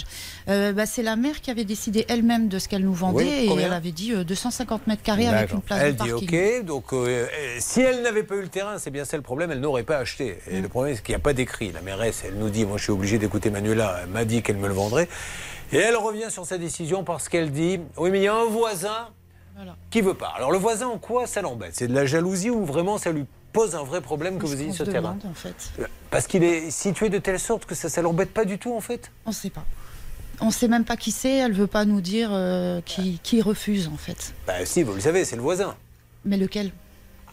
bah, 0.48 0.86
C'est 0.86 1.04
la 1.04 1.16
mère 1.16 1.42
qui 1.42 1.52
avait 1.52 1.66
décidé 1.66 2.06
elle-même 2.08 2.48
de 2.48 2.60
ce 2.60 2.68
qu'elle 2.68 2.84
nous 2.84 2.94
vendait 2.94 3.48
Oui, 3.48 3.60
et 3.60 3.62
elle 3.62 3.74
avait 3.74 3.92
dit 3.92 4.14
euh, 4.14 4.24
250 4.24 4.88
mètres 4.88 5.04
carrés 5.04 5.28
avec 5.28 5.52
une 5.52 5.62
place 5.62 5.80
Elle 5.82 5.96
de 5.96 6.04
dit 6.04 6.10
parking. 6.10 6.60
OK. 6.60 6.66
Donc, 6.66 6.94
euh, 6.94 7.06
euh, 7.08 7.58
si 7.60 7.82
elle 7.82 8.02
n'avait 8.02 8.24
pas 8.24 8.36
eu 8.36 8.42
le 8.42 8.48
terrain, 8.48 8.78
c'est 8.78 8.92
bien 8.92 9.06
ça 9.06 9.18
le 9.18 9.24
problème, 9.24 9.52
elle 9.52 9.60
n'aurait 9.60 9.84
pas 9.84 9.98
acheté. 9.98 10.40
Et 10.50 10.62
le 10.62 10.68
problème, 10.70 10.96
c'est 10.96 11.04
qu'il 11.04 11.14
n'y 11.14 11.18
a 11.18 11.24
pas 11.24 11.34
d'écrit. 11.34 11.72
La 11.72 11.82
mairesse, 11.82 12.24
elle 12.26 12.36
nous 12.36 12.50
dit 12.50 12.66
Moi, 12.66 12.78
je 12.78 12.84
suis 12.84 12.92
obligé 12.92 13.18
d'écouter 13.18 13.50
Manuela. 13.50 14.00
Elle 14.04 14.10
m'a 14.10 14.26
dit 14.26 14.42
qu'elle 14.42 14.58
me 14.58 14.68
le 14.68 14.74
vendrait. 14.74 15.08
Et 15.72 15.78
elle 15.78 15.96
revient 15.98 16.30
sur 16.30 16.46
sa 16.46 16.58
décision 16.58 17.04
parce 17.04 17.30
qu'elle 17.30 17.52
dit 17.52 17.80
Oui, 17.98 18.10
mais 18.10 18.20
il 18.20 18.24
y 18.24 18.28
a 18.28 18.36
un 18.36 18.46
voisin 18.46 19.10
qui 19.90 20.02
veut 20.02 20.14
pas. 20.14 20.34
Alors, 20.36 20.52
le 20.52 20.58
voisin, 20.58 20.88
en 20.88 20.98
quoi 20.98 21.28
ça 21.28 21.42
l'embête? 21.42 21.72
C'est 21.74 21.88
de 21.88 21.94
la 21.94 22.06
jalousie 22.06 22.50
ou 22.50 22.66
vraiment 22.66 22.98
ça 22.98 23.12
lui 23.12 23.26
pose 23.52 23.76
un 23.76 23.84
vrai 23.84 24.02
problème 24.02 24.38
que 24.38 24.46
vous 24.46 24.62
ayez 24.62 24.72
ce 24.72 24.84
terrain? 24.84 25.16
demande, 25.16 25.26
en 25.30 25.34
fait. 25.34 25.72
Parce 26.12 26.28
qu'il 26.28 26.44
est 26.44 26.72
situé 26.72 27.10
de 27.10 27.18
telle 27.18 27.40
sorte 27.40 27.66
que 27.66 27.76
ça 27.76 27.90
ne 28.02 28.04
l'embête 28.04 28.34
pas 28.34 28.46
du 28.46 28.58
tout, 28.58 28.74
en 28.74 28.80
fait? 28.80 29.12
On 29.26 29.30
ne 29.30 29.36
sait 29.36 29.50
pas. 29.50 29.66
On 30.42 30.48
ne 30.48 30.52
sait 30.52 30.70
même 30.70 30.86
pas 30.86 30.96
qui 30.96 31.12
c'est. 31.12 31.38
Elle 31.38 31.54
veut 31.54 31.68
pas 31.68 31.84
nous 31.86 32.00
dire 32.00 32.30
euh, 32.32 32.80
qui, 32.82 33.20
qui 33.22 33.42
refuse 33.42 33.90
en 33.90 33.98
fait. 33.98 34.34
Bah, 34.48 34.66
si, 34.66 34.84
vous 34.84 34.94
le 34.94 35.02
savez, 35.02 35.26
c'est 35.26 35.36
le 35.36 35.42
voisin. 35.42 35.76
Mais 36.24 36.38
lequel? 36.38 36.72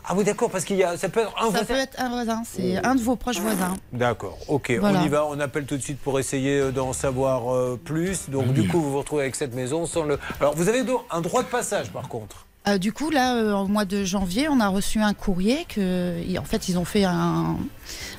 Ah 0.09 0.15
oui, 0.17 0.25
d'accord, 0.25 0.51
parce 0.51 0.65
qu'il 0.65 0.77
y 0.77 0.85
a. 0.85 0.97
Ça 0.97 1.09
peut 1.09 1.21
être 1.21 1.35
un 1.37 1.47
Ça 1.47 1.51
voisin. 1.51 1.65
peut 1.67 1.75
être 1.81 2.01
un 2.01 2.09
voisin. 2.11 2.43
C'est 2.45 2.77
un 2.85 2.95
de 2.95 3.01
vos 3.01 3.17
proches 3.17 3.41
voisins. 3.41 3.75
D'accord, 3.93 4.39
ok, 4.49 4.73
Voilà. 4.79 5.01
on 5.01 5.05
y 5.05 5.09
va, 5.09 5.27
on 5.27 5.41
appelle 5.41 5.67
tout 5.67 5.77
de 5.77 5.83
suite 5.83 5.99
pour 5.99 6.19
essayer 6.21 6.59
euh, 6.61 6.71
d'en 6.71 6.93
savoir 6.93 7.53
euh, 7.55 7.81
plus. 7.83 8.31
Donc 8.31 8.53
du 8.53 8.69
coup, 8.69 8.81
vous 8.81 8.93
vous 8.93 8.99
retrouvez 8.99 9.23
avec 9.23 9.35
cette 9.35 9.55
maison 9.55 9.85
sans 9.87 10.05
le... 10.05 10.19
Alors 10.41 10.55
vous 10.55 10.69
avez 10.69 10.85
donc 10.85 11.03
un 11.11 11.21
droit 11.21 11.43
de 11.43 11.49
passage 11.49 11.91
par 11.91 12.09
contre 12.09 12.47
Euh, 12.69 12.79
du 12.79 12.93
coup, 12.93 13.11
là, 13.11 13.37
euh, 13.37 13.53
au 13.55 13.67
mois 13.69 13.85
de 13.85 14.05
janvier, 14.05 14.49
on 14.49 14.59
a 14.61 14.69
reçu 14.69 15.01
un 15.01 15.15
courrier 15.15 15.65
que, 15.69 16.39
en 16.39 16.45
fait, 16.45 16.69
ils 16.69 16.79
ont 16.79 16.85
fait 16.85 17.05
un, 17.05 17.57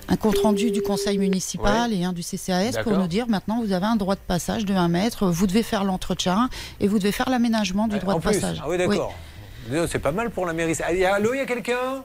un 0.09 0.15
compte 0.17 0.37
rendu 0.39 0.71
du 0.71 0.81
conseil 0.81 1.17
municipal 1.17 1.91
et 1.93 2.03
un 2.05 2.13
du 2.13 2.21
CCAS 2.23 2.81
pour 2.83 2.97
nous 2.97 3.07
dire 3.07 3.27
maintenant 3.27 3.61
vous 3.63 3.71
avez 3.73 3.85
un 3.85 3.95
droit 3.97 4.15
de 4.15 4.21
passage 4.27 4.65
de 4.65 4.73
1 4.73 4.87
mètre, 4.89 5.27
vous 5.27 5.47
devez 5.47 5.63
faire 5.63 5.83
l'entretien 5.83 6.49
et 6.79 6.87
vous 6.87 6.97
devez 6.99 7.11
faire 7.13 7.29
l'aménagement 7.29 7.87
du 7.87 7.99
droit 7.99 8.13
En 8.15 8.17
de 8.17 8.21
plus 8.23 8.39
passage. 8.39 8.61
Ah 8.63 8.67
oui, 8.69 8.77
d'accord. 8.77 9.13
C'est 9.87 9.99
pas 9.99 10.11
mal 10.11 10.29
pour 10.29 10.45
la 10.45 10.53
mairie. 10.53 10.75
Ah, 10.81 11.15
Allô, 11.15 11.33
il 11.33 11.37
y 11.37 11.41
a 11.41 11.45
quelqu'un? 11.45 12.03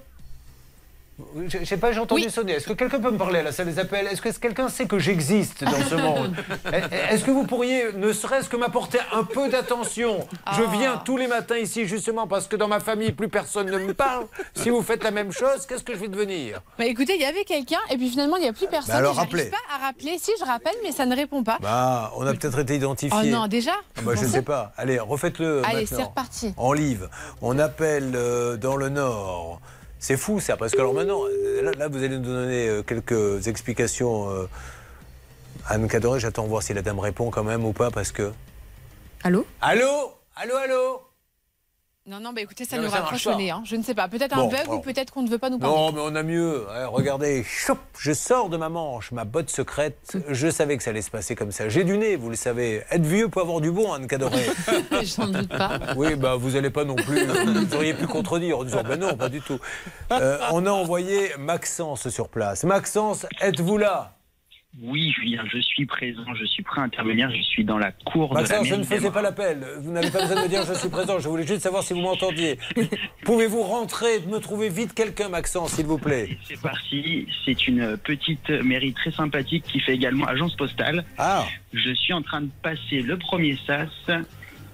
Je 1.48 1.58
je 1.58 1.64
sais 1.64 1.76
pas, 1.76 1.92
j'ai 1.92 2.00
entendu 2.00 2.28
sonner. 2.30 2.54
Est-ce 2.54 2.66
que 2.66 2.72
quelqu'un 2.72 2.98
peut 3.00 3.10
me 3.10 3.18
parler 3.18 3.40
à 3.40 3.42
la 3.42 3.52
salle 3.52 3.66
des 3.66 3.78
appels? 3.78 4.06
Est-ce 4.06 4.22
que 4.22 4.30
quelqu'un 4.30 4.68
sait 4.68 4.86
que 4.86 4.98
j'existe 4.98 5.62
dans 5.64 5.70
ce 5.88 5.94
monde? 5.94 6.34
Est-ce 7.10 7.24
que 7.24 7.30
vous 7.30 7.44
pourriez, 7.44 7.92
ne 7.92 8.12
serait-ce 8.12 8.48
que 8.48 8.56
m'apporter 8.56 8.98
un 9.12 9.24
peu 9.24 9.48
d'attention? 9.48 10.26
Je 10.56 10.62
viens 10.76 10.96
tous 11.04 11.16
les 11.16 11.26
matins 11.26 11.56
ici 11.56 11.86
justement 11.86 12.26
parce 12.26 12.46
que 12.46 12.56
dans 12.56 12.68
ma 12.68 12.80
famille, 12.80 13.12
plus 13.12 13.28
personne 13.28 13.70
ne 13.70 13.78
me 13.78 13.94
parle. 13.94 14.26
Si 14.54 14.70
vous 14.70 14.82
faites 14.82 15.04
la 15.04 15.10
même 15.10 15.32
chose, 15.32 15.66
qu'est-ce 15.68 15.84
que 15.84 15.94
je 15.94 15.98
vais 15.98 16.08
devenir? 16.08 16.60
Bah, 16.78 16.86
écoutez, 16.86 17.14
il 17.14 17.20
y 17.20 17.24
avait 17.26 17.44
quelqu'un 17.44 17.80
et 17.90 17.96
puis 17.96 18.08
finalement 18.08 18.36
il 18.36 18.42
n'y 18.42 18.48
a 18.48 18.52
plus 18.52 18.66
personne. 18.66 18.92
Bah 18.92 18.98
alors, 18.98 19.14
rappelez. 19.14 19.44
pas 19.46 19.56
à 19.74 19.86
rappeler. 19.86 20.16
Si 20.18 20.32
je 20.40 20.44
rappelle, 20.44 20.74
mais 20.82 20.92
ça 20.92 21.06
ne 21.06 21.14
répond 21.14 21.42
pas. 21.42 21.58
Bah, 21.60 22.12
on 22.16 22.26
a 22.26 22.32
peut-être 22.34 22.58
été 22.58 22.76
identifié. 22.76 23.18
Oh 23.22 23.26
non, 23.26 23.46
déjà? 23.48 23.72
Ah 23.96 24.00
bah, 24.02 24.12
je 24.14 24.22
Bon, 24.24 24.28
sais 24.32 24.42
pas. 24.42 24.72
Allez, 24.76 24.98
refaites-le. 24.98 25.62
Allez, 25.64 25.86
c'est 25.86 26.02
reparti. 26.02 26.54
En 26.56 26.72
livre. 26.72 27.08
On 27.42 27.58
appelle 27.58 28.12
euh, 28.14 28.56
dans 28.56 28.76
le 28.76 28.88
Nord. 28.88 29.60
C'est 30.02 30.16
fou 30.16 30.40
ça, 30.40 30.56
parce 30.56 30.72
que 30.72 30.80
alors 30.80 30.94
maintenant, 30.94 31.20
là, 31.62 31.70
là, 31.78 31.86
vous 31.86 31.98
allez 31.98 32.18
nous 32.18 32.24
donner 32.24 32.68
euh, 32.68 32.82
quelques 32.82 33.46
explications. 33.46 34.30
euh, 34.30 34.48
Anne 35.68 35.86
Cadoré, 35.86 36.18
j'attends 36.18 36.44
voir 36.44 36.60
si 36.60 36.74
la 36.74 36.82
dame 36.82 36.98
répond 36.98 37.30
quand 37.30 37.44
même 37.44 37.64
ou 37.64 37.72
pas, 37.72 37.92
parce 37.92 38.10
que. 38.10 38.32
Allô? 39.22 39.46
Allô? 39.60 40.12
Allô, 40.34 40.56
allô? 40.56 41.02
Non, 42.04 42.18
non, 42.18 42.32
bah 42.32 42.40
écoutez, 42.40 42.64
ça 42.64 42.78
Non, 42.78 42.82
nous 42.82 42.90
ça 42.90 42.96
raccroche 42.96 43.28
au 43.28 43.36
nez. 43.36 43.52
hein. 43.52 43.62
Je 43.64 43.76
ne 43.76 43.82
sais 43.84 43.94
pas. 43.94 44.08
Peut-être 44.08 44.34
Bon, 44.34 44.46
un 44.46 44.48
bug 44.48 44.58
alors. 44.62 44.74
ou 44.74 44.80
peut-être 44.80 45.12
qu'on 45.12 45.22
ne 45.22 45.28
veut 45.30 45.38
pas 45.38 45.50
nous 45.50 45.60
parler. 45.60 45.72
Non, 45.76 45.92
mais 45.92 46.00
on 46.02 46.16
a 46.16 46.24
mieux. 46.24 46.66
Ouais, 46.66 46.84
regardez, 46.86 47.44
choup, 47.44 47.78
je 47.96 48.12
sors 48.12 48.48
de 48.48 48.56
ma 48.56 48.68
manche, 48.68 49.12
ma 49.12 49.24
botte 49.24 49.50
secrète. 49.50 50.16
Je 50.28 50.50
savais 50.50 50.76
que 50.76 50.82
ça 50.82 50.90
allait 50.90 51.00
se 51.00 51.12
passer 51.12 51.36
comme 51.36 51.52
ça. 51.52 51.68
J'ai 51.68 51.84
du 51.84 51.96
nez, 51.98 52.16
vous 52.16 52.28
le 52.28 52.34
savez. 52.34 52.82
Être 52.90 53.04
vieux 53.06 53.28
peut 53.28 53.40
avoir 53.40 53.60
du 53.60 53.70
bon, 53.70 53.92
Anne 53.92 54.08
Cadoré. 54.08 54.44
J'en 55.04 55.28
doute 55.28 55.48
pas. 55.56 55.78
Oui, 55.96 56.16
bah, 56.16 56.34
vous 56.34 56.50
n'allez 56.50 56.70
pas 56.70 56.84
non 56.84 56.96
plus. 56.96 57.24
Vous 57.24 57.74
auriez 57.76 57.94
pu 57.94 58.08
contredire 58.08 58.58
en 58.58 58.64
disant 58.64 58.82
ben 58.82 58.98
non, 58.98 59.16
pas 59.16 59.28
du 59.28 59.40
tout. 59.40 59.60
Euh, 60.10 60.38
on 60.50 60.66
a 60.66 60.70
envoyé 60.72 61.30
Maxence 61.38 62.08
sur 62.08 62.28
place. 62.28 62.64
Maxence, 62.64 63.26
êtes-vous 63.40 63.78
là? 63.78 64.16
Oui, 64.80 65.12
Julien, 65.12 65.44
je 65.52 65.58
suis 65.58 65.84
présent, 65.84 66.24
je 66.34 66.46
suis 66.46 66.62
prêt 66.62 66.80
à 66.80 66.84
intervenir, 66.84 67.30
je 67.30 67.42
suis 67.42 67.62
dans 67.62 67.76
la 67.76 67.92
cour 67.92 68.30
de 68.30 68.34
la 68.36 68.40
Maxence, 68.40 68.66
je 68.66 68.74
ne 68.74 68.84
faisais 68.84 69.10
pas 69.10 69.20
l'appel. 69.20 69.66
Vous 69.82 69.92
n'avez 69.92 70.10
pas 70.10 70.22
besoin 70.22 70.36
de 70.36 70.42
me 70.44 70.48
dire 70.48 70.64
je 70.66 70.72
suis 70.72 70.88
présent. 70.88 71.18
Je 71.18 71.28
voulais 71.28 71.46
juste 71.46 71.60
savoir 71.60 71.82
si 71.82 71.92
vous 71.92 72.00
m'entendiez. 72.00 72.58
Pouvez-vous 73.24 73.62
rentrer, 73.62 74.20
me 74.20 74.38
trouver 74.38 74.70
vite 74.70 74.94
quelqu'un, 74.94 75.28
Maxence, 75.28 75.74
s'il 75.74 75.84
vous 75.84 75.98
plaît? 75.98 76.38
C'est 76.44 76.60
parti, 76.60 77.26
c'est 77.44 77.68
une 77.68 77.98
petite 77.98 78.48
mairie 78.48 78.94
très 78.94 79.10
sympathique 79.10 79.64
qui 79.64 79.78
fait 79.78 79.94
également 79.94 80.24
agence 80.24 80.56
postale. 80.56 81.04
Ah 81.18 81.44
Je 81.74 81.92
suis 81.92 82.14
en 82.14 82.22
train 82.22 82.40
de 82.40 82.50
passer 82.62 83.02
le 83.02 83.18
premier 83.18 83.58
sas, 83.66 83.90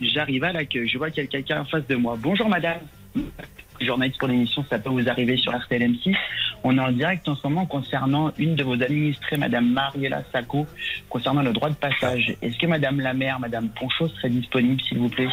j'arrive 0.00 0.44
à 0.44 0.52
l'accueil, 0.52 0.86
je 0.88 0.96
vois 0.96 1.10
qu'il 1.10 1.24
y 1.24 1.26
a 1.26 1.28
quelqu'un 1.28 1.62
en 1.62 1.64
face 1.64 1.86
de 1.88 1.96
moi. 1.96 2.16
Bonjour 2.16 2.48
madame 2.48 2.78
journaliste 3.80 4.18
pour 4.18 4.28
l'émission, 4.28 4.64
ça 4.68 4.78
peut 4.78 4.90
vous 4.90 5.08
arriver 5.08 5.36
sur 5.36 5.52
RTLM6. 5.52 6.16
On 6.64 6.76
est 6.76 6.80
en 6.80 6.92
direct 6.92 7.28
en 7.28 7.36
ce 7.36 7.46
moment 7.46 7.66
concernant 7.66 8.32
une 8.38 8.54
de 8.56 8.64
vos 8.64 8.74
administrées, 8.74 9.36
Madame 9.36 9.70
Mariela 9.70 10.22
Sacco, 10.32 10.66
concernant 11.08 11.42
le 11.42 11.52
droit 11.52 11.70
de 11.70 11.74
passage. 11.76 12.34
Est-ce 12.42 12.58
que 12.58 12.66
Madame 12.66 13.00
la 13.00 13.14
maire, 13.14 13.38
Madame 13.38 13.68
Ponchot 13.68 14.08
serait 14.08 14.30
disponible, 14.30 14.80
s'il 14.82 14.98
vous 14.98 15.08
plaît? 15.08 15.28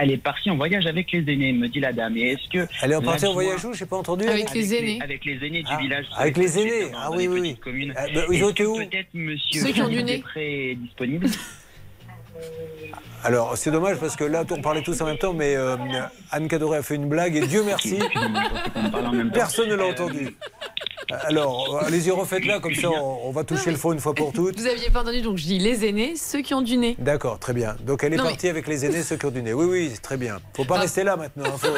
Elle 0.00 0.10
est 0.10 0.16
partie 0.16 0.50
en 0.50 0.56
voyage 0.56 0.86
avec 0.86 1.12
les 1.12 1.20
aînés, 1.32 1.52
me 1.52 1.68
dit 1.68 1.78
la 1.78 1.92
dame. 1.92 2.16
Et 2.16 2.32
est-ce 2.32 2.48
que 2.48 2.66
Elle 2.82 2.92
est 2.92 3.00
partie 3.00 3.26
en 3.26 3.32
voyage 3.32 3.64
où? 3.64 3.72
J'ai 3.72 3.86
pas 3.86 3.96
entendu. 3.96 4.26
Avec 4.26 4.52
les 4.52 4.74
aînés. 4.74 4.98
Avec 5.00 5.24
les 5.24 5.34
aînés 5.46 5.62
du 5.62 5.76
village. 5.76 6.06
avec 6.16 6.36
les 6.36 6.58
aînés. 6.58 6.90
Ah 6.96 7.10
oui, 7.12 7.22
les 7.22 7.28
oui, 7.28 7.40
oui. 7.40 7.56
communes. 7.56 7.94
Ah, 7.96 8.06
bah, 8.12 8.22
ils 8.30 8.42
ont 8.42 8.48
Est-ce 8.48 8.50
été 8.50 8.62
que 8.64 8.68
où? 8.68 8.76
Peut-être 8.76 9.08
Monsieur 9.14 9.60
Ceux 9.60 9.72
qui 9.72 9.82
ont 9.82 9.88
du 9.88 9.98
Philippe 9.98 10.06
nez. 10.06 10.16
Després 10.18 10.70
est 10.70 10.74
disponible? 10.74 11.26
Alors, 13.22 13.56
c'est 13.56 13.70
dommage 13.70 13.96
parce 13.98 14.16
que 14.16 14.24
là, 14.24 14.44
on 14.50 14.60
parlait 14.60 14.82
tous 14.82 15.00
en 15.00 15.06
même 15.06 15.16
temps, 15.18 15.32
mais 15.32 15.56
euh, 15.56 15.76
Anne 16.30 16.46
Cadoré 16.48 16.78
a 16.78 16.82
fait 16.82 16.94
une 16.96 17.08
blague 17.08 17.36
et 17.36 17.46
Dieu 17.46 17.62
merci, 17.64 17.98
personne 19.32 19.68
ne 19.70 19.74
l'a 19.74 19.86
entendu. 19.86 20.36
Alors, 21.26 21.80
allez-y, 21.86 22.10
refaites-la, 22.10 22.60
comme 22.60 22.74
ça 22.74 22.88
on, 22.90 23.28
on 23.28 23.30
va 23.30 23.44
toucher 23.44 23.70
le 23.70 23.76
fond 23.76 23.92
une 23.92 24.00
fois 24.00 24.14
pour 24.14 24.32
toutes. 24.32 24.58
Vous 24.58 24.66
aviez 24.66 24.90
pas 24.90 25.00
entendu, 25.02 25.22
donc 25.22 25.36
je 25.36 25.44
dis 25.44 25.58
les 25.58 25.86
aînés, 25.86 26.16
ceux 26.16 26.40
qui 26.42 26.54
ont 26.54 26.62
du 26.62 26.76
nez. 26.76 26.96
D'accord, 26.98 27.38
très 27.38 27.52
bien. 27.52 27.76
Donc 27.80 28.02
elle 28.04 28.14
est 28.14 28.16
Non, 28.16 28.24
mais- 28.24 28.30
partie 28.30 28.48
avec 28.48 28.66
les 28.66 28.84
aînés, 28.84 29.02
ceux 29.02 29.16
qui 29.16 29.26
ont 29.26 29.30
du 29.30 29.42
nez. 29.42 29.52
Oui, 29.52 29.66
oui, 29.66 29.92
très 30.02 30.16
bien. 30.16 30.38
Faut 30.54 30.64
pas 30.64 30.76
Ah. 30.78 30.80
rester 30.80 31.04
là 31.04 31.16
maintenant. 31.16 31.44
hein, 31.46 31.56
faut- 31.58 31.68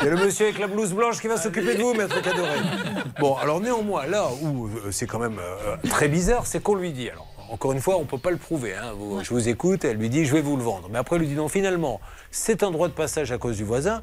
Il 0.00 0.04
y 0.04 0.08
a 0.08 0.10
le 0.10 0.16
monsieur 0.16 0.46
avec 0.46 0.58
la 0.58 0.66
blouse 0.66 0.92
blanche 0.92 1.20
qui 1.20 1.28
va 1.28 1.36
s'occuper 1.36 1.74
de 1.76 1.82
vous, 1.82 1.94
maître 1.94 2.20
Cadoré. 2.22 2.48
Bon, 3.20 3.34
alors 3.36 3.60
néanmoins, 3.60 4.06
là 4.06 4.28
où 4.42 4.66
euh, 4.66 4.90
c'est 4.90 5.06
quand 5.06 5.18
même 5.18 5.38
euh, 5.38 5.76
très 5.90 6.08
bizarre, 6.08 6.46
c'est 6.46 6.62
qu'on 6.62 6.74
lui 6.74 6.92
dit. 6.92 7.10
Alors, 7.10 7.26
encore 7.54 7.72
une 7.72 7.80
fois, 7.80 7.96
on 7.96 8.00
ne 8.00 8.04
peut 8.06 8.18
pas 8.18 8.30
le 8.32 8.36
prouver. 8.36 8.74
hein. 8.74 8.92
Vous- 8.96 9.22
Je 9.22 9.30
vous 9.30 9.48
écoute, 9.48 9.84
elle 9.84 9.96
lui 9.96 10.10
dit 10.10 10.24
je 10.26 10.32
vais 10.32 10.40
vous 10.42 10.56
le 10.56 10.62
vendre. 10.62 10.88
Mais 10.90 10.98
après, 10.98 11.16
elle 11.16 11.22
lui 11.22 11.28
dit 11.28 11.34
non, 11.36 11.48
finalement, 11.48 12.00
c'est 12.32 12.62
un 12.64 12.70
droit 12.72 12.88
de 12.88 12.92
passage 12.92 13.30
à 13.32 13.38
cause 13.38 13.56
du 13.56 13.64
voisin. 13.64 14.02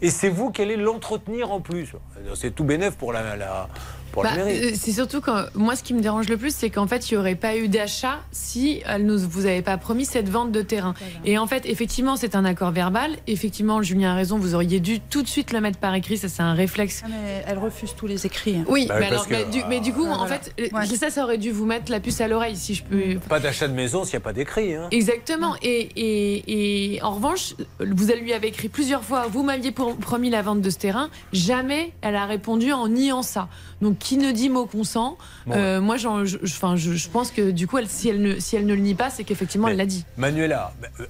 Et 0.00 0.10
c'est 0.10 0.28
vous 0.28 0.50
qui 0.50 0.62
allez 0.62 0.76
l'entretenir 0.76 1.50
en 1.52 1.60
plus. 1.60 1.92
C'est 2.34 2.54
tout 2.54 2.64
bénef 2.64 2.96
pour 2.96 3.12
la, 3.12 3.36
la- 3.36 3.68
pour 4.12 4.22
Bah, 4.22 4.34
mairie. 4.36 4.58
euh, 4.64 4.70
c'est 4.74 4.92
surtout 4.92 5.20
quand 5.20 5.44
moi 5.54 5.74
ce 5.74 5.82
qui 5.82 5.94
me 5.94 6.00
dérange 6.00 6.28
le 6.28 6.36
plus 6.36 6.54
c'est 6.54 6.70
qu'en 6.70 6.86
fait 6.86 7.10
il 7.10 7.14
n'y 7.14 7.18
aurait 7.18 7.34
pas 7.34 7.56
eu 7.56 7.68
d'achat 7.68 8.20
si 8.30 8.82
elle 8.86 9.04
nous 9.06 9.18
vous 9.18 9.46
avez 9.46 9.62
pas 9.62 9.76
promis 9.78 10.04
cette 10.04 10.28
vente 10.28 10.52
de 10.52 10.62
terrain 10.62 10.94
et 11.24 11.38
en 11.38 11.46
fait 11.46 11.66
effectivement 11.66 12.16
c'est 12.16 12.36
un 12.36 12.44
accord 12.44 12.70
verbal 12.70 13.10
effectivement 13.26 13.82
Julien 13.82 14.12
a 14.12 14.14
raison 14.14 14.38
vous 14.38 14.54
auriez 14.54 14.80
dû 14.80 15.00
tout 15.00 15.22
de 15.22 15.28
suite 15.28 15.52
le 15.52 15.60
mettre 15.60 15.78
par 15.78 15.94
écrit 15.94 16.16
ça 16.18 16.28
c'est 16.28 16.42
un 16.42 16.52
réflexe 16.54 17.02
Ah, 17.04 17.08
mais 17.10 17.44
elle 17.46 17.58
refuse 17.58 17.94
tous 17.96 18.06
les 18.06 18.26
écrits. 18.26 18.56
hein. 18.56 18.64
oui 18.68 18.86
Bah, 18.88 18.96
mais, 19.00 19.06
alors, 19.06 19.26
que- 19.26 19.32
mais, 19.34 19.44
du, 19.46 19.62
mais 19.68 19.80
du 19.80 19.92
coup 19.92 20.04
Ah, 20.08 20.12
en 20.14 20.26
voilà. 20.26 20.38
fait 20.38 20.52
euh, 20.74 20.96
ça 20.96 21.10
ça 21.10 21.24
aurait 21.24 21.38
dû 21.38 21.50
vous 21.50 21.64
mettre 21.66 21.90
la 21.90 21.98
puce 22.00 22.20
à 22.20 22.28
l'oreille 22.28 22.56
si 22.56 22.74
je 22.74 22.82
peux 22.84 23.18
Pas 23.28 23.40
d'achat 23.40 23.66
de 23.68 23.74
maison 23.74 24.04
s'il 24.04 24.12
n'y 24.14 24.18
a 24.18 24.20
pas 24.20 24.32
d'écrit. 24.32 24.74
hein. 24.74 24.88
Exactement. 24.90 25.54
Et, 25.62 25.88
et, 25.96 26.94
et 26.96 27.02
en 27.02 27.12
revanche, 27.12 27.54
vous 27.80 28.06
lui 28.20 28.32
avez 28.32 28.48
écrit 28.48 28.68
plusieurs 28.68 29.02
fois, 29.04 29.26
vous 29.30 29.42
m'aviez 29.42 29.72
promis 29.72 30.30
la 30.30 30.42
vente 30.42 30.60
de 30.60 30.70
ce 30.70 30.78
terrain. 30.78 31.08
Jamais 31.32 31.92
elle 32.02 32.16
a 32.16 32.26
répondu 32.26 32.72
en 32.72 32.88
niant 32.88 33.22
ça. 33.22 33.48
Donc 33.80 33.98
qui 34.02 34.16
ne 34.18 34.32
dit 34.32 34.48
mot 34.50 34.66
consent 34.66 35.16
Bon. 35.46 35.54
euh, 35.54 35.80
Moi, 35.80 35.96
je, 35.96 37.08
pense 37.08 37.30
que 37.30 37.50
du 37.50 37.66
coup, 37.66 37.78
elle, 37.78 37.88
si, 37.88 38.08
elle 38.08 38.20
ne, 38.20 38.38
si 38.40 38.56
elle 38.56 38.66
ne 38.66 38.74
le 38.74 38.80
nie 38.80 38.94
pas, 38.94 39.10
c'est 39.10 39.24
qu'effectivement, 39.24 39.68
elle 39.68 39.76
l'a 39.76 39.86
dit. 39.86 40.04
Manuela, 40.16 40.72
euh, 41.00 41.06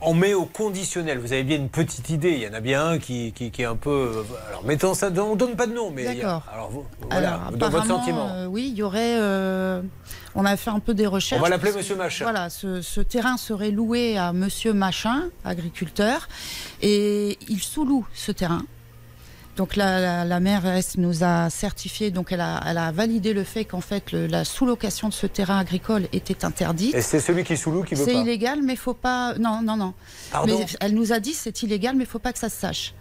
on 0.00 0.14
met 0.14 0.34
au 0.34 0.44
conditionnel. 0.46 1.18
Vous 1.18 1.32
avez 1.32 1.42
bien 1.44 1.56
une 1.56 1.68
petite 1.68 2.10
idée. 2.10 2.30
Il 2.32 2.38
y 2.40 2.48
en 2.48 2.52
a 2.54 2.60
bien 2.60 2.86
un 2.86 2.98
qui, 2.98 3.32
qui, 3.32 3.50
qui 3.50 3.62
est 3.62 3.66
un 3.66 3.76
peu. 3.76 3.90
euh, 3.90 4.22
Alors, 4.48 4.64
mettons 4.64 4.94
ça. 4.94 5.10
On 5.16 5.36
donne 5.36 5.56
pas 5.56 5.66
de 5.66 5.74
nom, 5.74 5.90
mais. 5.90 6.04
D'accord. 6.14 6.42
Alors, 6.52 6.70
vous, 6.70 6.84
voilà, 7.10 7.34
Alors, 7.34 7.52
dans 7.52 7.68
votre 7.70 7.84
apparemment, 7.84 7.98
sentiment. 7.98 8.28
euh, 8.30 8.46
oui, 8.46 8.68
il 8.72 8.78
y 8.78 8.82
aurait. 8.82 9.16
euh, 9.18 9.82
on 10.34 10.44
a 10.44 10.56
fait 10.56 10.70
un 10.70 10.80
peu 10.80 10.94
des 10.94 11.06
recherches. 11.06 11.40
On 11.40 11.42
va 11.44 11.48
l'appeler 11.48 11.72
Monsieur 11.72 11.96
Machin. 11.96 12.24
Voilà, 12.26 12.50
ce, 12.50 12.82
ce 12.82 13.00
terrain 13.00 13.36
serait 13.38 13.70
loué 13.70 14.18
à 14.18 14.32
Monsieur 14.32 14.72
Machin, 14.72 15.24
agriculteur, 15.44 16.28
et 16.82 17.38
il 17.48 17.60
sous-loue 17.60 18.06
ce 18.14 18.32
terrain. 18.32 18.62
Donc 19.56 19.74
la, 19.74 20.00
la, 20.00 20.24
la 20.26 20.40
mairesse 20.40 20.98
nous 20.98 21.24
a 21.24 21.48
certifié, 21.48 22.10
donc 22.10 22.30
elle 22.30 22.42
a, 22.42 22.60
elle 22.66 22.76
a 22.76 22.92
validé 22.92 23.32
le 23.32 23.42
fait 23.42 23.64
qu'en 23.64 23.80
fait 23.80 24.12
le- 24.12 24.26
la 24.26 24.44
sous-location 24.44 25.08
de 25.08 25.14
ce 25.14 25.26
terrain 25.26 25.58
agricole 25.58 26.08
était 26.12 26.44
interdite. 26.44 26.94
Et 26.94 27.00
c'est 27.00 27.20
celui 27.20 27.42
qui 27.42 27.56
sous-loue 27.56 27.82
qui 27.84 27.94
veut 27.94 28.04
C'est 28.04 28.12
pas. 28.12 28.18
illégal, 28.20 28.60
mais 28.62 28.76
faut 28.76 28.92
pas. 28.94 29.34
Non, 29.38 29.62
non, 29.62 29.76
non. 29.78 29.94
Pardon 30.30 30.58
Mais 30.58 30.66
elle 30.80 30.94
nous 30.94 31.12
a 31.12 31.20
dit 31.20 31.32
c'est 31.32 31.62
illégal, 31.62 31.96
mais 31.96 32.04
faut 32.04 32.18
pas 32.18 32.34
que 32.34 32.38
ça 32.38 32.50
se 32.50 32.56
sache. 32.60 32.92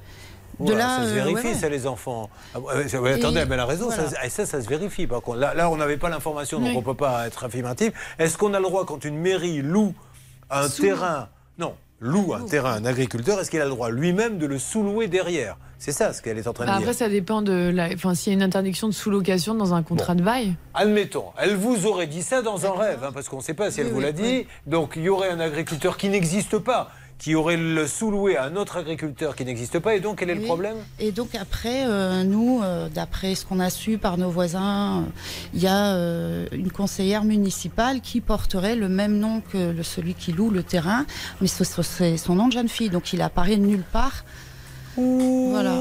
De 0.61 0.71
là, 0.71 0.99
ça 0.99 1.03
se 1.03 1.09
euh, 1.09 1.13
vérifie, 1.15 1.47
ouais, 1.47 1.53
ouais. 1.53 1.59
ça, 1.59 1.67
les 1.67 1.85
enfants. 1.85 2.29
Ah, 2.53 2.59
ouais, 2.61 3.11
attendez, 3.13 3.43
mais 3.45 3.55
elle 3.55 3.59
a 3.59 3.65
raison, 3.65 3.87
voilà. 3.87 4.09
ça, 4.09 4.29
ça, 4.29 4.45
ça 4.45 4.61
se 4.61 4.69
vérifie. 4.69 5.05
Par 5.05 5.21
contre, 5.21 5.39
là, 5.39 5.53
là 5.53 5.69
on 5.69 5.75
n'avait 5.75 5.97
pas 5.97 6.07
l'information, 6.09 6.59
donc 6.59 6.69
Oui. 6.69 6.73
on 6.77 6.79
ne 6.79 6.85
peut 6.85 6.93
pas 6.93 7.27
être 7.27 7.43
affirmatif. 7.43 7.91
Est-ce 8.17 8.37
qu'on 8.37 8.53
a 8.53 8.59
le 8.59 8.63
droit, 8.65 8.85
quand 8.85 9.03
une 9.03 9.17
mairie 9.17 9.61
loue 9.61 9.93
un 10.49 10.69
Sous- 10.69 10.83
terrain, 10.83 11.27
non, 11.57 11.75
loue 11.99 12.33
un 12.33 12.41
terrain 12.45 12.73
à 12.73 12.75
un 12.77 12.85
agriculteur, 12.85 13.39
est-ce 13.39 13.49
qu'il 13.49 13.61
a 13.61 13.65
le 13.65 13.69
droit 13.71 13.89
lui-même 13.89 14.37
de 14.37 14.45
le 14.45 14.59
sous-louer 14.59 15.07
derrière? 15.07 15.57
C'est 15.77 15.91
ça 15.91 16.13
ce 16.13 16.21
qu'elle 16.21 16.37
est 16.37 16.47
en 16.47 16.53
train 16.53 16.63
de 16.65 16.69
Bah, 16.69 16.75
après, 16.75 16.87
dire. 16.91 16.95
ça 16.95 17.09
dépend 17.09 17.41
de 17.41 17.69
la. 17.73 17.89
Enfin, 17.93 18.15
s'il 18.15 18.31
y 18.31 18.35
a 18.35 18.37
une 18.37 18.43
interdiction 18.43 18.87
de 18.87 18.93
sous-location 18.93 19.55
dans 19.55 19.73
un 19.73 19.83
contrat 19.83 20.15
de 20.15 20.23
bail. 20.23 20.55
Admettons, 20.73 21.25
elle 21.37 21.55
vous 21.55 21.85
aurait 21.85 22.07
dit 22.07 22.21
ça 22.23 22.41
dans 22.41 22.65
un 22.65 22.71
rêve, 22.77 22.99
hein, 23.03 23.11
parce 23.13 23.27
qu'on 23.29 23.37
ne 23.37 23.41
sait 23.43 23.53
pas 23.53 23.71
si 23.71 23.81
elle 23.81 23.87
vous 23.87 23.97
oui, 23.97 24.03
l'a 24.03 24.11
dit. 24.11 24.23
oui. 24.23 24.47
Donc 24.67 24.93
il 24.95 25.03
y 25.03 25.09
aurait 25.09 25.29
un 25.29 25.39
agriculteur 25.39 25.97
qui 25.97 26.09
n'existe 26.09 26.57
pas, 26.59 26.89
qui 27.17 27.33
aurait 27.33 27.57
le 27.57 27.87
sous-loué 27.87 28.35
à 28.37 28.43
un 28.43 28.55
autre 28.57 28.77
agriculteur 28.77 29.35
qui 29.35 29.45
n'existe 29.45 29.79
pas, 29.79 29.95
et 29.95 29.99
donc 30.01 30.19
quel 30.19 30.29
est 30.29 30.35
le 30.35 30.41
problème? 30.41 30.75
Et 30.99 31.11
donc 31.11 31.33
après, 31.35 31.85
euh, 31.87 32.23
nous, 32.23 32.61
euh, 32.61 32.89
d'après 32.89 33.35
ce 33.35 33.45
qu'on 33.45 33.59
a 33.59 33.69
su 33.69 33.97
par 33.97 34.17
nos 34.17 34.29
voisins, 34.29 34.99
euh, 34.99 35.03
il 35.53 35.61
y 35.61 35.67
a 35.67 35.95
une 36.55 36.71
conseillère 36.71 37.23
municipale 37.23 38.01
qui 38.01 38.19
porterait 38.21 38.75
le 38.75 38.89
même 38.89 39.17
nom 39.17 39.41
que 39.41 39.71
le- 39.71 39.83
celui 39.83 40.13
qui 40.13 40.33
loue 40.33 40.49
le 40.49 40.61
terrain, 40.63 41.05
mais 41.41 41.47
ce 41.47 41.63
ce 41.63 41.81
serait 41.81 42.17
son 42.17 42.35
nom 42.35 42.47
de 42.47 42.53
jeune 42.53 42.69
fille, 42.69 42.89
donc 42.89 43.13
il 43.13 43.21
apparaît 43.21 43.57
nulle 43.57 43.83
part. 43.91 44.25
Voilà. 44.97 45.75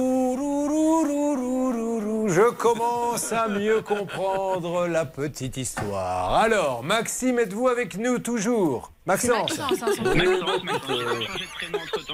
Je 2.27 2.51
commence 2.53 3.33
à 3.33 3.49
mieux 3.49 3.81
comprendre 3.83 4.87
la 4.87 5.05
petite 5.05 5.57
histoire. 5.57 6.35
Alors, 6.35 6.83
Maxime, 6.83 7.39
êtes-vous 7.39 7.69
avec 7.69 7.97
nous 7.99 8.19
toujours? 8.19 8.91
Maxence 9.07 9.61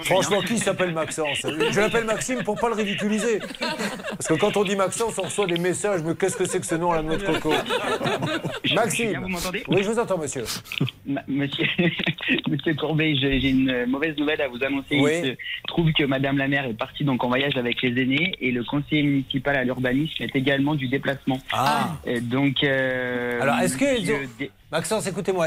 Franchement, 0.02 0.40
qui 0.40 0.58
s'appelle 0.58 0.92
Maxence? 0.92 1.46
Je 1.70 1.80
l'appelle 1.80 2.04
Maxime 2.04 2.42
pour 2.42 2.58
pas 2.58 2.68
le 2.68 2.74
ridiculiser. 2.74 3.38
Parce 4.10 4.26
que 4.26 4.34
quand 4.34 4.56
on 4.56 4.64
dit 4.64 4.74
Maxence, 4.74 5.16
on 5.18 5.22
reçoit 5.22 5.46
des 5.46 5.58
messages. 5.58 6.02
Mais 6.02 6.14
qu'est-ce 6.16 6.36
que 6.36 6.44
c'est 6.46 6.58
que 6.58 6.66
ce 6.66 6.74
nom, 6.74 6.92
la 6.92 7.02
noix 7.02 7.16
de 7.16 7.24
coco? 7.26 7.52
Maxime 8.74 9.20
vous 9.22 9.28
m'entendez? 9.28 9.62
Oui, 9.68 9.82
je 9.84 9.90
vous 9.90 9.98
entends, 10.00 10.18
monsieur. 10.18 10.44
Monsieur, 11.28 11.64
Monsieur 12.48 12.74
Courbet, 12.74 13.14
j'ai 13.20 13.48
une 13.50 13.86
mauvaise 13.86 14.16
nouvelle 14.16 14.40
à 14.40 14.48
vous 14.48 14.62
annoncer. 14.64 14.98
Oui. 15.00 15.10
Il 15.22 15.30
se 15.30 15.36
trouve 15.68 15.92
que 15.92 16.04
Madame 16.04 16.38
la 16.38 16.48
maire 16.48 16.64
est 16.64 16.74
partie 16.74 17.04
donc 17.04 17.22
en 17.22 17.28
voyage 17.28 17.56
avec 17.56 17.82
les 17.82 18.02
aînés 18.02 18.34
et 18.40 18.50
le 18.50 18.64
conseiller 18.64 19.02
municipal 19.04 19.56
à 19.56 19.62
l'urbanisme 19.64 20.22
est 20.24 20.34
également 20.34 20.74
du 20.74 20.88
déplacement. 20.88 21.38
Ah. 21.52 21.96
Et 22.04 22.20
donc. 22.20 22.64
euh, 22.64 23.40
Alors, 23.40 23.58
est-ce 23.60 23.76
que 23.76 23.84
monsieur 24.00 24.28
Maxence, 24.72 25.04
écoutez-moi, 25.08 25.46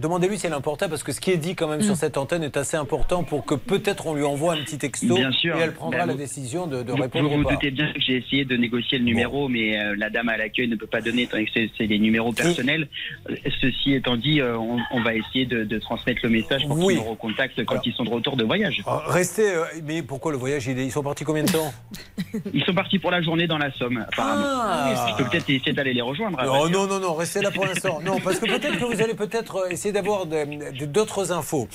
demandez-lui 0.00 0.36
si 0.36 0.46
elle 0.46 0.52
est 0.52 0.56
importante 0.56 0.90
parce 0.90 1.04
que 1.04 1.12
ce 1.12 1.20
qui 1.20 1.30
est 1.30 1.36
dit 1.36 1.54
quand 1.54 1.68
même 1.68 1.78
Mm. 1.78 1.82
sur 1.84 1.94
cette 1.96 2.16
antenne 2.18 2.42
est 2.42 2.56
assez 2.56 2.76
important 2.76 3.22
pour 3.22 3.44
que 3.46 3.54
peut-être 3.54 4.08
on 4.08 4.14
lui 4.14 4.24
envoie 4.24 4.54
un 4.54 4.64
petit 4.64 4.78
texto 4.78 5.14
Bien 5.14 5.30
sûr. 5.30 5.56
et 5.56 5.60
elle 5.60 5.74
prendra 5.74 6.00
Ben, 6.00 6.06
la 6.06 6.12
vous- 6.14 6.18
décision 6.18 6.66
de, 6.66 6.82
de 6.82 6.90
Vous, 6.90 7.00
répondre 7.00 7.28
vous 7.28 7.36
ou 7.36 7.42
vous 7.44 7.50
doutez 7.50 7.70
bien 7.70 7.92
que 7.92 8.00
j'ai 8.00 8.16
essayé 8.16 8.44
de 8.44 8.56
négocier 8.56 8.98
le 8.98 9.04
numéro, 9.04 9.48
mais 9.48 9.78
euh, 9.80 9.94
la 9.96 10.10
dame 10.10 10.28
à 10.28 10.36
l'accueil 10.36 10.66
ne 10.66 10.74
peut 10.74 10.88
pas 10.88 11.00
donner, 11.00 11.22
étant 11.22 11.38
que 11.44 11.50
c'est- 11.78 11.86
des 11.86 11.98
numéros 12.00 12.32
personnels. 12.32 12.88
Euh, 13.30 13.36
Ceci 13.60 13.94
étant 13.94 14.16
dit, 14.16 14.40
euh, 14.40 14.58
on, 14.58 14.78
on 14.90 15.02
va 15.04 15.14
essayer 15.14 15.46
de, 15.46 15.62
de 15.62 15.78
transmettre 15.78 16.20
le 16.24 16.30
message 16.30 16.66
pour 16.66 16.76
Oui. 16.78 16.94
qu'ils 16.94 17.04
nous 17.04 17.10
recontactent 17.10 17.64
quand 17.64 17.78
ils 17.86 17.92
sont 17.94 18.02
de 18.04 18.10
retour 18.10 18.36
de 18.36 18.42
voyage. 18.42 18.82
Ah, 18.86 19.02
Restez, 19.06 19.54
euh, 19.54 19.64
mais 19.84 20.02
pourquoi 20.02 20.32
le 20.32 20.38
voyage 20.38 20.66
Ils 20.66 20.90
sont 20.90 21.02
partis 21.04 21.22
combien 21.22 21.44
de 21.44 21.52
temps 21.52 21.72
Ils 22.52 22.64
sont 22.64 22.74
partis 22.74 22.98
pour 22.98 23.12
la 23.12 23.22
journée 23.22 23.46
dans 23.46 23.58
la 23.58 23.70
Somme, 23.72 24.04
apparemment. 24.08 24.44
Ah. 24.48 25.14
Je 25.16 25.22
peux 25.22 25.30
peut-être 25.30 25.48
essayer 25.48 25.72
d'aller 25.72 25.94
les 25.94 26.02
rejoindre. 26.02 26.42
Non, 26.44 26.68
non, 26.68 26.86
non, 26.88 26.98
non, 26.98 27.14
restez 27.14 27.40
là 27.40 27.52
pour 27.52 27.64
l'instant. 27.66 28.00
Non, 28.04 28.18
parce 28.18 28.38
que 28.40 28.46
peut-être 28.68 28.78
que 28.80 28.94
vous 28.94 29.02
allez 29.02 29.14
peut-être 29.14 29.56
euh, 29.56 29.68
essayer 29.70 29.92
d'avoir 29.92 30.26
d'autres 30.26 31.32
infos. 31.32 31.68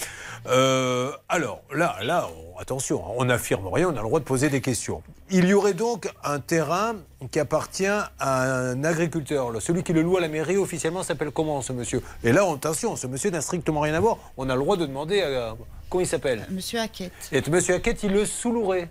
Euh, 0.48 1.11
alors, 1.28 1.61
là, 1.74 1.98
là, 2.03 2.28
on- 2.56 2.60
attention, 2.60 3.03
hein, 3.06 3.11
on 3.18 3.26
n'affirme 3.26 3.68
rien, 3.68 3.88
on 3.88 3.91
a 3.91 4.02
le 4.02 4.07
droit 4.07 4.20
de 4.20 4.26
poser 4.26 4.49
des 4.49 4.61
questions. 4.61 5.02
Il 5.30 5.45
y 5.48 5.53
aurait 5.53 5.74
donc 5.74 6.10
un 6.24 6.40
terrain 6.40 6.95
qui 7.32 7.40
appartient 7.40 7.86
à 7.86 8.41
un 8.44 8.84
agriculteur. 8.84 9.52
Celui 9.61 9.84
qui 9.84 9.94
le 9.94 10.02
loue 10.02 10.18
à 10.18 10.22
la 10.22 10.28
mairie 10.28 10.57
officiellement 10.57 11.03
s'appelle 11.03 11.32
comment 11.32 11.61
ce 11.61 11.72
monsieur? 11.74 12.02
Et 12.24 12.32
là, 12.32 12.49
attention, 12.52 12.95
ce 12.95 13.07
monsieur 13.07 13.30
n'a 13.30 13.41
strictement 13.41 13.80
rien 13.82 13.94
à 13.94 13.99
voir. 13.99 14.18
On 14.38 14.49
a 14.49 14.56
le 14.56 14.61
droit 14.61 14.76
de 14.78 14.86
demander 14.86 15.22
à, 15.22 15.56
comment 15.90 16.02
il 16.02 16.07
s'appelle? 16.07 16.45
Monsieur 16.49 16.80
Hackett, 16.80 17.11
Et 17.32 17.41
monsieur 17.49 17.76
Hackett, 17.76 18.02
il 18.03 18.11
le 18.11 18.26
sous-louerait. 18.26 18.90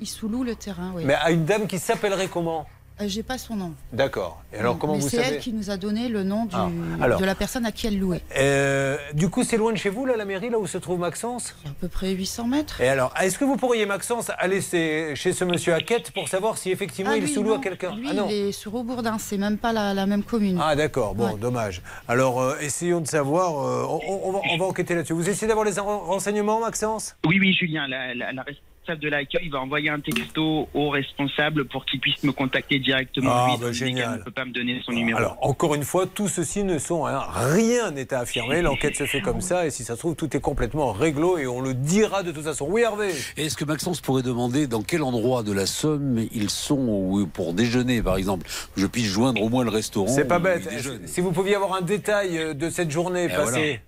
il 0.00 0.06
sous-loue 0.06 0.42
le 0.44 0.54
terrain, 0.56 0.92
oui. 0.94 1.04
Mais 1.06 1.14
à 1.14 1.30
une 1.30 1.44
dame 1.44 1.66
qui 1.66 1.78
s'appellerait 1.78 2.28
comment? 2.28 2.66
Euh, 3.00 3.04
J'ai 3.08 3.22
pas 3.22 3.36
son 3.36 3.56
nom. 3.56 3.74
D'accord. 3.92 4.42
Et 4.54 4.56
alors, 4.58 4.78
comment 4.78 4.94
Mais 4.94 5.00
vous 5.00 5.08
c'est 5.08 5.18
savez 5.18 5.34
elle 5.34 5.38
qui 5.40 5.52
nous 5.52 5.70
a 5.70 5.76
donné 5.76 6.08
le 6.08 6.22
nom 6.22 6.46
du- 6.46 6.54
Ah, 6.56 6.68
alors. 7.02 7.20
de 7.20 7.24
la 7.26 7.34
personne 7.34 7.66
à 7.66 7.72
qui 7.72 7.86
elle 7.86 7.98
louait. 7.98 8.22
Euh, 8.38 8.96
du 9.12 9.28
coup, 9.28 9.42
c'est 9.44 9.58
loin 9.58 9.72
de 9.72 9.76
chez 9.76 9.90
vous, 9.90 10.06
là, 10.06 10.16
la 10.16 10.24
mairie, 10.24 10.48
là 10.48 10.58
où 10.58 10.66
se 10.66 10.78
trouve 10.78 10.98
Maxence? 10.98 11.54
À 11.66 11.70
peu 11.78 11.88
près 11.88 12.12
800 12.12 12.46
mètres. 12.46 12.80
Et 12.80 12.88
alors, 12.88 13.12
est-ce 13.20 13.38
que 13.38 13.44
vous 13.44 13.56
pourriez, 13.58 13.84
Maxence, 13.84 14.30
aller 14.38 14.62
chez 14.62 15.14
ce 15.32 15.44
monsieur 15.44 15.74
Hackett 15.74 16.10
pour 16.12 16.28
savoir 16.28 16.56
si 16.56 16.70
effectivement 16.70 17.10
Ah, 17.12 17.18
il 17.18 17.28
sous-loue 17.28 17.52
à 17.54 17.58
quelqu'un? 17.58 17.94
Lui, 17.94 18.08
Ah 18.10 18.14
non 18.14 18.28
il 18.30 18.34
est 18.48 18.52
sur 18.52 18.74
Aubourdin, 18.74 19.18
c'est 19.18 19.36
même 19.38 19.58
pas 19.58 19.74
la, 19.74 19.92
la 19.92 20.06
même 20.06 20.22
commune. 20.22 20.58
Ah 20.62 20.74
d'accord, 20.74 21.14
bon, 21.14 21.32
Ouais. 21.32 21.38
dommage. 21.38 21.82
Alors, 22.08 22.40
euh, 22.40 22.56
essayons 22.60 23.02
de 23.02 23.06
savoir, 23.06 23.58
euh, 23.62 23.84
on, 24.08 24.32
va, 24.32 24.40
on 24.50 24.56
va 24.56 24.64
enquêter 24.64 24.94
là-dessus. 24.94 25.12
Vous 25.12 25.28
essayez 25.28 25.48
d'avoir 25.48 25.66
les 25.66 25.78
ren- 25.78 25.98
renseignements, 25.98 26.60
Maxence? 26.60 27.14
Oui, 27.26 27.36
oui, 27.40 27.52
Julien, 27.52 27.86
la, 27.88 28.14
la- 28.14 28.32
la 28.32 28.42
responsable 28.86 29.02
de 29.02 29.08
l'accueil 29.08 29.48
va 29.48 29.60
envoyer 29.60 29.90
un 29.90 30.00
texto 30.00 30.68
au 30.72 30.90
responsable 30.90 31.64
pour 31.66 31.84
qu'il 31.86 32.00
puisse 32.00 32.22
me 32.22 32.32
contacter 32.32 32.78
directement. 32.78 33.30
Ah, 33.32 33.48
lui, 33.50 33.60
bah, 33.60 33.72
génial. 33.72 34.18
ne 34.18 34.24
peut 34.24 34.30
pas 34.30 34.44
me 34.44 34.52
donner 34.52 34.80
son 34.84 34.92
numéro. 34.92 35.18
Alors, 35.18 35.38
encore 35.40 35.74
une 35.74 35.82
fois, 35.82 36.06
tout 36.06 36.28
ceci 36.28 36.62
ne 36.62 36.78
sont 36.78 37.06
hein, 37.06 37.22
rien 37.34 37.90
n'est 37.90 38.12
à 38.14 38.20
affirmer. 38.20 38.62
L'enquête 38.62 38.96
se 38.96 39.04
fait 39.04 39.20
comme 39.20 39.40
ça, 39.40 39.66
et 39.66 39.70
si 39.70 39.84
ça 39.84 39.94
se 39.94 40.00
trouve, 40.00 40.14
tout 40.14 40.36
est 40.36 40.40
complètement 40.40 40.92
réglo, 40.92 41.38
et 41.38 41.46
on 41.46 41.60
le 41.60 41.74
dira 41.74 42.22
de 42.22 42.30
toute 42.32 42.44
façon. 42.44 42.66
Oui, 42.68 42.82
Hervé 42.82 43.12
Est-ce 43.36 43.56
que 43.56 43.64
Maxence 43.64 44.00
pourrait 44.00 44.22
demander 44.22 44.66
dans 44.66 44.82
quel 44.82 45.02
endroit 45.02 45.42
de 45.42 45.52
la 45.52 45.66
Somme 45.66 46.24
ils 46.32 46.50
sont 46.50 46.76
ou 46.78 47.26
pour 47.26 47.54
déjeuner, 47.54 48.02
par 48.02 48.16
exemple 48.16 48.46
que 48.46 48.80
Je 48.80 48.86
puisse 48.86 49.06
joindre 49.06 49.42
au 49.42 49.48
moins 49.48 49.64
le 49.64 49.70
restaurant. 49.70 50.08
C'est 50.08 50.28
pas 50.28 50.38
bête. 50.38 50.68
Si 51.06 51.20
vous 51.20 51.32
pouviez 51.32 51.56
avoir 51.56 51.74
un 51.74 51.82
détail 51.82 52.38
euh, 52.38 52.54
de 52.54 52.70
cette 52.70 52.90
journée 52.90 53.28
Eh, 53.30 53.34
passée. 53.34 53.80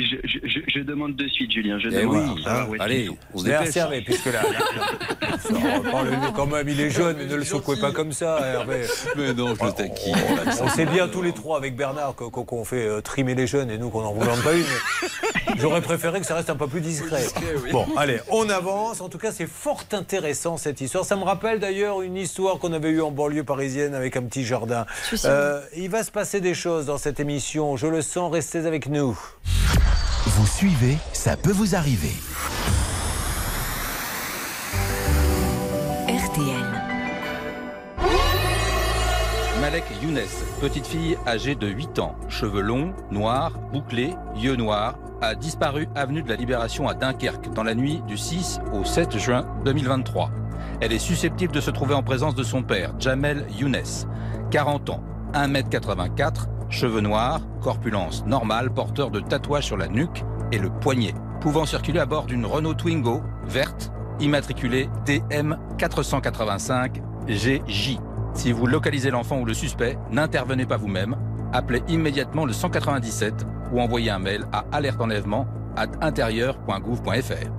Je- 0.00 0.16
je- 0.24 0.60
Je 0.74 0.80
demande 0.80 1.14
de 1.16 1.28
suite, 1.28 1.52
Julien. 1.52 1.78
Je 1.78 1.88
Eh 1.88 2.02
demande. 2.02 2.32
oui, 2.36 2.42
Ah, 2.46 2.62
hein, 2.62 2.76
allez, 2.80 3.08
on 3.32 3.38
se 3.38 3.44
dépêche. 3.44 3.76
Hervé, 3.76 4.00
puisque 4.02 4.26
là, 4.26 4.42
Parlez-le 5.92 6.32
quand 6.34 6.46
même, 6.46 6.68
il 6.68 6.80
est 6.80 6.90
jeune, 6.90 7.16
mais 7.18 7.26
ne 7.26 7.36
le 7.36 7.44
secouez 7.44 7.76
pas 7.76 7.92
comme 7.92 8.12
ça, 8.12 8.38
Hervé. 8.44 8.82
Mais 9.16 9.32
non, 9.34 9.54
je 9.54 9.64
le 9.64 9.72
taquine. 9.72 10.16
On 10.60 10.68
sait 10.68 10.86
bien 10.86 11.06
tous 11.08 11.22
les 11.22 11.32
trois 11.32 11.56
avec 11.58 11.76
Bernard 11.76 12.14
qu'on 12.16 12.64
fait 12.64 12.86
euh, 12.86 13.00
trimer 13.00 13.34
les 13.34 13.46
jeunes 13.46 13.70
et 13.70 13.78
nous 13.78 13.90
qu'on 13.90 14.02
n'en 14.02 14.12
voulons 14.12 14.36
pas 14.42 14.54
une. 14.54 14.64
J'aurais 15.60 15.80
préféré 15.82 16.20
que 16.20 16.26
ça 16.26 16.34
reste 16.34 16.50
un 16.50 16.56
peu 16.56 16.66
plus 16.66 16.80
discret. 16.80 17.22
Bon, 17.70 17.86
allez, 17.96 18.18
on 18.30 18.48
avance. 18.48 19.00
En 19.00 19.08
tout 19.08 19.18
cas, 19.18 19.30
c'est 19.32 19.46
fort 19.48 19.84
intéressant 19.92 20.56
cette 20.56 20.80
histoire. 20.80 21.04
Ça 21.04 21.16
me 21.16 21.22
rappelle 21.24 21.60
d'ailleurs 21.60 22.02
une 22.02 22.16
histoire 22.16 22.58
qu'on 22.58 22.72
avait 22.72 22.90
eue 22.90 23.02
en 23.02 23.10
banlieue 23.10 23.44
parisienne 23.44 23.94
avec 23.94 24.16
un 24.16 24.22
petit 24.22 24.44
jardin. 24.44 24.86
Euh, 25.24 25.60
il 25.76 25.90
va 25.90 26.02
se 26.02 26.10
passer 26.10 26.40
des 26.40 26.54
choses 26.54 26.86
dans 26.86 26.98
cette 26.98 27.20
émission. 27.20 27.76
Je 27.76 27.86
le 27.86 28.02
sens. 28.02 28.32
Restez 28.32 28.66
avec 28.66 28.88
nous. 28.88 29.18
Vous 30.26 30.46
suivez, 30.46 30.96
ça 31.12 31.36
peut 31.36 31.52
vous 31.52 31.74
arriver. 31.74 32.14
RTL. 36.08 36.64
Malek 39.60 39.84
Younes, 40.02 40.20
petite 40.62 40.86
fille 40.86 41.18
âgée 41.26 41.54
de 41.54 41.66
8 41.66 41.98
ans, 41.98 42.16
cheveux 42.30 42.62
longs, 42.62 42.94
noirs, 43.10 43.52
bouclés, 43.70 44.14
yeux 44.34 44.56
noirs, 44.56 44.98
a 45.20 45.34
disparu 45.34 45.88
avenue 45.94 46.22
de 46.22 46.30
la 46.30 46.36
Libération 46.36 46.88
à 46.88 46.94
Dunkerque 46.94 47.52
dans 47.52 47.62
la 47.62 47.74
nuit 47.74 48.00
du 48.08 48.16
6 48.16 48.60
au 48.72 48.82
7 48.82 49.18
juin 49.18 49.46
2023. 49.66 50.30
Elle 50.80 50.94
est 50.94 50.98
susceptible 50.98 51.52
de 51.52 51.60
se 51.60 51.70
trouver 51.70 51.92
en 51.92 52.02
présence 52.02 52.34
de 52.34 52.44
son 52.44 52.62
père, 52.62 52.94
Jamel 52.98 53.44
Younes, 53.58 54.06
40 54.50 54.88
ans, 54.88 55.02
1m84, 55.34 56.46
cheveux 56.68 57.00
noirs, 57.00 57.40
corpulence 57.62 58.24
normale, 58.26 58.72
porteur 58.72 59.10
de 59.10 59.20
tatouages 59.20 59.66
sur 59.66 59.76
la 59.76 59.88
nuque 59.88 60.24
et 60.52 60.58
le 60.58 60.70
poignet, 60.70 61.14
pouvant 61.40 61.66
circuler 61.66 62.00
à 62.00 62.06
bord 62.06 62.24
d'une 62.24 62.46
Renault 62.46 62.74
Twingo 62.74 63.22
verte, 63.44 63.92
immatriculée 64.20 64.88
DM 65.06 65.54
485 65.78 67.02
GJ. 67.28 67.98
Si 68.34 68.52
vous 68.52 68.66
localisez 68.66 69.10
l'enfant 69.10 69.40
ou 69.40 69.44
le 69.44 69.54
suspect, 69.54 69.98
n'intervenez 70.10 70.66
pas 70.66 70.76
vous-même. 70.76 71.16
Appelez 71.52 71.82
immédiatement 71.88 72.44
le 72.44 72.52
197 72.52 73.46
ou 73.72 73.80
envoyez 73.80 74.10
un 74.10 74.18
mail 74.18 74.44
à 74.52 74.64
alertenlèvement 74.72 75.46
at 75.76 75.88
intérieur.gouv.fr. 76.00 77.50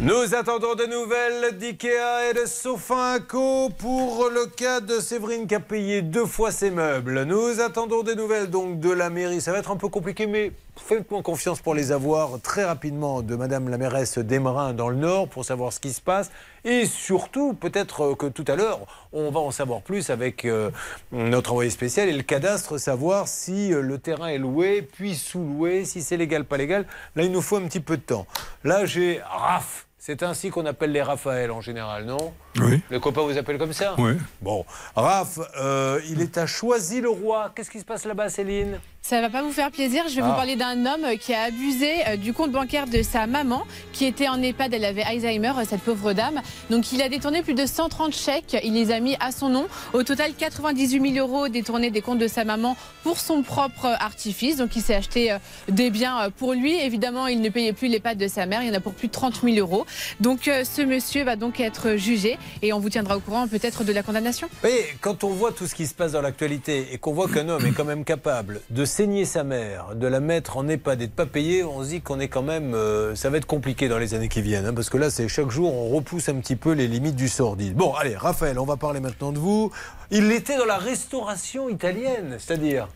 Nous 0.00 0.34
attendons 0.34 0.74
de 0.74 0.86
nouvelles 0.86 1.56
d'IKEA 1.56 2.30
et 2.30 2.34
de 2.34 2.46
Sofinco 2.46 3.68
pour 3.78 4.28
le 4.28 4.46
cas 4.46 4.80
de 4.80 4.98
Séverine 4.98 5.46
qui 5.46 5.54
a 5.54 5.60
payé 5.60 6.02
deux 6.02 6.26
fois 6.26 6.50
ses 6.50 6.72
meubles. 6.72 7.22
Nous 7.22 7.60
attendons 7.60 8.02
des 8.02 8.16
nouvelles 8.16 8.50
donc 8.50 8.80
de 8.80 8.90
la 8.90 9.08
mairie. 9.08 9.40
Ça 9.40 9.52
va 9.52 9.58
être 9.58 9.70
un 9.70 9.76
peu 9.76 9.86
compliqué, 9.86 10.26
mais 10.26 10.50
faites-moi 10.76 11.22
confiance 11.22 11.60
pour 11.60 11.74
les 11.74 11.92
avoir 11.92 12.40
très 12.40 12.64
rapidement 12.64 13.22
de 13.22 13.36
Madame 13.36 13.68
la 13.68 13.78
mairesse 13.78 14.18
d'Emerin 14.18 14.72
dans 14.72 14.88
le 14.88 14.96
Nord 14.96 15.28
pour 15.28 15.44
savoir 15.44 15.72
ce 15.72 15.80
qui 15.80 15.92
se 15.92 16.00
passe. 16.00 16.30
Et 16.64 16.86
surtout, 16.86 17.54
peut-être 17.54 18.14
que 18.14 18.26
tout 18.26 18.44
à 18.48 18.56
l'heure, 18.56 18.80
on 19.12 19.30
va 19.30 19.40
en 19.40 19.50
savoir 19.50 19.82
plus 19.82 20.10
avec 20.10 20.44
euh, 20.44 20.70
notre 21.10 21.52
envoyé 21.52 21.70
spécial 21.70 22.08
et 22.08 22.12
le 22.12 22.22
cadastre, 22.22 22.78
savoir 22.78 23.28
si 23.28 23.72
euh, 23.72 23.82
le 23.82 23.98
terrain 23.98 24.28
est 24.28 24.38
loué, 24.38 24.82
puis 24.82 25.14
sous-loué, 25.14 25.84
si 25.84 26.02
c'est 26.02 26.16
légal, 26.16 26.44
pas 26.44 26.56
légal. 26.56 26.86
Là, 27.16 27.24
il 27.24 27.32
nous 27.32 27.42
faut 27.42 27.56
un 27.56 27.66
petit 27.66 27.80
peu 27.80 27.96
de 27.96 28.02
temps. 28.02 28.26
Là, 28.64 28.84
j'ai 28.86 29.20
RAF. 29.20 29.86
C'est 30.04 30.24
ainsi 30.24 30.50
qu'on 30.50 30.66
appelle 30.66 30.90
les 30.90 31.00
Raphaël 31.00 31.52
en 31.52 31.60
général, 31.60 32.06
non? 32.06 32.34
Oui. 32.58 32.80
Les 32.90 32.98
copains 32.98 33.22
vous 33.22 33.38
appellent 33.38 33.58
comme 33.58 33.72
ça? 33.72 33.94
Ouais. 34.00 34.16
Bon, 34.40 34.64
Raph, 34.96 35.38
euh, 35.60 36.00
il 36.08 36.20
est 36.20 36.38
à 36.38 36.46
Choisy-le-Roi. 36.46 37.52
Qu'est-ce 37.54 37.70
qui 37.70 37.78
se 37.78 37.84
passe 37.84 38.04
là-bas, 38.04 38.28
Céline? 38.28 38.80
Ça 39.04 39.20
va 39.20 39.28
pas 39.30 39.42
vous 39.42 39.50
faire 39.50 39.72
plaisir. 39.72 40.04
Je 40.08 40.14
vais 40.14 40.22
Ah. 40.22 40.28
vous 40.28 40.34
parler 40.34 40.54
d'un 40.54 40.86
homme 40.86 41.18
qui 41.18 41.34
a 41.34 41.42
abusé 41.42 41.90
euh, 42.06 42.16
du 42.16 42.32
compte 42.32 42.52
bancaire 42.52 42.86
de 42.86 43.02
sa 43.02 43.26
maman, 43.26 43.64
qui 43.92 44.04
était 44.04 44.28
en 44.28 44.40
EHPAD. 44.40 44.72
Elle 44.74 44.84
avait 44.84 45.02
Alzheimer, 45.02 45.52
euh, 45.58 45.64
cette 45.68 45.80
pauvre 45.80 46.12
dame. 46.12 46.40
Donc, 46.70 46.92
il 46.92 47.02
a 47.02 47.08
détourné 47.08 47.42
plus 47.42 47.54
de 47.54 47.66
130 47.66 48.14
chèques. 48.14 48.56
Il 48.62 48.74
les 48.74 48.92
a 48.92 49.00
mis 49.00 49.16
à 49.18 49.32
son 49.32 49.48
nom. 49.48 49.66
Au 49.92 50.04
total, 50.04 50.34
98 50.38 51.14
000 51.14 51.26
euros 51.26 51.48
détournés 51.48 51.90
des 51.90 52.00
comptes 52.00 52.20
de 52.20 52.28
sa 52.28 52.44
maman 52.44 52.76
pour 53.02 53.18
son 53.18 53.42
propre 53.42 53.86
artifice. 53.86 54.56
Donc, 54.58 54.76
il 54.76 54.82
s'est 54.82 54.94
acheté 54.94 55.32
euh, 55.32 55.38
des 55.68 55.90
biens 55.90 56.20
euh, 56.22 56.30
pour 56.30 56.52
lui. 56.52 56.78
Évidemment, 56.78 57.26
il 57.26 57.40
ne 57.40 57.48
payait 57.48 57.72
plus 57.72 57.88
l'EHPAD 57.88 58.16
de 58.18 58.28
sa 58.28 58.46
mère. 58.46 58.62
Il 58.62 58.68
y 58.68 58.70
en 58.70 58.74
a 58.74 58.80
pour 58.80 58.94
plus 58.94 59.08
de 59.08 59.12
30 59.12 59.40
000 59.42 59.56
euros. 59.56 59.84
Donc, 60.20 60.46
euh, 60.46 60.62
ce 60.62 60.80
monsieur 60.80 61.24
va 61.24 61.34
donc 61.34 61.58
être 61.58 61.96
jugé 61.96 62.38
et 62.62 62.72
on 62.72 62.78
vous 62.78 62.88
tiendra 62.88 63.16
au 63.16 63.20
courant 63.20 63.48
peut-être 63.48 63.82
de 63.82 63.92
la 63.92 64.04
condamnation. 64.04 64.48
Oui, 64.62 64.70
quand 65.00 65.24
on 65.24 65.30
voit 65.30 65.50
tout 65.50 65.66
ce 65.66 65.74
qui 65.74 65.88
se 65.88 65.94
passe 65.94 66.12
dans 66.12 66.22
l'actualité 66.22 66.86
et 66.92 66.98
qu'on 66.98 67.12
voit 67.12 67.26
qu'un 67.28 67.48
homme 67.48 67.66
est 67.66 67.72
quand 67.72 67.84
même 67.84 68.04
capable 68.04 68.60
de 68.70 68.84
saigner 68.92 69.24
sa 69.24 69.42
mère, 69.42 69.94
de 69.94 70.06
la 70.06 70.20
mettre 70.20 70.58
en 70.58 70.68
EHPAD 70.68 71.00
et 71.00 71.06
de 71.06 71.12
pas 71.12 71.24
payer, 71.24 71.64
on 71.64 71.82
se 71.82 71.88
dit 71.88 72.00
qu'on 72.02 72.20
est 72.20 72.28
quand 72.28 72.42
même. 72.42 72.74
euh, 72.74 73.14
ça 73.14 73.30
va 73.30 73.38
être 73.38 73.46
compliqué 73.46 73.88
dans 73.88 73.96
les 73.96 74.12
années 74.12 74.28
qui 74.28 74.42
viennent, 74.42 74.66
hein, 74.66 74.74
parce 74.74 74.90
que 74.90 74.98
là, 74.98 75.08
c'est 75.08 75.26
chaque 75.28 75.50
jour, 75.50 75.74
on 75.74 75.88
repousse 75.88 76.28
un 76.28 76.34
petit 76.34 76.56
peu 76.56 76.72
les 76.72 76.86
limites 76.88 77.16
du 77.16 77.28
sordide. 77.28 77.74
Bon, 77.74 77.94
allez, 77.94 78.14
Raphaël, 78.16 78.58
on 78.58 78.66
va 78.66 78.76
parler 78.76 79.00
maintenant 79.00 79.32
de 79.32 79.38
vous. 79.38 79.72
Il 80.10 80.30
était 80.30 80.58
dans 80.58 80.66
la 80.66 80.76
restauration 80.76 81.70
italienne, 81.70 82.36
c'est-à-dire. 82.38 82.88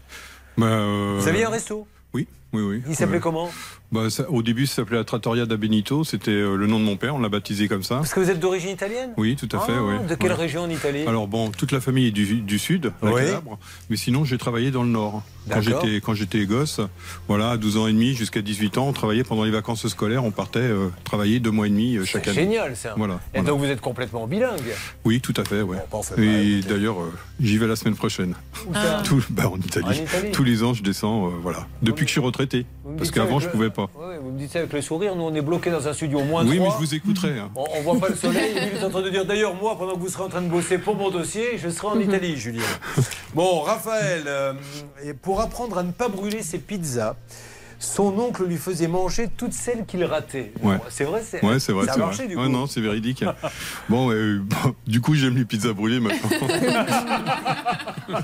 Bah, 0.58 0.66
euh, 0.66 1.16
Vous 1.18 1.28
aviez 1.28 1.44
un 1.44 1.50
resto? 1.50 1.86
Oui, 2.12 2.28
oui, 2.56 2.62
oui. 2.76 2.82
Il 2.88 2.94
s'appelait 2.96 3.20
comment 3.20 3.50
Bah, 3.92 4.10
ça- 4.10 4.28
Au 4.30 4.42
début, 4.42 4.66
ça 4.66 4.76
s'appelait 4.76 4.96
la 4.96 5.04
Trattoria 5.04 5.46
da 5.46 5.56
Benito. 5.56 6.02
C'était 6.04 6.30
euh, 6.30 6.56
le 6.56 6.66
nom 6.66 6.78
de 6.80 6.84
mon 6.84 6.96
père. 6.96 7.14
On 7.14 7.18
l'a 7.20 7.28
baptisé 7.28 7.68
comme 7.68 7.82
ça. 7.84 7.96
Parce 7.96 8.12
que 8.14 8.20
vous 8.20 8.30
êtes 8.30 8.40
d'origine 8.40 8.70
italienne 8.70 9.10
Oui, 9.16 9.36
tout 9.36 9.48
à 9.56 9.60
fait. 9.60 9.72
Ah. 9.74 10.02
De 10.06 10.14
quelle 10.14 10.30
Ouais. 10.32 10.36
région 10.36 10.62
en 10.62 10.70
Italie 10.70 11.04
Alors 11.06 11.28
bon, 11.28 11.50
toute 11.50 11.72
la 11.72 11.80
famille 11.80 12.06
est 12.08 12.10
du, 12.12 12.40
du 12.40 12.58
sud, 12.58 12.92
la 13.02 13.12
Oui. 13.12 13.22
Calabre, 13.24 13.58
mais 13.90 13.96
sinon 13.96 14.24
j'ai 14.24 14.38
travaillé 14.38 14.70
dans 14.70 14.82
le 14.82 14.88
nord. 14.90 15.22
Quand 16.02 16.14
j'étais 16.14 16.44
gosse, 16.46 16.80
voilà, 17.28 17.50
à 17.50 17.56
12 17.56 17.76
ans 17.76 17.86
et 17.86 17.92
demi 17.92 18.14
jusqu'à 18.14 18.42
18 18.42 18.78
ans, 18.78 18.88
on 18.88 18.92
travaillait 18.92 19.22
pendant 19.22 19.44
les 19.44 19.52
vacances 19.52 19.86
scolaires, 19.86 20.24
on 20.24 20.32
partait 20.32 20.58
euh, 20.58 20.88
travailler 21.04 21.38
deux 21.38 21.52
mois 21.52 21.68
et 21.68 21.70
demi 21.70 21.96
euh, 21.96 22.04
chaque 22.04 22.24
C'est 22.24 22.30
année. 22.30 22.40
génial 22.40 22.76
ça. 22.76 22.94
Voilà. 22.96 23.14
Et 23.32 23.38
voilà. 23.38 23.50
donc 23.50 23.60
vous 23.60 23.66
êtes 23.66 23.80
complètement 23.80 24.26
bilingue. 24.26 24.60
Oui, 25.04 25.20
tout 25.20 25.34
à 25.36 25.44
fait, 25.44 25.62
ouais. 25.62 25.78
et 26.18 26.60
d'ailleurs, 26.68 26.96
j'y 27.40 27.58
vais 27.58 27.68
la 27.68 27.76
semaine 27.76 27.94
prochaine. 27.94 28.34
Tout- 29.04 29.22
bah, 29.30 29.48
en, 29.48 29.56
Italie. 29.58 29.86
En 29.86 29.92
Italie 29.92 30.30
Tous 30.32 30.42
les 30.42 30.64
ans, 30.64 30.74
je 30.74 30.82
descends, 30.82 31.28
voilà. 31.42 31.66
Depuis 31.82 32.04
que 32.04 32.08
je 32.08 32.12
suis 32.12 32.20
retraité, 32.20 32.45
Parce 32.96 33.10
qu'avant 33.10 33.38
je 33.40 33.46
le- 33.46 33.52
pouvais 33.52 33.70
pas. 33.70 33.88
Ouais, 33.98 34.18
vous 34.22 34.30
me 34.30 34.38
dites 34.38 34.52
ça 34.52 34.60
avec 34.60 34.72
le 34.72 34.80
sourire, 34.82 35.14
nous 35.16 35.24
on 35.24 35.34
est 35.34 35.40
bloqués 35.42 35.70
dans 35.70 35.86
un 35.88 35.92
studio 35.92 36.20
au 36.20 36.24
moins 36.24 36.44
Oui, 36.44 36.58
mais 36.58 36.64
3. 36.66 36.74
je 36.74 36.78
vous 36.86 36.94
écouterai. 36.94 37.38
hein. 37.38 37.50
On, 37.56 37.64
on 37.76 37.82
voit 37.82 37.98
pas 38.00 38.08
le 38.08 38.16
soleil, 38.16 38.52
il 38.56 38.78
est 38.78 38.84
en 38.84 38.90
train 38.90 39.02
de 39.02 39.10
dire 39.10 39.24
d'ailleurs 39.26 39.54
moi 39.54 39.76
pendant 39.78 39.94
que 39.94 40.00
vous 40.00 40.08
serez 40.08 40.22
en 40.24 40.28
train 40.28 40.42
de 40.42 40.48
bosser 40.48 40.78
pour 40.78 40.94
mon 40.96 41.10
dossier, 41.10 41.58
je 41.58 41.68
serai 41.68 41.88
en 41.88 42.00
Italie, 42.00 42.36
Julien. 42.36 42.62
Bon, 43.34 43.60
Raphaël, 43.60 44.22
euh, 44.26 44.52
et 45.04 45.12
pour 45.12 45.40
apprendre 45.42 45.76
à 45.78 45.82
ne 45.82 45.92
pas 45.92 46.08
brûler 46.08 46.42
ses 46.42 46.58
pizzas, 46.58 47.16
son 47.78 48.18
oncle 48.18 48.44
lui 48.46 48.56
faisait 48.56 48.88
manger 48.88 49.28
toutes 49.36 49.52
celles 49.52 49.84
qu'il 49.86 50.04
ratait. 50.04 50.52
Ouais. 50.62 50.76
C'est 50.88 51.04
vrai, 51.04 51.22
c'est 51.24 51.44
Ouais, 51.44 51.58
c'est 51.58 51.72
vrai. 51.72 51.86
Ça 51.86 51.92
a 51.94 51.98
marché 51.98 52.24
vrai. 52.24 52.28
du 52.28 52.36
Ouais, 52.36 52.44
coup. 52.46 52.52
non, 52.52 52.66
c'est 52.66 52.80
véridique. 52.80 53.24
bon, 53.88 54.10
euh, 54.12 54.40
bon, 54.42 54.74
du 54.86 55.00
coup, 55.00 55.14
j'aime 55.14 55.36
les 55.36 55.44
pizzas 55.44 55.72
brûlées 55.72 56.00
maintenant. 56.00 56.28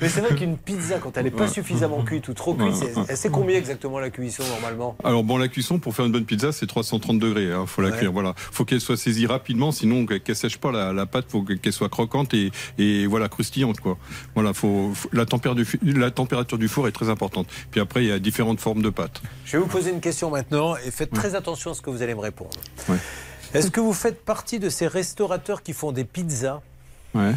Mais 0.00 0.08
c'est 0.08 0.20
vrai 0.20 0.34
qu'une 0.34 0.56
pizza, 0.56 0.98
quand 0.98 1.16
elle 1.16 1.24
n'est 1.24 1.30
pas 1.30 1.48
suffisamment 1.48 2.02
cuite 2.02 2.28
ou 2.28 2.34
trop 2.34 2.54
cuite, 2.54 2.74
c'est- 2.74 3.30
combien 3.30 3.56
exactement 3.56 3.98
la 3.98 4.10
cuisson 4.10 4.42
normalement 4.50 4.96
Alors 5.04 5.24
bon, 5.24 5.38
la 5.38 5.48
cuisson 5.48 5.78
pour 5.78 5.94
faire 5.94 6.04
une 6.04 6.12
bonne 6.12 6.24
pizza, 6.26 6.52
c'est 6.52 6.66
330 6.66 7.18
degrés. 7.18 7.44
Il 7.48 7.66
faut 7.66 7.80
la 7.82 7.90
cuire. 7.92 8.12
Voilà, 8.12 8.34
faut 8.36 8.64
qu'elle 8.64 8.80
soit 8.80 8.96
saisie 8.96 9.26
rapidement, 9.26 9.72
sinon 9.72 10.04
qu'elle 10.06 10.20
qu'elle 10.20 10.36
sèche 10.36 10.58
pas 10.58 10.70
la, 10.72 10.92
la 10.92 11.06
pâte. 11.06 11.26
Faut 11.28 11.42
qu'elle 11.42 11.72
soit 11.72 11.88
croquante 11.88 12.34
et, 12.34 12.50
et 12.78 13.06
voilà 13.06 13.28
croustillante 13.28 13.80
quoi. 13.80 13.96
Voilà, 14.34 14.52
faut, 14.52 14.92
faut- 14.94 15.08
la 15.12 15.24
température 15.24 15.64
la 15.82 16.10
température 16.10 16.58
du 16.58 16.68
four 16.68 16.88
est 16.88 16.92
très 16.92 17.08
importante. 17.08 17.46
Puis 17.70 17.80
après, 17.80 18.01
il 18.02 18.08
y 18.08 18.12
a 18.12 18.18
différentes 18.18 18.60
formes 18.60 18.82
de 18.82 18.90
pâtes. 18.90 19.22
Je 19.44 19.52
vais 19.52 19.62
vous 19.62 19.68
poser 19.68 19.90
une 19.90 20.00
question 20.00 20.30
maintenant 20.30 20.76
et 20.76 20.90
faites 20.90 21.12
très 21.12 21.34
attention 21.34 21.72
à 21.72 21.74
ce 21.74 21.82
que 21.82 21.90
vous 21.90 22.02
allez 22.02 22.14
me 22.14 22.20
répondre. 22.20 22.50
Est-ce 23.54 23.70
que 23.70 23.80
vous 23.80 23.92
faites 23.92 24.24
partie 24.24 24.58
de 24.58 24.68
ces 24.68 24.86
restaurateurs 24.86 25.62
qui 25.62 25.72
font 25.72 25.92
des 25.92 26.04
pizzas? 26.04 26.60
Ouais. 27.14 27.34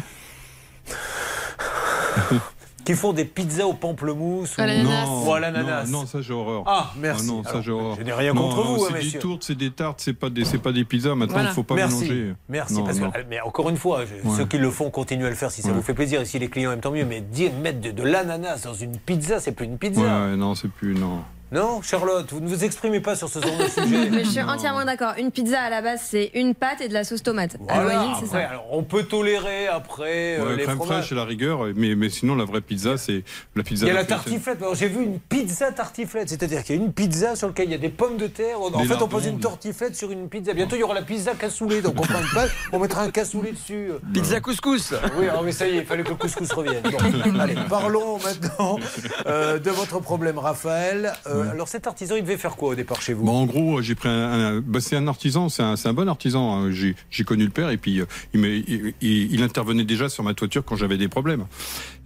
qui 2.86 2.94
font 2.94 3.12
des 3.12 3.24
pizzas 3.26 3.66
au 3.66 3.74
pamplemousse 3.74 4.56
ou, 4.56 4.60
À 4.62 4.66
l'ananas. 4.66 5.06
ou 5.08 5.32
à 5.32 5.40
l'ananas 5.40 5.84
Non, 5.90 6.00
non, 6.00 6.06
ça 6.06 6.22
j'ai 6.22 6.32
horreur. 6.32 6.62
Ah, 6.66 6.92
merci. 6.96 7.26
non, 7.26 7.42
ça 7.42 7.50
Alors, 7.50 7.62
j'ai 7.62 7.72
horreur. 7.72 7.96
je 7.98 8.02
n'ai 8.02 8.12
rien 8.12 8.32
Non, 8.32 8.42
contre 8.48 8.62
vous, 8.62 8.74
hein, 8.84 8.86
C'est 8.88 8.92
des 8.98 9.04
messieurs. 9.04 9.20
tourtes, 9.20 9.42
c'est 9.44 9.54
des 9.56 9.70
tartes, 9.72 10.00
c'est 10.00 10.12
pas 10.14 10.30
des, 10.30 10.44
c'est 10.44 10.58
pas 10.58 10.72
des 10.72 10.84
pizzas. 10.84 11.14
Maintenant, 11.14 11.34
il 11.36 11.40
Voilà. 11.40 11.50
faut 11.52 11.62
pas 11.64 11.74
Merci. 11.74 12.04
mélanger. 12.04 12.34
Merci. 12.48 12.74
Non, 12.74 12.84
parce 12.84 12.98
non. 12.98 13.10
que, 13.10 13.18
mais 13.28 13.40
encore 13.40 13.68
une 13.68 13.76
fois, 13.76 14.04
je- 14.06 14.26
Ouais. 14.28 14.36
ceux 14.36 14.46
qui 14.46 14.56
le 14.58 14.70
font 14.70 14.88
continuent 14.90 15.26
à 15.26 15.30
le 15.30 15.34
faire 15.36 15.50
si 15.50 15.60
ça 15.62 15.68
Ouais. 15.68 15.74
vous 15.74 15.82
fait 15.82 15.94
plaisir. 15.94 16.20
Et 16.20 16.24
si 16.24 16.38
les 16.38 16.48
clients 16.48 16.72
aiment, 16.72 16.80
tant 16.80 16.92
mieux. 16.92 17.04
Mais 17.04 17.20
dire 17.20 17.50
mettre 17.62 17.80
de, 17.80 17.90
de 17.90 18.02
l'ananas 18.02 18.62
dans 18.64 18.74
une 18.74 18.96
pizza, 18.98 19.40
c'est 19.40 19.52
plus 19.52 19.66
une 19.66 19.78
pizza. 19.78 20.00
Ouais, 20.00 20.30
ouais, 20.30 20.36
non, 20.36 20.54
c'est 20.54 20.70
plus 20.70 20.94
non. 20.94 21.22
Non, 21.52 21.80
Charlotte, 21.80 22.26
vous 22.32 22.40
ne 22.40 22.48
vous 22.48 22.64
exprimez 22.64 22.98
pas 23.00 23.14
sur 23.14 23.28
ce 23.28 23.38
genre 23.40 23.56
de 23.56 23.68
sujet. 23.68 24.10
Mais 24.10 24.24
je 24.24 24.30
suis 24.30 24.42
entièrement 24.42 24.84
d'accord. 24.84 25.12
Une 25.16 25.30
pizza 25.30 25.60
à 25.60 25.70
la 25.70 25.80
base, 25.80 26.00
c'est 26.02 26.32
une 26.34 26.56
pâte 26.56 26.80
et 26.80 26.88
de 26.88 26.92
la 26.92 27.04
sauce 27.04 27.22
tomate. 27.22 27.54
À 27.68 27.74
Voilà, 27.82 27.94
l'origine, 27.94 28.14
c'est 28.18 28.26
après, 28.26 28.42
ça. 28.42 28.48
alors, 28.50 28.66
on 28.72 28.82
peut 28.82 29.04
tolérer 29.04 29.68
après 29.68 30.38
euh, 30.40 30.44
Ouais, 30.48 30.56
les 30.56 30.62
crème 30.64 30.76
fromages. 30.76 30.96
fraîche 31.04 31.12
à 31.12 31.14
la 31.14 31.24
rigueur, 31.24 31.60
mais, 31.76 31.94
mais 31.94 32.08
sinon 32.10 32.34
la 32.34 32.44
vraie 32.44 32.60
pizza 32.60 32.96
c'est 32.96 33.22
la 33.54 33.62
pizza. 33.62 33.86
Il 33.86 33.88
y 33.88 33.92
a 33.92 33.94
la 33.94 34.04
tartiflette. 34.04 34.60
Alors, 34.60 34.74
J'ai 34.74 34.88
vu 34.88 35.04
une 35.04 35.20
pizza 35.20 35.70
tartiflette, 35.70 36.28
c'est-à-dire 36.30 36.64
qu'il 36.64 36.74
y 36.76 36.78
a 36.80 36.82
une 36.82 36.92
pizza 36.92 37.36
sur 37.36 37.46
laquelle 37.46 37.68
il 37.68 37.72
y 37.72 37.76
a 37.76 37.78
des 37.78 37.90
pommes 37.90 38.16
de 38.16 38.26
terre. 38.26 38.60
En 38.60 38.70
Des 38.70 38.84
fait, 38.84 39.00
on 39.00 39.06
pose 39.06 39.26
une 39.26 39.38
tartiflette 39.38 39.94
sur 39.94 40.10
une 40.10 40.28
pizza. 40.28 40.52
Bientôt, 40.52 40.74
il 40.74 40.80
y 40.80 40.82
aura 40.82 40.94
la 40.94 41.02
pizza 41.02 41.32
cassoulet. 41.34 41.80
Donc, 41.80 41.94
on 41.98 42.02
prend 42.02 42.18
une 42.20 42.28
pâte, 42.34 42.50
on 42.72 42.80
mettra 42.80 43.02
un 43.02 43.10
cassoulet 43.10 43.52
dessus. 43.52 43.90
Pizza 44.12 44.40
couscous. 44.40 44.94
Oui, 45.16 45.28
alors, 45.28 45.44
mais 45.44 45.52
ça 45.52 45.68
y 45.68 45.76
est, 45.76 45.80
il 45.82 45.86
fallait 45.86 46.02
que 46.02 46.08
le 46.08 46.16
couscous 46.16 46.50
revienne. 46.52 46.82
Bon, 46.82 47.38
allez, 47.40 47.54
parlons 47.68 48.18
maintenant 48.18 48.78
euh, 49.26 49.60
de 49.60 49.70
votre 49.70 50.00
problème, 50.00 50.38
Raphaël. 50.40 51.12
Euh, 51.28 51.35
Alors, 51.42 51.68
cet 51.68 51.86
artisan, 51.86 52.16
il 52.16 52.22
devait 52.22 52.36
faire 52.36 52.56
quoi 52.56 52.70
au 52.70 52.74
départ 52.74 53.00
chez 53.02 53.12
vous 53.12 53.24
Bon, 53.24 53.32
en 53.42 53.46
gros, 53.46 53.80
j'ai 53.82 53.94
pris 53.94 54.08
un. 54.08 54.12
un- 54.56 54.60
bah, 54.60 54.80
c'est 54.80 54.96
un 54.96 55.06
artisan, 55.08 55.48
c'est 55.48 55.62
un, 55.62 55.92
bon 55.92 56.08
artisan. 56.08 56.64
hein. 56.66 56.70
J'ai 56.72 57.24
connu 57.24 57.44
le 57.44 57.50
père 57.50 57.70
et 57.70 57.76
puis 57.76 58.00
euh, 58.00 58.06
il, 58.34 58.40
m'a- 58.40 58.48
il, 58.48 58.94
il- 59.00 59.32
il 59.34 59.42
intervenait 59.42 59.84
déjà 59.84 60.08
sur 60.08 60.22
ma 60.24 60.34
toiture 60.34 60.64
quand 60.64 60.76
j'avais 60.76 60.98
des 60.98 61.08
problèmes. 61.08 61.44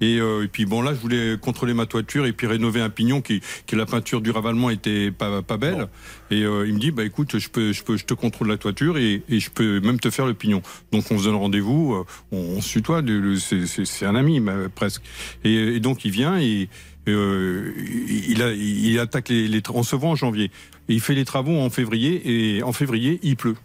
Et, 0.01 0.19
euh, 0.19 0.44
et 0.44 0.48
puis 0.48 0.65
bon, 0.66 0.81
là, 0.82 0.94
je 0.94 1.01
voulais 1.01 1.36
contrôler 1.40 1.74
ma 1.74 1.86
toiture 1.86 2.24
et 2.27 2.32
puis 2.32 2.47
rénover 2.47 2.81
un 2.81 2.89
pignon 2.90 3.20
qui, 3.20 3.40
qui 3.66 3.77
la 3.77 3.86
peinture 3.86 4.20
du 4.20 4.31
ravalement 4.31 4.70
était 4.70 5.11
pas, 5.11 5.43
pas 5.43 5.57
belle. 5.59 5.89
Et 6.31 6.43
euh, 6.44 6.66
il 6.66 6.74
me 6.74 6.78
dit, 6.78 6.90
bah 6.90 7.05
écoute, 7.05 7.39
je 7.39 7.48
peux, 7.48 7.73
je 7.73 7.82
peux, 7.82 7.97
je 7.97 8.05
te 8.05 8.15
contrôle 8.15 8.48
la 8.48 8.57
toiture 8.57 8.97
et, 8.98 9.23
et 9.28 9.40
je 9.40 9.51
peux 9.51 9.81
même 9.81 9.98
te 10.01 10.11
faire 10.11 10.27
le 10.27 10.35
pignon. 10.35 10.62
Donc 10.93 11.05
on 11.11 11.19
se 11.19 11.24
donne 11.24 11.35
rendez-vous, 11.35 11.94
euh, 11.94 12.05
on, 12.32 12.39
on 12.57 12.61
se 12.61 12.70
tutoie, 12.70 13.02
c'est- 13.39 14.07
un 14.07 14.15
ami 14.15 14.40
presque. 14.74 15.02
Et, 15.44 15.55
et 15.77 15.81
donc 15.81 16.05
il 16.05 16.11
vient 16.11 16.39
et 16.39 16.69
euh, 17.09 17.72
il, 18.28 18.43
a, 18.43 18.52
il 18.52 18.98
attaque 18.98 19.28
les, 19.31 19.48
les 19.48 19.62
on 19.72 19.82
se 19.82 19.97
en 19.97 20.14
janvier 20.14 20.51
il 20.90 21.01
fait 21.01 21.14
les 21.14 21.24
travaux 21.24 21.59
en 21.59 21.70
février 21.70 22.56
et 22.56 22.62
en 22.62 22.72
février 22.72 23.20
il 23.22 23.36
pleut. 23.36 23.56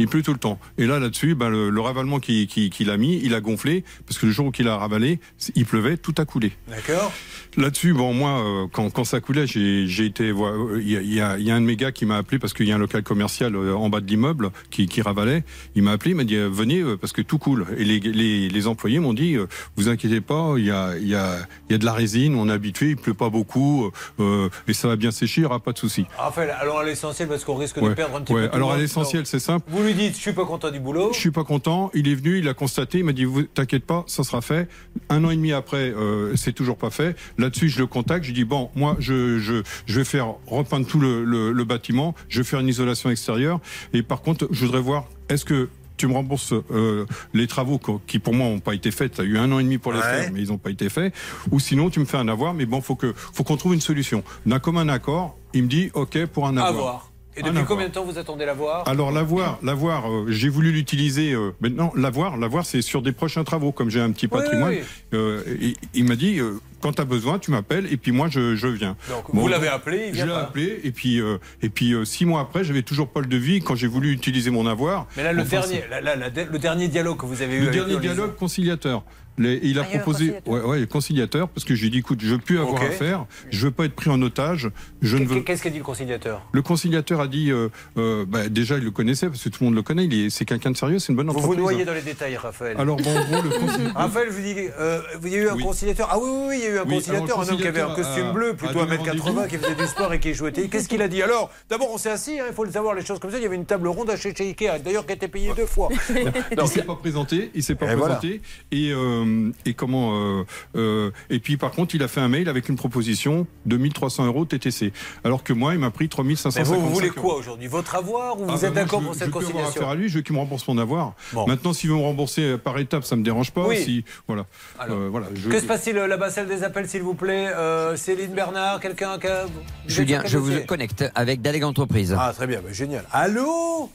Il 0.00 0.08
pleut 0.08 0.22
tout 0.22 0.32
le 0.32 0.38
temps. 0.38 0.58
Et 0.78 0.86
là, 0.86 0.98
là-dessus, 0.98 1.36
ben, 1.36 1.48
le, 1.50 1.70
le 1.70 1.80
ravalement 1.80 2.18
qu'il 2.18 2.48
qui, 2.48 2.70
qu'il 2.70 2.90
a 2.90 2.96
mis, 2.96 3.20
il 3.22 3.34
a 3.34 3.40
gonflé, 3.40 3.84
parce 4.06 4.18
que 4.18 4.26
le 4.26 4.32
jour 4.32 4.46
où 4.46 4.52
il 4.58 4.66
a 4.66 4.76
ravalé, 4.76 5.20
il 5.54 5.64
pleuvait, 5.64 5.96
tout 5.96 6.14
a 6.18 6.24
coulé. 6.24 6.50
D'accord 6.68 7.12
Là-dessus, 7.56 7.92
bon, 7.92 8.12
moi, 8.14 8.30
euh, 8.40 8.66
quand, 8.72 8.90
quand 8.90 9.04
ça 9.04 9.20
coulait, 9.20 9.46
j'ai 9.46 9.84
été 10.04 10.30
euh, 10.30 10.80
Il 10.80 10.90
y, 10.90 10.96
a- 10.96 11.00
il 11.02 11.12
y 11.12 11.20
a, 11.20 11.38
il 11.38 11.44
y 11.44 11.50
a 11.50 11.54
un 11.54 11.60
de 11.60 11.66
mes 11.66 11.76
gars 11.76 11.92
qui 11.92 12.06
m'a 12.06 12.16
appelé 12.16 12.38
parce 12.38 12.52
qu'il 12.54 12.66
y 12.66 12.72
a 12.72 12.76
un 12.76 12.78
local 12.78 13.02
commercial 13.02 13.54
euh, 13.54 13.74
en 13.76 13.88
bas 13.88 14.00
de 14.00 14.06
l'immeuble 14.06 14.50
qui, 14.70 14.86
qui 14.86 15.02
ravalait. 15.02 15.44
Il 15.74 15.82
m'a 15.82 15.92
appelé, 15.92 16.12
il 16.12 16.16
m'a 16.16 16.24
dit 16.24 16.36
venez 16.36 16.82
parce 17.00 17.12
que 17.12 17.22
tout 17.22 17.38
coule. 17.38 17.66
Et 17.76 17.84
les, 17.84 18.00
les, 18.00 18.48
les 18.48 18.66
employés 18.66 19.00
m'ont 19.00 19.12
dit 19.14 19.36
vous 19.76 19.88
inquiétez 19.88 20.20
pas, 20.20 20.54
il 20.56 20.64
y 20.64 20.70
a, 20.70 20.96
il 20.96 21.08
y, 21.08 21.14
a, 21.14 21.38
il 21.68 21.72
y 21.72 21.74
a 21.74 21.78
de 21.78 21.84
la 21.84 21.92
résine, 21.92 22.34
on 22.36 22.48
est 22.48 22.52
habitué, 22.52 22.90
il 22.90 22.96
pleut 22.96 23.14
pas 23.14 23.28
beaucoup 23.30 23.90
euh, 24.20 24.48
et 24.68 24.72
ça 24.72 24.88
va 24.88 24.96
bien 24.96 25.10
sécher, 25.10 25.40
il 25.40 25.44
n'y 25.44 25.46
aura 25.46 25.60
pas 25.60 25.72
de 25.72 25.78
souci. 25.78 26.06
Raphaël, 26.16 26.54
allons 26.60 26.78
à 26.78 26.84
l'essentiel 26.84 27.28
parce 27.28 27.44
qu'on 27.44 27.56
risque 27.56 27.80
de 27.82 27.88
perdre 27.94 28.16
un 28.16 28.20
petit 28.22 28.32
ouais. 28.32 28.48
peu. 28.48 28.54
Alors 28.56 28.72
à 28.72 28.78
l'essentiel, 28.78 29.26
c'est 29.26 29.38
simple. 29.40 29.66
Vous 29.68 29.82
lui 29.92 29.94
dites, 30.08 30.16
je 30.16 30.20
suis 30.20 30.32
pas 30.32 30.44
content 30.44 30.70
du 30.70 30.80
boulot. 30.80 31.10
Je 31.12 31.18
suis 31.18 31.30
pas 31.30 31.44
content. 31.44 31.90
Il 31.94 32.08
est 32.08 32.14
venu, 32.14 32.38
il 32.38 32.48
a 32.48 32.54
constaté, 32.54 32.98
il 32.98 33.04
m'a 33.04 33.12
dit 33.12 33.24
vous 33.24 33.42
t'inquiète 33.42 33.84
pas, 33.84 34.04
ça 34.06 34.24
sera 34.24 34.40
fait. 34.40 34.68
Un 35.08 35.24
an 35.24 35.30
et 35.30 35.36
demi 35.36 35.52
après, 35.52 35.90
euh, 35.94 36.34
c'est 36.36 36.52
toujours 36.52 36.76
pas 36.76 36.90
fait. 36.90 37.16
Là-dessus, 37.38 37.68
je 37.68 37.78
le 37.78 37.86
contacte, 37.86 38.24
je 38.24 38.32
dis 38.32 38.44
bon, 38.44 38.70
moi, 38.74 38.96
je 38.98 39.38
je, 39.38 39.62
je 39.86 39.98
vais 39.98 40.04
faire 40.04 40.34
repeindre 40.46 40.86
tout 40.86 40.98
le, 41.00 41.24
le, 41.24 41.52
le 41.52 41.64
bâtiment, 41.64 42.14
je 42.28 42.38
vais 42.40 42.44
faire 42.44 42.60
une 42.60 42.68
isolation 42.68 43.10
extérieure. 43.10 43.60
Et 43.92 44.02
par 44.02 44.22
contre, 44.22 44.48
je 44.50 44.64
voudrais 44.64 44.80
voir, 44.80 45.06
est-ce 45.28 45.44
que 45.44 45.68
tu 45.96 46.06
me 46.06 46.14
rembourses 46.14 46.54
euh, 46.70 47.04
les 47.34 47.46
travaux 47.46 47.78
qui 48.06 48.18
pour 48.20 48.32
moi 48.32 48.46
n'ont 48.48 48.58
pas 48.60 48.74
été 48.74 48.90
faits? 48.90 49.12
Tu 49.16 49.20
as 49.20 49.24
eu 49.24 49.36
un 49.36 49.52
an 49.52 49.58
et 49.58 49.62
demi 49.64 49.76
pour 49.76 49.92
les 49.92 49.98
Ouais. 49.98 50.04
faire, 50.22 50.32
mais 50.32 50.40
ils 50.40 50.48
n'ont 50.48 50.56
pas 50.56 50.70
été 50.70 50.88
faits. 50.88 51.12
Ou 51.50 51.60
sinon, 51.60 51.90
tu 51.90 52.00
me 52.00 52.06
fais 52.06 52.16
un 52.16 52.28
avoir. 52.28 52.54
Mais 52.54 52.64
bon, 52.64 52.80
faut 52.80 52.96
que 52.96 53.12
faut 53.14 53.44
qu'on 53.44 53.58
trouve 53.58 53.74
une 53.74 53.82
solution. 53.82 54.24
D'un 54.46 54.60
commun 54.60 54.88
accord, 54.88 55.36
il 55.52 55.64
me 55.64 55.68
dit 55.68 55.90
OK 55.92 56.24
pour 56.26 56.46
un 56.46 56.56
avoir. 56.56 56.68
Avoir. 56.68 57.09
Et 57.40 57.48
Un 57.48 57.52
depuis 57.52 57.64
combien 57.64 57.88
de 57.88 57.92
temps 57.92 58.04
vous 58.04 58.18
attendez 58.18 58.44
l'avoir 58.44 58.86
Alors 58.88 59.10
l'avoir, 59.12 59.58
l'avoir, 59.62 60.10
euh, 60.10 60.26
j'ai 60.28 60.48
voulu 60.48 60.72
l'utiliser. 60.72 61.32
euh, 61.32 61.52
maintenant, 61.60 61.90
l'avoir, 61.96 62.36
l'avoir, 62.36 62.66
c'est 62.66 62.82
sur 62.82 63.00
des 63.02 63.12
prochains 63.12 63.44
travaux. 63.44 63.72
Comme 63.72 63.90
j'ai 63.90 64.00
un 64.00 64.10
petit 64.12 64.26
Oui, 64.30 64.38
patrimoine, 64.38 64.70
oui, 64.74 64.80
euh, 65.14 65.42
et- 65.60 65.76
il 65.94 66.04
m'a 66.04 66.16
dit 66.16 66.38
euh, 66.38 66.60
quand 66.80 66.92
tu 66.94 67.02
as 67.02 67.04
besoin, 67.04 67.38
tu 67.38 67.50
m'appelles 67.50 67.86
et 67.92 67.96
puis 67.96 68.12
moi 68.12 68.28
je, 68.28 68.56
je 68.56 68.66
viens. 68.66 68.96
Donc, 69.08 69.24
vous 69.32 69.48
l'avez 69.48 69.68
appelé, 69.68 70.06
il 70.08 70.12
vient 70.14 70.24
Je 70.26 70.30
l'ai 70.30 70.36
appelé 70.36 70.80
et 70.84 70.90
puis 70.92 71.20
euh, 71.20 71.38
et 71.62 71.68
puis 71.68 71.92
euh, 71.92 72.04
six 72.04 72.24
mois 72.26 72.40
après, 72.40 72.64
j'avais 72.64 72.82
toujours 72.82 73.08
pas 73.08 73.20
le 73.20 73.26
devis 73.26 73.60
quand 73.60 73.74
j'ai 73.76 73.86
voulu 73.86 74.12
utiliser 74.12 74.50
mon 74.50 74.66
avoir. 74.66 75.06
Mais 75.16 75.22
là, 75.22 75.32
le, 75.32 75.42
Enfin, 75.42 75.60
dernier, 75.60 75.84
là, 75.90 76.00
là, 76.00 76.16
la- 76.16 76.28
le 76.44 76.58
dernier 76.58 76.88
dialogue 76.88 77.18
que 77.18 77.26
vous 77.26 77.42
avez 77.42 77.54
eu 77.56 77.60
le 77.60 77.68
avec 77.68 77.74
dernier 77.74 77.96
dialogue 77.98 78.34
conciliateur. 78.36 79.02
Les- 79.38 79.60
il 79.62 79.78
a 79.78 79.84
proposé, 79.84 80.34
ouais, 80.44 80.60
ouais, 80.60 80.86
conciliateur, 80.86 81.48
parce 81.48 81.64
que 81.64 81.74
j'ai 81.74 81.88
dit, 81.88 81.98
écoute, 81.98 82.18
je 82.20 82.26
veux 82.34 82.38
plus 82.38 82.58
avoir 82.58 82.74
Ok. 82.74 82.88
affaire, 82.88 83.24
je 83.50 83.64
veux 83.66 83.70
pas 83.70 83.86
être 83.86 83.94
pris 83.94 84.10
en 84.10 84.20
otage, 84.20 84.68
je 85.00 85.16
ne 85.16 85.24
veux. 85.24 85.40
Qu'est-ce 85.40 85.62
qu'a 85.62 85.70
dit 85.70 85.78
le 85.78 85.84
conciliateur? 85.84 86.42
Le 86.52 86.60
conciliateur 86.60 87.20
a 87.20 87.26
dit, 87.28 87.50
euh, 87.50 87.68
euh, 87.96 88.26
bah, 88.28 88.48
déjà 88.50 88.76
il 88.76 88.84
le 88.84 88.90
connaissait 88.90 89.28
parce 89.28 89.42
que 89.42 89.48
tout 89.48 89.58
le 89.60 89.66
monde 89.66 89.76
le 89.76 89.82
connaît, 89.82 90.04
il 90.04 90.26
est, 90.26 90.30
c'est 90.30 90.44
quelqu'un 90.44 90.72
de 90.72 90.76
sérieux, 90.76 90.98
c'est 90.98 91.12
une 91.12 91.16
bonne 91.16 91.28
Vous 91.28 91.32
entreprise. 91.38 91.56
vous 91.58 91.62
noyez 91.62 91.84
dans 91.86 91.94
les 91.94 92.02
détails, 92.02 92.36
Raphaël. 92.36 92.76
Alors 92.78 92.96
bon, 92.96 93.16
en 93.16 93.24
gros, 93.24 93.40
le 93.42 93.48
conciliateur. 93.50 93.92
Raphaël, 94.02 94.28
je 94.30 94.34
vous 94.36 94.42
dis, 94.42 94.54
euh, 94.78 95.00
il 95.24 95.28
y 95.30 95.36
a 95.36 95.38
eu 95.38 95.48
un 95.48 95.54
Oui. 95.54 95.62
conciliateur. 95.62 96.08
Ah 96.10 96.18
oui, 96.20 96.28
oui, 96.30 96.44
oui, 96.48 96.54
il 96.58 96.64
y 96.64 96.66
a 96.66 96.69
eu 96.69 96.69
un 96.78 96.84
Oui, 96.84 96.94
conciliateur, 96.96 97.40
un 97.40 97.48
homme 97.48 97.56
qui 97.56 97.66
avait 97.66 97.80
un 97.80 97.94
costume 97.94 98.26
a- 98.28 98.32
bleu, 98.32 98.54
plutôt 98.54 98.74
donné 98.74 98.96
1m80, 98.96 99.20
rendez-vous. 99.20 99.48
qui 99.48 99.56
faisait 99.56 99.74
du 99.74 99.86
sport 99.86 100.12
et 100.12 100.20
qui 100.20 100.34
jouait. 100.34 100.52
Et 100.56 100.68
Qu'est-ce 100.70 100.88
qu'il 100.88 101.02
a 101.02 101.08
dit 101.08 101.22
Alors, 101.22 101.50
d'abord, 101.68 101.88
on 101.92 101.98
s'est 101.98 102.10
assis, 102.10 102.38
hein, 102.38 102.44
il 102.48 102.54
faut 102.54 102.64
le 102.64 102.70
savoir, 102.72 102.94
les 102.94 103.04
choses 103.04 103.18
comme 103.18 103.30
ça. 103.30 103.38
Il 103.38 103.42
y 103.42 103.46
avait 103.46 103.56
une 103.56 103.66
table 103.66 103.88
ronde 103.88 104.10
à 104.10 104.16
chez 104.16 104.34
chez 104.34 104.44
Ikea, 104.48 104.78
d'ailleurs, 104.84 105.04
qui 105.06 105.12
a 105.12 105.14
été 105.16 105.28
payée 105.28 105.52
deux 105.56 105.66
fois. 105.66 105.88
il 106.10 106.66
s'est 106.68 106.82
pas 106.82 106.94
présenté, 106.96 107.50
il 107.54 107.62
s'est 107.62 107.74
pas 107.74 107.90
Et 107.92 107.94
voilà. 107.94 108.16
présenté 108.16 108.42
et 108.72 108.90
euh, 108.92 109.50
et 109.64 109.74
comment 109.74 110.14
euh, 110.16 110.44
euh, 110.76 111.10
et 111.30 111.38
puis 111.40 111.56
par 111.56 111.70
contre 111.72 111.94
il 111.94 112.02
a 112.02 112.08
fait 112.08 112.20
un 112.20 112.28
mail 112.28 112.48
avec 112.48 112.68
une 112.68 112.76
proposition 112.76 113.46
de 113.66 113.76
1300 113.76 114.26
euros 114.26 114.44
TTC 114.44 114.92
alors 115.24 115.42
que 115.42 115.52
moi 115.52 115.74
il 115.74 115.80
m'a 115.80 115.90
pris 115.90 116.04
Mais 116.04 116.08
3555 116.08 116.74
vous, 116.74 116.80
vous 116.80 116.94
voulez 116.94 117.08
euros. 117.08 117.20
quoi 117.20 117.34
aujourd'hui? 117.36 117.66
Votre 117.68 117.94
avoir 117.96 118.38
ou 118.40 118.44
Ah 118.48 118.54
vous 118.54 118.60
bah 118.60 118.68
êtes 118.68 118.74
d'accord 118.74 119.00
je- 119.00 119.04
pour 119.06 119.14
je 119.14 119.18
cette 119.18 119.28
avoir 119.28 119.42
conciliation? 119.44 119.70
affaire 119.80 119.88
à 119.88 119.94
lui, 119.94 120.08
je 120.08 120.16
veux 120.16 120.22
qu'il 120.22 120.34
me 120.34 120.40
rembourse 120.40 120.66
mon 120.68 120.78
avoir. 120.78 121.14
Bon. 121.32 121.46
Maintenant, 121.46 121.72
s'il 121.72 121.90
veut 121.90 121.96
me 121.96 122.02
rembourser 122.02 122.56
par 122.58 122.78
étapes, 122.78 123.04
ça 123.04 123.16
me 123.16 123.22
dérange 123.22 123.50
pas. 123.52 123.66
Oui. 123.66 123.82
Si, 123.82 124.04
voilà. 124.28 124.46
Euh, 124.88 125.08
voilà 125.10 125.26
je- 125.34 125.48
Que 125.48 125.58
se 125.60 125.66
passe-t-il 125.66 125.96
là-bas, 125.96 126.30
celle 126.30 126.46
des 126.46 126.59
appels, 126.64 126.88
s'il 126.88 127.02
vous 127.02 127.14
plaît. 127.14 127.48
Euh, 127.48 127.96
Céline 127.96 128.32
Bernard, 128.32 128.80
quelqu'un 128.80 129.18
qui 129.18 129.26
a- 129.26 129.46
Julien, 129.86 130.22
je 130.24 130.38
vous 130.38 130.60
connecte 130.66 131.04
avec 131.14 131.40
Daleg 131.42 131.64
Entreprise. 131.64 132.14
Ah, 132.18 132.32
très 132.34 132.46
bien, 132.46 132.60
bah, 132.60 132.72
génial. 132.72 133.04
Allô? 133.12 133.90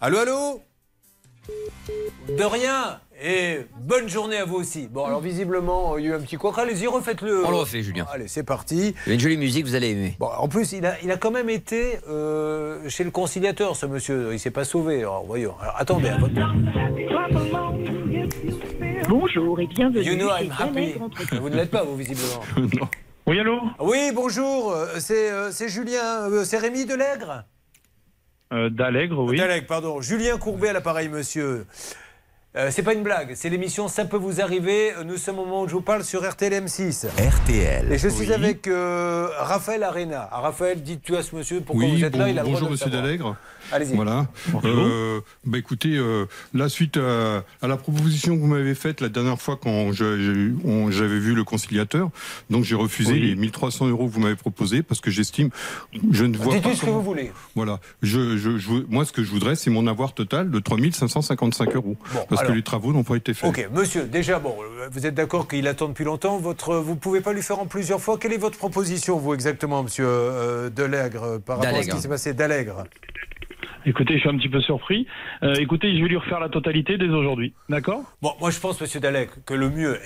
Allô, 0.00 0.18
allô? 0.18 0.62
De 2.36 2.42
rien 2.44 3.00
et 3.22 3.66
bonne 3.80 4.08
journée 4.08 4.36
à 4.36 4.44
vous 4.44 4.56
aussi. 4.56 4.88
Bon, 4.88 5.04
alors 5.04 5.20
visiblement, 5.20 5.96
il 5.98 6.04
y 6.04 6.08
a 6.08 6.10
eu 6.10 6.14
un 6.14 6.20
petit 6.20 6.36
quoi. 6.36 6.52
Allez-y, 6.58 6.86
refaites-le. 6.86 7.44
On 7.46 7.50
le 7.50 7.56
refait, 7.56 7.82
Julien. 7.82 8.06
Allez, 8.12 8.28
c'est 8.28 8.42
parti. 8.42 8.94
Il 9.06 9.08
y 9.08 9.12
a 9.12 9.14
une 9.14 9.20
jolie 9.20 9.36
musique, 9.36 9.64
vous 9.66 9.74
allez 9.74 9.90
aimer. 9.90 10.16
Bon, 10.18 10.26
en 10.28 10.48
plus, 10.48 10.72
il 10.72 10.84
a, 10.86 10.94
il 11.02 11.10
a 11.10 11.16
quand 11.16 11.30
même 11.30 11.48
été 11.50 11.98
euh, 12.08 12.88
chez 12.88 13.04
le 13.04 13.10
conciliateur, 13.10 13.76
ce 13.76 13.86
monsieur. 13.86 14.30
Il 14.32 14.38
s'est 14.38 14.50
pas 14.50 14.64
sauvé. 14.64 15.00
Alors, 15.00 15.24
voyons. 15.26 15.54
Alors, 15.60 15.76
attendez. 15.78 16.08
à 16.08 16.18
votre- 16.18 16.34
Bonjour 19.08 19.60
et 19.60 19.66
bienvenue 19.66 20.02
You 20.04 20.16
know 20.16 20.28
I'm 20.30 20.52
happy. 20.58 20.94
Vous 21.40 21.48
ne 21.48 21.56
l'êtes 21.56 21.70
pas, 21.70 21.84
vous, 21.84 21.96
visiblement. 21.96 22.40
Oui, 23.28 23.40
allô? 23.40 23.58
Oui, 23.80 24.12
bonjour. 24.14 24.70
euh, 24.70 24.86
C'est 25.00 25.32
euh, 25.32 25.50
c'est 25.50 25.68
Julien. 25.68 26.28
euh, 26.30 26.44
C'est 26.44 26.58
Rémi 26.58 26.84
Delègre 26.86 27.42
Euh, 28.52 28.70
D'Allègre, 28.70 29.24
oui. 29.24 29.36
Delègre, 29.36 29.66
pardon. 29.66 30.00
Julien 30.00 30.38
Courbet 30.38 30.68
à 30.68 30.72
l'appareil, 30.72 31.08
monsieur. 31.08 31.66
Euh, 32.56 32.68
c'est 32.70 32.82
pas 32.82 32.94
une 32.94 33.02
blague, 33.02 33.32
c'est 33.34 33.50
l'émission 33.50 33.86
Ça 33.86 34.06
peut 34.06 34.16
vous 34.16 34.40
arriver. 34.40 34.92
Nous 35.04 35.18
sommes 35.18 35.38
au 35.40 35.44
moment 35.44 35.62
où 35.62 35.68
je 35.68 35.74
vous 35.74 35.82
parle 35.82 36.02
sur 36.04 36.26
RTL 36.26 36.54
M6. 36.64 37.06
RTL. 37.06 37.92
Et 37.92 37.98
je 37.98 38.08
suis 38.08 38.28
Oui. 38.28 38.32
avec 38.32 38.66
euh, 38.66 39.28
Raphaël 39.40 39.82
Arena. 39.82 40.26
Ah, 40.32 40.40
Raphaël, 40.40 40.82
dites-tu 40.82 41.16
à 41.16 41.22
ce 41.22 41.36
monsieur 41.36 41.60
pourquoi 41.60 41.84
oui, 41.84 41.98
vous 41.98 42.04
êtes 42.04 42.12
bon- 42.14 42.20
là. 42.20 42.28
Il 42.30 42.38
a 42.38 42.42
le 42.42 42.48
droit 42.48 42.52
bonjour 42.54 42.68
de 42.68 42.72
Monsieur. 42.72 42.88
Dallègre. 42.90 43.36
Allez-y. 43.72 43.94
Voilà. 43.94 44.26
Euh, 44.64 45.20
bah 45.44 45.58
écoutez, 45.58 45.96
euh, 45.96 46.26
la 46.54 46.68
suite 46.68 46.96
à, 46.96 47.44
à 47.62 47.68
la 47.68 47.76
proposition 47.76 48.34
que 48.36 48.40
vous 48.40 48.46
m'avez 48.46 48.74
faite 48.74 49.00
la 49.00 49.08
dernière 49.08 49.40
fois 49.40 49.58
quand 49.60 49.92
j'avais 49.92 51.18
vu 51.18 51.34
le 51.34 51.44
conciliateur, 51.44 52.10
donc 52.50 52.64
j'ai 52.64 52.74
refusé 52.74 53.12
Oui. 53.12 53.20
les 53.20 53.34
1300 53.34 53.88
euros 53.88 54.06
que 54.08 54.12
vous 54.12 54.20
m'avez 54.20 54.36
proposés 54.36 54.82
parce 54.82 55.00
que 55.00 55.10
j'estime, 55.10 55.50
je 56.10 56.24
ne 56.24 56.36
vois 56.36 56.54
Dites-lui 56.54 56.70
pas. 56.72 56.76
ce 56.76 56.84
que 56.86 56.90
vous 56.90 57.02
voulez. 57.02 57.32
Voilà. 57.54 57.80
Je, 58.02 58.36
je, 58.36 58.58
je- 58.58 58.84
moi, 58.88 59.04
ce 59.04 59.12
que 59.12 59.22
je 59.22 59.30
voudrais, 59.30 59.56
c'est 59.56 59.70
mon 59.70 59.86
avoir 59.86 60.14
total 60.14 60.50
de 60.50 60.58
3555 60.58 61.74
euros. 61.76 61.96
parce 62.28 62.40
alors. 62.42 62.52
que 62.52 62.56
les 62.56 62.62
travaux 62.62 62.92
n'ont 62.92 63.04
pas 63.04 63.16
été 63.16 63.34
faits. 63.34 63.50
Ok, 63.50 63.68
monsieur, 63.74 64.04
déjà, 64.04 64.38
bon, 64.38 64.54
vous 64.90 65.06
êtes 65.06 65.14
d'accord 65.14 65.48
qu'il 65.48 65.66
attend 65.68 65.88
depuis 65.88 66.04
longtemps. 66.04 66.38
Votre, 66.38 66.76
vous 66.76 66.96
pouvez 66.96 67.20
pas 67.20 67.32
lui 67.32 67.42
faire 67.42 67.58
en 67.58 67.66
plusieurs 67.66 68.00
fois. 68.00 68.18
Quelle 68.18 68.32
est 68.32 68.38
votre 68.38 68.58
proposition, 68.58 69.18
vous, 69.18 69.34
exactement, 69.34 69.82
monsieur 69.82 70.06
euh, 70.06 70.70
Delègre, 70.70 71.38
par 71.40 71.58
rapport 71.58 71.78
à 71.78 71.82
ce 71.82 71.90
qui 71.90 72.00
s'est 72.00 72.08
passé? 72.08 72.32
D'Allègre 72.34 72.84
Écoutez, 73.88 74.14
je 74.14 74.18
suis 74.18 74.28
un 74.28 74.36
petit 74.36 74.48
peu 74.48 74.60
surpris. 74.60 75.06
Euh, 75.44 75.54
écoutez, 75.60 75.96
je 75.96 76.02
vais 76.02 76.08
lui 76.08 76.16
refaire 76.16 76.40
la 76.40 76.48
totalité 76.48 76.98
dès 76.98 77.08
aujourd'hui. 77.08 77.54
D'accord? 77.68 78.02
Bon, 78.20 78.32
moi 78.40 78.50
je 78.50 78.58
pense, 78.58 78.80
Monsieur 78.80 78.98
Dalek, 78.98 79.44
que 79.44 79.54
le 79.54 79.70
mieux, 79.70 79.96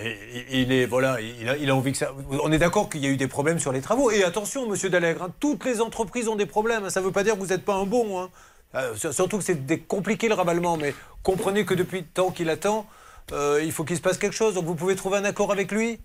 il 0.52 0.70
est, 0.70 0.84
voilà, 0.84 1.16
il 1.20 1.70
a, 1.70 1.74
envie 1.74 1.92
que 1.92 1.98
ça. 1.98 2.12
On 2.44 2.52
est 2.52 2.58
d'accord 2.58 2.90
qu'il 2.90 3.02
y 3.02 3.06
a 3.06 3.10
eu 3.10 3.16
des 3.16 3.26
problèmes 3.26 3.58
sur 3.58 3.72
les 3.72 3.80
travaux. 3.80 4.10
Et 4.10 4.22
attention, 4.22 4.68
Monsieur 4.68 4.90
Dalek, 4.90 5.16
hein, 5.22 5.28
toutes 5.40 5.64
les 5.64 5.80
entreprises 5.80 6.28
ont 6.28 6.36
des 6.36 6.44
problèmes. 6.46 6.84
hein. 6.84 6.90
Ça 6.90 7.00
ne 7.00 7.06
veut 7.06 7.12
pas 7.12 7.24
dire 7.24 7.34
que 7.34 7.40
vous 7.40 7.46
n'êtes 7.46 7.64
pas 7.64 7.74
un 7.74 7.86
bon. 7.86 8.20
hein. 8.20 8.28
Euh, 8.74 8.94
sur- 8.96 9.14
surtout 9.14 9.38
que 9.38 9.44
c'est 9.44 9.78
compliqué 9.88 10.28
le 10.28 10.34
ravalement, 10.34 10.76
mais 10.76 10.94
comprenez 11.22 11.64
que 11.64 11.72
depuis 11.74 12.00
le 12.00 12.06
temps 12.06 12.30
qu'il 12.30 12.50
attend, 12.50 12.86
euh, 13.32 13.60
il 13.64 13.72
faut 13.72 13.84
qu'il 13.84 13.96
se 13.96 14.02
passe 14.02 14.18
quelque 14.18 14.36
chose. 14.36 14.54
Donc 14.54 14.66
vous 14.66 14.74
pouvez 14.74 14.94
trouver 14.94 15.16
un 15.16 15.24
accord 15.24 15.52
avec 15.52 15.72
lui? 15.72 15.98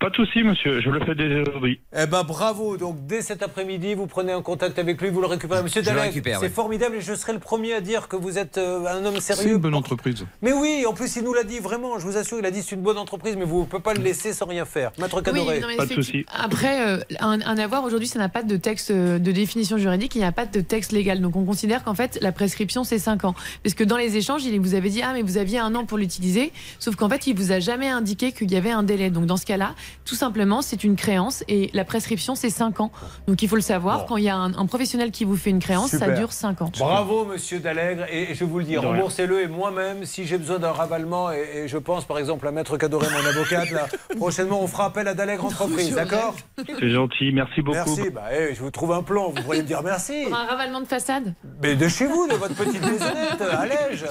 Pas 0.00 0.08
de 0.08 0.14
souci, 0.16 0.42
monsieur. 0.42 0.80
Je 0.80 0.88
le 0.88 0.98
fais 1.04 1.14
dès 1.14 1.42
aujourd'hui. 1.42 1.80
Eh 1.94 2.06
ben 2.06 2.22
bravo. 2.22 2.78
Donc 2.78 3.06
dès 3.06 3.20
cet 3.20 3.42
après-midi, 3.42 3.92
vous 3.92 4.06
prenez 4.06 4.32
un 4.32 4.40
contact 4.40 4.78
avec 4.78 4.98
lui, 5.02 5.10
vous 5.10 5.20
le 5.20 5.26
récupérez. 5.26 5.62
Monsieur 5.62 5.82
Je 5.82 5.90
le 5.90 5.94
Dalek, 5.94 6.12
récupère, 6.14 6.40
c'est 6.40 6.48
formidable 6.48 6.96
et 6.96 7.00
je 7.02 7.12
serai 7.14 7.34
le 7.34 7.38
premier 7.38 7.74
à 7.74 7.82
dire 7.82 8.08
que 8.08 8.16
vous 8.16 8.38
êtes 8.38 8.56
euh, 8.56 8.86
un 8.86 9.04
homme 9.04 9.16
C'est 9.20 9.34
sérieux. 9.34 9.52
une 9.52 9.58
bonne 9.58 9.74
entreprise. 9.74 10.24
Mais 10.40 10.54
oui, 10.54 10.86
en 10.88 10.94
plus 10.94 11.16
il 11.16 11.22
nous 11.22 11.34
l'a 11.34 11.44
dit 11.44 11.58
vraiment. 11.58 11.98
Je 11.98 12.06
vous 12.06 12.16
assure, 12.16 12.38
il 12.38 12.46
a 12.46 12.50
dit 12.50 12.62
c'est 12.62 12.76
une 12.76 12.80
bonne 12.80 12.96
entreprise, 12.96 13.36
mais 13.36 13.44
vous 13.44 13.60
ne 13.60 13.64
pouvez 13.66 13.82
pas 13.82 13.92
le 13.92 14.00
laisser 14.02 14.32
sans 14.32 14.46
rien 14.46 14.64
faire. 14.64 14.90
Maître 14.98 15.16
Oui, 15.18 15.22
Cadoré. 15.22 15.60
non, 15.60 15.66
mais 15.68 15.74
effectivement, 15.84 16.22
Après, 16.34 16.80
euh, 16.88 17.00
un, 17.20 17.38
un 17.42 17.58
avoir 17.58 17.84
aujourd'hui, 17.84 18.08
ça 18.08 18.18
n'a 18.18 18.30
pas 18.30 18.42
de 18.42 18.56
texte 18.56 18.92
euh, 18.92 19.18
de 19.18 19.32
définition 19.32 19.76
juridique, 19.76 20.14
il 20.14 20.18
n'y 20.20 20.24
a 20.24 20.32
pas 20.32 20.46
de 20.46 20.62
texte 20.62 20.92
légal. 20.92 21.20
Donc 21.20 21.36
on 21.36 21.44
considère 21.44 21.84
qu'en 21.84 21.94
fait, 21.94 22.18
la 22.22 22.32
prescription, 22.32 22.84
c'est 22.84 22.98
5 22.98 23.26
ans. 23.26 23.34
Parce 23.62 23.74
que 23.74 23.84
dans 23.84 23.98
les 23.98 24.16
échanges, 24.16 24.44
il 24.46 24.58
vous 24.60 24.74
avait 24.74 24.88
dit, 24.88 25.02
ah, 25.02 25.12
mais 25.12 25.20
vous 25.20 25.36
aviez 25.36 25.58
un 25.58 25.74
an 25.74 25.84
pour 25.84 25.98
l'utiliser. 25.98 26.52
Sauf 26.78 26.96
qu'en 26.96 27.10
fait, 27.10 27.26
il 27.26 27.36
vous 27.36 27.52
a 27.52 27.60
jamais 27.60 27.88
indiqué 27.88 28.32
qu'il 28.32 28.50
y 28.50 28.56
avait 28.56 28.70
un 28.70 28.82
délai. 28.82 29.10
Donc 29.10 29.26
dans 29.26 29.36
ce 29.36 29.44
cas-là, 29.44 29.74
tout 30.04 30.14
simplement, 30.14 30.62
c'est 30.62 30.84
une 30.84 30.96
créance 30.96 31.44
et 31.48 31.70
la 31.72 31.84
prescription, 31.84 32.34
c'est 32.34 32.50
5 32.50 32.80
ans. 32.80 32.90
Donc 33.26 33.42
il 33.42 33.48
faut 33.48 33.56
le 33.56 33.62
savoir, 33.62 34.06
quand 34.06 34.16
il 34.16 34.24
y 34.24 34.28
a 34.28 34.36
un, 34.36 34.54
un 34.54 34.66
professionnel 34.66 35.10
qui 35.10 35.24
vous 35.24 35.36
fait 35.36 35.50
une 35.50 35.60
créance, 35.60 35.90
ça 35.90 36.08
dure 36.10 36.32
5 36.32 36.62
ans. 36.62 36.72
Bravo, 36.78 37.24
monsieur 37.24 37.58
Dallègre. 37.60 38.04
Et 38.10 38.34
je 38.34 38.44
vous 38.44 38.58
le 38.58 38.64
dis, 38.64 38.76
remboursez-le. 38.76 39.42
Et 39.42 39.48
moi-même, 39.48 40.04
si 40.04 40.26
j'ai 40.26 40.38
besoin 40.38 40.58
d'un 40.58 40.72
ravalement, 40.72 41.30
et, 41.32 41.64
et 41.64 41.68
je 41.68 41.78
pense 41.78 42.04
par 42.04 42.18
exemple 42.18 42.46
à 42.46 42.50
Maître 42.52 42.76
Cadoré, 42.76 43.06
mon 43.10 43.28
avocate, 43.28 43.70
là, 43.70 43.86
prochainement, 44.16 44.62
on 44.62 44.66
fera 44.66 44.86
appel 44.86 45.06
à 45.08 45.14
Dallègre 45.14 45.44
Entreprise, 45.44 45.94
d'accord 45.94 46.34
C'est 46.78 46.90
gentil. 46.90 47.30
Merci 47.32 47.62
beaucoup. 47.62 47.94
Merci. 47.96 48.10
Bah, 48.10 48.24
eh, 48.32 48.54
je 48.54 48.60
vous 48.60 48.70
trouve 48.70 48.92
un 48.92 49.02
plan. 49.02 49.30
Vous 49.30 49.42
pourriez 49.42 49.62
me 49.62 49.66
dire 49.66 49.82
merci. 49.82 50.24
Pour 50.26 50.36
un 50.36 50.46
ravalement 50.46 50.80
de 50.80 50.86
façade 50.86 51.34
Mais 51.62 51.76
de 51.76 51.88
chez 51.88 52.06
vous, 52.06 52.26
de 52.28 52.34
votre 52.34 52.54
petite 52.54 52.80
maisonnette, 52.84 53.40
à 53.50 53.66
Lège. 53.66 54.04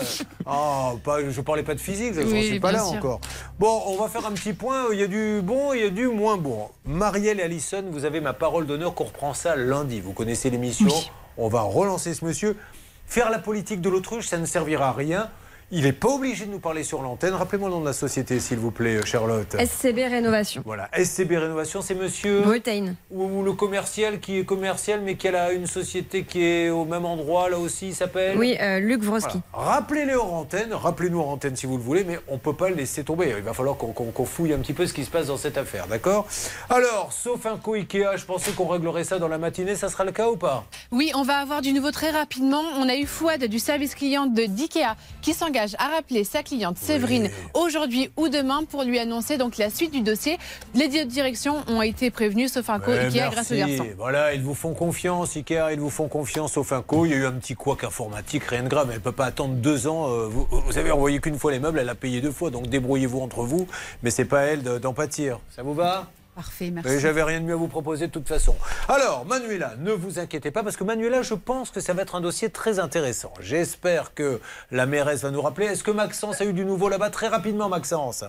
Oh, 0.45 0.99
pas, 1.03 1.17
je 1.29 1.41
parlais 1.41 1.63
pas 1.63 1.73
de 1.75 1.79
physique, 1.79 2.13
je 2.15 2.21
Oui, 2.21 2.43
suis 2.45 2.59
pas 2.59 2.71
là 2.71 2.79
sûr. 2.79 2.97
encore. 2.97 3.21
Bon, 3.59 3.81
on 3.87 3.97
va 4.01 4.07
faire 4.07 4.25
un 4.25 4.31
petit 4.31 4.53
point. 4.53 4.85
Il 4.91 4.99
y 4.99 5.03
a 5.03 5.07
du 5.07 5.41
bon, 5.43 5.68
il 5.73 5.81
y 5.81 5.85
a 5.85 5.89
du 5.89 6.07
moins 6.07 6.37
bon. 6.37 6.69
Marielle 6.85 7.39
et 7.39 7.43
Alison, 7.43 7.83
vous 7.89 8.05
avez 8.05 8.21
ma 8.21 8.33
parole 8.33 8.65
d'honneur 8.65 8.93
qu'on 8.93 9.05
reprend 9.05 9.33
ça 9.33 9.55
lundi. 9.55 9.99
Vous 10.01 10.13
connaissez 10.13 10.49
l'émission. 10.49 10.89
On 11.37 11.47
va 11.47 11.61
relancer 11.61 12.13
ce 12.13 12.25
monsieur. 12.25 12.57
Faire 13.05 13.29
la 13.29 13.39
politique 13.39 13.81
de 13.81 13.89
l'autruche, 13.89 14.27
ça 14.27 14.37
ne 14.37 14.45
servira 14.45 14.89
à 14.89 14.93
rien. 14.93 15.29
Il 15.71 15.83
n'est 15.83 15.93
pas 15.93 16.09
obligé 16.09 16.47
de 16.47 16.51
nous 16.51 16.57
parler 16.57 16.83
sur 16.83 17.03
l'antenne. 17.03 17.35
Rappelez-moi 17.35 17.69
le 17.69 17.75
nom 17.75 17.81
de 17.81 17.85
la 17.85 17.93
société, 17.93 18.39
s'il 18.39 18.57
vous 18.57 18.71
plaît, 18.71 19.05
Charlotte. 19.05 19.55
SCB 19.55 19.99
Rénovation. 20.09 20.63
Voilà, 20.65 20.89
SCB 20.97 21.33
Rénovation, 21.37 21.83
c'est 21.83 21.93
monsieur. 21.93 22.41
Bretagne. 22.41 22.95
Ou, 23.11 23.25
ou 23.25 23.43
le 23.43 23.53
commercial 23.53 24.19
qui 24.19 24.39
est 24.39 24.45
commercial, 24.45 25.01
mais 25.03 25.15
qui 25.15 25.27
a 25.27 25.51
une 25.51 25.67
société 25.67 26.23
qui 26.23 26.43
est 26.43 26.69
au 26.71 26.85
même 26.85 27.05
endroit, 27.05 27.51
là 27.51 27.59
aussi, 27.59 27.89
il 27.89 27.93
s'appelle 27.93 28.35
Oui, 28.35 28.57
euh, 28.59 28.79
Luc 28.79 29.03
Vroski. 29.03 29.41
Rappelez-les 29.53 30.15
hors 30.15 30.33
antenne, 30.33 30.73
rappelez-nous 30.73 31.19
hors 31.19 31.29
antenne 31.29 31.55
si 31.55 31.67
vous 31.67 31.77
le 31.77 31.83
voulez, 31.83 32.03
mais 32.03 32.19
on 32.29 32.33
ne 32.33 32.39
peut 32.39 32.55
pas 32.55 32.69
le 32.69 32.75
laisser 32.75 33.03
tomber. 33.03 33.31
Il 33.37 33.43
va 33.43 33.53
falloir 33.53 33.77
qu'on 33.77 34.25
fouille 34.25 34.53
un 34.53 34.59
petit 34.59 34.73
peu 34.73 34.87
ce 34.87 34.93
qui 34.93 35.05
se 35.05 35.11
passe 35.11 35.27
dans 35.27 35.37
cette 35.37 35.59
affaire, 35.59 35.85
d'accord? 35.85 36.27
Alors, 36.71 37.13
sauf 37.13 37.45
un 37.45 37.57
co 37.57 37.75
Ikea, 37.75 38.17
je 38.17 38.25
pensais 38.25 38.53
qu'on 38.53 38.67
réglerait 38.67 39.03
ça 39.03 39.19
dans 39.19 39.27
la 39.27 39.37
matinée, 39.37 39.75
ça 39.75 39.89
sera 39.89 40.03
le 40.03 40.13
cas 40.13 40.29
ou 40.29 40.35
pas? 40.35 40.65
Oui, 40.91 41.11
on 41.13 41.21
va 41.21 41.37
avoir 41.37 41.61
du 41.61 41.73
nouveau 41.73 41.91
très 41.91 42.09
rapidement. 42.09 42.63
On 42.79 42.89
a 42.89 42.95
eu 42.95 43.05
Fouad 43.05 43.43
du 43.43 43.59
service 43.59 43.93
client 43.93 44.25
de 44.25 44.45
d'IKEA 44.45 44.95
qui 45.21 45.35
s'engage 45.35 45.58
à 45.59 45.87
rappeler 45.95 46.23
sa 46.23 46.43
cliente 46.43 46.77
Séverine 46.77 47.29
aujourd'hui 47.53 48.09
ou 48.17 48.29
demain 48.29 48.63
pour 48.69 48.83
lui 48.83 48.99
annoncer 48.99 49.37
donc 49.37 49.57
la 49.57 49.69
suite 49.69 49.91
du 49.91 50.01
dossier. 50.01 50.37
Les 50.75 50.87
deux 50.87 51.05
directions 51.05 51.57
ont 51.67 51.81
été 51.81 52.09
prévenues, 52.11 52.47
sauf 52.47 52.69
un 52.69 52.79
co 52.79 52.91
Ouais, 52.91 53.05
Ikea 53.05 53.29
grâce 53.31 53.51
au 53.51 53.55
garçon. 53.55 53.85
Voilà, 53.97 54.33
ils 54.33 54.41
vous 54.41 54.55
font 54.55 54.73
confiance, 54.73 55.35
Ikea, 55.35 55.71
ils 55.73 55.79
vous 55.79 55.89
font 55.89 56.07
confiance 56.07 56.57
au 56.57 56.63
Finco. 56.63 57.05
Il 57.05 57.11
y 57.11 57.13
a 57.13 57.17
eu 57.17 57.25
un 57.25 57.31
petit 57.33 57.55
couac 57.55 57.83
informatique, 57.83 58.43
rien 58.45 58.63
de 58.63 58.69
grave. 58.69 58.87
Elle 58.89 58.95
ne 58.97 59.01
peut 59.03 59.11
pas 59.11 59.25
attendre 59.25 59.55
deux 59.55 59.87
ans. 59.87 60.09
euh, 60.09 60.27
Vous, 60.27 60.47
vous 60.49 60.77
avez 60.77 60.91
envoyé 60.91 61.19
qu'une 61.19 61.37
fois 61.37 61.51
les 61.51 61.59
meubles, 61.59 61.79
elle 61.79 61.89
a 61.89 61.95
payé 61.95 62.21
deux 62.21 62.31
fois. 62.31 62.49
Donc 62.49 62.67
débrouillez-vous 62.67 63.19
entre 63.19 63.43
vous. 63.43 63.67
Mais 64.03 64.11
c'est 64.11 64.25
pas 64.25 64.39
à 64.39 64.43
elle 64.43 64.63
de- 64.63 64.77
d'en 64.77 64.93
pâtir. 64.93 65.39
Ça 65.55 65.63
vous 65.63 65.73
va? 65.73 66.07
Parfait, 66.39 66.71
merci. 66.71 67.01
J'avais 67.01 67.21
rien 67.21 67.41
de 67.41 67.45
mieux 67.45 67.53
à 67.55 67.57
vous 67.57 67.67
proposer 67.67 68.07
de 68.07 68.13
toute 68.13 68.29
façon. 68.29 68.55
Alors, 68.87 69.25
Manuela, 69.25 69.73
ne 69.77 69.91
vous 69.91 70.19
inquiétez 70.19 70.51
pas, 70.51 70.63
parce 70.63 70.77
que 70.77 70.85
Manuela, 70.85 71.21
je 71.21 71.33
pense 71.33 71.69
que 71.69 71.81
ça 71.81 71.91
va 71.91 72.03
être 72.03 72.15
un 72.15 72.21
dossier 72.21 72.49
très 72.49 72.79
intéressant. 72.79 73.33
J'espère 73.41 74.13
que 74.13 74.39
la 74.71 74.85
mairesse 74.85 75.23
va 75.23 75.31
nous 75.31 75.41
rappeler. 75.41 75.65
Est-ce 75.65 75.83
que 75.83 75.91
Maxence 75.91 76.39
a 76.39 76.45
eu 76.45 76.53
du 76.53 76.63
nouveau 76.63 76.87
là-bas? 76.87 77.09
Très 77.09 77.27
rapidement, 77.27 77.67
Maxence. 77.67 78.23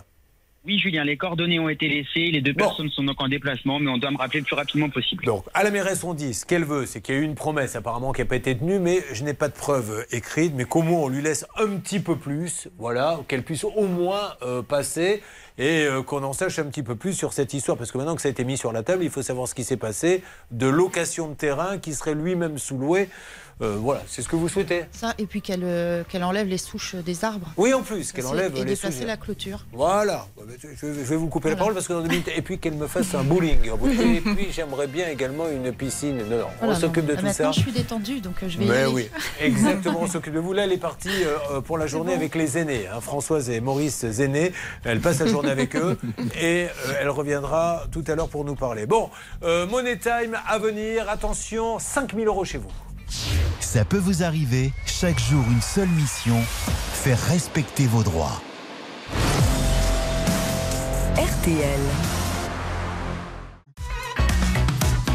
Oui, 0.66 0.78
Julien, 0.78 1.04
les 1.04 1.16
coordonnées 1.16 1.58
ont 1.58 1.70
été 1.70 1.88
laissées. 1.88 2.30
Les 2.30 2.42
deux 2.42 2.52
personnes 2.52 2.90
sont 2.90 3.02
donc 3.02 3.18
en 3.22 3.28
déplacement, 3.28 3.78
mais 3.78 3.90
on 3.90 3.96
doit 3.96 4.10
me 4.10 4.18
rappeler 4.18 4.40
le 4.40 4.44
plus 4.44 4.54
rapidement 4.54 4.90
possible. 4.90 5.24
Donc, 5.24 5.44
à 5.54 5.64
la 5.64 5.70
mairesse, 5.70 6.04
on 6.04 6.12
dit 6.12 6.34
ce 6.34 6.44
qu'elle 6.44 6.64
veut, 6.64 6.84
c'est 6.84 7.00
qu'il 7.00 7.14
y 7.14 7.18
a 7.18 7.20
eu 7.22 7.24
une 7.24 7.34
promesse 7.34 7.76
apparemment 7.76 8.12
qui 8.12 8.20
n'a 8.20 8.26
pas 8.26 8.36
été 8.36 8.54
tenue, 8.54 8.78
mais 8.78 9.02
je 9.12 9.24
n'ai 9.24 9.32
pas 9.32 9.48
de 9.48 9.54
preuves 9.54 10.04
écrites, 10.12 10.52
mais 10.54 10.64
qu'au 10.64 10.82
moins 10.82 11.00
on 11.00 11.08
lui 11.08 11.22
laisse 11.22 11.46
un 11.58 11.78
petit 11.78 11.98
peu 11.98 12.16
plus, 12.16 12.68
voilà, 12.76 13.20
qu'elle 13.26 13.42
puisse 13.42 13.64
au 13.64 13.86
moins 13.86 14.34
euh, 14.42 14.60
passer 14.60 15.22
et 15.56 15.84
euh, 15.84 16.02
qu'on 16.02 16.22
en 16.22 16.34
sache 16.34 16.58
un 16.58 16.64
petit 16.64 16.82
peu 16.82 16.94
plus 16.94 17.14
sur 17.14 17.32
cette 17.32 17.54
histoire, 17.54 17.78
parce 17.78 17.90
que 17.90 17.96
maintenant 17.96 18.14
que 18.14 18.22
ça 18.22 18.28
a 18.28 18.30
été 18.30 18.44
mis 18.44 18.58
sur 18.58 18.70
la 18.70 18.82
table, 18.82 19.02
il 19.02 19.10
faut 19.10 19.22
savoir 19.22 19.48
ce 19.48 19.54
qui 19.54 19.64
s'est 19.64 19.78
passé, 19.78 20.22
de 20.50 20.66
location 20.66 21.28
de 21.28 21.34
terrain 21.34 21.78
qui 21.78 21.94
serait 21.94 22.14
lui-même 22.14 22.58
sous-loué. 22.58 23.08
Euh, 23.62 23.76
voilà, 23.78 24.02
c'est 24.06 24.22
ce 24.22 24.28
que 24.28 24.36
vous 24.36 24.48
souhaitez 24.48 24.84
Ça, 24.92 25.12
et 25.18 25.26
puis 25.26 25.42
qu'elle 25.42 25.60
euh, 25.64 26.02
qu'elle 26.08 26.24
enlève 26.24 26.46
les 26.46 26.56
souches 26.58 26.94
des 26.94 27.24
arbres. 27.24 27.48
Oui, 27.58 27.74
en 27.74 27.82
plus, 27.82 28.10
qu'elle 28.12 28.26
enlève 28.26 28.52
Et 28.56 28.60
les 28.60 28.64
déplacer 28.74 28.98
souches. 28.98 29.06
la 29.06 29.16
clôture. 29.18 29.66
Voilà, 29.72 30.26
je 30.62 30.86
vais 30.86 30.94
je 31.04 31.10
vais 31.10 31.16
vous 31.16 31.28
couper 31.28 31.50
la 31.50 31.56
parole 31.56 31.74
parce 31.74 31.86
que 31.86 31.92
dans 31.92 32.00
deux 32.00 32.08
minutes, 32.08 32.30
et 32.34 32.40
puis 32.42 32.58
qu'elle 32.58 32.74
me 32.74 32.86
fasse 32.86 33.14
un 33.14 33.22
bowling. 33.22 33.58
Et 33.90 34.20
puis 34.20 34.48
j'aimerais 34.50 34.86
bien 34.86 35.08
également 35.08 35.44
une 35.48 35.72
piscine. 35.72 36.18
Non, 36.28 36.38
non, 36.38 36.46
Voilà, 36.58 36.74
on 36.74 36.80
s'occupe 36.80 37.04
de 37.06 37.14
tout 37.14 37.22
Maintenant, 37.24 37.52
ça. 37.52 37.52
je 37.52 37.60
suis 37.60 37.72
détendue, 37.72 38.20
donc 38.20 38.42
euh, 38.42 38.48
je 38.48 38.58
vais 38.58 38.64
y 38.64 38.68
Mais 38.68 38.76
aller. 38.78 38.92
oui, 38.92 39.10
exactement, 39.40 40.00
on 40.02 40.06
s'occupe 40.06 40.32
de 40.34 40.38
vous. 40.40 40.52
Là, 40.52 40.64
elle 40.64 40.72
est 40.72 40.78
partie 40.78 41.10
euh, 41.24 41.60
pour 41.60 41.76
la 41.78 41.86
journée 41.86 42.14
avec 42.14 42.34
les 42.34 42.56
aînés. 42.58 42.86
hein, 42.86 43.00
Françoise 43.00 43.50
et 43.50 43.60
Maurice 43.60 44.04
aînés. 44.04 44.52
Elle 44.84 45.00
passe 45.00 45.18
la 45.20 45.26
journée 45.26 45.50
avec 45.50 45.76
eux 45.76 45.98
et 46.40 46.66
elle 47.00 47.10
reviendra 47.10 47.84
tout 47.92 48.04
à 48.08 48.14
l'heure 48.14 48.28
pour 48.28 48.44
nous 48.44 48.54
parler. 48.54 48.86
Bon, 48.86 49.10
Money 49.42 49.98
Time 49.98 50.36
à 50.48 50.58
venir. 50.58 51.08
Attention, 51.10 51.78
5000 51.78 52.26
euros 52.26 52.44
chez 52.44 52.58
vous. 52.58 52.70
Ça 53.60 53.84
peut 53.84 53.98
vous 53.98 54.22
arriver, 54.22 54.72
chaque 54.86 55.18
jour 55.18 55.44
une 55.50 55.60
seule 55.60 55.88
mission, 55.88 56.40
faire 56.92 57.18
respecter 57.26 57.86
vos 57.86 58.02
droits. 58.02 58.40
RTL. 61.16 61.80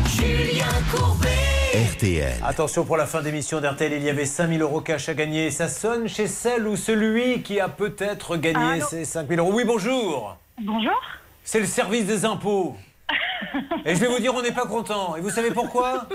Julien 0.09 0.65
Courbet. 0.91 1.29
RTL. 1.93 2.33
Attention 2.43 2.83
pour 2.83 2.97
la 2.97 3.05
fin 3.05 3.21
d'émission 3.21 3.61
d'RTL, 3.61 3.93
il 3.93 4.03
y 4.03 4.09
avait 4.09 4.25
5000 4.25 4.61
euros 4.61 4.81
cash 4.81 5.07
à 5.07 5.13
gagner. 5.13 5.51
Ça 5.51 5.69
sonne 5.69 6.07
chez 6.09 6.27
celle 6.27 6.67
ou 6.67 6.75
celui 6.75 7.43
qui 7.43 7.59
a 7.59 7.69
peut-être 7.69 8.35
gagné 8.37 8.81
Allô 8.81 8.85
ces 8.89 9.05
5000 9.05 9.39
euros. 9.39 9.51
Oui, 9.53 9.63
bonjour. 9.65 10.37
Bonjour. 10.61 11.01
C'est 11.43 11.59
le 11.59 11.65
service 11.65 12.05
des 12.05 12.25
impôts. 12.25 12.75
Et 13.85 13.95
je 13.95 13.99
vais 13.99 14.07
vous 14.07 14.19
dire, 14.19 14.33
on 14.35 14.41
n'est 14.41 14.51
pas 14.51 14.65
content. 14.65 15.15
Et 15.15 15.21
vous 15.21 15.29
savez 15.29 15.51
pourquoi? 15.51 16.07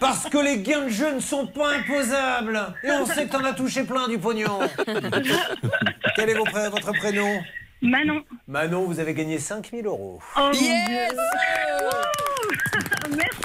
Parce 0.00 0.28
que 0.28 0.38
les 0.38 0.58
gains 0.58 0.86
de 0.86 0.88
jeu 0.88 1.14
ne 1.14 1.20
sont 1.20 1.46
pas 1.46 1.74
imposables. 1.74 2.58
Et 2.82 2.90
on 2.90 3.06
sait 3.06 3.26
que 3.26 3.32
t'en 3.32 3.44
as 3.44 3.52
touché 3.52 3.84
plein 3.84 4.08
du 4.08 4.18
pognon. 4.18 4.58
Quel 6.16 6.30
est 6.30 6.34
votre 6.34 6.92
prénom? 6.98 7.40
Manon. 7.82 8.24
Manon, 8.48 8.84
vous 8.84 8.98
avez 8.98 9.14
gagné 9.14 9.38
5000 9.38 9.86
euros. 9.86 10.20
Oh 10.36 10.40
mon 10.40 10.50
Dieu. 10.50 10.68
Merci. 13.16 13.40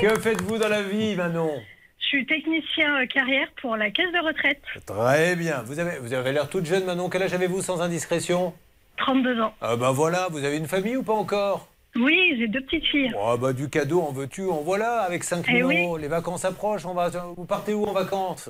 Que 0.00 0.18
faites-vous 0.20 0.58
dans 0.58 0.68
la 0.68 0.82
vie, 0.82 1.14
Manon? 1.16 1.50
Je 1.98 2.06
suis 2.06 2.26
technicien 2.26 3.00
euh, 3.00 3.06
carrière 3.06 3.46
pour 3.60 3.76
la 3.76 3.90
caisse 3.90 4.12
de 4.12 4.26
retraite. 4.26 4.60
Très 4.86 5.36
bien. 5.36 5.62
Vous 5.64 5.78
avez, 5.78 5.98
vous 5.98 6.12
avez 6.12 6.32
l'air 6.32 6.48
toute 6.48 6.66
jeune, 6.66 6.84
Manon. 6.84 7.08
Quel 7.08 7.22
âge 7.22 7.34
avez-vous 7.34 7.62
sans 7.62 7.80
indiscrétion? 7.80 8.52
32 8.98 9.40
ans. 9.40 9.54
Ah 9.60 9.76
bah 9.76 9.92
voilà, 9.92 10.28
vous 10.30 10.44
avez 10.44 10.56
une 10.58 10.68
famille 10.68 10.96
ou 10.96 11.02
pas 11.02 11.14
encore? 11.14 11.68
Oui, 11.96 12.36
j'ai 12.38 12.46
deux 12.46 12.60
petites 12.60 12.84
filles. 12.86 13.12
Oh 13.18 13.36
bah 13.36 13.52
du 13.52 13.68
cadeau, 13.68 14.00
en 14.02 14.12
veux-tu, 14.12 14.46
en 14.48 14.62
voilà, 14.62 15.00
avec 15.00 15.24
5000 15.24 15.56
Eh 15.56 15.62
oui. 15.64 15.82
euros. 15.84 15.96
Les 15.98 16.08
vacances 16.08 16.44
approchent, 16.44 16.86
on 16.86 16.94
va, 16.94 17.08
vous 17.36 17.44
partez 17.46 17.74
où 17.74 17.84
en 17.84 17.92
vacances? 17.92 18.48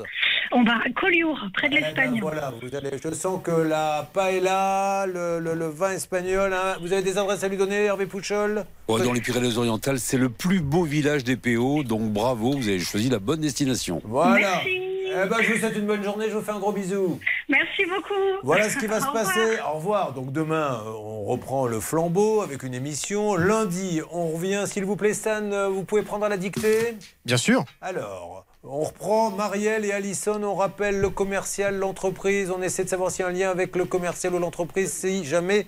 On 0.53 0.65
va 0.65 0.73
à 0.85 0.91
Collioure, 1.01 1.39
près 1.55 1.69
de 1.69 1.77
Eh 1.77 1.81
ben, 1.81 1.87
l'Espagne. 1.87 2.19
voilà, 2.21 2.53
vous 2.61 2.75
allez, 2.75 2.91
je 3.03 3.11
sens 3.15 3.41
que 3.43 3.53
la 3.53 4.09
paella, 4.13 5.07
le, 5.07 5.39
le- 5.39 5.55
le 5.55 5.69
vin 5.69 5.93
espagnol, 5.93 6.53
hein, 6.53 6.77
vous 6.81 6.93
avez 6.93 7.03
des 7.03 7.19
adresses 7.19 7.45
à 7.45 7.49
lui 7.49 7.57
donner, 7.57 7.85
Hervé 7.85 8.07
Pouchol? 8.07 8.65
Dans 8.89 9.13
les 9.13 9.21
Pyrénées-Orientales, 9.21 10.01
c'est 10.01 10.17
le 10.19 10.29
plus 10.29 10.61
beau 10.61 10.83
village 10.83 11.23
des 11.23 11.37
PO, 11.37 11.85
donc 11.85 12.11
bravo, 12.13 12.53
vous 12.57 12.69
avez 12.69 12.81
choisi 12.81 13.09
la 13.09 13.21
bonne 13.21 13.41
destination. 13.41 14.03
Voilà. 14.05 14.61
Eh 14.67 15.29
ben, 15.29 15.37
je 15.41 15.53
vous 15.53 15.59
souhaite 15.59 15.77
une 15.77 15.87
bonne 15.87 16.03
journée, 16.03 16.27
je 16.29 16.35
vous 16.37 16.43
fais 16.43 16.53
un 16.53 16.59
gros 16.59 16.73
bisou. 16.73 17.21
Merci 17.49 17.85
beaucoup. 17.85 18.15
Voilà 18.43 18.69
ce 18.69 18.77
qui 18.77 18.87
va 18.87 19.01
se 19.01 19.07
revoir. 19.07 19.25
passer. 19.25 19.59
Au 19.69 19.75
revoir. 19.77 20.13
Donc 20.13 20.33
demain, 20.33 20.81
euh, 20.85 20.91
on 20.91 21.25
reprend 21.25 21.67
le 21.67 21.79
flambeau 21.81 22.43
avec 22.43 22.63
une 22.65 22.75
émission. 22.75 23.35
Lundi, 23.37 24.01
on 24.13 24.29
revient, 24.31 24.65
s'il 24.67 24.85
vous 24.85 24.95
plaît, 24.97 25.15
Stan, 25.15 25.43
euh, 25.53 25.69
vous 25.69 25.83
pouvez 25.85 26.03
prendre 26.03 26.29
la 26.29 26.37
dictée? 26.37 26.97
Bien 27.25 27.37
sûr. 27.37 27.65
Alors, 27.81 28.47
on 28.65 28.85
reprend 28.85 29.31
Marielle 29.31 29.85
et 29.85 29.93
Alison, 29.93 30.43
on 30.43 30.55
rappelle 30.55 31.01
le 31.01 31.11
commercial, 31.11 31.77
l'entreprise, 31.77 32.51
on 32.51 32.63
essaie 32.63 32.85
de 32.85 32.89
savoir 32.89 33.11
s'il 33.11 33.25
y 33.25 33.27
a 33.27 33.29
un 33.29 33.33
lien 33.33 33.51
avec 33.51 33.75
le 33.75 33.85
commercial 33.85 34.35
ou 34.35 34.39
l'entreprise, 34.39 34.93
si 34.93 35.25
jamais 35.25 35.67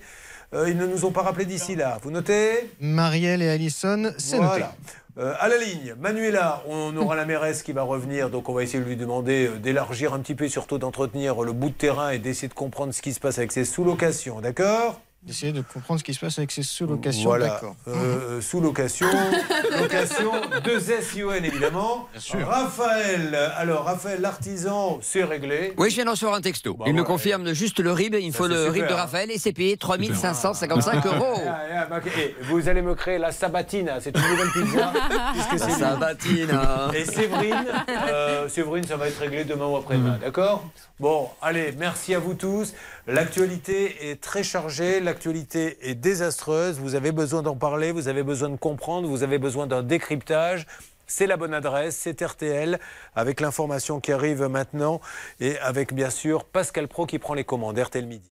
euh, 0.53 0.69
ils 0.69 0.77
ne 0.77 0.85
nous 0.85 1.05
ont 1.05 1.11
pas 1.11 1.23
rappelé 1.23 1.45
d'ici 1.45 1.75
là. 1.75 1.97
Vous 2.03 2.11
notez? 2.11 2.69
Marielle 2.79 3.41
et 3.41 3.49
Alison, 3.49 4.13
c'est 4.17 4.37
noté. 4.37 4.47
Voilà. 4.47 4.75
Euh, 5.17 5.33
à 5.39 5.47
la 5.47 5.57
ligne, 5.57 5.95
Manuela, 5.99 6.63
on 6.67 6.95
aura 6.97 7.15
la 7.15 7.25
mairesse 7.25 7.61
qui 7.61 7.71
va 7.71 7.83
revenir, 7.83 8.29
donc 8.29 8.49
on 8.49 8.53
va 8.53 8.63
essayer 8.63 8.79
de 8.79 8.87
lui 8.87 8.95
demander 8.95 9.47
euh, 9.47 9.59
d'élargir 9.59 10.13
un 10.13 10.19
petit 10.19 10.35
peu, 10.35 10.47
surtout 10.47 10.77
d'entretenir 10.77 11.41
le 11.41 11.51
bout 11.51 11.69
de 11.69 11.75
terrain 11.75 12.11
et 12.11 12.19
d'essayer 12.19 12.47
de 12.47 12.53
comprendre 12.53 12.93
ce 12.93 13.01
qui 13.01 13.13
se 13.13 13.19
passe 13.19 13.37
avec 13.37 13.51
ses 13.51 13.65
sous-locations, 13.65 14.41
d'accord? 14.41 15.01
D'essayer 15.25 15.53
de 15.53 15.61
comprendre 15.61 15.99
ce 15.99 16.03
qui 16.03 16.13
se 16.13 16.19
passe 16.19 16.37
avec 16.37 16.51
ces 16.51 16.63
sous-locations. 16.63 17.29
Voilà. 17.29 17.47
D'accord. 17.47 17.75
Euh, 17.87 18.41
sous 18.41 18.59
location, 18.61 19.07
location 19.79 20.31
2SUN 20.65 21.43
évidemment. 21.43 22.07
sûr. 22.17 22.45
Raphaël, 22.47 23.33
alors 23.55 23.85
Raphaël, 23.85 24.19
l'artisan, 24.21 24.99
c'est 25.01 25.23
réglé. 25.23 25.73
Oui, 25.77 25.89
je 25.89 25.95
viens 25.95 26.05
de 26.05 26.09
recevoir 26.09 26.35
un 26.37 26.41
texto. 26.41 26.77
Il 26.85 26.93
me 26.93 27.03
confirme 27.03 27.53
juste 27.53 27.79
le 27.79 27.91
RIB. 27.91 28.15
Il 28.19 28.27
me 28.27 28.33
faut 28.33 28.47
le 28.47 28.67
RIB 28.69 28.87
de 28.87 28.93
hein. 28.93 28.97
Raphaël 28.97 29.31
et 29.31 29.37
c'est 29.37 29.53
payé 29.53 29.77
3555 29.77 31.05
euros. 31.05 31.39
Ah, 31.47 31.57
ah, 31.73 31.85
bah, 31.85 32.01
ok. 32.05 32.11
Et 32.17 32.35
vous 32.43 32.67
allez 32.67 32.81
me 32.81 32.95
créer 32.95 33.17
la 33.17 33.31
Sabatina, 33.31 33.99
c'est 34.01 34.15
une 34.17 34.29
nouvelle 34.29 34.49
pizza. 34.51 34.91
puisque 35.33 35.59
c'est 35.59 35.79
La. 35.79 35.89
Sabatina. 35.91 36.91
Et 36.93 37.05
Séverine, 37.05 37.65
euh, 37.89 38.49
Séverine, 38.49 38.83
ça 38.85 38.97
va 38.97 39.07
être 39.07 39.19
réglé 39.19 39.45
demain 39.45 39.67
ou 39.67 39.77
après-demain, 39.77 40.17
d'accord? 40.21 40.63
Bon, 40.99 41.29
allez, 41.41 41.73
merci 41.77 42.13
à 42.13 42.19
vous 42.19 42.33
tous. 42.33 42.73
L'actualité 43.05 44.11
est 44.11 44.21
très 44.21 44.43
chargée, 44.43 45.01
l'actualité 45.01 45.89
est 45.89 45.93
désastreuse. 45.95 46.79
Vous 46.79 46.95
avez 46.95 47.11
besoin 47.11 47.41
d'en 47.41 47.57
parler, 47.57 47.91
vous 47.91 48.07
avez 48.07 48.23
besoin 48.23 48.47
de 48.47 48.55
comprendre, 48.55 49.09
vous 49.09 49.23
avez 49.23 49.39
besoin 49.39 49.67
d'un 49.67 49.83
décryptage. 49.83 50.65
C'est 51.05 51.27
la 51.27 51.35
bonne 51.35 51.53
adresse, 51.53 51.97
c'est 51.97 52.21
RTL, 52.21 52.79
avec 53.13 53.41
l'information 53.41 53.99
qui 53.99 54.13
arrive 54.13 54.43
maintenant 54.43 55.01
et 55.41 55.57
avec 55.59 55.93
bien 55.93 56.09
sûr 56.09 56.45
Pascal 56.45 56.87
Pro 56.87 57.05
qui 57.05 57.19
prend 57.19 57.33
les 57.33 57.43
commandes. 57.43 57.77
RTL 57.77 58.05
Midi. 58.05 58.32